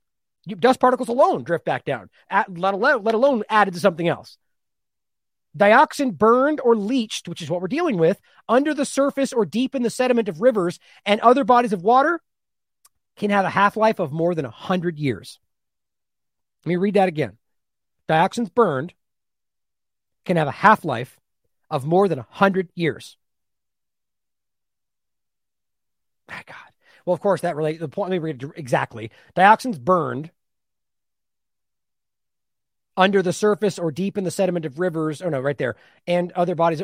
dust 0.46 0.80
particles 0.80 1.08
alone 1.08 1.44
drift 1.44 1.64
back 1.64 1.84
down, 1.84 2.10
at, 2.28 2.56
let, 2.56 2.74
alone, 2.74 3.02
let 3.02 3.14
alone 3.14 3.42
added 3.48 3.74
to 3.74 3.80
something 3.80 4.08
else. 4.08 4.38
Dioxin 5.56 6.16
burned 6.16 6.60
or 6.62 6.76
leached, 6.76 7.28
which 7.28 7.42
is 7.42 7.50
what 7.50 7.60
we're 7.60 7.68
dealing 7.68 7.98
with, 7.98 8.20
under 8.48 8.72
the 8.72 8.84
surface 8.84 9.32
or 9.32 9.44
deep 9.44 9.74
in 9.74 9.82
the 9.82 9.90
sediment 9.90 10.28
of 10.28 10.40
rivers 10.40 10.78
and 11.04 11.20
other 11.20 11.44
bodies 11.44 11.72
of 11.72 11.82
water 11.82 12.20
can 13.16 13.30
have 13.30 13.44
a 13.44 13.50
half 13.50 13.76
life 13.76 13.98
of 13.98 14.12
more 14.12 14.34
than 14.34 14.44
100 14.44 14.98
years. 14.98 15.38
Let 16.64 16.70
me 16.70 16.76
read 16.76 16.94
that 16.94 17.08
again. 17.08 17.36
Dioxins 18.08 18.52
burned 18.52 18.94
can 20.24 20.36
have 20.36 20.48
a 20.48 20.52
half 20.52 20.84
life 20.84 21.18
of 21.68 21.84
more 21.84 22.08
than 22.08 22.18
100 22.18 22.70
years. 22.74 23.16
My 26.28 26.42
God. 26.46 26.69
Well, 27.10 27.16
of 27.16 27.20
course, 27.20 27.40
that 27.40 27.56
relates. 27.56 27.80
The 27.80 27.88
point. 27.88 28.12
Let 28.12 28.22
me 28.22 28.24
read 28.24 28.40
it 28.40 28.52
exactly. 28.54 29.10
Dioxins 29.34 29.80
burned 29.80 30.30
under 32.96 33.20
the 33.20 33.32
surface 33.32 33.80
or 33.80 33.90
deep 33.90 34.16
in 34.16 34.22
the 34.22 34.30
sediment 34.30 34.64
of 34.64 34.78
rivers. 34.78 35.20
Oh 35.20 35.28
no, 35.28 35.40
right 35.40 35.58
there, 35.58 35.74
and 36.06 36.30
other 36.32 36.54
bodies. 36.54 36.82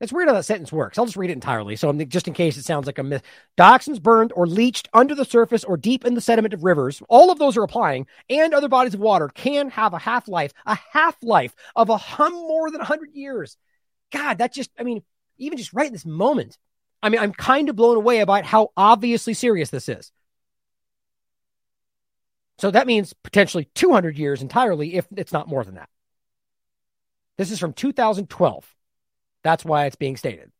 It's 0.00 0.12
weird 0.12 0.28
how 0.28 0.34
that 0.34 0.44
sentence 0.44 0.70
works. 0.70 0.96
I'll 0.96 1.06
just 1.06 1.16
read 1.16 1.30
it 1.30 1.32
entirely. 1.32 1.74
So, 1.74 1.92
just 1.92 2.28
in 2.28 2.34
case 2.34 2.56
it 2.56 2.64
sounds 2.64 2.86
like 2.86 2.98
a 2.98 3.02
myth, 3.02 3.24
dioxins 3.58 4.00
burned 4.00 4.32
or 4.36 4.46
leached 4.46 4.88
under 4.94 5.16
the 5.16 5.24
surface 5.24 5.64
or 5.64 5.76
deep 5.76 6.04
in 6.04 6.14
the 6.14 6.20
sediment 6.20 6.54
of 6.54 6.62
rivers, 6.62 7.02
all 7.08 7.32
of 7.32 7.40
those 7.40 7.56
are 7.56 7.64
applying, 7.64 8.06
and 8.30 8.54
other 8.54 8.68
bodies 8.68 8.94
of 8.94 9.00
water 9.00 9.28
can 9.28 9.70
have 9.70 9.92
a 9.92 9.98
half 9.98 10.28
life, 10.28 10.52
a 10.66 10.78
half 10.92 11.16
life 11.20 11.52
of 11.74 11.90
a 11.90 11.96
hum 11.96 12.32
more 12.32 12.70
than 12.70 12.78
100 12.78 13.12
years. 13.12 13.56
God, 14.12 14.38
that 14.38 14.54
just, 14.54 14.70
I 14.78 14.84
mean, 14.84 15.02
even 15.36 15.58
just 15.58 15.72
right 15.72 15.88
in 15.88 15.92
this 15.92 16.06
moment, 16.06 16.58
I 17.06 17.08
mean, 17.08 17.20
I'm 17.20 17.32
kind 17.32 17.68
of 17.68 17.76
blown 17.76 17.96
away 17.96 18.18
about 18.18 18.44
how 18.44 18.72
obviously 18.76 19.32
serious 19.32 19.70
this 19.70 19.88
is. 19.88 20.10
So 22.58 22.72
that 22.72 22.88
means 22.88 23.12
potentially 23.12 23.68
200 23.76 24.18
years 24.18 24.42
entirely, 24.42 24.96
if 24.96 25.06
it's 25.16 25.32
not 25.32 25.46
more 25.46 25.62
than 25.62 25.76
that. 25.76 25.88
This 27.38 27.52
is 27.52 27.60
from 27.60 27.74
2012. 27.74 28.74
That's 29.44 29.64
why 29.64 29.84
it's 29.84 29.94
being 29.94 30.16
stated. 30.16 30.50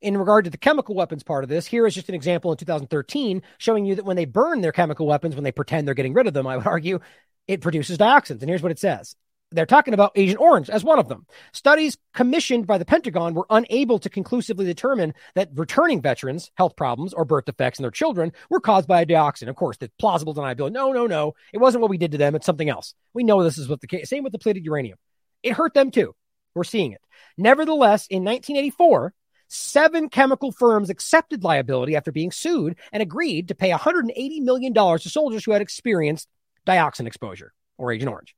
In 0.00 0.16
regard 0.16 0.44
to 0.44 0.50
the 0.50 0.56
chemical 0.56 0.94
weapons 0.94 1.24
part 1.24 1.42
of 1.42 1.50
this, 1.50 1.66
here 1.66 1.84
is 1.84 1.94
just 1.96 2.08
an 2.08 2.14
example 2.14 2.52
in 2.52 2.56
2013 2.56 3.42
showing 3.58 3.84
you 3.84 3.96
that 3.96 4.04
when 4.04 4.14
they 4.14 4.24
burn 4.24 4.60
their 4.60 4.70
chemical 4.70 5.04
weapons, 5.04 5.34
when 5.34 5.42
they 5.42 5.50
pretend 5.50 5.84
they're 5.84 5.94
getting 5.94 6.14
rid 6.14 6.28
of 6.28 6.32
them, 6.32 6.46
I 6.46 6.56
would 6.56 6.66
argue, 6.68 7.00
it 7.48 7.60
produces 7.60 7.98
dioxins. 7.98 8.40
And 8.40 8.48
here's 8.48 8.62
what 8.62 8.70
it 8.70 8.78
says. 8.78 9.16
They're 9.52 9.66
talking 9.66 9.94
about 9.94 10.12
Agent 10.14 10.40
Orange 10.40 10.70
as 10.70 10.84
one 10.84 11.00
of 11.00 11.08
them. 11.08 11.26
Studies 11.52 11.98
commissioned 12.14 12.66
by 12.66 12.78
the 12.78 12.84
Pentagon 12.84 13.34
were 13.34 13.46
unable 13.50 13.98
to 13.98 14.08
conclusively 14.08 14.64
determine 14.64 15.12
that 15.34 15.50
returning 15.54 16.00
veterans' 16.00 16.52
health 16.54 16.76
problems 16.76 17.12
or 17.12 17.24
birth 17.24 17.46
defects 17.46 17.78
in 17.78 17.82
their 17.82 17.90
children 17.90 18.32
were 18.48 18.60
caused 18.60 18.86
by 18.86 19.00
a 19.00 19.06
dioxin. 19.06 19.48
Of 19.48 19.56
course, 19.56 19.76
the 19.76 19.90
plausible 19.98 20.34
deniability. 20.34 20.72
No, 20.72 20.92
no, 20.92 21.06
no. 21.06 21.34
It 21.52 21.58
wasn't 21.58 21.82
what 21.82 21.90
we 21.90 21.98
did 21.98 22.12
to 22.12 22.18
them. 22.18 22.36
It's 22.36 22.46
something 22.46 22.68
else. 22.68 22.94
We 23.12 23.24
know 23.24 23.42
this 23.42 23.58
is 23.58 23.68
what 23.68 23.80
the 23.80 23.88
case. 23.88 24.08
Same 24.08 24.22
with 24.22 24.32
depleted 24.32 24.64
uranium. 24.64 24.98
It 25.42 25.54
hurt 25.54 25.74
them 25.74 25.90
too. 25.90 26.14
We're 26.54 26.64
seeing 26.64 26.92
it. 26.92 27.00
Nevertheless, 27.36 28.06
in 28.08 28.24
1984, 28.24 29.14
seven 29.48 30.08
chemical 30.08 30.52
firms 30.52 30.90
accepted 30.90 31.42
liability 31.42 31.96
after 31.96 32.12
being 32.12 32.30
sued 32.30 32.76
and 32.92 33.02
agreed 33.02 33.48
to 33.48 33.54
pay 33.54 33.70
$180 33.70 34.42
million 34.42 34.72
to 34.72 34.98
soldiers 35.08 35.44
who 35.44 35.52
had 35.52 35.62
experienced 35.62 36.28
dioxin 36.66 37.06
exposure 37.06 37.52
or 37.76 37.92
Agent 37.92 38.10
Orange. 38.10 38.34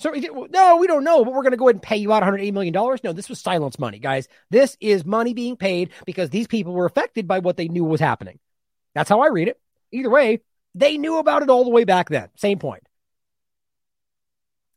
So, 0.00 0.12
no, 0.12 0.78
we 0.78 0.86
don't 0.86 1.04
know, 1.04 1.26
but 1.26 1.34
we're 1.34 1.42
going 1.42 1.50
to 1.50 1.58
go 1.58 1.68
ahead 1.68 1.76
and 1.76 1.82
pay 1.82 1.98
you 1.98 2.10
out 2.10 2.22
$180 2.22 2.54
million. 2.54 2.72
No, 2.72 3.12
this 3.12 3.28
was 3.28 3.38
silence 3.38 3.78
money, 3.78 3.98
guys. 3.98 4.28
This 4.48 4.78
is 4.80 5.04
money 5.04 5.34
being 5.34 5.56
paid 5.56 5.90
because 6.06 6.30
these 6.30 6.46
people 6.46 6.72
were 6.72 6.86
affected 6.86 7.28
by 7.28 7.40
what 7.40 7.58
they 7.58 7.68
knew 7.68 7.84
was 7.84 8.00
happening. 8.00 8.38
That's 8.94 9.10
how 9.10 9.20
I 9.20 9.28
read 9.28 9.48
it. 9.48 9.60
Either 9.92 10.08
way, 10.08 10.40
they 10.74 10.96
knew 10.96 11.18
about 11.18 11.42
it 11.42 11.50
all 11.50 11.64
the 11.64 11.70
way 11.70 11.84
back 11.84 12.08
then. 12.08 12.30
Same 12.36 12.58
point. 12.58 12.82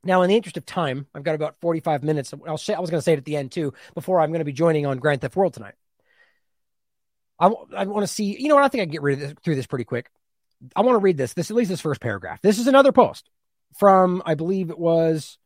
Now, 0.04 0.24
in 0.24 0.30
the 0.30 0.36
interest 0.36 0.58
of 0.58 0.66
time, 0.66 1.08
I've 1.16 1.24
got 1.24 1.36
about 1.36 1.56
45 1.62 2.04
minutes. 2.04 2.34
I'll 2.46 2.58
say, 2.58 2.74
I 2.74 2.82
was 2.82 2.90
going 2.90 3.00
to 3.00 3.04
say 3.04 3.14
it 3.14 3.18
at 3.20 3.24
the 3.24 3.38
end 3.38 3.54
too, 3.54 3.74
before 3.94 4.20
I'm 4.20 4.32
going 4.32 4.40
to 4.40 4.46
be 4.46 4.52
joining 4.52 4.86
on 4.86 4.98
Grand 4.98 5.22
Theft 5.22 5.38
World 5.38 5.54
tonight. 5.54 5.76
I, 7.40 7.48
I 7.48 7.86
want 7.86 8.06
to 8.06 8.14
see, 8.14 8.38
you 8.38 8.50
know 8.50 8.56
what? 8.56 8.66
I 8.66 8.68
think 8.68 8.82
I 8.82 8.86
can 8.86 8.92
get 8.92 9.02
rid 9.02 9.14
of 9.14 9.20
this 9.22 9.34
through 9.42 9.56
this 9.56 9.68
pretty 9.68 9.86
quick. 9.86 10.10
I 10.76 10.82
want 10.82 10.96
to 10.96 11.00
read 11.00 11.16
this, 11.16 11.32
this, 11.34 11.50
at 11.50 11.56
least 11.56 11.70
this 11.70 11.80
first 11.80 12.02
paragraph. 12.02 12.42
This 12.42 12.60
is 12.60 12.68
another 12.68 12.92
post 12.92 13.30
from, 13.78 14.22
I 14.26 14.36
believe 14.36 14.70
it 14.70 14.80
was, 14.80 15.38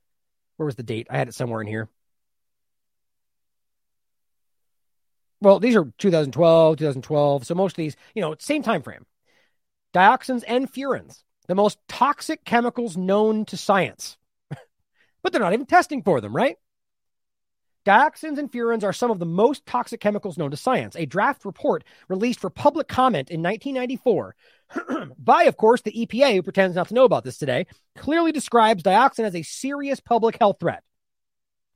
where 0.58 0.66
was 0.66 0.76
the 0.76 0.84
date? 0.84 1.08
I 1.10 1.18
had 1.18 1.28
it 1.28 1.36
somewhere 1.36 1.62
in 1.62 1.68
here. 1.68 1.90
Well, 5.40 5.60
these 5.60 5.76
are 5.76 5.92
2012, 5.98 6.78
2012. 6.78 7.46
So 7.46 7.56
most 7.56 7.74
of 7.74 7.78
these, 7.78 7.96
you 8.16 8.22
know, 8.22 8.36
same 8.40 8.64
time 8.64 8.82
frame. 8.82 9.06
Dioxins 9.94 10.44
and 10.48 10.72
furans, 10.72 11.24
the 11.48 11.56
most 11.56 11.78
toxic 11.88 12.44
chemicals 12.44 12.98
known 12.98 13.46
to 13.46 13.58
science 13.58 14.18
but 15.24 15.32
they're 15.32 15.42
not 15.42 15.54
even 15.54 15.66
testing 15.66 16.04
for 16.04 16.22
them, 16.22 16.36
right? 16.36 16.58
Dioxins 17.86 18.38
and 18.38 18.52
furans 18.52 18.84
are 18.84 18.92
some 18.92 19.12
of 19.12 19.20
the 19.20 19.26
most 19.26 19.66
toxic 19.66 20.02
chemicals 20.02 20.38
known 20.38 20.52
to 20.52 20.58
science. 20.58 20.96
A 20.98 21.06
draft 21.06 21.46
report 21.46 21.86
released 22.10 22.42
for 22.42 22.50
public 22.50 22.88
comment 22.88 23.30
in 23.30 23.42
1994 23.42 24.36
by, 25.18 25.44
of 25.44 25.58
course, 25.58 25.82
the 25.82 25.92
EPA, 25.92 26.36
who 26.36 26.44
pretends 26.44 26.76
not 26.76 26.90
to 26.90 26.94
know 26.94 27.06
about 27.06 27.24
this 27.24 27.38
today, 27.38 27.68
clearly 27.96 28.32
describes 28.32 28.84
dioxin 28.84 29.26
as 29.26 29.36
a 29.36 29.44
serious 29.44 30.00
public 30.00 30.38
health 30.38 30.58
threat. 30.60 30.84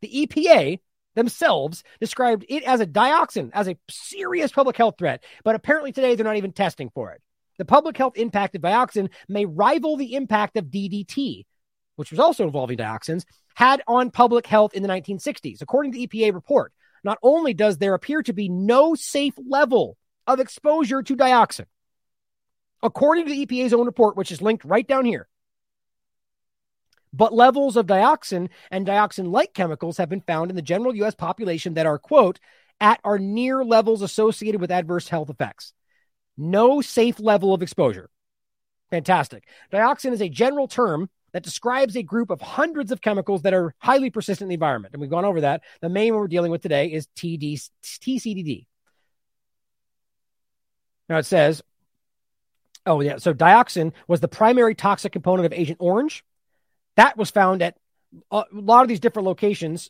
The 0.01 0.27
EPA 0.27 0.79
themselves 1.15 1.83
described 1.99 2.45
it 2.49 2.63
as 2.63 2.79
a 2.79 2.85
dioxin, 2.85 3.51
as 3.53 3.67
a 3.67 3.77
serious 3.89 4.51
public 4.51 4.77
health 4.77 4.95
threat, 4.97 5.23
but 5.43 5.55
apparently 5.55 5.91
today 5.91 6.15
they're 6.15 6.25
not 6.25 6.37
even 6.37 6.53
testing 6.53 6.89
for 6.89 7.11
it. 7.11 7.21
The 7.57 7.65
public 7.65 7.97
health 7.97 8.17
impact 8.17 8.55
of 8.55 8.61
dioxin 8.61 9.09
may 9.27 9.45
rival 9.45 9.97
the 9.97 10.15
impact 10.15 10.57
of 10.57 10.65
DDT, 10.65 11.45
which 11.95 12.11
was 12.11 12.19
also 12.19 12.45
involving 12.45 12.77
dioxins, 12.77 13.25
had 13.55 13.83
on 13.87 14.09
public 14.09 14.47
health 14.47 14.73
in 14.73 14.81
the 14.81 14.89
1960s. 14.89 15.61
According 15.61 15.91
to 15.91 15.97
the 15.99 16.07
EPA 16.07 16.33
report, 16.33 16.73
not 17.03 17.19
only 17.21 17.53
does 17.53 17.77
there 17.77 17.93
appear 17.93 18.23
to 18.23 18.33
be 18.33 18.49
no 18.49 18.95
safe 18.95 19.33
level 19.47 19.97
of 20.25 20.39
exposure 20.39 21.03
to 21.03 21.15
dioxin, 21.15 21.65
according 22.83 23.25
to 23.25 23.31
the 23.31 23.45
EPA's 23.45 23.73
own 23.73 23.85
report, 23.85 24.15
which 24.15 24.31
is 24.31 24.41
linked 24.41 24.65
right 24.65 24.87
down 24.87 25.05
here, 25.05 25.27
but 27.13 27.33
levels 27.33 27.75
of 27.75 27.87
dioxin 27.87 28.49
and 28.69 28.87
dioxin 28.87 29.31
like 29.31 29.53
chemicals 29.53 29.97
have 29.97 30.09
been 30.09 30.21
found 30.21 30.49
in 30.49 30.55
the 30.55 30.61
general 30.61 30.95
U.S. 30.97 31.15
population 31.15 31.73
that 31.73 31.85
are, 31.85 31.99
quote, 31.99 32.39
at 32.79 32.99
or 33.03 33.19
near 33.19 33.63
levels 33.63 34.01
associated 34.01 34.61
with 34.61 34.71
adverse 34.71 35.07
health 35.07 35.29
effects. 35.29 35.73
No 36.37 36.81
safe 36.81 37.19
level 37.19 37.53
of 37.53 37.61
exposure. 37.61 38.09
Fantastic. 38.89 39.45
Dioxin 39.71 40.13
is 40.13 40.21
a 40.21 40.29
general 40.29 40.67
term 40.67 41.09
that 41.33 41.43
describes 41.43 41.95
a 41.95 42.03
group 42.03 42.29
of 42.29 42.41
hundreds 42.41 42.91
of 42.91 43.01
chemicals 43.01 43.43
that 43.43 43.53
are 43.53 43.73
highly 43.79 44.09
persistent 44.09 44.45
in 44.45 44.49
the 44.49 44.55
environment. 44.55 44.93
And 44.93 45.01
we've 45.01 45.09
gone 45.09 45.25
over 45.25 45.41
that. 45.41 45.61
The 45.81 45.89
main 45.89 46.13
one 46.13 46.21
we're 46.21 46.27
dealing 46.27 46.51
with 46.51 46.61
today 46.61 46.87
is 46.91 47.07
TD, 47.15 47.69
TCDD. 47.83 48.65
Now 51.07 51.17
it 51.17 51.25
says, 51.25 51.61
oh, 52.85 53.01
yeah. 53.01 53.17
So 53.17 53.33
dioxin 53.33 53.93
was 54.07 54.19
the 54.19 54.27
primary 54.27 54.75
toxic 54.75 55.11
component 55.11 55.45
of 55.45 55.53
Agent 55.53 55.77
Orange. 55.79 56.23
That 56.95 57.17
was 57.17 57.31
found 57.31 57.61
at 57.61 57.77
a 58.29 58.45
lot 58.51 58.81
of 58.81 58.87
these 58.87 58.99
different 58.99 59.27
locations. 59.27 59.89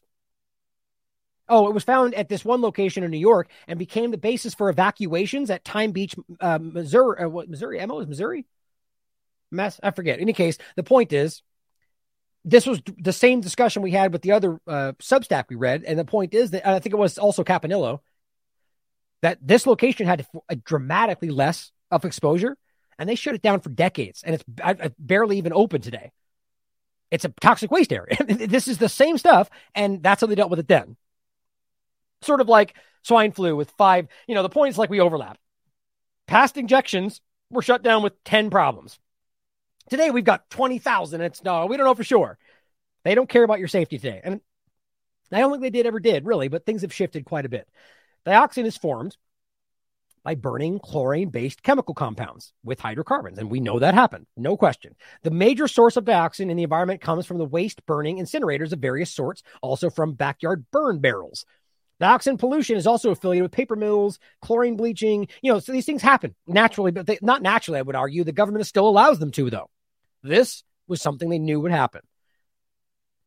Oh, 1.49 1.67
it 1.67 1.73
was 1.73 1.83
found 1.83 2.13
at 2.13 2.29
this 2.29 2.45
one 2.45 2.61
location 2.61 3.03
in 3.03 3.11
New 3.11 3.17
York 3.17 3.49
and 3.67 3.77
became 3.77 4.11
the 4.11 4.17
basis 4.17 4.53
for 4.53 4.69
evacuations 4.69 5.49
at 5.49 5.65
Times 5.65 5.93
Beach, 5.93 6.15
uh, 6.39 6.59
Missouri. 6.61 7.23
Uh, 7.23 7.29
what, 7.29 7.49
Missouri? 7.49 7.79
Emma 7.79 7.97
is 7.97 8.07
Missouri? 8.07 8.45
mess. 9.51 9.79
I 9.83 9.91
forget. 9.91 10.17
In 10.17 10.23
any 10.23 10.33
case, 10.33 10.57
the 10.75 10.83
point 10.83 11.13
is, 11.13 11.41
this 12.43 12.65
was 12.65 12.81
the 12.97 13.13
same 13.13 13.41
discussion 13.41 13.81
we 13.81 13.91
had 13.91 14.11
with 14.11 14.23
the 14.23 14.31
other 14.31 14.59
uh, 14.65 14.93
Substack 14.99 15.45
we 15.49 15.55
read, 15.55 15.83
and 15.83 15.99
the 15.99 16.05
point 16.05 16.33
is 16.33 16.51
that 16.51 16.67
I 16.67 16.79
think 16.79 16.93
it 16.93 16.97
was 16.99 17.17
also 17.17 17.43
Campanile 17.43 18.01
that 19.21 19.37
this 19.41 19.67
location 19.67 20.07
had 20.07 20.25
dramatically 20.63 21.29
less 21.29 21.71
of 21.91 22.05
exposure, 22.05 22.57
and 23.01 23.09
they 23.09 23.15
shut 23.15 23.33
it 23.33 23.41
down 23.41 23.61
for 23.61 23.71
decades, 23.71 24.21
and 24.21 24.35
it's 24.35 24.95
barely 24.99 25.39
even 25.39 25.53
open 25.53 25.81
today. 25.81 26.11
It's 27.09 27.25
a 27.25 27.33
toxic 27.41 27.71
waste 27.71 27.91
area. 27.91 28.15
this 28.27 28.67
is 28.67 28.77
the 28.77 28.87
same 28.87 29.17
stuff, 29.17 29.49
and 29.73 30.03
that's 30.03 30.21
how 30.21 30.27
they 30.27 30.35
dealt 30.35 30.51
with 30.51 30.59
it 30.59 30.67
then. 30.67 30.95
Sort 32.21 32.41
of 32.41 32.47
like 32.47 32.75
swine 33.01 33.31
flu 33.31 33.55
with 33.55 33.71
five. 33.71 34.07
You 34.27 34.35
know, 34.35 34.43
the 34.43 34.49
point 34.49 34.69
is 34.69 34.77
like 34.77 34.91
we 34.91 34.99
overlap. 34.99 35.39
Past 36.27 36.57
injections 36.57 37.21
were 37.49 37.63
shut 37.63 37.81
down 37.81 38.03
with 38.03 38.23
ten 38.23 38.51
problems. 38.51 38.99
Today 39.89 40.11
we've 40.11 40.23
got 40.23 40.47
20,000. 40.51 41.21
It's 41.21 41.43
no, 41.43 41.65
we 41.65 41.77
don't 41.77 41.87
know 41.87 41.95
for 41.95 42.03
sure. 42.03 42.37
They 43.03 43.15
don't 43.15 43.27
care 43.27 43.43
about 43.43 43.57
your 43.57 43.67
safety 43.67 43.97
today. 43.97 44.21
And 44.23 44.41
I 45.31 45.39
don't 45.39 45.49
think 45.49 45.63
they 45.63 45.71
did 45.71 45.87
ever 45.87 45.99
did, 45.99 46.27
really, 46.27 46.49
but 46.49 46.67
things 46.67 46.83
have 46.83 46.93
shifted 46.93 47.25
quite 47.25 47.47
a 47.47 47.49
bit. 47.49 47.67
Dioxin 48.27 48.65
is 48.65 48.77
formed 48.77 49.17
by 50.23 50.35
burning 50.35 50.79
chlorine 50.79 51.29
based 51.29 51.63
chemical 51.63 51.93
compounds 51.93 52.53
with 52.63 52.79
hydrocarbons. 52.79 53.37
And 53.37 53.49
we 53.49 53.59
know 53.59 53.79
that 53.79 53.93
happened, 53.93 54.27
no 54.37 54.55
question. 54.55 54.95
The 55.23 55.31
major 55.31 55.67
source 55.67 55.97
of 55.97 56.05
dioxin 56.05 56.49
in 56.49 56.57
the 56.57 56.63
environment 56.63 57.01
comes 57.01 57.25
from 57.25 57.37
the 57.37 57.45
waste 57.45 57.85
burning 57.85 58.17
incinerators 58.17 58.71
of 58.71 58.79
various 58.79 59.13
sorts, 59.13 59.43
also 59.61 59.89
from 59.89 60.13
backyard 60.13 60.65
burn 60.71 60.99
barrels. 60.99 61.45
Dioxin 62.01 62.39
pollution 62.39 62.77
is 62.77 62.87
also 62.87 63.11
affiliated 63.11 63.43
with 63.43 63.51
paper 63.51 63.75
mills, 63.75 64.17
chlorine 64.41 64.75
bleaching. 64.75 65.27
You 65.41 65.53
know, 65.53 65.59
so 65.59 65.71
these 65.71 65.85
things 65.85 66.01
happen 66.01 66.35
naturally, 66.47 66.91
but 66.91 67.05
they, 67.05 67.19
not 67.21 67.43
naturally, 67.43 67.77
I 67.77 67.83
would 67.83 67.95
argue. 67.95 68.23
The 68.23 68.31
government 68.31 68.65
still 68.65 68.87
allows 68.87 69.19
them 69.19 69.31
to, 69.31 69.49
though. 69.51 69.69
This 70.23 70.63
was 70.87 71.01
something 71.01 71.29
they 71.29 71.37
knew 71.37 71.59
would 71.59 71.71
happen. 71.71 72.01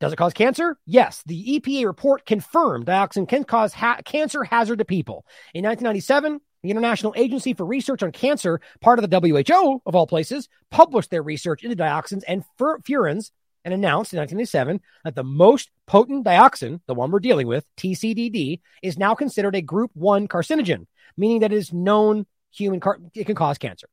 Does 0.00 0.12
it 0.12 0.16
cause 0.16 0.34
cancer? 0.34 0.76
Yes. 0.86 1.23
The 1.24 1.60
EPA 1.60 1.86
report 1.86 2.26
confirmed 2.26 2.86
dioxin 2.86 3.28
can 3.28 3.44
cause 3.44 3.73
ha- 3.73 4.00
cancer 4.05 4.42
hazard 4.42 4.81
to 4.81 4.84
people. 4.84 5.24
In 5.55 5.64
1997, 5.64 6.40
the 6.65 6.70
International 6.70 7.12
Agency 7.15 7.52
for 7.52 7.67
Research 7.67 8.02
on 8.02 8.10
Cancer, 8.10 8.59
part 8.81 8.99
of 8.99 9.09
the 9.09 9.20
WHO 9.20 9.83
of 9.84 9.94
all 9.94 10.07
places, 10.07 10.49
published 10.70 11.10
their 11.10 11.23
research 11.23 11.62
into 11.62 11.76
dioxins 11.76 12.23
and 12.26 12.43
fur- 12.57 12.78
furans 12.78 13.31
and 13.67 13.75
announced 13.75 14.15
in 14.15 14.18
1987 14.18 14.81
that 15.05 15.15
the 15.15 15.23
most 15.23 15.70
potent 15.86 16.25
dioxin, 16.25 16.81
the 16.86 16.94
one 16.94 17.10
we're 17.10 17.20
dealing 17.20 17.47
with, 17.47 17.67
TCDD, 17.76 18.60
is 18.83 18.99
now 18.99 19.15
considered 19.15 19.55
a 19.55 19.60
group 19.60 19.91
1 19.93 20.26
carcinogen, 20.26 20.86
meaning 21.18 21.41
that 21.41 21.52
it 21.52 21.57
is 21.57 21.70
known 21.70 22.25
human 22.51 22.81
car- 22.81 22.99
it 23.15 23.26
can 23.26 23.34
cause 23.34 23.59
cancer. 23.59 23.89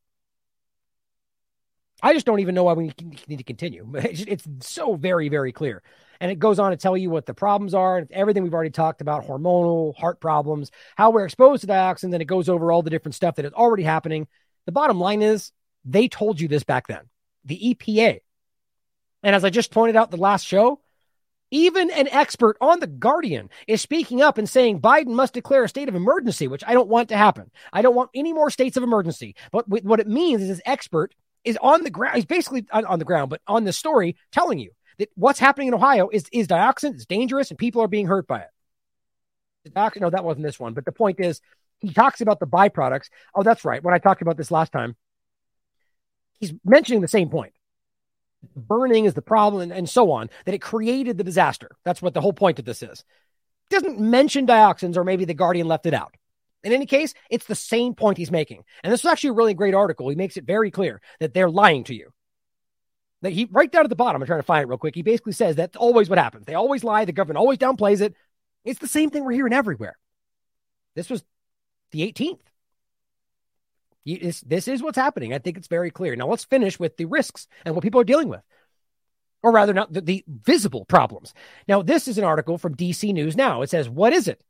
I 2.02 2.14
just 2.14 2.26
don't 2.26 2.40
even 2.40 2.54
know 2.54 2.64
why 2.64 2.72
we 2.72 2.92
need 3.28 3.38
to 3.38 3.44
continue. 3.44 3.90
It's 3.94 4.46
so 4.60 4.94
very, 4.94 5.28
very 5.28 5.52
clear. 5.52 5.82
And 6.20 6.30
it 6.30 6.38
goes 6.38 6.58
on 6.58 6.70
to 6.70 6.76
tell 6.76 6.96
you 6.96 7.10
what 7.10 7.26
the 7.26 7.34
problems 7.34 7.74
are 7.74 7.98
and 7.98 8.10
everything 8.12 8.42
we've 8.42 8.54
already 8.54 8.70
talked 8.70 9.00
about 9.00 9.26
hormonal, 9.26 9.96
heart 9.96 10.20
problems, 10.20 10.70
how 10.96 11.10
we're 11.10 11.24
exposed 11.24 11.62
to 11.62 11.66
dioxin. 11.66 12.10
Then 12.10 12.20
it 12.20 12.26
goes 12.26 12.48
over 12.48 12.70
all 12.70 12.82
the 12.82 12.90
different 12.90 13.14
stuff 13.14 13.36
that 13.36 13.44
is 13.44 13.52
already 13.52 13.82
happening. 13.82 14.26
The 14.66 14.72
bottom 14.72 15.00
line 15.00 15.22
is 15.22 15.52
they 15.84 16.08
told 16.08 16.40
you 16.40 16.48
this 16.48 16.64
back 16.64 16.86
then. 16.86 17.08
The 17.44 17.74
EPA. 17.74 18.20
And 19.22 19.34
as 19.34 19.44
I 19.44 19.50
just 19.50 19.70
pointed 19.70 19.96
out 19.96 20.10
the 20.10 20.16
last 20.16 20.46
show, 20.46 20.80
even 21.50 21.90
an 21.90 22.08
expert 22.08 22.56
on 22.60 22.80
The 22.80 22.86
Guardian 22.86 23.50
is 23.68 23.82
speaking 23.82 24.22
up 24.22 24.38
and 24.38 24.48
saying 24.48 24.80
Biden 24.80 25.08
must 25.08 25.34
declare 25.34 25.64
a 25.64 25.68
state 25.68 25.88
of 25.88 25.94
emergency, 25.94 26.48
which 26.48 26.64
I 26.66 26.72
don't 26.72 26.88
want 26.88 27.10
to 27.10 27.16
happen. 27.16 27.50
I 27.72 27.82
don't 27.82 27.94
want 27.94 28.10
any 28.14 28.32
more 28.32 28.50
states 28.50 28.76
of 28.76 28.82
emergency. 28.82 29.34
But 29.50 29.68
what 29.68 30.00
it 30.00 30.08
means 30.08 30.42
is 30.42 30.48
this 30.48 30.62
expert 30.64 31.14
is 31.44 31.58
on 31.60 31.82
the 31.82 31.90
ground. 31.90 32.16
He's 32.16 32.24
basically 32.24 32.66
on, 32.72 32.84
on 32.86 32.98
the 32.98 33.04
ground, 33.04 33.30
but 33.30 33.40
on 33.46 33.64
the 33.64 33.72
story 33.72 34.16
telling 34.30 34.58
you 34.58 34.70
that 34.98 35.08
what's 35.14 35.38
happening 35.38 35.68
in 35.68 35.74
Ohio 35.74 36.08
is, 36.12 36.26
is 36.32 36.46
dioxin, 36.46 36.94
it's 36.94 37.06
dangerous, 37.06 37.50
and 37.50 37.58
people 37.58 37.82
are 37.82 37.88
being 37.88 38.06
hurt 38.06 38.26
by 38.26 38.40
it. 38.40 38.48
The 39.64 39.92
no, 40.00 40.10
that 40.10 40.24
wasn't 40.24 40.44
this 40.44 40.58
one. 40.58 40.74
But 40.74 40.84
the 40.84 40.92
point 40.92 41.20
is, 41.20 41.40
he 41.78 41.92
talks 41.92 42.20
about 42.20 42.40
the 42.40 42.46
byproducts. 42.46 43.08
Oh, 43.34 43.42
that's 43.42 43.64
right. 43.64 43.82
When 43.82 43.94
I 43.94 43.98
talked 43.98 44.22
about 44.22 44.36
this 44.36 44.50
last 44.50 44.72
time, 44.72 44.96
he's 46.40 46.52
mentioning 46.64 47.00
the 47.00 47.08
same 47.08 47.28
point. 47.28 47.52
Burning 48.56 49.04
is 49.04 49.14
the 49.14 49.22
problem, 49.22 49.62
and, 49.62 49.72
and 49.72 49.88
so 49.88 50.10
on, 50.10 50.30
that 50.44 50.54
it 50.54 50.60
created 50.60 51.16
the 51.16 51.24
disaster. 51.24 51.70
That's 51.84 52.02
what 52.02 52.14
the 52.14 52.20
whole 52.20 52.32
point 52.32 52.58
of 52.58 52.64
this 52.64 52.82
is. 52.82 53.04
Doesn't 53.70 54.00
mention 54.00 54.46
dioxins, 54.46 54.96
or 54.96 55.04
maybe 55.04 55.24
the 55.24 55.34
Guardian 55.34 55.68
left 55.68 55.86
it 55.86 55.94
out. 55.94 56.16
In 56.64 56.72
any 56.72 56.86
case, 56.86 57.14
it's 57.28 57.46
the 57.46 57.54
same 57.54 57.94
point 57.94 58.18
he's 58.18 58.30
making. 58.30 58.64
And 58.82 58.92
this 58.92 59.00
is 59.00 59.06
actually 59.06 59.30
a 59.30 59.34
really 59.34 59.54
great 59.54 59.74
article. 59.74 60.08
He 60.08 60.14
makes 60.14 60.36
it 60.36 60.44
very 60.44 60.70
clear 60.70 61.00
that 61.18 61.34
they're 61.34 61.50
lying 61.50 61.84
to 61.84 61.94
you. 61.94 62.12
That 63.22 63.32
he 63.32 63.48
right 63.50 63.70
down 63.70 63.84
at 63.84 63.88
the 63.88 63.96
bottom, 63.96 64.20
I'm 64.20 64.26
trying 64.26 64.40
to 64.40 64.44
find 64.44 64.62
it 64.62 64.68
real 64.68 64.78
quick. 64.78 64.94
He 64.94 65.02
basically 65.02 65.32
says 65.32 65.56
that's 65.56 65.76
always 65.76 66.08
what 66.08 66.18
happens. 66.18 66.46
They 66.46 66.54
always 66.54 66.84
lie. 66.84 67.04
The 67.04 67.12
government 67.12 67.38
always 67.38 67.58
downplays 67.58 68.00
it. 68.00 68.14
It's 68.64 68.80
the 68.80 68.88
same 68.88 69.10
thing 69.10 69.24
we're 69.24 69.32
hearing 69.32 69.52
everywhere. 69.52 69.96
This 70.94 71.08
was 71.08 71.24
the 71.90 72.00
18th. 72.12 72.40
this 74.04 74.68
is 74.68 74.82
what's 74.82 74.98
happening. 74.98 75.32
I 75.32 75.38
think 75.38 75.56
it's 75.56 75.68
very 75.68 75.90
clear. 75.90 76.16
Now 76.16 76.28
let's 76.28 76.44
finish 76.44 76.78
with 76.78 76.96
the 76.96 77.04
risks 77.06 77.46
and 77.64 77.74
what 77.74 77.82
people 77.82 78.00
are 78.00 78.04
dealing 78.04 78.28
with, 78.28 78.42
or 79.42 79.52
rather, 79.52 79.72
not 79.72 79.92
the, 79.92 80.00
the 80.00 80.24
visible 80.26 80.84
problems. 80.84 81.32
Now, 81.68 81.82
this 81.82 82.08
is 82.08 82.18
an 82.18 82.24
article 82.24 82.58
from 82.58 82.76
DC 82.76 83.12
News 83.12 83.36
Now. 83.36 83.62
It 83.62 83.70
says, 83.70 83.88
"What 83.88 84.12
is 84.12 84.28
it? 84.28 84.42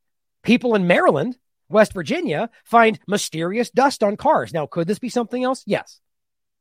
People 0.43 0.75
in 0.75 0.87
Maryland 0.87 1.37
West 1.73 1.93
Virginia 1.93 2.51
find 2.65 2.99
mysterious 3.07 3.71
dust 3.71 4.03
on 4.03 4.17
cars. 4.17 4.53
Now, 4.53 4.67
could 4.67 4.87
this 4.87 4.99
be 4.99 5.09
something 5.09 5.43
else? 5.43 5.63
Yes. 5.67 6.01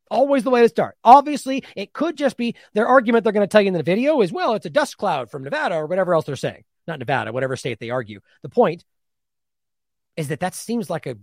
Always 0.10 0.44
the 0.44 0.50
way 0.50 0.62
to 0.62 0.70
start. 0.70 0.98
Obviously, 1.04 1.64
it 1.76 1.94
could 1.94 2.18
just 2.18 2.36
be 2.36 2.56
their 2.74 2.88
argument 2.88 3.24
they're 3.24 3.34
going 3.34 3.48
to 3.48 3.52
tell 3.52 3.62
you 3.62 3.70
in 3.70 3.74
the 3.74 3.84
video 3.84 4.22
is, 4.22 4.32
well, 4.32 4.56
it's 4.56 4.66
a 4.66 4.70
dust 4.70 4.98
cloud 4.98 5.32
from 5.32 5.44
Nevada 5.44 5.76
or 5.76 5.88
whatever 5.88 6.14
else 6.14 6.26
they're 6.26 6.36
saying. 6.36 6.64
Not 6.88 7.00
Nevada, 7.00 7.32
whatever 7.32 7.56
state 7.56 7.80
they 7.80 7.92
argue. 7.92 8.20
The 8.42 8.50
point 8.50 8.84
is 10.18 10.28
that 10.28 10.42
that 10.42 10.54
seems 10.54 10.90
like 10.90 11.06
a 11.06 11.16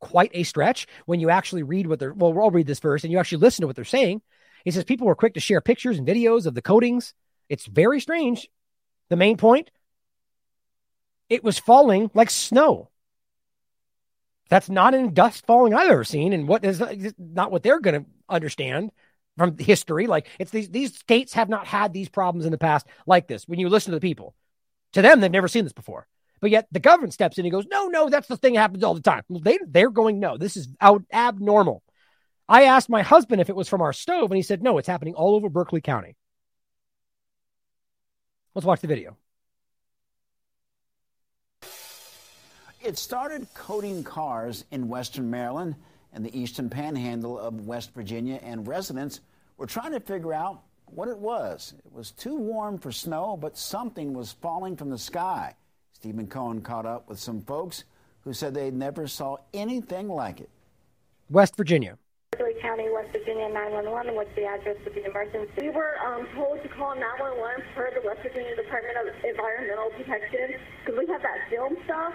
quite 0.00 0.30
a 0.34 0.42
stretch 0.42 0.86
when 1.06 1.20
you 1.20 1.30
actually 1.30 1.62
read 1.62 1.86
what 1.86 1.98
they're, 1.98 2.12
well, 2.12 2.32
we'll 2.32 2.50
read 2.50 2.66
this 2.66 2.80
first 2.80 3.04
and 3.04 3.12
you 3.12 3.18
actually 3.18 3.38
listen 3.38 3.62
to 3.62 3.66
what 3.66 3.76
they're 3.76 3.84
saying. 3.84 4.22
He 4.64 4.70
says 4.70 4.84
people 4.84 5.06
were 5.06 5.14
quick 5.14 5.34
to 5.34 5.40
share 5.40 5.60
pictures 5.60 5.98
and 5.98 6.06
videos 6.06 6.46
of 6.46 6.54
the 6.54 6.62
coatings. 6.62 7.14
It's 7.48 7.66
very 7.66 8.00
strange. 8.00 8.48
The 9.08 9.16
main 9.16 9.36
point, 9.36 9.70
it 11.28 11.44
was 11.44 11.58
falling 11.58 12.10
like 12.14 12.30
snow. 12.30 12.90
That's 14.48 14.70
not 14.70 14.94
any 14.94 15.08
dust 15.08 15.44
falling 15.46 15.74
I've 15.74 15.90
ever 15.90 16.04
seen, 16.04 16.32
and 16.32 16.46
what 16.46 16.64
is 16.64 16.82
not 17.18 17.50
what 17.50 17.62
they're 17.62 17.80
going 17.80 18.04
to 18.04 18.10
understand 18.28 18.92
from 19.36 19.58
history. 19.58 20.06
Like 20.06 20.28
it's 20.38 20.50
these 20.50 20.70
these 20.70 20.96
states 20.96 21.32
have 21.34 21.48
not 21.48 21.66
had 21.66 21.92
these 21.92 22.08
problems 22.08 22.46
in 22.46 22.52
the 22.52 22.58
past 22.58 22.86
like 23.06 23.26
this. 23.26 23.46
When 23.48 23.58
you 23.58 23.68
listen 23.68 23.92
to 23.92 23.96
the 23.96 24.08
people, 24.08 24.34
to 24.92 25.02
them 25.02 25.20
they've 25.20 25.30
never 25.30 25.48
seen 25.48 25.64
this 25.64 25.72
before. 25.72 26.06
But 26.40 26.50
yet 26.50 26.68
the 26.70 26.80
government 26.80 27.14
steps 27.14 27.38
in 27.38 27.44
and 27.44 27.52
goes, 27.52 27.66
no, 27.70 27.88
no, 27.88 28.08
that's 28.08 28.28
the 28.28 28.36
thing 28.36 28.54
that 28.54 28.60
happens 28.60 28.84
all 28.84 28.94
the 28.94 29.00
time. 29.00 29.22
Well, 29.28 29.40
they 29.40 29.58
they're 29.66 29.90
going, 29.90 30.20
no, 30.20 30.36
this 30.36 30.56
is 30.56 30.68
out 30.80 31.02
abnormal. 31.12 31.82
I 32.48 32.64
asked 32.64 32.88
my 32.88 33.02
husband 33.02 33.40
if 33.40 33.48
it 33.48 33.56
was 33.56 33.68
from 33.68 33.82
our 33.82 33.92
stove, 33.92 34.30
and 34.30 34.36
he 34.36 34.42
said, 34.42 34.62
no, 34.62 34.78
it's 34.78 34.86
happening 34.86 35.14
all 35.14 35.34
over 35.34 35.48
Berkeley 35.48 35.80
County. 35.80 36.14
Let's 38.54 38.66
watch 38.66 38.80
the 38.80 38.86
video. 38.86 39.16
It 42.86 42.96
started 42.96 43.48
coating 43.52 44.04
cars 44.04 44.64
in 44.70 44.86
western 44.86 45.28
Maryland 45.28 45.74
and 46.12 46.24
the 46.24 46.30
eastern 46.38 46.70
panhandle 46.70 47.36
of 47.36 47.66
West 47.66 47.92
Virginia, 47.92 48.38
and 48.44 48.64
residents 48.64 49.22
were 49.56 49.66
trying 49.66 49.90
to 49.90 49.98
figure 49.98 50.32
out 50.32 50.62
what 50.84 51.08
it 51.08 51.18
was. 51.18 51.74
It 51.84 51.92
was 51.92 52.12
too 52.12 52.36
warm 52.36 52.78
for 52.78 52.92
snow, 52.92 53.36
but 53.36 53.58
something 53.58 54.14
was 54.14 54.30
falling 54.30 54.76
from 54.76 54.90
the 54.90 54.98
sky. 54.98 55.56
Stephen 55.94 56.28
Cohen 56.28 56.60
caught 56.60 56.86
up 56.86 57.08
with 57.08 57.18
some 57.18 57.40
folks 57.40 57.82
who 58.20 58.32
said 58.32 58.54
they 58.54 58.70
never 58.70 59.08
saw 59.08 59.38
anything 59.52 60.06
like 60.06 60.38
it. 60.38 60.48
West 61.28 61.56
Virginia. 61.56 61.98
Berkeley 62.38 62.54
County, 62.62 62.88
West 62.94 63.10
Virginia 63.10 63.48
911. 63.48 64.14
What's 64.14 64.32
the 64.36 64.44
address 64.44 64.76
of 64.86 64.94
the 64.94 65.04
emergency? 65.10 65.50
We 65.60 65.70
were 65.70 65.98
um, 66.06 66.28
told 66.36 66.62
to 66.62 66.68
call 66.68 66.94
911 66.94 67.66
per 67.74 67.90
the 68.00 68.06
West 68.06 68.22
Virginia 68.22 68.54
Department 68.54 68.94
of 69.08 69.24
Environmental 69.24 69.90
Protection 69.90 70.54
because 70.84 70.96
we 70.96 71.10
have 71.10 71.22
that 71.22 71.50
film 71.50 71.76
stuff 71.84 72.14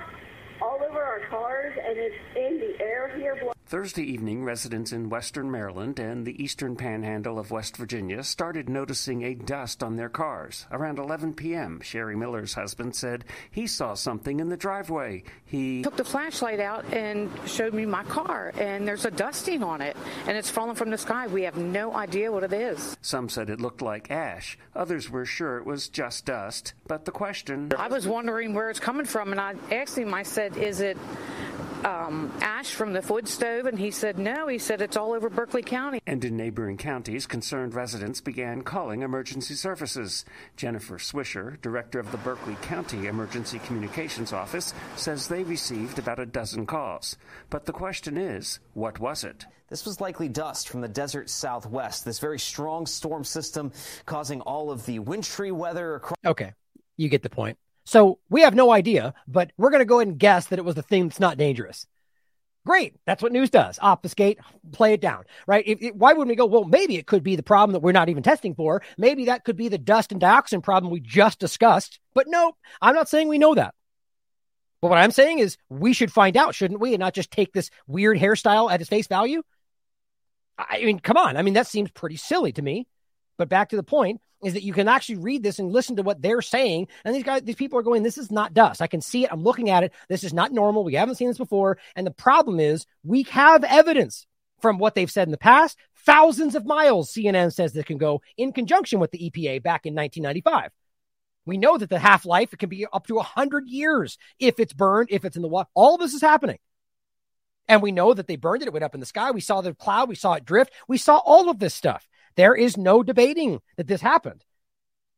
all 0.62 0.80
over 0.88 1.02
our 1.02 1.22
cars 1.30 1.74
and 1.84 1.98
it's 1.98 2.16
in 2.36 2.60
the 2.60 2.84
air 2.84 3.12
here. 3.18 3.36
Thursday 3.72 4.04
evening, 4.04 4.44
residents 4.44 4.92
in 4.92 5.08
western 5.08 5.50
Maryland 5.50 5.98
and 5.98 6.26
the 6.26 6.44
eastern 6.44 6.76
panhandle 6.76 7.40
of 7.40 7.52
West 7.52 7.78
Virginia 7.78 8.22
started 8.22 8.68
noticing 8.68 9.24
a 9.24 9.34
dust 9.34 9.82
on 9.82 9.96
their 9.96 10.10
cars. 10.10 10.68
Around 10.72 11.00
11 11.00 11.36
p.m., 11.36 11.80
Sherry 11.80 12.18
Miller's 12.18 12.54
husband 12.54 12.94
said 12.98 13.24
he 13.50 13.68
saw 13.68 13.94
something 13.94 14.42
in 14.42 14.50
the 14.50 14.58
driveway. 14.58 15.24
He 15.46 15.84
took 15.84 15.96
the 15.96 16.04
flashlight 16.04 16.60
out 16.60 16.84
and 16.92 17.32
showed 17.46 17.74
me 17.74 17.86
my 17.86 18.04
car, 18.04 18.52
and 18.58 18.86
there's 18.86 19.06
a 19.06 19.12
dusting 19.12 19.64
on 19.64 19.80
it, 19.80 19.96
and 20.28 20.36
it's 20.36 20.50
fallen 20.50 20.76
from 20.76 20.90
the 20.90 20.98
sky. 20.98 21.28
We 21.28 21.44
have 21.44 21.56
no 21.56 21.96
idea 21.96 22.30
what 22.30 22.44
it 22.44 22.52
is. 22.52 22.98
Some 23.00 23.30
said 23.30 23.50
it 23.50 23.62
looked 23.62 23.82
like 23.82 24.12
ash. 24.12 24.58
Others 24.76 25.10
were 25.10 25.24
sure 25.24 25.58
it 25.60 25.66
was 25.66 25.88
just 25.88 26.26
dust. 26.26 26.74
But 26.88 27.06
the 27.06 27.12
question 27.12 27.72
I 27.78 27.88
was 27.88 28.06
wondering 28.06 28.54
where 28.54 28.70
it's 28.70 28.82
coming 28.82 29.06
from, 29.06 29.32
and 29.32 29.40
I 29.40 29.56
asked 29.72 29.98
him, 29.98 30.14
I 30.14 30.24
said, 30.24 30.58
Is 30.58 30.82
it 30.82 30.98
um, 31.86 32.32
ash 32.42 32.74
from 32.74 32.94
the 32.94 33.02
wood 33.02 33.28
stove? 33.28 33.66
And 33.66 33.78
he 33.78 33.92
said, 33.92 34.18
no. 34.18 34.48
He 34.48 34.58
said, 34.58 34.82
it's 34.82 34.98
all 34.98 35.14
over 35.14 35.30
Berkeley 35.30 35.62
County. 35.64 36.02
And 36.08 36.24
in 36.24 36.38
neighboring 36.38 36.78
counties, 36.78 37.26
concerned 37.26 37.74
residents 37.74 38.22
began 38.22 38.62
calling 38.62 39.02
emergency 39.02 39.56
services. 39.56 40.26
Jennifer 40.56 40.98
Swisher, 40.98 41.62
director 41.62 42.00
of 42.00 42.12
the 42.12 42.18
Berkeley 42.20 42.56
County 42.62 43.08
Emergency 43.08 43.60
Communications 43.60 44.34
Office, 44.34 44.74
says 44.96 45.28
they 45.28 45.44
received 45.44 46.00
about 46.00 46.20
a 46.20 46.26
dozen 46.26 46.66
calls. 46.66 47.18
But 47.50 47.66
the 47.66 47.74
question 47.74 48.18
is, 48.18 48.60
what 48.74 49.00
was 49.00 49.24
it? 49.24 49.46
This 49.70 49.86
was 49.86 50.02
likely 50.02 50.28
dust 50.28 50.68
from 50.68 50.82
the 50.82 50.90
desert 50.90 51.30
southwest, 51.30 52.04
this 52.04 52.20
very 52.20 52.40
strong 52.40 52.86
storm 52.86 53.24
system 53.24 53.72
causing 54.06 54.42
all 54.42 54.70
of 54.70 54.86
the 54.86 55.00
wintry 55.00 55.52
weather 55.52 55.96
across. 55.96 56.18
Okay, 56.26 56.52
you 56.98 57.08
get 57.08 57.24
the 57.24 57.30
point. 57.30 57.58
So 57.86 58.20
we 58.30 58.42
have 58.42 58.56
no 58.56 58.72
idea, 58.72 59.14
but 59.28 59.52
we're 59.58 59.72
going 59.72 59.80
to 59.80 59.86
go 59.86 60.00
ahead 60.00 60.08
and 60.08 60.20
guess 60.20 60.48
that 60.48 60.60
it 60.60 60.66
was 60.66 60.76
the 60.76 60.82
thing 60.82 61.08
that's 61.08 61.20
not 61.20 61.38
dangerous. 61.38 61.88
Great. 62.66 62.96
That's 63.06 63.24
what 63.24 63.32
news 63.32 63.50
does. 63.50 63.80
Obfuscate, 63.82 64.38
play 64.72 64.94
it 64.94 65.02
down, 65.02 65.24
right? 65.48 65.64
If, 65.66 65.96
why 65.96 66.14
wouldn't 66.14 66.30
we 66.30 66.36
go, 66.36 66.46
well, 66.46 66.64
maybe 66.64 66.98
it 66.98 67.08
could 67.08 67.24
be 67.24 67.36
the 67.36 67.42
problem 67.42 67.74
that 67.74 67.82
we're 67.82 67.92
not 67.92 68.10
even 68.10 68.22
testing 68.22 68.54
for. 68.54 68.84
Maybe 69.00 69.26
that 69.26 69.44
could 69.44 69.56
be 69.56 69.68
the 69.68 69.80
dust 69.80 70.12
and 70.12 70.22
dioxin 70.22 70.62
problem 70.62 70.92
we 70.92 71.00
just 71.00 71.40
discussed. 71.40 72.00
But 72.14 72.28
no, 72.28 72.54
I'm 72.80 72.94
not 72.94 73.10
saying 73.10 73.30
we 73.30 73.40
know 73.40 73.56
that. 73.56 73.74
But 74.80 74.90
what 74.90 75.00
I'm 75.00 75.12
saying 75.12 75.40
is 75.40 75.58
we 75.70 75.94
should 75.94 76.12
find 76.12 76.38
out, 76.38 76.54
shouldn't 76.54 76.80
we? 76.80 76.94
And 76.94 77.00
not 77.00 77.16
just 77.16 77.32
take 77.32 77.52
this 77.52 77.72
weird 77.88 78.18
hairstyle 78.18 78.72
at 78.72 78.82
its 78.82 78.90
face 78.90 79.08
value. 79.08 79.42
I 80.58 80.84
mean, 80.84 81.00
come 81.00 81.18
on. 81.18 81.38
I 81.38 81.42
mean, 81.42 81.56
that 81.56 81.68
seems 81.68 81.90
pretty 81.92 82.18
silly 82.18 82.52
to 82.52 82.62
me. 82.62 82.88
But 83.38 83.50
back 83.50 83.70
to 83.70 83.76
the 83.76 83.84
point, 83.84 84.22
is 84.44 84.54
that 84.54 84.64
you 84.64 84.74
can 84.74 84.88
actually 84.88 85.18
read 85.18 85.44
this 85.44 85.60
and 85.60 85.72
listen 85.72 85.96
to 85.98 86.04
what 86.04 86.22
they're 86.22 86.42
saying. 86.42 86.88
And 87.06 87.16
these 87.16 87.24
guys, 87.24 87.44
these 87.44 87.56
people 87.56 87.78
are 87.80 87.84
going, 87.84 88.04
this 88.04 88.18
is 88.18 88.32
not 88.32 88.54
dust. 88.54 88.82
I 88.82 88.88
can 88.88 89.02
see 89.02 89.24
it. 89.24 89.32
I'm 89.32 89.44
looking 89.44 89.70
at 89.70 89.84
it. 89.84 89.94
This 90.10 90.24
is 90.24 90.34
not 90.34 90.52
normal. 90.52 90.84
We 90.84 90.96
haven't 90.96 91.16
seen 91.16 91.28
this 91.28 91.38
before. 91.38 91.78
And 91.96 92.06
the 92.06 92.12
problem 92.12 92.60
is 92.60 92.86
we 93.04 93.24
have 93.24 93.64
evidence 93.64 94.26
from 94.60 94.78
what 94.78 94.96
they've 94.96 95.12
said 95.12 95.28
in 95.28 95.32
the 95.32 95.38
past. 95.38 95.78
Thousands 96.06 96.56
of 96.56 96.66
miles, 96.66 97.14
CNN 97.14 97.54
says 97.54 97.74
that 97.74 97.86
can 97.86 97.98
go 97.98 98.22
in 98.38 98.54
conjunction 98.54 99.00
with 99.00 99.12
the 99.12 99.30
EPA 99.30 99.62
back 99.62 99.86
in 99.86 99.94
1995. 99.94 100.72
We 101.46 101.58
know 101.58 101.78
that 101.78 101.90
the 101.90 102.00
half 102.00 102.26
life 102.26 102.54
it 102.54 102.60
can 102.60 102.70
be 102.70 102.86
up 102.92 103.08
to 103.08 103.16
100 103.16 103.68
years 103.68 104.18
if 104.40 104.60
it's 104.60 104.74
burned, 104.74 105.10
if 105.12 105.26
it's 105.26 105.36
in 105.36 105.42
the 105.42 105.48
water. 105.48 105.70
All 105.74 105.96
of 105.96 106.02
this 106.02 106.14
is 106.14 106.22
happening. 106.22 106.60
And 107.68 107.82
we 107.82 107.92
know 107.92 108.14
that 108.14 108.28
they 108.28 108.36
burned 108.36 108.62
it. 108.62 108.68
It 108.68 108.74
went 108.74 108.84
up 108.84 108.94
in 108.94 109.00
the 109.00 109.06
sky. 109.06 109.32
We 109.32 109.42
saw 109.42 109.62
the 109.62 109.74
cloud. 109.74 110.10
We 110.10 110.16
saw 110.16 110.34
it 110.34 110.46
drift. 110.46 110.74
We 110.88 110.98
saw 110.98 111.18
all 111.18 111.50
of 111.50 111.60
this 111.60 111.74
stuff. 111.74 112.08
There 112.36 112.56
is 112.56 112.78
no 112.78 113.04
debating 113.04 113.62
that 113.78 113.88
this 113.88 114.02
happened. 114.02 114.44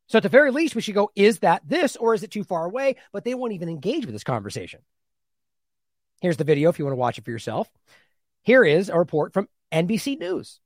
So 0.07 0.17
at 0.17 0.23
the 0.23 0.29
very 0.29 0.51
least, 0.51 0.75
we 0.75 0.81
should 0.81 0.95
go, 0.95 1.11
is 1.15 1.39
that 1.39 1.67
this 1.67 1.95
or 1.95 2.13
is 2.13 2.23
it 2.23 2.31
too 2.31 2.43
far 2.43 2.65
away? 2.65 2.97
But 3.11 3.23
they 3.23 3.33
won't 3.33 3.53
even 3.53 3.69
engage 3.69 4.05
with 4.05 4.13
this 4.13 4.23
conversation. 4.23 4.81
Here's 6.21 6.37
the 6.37 6.43
video 6.43 6.69
if 6.69 6.79
you 6.79 6.85
want 6.85 6.93
to 6.93 6.99
watch 6.99 7.17
it 7.17 7.25
for 7.25 7.31
yourself. 7.31 7.69
Here 8.43 8.63
is 8.63 8.89
a 8.89 8.97
report 8.97 9.33
from 9.33 9.47
NBC 9.71 10.19
News. 10.19 10.59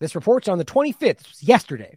This 0.00 0.14
report's 0.14 0.48
on 0.48 0.58
the 0.58 0.64
25th, 0.64 1.36
yesterday. 1.40 1.96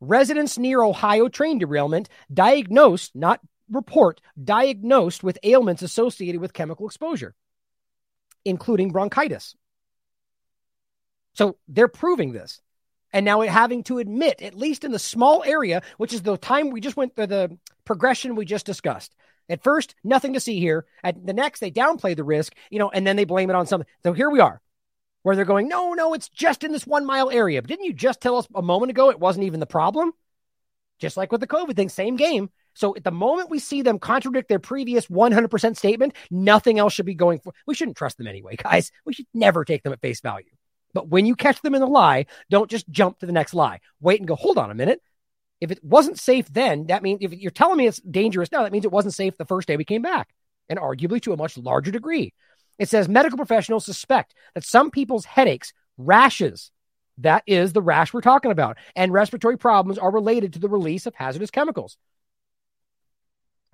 Residents 0.00 0.58
near 0.58 0.82
Ohio 0.82 1.28
train 1.28 1.58
derailment 1.58 2.08
diagnosed, 2.32 3.16
not 3.16 3.40
report, 3.70 4.20
diagnosed 4.42 5.24
with 5.24 5.38
ailments 5.42 5.82
associated 5.82 6.40
with 6.40 6.52
chemical 6.52 6.86
exposure, 6.86 7.34
including 8.44 8.92
bronchitis. 8.92 9.56
So 11.34 11.56
they're 11.66 11.88
proving 11.88 12.32
this. 12.32 12.60
And 13.16 13.24
now 13.24 13.40
having 13.40 13.82
to 13.84 13.96
admit, 13.96 14.42
at 14.42 14.54
least 14.54 14.84
in 14.84 14.92
the 14.92 14.98
small 14.98 15.42
area, 15.42 15.80
which 15.96 16.12
is 16.12 16.20
the 16.20 16.36
time 16.36 16.68
we 16.68 16.82
just 16.82 16.98
went 16.98 17.16
through 17.16 17.28
the 17.28 17.56
progression 17.86 18.34
we 18.34 18.44
just 18.44 18.66
discussed. 18.66 19.14
At 19.48 19.62
first, 19.62 19.94
nothing 20.04 20.34
to 20.34 20.40
see 20.40 20.60
here. 20.60 20.84
At 21.02 21.24
the 21.24 21.32
next, 21.32 21.60
they 21.60 21.70
downplay 21.70 22.14
the 22.14 22.24
risk, 22.24 22.54
you 22.68 22.78
know, 22.78 22.90
and 22.90 23.06
then 23.06 23.16
they 23.16 23.24
blame 23.24 23.48
it 23.48 23.56
on 23.56 23.66
something. 23.66 23.88
So 24.02 24.12
here 24.12 24.28
we 24.28 24.40
are, 24.40 24.60
where 25.22 25.34
they're 25.34 25.46
going, 25.46 25.66
no, 25.66 25.94
no, 25.94 26.12
it's 26.12 26.28
just 26.28 26.62
in 26.62 26.72
this 26.72 26.86
one 26.86 27.06
mile 27.06 27.30
area. 27.30 27.62
But 27.62 27.70
didn't 27.70 27.86
you 27.86 27.94
just 27.94 28.20
tell 28.20 28.36
us 28.36 28.46
a 28.54 28.60
moment 28.60 28.90
ago 28.90 29.08
it 29.08 29.18
wasn't 29.18 29.46
even 29.46 29.60
the 29.60 29.66
problem? 29.66 30.12
Just 30.98 31.16
like 31.16 31.32
with 31.32 31.40
the 31.40 31.46
COVID 31.46 31.74
thing, 31.74 31.88
same 31.88 32.16
game. 32.16 32.50
So 32.74 32.94
at 32.96 33.04
the 33.04 33.10
moment 33.10 33.48
we 33.48 33.60
see 33.60 33.80
them 33.80 33.98
contradict 33.98 34.50
their 34.50 34.58
previous 34.58 35.06
100% 35.06 35.76
statement, 35.78 36.12
nothing 36.30 36.78
else 36.78 36.92
should 36.92 37.06
be 37.06 37.14
going 37.14 37.38
for. 37.38 37.54
We 37.66 37.74
shouldn't 37.74 37.96
trust 37.96 38.18
them 38.18 38.26
anyway, 38.26 38.56
guys. 38.56 38.92
We 39.06 39.14
should 39.14 39.26
never 39.32 39.64
take 39.64 39.84
them 39.84 39.94
at 39.94 40.02
face 40.02 40.20
value. 40.20 40.50
But 40.96 41.08
when 41.08 41.26
you 41.26 41.36
catch 41.36 41.60
them 41.60 41.74
in 41.74 41.82
a 41.82 41.86
lie, 41.86 42.24
don't 42.48 42.70
just 42.70 42.88
jump 42.88 43.18
to 43.18 43.26
the 43.26 43.32
next 43.32 43.52
lie. 43.52 43.80
Wait 44.00 44.18
and 44.18 44.26
go, 44.26 44.34
hold 44.34 44.56
on 44.56 44.70
a 44.70 44.74
minute. 44.74 45.02
If 45.60 45.70
it 45.70 45.84
wasn't 45.84 46.18
safe 46.18 46.50
then, 46.50 46.86
that 46.86 47.02
means 47.02 47.18
if 47.20 47.34
you're 47.34 47.50
telling 47.50 47.76
me 47.76 47.86
it's 47.86 48.00
dangerous 48.00 48.50
now, 48.50 48.62
that 48.62 48.72
means 48.72 48.86
it 48.86 48.90
wasn't 48.90 49.12
safe 49.12 49.36
the 49.36 49.44
first 49.44 49.68
day 49.68 49.76
we 49.76 49.84
came 49.84 50.00
back, 50.00 50.30
and 50.70 50.78
arguably 50.78 51.20
to 51.20 51.34
a 51.34 51.36
much 51.36 51.58
larger 51.58 51.90
degree. 51.90 52.32
It 52.78 52.88
says 52.88 53.10
medical 53.10 53.36
professionals 53.36 53.84
suspect 53.84 54.34
that 54.54 54.64
some 54.64 54.90
people's 54.90 55.26
headaches, 55.26 55.74
rashes, 55.98 56.70
that 57.18 57.42
is 57.46 57.74
the 57.74 57.82
rash 57.82 58.14
we're 58.14 58.22
talking 58.22 58.50
about, 58.50 58.78
and 58.94 59.12
respiratory 59.12 59.58
problems 59.58 59.98
are 59.98 60.10
related 60.10 60.54
to 60.54 60.58
the 60.58 60.68
release 60.70 61.04
of 61.04 61.14
hazardous 61.14 61.50
chemicals. 61.50 61.98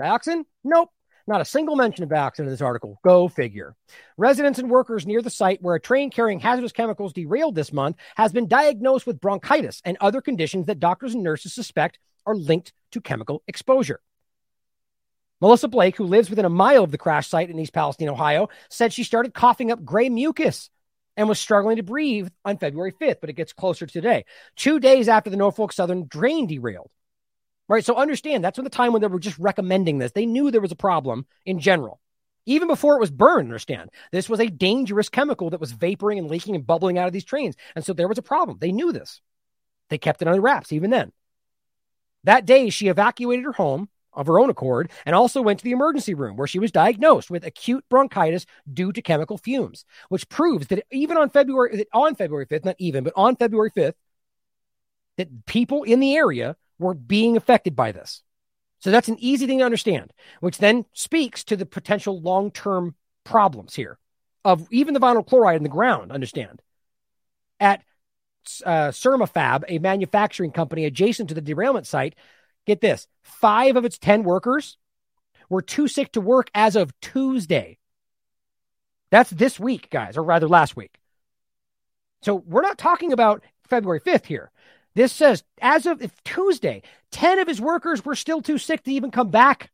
Dioxin? 0.00 0.42
Nope. 0.64 0.90
Not 1.26 1.40
a 1.40 1.44
single 1.44 1.76
mention 1.76 2.02
of 2.04 2.10
dioxin 2.10 2.40
in 2.40 2.46
this 2.46 2.60
article. 2.60 2.98
Go 3.04 3.28
figure. 3.28 3.74
Residents 4.16 4.58
and 4.58 4.70
workers 4.70 5.06
near 5.06 5.22
the 5.22 5.30
site 5.30 5.62
where 5.62 5.74
a 5.74 5.80
train 5.80 6.10
carrying 6.10 6.40
hazardous 6.40 6.72
chemicals 6.72 7.12
derailed 7.12 7.54
this 7.54 7.72
month 7.72 7.96
has 8.16 8.32
been 8.32 8.48
diagnosed 8.48 9.06
with 9.06 9.20
bronchitis 9.20 9.80
and 9.84 9.96
other 10.00 10.20
conditions 10.20 10.66
that 10.66 10.80
doctors 10.80 11.14
and 11.14 11.22
nurses 11.22 11.52
suspect 11.52 11.98
are 12.26 12.34
linked 12.34 12.72
to 12.92 13.00
chemical 13.00 13.42
exposure. 13.46 14.00
Melissa 15.40 15.66
Blake, 15.66 15.96
who 15.96 16.04
lives 16.04 16.30
within 16.30 16.44
a 16.44 16.50
mile 16.50 16.84
of 16.84 16.92
the 16.92 16.98
crash 16.98 17.28
site 17.28 17.50
in 17.50 17.58
East 17.58 17.72
Palestine, 17.72 18.08
Ohio, 18.08 18.48
said 18.68 18.92
she 18.92 19.02
started 19.02 19.34
coughing 19.34 19.72
up 19.72 19.84
gray 19.84 20.08
mucus 20.08 20.70
and 21.16 21.28
was 21.28 21.38
struggling 21.38 21.76
to 21.76 21.82
breathe 21.82 22.28
on 22.44 22.58
February 22.58 22.92
5th, 22.92 23.16
but 23.20 23.28
it 23.28 23.34
gets 23.34 23.52
closer 23.52 23.86
today. 23.86 24.24
Two 24.56 24.78
days 24.78 25.08
after 25.08 25.30
the 25.30 25.36
Norfolk 25.36 25.72
Southern 25.72 26.06
drain 26.06 26.46
derailed. 26.46 26.90
Right. 27.72 27.82
So 27.82 27.96
understand 27.96 28.44
that's 28.44 28.58
when 28.58 28.64
the 28.64 28.70
time 28.70 28.92
when 28.92 29.00
they 29.00 29.08
were 29.08 29.18
just 29.18 29.38
recommending 29.38 29.96
this. 29.96 30.12
They 30.12 30.26
knew 30.26 30.50
there 30.50 30.60
was 30.60 30.72
a 30.72 30.76
problem 30.76 31.24
in 31.46 31.58
general. 31.58 32.00
Even 32.44 32.68
before 32.68 32.96
it 32.96 33.00
was 33.00 33.10
burned, 33.10 33.48
understand 33.48 33.88
this 34.10 34.28
was 34.28 34.40
a 34.40 34.48
dangerous 34.48 35.08
chemical 35.08 35.48
that 35.48 35.60
was 35.60 35.72
vaporing 35.72 36.18
and 36.18 36.28
leaking 36.28 36.54
and 36.54 36.66
bubbling 36.66 36.98
out 36.98 37.06
of 37.06 37.14
these 37.14 37.24
trains. 37.24 37.56
And 37.74 37.82
so 37.82 37.94
there 37.94 38.08
was 38.08 38.18
a 38.18 38.22
problem. 38.22 38.58
They 38.60 38.72
knew 38.72 38.92
this. 38.92 39.22
They 39.88 39.96
kept 39.96 40.20
it 40.20 40.28
under 40.28 40.42
wraps 40.42 40.70
even 40.70 40.90
then. 40.90 41.12
That 42.24 42.44
day, 42.44 42.68
she 42.68 42.88
evacuated 42.88 43.46
her 43.46 43.52
home 43.52 43.88
of 44.12 44.26
her 44.26 44.38
own 44.38 44.50
accord 44.50 44.90
and 45.06 45.16
also 45.16 45.40
went 45.40 45.60
to 45.60 45.64
the 45.64 45.72
emergency 45.72 46.12
room 46.12 46.36
where 46.36 46.46
she 46.46 46.58
was 46.58 46.72
diagnosed 46.72 47.30
with 47.30 47.42
acute 47.42 47.86
bronchitis 47.88 48.44
due 48.70 48.92
to 48.92 49.00
chemical 49.00 49.38
fumes, 49.38 49.86
which 50.10 50.28
proves 50.28 50.66
that 50.66 50.84
even 50.90 51.16
on 51.16 51.30
February 51.30 51.86
on 51.94 52.16
February 52.16 52.44
5th, 52.44 52.66
not 52.66 52.76
even, 52.78 53.02
but 53.02 53.14
on 53.16 53.34
February 53.34 53.70
5th, 53.70 53.94
that 55.16 55.46
people 55.46 55.84
in 55.84 56.00
the 56.00 56.14
area 56.16 56.54
were 56.78 56.94
being 56.94 57.36
affected 57.36 57.76
by 57.76 57.92
this. 57.92 58.22
So 58.80 58.90
that's 58.90 59.08
an 59.08 59.18
easy 59.18 59.46
thing 59.46 59.58
to 59.58 59.64
understand, 59.64 60.12
which 60.40 60.58
then 60.58 60.84
speaks 60.92 61.44
to 61.44 61.56
the 61.56 61.66
potential 61.66 62.20
long 62.20 62.50
term 62.50 62.94
problems 63.24 63.74
here 63.74 63.98
of 64.44 64.66
even 64.72 64.94
the 64.94 65.00
vinyl 65.00 65.26
chloride 65.26 65.56
in 65.56 65.62
the 65.62 65.68
ground. 65.68 66.10
Understand 66.10 66.60
at 67.60 67.82
uh, 68.66 68.88
Sermafab, 68.88 69.62
a 69.68 69.78
manufacturing 69.78 70.50
company 70.50 70.84
adjacent 70.84 71.28
to 71.28 71.34
the 71.34 71.40
derailment 71.40 71.86
site, 71.86 72.16
get 72.66 72.80
this 72.80 73.06
five 73.22 73.76
of 73.76 73.84
its 73.84 73.98
10 73.98 74.24
workers 74.24 74.76
were 75.48 75.62
too 75.62 75.86
sick 75.86 76.10
to 76.12 76.20
work 76.20 76.50
as 76.54 76.74
of 76.76 76.92
Tuesday. 77.00 77.78
That's 79.10 79.30
this 79.30 79.60
week, 79.60 79.90
guys, 79.90 80.16
or 80.16 80.24
rather 80.24 80.48
last 80.48 80.76
week. 80.76 80.98
So 82.22 82.36
we're 82.46 82.62
not 82.62 82.78
talking 82.78 83.12
about 83.12 83.44
February 83.68 84.00
5th 84.00 84.26
here. 84.26 84.50
This 84.94 85.12
says, 85.12 85.44
as 85.60 85.86
of 85.86 86.02
Tuesday, 86.24 86.82
10 87.12 87.38
of 87.38 87.48
his 87.48 87.60
workers 87.60 88.04
were 88.04 88.14
still 88.14 88.42
too 88.42 88.58
sick 88.58 88.82
to 88.84 88.92
even 88.92 89.10
come 89.10 89.30
back. 89.30 89.70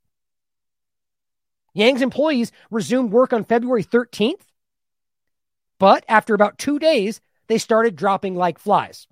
Yang's 1.74 2.02
employees 2.02 2.52
resumed 2.70 3.12
work 3.12 3.32
on 3.32 3.44
February 3.44 3.84
13th, 3.84 4.42
but 5.78 6.04
after 6.08 6.34
about 6.34 6.58
two 6.58 6.78
days, 6.78 7.20
they 7.46 7.58
started 7.58 7.96
dropping 7.96 8.34
like 8.34 8.58
flies. 8.58 9.06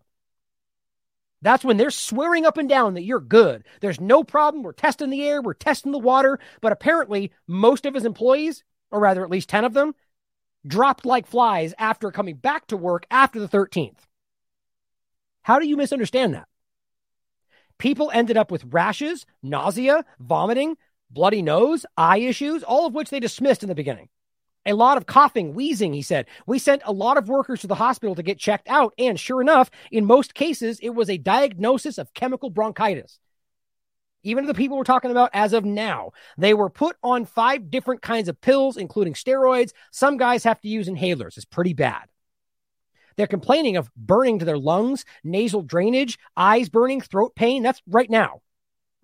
That's 1.42 1.64
when 1.64 1.76
they're 1.76 1.90
swearing 1.90 2.46
up 2.46 2.56
and 2.56 2.68
down 2.68 2.94
that 2.94 3.04
you're 3.04 3.20
good. 3.20 3.64
There's 3.80 4.00
no 4.00 4.24
problem. 4.24 4.62
We're 4.62 4.72
testing 4.72 5.10
the 5.10 5.22
air, 5.22 5.42
we're 5.42 5.54
testing 5.54 5.92
the 5.92 5.98
water. 5.98 6.38
But 6.60 6.72
apparently, 6.72 7.30
most 7.46 7.86
of 7.86 7.94
his 7.94 8.04
employees, 8.04 8.64
or 8.90 9.00
rather 9.00 9.22
at 9.22 9.30
least 9.30 9.48
10 9.48 9.64
of 9.64 9.74
them, 9.74 9.94
dropped 10.66 11.06
like 11.06 11.26
flies 11.26 11.74
after 11.78 12.10
coming 12.10 12.36
back 12.36 12.66
to 12.68 12.76
work 12.76 13.06
after 13.10 13.38
the 13.38 13.48
13th. 13.48 13.98
How 15.46 15.60
do 15.60 15.68
you 15.68 15.76
misunderstand 15.76 16.34
that? 16.34 16.48
People 17.78 18.10
ended 18.12 18.36
up 18.36 18.50
with 18.50 18.64
rashes, 18.64 19.26
nausea, 19.44 20.04
vomiting, 20.18 20.76
bloody 21.08 21.40
nose, 21.40 21.86
eye 21.96 22.18
issues, 22.18 22.64
all 22.64 22.84
of 22.84 22.94
which 22.94 23.10
they 23.10 23.20
dismissed 23.20 23.62
in 23.62 23.68
the 23.68 23.76
beginning. 23.76 24.08
A 24.66 24.72
lot 24.72 24.96
of 24.96 25.06
coughing, 25.06 25.54
wheezing, 25.54 25.94
he 25.94 26.02
said. 26.02 26.26
We 26.48 26.58
sent 26.58 26.82
a 26.84 26.92
lot 26.92 27.16
of 27.16 27.28
workers 27.28 27.60
to 27.60 27.68
the 27.68 27.76
hospital 27.76 28.16
to 28.16 28.24
get 28.24 28.40
checked 28.40 28.66
out. 28.66 28.92
And 28.98 29.20
sure 29.20 29.40
enough, 29.40 29.70
in 29.92 30.04
most 30.04 30.34
cases, 30.34 30.80
it 30.80 30.96
was 30.96 31.08
a 31.08 31.16
diagnosis 31.16 31.96
of 31.96 32.12
chemical 32.12 32.50
bronchitis. 32.50 33.20
Even 34.24 34.46
the 34.46 34.52
people 34.52 34.76
we're 34.76 34.82
talking 34.82 35.12
about 35.12 35.30
as 35.32 35.52
of 35.52 35.64
now, 35.64 36.10
they 36.36 36.54
were 36.54 36.70
put 36.70 36.96
on 37.04 37.24
five 37.24 37.70
different 37.70 38.02
kinds 38.02 38.28
of 38.28 38.40
pills, 38.40 38.76
including 38.76 39.14
steroids. 39.14 39.70
Some 39.92 40.16
guys 40.16 40.42
have 40.42 40.60
to 40.62 40.68
use 40.68 40.88
inhalers. 40.88 41.36
It's 41.36 41.44
pretty 41.44 41.72
bad. 41.72 42.08
They're 43.16 43.26
complaining 43.26 43.76
of 43.76 43.90
burning 43.96 44.38
to 44.38 44.44
their 44.44 44.58
lungs, 44.58 45.04
nasal 45.24 45.62
drainage, 45.62 46.18
eyes 46.36 46.68
burning, 46.68 47.00
throat 47.00 47.34
pain. 47.34 47.62
That's 47.62 47.82
right 47.86 48.10
now. 48.10 48.42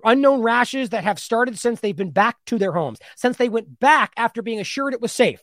Unknown 0.05 0.43
rashes 0.43 0.91
that 0.91 1.05
have 1.05 1.19
started 1.19 1.59
since 1.59 1.81
they've 1.81 1.97
been 1.97 2.11
back 2.11 2.37
to 2.47 2.59
their 2.59 2.73
homes, 2.73 2.99
since 3.17 3.37
they 3.37 3.49
went 3.49 3.79
back 3.79 4.13
after 4.17 4.43
being 4.43 4.61
assured 4.61 4.93
it 4.93 5.01
was 5.01 5.13
safe. 5.13 5.43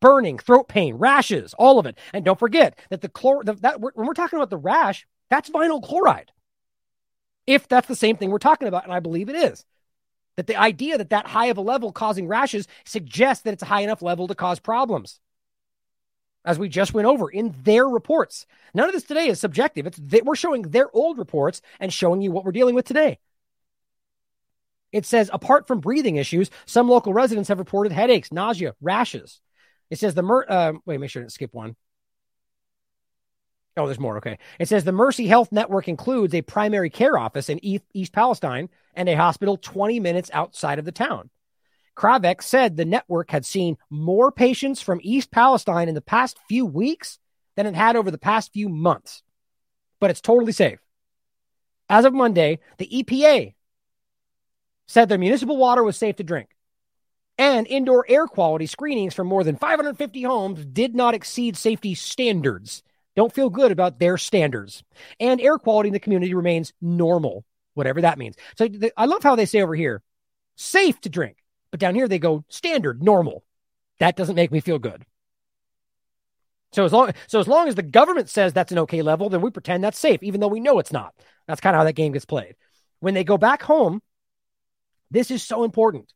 Burning, 0.00 0.38
throat 0.38 0.68
pain, 0.68 0.94
rashes, 0.94 1.52
all 1.54 1.78
of 1.78 1.84
it. 1.84 1.98
And 2.14 2.24
don't 2.24 2.38
forget 2.38 2.78
that 2.88 3.02
the 3.02 3.08
chlor 3.08 3.44
the, 3.44 3.54
that 3.54 3.80
when 3.80 3.92
we're 3.96 4.14
talking 4.14 4.38
about 4.38 4.50
the 4.50 4.56
rash, 4.56 5.06
that's 5.28 5.50
vinyl 5.50 5.82
chloride. 5.82 6.32
If 7.46 7.68
that's 7.68 7.88
the 7.88 7.96
same 7.96 8.16
thing 8.16 8.30
we're 8.30 8.38
talking 8.38 8.68
about, 8.68 8.84
and 8.84 8.92
I 8.92 9.00
believe 9.00 9.28
it 9.28 9.36
is 9.36 9.64
that 10.36 10.46
the 10.46 10.56
idea 10.56 10.96
that 10.96 11.10
that 11.10 11.26
high 11.26 11.46
of 11.46 11.58
a 11.58 11.62
level 11.62 11.92
causing 11.92 12.28
rashes 12.28 12.68
suggests 12.86 13.42
that 13.42 13.52
it's 13.52 13.62
a 13.62 13.66
high 13.66 13.82
enough 13.82 14.00
level 14.00 14.28
to 14.28 14.34
cause 14.34 14.60
problems 14.60 15.20
as 16.44 16.58
we 16.58 16.68
just 16.68 16.94
went 16.94 17.06
over 17.06 17.28
in 17.28 17.54
their 17.62 17.86
reports. 17.86 18.46
None 18.74 18.88
of 18.88 18.94
this 18.94 19.04
today 19.04 19.28
is 19.28 19.40
subjective. 19.40 19.86
It's 19.86 19.98
they, 19.98 20.22
we're 20.22 20.36
showing 20.36 20.62
their 20.62 20.88
old 20.94 21.18
reports 21.18 21.60
and 21.78 21.92
showing 21.92 22.22
you 22.22 22.32
what 22.32 22.44
we're 22.44 22.52
dealing 22.52 22.74
with 22.74 22.86
today. 22.86 23.18
It 24.92 25.06
says 25.06 25.30
apart 25.32 25.66
from 25.66 25.80
breathing 25.80 26.16
issues, 26.16 26.50
some 26.66 26.88
local 26.88 27.12
residents 27.12 27.48
have 27.48 27.58
reported 27.58 27.92
headaches, 27.92 28.32
nausea, 28.32 28.74
rashes. 28.80 29.40
It 29.90 29.98
says 29.98 30.14
the 30.14 30.22
mer- 30.22 30.46
uh, 30.48 30.72
wait, 30.84 30.98
make 30.98 31.10
sure 31.10 31.22
to 31.22 31.30
skip 31.30 31.52
one. 31.52 31.76
Oh, 33.76 33.86
there's 33.86 34.00
more. 34.00 34.16
Okay. 34.18 34.38
It 34.58 34.68
says 34.68 34.84
the 34.84 34.92
Mercy 34.92 35.26
Health 35.26 35.52
Network 35.52 35.88
includes 35.88 36.34
a 36.34 36.42
primary 36.42 36.90
care 36.90 37.16
office 37.16 37.48
in 37.48 37.60
East 37.62 38.12
Palestine 38.12 38.68
and 38.94 39.08
a 39.08 39.14
hospital 39.16 39.56
20 39.56 40.00
minutes 40.00 40.30
outside 40.32 40.78
of 40.78 40.84
the 40.84 40.92
town. 40.92 41.30
Kravec 42.00 42.42
said 42.42 42.76
the 42.76 42.86
network 42.86 43.30
had 43.30 43.44
seen 43.44 43.76
more 43.90 44.32
patients 44.32 44.80
from 44.80 45.00
East 45.02 45.30
Palestine 45.30 45.86
in 45.86 45.94
the 45.94 46.00
past 46.00 46.38
few 46.48 46.64
weeks 46.64 47.18
than 47.56 47.66
it 47.66 47.74
had 47.74 47.94
over 47.94 48.10
the 48.10 48.16
past 48.16 48.54
few 48.54 48.70
months. 48.70 49.22
But 50.00 50.10
it's 50.10 50.22
totally 50.22 50.52
safe. 50.52 50.78
As 51.90 52.06
of 52.06 52.14
Monday, 52.14 52.60
the 52.78 52.88
EPA 52.88 53.52
said 54.88 55.10
their 55.10 55.18
municipal 55.18 55.58
water 55.58 55.84
was 55.84 55.98
safe 55.98 56.16
to 56.16 56.24
drink. 56.24 56.48
And 57.36 57.66
indoor 57.66 58.06
air 58.08 58.26
quality 58.26 58.64
screenings 58.64 59.12
for 59.12 59.24
more 59.24 59.44
than 59.44 59.56
550 59.56 60.22
homes 60.22 60.64
did 60.64 60.94
not 60.94 61.14
exceed 61.14 61.54
safety 61.54 61.94
standards. 61.94 62.82
Don't 63.14 63.34
feel 63.34 63.50
good 63.50 63.72
about 63.72 63.98
their 63.98 64.16
standards. 64.16 64.82
And 65.18 65.38
air 65.38 65.58
quality 65.58 65.88
in 65.88 65.92
the 65.92 66.00
community 66.00 66.32
remains 66.32 66.72
normal 66.80 67.44
whatever 67.74 68.00
that 68.00 68.18
means. 68.18 68.36
So 68.56 68.68
I 68.96 69.04
love 69.04 69.22
how 69.22 69.36
they 69.36 69.46
say 69.46 69.60
over 69.60 69.74
here, 69.74 70.02
safe 70.56 70.98
to 71.02 71.08
drink, 71.08 71.36
but 71.70 71.80
down 71.80 71.94
here 71.94 72.08
they 72.08 72.18
go 72.18 72.44
standard, 72.48 73.02
normal. 73.02 73.44
That 73.98 74.16
doesn't 74.16 74.36
make 74.36 74.50
me 74.50 74.60
feel 74.60 74.78
good. 74.78 75.04
So 76.72 76.84
as 76.84 76.92
long 76.92 77.12
so 77.26 77.40
as 77.40 77.48
long 77.48 77.68
as 77.68 77.74
the 77.74 77.82
government 77.82 78.28
says 78.28 78.52
that's 78.52 78.72
an 78.72 78.78
okay 78.80 79.02
level, 79.02 79.28
then 79.28 79.40
we 79.40 79.50
pretend 79.50 79.82
that's 79.82 79.98
safe, 79.98 80.22
even 80.22 80.40
though 80.40 80.48
we 80.48 80.60
know 80.60 80.78
it's 80.78 80.92
not. 80.92 81.14
That's 81.46 81.60
kind 81.60 81.74
of 81.74 81.80
how 81.80 81.84
that 81.84 81.94
game 81.94 82.12
gets 82.12 82.24
played. 82.24 82.54
When 83.00 83.14
they 83.14 83.24
go 83.24 83.38
back 83.38 83.62
home, 83.62 84.02
this 85.10 85.30
is 85.30 85.42
so 85.42 85.64
important. 85.64 86.12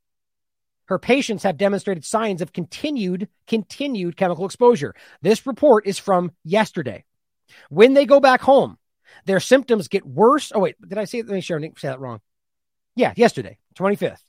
Her 0.87 0.99
patients 0.99 1.43
have 1.45 1.57
demonstrated 1.57 2.05
signs 2.05 2.43
of 2.43 2.53
continued, 2.53 3.29
continued 3.47 4.17
chemical 4.17 4.45
exposure. 4.45 4.95
This 5.23 5.47
report 5.47 5.87
is 5.87 5.99
from 5.99 6.33
yesterday. 6.45 7.05
When 7.71 7.95
they 7.95 8.05
go 8.05 8.21
back 8.21 8.43
home, 8.43 8.79
their 9.25 9.41
symptoms 9.41 9.89
get 9.89 10.07
worse. 10.07 10.53
Oh, 10.55 10.61
wait, 10.61 10.77
did 10.87 10.99
I 10.99 11.05
say, 11.05 11.23
let 11.23 11.31
me 11.31 11.41
share, 11.41 11.61
say 11.61 11.89
that 11.89 12.01
wrong. 12.01 12.21
Yeah, 12.97 13.15
yesterday, 13.17 13.59
25th. 13.77 14.23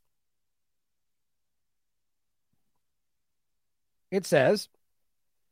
It 4.16 4.26
says, 4.26 4.70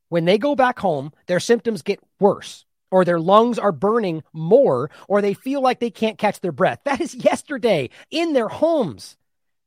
when 0.07 0.23
they 0.23 0.37
go 0.37 0.55
back 0.55 0.79
home, 0.79 1.11
their 1.27 1.41
symptoms 1.41 1.81
get 1.81 1.99
worse, 2.17 2.65
or 2.91 3.03
their 3.03 3.19
lungs 3.19 3.59
are 3.59 3.73
burning 3.73 4.23
more, 4.31 4.89
or 5.09 5.21
they 5.21 5.33
feel 5.33 5.61
like 5.61 5.79
they 5.79 5.89
can't 5.89 6.17
catch 6.17 6.39
their 6.39 6.53
breath. 6.53 6.79
That 6.85 7.01
is 7.01 7.13
yesterday 7.13 7.89
in 8.09 8.31
their 8.31 8.47
homes. 8.47 9.17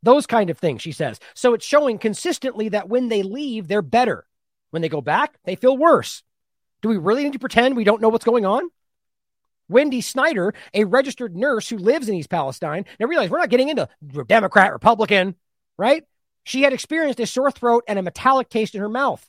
Those 0.03 0.27
kind 0.27 0.49
of 0.49 0.59
things, 0.59 0.81
she 0.81 0.93
says. 0.93 1.21
So 1.35 1.53
it's 1.53 1.67
showing 1.67 1.99
consistently 1.99 2.71
that 2.71 2.89
when 2.89 3.09
they 3.09 3.23
leave, 3.23 3.69
they're 3.69 3.83
better. 3.83 4.25
When 4.71 4.81
they 4.81 4.89
go 4.89 5.03
back, 5.03 5.35
they 5.45 5.57
feel 5.57 5.77
worse. 5.77 6.23
Do 6.81 6.89
we 6.89 6.97
really 6.97 7.25
need 7.25 7.35
to 7.35 7.39
pretend 7.39 7.77
we 7.77 7.85
don't 7.85 8.01
know 8.01 8.09
what's 8.09 8.25
going 8.25 8.47
on? 8.47 8.71
Wendy 9.69 10.01
Snyder, 10.01 10.55
a 10.73 10.85
registered 10.85 11.37
nurse 11.37 11.69
who 11.69 11.77
lives 11.77 12.09
in 12.09 12.15
East 12.15 12.31
Palestine. 12.31 12.87
Now 12.99 13.07
realize 13.07 13.29
we're 13.29 13.39
not 13.39 13.51
getting 13.51 13.69
into 13.69 13.89
Democrat, 14.27 14.73
Republican, 14.73 15.35
right? 15.77 16.05
She 16.47 16.63
had 16.63 16.73
experienced 16.73 17.19
a 17.19 17.27
sore 17.27 17.51
throat 17.51 17.83
and 17.89 17.99
a 17.99 18.03
metallic 18.03 18.49
taste 18.49 18.77
in 18.77 18.81
her 18.81 18.89
mouth, 18.89 19.29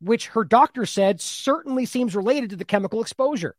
which 0.00 0.26
her 0.26 0.42
doctor 0.42 0.84
said 0.84 1.20
certainly 1.20 1.86
seems 1.86 2.16
related 2.16 2.50
to 2.50 2.56
the 2.56 2.64
chemical 2.64 3.00
exposure, 3.00 3.54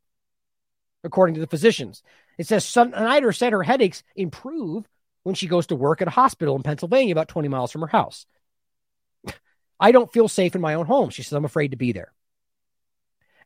according 1.01 1.35
to 1.35 1.39
the 1.39 1.47
physicians. 1.47 2.03
It 2.37 2.45
says 2.45 2.65
Snyder 2.65 3.31
said 3.31 3.53
her 3.53 3.63
headaches 3.63 4.03
improve 4.17 4.85
when 5.23 5.33
she 5.33 5.47
goes 5.47 5.67
to 5.67 5.77
work 5.77 6.01
at 6.01 6.09
a 6.09 6.11
hospital 6.11 6.57
in 6.57 6.61
Pennsylvania, 6.61 7.13
about 7.13 7.29
20 7.29 7.47
miles 7.47 7.71
from 7.71 7.79
her 7.83 7.87
house. 7.87 8.25
I 9.79 9.93
don't 9.93 10.11
feel 10.11 10.27
safe 10.27 10.53
in 10.53 10.59
my 10.59 10.73
own 10.73 10.87
home. 10.87 11.09
She 11.09 11.23
says, 11.23 11.31
I'm 11.31 11.45
afraid 11.45 11.71
to 11.71 11.77
be 11.77 11.93
there. 11.93 12.11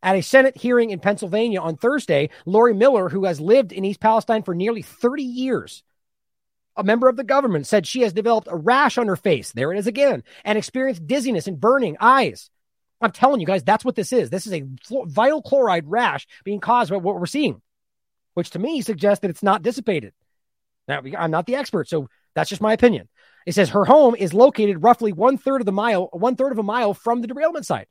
At 0.02 0.16
a 0.16 0.24
Senate 0.24 0.58
hearing 0.58 0.90
in 0.90 1.00
Pennsylvania 1.00 1.62
on 1.62 1.78
Thursday, 1.78 2.32
Lori 2.48 2.74
Miller, 2.74 3.08
who 3.08 3.26
has 3.26 3.40
lived 3.40 3.72
in 3.72 3.86
East 3.86 4.00
Palestine 4.00 4.42
for 4.42 4.56
nearly 4.56 4.82
30 4.82 5.22
years, 5.22 5.84
a 6.76 6.84
member 6.84 7.10
of 7.10 7.18
the 7.18 7.24
government, 7.24 7.68
said 7.68 7.86
she 7.86 8.02
has 8.02 8.14
developed 8.14 8.48
a 8.50 8.56
rash 8.56 8.98
on 8.98 9.08
her 9.08 9.16
face. 9.16 9.52
There 9.52 9.74
it 9.74 9.80
is 9.80 9.88
again, 9.88 10.24
and 10.44 10.58
experienced 10.58 11.06
dizziness 11.08 11.48
and 11.48 11.60
burning 11.60 11.98
eyes. 12.00 12.50
I'm 13.02 13.12
telling 13.12 13.42
you 13.42 13.48
guys, 13.48 13.64
that's 13.64 13.84
what 13.84 13.96
this 13.96 14.14
is. 14.14 14.30
This 14.30 14.46
is 14.46 14.54
a 14.54 14.62
vinyl 14.62 15.44
chloride 15.44 15.88
rash 15.88 16.28
being 16.44 16.60
caused 16.60 16.92
by 16.92 16.98
what 16.98 17.20
we're 17.20 17.26
seeing, 17.26 17.62
which 18.36 18.52
to 18.52 18.60
me 18.60 18.82
suggests 18.82 19.22
that 19.22 19.32
it's 19.32 19.44
not 19.44 19.64
dissipated. 19.64 20.14
Now, 20.88 21.02
I'm 21.18 21.32
not 21.32 21.46
the 21.46 21.56
expert, 21.56 21.90
so 21.90 22.10
that's 22.36 22.50
just 22.50 22.62
my 22.62 22.74
opinion. 22.74 23.10
It 23.46 23.54
says 23.54 23.70
her 23.70 23.86
home 23.86 24.16
is 24.16 24.34
located 24.34 24.84
roughly 24.84 25.14
one 25.14 25.38
third 25.38 25.62
of 25.62 25.66
the 25.66 25.72
mile, 25.72 26.10
one 26.14 26.36
third 26.36 26.52
of 26.52 26.60
a 26.60 26.64
mile 26.64 26.94
from 26.94 27.22
the 27.22 27.28
derailment 27.28 27.66
site. 27.66 27.88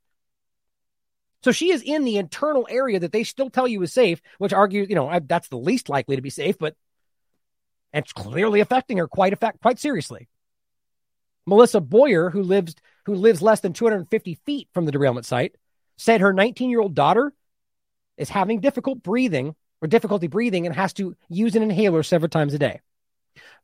So 1.43 1.53
she 1.53 1.73
is 1.73 1.83
in 1.83 2.05
the 2.05 2.19
internal 2.19 2.67
area 2.71 3.01
that 3.01 3.13
they 3.13 3.25
still 3.25 3.51
tell 3.51 3.67
you 3.67 3.83
is 3.83 3.93
safe, 3.93 4.21
which 4.39 4.53
argues, 4.53 4.89
you 4.89 4.95
know, 4.95 5.19
that's 5.27 5.49
the 5.49 5.59
least 5.59 5.89
likely 5.89 6.17
to 6.17 6.23
be 6.23 6.31
safe, 6.31 6.59
but 6.59 6.77
it's 7.93 8.13
clearly 8.13 8.61
affecting 8.61 8.99
her 8.99 9.09
quite 9.09 9.33
effect, 9.33 9.61
quite 9.61 9.79
seriously. 9.79 10.29
Melissa 11.47 11.81
Boyer, 11.81 12.31
who 12.31 12.43
lives 12.43 12.75
who 13.07 13.15
lives 13.15 13.43
less 13.43 13.61
than 13.61 13.73
250 13.73 14.35
feet 14.47 14.69
from 14.73 14.85
the 14.85 14.93
derailment 14.93 15.27
site, 15.27 15.57
said 15.97 16.21
her 16.21 16.33
19 16.33 16.71
year 16.71 16.81
old 16.81 16.95
daughter 16.95 17.33
is 18.17 18.29
having 18.29 18.61
difficult 18.61 19.03
breathing 19.03 19.55
or 19.81 19.89
difficulty 19.89 20.27
breathing 20.27 20.67
and 20.67 20.75
has 20.75 20.93
to 20.95 21.17
use 21.29 21.57
an 21.57 21.63
inhaler 21.63 22.03
several 22.03 22.29
times 22.29 22.55
a 22.55 22.59
day. 22.59 22.81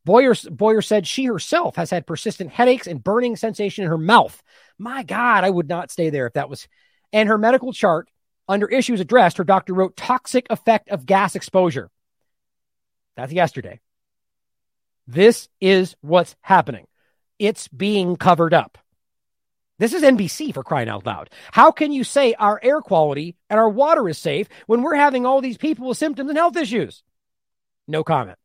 Boyer, 0.04 0.34
Boyer 0.50 0.82
said 0.82 1.06
she 1.06 1.24
herself 1.24 1.76
has 1.76 1.90
had 1.90 2.06
persistent 2.06 2.50
headaches 2.50 2.86
and 2.86 3.02
burning 3.02 3.36
sensation 3.36 3.84
in 3.84 3.90
her 3.90 3.98
mouth. 3.98 4.42
My 4.78 5.02
God, 5.02 5.44
I 5.44 5.50
would 5.50 5.68
not 5.68 5.90
stay 5.90 6.10
there 6.10 6.26
if 6.26 6.34
that 6.34 6.48
was. 6.48 6.68
And 7.12 7.28
her 7.28 7.38
medical 7.38 7.72
chart 7.72 8.08
under 8.48 8.68
issues 8.68 9.00
addressed, 9.00 9.38
her 9.38 9.44
doctor 9.44 9.74
wrote 9.74 9.96
toxic 9.96 10.46
effect 10.50 10.88
of 10.90 11.06
gas 11.06 11.34
exposure. 11.34 11.90
That's 13.16 13.32
yesterday. 13.32 13.80
This 15.06 15.48
is 15.60 15.96
what's 16.00 16.36
happening. 16.40 16.86
It's 17.38 17.68
being 17.68 18.16
covered 18.16 18.54
up. 18.54 18.78
This 19.78 19.92
is 19.92 20.02
NBC 20.02 20.54
for 20.54 20.62
crying 20.62 20.88
out 20.88 21.04
loud. 21.04 21.30
How 21.52 21.70
can 21.70 21.92
you 21.92 22.02
say 22.02 22.34
our 22.34 22.58
air 22.62 22.80
quality 22.80 23.36
and 23.50 23.60
our 23.60 23.68
water 23.68 24.08
is 24.08 24.16
safe 24.16 24.48
when 24.66 24.82
we're 24.82 24.94
having 24.94 25.26
all 25.26 25.40
these 25.40 25.58
people 25.58 25.88
with 25.88 25.98
symptoms 25.98 26.30
and 26.30 26.38
health 26.38 26.56
issues? 26.56 27.02
No 27.86 28.02
comment. 28.02 28.38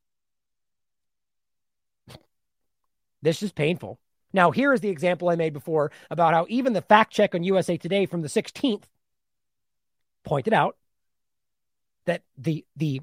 This 3.21 3.41
is 3.43 3.51
painful. 3.51 3.99
Now, 4.33 4.51
here 4.51 4.73
is 4.73 4.81
the 4.81 4.89
example 4.89 5.29
I 5.29 5.35
made 5.35 5.53
before 5.53 5.91
about 6.09 6.33
how 6.33 6.45
even 6.49 6.73
the 6.73 6.81
fact 6.81 7.13
check 7.13 7.33
on 7.35 7.43
USA 7.43 7.77
Today 7.77 8.05
from 8.05 8.21
the 8.21 8.27
16th 8.27 8.83
pointed 10.23 10.53
out 10.53 10.75
that 12.05 12.23
the 12.37 12.65
the 12.75 13.01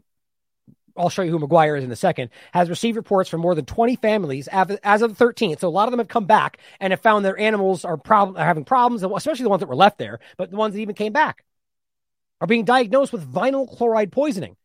I'll 0.98 1.08
show 1.08 1.22
you 1.22 1.30
who 1.30 1.38
McGuire 1.38 1.78
is 1.78 1.84
in 1.84 1.92
a 1.92 1.96
second, 1.96 2.30
has 2.52 2.68
received 2.68 2.96
reports 2.96 3.30
from 3.30 3.40
more 3.40 3.54
than 3.54 3.64
20 3.64 3.96
families 3.96 4.48
as 4.48 5.02
of 5.02 5.16
the 5.16 5.24
13th. 5.24 5.60
So 5.60 5.68
a 5.68 5.70
lot 5.70 5.88
of 5.88 5.92
them 5.92 6.00
have 6.00 6.08
come 6.08 6.26
back 6.26 6.58
and 6.80 6.92
have 6.92 7.00
found 7.00 7.24
their 7.24 7.38
animals 7.38 7.84
are, 7.84 7.96
prob- 7.96 8.36
are 8.36 8.44
having 8.44 8.64
problems, 8.64 9.02
especially 9.02 9.44
the 9.44 9.50
ones 9.50 9.60
that 9.60 9.68
were 9.68 9.76
left 9.76 9.98
there, 9.98 10.20
but 10.36 10.50
the 10.50 10.56
ones 10.56 10.74
that 10.74 10.80
even 10.80 10.94
came 10.94 11.12
back 11.12 11.44
are 12.40 12.46
being 12.46 12.64
diagnosed 12.64 13.12
with 13.12 13.32
vinyl 13.32 13.68
chloride 13.68 14.12
poisoning. 14.12 14.56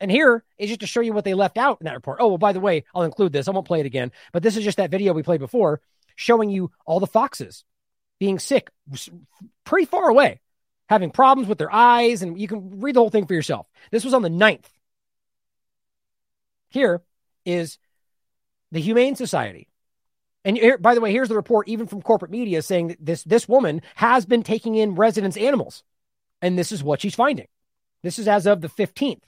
And 0.00 0.10
here 0.10 0.42
is 0.58 0.68
just 0.68 0.80
to 0.80 0.86
show 0.86 1.00
you 1.00 1.12
what 1.12 1.24
they 1.24 1.34
left 1.34 1.56
out 1.56 1.78
in 1.80 1.84
that 1.84 1.94
report. 1.94 2.18
Oh, 2.20 2.28
well, 2.28 2.38
by 2.38 2.52
the 2.52 2.60
way, 2.60 2.84
I'll 2.94 3.04
include 3.04 3.32
this. 3.32 3.46
I 3.46 3.52
won't 3.52 3.66
play 3.66 3.80
it 3.80 3.86
again, 3.86 4.10
but 4.32 4.42
this 4.42 4.56
is 4.56 4.64
just 4.64 4.78
that 4.78 4.90
video 4.90 5.12
we 5.12 5.22
played 5.22 5.40
before 5.40 5.80
showing 6.16 6.50
you 6.50 6.70
all 6.84 7.00
the 7.00 7.06
foxes 7.06 7.64
being 8.18 8.38
sick 8.38 8.70
pretty 9.64 9.86
far 9.86 10.08
away, 10.08 10.40
having 10.88 11.10
problems 11.10 11.48
with 11.48 11.58
their 11.58 11.72
eyes. 11.72 12.22
And 12.22 12.40
you 12.40 12.48
can 12.48 12.80
read 12.80 12.96
the 12.96 13.00
whole 13.00 13.10
thing 13.10 13.26
for 13.26 13.34
yourself. 13.34 13.66
This 13.90 14.04
was 14.04 14.14
on 14.14 14.22
the 14.22 14.28
9th. 14.28 14.64
Here 16.72 17.02
is 17.44 17.78
the 18.70 18.80
Humane 18.80 19.16
Society. 19.16 19.68
And 20.44 20.56
here, 20.56 20.78
by 20.78 20.94
the 20.94 21.00
way, 21.00 21.12
here's 21.12 21.28
the 21.28 21.36
report, 21.36 21.68
even 21.68 21.86
from 21.86 22.02
corporate 22.02 22.30
media, 22.30 22.62
saying 22.62 22.88
that 22.88 23.04
this, 23.04 23.22
this 23.22 23.48
woman 23.48 23.82
has 23.94 24.26
been 24.26 24.42
taking 24.42 24.74
in 24.74 24.96
residents' 24.96 25.36
animals. 25.36 25.84
And 26.40 26.58
this 26.58 26.72
is 26.72 26.82
what 26.82 27.00
she's 27.00 27.14
finding. 27.14 27.46
This 28.02 28.18
is 28.18 28.26
as 28.26 28.46
of 28.46 28.60
the 28.60 28.68
15th. 28.68 29.20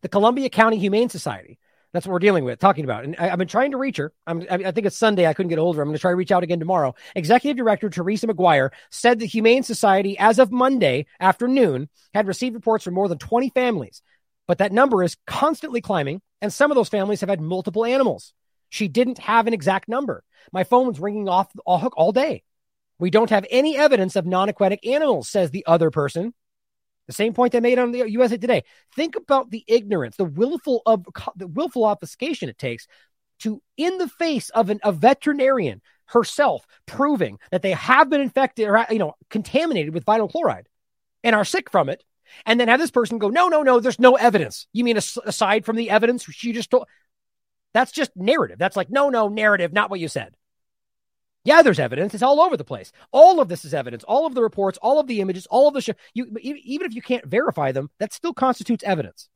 The 0.00 0.08
Columbia 0.08 0.50
County 0.50 0.78
Humane 0.78 1.08
Society. 1.08 1.58
That's 1.92 2.06
what 2.06 2.12
we're 2.12 2.18
dealing 2.18 2.44
with, 2.44 2.58
talking 2.58 2.84
about. 2.84 3.04
And 3.04 3.16
I, 3.16 3.28
have 3.28 3.38
been 3.38 3.48
trying 3.48 3.70
to 3.70 3.78
reach 3.78 3.96
her. 3.98 4.12
I'm, 4.26 4.44
I 4.50 4.72
think 4.72 4.86
it's 4.86 4.98
Sunday. 4.98 5.26
I 5.26 5.32
couldn't 5.32 5.50
get 5.50 5.58
hold 5.58 5.76
of 5.76 5.76
her. 5.76 5.82
I'm 5.82 5.88
going 5.88 5.96
to 5.96 6.00
try 6.00 6.10
to 6.10 6.16
reach 6.16 6.32
out 6.32 6.42
again 6.42 6.58
tomorrow. 6.58 6.94
Executive 7.14 7.56
Director 7.56 7.88
Teresa 7.88 8.26
McGuire 8.26 8.70
said 8.90 9.18
the 9.18 9.26
Humane 9.26 9.62
Society, 9.62 10.18
as 10.18 10.38
of 10.38 10.50
Monday 10.50 11.06
afternoon, 11.20 11.88
had 12.12 12.26
received 12.26 12.54
reports 12.54 12.84
from 12.84 12.94
more 12.94 13.08
than 13.08 13.18
20 13.18 13.50
families 13.50 14.02
but 14.46 14.58
that 14.58 14.72
number 14.72 15.02
is 15.02 15.16
constantly 15.26 15.80
climbing, 15.80 16.20
and 16.40 16.52
some 16.52 16.70
of 16.70 16.74
those 16.76 16.88
families 16.88 17.20
have 17.20 17.28
had 17.28 17.40
multiple 17.40 17.84
animals. 17.84 18.32
She 18.68 18.88
didn't 18.88 19.18
have 19.18 19.46
an 19.46 19.54
exact 19.54 19.88
number. 19.88 20.24
My 20.52 20.64
phone 20.64 20.86
was 20.86 21.00
ringing 21.00 21.28
off 21.28 21.50
all 21.64 21.78
hook 21.78 21.94
all 21.96 22.12
day. 22.12 22.42
We 22.98 23.10
don't 23.10 23.30
have 23.30 23.46
any 23.50 23.76
evidence 23.76 24.16
of 24.16 24.26
non-aquatic 24.26 24.86
animals, 24.86 25.28
says 25.28 25.50
the 25.50 25.66
other 25.66 25.90
person. 25.90 26.34
The 27.06 27.12
same 27.12 27.34
point 27.34 27.52
they 27.52 27.60
made 27.60 27.78
on 27.78 27.92
the 27.92 28.10
USA 28.10 28.36
Today. 28.36 28.64
Think 28.94 29.16
about 29.16 29.50
the 29.50 29.64
ignorance, 29.68 30.16
the 30.16 30.24
willful 30.24 30.82
of 30.86 31.06
the 31.36 31.46
willful 31.46 31.84
obfuscation 31.84 32.48
it 32.48 32.58
takes 32.58 32.88
to, 33.40 33.62
in 33.76 33.98
the 33.98 34.08
face 34.08 34.48
of 34.50 34.70
an, 34.70 34.80
a 34.82 34.92
veterinarian 34.92 35.82
herself, 36.06 36.66
proving 36.86 37.38
that 37.50 37.62
they 37.62 37.72
have 37.72 38.10
been 38.10 38.20
infected 38.20 38.68
or 38.68 38.86
you 38.90 38.98
know 38.98 39.14
contaminated 39.30 39.94
with 39.94 40.04
vinyl 40.04 40.30
chloride 40.30 40.68
and 41.22 41.34
are 41.36 41.44
sick 41.44 41.70
from 41.70 41.88
it, 41.88 42.02
and 42.44 42.58
then 42.58 42.68
have 42.68 42.80
this 42.80 42.90
person 42.90 43.18
go, 43.18 43.28
no, 43.28 43.48
no, 43.48 43.62
no, 43.62 43.80
there's 43.80 43.98
no 43.98 44.16
evidence. 44.16 44.66
You 44.72 44.84
mean 44.84 44.96
aside 44.96 45.64
from 45.64 45.76
the 45.76 45.90
evidence 45.90 46.24
she 46.24 46.52
just 46.52 46.70
told? 46.70 46.86
That's 47.72 47.92
just 47.92 48.10
narrative. 48.16 48.58
That's 48.58 48.76
like, 48.76 48.90
no, 48.90 49.10
no, 49.10 49.28
narrative, 49.28 49.72
not 49.72 49.90
what 49.90 50.00
you 50.00 50.08
said. 50.08 50.34
Yeah, 51.44 51.62
there's 51.62 51.78
evidence. 51.78 52.12
It's 52.12 52.24
all 52.24 52.40
over 52.40 52.56
the 52.56 52.64
place. 52.64 52.90
All 53.12 53.40
of 53.40 53.48
this 53.48 53.64
is 53.64 53.72
evidence. 53.72 54.02
All 54.02 54.26
of 54.26 54.34
the 54.34 54.42
reports, 54.42 54.78
all 54.82 54.98
of 54.98 55.06
the 55.06 55.20
images, 55.20 55.46
all 55.46 55.68
of 55.68 55.74
the 55.74 55.80
show. 55.80 55.92
You, 56.12 56.36
even 56.40 56.86
if 56.86 56.94
you 56.94 57.02
can't 57.02 57.24
verify 57.24 57.70
them, 57.70 57.88
that 57.98 58.12
still 58.12 58.34
constitutes 58.34 58.82
evidence. 58.82 59.28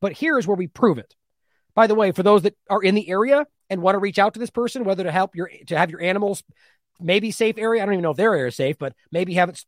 But 0.00 0.12
here 0.12 0.38
is 0.38 0.46
where 0.46 0.56
we 0.56 0.66
prove 0.66 0.96
it. 0.96 1.14
By 1.74 1.86
the 1.86 1.94
way, 1.94 2.12
for 2.12 2.22
those 2.22 2.42
that 2.42 2.56
are 2.70 2.82
in 2.82 2.94
the 2.94 3.08
area 3.10 3.46
and 3.68 3.82
want 3.82 3.96
to 3.96 3.98
reach 3.98 4.18
out 4.18 4.34
to 4.34 4.40
this 4.40 4.50
person, 4.50 4.84
whether 4.84 5.04
to 5.04 5.12
help 5.12 5.34
your 5.34 5.50
to 5.66 5.76
have 5.76 5.90
your 5.90 6.02
animals 6.02 6.42
maybe 7.00 7.30
safe 7.30 7.58
area, 7.58 7.82
I 7.82 7.84
don't 7.84 7.94
even 7.94 8.02
know 8.02 8.10
if 8.10 8.16
their 8.16 8.34
area 8.34 8.48
is 8.48 8.56
safe, 8.56 8.78
but 8.78 8.94
maybe 9.10 9.34
have 9.34 9.50
it 9.50 9.62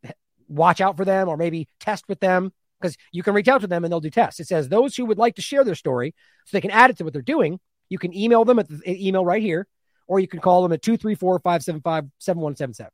watch 0.48 0.80
out 0.80 0.96
for 0.96 1.04
them 1.04 1.28
or 1.28 1.36
maybe 1.36 1.68
test 1.80 2.04
with 2.08 2.20
them 2.20 2.52
because 2.80 2.96
you 3.12 3.22
can 3.22 3.34
reach 3.34 3.48
out 3.48 3.62
to 3.62 3.66
them 3.66 3.84
and 3.84 3.92
they'll 3.92 4.00
do 4.00 4.10
tests. 4.10 4.40
It 4.40 4.48
says 4.48 4.68
those 4.68 4.96
who 4.96 5.06
would 5.06 5.18
like 5.18 5.36
to 5.36 5.42
share 5.42 5.64
their 5.64 5.74
story 5.74 6.14
so 6.44 6.56
they 6.56 6.60
can 6.60 6.70
add 6.70 6.90
it 6.90 6.98
to 6.98 7.04
what 7.04 7.12
they're 7.12 7.22
doing, 7.22 7.60
you 7.88 7.98
can 7.98 8.14
email 8.16 8.44
them 8.44 8.58
at 8.58 8.68
the 8.68 9.06
email 9.06 9.24
right 9.24 9.42
here, 9.42 9.66
or 10.06 10.20
you 10.20 10.28
can 10.28 10.40
call 10.40 10.62
them 10.62 10.72
at 10.72 10.82
234 10.82 11.38
575 11.38 12.10
7177. 12.18 12.90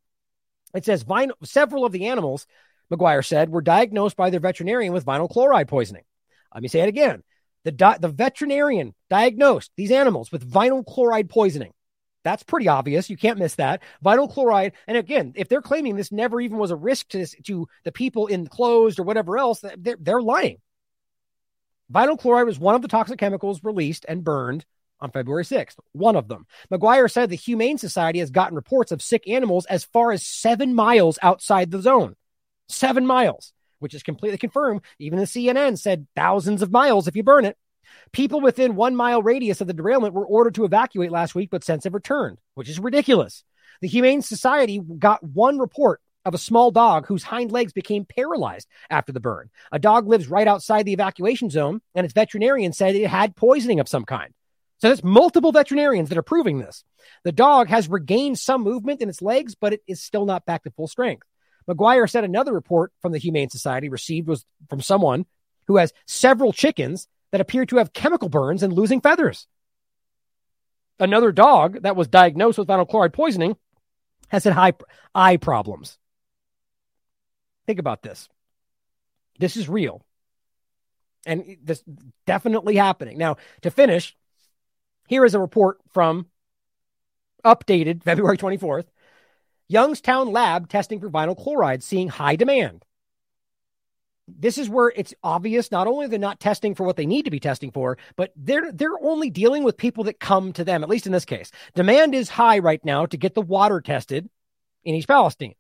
It 0.75 0.85
says 0.85 1.05
several 1.45 1.85
of 1.85 1.93
the 1.93 2.07
animals, 2.07 2.47
McGuire 2.93 3.25
said, 3.25 3.51
were 3.51 3.63
diagnosed 3.63 4.17
by 4.17 4.31
their 4.31 4.41
veterinarian 4.41 4.93
with 4.93 5.05
vinyl 5.05 5.29
chloride 5.29 5.69
poisoning. 5.69 6.05
Let 6.55 6.63
me 6.63 6.69
say 6.69 6.81
it 6.81 6.89
again. 6.89 7.23
The, 7.65 7.73
di- 7.73 7.99
the 7.99 8.09
veterinarian 8.09 8.95
diagnosed 9.09 9.71
these 9.77 9.91
animals 9.91 10.33
with 10.33 10.51
vinyl 10.51 10.85
chloride 10.85 11.29
poisoning. 11.29 11.73
That's 12.23 12.43
pretty 12.43 12.69
obvious. 12.69 13.09
You 13.09 13.17
can't 13.17 13.39
miss 13.39 13.55
that. 13.55 13.83
Vinyl 14.05 14.31
chloride. 14.31 14.73
And 14.87 14.97
again, 14.97 15.33
if 15.37 15.49
they're 15.49 15.63
claiming 15.63 15.97
this 15.97 16.13
never 16.13 16.41
even 16.41 16.59
was 16.59 16.71
a 16.71 16.77
risk 16.77 17.09
to, 17.09 17.19
this, 17.19 17.35
to 17.45 17.67
the 17.85 17.93
people 17.93 18.27
enclosed 18.27 18.99
or 18.99 19.05
whatever 19.05 19.39
else, 19.39 19.65
they're, 19.79 19.97
they're 19.99 20.23
lying. 20.23 20.59
Vinyl 21.93 22.19
chloride 22.19 22.47
was 22.47 22.59
one 22.59 22.75
of 22.75 22.83
the 22.83 22.89
toxic 22.89 23.19
chemicals 23.19 23.65
released 23.65 24.05
and 24.09 24.23
burned 24.23 24.65
on 25.01 25.11
February 25.11 25.45
6th. 25.45 25.77
One 25.93 26.15
of 26.15 26.29
them. 26.29 26.47
McGuire 26.71 27.11
said 27.11 27.31
the 27.31 27.37
Humane 27.37 27.79
Society 27.79 28.19
has 28.19 28.31
gotten 28.31 28.55
reports 28.55 28.93
of 28.93 29.03
sick 29.03 29.27
animals 29.27 29.67
as 29.67 29.85
far 29.85 30.13
as 30.13 30.25
seven 30.25 30.75
miles 30.75 31.19
outside 31.23 31.71
the 31.71 31.81
zone. 31.81 32.17
Seven 32.69 33.07
miles, 33.07 33.53
which 33.79 33.95
is 33.95 34.03
completely 34.03 34.39
confirmed. 34.39 34.83
Even 34.99 35.19
the 35.19 35.25
CNN 35.25 35.79
said 35.79 36.07
thousands 36.15 36.63
of 36.63 36.71
miles 36.71 37.09
if 37.09 37.17
you 37.17 37.23
burn 37.23 37.45
it. 37.45 37.57
People 38.13 38.41
within 38.41 38.77
one 38.77 38.97
mile 38.97 39.23
radius 39.23 39.61
of 39.61 39.67
the 39.67 39.73
derailment 39.73 40.15
were 40.15 40.27
ordered 40.27 40.55
to 40.57 40.65
evacuate 40.65 41.11
last 41.11 41.35
week, 41.35 41.51
but 41.51 41.65
since 41.65 41.85
have 41.85 41.95
returned, 41.95 42.39
which 42.55 42.69
is 42.69 42.79
ridiculous. 42.79 43.45
The 43.81 43.89
Humane 43.89 44.23
Society 44.23 44.81
got 44.81 45.23
one 45.23 45.59
report 45.59 46.01
of 46.25 46.35
a 46.35 46.39
small 46.39 46.71
dog 46.71 47.07
whose 47.07 47.23
hind 47.23 47.51
legs 47.51 47.73
became 47.73 48.05
paralyzed 48.05 48.69
after 48.91 49.13
the 49.13 49.21
burn. 49.21 49.51
A 49.73 49.79
dog 49.79 50.07
lives 50.07 50.29
right 50.29 50.47
outside 50.47 50.85
the 50.85 50.93
evacuation 50.93 51.51
zone, 51.51 51.81
and 51.95 52.05
its 52.05 52.15
veterinarian 52.15 52.73
said 52.73 52.95
it 52.95 53.09
had 53.09 53.37
poisoning 53.37 53.81
of 53.81 53.89
some 53.89 54.05
kind. 54.05 54.33
So 54.79 54.89
there's 54.89 55.05
multiple 55.05 55.53
veterinarians 55.53 56.09
that 56.09 56.19
are 56.19 56.23
proving 56.23 56.59
this. 56.59 56.85
The 57.25 57.33
dog 57.33 57.69
has 57.69 57.89
regained 57.89 58.39
some 58.39 58.63
movement 58.63 59.03
in 59.03 59.09
its 59.09 59.23
legs, 59.23 59.55
but 59.55 59.73
it 59.73 59.83
is 59.87 60.03
still 60.03 60.25
not 60.25 60.47
back 60.47 60.65
to 60.65 60.71
full 60.71 60.89
strength. 60.89 61.27
McGuire 61.69 62.09
said 62.09 62.25
another 62.25 62.53
report 62.53 62.93
from 63.01 63.13
the 63.13 63.19
Humane 63.19 63.51
Society 63.51 63.89
received 63.89 64.27
was 64.27 64.45
from 64.69 64.81
someone 64.81 65.27
who 65.67 65.77
has 65.77 65.93
several 66.07 66.53
chickens 66.53 67.09
that 67.33 67.41
appear 67.41 67.65
to 67.67 67.77
have 67.77 67.93
chemical 67.93 68.29
burns 68.29 68.63
and 68.63 68.73
losing 68.73 69.01
feathers. 69.01 69.47
Another 70.99 71.33
dog 71.33 71.83
that 71.83 71.97
was 71.97 72.09
diagnosed 72.09 72.59
with 72.59 72.69
vinyl 72.69 72.89
chloride 72.89 73.13
poisoning 73.13 73.57
has 74.29 74.45
had 74.45 74.53
high 74.53 74.75
eye 75.15 75.37
problems. 75.37 75.99
Think 77.67 77.79
about 77.79 78.03
this. 78.03 78.29
This 79.39 79.57
is 79.57 79.69
real. 79.69 80.05
And 81.25 81.57
this 81.63 81.83
definitely 82.27 82.77
happening. 82.77 83.19
Now, 83.19 83.37
to 83.63 83.71
finish, 83.71 84.17
here 85.09 85.25
is 85.25 85.35
a 85.35 85.41
report 85.41 85.79
from 85.93 86.27
updated 87.45 88.03
February 88.03 88.39
24th. 88.39 88.87
Youngstown 89.69 90.33
lab 90.33 90.69
testing 90.69 91.01
for 91.01 91.09
vinyl 91.09 91.37
chloride 91.37 91.83
seeing 91.83 92.09
high 92.09 92.37
demand 92.37 92.85
this 94.39 94.59
is 94.59 94.69
where 94.69 94.93
it's 94.95 95.15
obvious 95.23 95.71
not 95.71 95.87
only 95.87 96.07
they're 96.07 96.19
not 96.19 96.41
testing 96.41 96.75
for 96.75 96.85
what 96.85 96.97
they 96.97 97.07
need 97.07 97.25
to 97.25 97.31
be 97.31 97.41
testing 97.41 97.71
for, 97.71 97.99
but 98.17 98.33
they're 98.37 98.73
they're 98.73 99.03
only 99.03 99.31
dealing 99.31 99.63
with 99.63 99.77
people 99.77 100.05
that 100.05 100.21
come 100.21 100.53
to 100.53 100.65
them, 100.65 100.83
at 100.83 100.89
least 100.89 101.07
in 101.07 101.13
this 101.13 101.25
case. 101.25 101.51
Demand 101.75 102.15
is 102.15 102.29
high 102.29 102.59
right 102.59 102.85
now 102.85 103.07
to 103.07 103.17
get 103.17 103.35
the 103.35 103.43
water 103.43 103.81
tested 103.81 104.29
in 104.85 104.95
East 104.95 105.09
Palestine. 105.09 105.55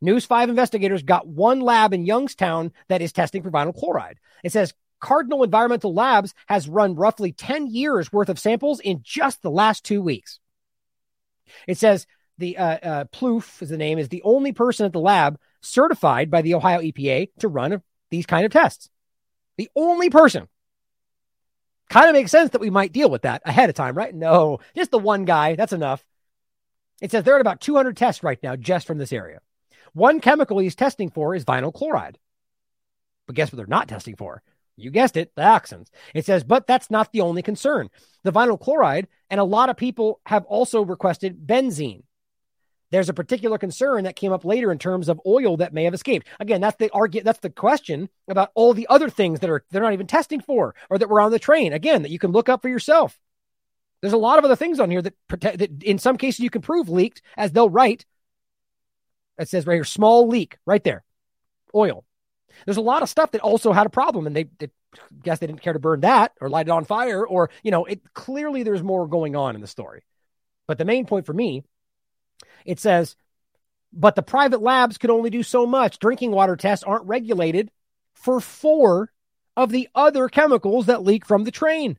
News 0.00 0.24
5 0.24 0.48
investigators 0.48 1.02
got 1.02 1.26
one 1.26 1.60
lab 1.60 1.92
in 1.92 2.06
Youngstown 2.06 2.72
that 2.88 3.02
is 3.02 3.12
testing 3.12 3.42
for 3.42 3.50
vinyl 3.50 3.76
chloride. 3.76 4.18
It 4.42 4.52
says 4.52 4.72
Cardinal 5.00 5.42
Environmental 5.42 5.94
Labs 5.94 6.34
has 6.46 6.68
run 6.68 6.94
roughly 6.94 7.32
10 7.32 7.66
years 7.66 8.12
worth 8.12 8.28
of 8.28 8.38
samples 8.38 8.80
in 8.80 9.00
just 9.02 9.42
the 9.42 9.50
last 9.50 9.84
two 9.84 10.02
weeks. 10.02 10.38
It 11.66 11.78
says 11.78 12.06
the 12.38 12.56
uh, 12.56 12.78
uh, 12.82 13.04
Plouffe 13.06 13.62
is 13.62 13.68
the 13.68 13.76
name, 13.76 13.98
is 13.98 14.08
the 14.08 14.22
only 14.22 14.52
person 14.52 14.86
at 14.86 14.92
the 14.92 15.00
lab 15.00 15.38
certified 15.60 16.30
by 16.30 16.42
the 16.42 16.54
Ohio 16.54 16.80
EPA 16.80 17.28
to 17.40 17.48
run 17.48 17.72
a 17.72 17.82
these 18.10 18.26
kind 18.26 18.44
of 18.44 18.52
tests. 18.52 18.90
The 19.56 19.70
only 19.76 20.10
person. 20.10 20.48
Kind 21.88 22.08
of 22.08 22.14
makes 22.14 22.30
sense 22.30 22.50
that 22.50 22.60
we 22.60 22.70
might 22.70 22.92
deal 22.92 23.10
with 23.10 23.22
that 23.22 23.42
ahead 23.44 23.68
of 23.68 23.74
time, 23.74 23.96
right? 23.96 24.14
No, 24.14 24.60
just 24.76 24.90
the 24.90 24.98
one 24.98 25.24
guy. 25.24 25.56
That's 25.56 25.72
enough. 25.72 26.04
It 27.00 27.10
says 27.10 27.24
they're 27.24 27.34
at 27.34 27.40
about 27.40 27.60
200 27.60 27.96
tests 27.96 28.22
right 28.22 28.40
now 28.42 28.54
just 28.56 28.86
from 28.86 28.98
this 28.98 29.12
area. 29.12 29.40
One 29.92 30.20
chemical 30.20 30.58
he's 30.58 30.74
testing 30.76 31.10
for 31.10 31.34
is 31.34 31.44
vinyl 31.44 31.74
chloride. 31.74 32.18
But 33.26 33.34
guess 33.34 33.50
what 33.50 33.56
they're 33.56 33.66
not 33.66 33.88
testing 33.88 34.16
for? 34.16 34.42
You 34.76 34.90
guessed 34.90 35.16
it, 35.16 35.34
dioxins. 35.34 35.88
It 36.14 36.24
says, 36.24 36.44
but 36.44 36.66
that's 36.66 36.90
not 36.90 37.12
the 37.12 37.20
only 37.20 37.42
concern. 37.42 37.90
The 38.22 38.32
vinyl 38.32 38.58
chloride, 38.58 39.08
and 39.28 39.40
a 39.40 39.44
lot 39.44 39.68
of 39.68 39.76
people 39.76 40.20
have 40.26 40.44
also 40.46 40.82
requested 40.82 41.46
benzene 41.46 42.04
there's 42.90 43.08
a 43.08 43.14
particular 43.14 43.56
concern 43.56 44.04
that 44.04 44.16
came 44.16 44.32
up 44.32 44.44
later 44.44 44.72
in 44.72 44.78
terms 44.78 45.08
of 45.08 45.20
oil 45.24 45.56
that 45.58 45.72
may 45.72 45.84
have 45.84 45.94
escaped. 45.94 46.26
Again, 46.40 46.60
that's 46.60 46.76
the 46.76 46.90
argument, 46.92 47.24
that's 47.24 47.38
the 47.38 47.50
question 47.50 48.08
about 48.28 48.50
all 48.54 48.74
the 48.74 48.88
other 48.88 49.08
things 49.08 49.40
that 49.40 49.50
are 49.50 49.64
they're 49.70 49.82
not 49.82 49.92
even 49.92 50.06
testing 50.06 50.40
for 50.40 50.74
or 50.88 50.98
that 50.98 51.08
were 51.08 51.20
on 51.20 51.30
the 51.30 51.38
train. 51.38 51.72
Again, 51.72 52.02
that 52.02 52.10
you 52.10 52.18
can 52.18 52.32
look 52.32 52.48
up 52.48 52.62
for 52.62 52.68
yourself. 52.68 53.18
There's 54.00 54.12
a 54.12 54.18
lot 54.18 54.38
of 54.38 54.44
other 54.44 54.56
things 54.56 54.80
on 54.80 54.90
here 54.90 55.02
that 55.02 55.14
protect 55.28 55.58
that 55.58 55.82
in 55.82 55.98
some 55.98 56.16
cases 56.16 56.40
you 56.40 56.50
can 56.50 56.62
prove 56.62 56.88
leaked, 56.88 57.22
as 57.36 57.52
they'll 57.52 57.70
write. 57.70 58.06
It 59.38 59.48
says 59.48 59.66
right 59.66 59.74
here, 59.74 59.84
small 59.84 60.26
leak, 60.26 60.58
right 60.66 60.82
there, 60.82 61.04
oil. 61.74 62.04
There's 62.64 62.76
a 62.76 62.82
lot 62.82 63.02
of 63.02 63.08
stuff 63.08 63.30
that 63.30 63.40
also 63.40 63.72
had 63.72 63.86
a 63.86 63.90
problem, 63.90 64.26
and 64.26 64.34
they, 64.34 64.44
they 64.58 64.70
guess 65.22 65.38
they 65.38 65.46
didn't 65.46 65.62
care 65.62 65.72
to 65.72 65.78
burn 65.78 66.00
that 66.00 66.32
or 66.40 66.48
light 66.48 66.66
it 66.66 66.70
on 66.70 66.84
fire, 66.84 67.24
or 67.24 67.50
you 67.62 67.70
know, 67.70 67.84
it 67.84 68.00
clearly 68.14 68.62
there's 68.62 68.82
more 68.82 69.06
going 69.06 69.36
on 69.36 69.54
in 69.54 69.60
the 69.60 69.66
story. 69.66 70.02
But 70.66 70.78
the 70.78 70.84
main 70.84 71.06
point 71.06 71.26
for 71.26 71.32
me 71.32 71.64
it 72.64 72.80
says, 72.80 73.16
but 73.92 74.14
the 74.14 74.22
private 74.22 74.62
labs 74.62 74.98
could 74.98 75.10
only 75.10 75.30
do 75.30 75.42
so 75.42 75.66
much. 75.66 75.98
Drinking 75.98 76.30
water 76.30 76.56
tests 76.56 76.84
aren't 76.84 77.06
regulated 77.06 77.70
for 78.14 78.40
four 78.40 79.12
of 79.56 79.70
the 79.70 79.88
other 79.94 80.28
chemicals 80.28 80.86
that 80.86 81.02
leak 81.02 81.26
from 81.26 81.44
the 81.44 81.50
train. 81.50 81.98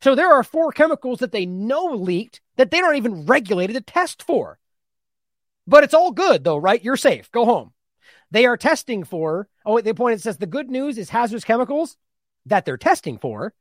So 0.00 0.14
there 0.14 0.32
are 0.32 0.44
four 0.44 0.72
chemicals 0.72 1.20
that 1.20 1.32
they 1.32 1.46
know 1.46 1.86
leaked 1.86 2.40
that 2.56 2.70
they 2.70 2.80
don't 2.80 2.96
even 2.96 3.26
regulated 3.26 3.74
to 3.76 3.82
test 3.82 4.22
for. 4.22 4.58
But 5.66 5.84
it's 5.84 5.94
all 5.94 6.12
good 6.12 6.44
though, 6.44 6.56
right? 6.56 6.82
You're 6.82 6.96
safe. 6.96 7.30
Go 7.30 7.44
home. 7.44 7.72
They 8.30 8.46
are 8.46 8.56
testing 8.56 9.04
for, 9.04 9.48
oh, 9.64 9.78
at 9.78 9.84
the 9.84 9.94
point 9.94 10.14
it 10.16 10.22
says 10.22 10.38
the 10.38 10.46
good 10.46 10.70
news 10.70 10.98
is 10.98 11.10
hazardous 11.10 11.44
chemicals 11.44 11.96
that 12.46 12.64
they're 12.64 12.76
testing 12.76 13.18
for 13.18 13.54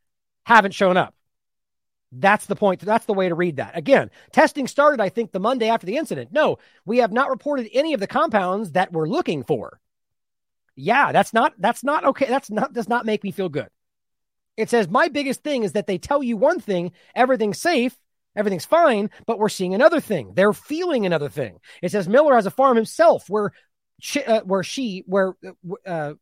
haven't 0.44 0.74
shown 0.74 0.98
up. 0.98 1.14
That's 2.20 2.46
the 2.48 2.56
point. 2.56 2.82
That's 2.82 3.06
the 3.06 3.14
way 3.14 3.30
to 3.30 3.36
read 3.36 3.58
that. 3.58 3.78
Again, 3.78 4.10
testing 4.32 4.68
started, 4.68 5.00
I 5.00 5.10
think, 5.10 5.32
the 5.32 5.40
Monday 5.40 5.70
after 5.70 5.86
the 5.86 5.98
incident. 5.98 6.32
No, 6.32 6.58
we 6.86 6.98
have 6.98 7.12
not 7.12 7.30
reported 7.30 7.70
any 7.74 7.94
of 7.94 8.00
the 8.00 8.08
compounds 8.08 8.72
that 8.72 8.92
we're 8.92 9.08
looking 9.08 9.44
for. 9.44 9.80
Yeah, 10.76 11.12
that's 11.12 11.34
not 11.34 11.54
that's 11.58 11.84
not 11.84 12.06
okay. 12.06 12.26
That's 12.26 12.50
not 12.50 12.74
does 12.74 12.90
not 12.90 13.06
make 13.06 13.24
me 13.24 13.32
feel 13.32 13.50
good. 13.50 13.68
It 14.56 14.70
says 14.70 14.90
my 14.90 15.08
biggest 15.08 15.44
thing 15.44 15.64
is 15.64 15.74
that 15.74 15.86
they 15.86 15.98
tell 15.98 16.24
you 16.24 16.38
one 16.38 16.60
thing, 16.60 16.92
everything's 17.16 17.62
safe, 17.62 17.96
everything's 18.36 18.66
fine, 18.66 19.12
but 19.26 19.38
we're 19.38 19.50
seeing 19.50 19.76
another 19.76 20.00
thing. 20.00 20.34
They're 20.34 20.54
feeling 20.54 21.06
another 21.06 21.30
thing. 21.30 21.60
It 21.82 21.92
says 21.92 22.08
Miller 22.08 22.36
has 22.36 22.48
a 22.48 22.52
farm 22.52 22.76
himself 22.76 23.30
where 23.30 23.52
she, 24.00 24.24
uh, 24.24 24.42
where 24.42 24.64
she 24.64 25.04
where 25.06 25.36
uh, 25.86 26.14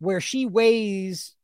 where 0.00 0.20
she 0.20 0.46
weighs 0.46 1.34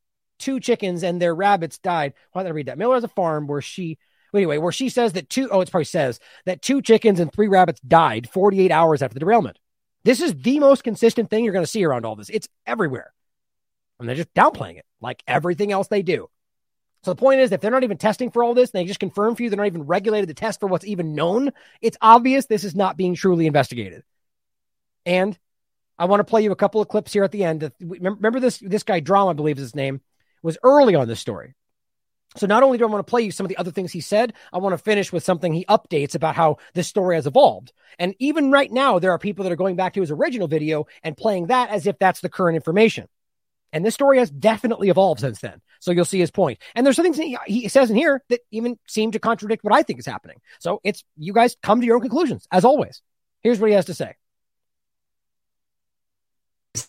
two 0.44 0.60
chickens 0.60 1.02
and 1.02 1.20
their 1.20 1.34
rabbits 1.34 1.78
died. 1.78 2.12
Why 2.32 2.42
did 2.42 2.50
I 2.50 2.52
read 2.52 2.66
that? 2.66 2.76
Miller 2.76 2.94
has 2.94 3.04
a 3.04 3.08
farm 3.08 3.46
where 3.46 3.62
she, 3.62 3.98
anyway, 4.34 4.58
where 4.58 4.72
she 4.72 4.90
says 4.90 5.14
that 5.14 5.30
two, 5.30 5.48
oh, 5.50 5.62
it 5.62 5.70
probably 5.70 5.86
says 5.86 6.20
that 6.44 6.60
two 6.60 6.82
chickens 6.82 7.18
and 7.18 7.32
three 7.32 7.48
rabbits 7.48 7.80
died 7.80 8.28
48 8.28 8.70
hours 8.70 9.00
after 9.00 9.14
the 9.14 9.20
derailment. 9.20 9.58
This 10.04 10.20
is 10.20 10.34
the 10.34 10.60
most 10.60 10.84
consistent 10.84 11.30
thing 11.30 11.44
you're 11.44 11.54
going 11.54 11.64
to 11.64 11.70
see 11.70 11.82
around 11.82 12.04
all 12.04 12.14
this. 12.14 12.28
It's 12.28 12.46
everywhere. 12.66 13.14
And 13.98 14.06
they're 14.06 14.16
just 14.16 14.34
downplaying 14.34 14.76
it 14.76 14.84
like 15.00 15.22
everything 15.26 15.72
else 15.72 15.88
they 15.88 16.02
do. 16.02 16.28
So 17.04 17.12
the 17.12 17.20
point 17.20 17.40
is, 17.40 17.52
if 17.52 17.62
they're 17.62 17.70
not 17.70 17.84
even 17.84 17.96
testing 17.96 18.30
for 18.30 18.44
all 18.44 18.52
this, 18.52 18.70
they 18.70 18.84
just 18.84 19.00
confirm 19.00 19.34
for 19.34 19.42
you 19.42 19.50
they're 19.50 19.56
not 19.56 19.66
even 19.66 19.84
regulated 19.84 20.28
to 20.28 20.34
test 20.34 20.60
for 20.60 20.66
what's 20.66 20.86
even 20.86 21.14
known. 21.14 21.52
It's 21.80 21.96
obvious 22.02 22.46
this 22.46 22.64
is 22.64 22.74
not 22.74 22.98
being 22.98 23.14
truly 23.14 23.46
investigated. 23.46 24.02
And 25.06 25.38
I 25.98 26.04
want 26.04 26.20
to 26.20 26.24
play 26.24 26.42
you 26.42 26.52
a 26.52 26.56
couple 26.56 26.82
of 26.82 26.88
clips 26.88 27.14
here 27.14 27.24
at 27.24 27.32
the 27.32 27.44
end. 27.44 27.70
Remember 27.80 28.40
this 28.40 28.58
this 28.58 28.82
guy 28.82 29.00
Drama, 29.00 29.30
I 29.30 29.34
believe 29.34 29.56
is 29.56 29.62
his 29.62 29.74
name 29.74 30.00
was 30.44 30.58
early 30.62 30.94
on 30.94 31.08
this 31.08 31.18
story. 31.18 31.54
So 32.36 32.46
not 32.46 32.62
only 32.62 32.78
do 32.78 32.84
I 32.84 32.88
want 32.88 33.04
to 33.04 33.10
play 33.10 33.22
you 33.22 33.30
some 33.30 33.46
of 33.46 33.48
the 33.48 33.56
other 33.56 33.70
things 33.70 33.92
he 33.92 34.00
said, 34.00 34.34
I 34.52 34.58
want 34.58 34.72
to 34.74 34.78
finish 34.78 35.12
with 35.12 35.24
something 35.24 35.52
he 35.52 35.64
updates 35.66 36.14
about 36.14 36.34
how 36.34 36.58
this 36.74 36.88
story 36.88 37.14
has 37.16 37.26
evolved. 37.26 37.72
And 37.98 38.14
even 38.18 38.50
right 38.50 38.70
now, 38.70 38.98
there 38.98 39.12
are 39.12 39.18
people 39.18 39.44
that 39.44 39.52
are 39.52 39.56
going 39.56 39.76
back 39.76 39.94
to 39.94 40.00
his 40.00 40.10
original 40.10 40.48
video 40.48 40.86
and 41.02 41.16
playing 41.16 41.46
that 41.46 41.70
as 41.70 41.86
if 41.86 41.98
that's 41.98 42.20
the 42.20 42.28
current 42.28 42.56
information. 42.56 43.08
And 43.72 43.84
this 43.84 43.94
story 43.94 44.18
has 44.18 44.30
definitely 44.30 44.88
evolved 44.88 45.20
since 45.20 45.40
then. 45.40 45.60
So 45.80 45.92
you'll 45.92 46.04
see 46.04 46.18
his 46.18 46.30
point. 46.30 46.58
And 46.74 46.84
there's 46.84 46.96
some 46.96 47.04
things 47.04 47.16
he, 47.16 47.36
he 47.46 47.68
says 47.68 47.90
in 47.90 47.96
here 47.96 48.22
that 48.28 48.40
even 48.50 48.78
seem 48.86 49.12
to 49.12 49.18
contradict 49.18 49.64
what 49.64 49.74
I 49.74 49.82
think 49.82 49.98
is 49.98 50.06
happening. 50.06 50.40
So 50.58 50.80
it's 50.84 51.04
you 51.16 51.32
guys 51.32 51.56
come 51.62 51.80
to 51.80 51.86
your 51.86 51.96
own 51.96 52.02
conclusions, 52.02 52.46
as 52.50 52.64
always. 52.64 53.02
Here's 53.42 53.60
what 53.60 53.68
he 53.68 53.74
has 53.74 53.86
to 53.86 53.94
say 53.94 54.14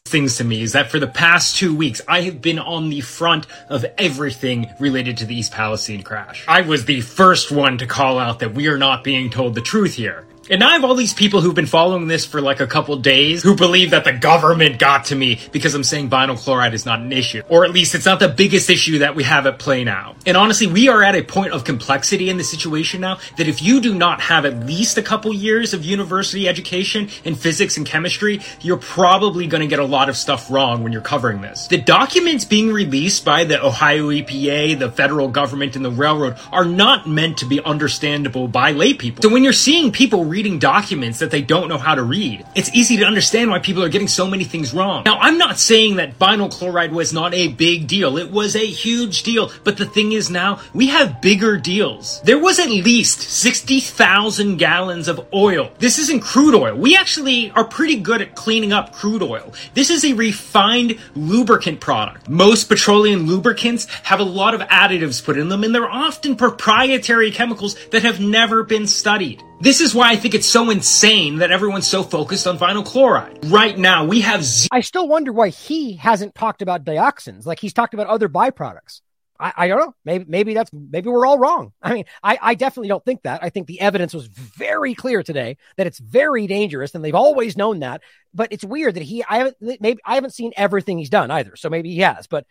things 0.08 0.38
to 0.38 0.43
me 0.43 0.61
is 0.61 0.74
that 0.74 0.92
for 0.92 1.00
the 1.00 1.08
past 1.08 1.58
two 1.58 1.75
weeks, 1.75 2.00
I 2.08 2.22
have 2.22 2.40
been 2.40 2.59
on 2.59 2.92
the 2.92 3.01
front 3.01 3.48
of 3.69 3.84
everything 3.98 4.69
related 4.80 5.17
to 5.17 5.25
the 5.25 5.35
East 5.35 5.51
Palestine 5.51 6.03
crash. 6.03 6.45
I 6.48 6.61
was 6.61 6.85
the 6.85 7.01
first 7.01 7.51
one 7.51 7.80
to 7.80 7.88
call 7.88 8.19
out 8.19 8.38
that 8.40 8.53
we 8.53 8.67
are 8.67 8.77
not 8.77 9.03
being 9.03 9.32
told 9.32 9.56
the 9.56 9.61
truth 9.61 9.95
here. 9.95 10.27
And 10.48 10.60
now 10.60 10.70
I 10.70 10.74
have 10.74 10.86
all 10.86 10.94
these 10.94 11.14
people 11.14 11.42
who've 11.42 11.56
been 11.56 11.66
following 11.66 12.06
this 12.06 12.24
for 12.24 12.40
like 12.40 12.60
a 12.60 12.68
couple 12.68 12.96
days 12.98 13.42
who 13.42 13.56
believe 13.56 13.92
that 13.92 14.04
the 14.04 14.14
government 14.14 14.78
got 14.78 15.06
to 15.06 15.16
me 15.16 15.40
because 15.52 15.74
I'm 15.74 15.84
saying 15.84 16.12
vinyl 16.12 16.38
chloride 16.38 16.76
is 16.76 16.86
not 16.86 17.00
an 17.00 17.12
issue. 17.12 17.42
Or 17.50 17.66
at 17.66 17.72
least 17.72 17.96
it's 17.96 18.06
not 18.06 18.20
the 18.20 18.30
biggest 18.30 18.70
issue 18.70 19.00
that 19.00 19.16
we 19.16 19.24
have 19.24 19.48
at 19.48 19.58
play 19.58 19.84
now. 19.84 20.16
And 20.28 20.38
honestly, 20.38 20.68
we 20.68 20.88
are 20.88 21.02
at 21.02 21.16
a 21.16 21.24
point 21.24 21.52
of 21.52 21.64
complexity 21.64 22.30
in 22.30 22.38
the 22.38 22.44
situation 22.44 23.02
now 23.02 23.18
that 23.38 23.48
if 23.48 23.64
you 23.64 23.82
do 23.82 23.96
not 23.96 24.22
have 24.22 24.46
at 24.46 24.68
least 24.68 25.00
a 25.00 25.02
couple 25.02 25.34
years 25.34 25.74
of 25.74 25.84
university 25.84 26.48
education 26.48 27.10
in 27.24 27.34
physics 27.34 27.78
and 27.78 27.86
chemistry, 27.86 28.40
you're 28.62 28.78
probably 28.78 29.48
going 29.48 29.62
to 29.62 29.68
get 29.68 29.80
a 29.80 29.86
lot 29.86 30.10
of 30.10 30.16
stuff 30.16 30.52
wrong 30.52 30.84
when 30.84 30.92
you're 30.92 31.02
covering 31.02 31.42
this. 31.42 31.68
The 31.68 31.82
documents 31.82 32.46
being 32.46 32.72
released 32.72 33.26
by 33.26 33.46
the 33.46 33.66
Ohio 33.66 34.10
EPA, 34.10 34.78
the 34.78 34.92
federal 34.92 35.28
government, 35.28 35.76
and 35.76 35.84
the 35.84 35.90
railroad 35.90 36.38
are 36.52 36.66
not 36.66 37.10
meant 37.10 37.40
to 37.40 37.46
be 37.46 37.62
understandable 37.64 38.48
by 38.48 38.74
lay 38.74 38.94
people. 38.94 39.24
So 39.24 39.30
when 39.30 39.44
you're 39.44 39.52
seeing 39.52 39.92
people 39.92 40.35
reading 40.36 40.60
documents 40.60 41.20
that 41.20 41.32
they 41.32 41.42
don't 41.42 41.70
know 41.70 41.78
how 41.78 41.96
to 41.96 42.04
read. 42.04 42.46
It's 42.56 42.70
easy 42.74 42.98
to 42.98 43.06
understand 43.06 43.50
why 43.50 43.60
people 43.60 43.82
are 43.86 43.88
getting 43.88 44.10
so 44.10 44.28
many 44.28 44.44
things 44.44 44.74
wrong. 44.74 45.04
Now, 45.06 45.18
I'm 45.18 45.38
not 45.38 45.58
saying 45.58 45.96
that 45.96 46.20
vinyl 46.20 46.52
chloride 46.52 46.92
was 46.92 47.14
not 47.14 47.34
a 47.34 47.48
big 47.48 47.88
deal. 47.88 48.18
It 48.18 48.32
was 48.32 48.54
a 48.54 48.66
huge 48.66 49.24
deal. 49.24 49.50
But 49.64 49.78
the 49.78 49.86
thing 49.86 50.12
is 50.12 50.30
now, 50.30 50.60
we 50.74 50.88
have 50.88 51.22
bigger 51.22 51.56
deals. 51.56 52.22
There 52.24 52.38
was 52.38 52.60
at 52.60 52.68
least 52.68 53.22
60,000 53.22 54.58
gallons 54.58 55.08
of 55.08 55.26
oil. 55.34 55.72
This 55.80 56.00
isn't 56.00 56.20
crude 56.20 56.54
oil. 56.54 56.76
We 56.76 56.98
actually 56.98 57.52
are 57.52 57.64
pretty 57.64 57.96
good 57.96 58.22
at 58.22 58.36
cleaning 58.36 58.74
up 58.74 58.92
crude 58.92 59.24
oil. 59.24 59.54
This 59.74 59.90
is 59.90 60.04
a 60.04 60.12
refined 60.12 61.00
lubricant 61.16 61.80
product. 61.80 62.28
Most 62.28 62.66
petroleum 62.66 63.26
lubricants 63.26 63.86
have 64.04 64.20
a 64.20 64.24
lot 64.24 64.54
of 64.54 64.60
additives 64.68 65.24
put 65.24 65.38
in 65.38 65.48
them, 65.48 65.64
and 65.64 65.74
they're 65.74 65.90
often 65.90 66.36
proprietary 66.36 67.32
chemicals 67.32 67.76
that 67.92 68.04
have 68.04 68.20
never 68.20 68.64
been 68.64 68.86
studied. 68.86 69.42
This 69.61 69.80
is 69.80 69.95
why 69.95 70.11
I 70.11 70.16
think 70.16 70.35
it's 70.35 70.48
so 70.48 70.69
insane 70.69 71.38
that 71.38 71.51
everyone's 71.51 71.88
so 71.88 72.03
focused 72.03 72.45
on 72.45 72.58
vinyl 72.58 72.85
chloride. 72.85 73.45
Right 73.45 73.77
now, 73.77 74.06
we 74.06 74.22
have. 74.22 74.43
Z- 74.43 74.67
I 74.72 74.82
still 74.82 75.08
wonder 75.08 75.32
why 75.32 75.50
he 75.50 75.95
hasn't 75.95 76.35
talked 76.35 76.61
about 76.61 76.84
dioxins. 76.84 77.45
Like 77.45 77.59
he's 77.59 77.74
talked 77.74 77.93
about 77.93 78.08
other 78.08 78.27
byproducts. 78.27 79.01
I, 79.40 79.53
I 79.56 79.67
don't 79.67 79.80
know. 79.80 79.95
Maybe 80.03 80.25
maybe 80.27 80.53
that's 80.53 80.72
maybe 80.74 81.09
we're 81.09 81.25
all 81.25 81.40
wrong. 81.40 81.74
I 81.82 81.93
mean, 81.93 82.06
I, 82.22 82.38
I 82.42 82.56
definitely 82.56 82.90
don't 82.90 83.03
think 83.03 83.24
that. 83.24 83.43
I 83.43 83.50
think 83.50 83.67
the 83.67 83.82
evidence 83.82 84.14
was 84.14 84.27
very 84.27 84.93
clear 84.93 85.24
today 85.24 85.58
that 85.77 85.88
it's 85.88 86.00
very 86.00 86.48
dangerous, 86.48 86.93
and 86.93 87.03
they've 87.03 87.16
always 87.16 87.58
known 87.58 87.80
that. 87.80 88.01
But 88.34 88.51
it's 88.51 88.64
weird 88.64 88.95
that 88.95 89.03
he 89.03 89.24
I 89.24 89.38
haven't 89.38 89.58
maybe 89.59 90.00
I 90.06 90.16
haven't 90.16 90.34
seen 90.34 90.51
everything 90.56 90.98
he's 90.98 91.09
done 91.09 91.32
either. 91.32 91.56
So 91.56 91.69
maybe 91.69 91.92
he 91.92 92.00
has. 92.00 92.27
But 92.27 92.45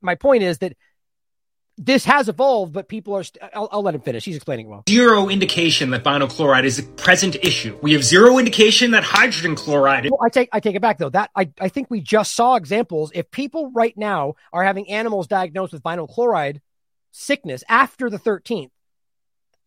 my 0.00 0.14
point 0.14 0.42
is 0.42 0.58
that 0.58 0.76
this 1.78 2.04
has 2.06 2.28
evolved, 2.28 2.72
but 2.72 2.88
people 2.88 3.14
are. 3.14 3.20
i 3.20 3.22
st- 3.22 3.44
I'll, 3.54 3.68
I'll, 3.70 3.82
let 3.82 3.94
him 3.94 4.00
finish. 4.00 4.24
He's 4.24 4.36
explaining 4.36 4.68
well. 4.68 4.84
Zero 4.88 5.28
indication 5.28 5.90
that 5.90 6.02
vinyl 6.02 6.28
chloride 6.28 6.64
is 6.64 6.78
a 6.78 6.82
present 6.82 7.36
issue. 7.42 7.78
We 7.82 7.92
have 7.92 8.02
zero 8.02 8.38
indication 8.38 8.92
that 8.92 9.04
hydrogen 9.04 9.56
chloride. 9.56 10.04
Well, 10.04 10.20
I 10.24 10.30
take 10.30 10.48
I 10.52 10.60
take 10.60 10.74
it 10.74 10.82
back 10.82 10.98
though. 10.98 11.10
That 11.10 11.30
I 11.36 11.50
I 11.60 11.68
think 11.68 11.90
we 11.90 12.00
just 12.00 12.34
saw 12.34 12.56
examples. 12.56 13.12
If 13.14 13.30
people 13.30 13.70
right 13.72 13.96
now 13.96 14.34
are 14.52 14.64
having 14.64 14.88
animals 14.90 15.26
diagnosed 15.26 15.72
with 15.72 15.82
vinyl 15.82 16.08
chloride 16.08 16.62
sickness 17.12 17.62
after 17.68 18.08
the 18.08 18.18
13th, 18.18 18.70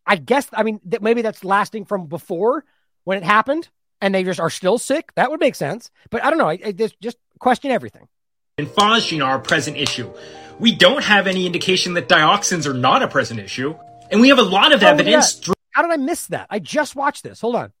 I 0.04 0.16
guess 0.16 0.48
I 0.52 0.64
mean 0.64 0.80
that 0.86 1.02
maybe 1.02 1.22
that's 1.22 1.44
lasting 1.44 1.84
from 1.84 2.06
before 2.06 2.64
when 3.04 3.18
it 3.18 3.24
happened, 3.24 3.68
and 4.00 4.12
they 4.12 4.24
just 4.24 4.40
are 4.40 4.50
still 4.50 4.78
sick. 4.78 5.12
That 5.14 5.30
would 5.30 5.40
make 5.40 5.54
sense. 5.54 5.90
But 6.10 6.24
I 6.24 6.30
don't 6.30 6.38
know. 6.38 6.48
I, 6.48 6.58
I 6.64 6.72
just 6.72 7.00
just 7.00 7.18
question 7.38 7.70
everything. 7.70 8.08
And 8.58 8.66
phosgene 8.66 9.24
are 9.24 9.36
a 9.36 9.40
present 9.40 9.76
issue. 9.76 10.12
We 10.60 10.72
don't 10.72 11.02
have 11.02 11.26
any 11.26 11.46
indication 11.46 11.94
that 11.94 12.06
dioxins 12.06 12.66
are 12.66 12.74
not 12.74 13.02
a 13.02 13.08
present 13.08 13.40
issue. 13.40 13.74
And 14.10 14.20
we 14.20 14.28
have 14.28 14.38
a 14.38 14.42
lot 14.42 14.74
of 14.74 14.82
oh, 14.82 14.86
evidence. 14.86 15.40
Yeah. 15.46 15.54
How 15.70 15.82
did 15.82 15.90
I 15.90 15.96
miss 15.96 16.26
that? 16.26 16.48
I 16.50 16.58
just 16.58 16.94
watched 16.94 17.22
this. 17.22 17.40
Hold 17.40 17.56
on. 17.56 17.72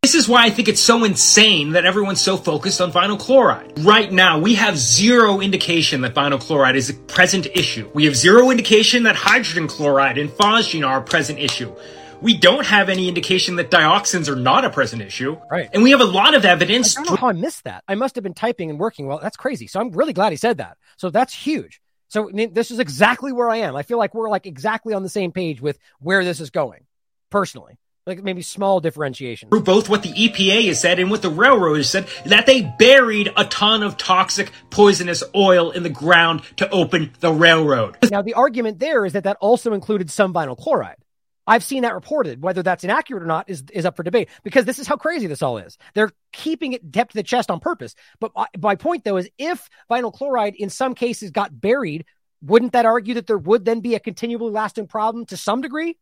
This 0.00 0.14
is 0.14 0.26
why 0.26 0.44
I 0.44 0.50
think 0.50 0.68
it's 0.68 0.80
so 0.80 1.04
insane 1.04 1.72
that 1.72 1.84
everyone's 1.84 2.20
so 2.20 2.36
focused 2.36 2.80
on 2.80 2.92
vinyl 2.92 3.18
chloride. 3.18 3.78
Right 3.84 4.10
now, 4.10 4.38
we 4.38 4.54
have 4.54 4.78
zero 4.78 5.40
indication 5.40 6.00
that 6.02 6.14
vinyl 6.14 6.40
chloride 6.40 6.76
is 6.76 6.90
a 6.90 6.94
present 6.94 7.46
issue. 7.54 7.90
We 7.94 8.06
have 8.06 8.16
zero 8.16 8.50
indication 8.50 9.02
that 9.02 9.16
hydrogen 9.16 9.66
chloride 9.66 10.16
and 10.16 10.30
phosgene 10.30 10.86
are 10.86 11.00
a 11.00 11.02
present 11.02 11.38
issue. 11.38 11.74
We 12.22 12.36
don't 12.36 12.66
have 12.66 12.88
any 12.88 13.08
indication 13.08 13.56
that 13.56 13.70
dioxins 13.70 14.28
are 14.28 14.36
not 14.36 14.64
a 14.64 14.70
present 14.70 15.02
issue. 15.02 15.36
Right. 15.50 15.68
And 15.74 15.82
we 15.82 15.90
have 15.90 16.00
a 16.00 16.06
lot 16.06 16.34
of 16.34 16.46
evidence. 16.46 16.96
I 16.96 17.02
don't 17.02 17.10
know 17.10 17.16
how 17.16 17.28
I 17.28 17.32
missed 17.32 17.64
that. 17.64 17.84
I 17.86 17.94
must 17.96 18.14
have 18.14 18.24
been 18.24 18.34
typing 18.34 18.70
and 18.70 18.78
working 18.78 19.06
well. 19.06 19.18
That's 19.22 19.36
crazy. 19.36 19.66
So 19.66 19.80
I'm 19.80 19.90
really 19.90 20.14
glad 20.14 20.32
he 20.32 20.36
said 20.36 20.58
that. 20.58 20.78
So 20.96 21.10
that's 21.10 21.34
huge. 21.34 21.80
So 22.14 22.30
this 22.32 22.70
is 22.70 22.78
exactly 22.78 23.32
where 23.32 23.50
I 23.50 23.56
am. 23.56 23.74
I 23.74 23.82
feel 23.82 23.98
like 23.98 24.14
we're 24.14 24.28
like 24.28 24.46
exactly 24.46 24.94
on 24.94 25.02
the 25.02 25.08
same 25.08 25.32
page 25.32 25.60
with 25.60 25.80
where 25.98 26.24
this 26.24 26.38
is 26.38 26.50
going, 26.50 26.86
personally. 27.28 27.76
Like 28.06 28.22
maybe 28.22 28.40
small 28.40 28.78
differentiation. 28.78 29.48
Through 29.48 29.62
both 29.62 29.88
what 29.88 30.04
the 30.04 30.10
EPA 30.10 30.68
has 30.68 30.80
said 30.80 31.00
and 31.00 31.10
what 31.10 31.22
the 31.22 31.28
railroad 31.28 31.78
has 31.78 31.90
said, 31.90 32.06
that 32.26 32.46
they 32.46 32.72
buried 32.78 33.32
a 33.36 33.46
ton 33.46 33.82
of 33.82 33.96
toxic, 33.96 34.52
poisonous 34.70 35.24
oil 35.34 35.72
in 35.72 35.82
the 35.82 35.90
ground 35.90 36.42
to 36.58 36.70
open 36.70 37.10
the 37.18 37.32
railroad. 37.32 37.96
Now, 38.08 38.22
the 38.22 38.34
argument 38.34 38.78
there 38.78 39.04
is 39.04 39.14
that 39.14 39.24
that 39.24 39.36
also 39.40 39.72
included 39.72 40.08
some 40.08 40.32
vinyl 40.32 40.56
chloride. 40.56 40.98
I've 41.46 41.64
seen 41.64 41.82
that 41.82 41.94
reported. 41.94 42.42
Whether 42.42 42.62
that's 42.62 42.84
inaccurate 42.84 43.22
or 43.22 43.26
not 43.26 43.48
is, 43.48 43.64
is 43.72 43.84
up 43.84 43.96
for 43.96 44.02
debate 44.02 44.28
because 44.42 44.64
this 44.64 44.78
is 44.78 44.86
how 44.86 44.96
crazy 44.96 45.26
this 45.26 45.42
all 45.42 45.58
is. 45.58 45.76
They're 45.94 46.12
keeping 46.32 46.72
it 46.72 46.90
depth 46.90 47.12
to 47.12 47.16
the 47.16 47.22
chest 47.22 47.50
on 47.50 47.60
purpose. 47.60 47.94
But 48.20 48.32
my 48.60 48.76
point 48.76 49.04
though 49.04 49.16
is 49.16 49.28
if 49.38 49.68
vinyl 49.90 50.12
chloride 50.12 50.54
in 50.54 50.70
some 50.70 50.94
cases 50.94 51.30
got 51.30 51.60
buried, 51.60 52.06
wouldn't 52.42 52.72
that 52.72 52.86
argue 52.86 53.14
that 53.14 53.26
there 53.26 53.38
would 53.38 53.64
then 53.64 53.80
be 53.80 53.94
a 53.94 54.00
continually 54.00 54.52
lasting 54.52 54.86
problem 54.86 55.26
to 55.26 55.36
some 55.36 55.60
degree? 55.60 55.98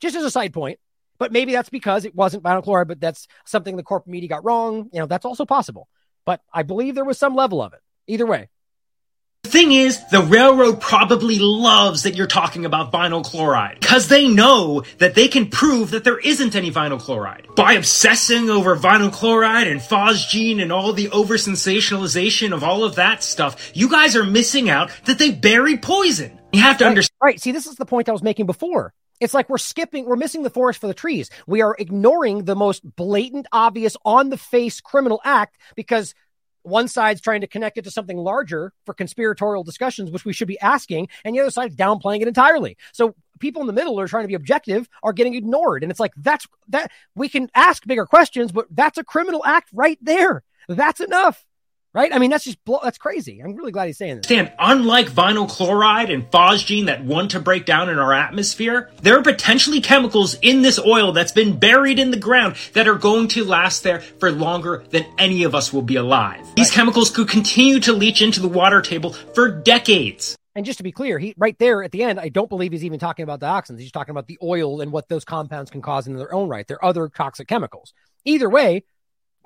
Just 0.00 0.16
as 0.16 0.24
a 0.24 0.30
side 0.30 0.52
point. 0.52 0.78
But 1.18 1.32
maybe 1.32 1.52
that's 1.52 1.70
because 1.70 2.04
it 2.04 2.14
wasn't 2.14 2.42
vinyl 2.42 2.62
chloride, 2.62 2.88
but 2.88 3.00
that's 3.00 3.26
something 3.46 3.76
the 3.76 3.82
corporate 3.82 4.12
media 4.12 4.28
got 4.28 4.44
wrong. 4.44 4.90
You 4.92 5.00
know, 5.00 5.06
that's 5.06 5.24
also 5.24 5.46
possible. 5.46 5.88
But 6.26 6.42
I 6.52 6.62
believe 6.62 6.94
there 6.94 7.04
was 7.04 7.18
some 7.18 7.34
level 7.34 7.62
of 7.62 7.72
it. 7.72 7.80
Either 8.06 8.26
way. 8.26 8.48
The 9.46 9.52
thing 9.52 9.70
is, 9.70 10.04
the 10.06 10.22
railroad 10.22 10.80
probably 10.80 11.38
loves 11.38 12.02
that 12.02 12.16
you're 12.16 12.26
talking 12.26 12.64
about 12.64 12.90
vinyl 12.90 13.24
chloride 13.24 13.78
because 13.78 14.08
they 14.08 14.26
know 14.26 14.82
that 14.98 15.14
they 15.14 15.28
can 15.28 15.50
prove 15.50 15.92
that 15.92 16.02
there 16.02 16.18
isn't 16.18 16.56
any 16.56 16.72
vinyl 16.72 16.98
chloride. 16.98 17.46
By 17.54 17.74
obsessing 17.74 18.50
over 18.50 18.74
vinyl 18.74 19.12
chloride 19.12 19.68
and 19.68 19.80
phosgene 19.80 20.60
and 20.60 20.72
all 20.72 20.92
the 20.92 21.10
over 21.10 21.34
sensationalization 21.34 22.52
of 22.52 22.64
all 22.64 22.82
of 22.82 22.96
that 22.96 23.22
stuff, 23.22 23.70
you 23.72 23.88
guys 23.88 24.16
are 24.16 24.24
missing 24.24 24.68
out 24.68 24.90
that 25.04 25.20
they 25.20 25.30
bury 25.30 25.76
poison. 25.76 26.40
You 26.52 26.62
have 26.62 26.78
to 26.78 26.84
right, 26.84 26.90
understand. 26.90 27.16
Right. 27.22 27.40
See, 27.40 27.52
this 27.52 27.68
is 27.68 27.76
the 27.76 27.86
point 27.86 28.08
I 28.08 28.12
was 28.12 28.24
making 28.24 28.46
before. 28.46 28.94
It's 29.20 29.32
like 29.32 29.48
we're 29.48 29.58
skipping, 29.58 30.06
we're 30.06 30.16
missing 30.16 30.42
the 30.42 30.50
forest 30.50 30.80
for 30.80 30.88
the 30.88 30.94
trees. 30.94 31.30
We 31.46 31.62
are 31.62 31.76
ignoring 31.78 32.46
the 32.46 32.56
most 32.56 32.82
blatant, 32.96 33.46
obvious, 33.52 33.96
on 34.04 34.28
the 34.28 34.36
face 34.36 34.80
criminal 34.80 35.20
act 35.24 35.56
because 35.76 36.14
one 36.66 36.88
side's 36.88 37.20
trying 37.20 37.40
to 37.42 37.46
connect 37.46 37.78
it 37.78 37.84
to 37.84 37.90
something 37.90 38.16
larger 38.16 38.72
for 38.84 38.92
conspiratorial 38.92 39.62
discussions, 39.62 40.10
which 40.10 40.24
we 40.24 40.32
should 40.32 40.48
be 40.48 40.60
asking, 40.60 41.08
and 41.24 41.34
the 41.34 41.40
other 41.40 41.50
side's 41.50 41.76
downplaying 41.76 42.22
it 42.22 42.28
entirely. 42.28 42.76
So 42.92 43.14
people 43.38 43.60
in 43.60 43.66
the 43.66 43.72
middle 43.72 44.00
are 44.00 44.08
trying 44.08 44.24
to 44.24 44.28
be 44.28 44.34
objective 44.34 44.88
are 45.02 45.12
getting 45.12 45.34
ignored. 45.34 45.82
And 45.82 45.90
it's 45.90 46.00
like, 46.00 46.12
that's 46.16 46.46
that 46.68 46.90
we 47.14 47.28
can 47.28 47.50
ask 47.54 47.86
bigger 47.86 48.06
questions, 48.06 48.52
but 48.52 48.66
that's 48.70 48.98
a 48.98 49.04
criminal 49.04 49.44
act 49.44 49.68
right 49.72 49.98
there. 50.02 50.42
That's 50.68 51.00
enough 51.00 51.44
right? 51.96 52.14
I 52.14 52.18
mean, 52.18 52.30
that's 52.30 52.44
just 52.44 52.58
that's 52.82 52.98
crazy. 52.98 53.40
I'm 53.40 53.56
really 53.56 53.72
glad 53.72 53.86
he's 53.86 53.96
saying 53.96 54.16
this. 54.16 54.26
Stan, 54.26 54.52
unlike 54.58 55.10
vinyl 55.10 55.48
chloride 55.48 56.10
and 56.10 56.30
phosgene 56.30 56.86
that 56.86 57.02
want 57.02 57.30
to 57.30 57.40
break 57.40 57.64
down 57.64 57.88
in 57.88 57.98
our 57.98 58.12
atmosphere, 58.12 58.90
there 59.00 59.18
are 59.18 59.22
potentially 59.22 59.80
chemicals 59.80 60.34
in 60.42 60.60
this 60.60 60.78
oil 60.78 61.12
that's 61.12 61.32
been 61.32 61.58
buried 61.58 61.98
in 61.98 62.10
the 62.10 62.18
ground 62.18 62.56
that 62.74 62.86
are 62.86 62.96
going 62.96 63.28
to 63.28 63.44
last 63.44 63.82
there 63.82 64.00
for 64.00 64.30
longer 64.30 64.84
than 64.90 65.06
any 65.16 65.44
of 65.44 65.54
us 65.54 65.72
will 65.72 65.82
be 65.82 65.96
alive. 65.96 66.40
Right. 66.40 66.56
These 66.56 66.70
chemicals 66.70 67.10
could 67.10 67.28
continue 67.28 67.80
to 67.80 67.94
leach 67.94 68.20
into 68.20 68.40
the 68.40 68.48
water 68.48 68.82
table 68.82 69.14
for 69.14 69.48
decades. 69.48 70.36
And 70.54 70.66
just 70.66 70.78
to 70.78 70.82
be 70.82 70.92
clear, 70.92 71.18
he 71.18 71.34
right 71.38 71.58
there 71.58 71.82
at 71.82 71.92
the 71.92 72.02
end, 72.02 72.20
I 72.20 72.28
don't 72.28 72.48
believe 72.50 72.72
he's 72.72 72.84
even 72.84 72.98
talking 72.98 73.22
about 73.22 73.40
the 73.40 73.46
dioxins. 73.46 73.80
He's 73.80 73.92
talking 73.92 74.10
about 74.12 74.26
the 74.26 74.38
oil 74.42 74.82
and 74.82 74.92
what 74.92 75.08
those 75.08 75.24
compounds 75.24 75.70
can 75.70 75.80
cause 75.80 76.06
in 76.06 76.14
their 76.14 76.34
own 76.34 76.50
right. 76.50 76.66
They're 76.66 76.84
other 76.84 77.08
toxic 77.08 77.48
chemicals. 77.48 77.94
Either 78.26 78.50
way, 78.50 78.84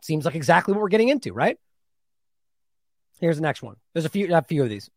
seems 0.02 0.24
like 0.24 0.34
exactly 0.34 0.72
what 0.72 0.80
we're 0.80 0.88
getting 0.88 1.10
into, 1.10 1.32
right? 1.32 1.56
Here's 3.20 3.36
the 3.36 3.42
next 3.42 3.62
one. 3.62 3.76
There's 3.92 4.07
a 4.07 4.08
few, 4.08 4.34
a 4.34 4.42
few 4.42 4.62
of 4.62 4.70
these. 4.70 4.90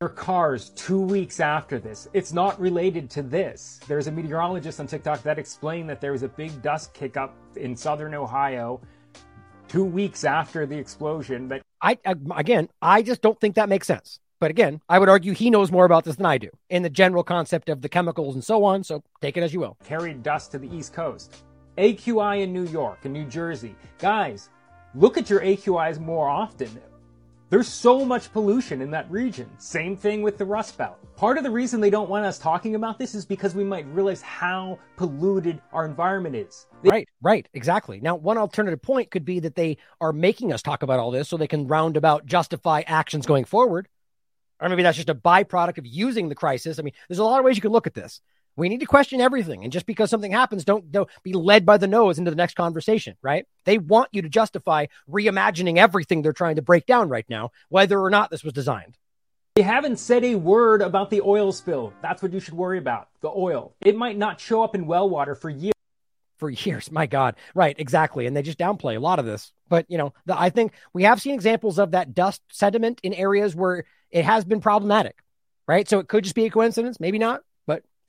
Your 0.00 0.10
cars 0.10 0.70
two 0.76 1.00
weeks 1.00 1.40
after 1.40 1.78
this. 1.78 2.06
It's 2.12 2.32
not 2.32 2.60
related 2.60 3.10
to 3.10 3.22
this. 3.22 3.80
There's 3.88 4.06
a 4.06 4.12
meteorologist 4.12 4.78
on 4.78 4.86
TikTok 4.86 5.22
that 5.22 5.38
explained 5.38 5.88
that 5.90 6.00
there 6.00 6.12
was 6.12 6.22
a 6.22 6.28
big 6.28 6.62
dust 6.62 6.94
kick 6.94 7.16
up 7.16 7.34
in 7.56 7.74
southern 7.74 8.14
Ohio 8.14 8.80
two 9.68 9.84
weeks 9.84 10.24
after 10.24 10.66
the 10.66 10.76
explosion. 10.76 11.48
That 11.48 11.62
I, 11.80 11.98
I 12.04 12.14
again, 12.36 12.68
I 12.80 13.02
just 13.02 13.22
don't 13.22 13.40
think 13.40 13.56
that 13.56 13.68
makes 13.68 13.86
sense. 13.86 14.20
But 14.38 14.50
again, 14.50 14.82
I 14.88 14.98
would 14.98 15.08
argue 15.08 15.32
he 15.32 15.48
knows 15.48 15.72
more 15.72 15.86
about 15.86 16.04
this 16.04 16.16
than 16.16 16.26
I 16.26 16.36
do 16.36 16.50
in 16.68 16.82
the 16.82 16.90
general 16.90 17.24
concept 17.24 17.70
of 17.70 17.80
the 17.80 17.88
chemicals 17.88 18.34
and 18.34 18.44
so 18.44 18.64
on. 18.64 18.84
So 18.84 19.02
take 19.22 19.38
it 19.38 19.42
as 19.42 19.54
you 19.54 19.60
will. 19.60 19.78
Carried 19.82 20.22
dust 20.22 20.52
to 20.52 20.58
the 20.58 20.68
East 20.76 20.92
Coast. 20.92 21.42
AQI 21.78 22.42
in 22.42 22.52
New 22.52 22.66
York 22.66 22.98
and 23.04 23.14
New 23.14 23.24
Jersey. 23.24 23.74
Guys, 23.98 24.50
look 24.94 25.16
at 25.16 25.30
your 25.30 25.40
AQIs 25.40 25.98
more 25.98 26.28
often. 26.28 26.68
There's 27.56 27.68
so 27.68 28.04
much 28.04 28.30
pollution 28.34 28.82
in 28.82 28.90
that 28.90 29.10
region. 29.10 29.48
Same 29.56 29.96
thing 29.96 30.20
with 30.20 30.36
the 30.36 30.44
Rust 30.44 30.76
Belt. 30.76 30.98
Part 31.16 31.38
of 31.38 31.42
the 31.42 31.50
reason 31.50 31.80
they 31.80 31.88
don't 31.88 32.10
want 32.10 32.26
us 32.26 32.38
talking 32.38 32.74
about 32.74 32.98
this 32.98 33.14
is 33.14 33.24
because 33.24 33.54
we 33.54 33.64
might 33.64 33.86
realize 33.86 34.20
how 34.20 34.78
polluted 34.98 35.62
our 35.72 35.86
environment 35.86 36.36
is. 36.36 36.66
Right, 36.82 37.08
right, 37.22 37.48
exactly. 37.54 37.98
Now, 37.98 38.14
one 38.14 38.36
alternative 38.36 38.82
point 38.82 39.10
could 39.10 39.24
be 39.24 39.40
that 39.40 39.54
they 39.54 39.78
are 40.02 40.12
making 40.12 40.52
us 40.52 40.60
talk 40.60 40.82
about 40.82 41.00
all 41.00 41.10
this 41.10 41.30
so 41.30 41.38
they 41.38 41.46
can 41.46 41.66
roundabout 41.66 42.26
justify 42.26 42.82
actions 42.86 43.24
going 43.24 43.46
forward. 43.46 43.88
Or 44.60 44.68
maybe 44.68 44.82
that's 44.82 44.98
just 44.98 45.08
a 45.08 45.14
byproduct 45.14 45.78
of 45.78 45.86
using 45.86 46.28
the 46.28 46.34
crisis. 46.34 46.78
I 46.78 46.82
mean, 46.82 46.92
there's 47.08 47.20
a 47.20 47.24
lot 47.24 47.38
of 47.38 47.46
ways 47.46 47.56
you 47.56 47.62
can 47.62 47.72
look 47.72 47.86
at 47.86 47.94
this. 47.94 48.20
We 48.56 48.70
need 48.70 48.80
to 48.80 48.86
question 48.86 49.20
everything. 49.20 49.64
And 49.64 49.72
just 49.72 49.86
because 49.86 50.08
something 50.08 50.32
happens, 50.32 50.64
don't, 50.64 50.90
don't 50.90 51.10
be 51.22 51.34
led 51.34 51.66
by 51.66 51.76
the 51.76 51.86
nose 51.86 52.18
into 52.18 52.30
the 52.30 52.36
next 52.36 52.56
conversation, 52.56 53.16
right? 53.20 53.46
They 53.64 53.76
want 53.76 54.08
you 54.12 54.22
to 54.22 54.28
justify 54.28 54.86
reimagining 55.08 55.76
everything 55.76 56.22
they're 56.22 56.32
trying 56.32 56.56
to 56.56 56.62
break 56.62 56.86
down 56.86 57.10
right 57.10 57.26
now, 57.28 57.50
whether 57.68 58.00
or 58.00 58.08
not 58.08 58.30
this 58.30 58.42
was 58.42 58.54
designed. 58.54 58.96
They 59.56 59.62
haven't 59.62 59.98
said 59.98 60.24
a 60.24 60.34
word 60.34 60.82
about 60.82 61.10
the 61.10 61.22
oil 61.22 61.52
spill. 61.52 61.92
That's 62.02 62.22
what 62.22 62.32
you 62.32 62.40
should 62.40 62.54
worry 62.54 62.78
about 62.78 63.08
the 63.20 63.30
oil. 63.30 63.74
It 63.80 63.96
might 63.96 64.18
not 64.18 64.40
show 64.40 64.62
up 64.62 64.74
in 64.74 64.86
well 64.86 65.08
water 65.08 65.34
for 65.34 65.50
years. 65.50 65.72
For 66.38 66.50
years, 66.50 66.90
my 66.90 67.06
God. 67.06 67.36
Right, 67.54 67.74
exactly. 67.78 68.26
And 68.26 68.36
they 68.36 68.42
just 68.42 68.58
downplay 68.58 68.96
a 68.96 69.00
lot 69.00 69.18
of 69.18 69.26
this. 69.26 69.52
But, 69.68 69.86
you 69.88 69.98
know, 69.98 70.14
the, 70.24 70.38
I 70.38 70.50
think 70.50 70.72
we 70.92 71.04
have 71.04 71.20
seen 71.20 71.34
examples 71.34 71.78
of 71.78 71.90
that 71.90 72.14
dust 72.14 72.42
sediment 72.50 73.00
in 73.02 73.12
areas 73.12 73.54
where 73.54 73.84
it 74.10 74.24
has 74.24 74.44
been 74.44 74.60
problematic, 74.60 75.22
right? 75.66 75.88
So 75.88 75.98
it 75.98 76.08
could 76.08 76.24
just 76.24 76.36
be 76.36 76.46
a 76.46 76.50
coincidence, 76.50 77.00
maybe 77.00 77.18
not, 77.18 77.42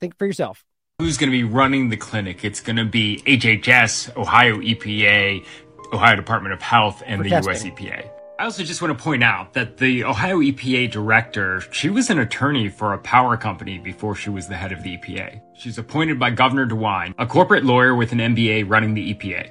think 0.00 0.16
for 0.18 0.26
yourself. 0.26 0.64
Who's 0.98 1.16
going 1.16 1.30
to 1.30 1.36
be 1.36 1.44
running 1.44 1.90
the 1.90 1.96
clinic? 1.96 2.44
It's 2.44 2.60
going 2.60 2.76
to 2.76 2.84
be 2.84 3.22
HHS, 3.26 4.16
Ohio 4.16 4.56
EPA, 4.58 5.44
Ohio 5.92 6.16
Department 6.16 6.54
of 6.54 6.62
Health, 6.62 7.02
and 7.06 7.20
For 7.20 7.24
the 7.24 7.30
testing. 7.30 7.52
US 7.52 7.64
EPA. 7.64 8.10
I 8.40 8.44
also 8.44 8.62
just 8.62 8.80
want 8.80 8.96
to 8.96 9.02
point 9.02 9.24
out 9.24 9.54
that 9.54 9.78
the 9.78 10.04
Ohio 10.04 10.38
EPA 10.38 10.90
director, 10.92 11.60
she 11.72 11.88
was 11.88 12.08
an 12.08 12.20
attorney 12.20 12.68
for 12.68 12.94
a 12.94 12.98
power 12.98 13.36
company 13.36 13.78
before 13.78 14.14
she 14.14 14.30
was 14.30 14.46
the 14.46 14.54
head 14.54 14.70
of 14.70 14.82
the 14.84 14.96
EPA. 14.96 15.40
She's 15.56 15.76
appointed 15.76 16.20
by 16.20 16.30
Governor 16.30 16.66
DeWine, 16.66 17.14
a 17.18 17.26
corporate 17.26 17.64
lawyer 17.64 17.94
with 17.96 18.12
an 18.12 18.18
MBA 18.18 18.68
running 18.68 18.94
the 18.94 19.12
EPA. 19.14 19.50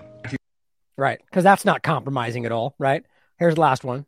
Right. 0.97 1.19
Because 1.25 1.43
that's 1.43 1.65
not 1.65 1.83
compromising 1.83 2.45
at 2.45 2.51
all, 2.51 2.75
right? 2.79 3.03
Here's 3.39 3.55
the 3.55 3.61
last 3.61 3.83
one. 3.83 4.05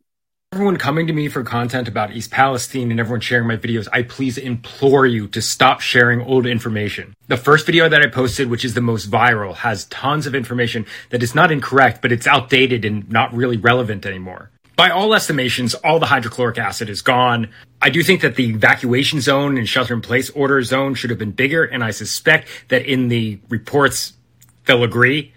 Everyone 0.52 0.78
coming 0.78 1.06
to 1.06 1.14
me 1.14 1.28
for 1.28 1.44
content 1.44 1.88
about 1.88 2.12
East 2.12 2.32
Palestine 2.32 2.90
and 2.90 3.00
everyone 3.00 3.22
sharing 3.22 3.48
my 3.48 3.56
videos, 3.56 3.88
I 3.94 4.02
please 4.02 4.36
implore 4.36 5.06
you 5.06 5.28
to 5.28 5.44
stop 5.44 5.80
sharing 5.80 6.22
old 6.22 6.48
information. 6.48 7.14
The 7.28 7.38
first 7.38 7.68
video 7.68 7.88
that 7.88 8.02
I 8.02 8.08
posted, 8.08 8.50
which 8.50 8.66
is 8.66 8.74
the 8.74 8.82
most 8.82 9.12
viral, 9.12 9.56
has 9.58 9.86
tons 9.86 10.26
of 10.26 10.34
information 10.34 10.88
that 11.12 11.22
is 11.22 11.36
not 11.36 11.52
incorrect, 11.52 12.02
but 12.02 12.12
it's 12.12 12.26
outdated 12.26 12.84
and 12.84 13.08
not 13.12 13.32
really 13.32 13.58
relevant 13.58 14.08
anymore. 14.08 14.50
By 14.76 14.90
all 14.90 15.14
estimations, 15.14 15.76
all 15.76 16.00
the 16.00 16.08
hydrochloric 16.08 16.58
acid 16.58 16.90
is 16.90 17.04
gone. 17.04 17.50
I 17.80 17.92
do 17.92 18.02
think 18.02 18.22
that 18.22 18.36
the 18.36 18.50
evacuation 18.50 19.22
zone 19.22 19.56
and 19.56 19.70
shelter 19.70 19.94
in 19.94 20.02
place 20.02 20.32
order 20.32 20.64
zone 20.64 20.96
should 20.96 21.12
have 21.12 21.20
been 21.20 21.32
bigger, 21.32 21.64
and 21.64 21.84
I 21.84 21.92
suspect 21.92 22.50
that 22.70 22.88
in 22.88 23.10
the 23.10 23.40
reports, 23.50 24.14
they'll 24.66 24.84
agree. 24.84 25.32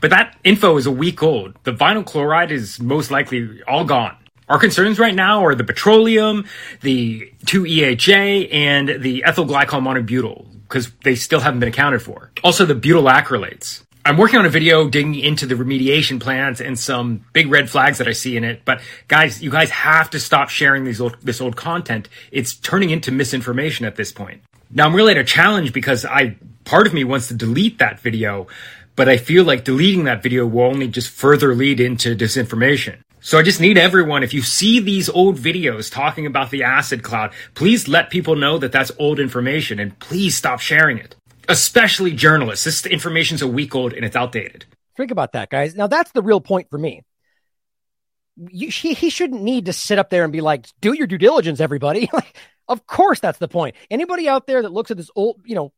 But 0.00 0.10
that 0.10 0.36
info 0.42 0.76
is 0.76 0.86
a 0.86 0.90
week 0.90 1.22
old. 1.22 1.54
The 1.62 1.72
vinyl 1.72 2.04
chloride 2.04 2.50
is 2.50 2.80
most 2.80 3.12
likely 3.12 3.62
all 3.62 3.84
gone. 3.84 4.16
Our 4.48 4.58
concerns 4.60 4.98
right 4.98 5.14
now 5.14 5.44
are 5.44 5.56
the 5.56 5.64
petroleum, 5.64 6.44
the 6.80 7.32
2-EHA, 7.46 8.54
and 8.54 9.02
the 9.02 9.24
ethyl 9.24 9.44
glycol 9.44 9.82
monobutyl, 9.82 10.46
because 10.62 10.92
they 11.02 11.16
still 11.16 11.40
haven't 11.40 11.60
been 11.60 11.68
accounted 11.68 12.02
for. 12.02 12.30
Also 12.44 12.64
the 12.64 12.74
butyl 12.74 13.04
acrylates. 13.04 13.82
I'm 14.04 14.16
working 14.16 14.38
on 14.38 14.46
a 14.46 14.48
video 14.48 14.88
digging 14.88 15.16
into 15.16 15.46
the 15.46 15.56
remediation 15.56 16.20
plans 16.20 16.60
and 16.60 16.78
some 16.78 17.24
big 17.32 17.50
red 17.50 17.68
flags 17.68 17.98
that 17.98 18.06
I 18.06 18.12
see 18.12 18.36
in 18.36 18.44
it. 18.44 18.62
But 18.64 18.80
guys, 19.08 19.42
you 19.42 19.50
guys 19.50 19.70
have 19.70 20.10
to 20.10 20.20
stop 20.20 20.48
sharing 20.48 20.84
these 20.84 21.00
old, 21.00 21.16
this 21.22 21.40
old 21.40 21.56
content. 21.56 22.08
It's 22.30 22.54
turning 22.54 22.90
into 22.90 23.10
misinformation 23.10 23.84
at 23.84 23.96
this 23.96 24.12
point. 24.12 24.42
Now 24.70 24.86
I'm 24.86 24.94
really 24.94 25.10
at 25.10 25.18
a 25.18 25.24
challenge 25.24 25.72
because 25.72 26.04
I, 26.04 26.36
part 26.64 26.86
of 26.86 26.94
me 26.94 27.02
wants 27.02 27.26
to 27.28 27.34
delete 27.34 27.78
that 27.80 27.98
video, 27.98 28.46
but 28.94 29.08
I 29.08 29.16
feel 29.16 29.42
like 29.42 29.64
deleting 29.64 30.04
that 30.04 30.22
video 30.22 30.46
will 30.46 30.66
only 30.66 30.86
just 30.86 31.10
further 31.10 31.52
lead 31.52 31.80
into 31.80 32.14
disinformation. 32.14 32.98
So 33.26 33.40
I 33.40 33.42
just 33.42 33.60
need 33.60 33.76
everyone, 33.76 34.22
if 34.22 34.32
you 34.32 34.40
see 34.40 34.78
these 34.78 35.08
old 35.08 35.36
videos 35.36 35.90
talking 35.90 36.26
about 36.26 36.52
the 36.52 36.62
acid 36.62 37.02
cloud, 37.02 37.32
please 37.54 37.88
let 37.88 38.08
people 38.08 38.36
know 38.36 38.56
that 38.58 38.70
that's 38.70 38.92
old 39.00 39.18
information 39.18 39.80
and 39.80 39.98
please 39.98 40.36
stop 40.36 40.60
sharing 40.60 40.98
it. 40.98 41.16
Especially 41.48 42.12
journalists. 42.12 42.64
This 42.64 42.86
information's 42.86 43.42
a 43.42 43.48
week 43.48 43.74
old 43.74 43.94
and 43.94 44.04
it's 44.04 44.14
outdated. 44.14 44.64
Think 44.96 45.10
about 45.10 45.32
that, 45.32 45.50
guys. 45.50 45.74
Now, 45.74 45.88
that's 45.88 46.12
the 46.12 46.22
real 46.22 46.40
point 46.40 46.70
for 46.70 46.78
me. 46.78 47.02
You, 48.36 48.68
he, 48.68 48.94
he 48.94 49.10
shouldn't 49.10 49.42
need 49.42 49.66
to 49.66 49.72
sit 49.72 49.98
up 49.98 50.08
there 50.08 50.22
and 50.22 50.32
be 50.32 50.40
like, 50.40 50.68
do 50.80 50.92
your 50.92 51.08
due 51.08 51.18
diligence, 51.18 51.58
everybody. 51.58 52.08
like, 52.12 52.36
of 52.68 52.86
course, 52.86 53.18
that's 53.18 53.38
the 53.38 53.48
point. 53.48 53.74
Anybody 53.90 54.28
out 54.28 54.46
there 54.46 54.62
that 54.62 54.72
looks 54.72 54.92
at 54.92 54.98
this 54.98 55.10
old, 55.16 55.40
you 55.44 55.56
know, 55.56 55.72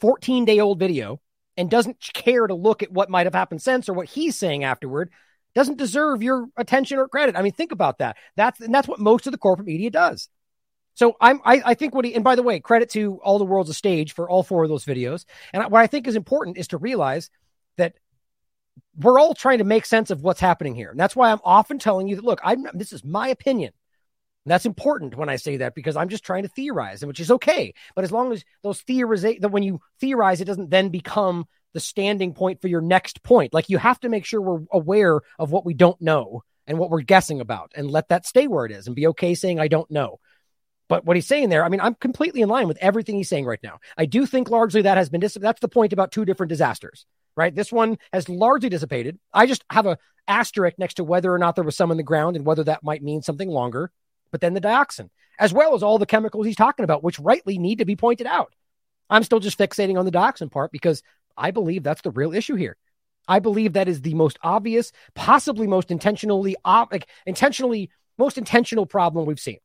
14 0.00 0.44
day 0.44 0.60
old 0.60 0.78
video 0.78 1.20
and 1.56 1.68
doesn't 1.68 1.98
care 1.98 2.46
to 2.46 2.54
look 2.54 2.84
at 2.84 2.92
what 2.92 3.10
might 3.10 3.26
have 3.26 3.34
happened 3.34 3.60
since 3.60 3.88
or 3.88 3.92
what 3.92 4.08
he's 4.08 4.36
saying 4.36 4.62
afterward 4.62 5.10
doesn't 5.54 5.78
deserve 5.78 6.22
your 6.22 6.48
attention 6.56 6.98
or 6.98 7.08
credit. 7.08 7.36
I 7.36 7.42
mean, 7.42 7.52
think 7.52 7.72
about 7.72 7.98
that. 7.98 8.16
That's 8.36 8.60
and 8.60 8.74
that's 8.74 8.88
what 8.88 9.00
most 9.00 9.26
of 9.26 9.32
the 9.32 9.38
corporate 9.38 9.66
media 9.66 9.90
does. 9.90 10.28
So 10.94 11.16
I'm 11.20 11.40
I, 11.44 11.62
I 11.64 11.74
think 11.74 11.94
what 11.94 12.04
he 12.04 12.14
and 12.14 12.24
by 12.24 12.34
the 12.34 12.42
way, 12.42 12.60
credit 12.60 12.90
to 12.90 13.20
all 13.22 13.38
the 13.38 13.44
world's 13.44 13.70
a 13.70 13.74
stage 13.74 14.12
for 14.12 14.28
all 14.28 14.42
four 14.42 14.64
of 14.64 14.68
those 14.68 14.84
videos. 14.84 15.24
And 15.52 15.62
what 15.70 15.80
I 15.80 15.86
think 15.86 16.06
is 16.06 16.16
important 16.16 16.58
is 16.58 16.68
to 16.68 16.78
realize 16.78 17.30
that 17.76 17.94
we're 18.96 19.18
all 19.18 19.34
trying 19.34 19.58
to 19.58 19.64
make 19.64 19.86
sense 19.86 20.10
of 20.10 20.22
what's 20.22 20.40
happening 20.40 20.74
here. 20.74 20.90
And 20.90 21.00
that's 21.00 21.16
why 21.16 21.30
I'm 21.30 21.40
often 21.44 21.78
telling 21.78 22.08
you 22.08 22.16
that 22.16 22.24
look, 22.24 22.40
I'm 22.44 22.66
this 22.74 22.92
is 22.92 23.04
my 23.04 23.28
opinion. 23.28 23.72
And 24.44 24.50
that's 24.50 24.66
important 24.66 25.16
when 25.16 25.28
I 25.28 25.36
say 25.36 25.58
that 25.58 25.74
because 25.74 25.96
I'm 25.96 26.08
just 26.08 26.24
trying 26.24 26.42
to 26.42 26.48
theorize, 26.48 27.04
which 27.04 27.20
is 27.20 27.30
okay. 27.30 27.74
But 27.94 28.04
as 28.04 28.10
long 28.10 28.32
as 28.32 28.44
those 28.62 28.80
theorize 28.80 29.22
that 29.22 29.52
when 29.52 29.62
you 29.62 29.80
theorize, 30.00 30.40
it 30.40 30.46
doesn't 30.46 30.70
then 30.70 30.88
become 30.88 31.46
the 31.72 31.80
standing 31.80 32.34
point 32.34 32.60
for 32.60 32.68
your 32.68 32.80
next 32.80 33.22
point. 33.22 33.54
Like 33.54 33.68
you 33.68 33.78
have 33.78 34.00
to 34.00 34.08
make 34.08 34.24
sure 34.24 34.40
we're 34.40 34.64
aware 34.72 35.20
of 35.38 35.50
what 35.50 35.64
we 35.64 35.74
don't 35.74 36.00
know 36.00 36.42
and 36.66 36.78
what 36.78 36.90
we're 36.90 37.02
guessing 37.02 37.40
about 37.40 37.72
and 37.74 37.90
let 37.90 38.08
that 38.08 38.26
stay 38.26 38.46
where 38.46 38.66
it 38.66 38.72
is 38.72 38.86
and 38.86 38.96
be 38.96 39.08
okay 39.08 39.34
saying 39.34 39.58
I 39.58 39.68
don't 39.68 39.90
know. 39.90 40.20
But 40.88 41.04
what 41.04 41.16
he's 41.16 41.26
saying 41.26 41.48
there, 41.48 41.64
I 41.64 41.68
mean, 41.68 41.80
I'm 41.80 41.94
completely 41.94 42.42
in 42.42 42.48
line 42.48 42.68
with 42.68 42.76
everything 42.78 43.16
he's 43.16 43.28
saying 43.28 43.46
right 43.46 43.62
now. 43.62 43.78
I 43.96 44.04
do 44.04 44.26
think 44.26 44.50
largely 44.50 44.82
that 44.82 44.98
has 44.98 45.08
been 45.08 45.20
that's 45.20 45.60
the 45.60 45.68
point 45.68 45.92
about 45.92 46.12
two 46.12 46.24
different 46.24 46.50
disasters, 46.50 47.06
right? 47.34 47.54
This 47.54 47.72
one 47.72 47.98
has 48.12 48.28
largely 48.28 48.68
dissipated. 48.68 49.18
I 49.32 49.46
just 49.46 49.64
have 49.70 49.86
a 49.86 49.98
asterisk 50.28 50.78
next 50.78 50.94
to 50.94 51.04
whether 51.04 51.32
or 51.32 51.38
not 51.38 51.54
there 51.54 51.64
was 51.64 51.76
some 51.76 51.90
in 51.90 51.96
the 51.96 52.02
ground 52.02 52.36
and 52.36 52.44
whether 52.44 52.64
that 52.64 52.84
might 52.84 53.02
mean 53.02 53.22
something 53.22 53.48
longer. 53.48 53.90
But 54.30 54.40
then 54.40 54.54
the 54.54 54.60
dioxin, 54.60 55.08
as 55.38 55.52
well 55.52 55.74
as 55.74 55.82
all 55.82 55.98
the 55.98 56.06
chemicals 56.06 56.46
he's 56.46 56.56
talking 56.56 56.84
about, 56.84 57.02
which 57.02 57.18
rightly 57.18 57.58
need 57.58 57.78
to 57.78 57.84
be 57.84 57.96
pointed 57.96 58.26
out. 58.26 58.54
I'm 59.10 59.24
still 59.24 59.40
just 59.40 59.58
fixating 59.58 59.98
on 59.98 60.04
the 60.04 60.12
dioxin 60.12 60.50
part 60.50 60.72
because 60.72 61.02
I 61.42 61.50
believe 61.50 61.82
that's 61.82 62.02
the 62.02 62.12
real 62.12 62.32
issue 62.32 62.54
here. 62.54 62.76
I 63.26 63.40
believe 63.40 63.72
that 63.72 63.88
is 63.88 64.00
the 64.00 64.14
most 64.14 64.38
obvious, 64.42 64.92
possibly 65.14 65.66
most 65.66 65.90
intentionally, 65.90 66.54
like, 66.64 67.08
intentionally, 67.26 67.90
most 68.16 68.38
intentional 68.38 68.86
problem 68.86 69.26
we've 69.26 69.40
seen. 69.40 69.58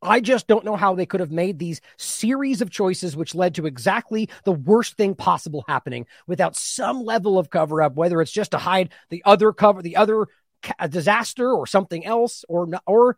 I 0.00 0.20
just 0.20 0.46
don't 0.46 0.64
know 0.64 0.76
how 0.76 0.94
they 0.94 1.06
could 1.06 1.18
have 1.18 1.32
made 1.32 1.58
these 1.58 1.80
series 1.96 2.62
of 2.62 2.70
choices 2.70 3.16
which 3.16 3.34
led 3.34 3.56
to 3.56 3.66
exactly 3.66 4.28
the 4.44 4.52
worst 4.52 4.96
thing 4.96 5.16
possible 5.16 5.64
happening 5.66 6.06
without 6.28 6.54
some 6.54 7.04
level 7.04 7.36
of 7.40 7.50
cover 7.50 7.82
up, 7.82 7.96
whether 7.96 8.20
it's 8.20 8.30
just 8.30 8.52
to 8.52 8.58
hide 8.58 8.90
the 9.10 9.22
other 9.24 9.52
cover, 9.52 9.82
the 9.82 9.96
other 9.96 10.28
disaster 10.88 11.52
or 11.52 11.66
something 11.66 12.06
else, 12.06 12.44
or 12.48 12.68
or 12.86 13.16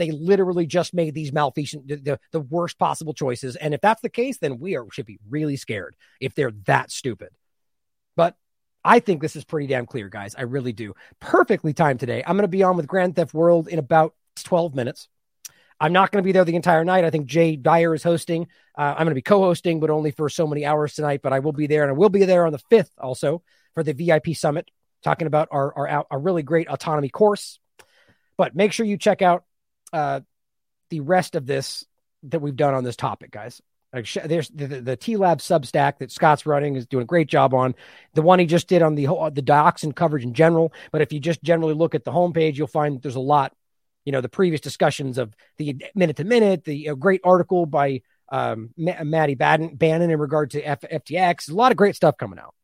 they 0.00 0.10
literally 0.10 0.66
just 0.66 0.94
made 0.94 1.14
these 1.14 1.32
malfeasant, 1.32 1.86
the, 1.86 2.18
the, 2.32 2.40
worst 2.40 2.78
possible 2.78 3.12
choices. 3.12 3.54
And 3.56 3.74
if 3.74 3.80
that's 3.80 4.00
the 4.00 4.08
case, 4.08 4.38
then 4.38 4.58
we 4.58 4.76
are, 4.76 4.86
should 4.90 5.06
be 5.06 5.18
really 5.28 5.56
scared 5.56 5.94
if 6.20 6.34
they're 6.34 6.52
that 6.64 6.90
stupid. 6.90 7.28
But 8.16 8.34
I 8.82 9.00
think 9.00 9.20
this 9.20 9.36
is 9.36 9.44
pretty 9.44 9.66
damn 9.66 9.86
clear, 9.86 10.08
guys. 10.08 10.34
I 10.34 10.42
really 10.42 10.72
do. 10.72 10.94
Perfectly 11.20 11.74
timed 11.74 12.00
today. 12.00 12.22
I'm 12.26 12.36
going 12.36 12.42
to 12.42 12.48
be 12.48 12.62
on 12.62 12.76
with 12.76 12.86
Grand 12.86 13.14
Theft 13.14 13.34
World 13.34 13.68
in 13.68 13.78
about 13.78 14.14
12 14.44 14.74
minutes. 14.74 15.08
I'm 15.78 15.92
not 15.92 16.10
going 16.10 16.22
to 16.22 16.26
be 16.26 16.32
there 16.32 16.44
the 16.44 16.56
entire 16.56 16.84
night. 16.84 17.04
I 17.04 17.10
think 17.10 17.26
Jay 17.26 17.56
Dyer 17.56 17.94
is 17.94 18.02
hosting. 18.02 18.48
Uh, 18.76 18.94
I'm 18.96 19.04
going 19.04 19.08
to 19.08 19.14
be 19.14 19.22
co-hosting, 19.22 19.80
but 19.80 19.90
only 19.90 20.10
for 20.10 20.28
so 20.28 20.46
many 20.46 20.64
hours 20.64 20.94
tonight. 20.94 21.20
But 21.22 21.32
I 21.32 21.38
will 21.38 21.52
be 21.52 21.66
there, 21.66 21.82
and 21.82 21.90
I 21.90 21.94
will 21.94 22.10
be 22.10 22.24
there 22.24 22.46
on 22.46 22.52
the 22.52 22.58
fifth 22.58 22.92
also 22.98 23.42
for 23.74 23.82
the 23.82 23.92
VIP 23.94 24.34
summit, 24.34 24.70
talking 25.02 25.26
about 25.26 25.48
our 25.50 25.88
our, 25.88 26.06
our 26.10 26.18
really 26.18 26.42
great 26.42 26.68
autonomy 26.68 27.08
course. 27.08 27.58
But 28.36 28.54
make 28.54 28.72
sure 28.72 28.84
you 28.84 28.98
check 28.98 29.22
out 29.22 29.44
uh, 29.92 30.20
the 30.90 31.00
rest 31.00 31.34
of 31.34 31.46
this 31.46 31.84
that 32.24 32.40
we've 32.40 32.56
done 32.56 32.74
on 32.74 32.84
this 32.84 32.96
topic, 32.96 33.30
guys. 33.30 33.60
Like 33.92 34.06
sh- 34.06 34.18
there's 34.24 34.48
the, 34.50 34.66
the, 34.66 34.96
TLAV 34.96 35.38
Substack 35.38 35.98
that 35.98 36.12
Scott's 36.12 36.46
running 36.46 36.76
is 36.76 36.86
doing 36.86 37.02
a 37.02 37.06
great 37.06 37.28
job 37.28 37.54
on. 37.54 37.74
The 38.14 38.22
one 38.22 38.38
he 38.38 38.46
just 38.46 38.68
did 38.68 38.82
on 38.82 38.94
the 38.94 39.04
whole, 39.04 39.30
the 39.30 39.42
dioxin 39.42 39.94
coverage 39.94 40.22
in 40.22 40.34
general. 40.34 40.72
But 40.92 41.02
if 41.02 41.12
you 41.12 41.18
just 41.18 41.42
generally 41.42 41.74
look 41.74 41.94
at 41.94 42.04
the 42.04 42.12
homepage, 42.12 42.56
you'll 42.56 42.68
find 42.68 43.02
there's 43.02 43.16
a 43.16 43.20
lot. 43.20 43.52
You 44.04 44.12
know, 44.12 44.20
the 44.20 44.28
previous 44.28 44.60
discussions 44.60 45.18
of 45.18 45.34
the 45.58 45.84
minute 45.94 46.16
to 46.16 46.24
minute, 46.24 46.64
the 46.64 46.94
great 46.98 47.20
article 47.22 47.66
by 47.66 48.00
um, 48.30 48.70
Ma- 48.76 49.04
Maddie 49.04 49.34
Bannon, 49.34 49.74
Bannon 49.74 50.10
in 50.10 50.18
regard 50.18 50.52
to 50.52 50.62
F- 50.62 50.80
FTX. 50.80 51.50
A 51.50 51.54
lot 51.54 51.70
of 51.70 51.76
great 51.76 51.96
stuff 51.96 52.16
coming 52.16 52.38
out. 52.38 52.54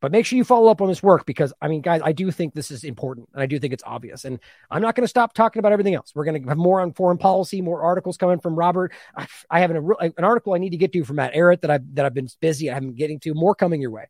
But 0.00 0.12
make 0.12 0.26
sure 0.26 0.36
you 0.36 0.44
follow 0.44 0.70
up 0.70 0.80
on 0.80 0.88
this 0.88 1.02
work 1.02 1.26
because, 1.26 1.52
I 1.60 1.66
mean, 1.66 1.80
guys, 1.80 2.00
I 2.04 2.12
do 2.12 2.30
think 2.30 2.54
this 2.54 2.70
is 2.70 2.84
important 2.84 3.28
and 3.32 3.42
I 3.42 3.46
do 3.46 3.58
think 3.58 3.72
it's 3.72 3.82
obvious. 3.84 4.24
And 4.24 4.38
I'm 4.70 4.80
not 4.80 4.94
going 4.94 5.02
to 5.04 5.08
stop 5.08 5.34
talking 5.34 5.58
about 5.58 5.72
everything 5.72 5.94
else. 5.94 6.12
We're 6.14 6.24
going 6.24 6.40
to 6.40 6.48
have 6.48 6.58
more 6.58 6.80
on 6.80 6.92
foreign 6.92 7.18
policy, 7.18 7.60
more 7.62 7.82
articles 7.82 8.16
coming 8.16 8.38
from 8.38 8.54
Robert. 8.54 8.92
I, 9.16 9.26
I 9.50 9.60
have 9.60 9.72
an, 9.72 9.90
an 10.00 10.24
article 10.24 10.54
I 10.54 10.58
need 10.58 10.70
to 10.70 10.76
get 10.76 10.92
to 10.92 11.04
from 11.04 11.16
Matt 11.16 11.34
Ehret 11.34 11.62
that 11.62 11.70
I've, 11.70 11.94
that 11.96 12.04
I've 12.04 12.14
been 12.14 12.28
busy. 12.40 12.70
I 12.70 12.74
haven't 12.74 12.94
getting 12.94 13.18
to. 13.20 13.34
More 13.34 13.56
coming 13.56 13.80
your 13.80 13.90
way, 13.90 14.06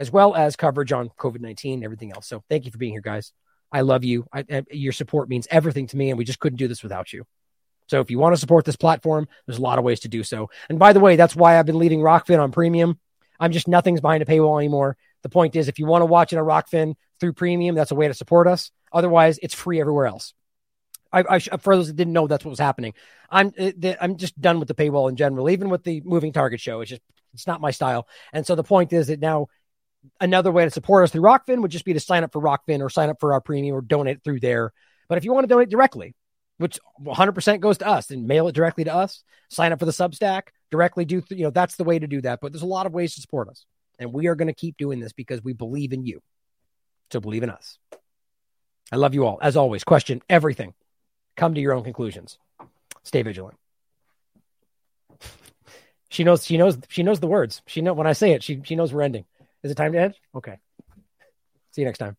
as 0.00 0.10
well 0.10 0.34
as 0.34 0.56
coverage 0.56 0.92
on 0.92 1.10
COVID 1.10 1.40
19, 1.40 1.84
everything 1.84 2.12
else. 2.12 2.26
So 2.26 2.42
thank 2.48 2.64
you 2.64 2.72
for 2.72 2.78
being 2.78 2.92
here, 2.92 3.00
guys. 3.00 3.32
I 3.70 3.82
love 3.82 4.02
you. 4.02 4.26
I, 4.32 4.64
your 4.70 4.92
support 4.92 5.28
means 5.28 5.46
everything 5.50 5.86
to 5.88 5.96
me, 5.96 6.10
and 6.10 6.18
we 6.18 6.24
just 6.24 6.40
couldn't 6.40 6.56
do 6.56 6.68
this 6.68 6.82
without 6.82 7.12
you. 7.12 7.24
So 7.88 8.00
if 8.00 8.10
you 8.10 8.18
want 8.18 8.34
to 8.34 8.40
support 8.40 8.64
this 8.64 8.76
platform, 8.76 9.28
there's 9.46 9.58
a 9.58 9.62
lot 9.62 9.78
of 9.78 9.84
ways 9.84 10.00
to 10.00 10.08
do 10.08 10.22
so. 10.22 10.50
And 10.68 10.78
by 10.78 10.92
the 10.92 11.00
way, 11.00 11.16
that's 11.16 11.36
why 11.36 11.58
I've 11.58 11.66
been 11.66 11.78
leaving 11.78 12.00
Rokfin 12.00 12.40
on 12.40 12.52
premium. 12.52 12.98
I'm 13.40 13.52
just 13.52 13.68
nothing's 13.68 14.00
behind 14.00 14.22
a 14.22 14.26
paywall 14.26 14.58
anymore. 14.58 14.96
The 15.22 15.28
point 15.28 15.56
is, 15.56 15.68
if 15.68 15.78
you 15.78 15.86
want 15.86 16.02
to 16.02 16.06
watch 16.06 16.32
it 16.32 16.36
on 16.36 16.44
Rokfin 16.44 16.94
through 17.20 17.32
premium, 17.34 17.74
that's 17.74 17.90
a 17.90 17.96
way 17.96 18.08
to 18.08 18.14
support 18.14 18.46
us. 18.46 18.70
Otherwise, 18.92 19.38
it's 19.42 19.54
free 19.54 19.80
everywhere 19.80 20.06
else. 20.06 20.34
I, 21.12 21.24
I 21.28 21.38
for 21.38 21.76
those 21.76 21.88
that 21.88 21.96
didn't 21.96 22.12
know 22.12 22.26
that's 22.26 22.44
what 22.44 22.50
was 22.50 22.58
happening, 22.58 22.94
I'm 23.30 23.52
uh, 23.58 23.94
I'm 24.00 24.16
just 24.16 24.40
done 24.40 24.58
with 24.58 24.68
the 24.68 24.74
paywall 24.74 25.08
in 25.08 25.16
general. 25.16 25.50
Even 25.50 25.70
with 25.70 25.82
the 25.82 26.02
moving 26.04 26.32
target 26.32 26.60
show, 26.60 26.80
it's 26.80 26.90
just 26.90 27.02
it's 27.34 27.46
not 27.46 27.60
my 27.60 27.70
style. 27.70 28.06
And 28.32 28.46
so 28.46 28.54
the 28.54 28.64
point 28.64 28.92
is 28.92 29.08
that 29.08 29.20
now 29.20 29.48
another 30.20 30.50
way 30.52 30.64
to 30.64 30.70
support 30.70 31.04
us 31.04 31.10
through 31.10 31.22
Rokfin 31.22 31.62
would 31.62 31.70
just 31.70 31.84
be 31.84 31.92
to 31.92 32.00
sign 32.00 32.24
up 32.24 32.32
for 32.32 32.40
Rokfin 32.40 32.80
or 32.80 32.90
sign 32.90 33.10
up 33.10 33.20
for 33.20 33.32
our 33.32 33.40
premium 33.40 33.76
or 33.76 33.80
donate 33.80 34.22
through 34.22 34.40
there. 34.40 34.72
But 35.08 35.18
if 35.18 35.24
you 35.24 35.32
want 35.32 35.44
to 35.44 35.48
donate 35.48 35.70
directly, 35.70 36.14
which 36.58 36.78
100% 37.02 37.60
goes 37.60 37.78
to 37.78 37.86
us 37.86 38.10
and 38.10 38.26
mail 38.26 38.48
it 38.48 38.54
directly 38.54 38.84
to 38.84 38.94
us, 38.94 39.22
sign 39.48 39.72
up 39.72 39.78
for 39.78 39.86
the 39.86 39.92
Substack, 39.92 40.48
directly 40.70 41.04
do, 41.04 41.22
you 41.30 41.44
know, 41.44 41.50
that's 41.50 41.76
the 41.76 41.84
way 41.84 41.98
to 41.98 42.06
do 42.06 42.20
that. 42.22 42.40
But 42.40 42.52
there's 42.52 42.62
a 42.62 42.66
lot 42.66 42.86
of 42.86 42.92
ways 42.92 43.14
to 43.14 43.20
support 43.20 43.48
us. 43.48 43.64
And 43.98 44.12
we 44.12 44.28
are 44.28 44.34
going 44.34 44.48
to 44.48 44.54
keep 44.54 44.76
doing 44.76 45.00
this 45.00 45.12
because 45.12 45.42
we 45.42 45.52
believe 45.52 45.92
in 45.92 46.04
you. 46.04 46.20
So 47.12 47.20
believe 47.20 47.42
in 47.42 47.50
us. 47.50 47.78
I 48.92 48.96
love 48.96 49.14
you 49.14 49.26
all. 49.26 49.38
As 49.42 49.56
always, 49.56 49.84
question 49.84 50.22
everything. 50.28 50.74
Come 51.36 51.54
to 51.54 51.60
your 51.60 51.72
own 51.72 51.84
conclusions. 51.84 52.38
Stay 53.04 53.22
vigilant. 53.22 53.56
She 56.10 56.24
knows 56.24 56.42
she 56.46 56.56
knows 56.56 56.78
she 56.88 57.02
knows 57.02 57.20
the 57.20 57.26
words. 57.26 57.60
She 57.66 57.82
know 57.82 57.92
when 57.92 58.06
I 58.06 58.14
say 58.14 58.32
it, 58.32 58.42
she 58.42 58.62
she 58.64 58.76
knows 58.76 58.94
we're 58.94 59.02
ending. 59.02 59.26
Is 59.62 59.70
it 59.70 59.74
time 59.74 59.92
to 59.92 60.00
end? 60.00 60.14
Okay. 60.34 60.56
See 61.72 61.82
you 61.82 61.84
next 61.84 61.98
time. 61.98 62.16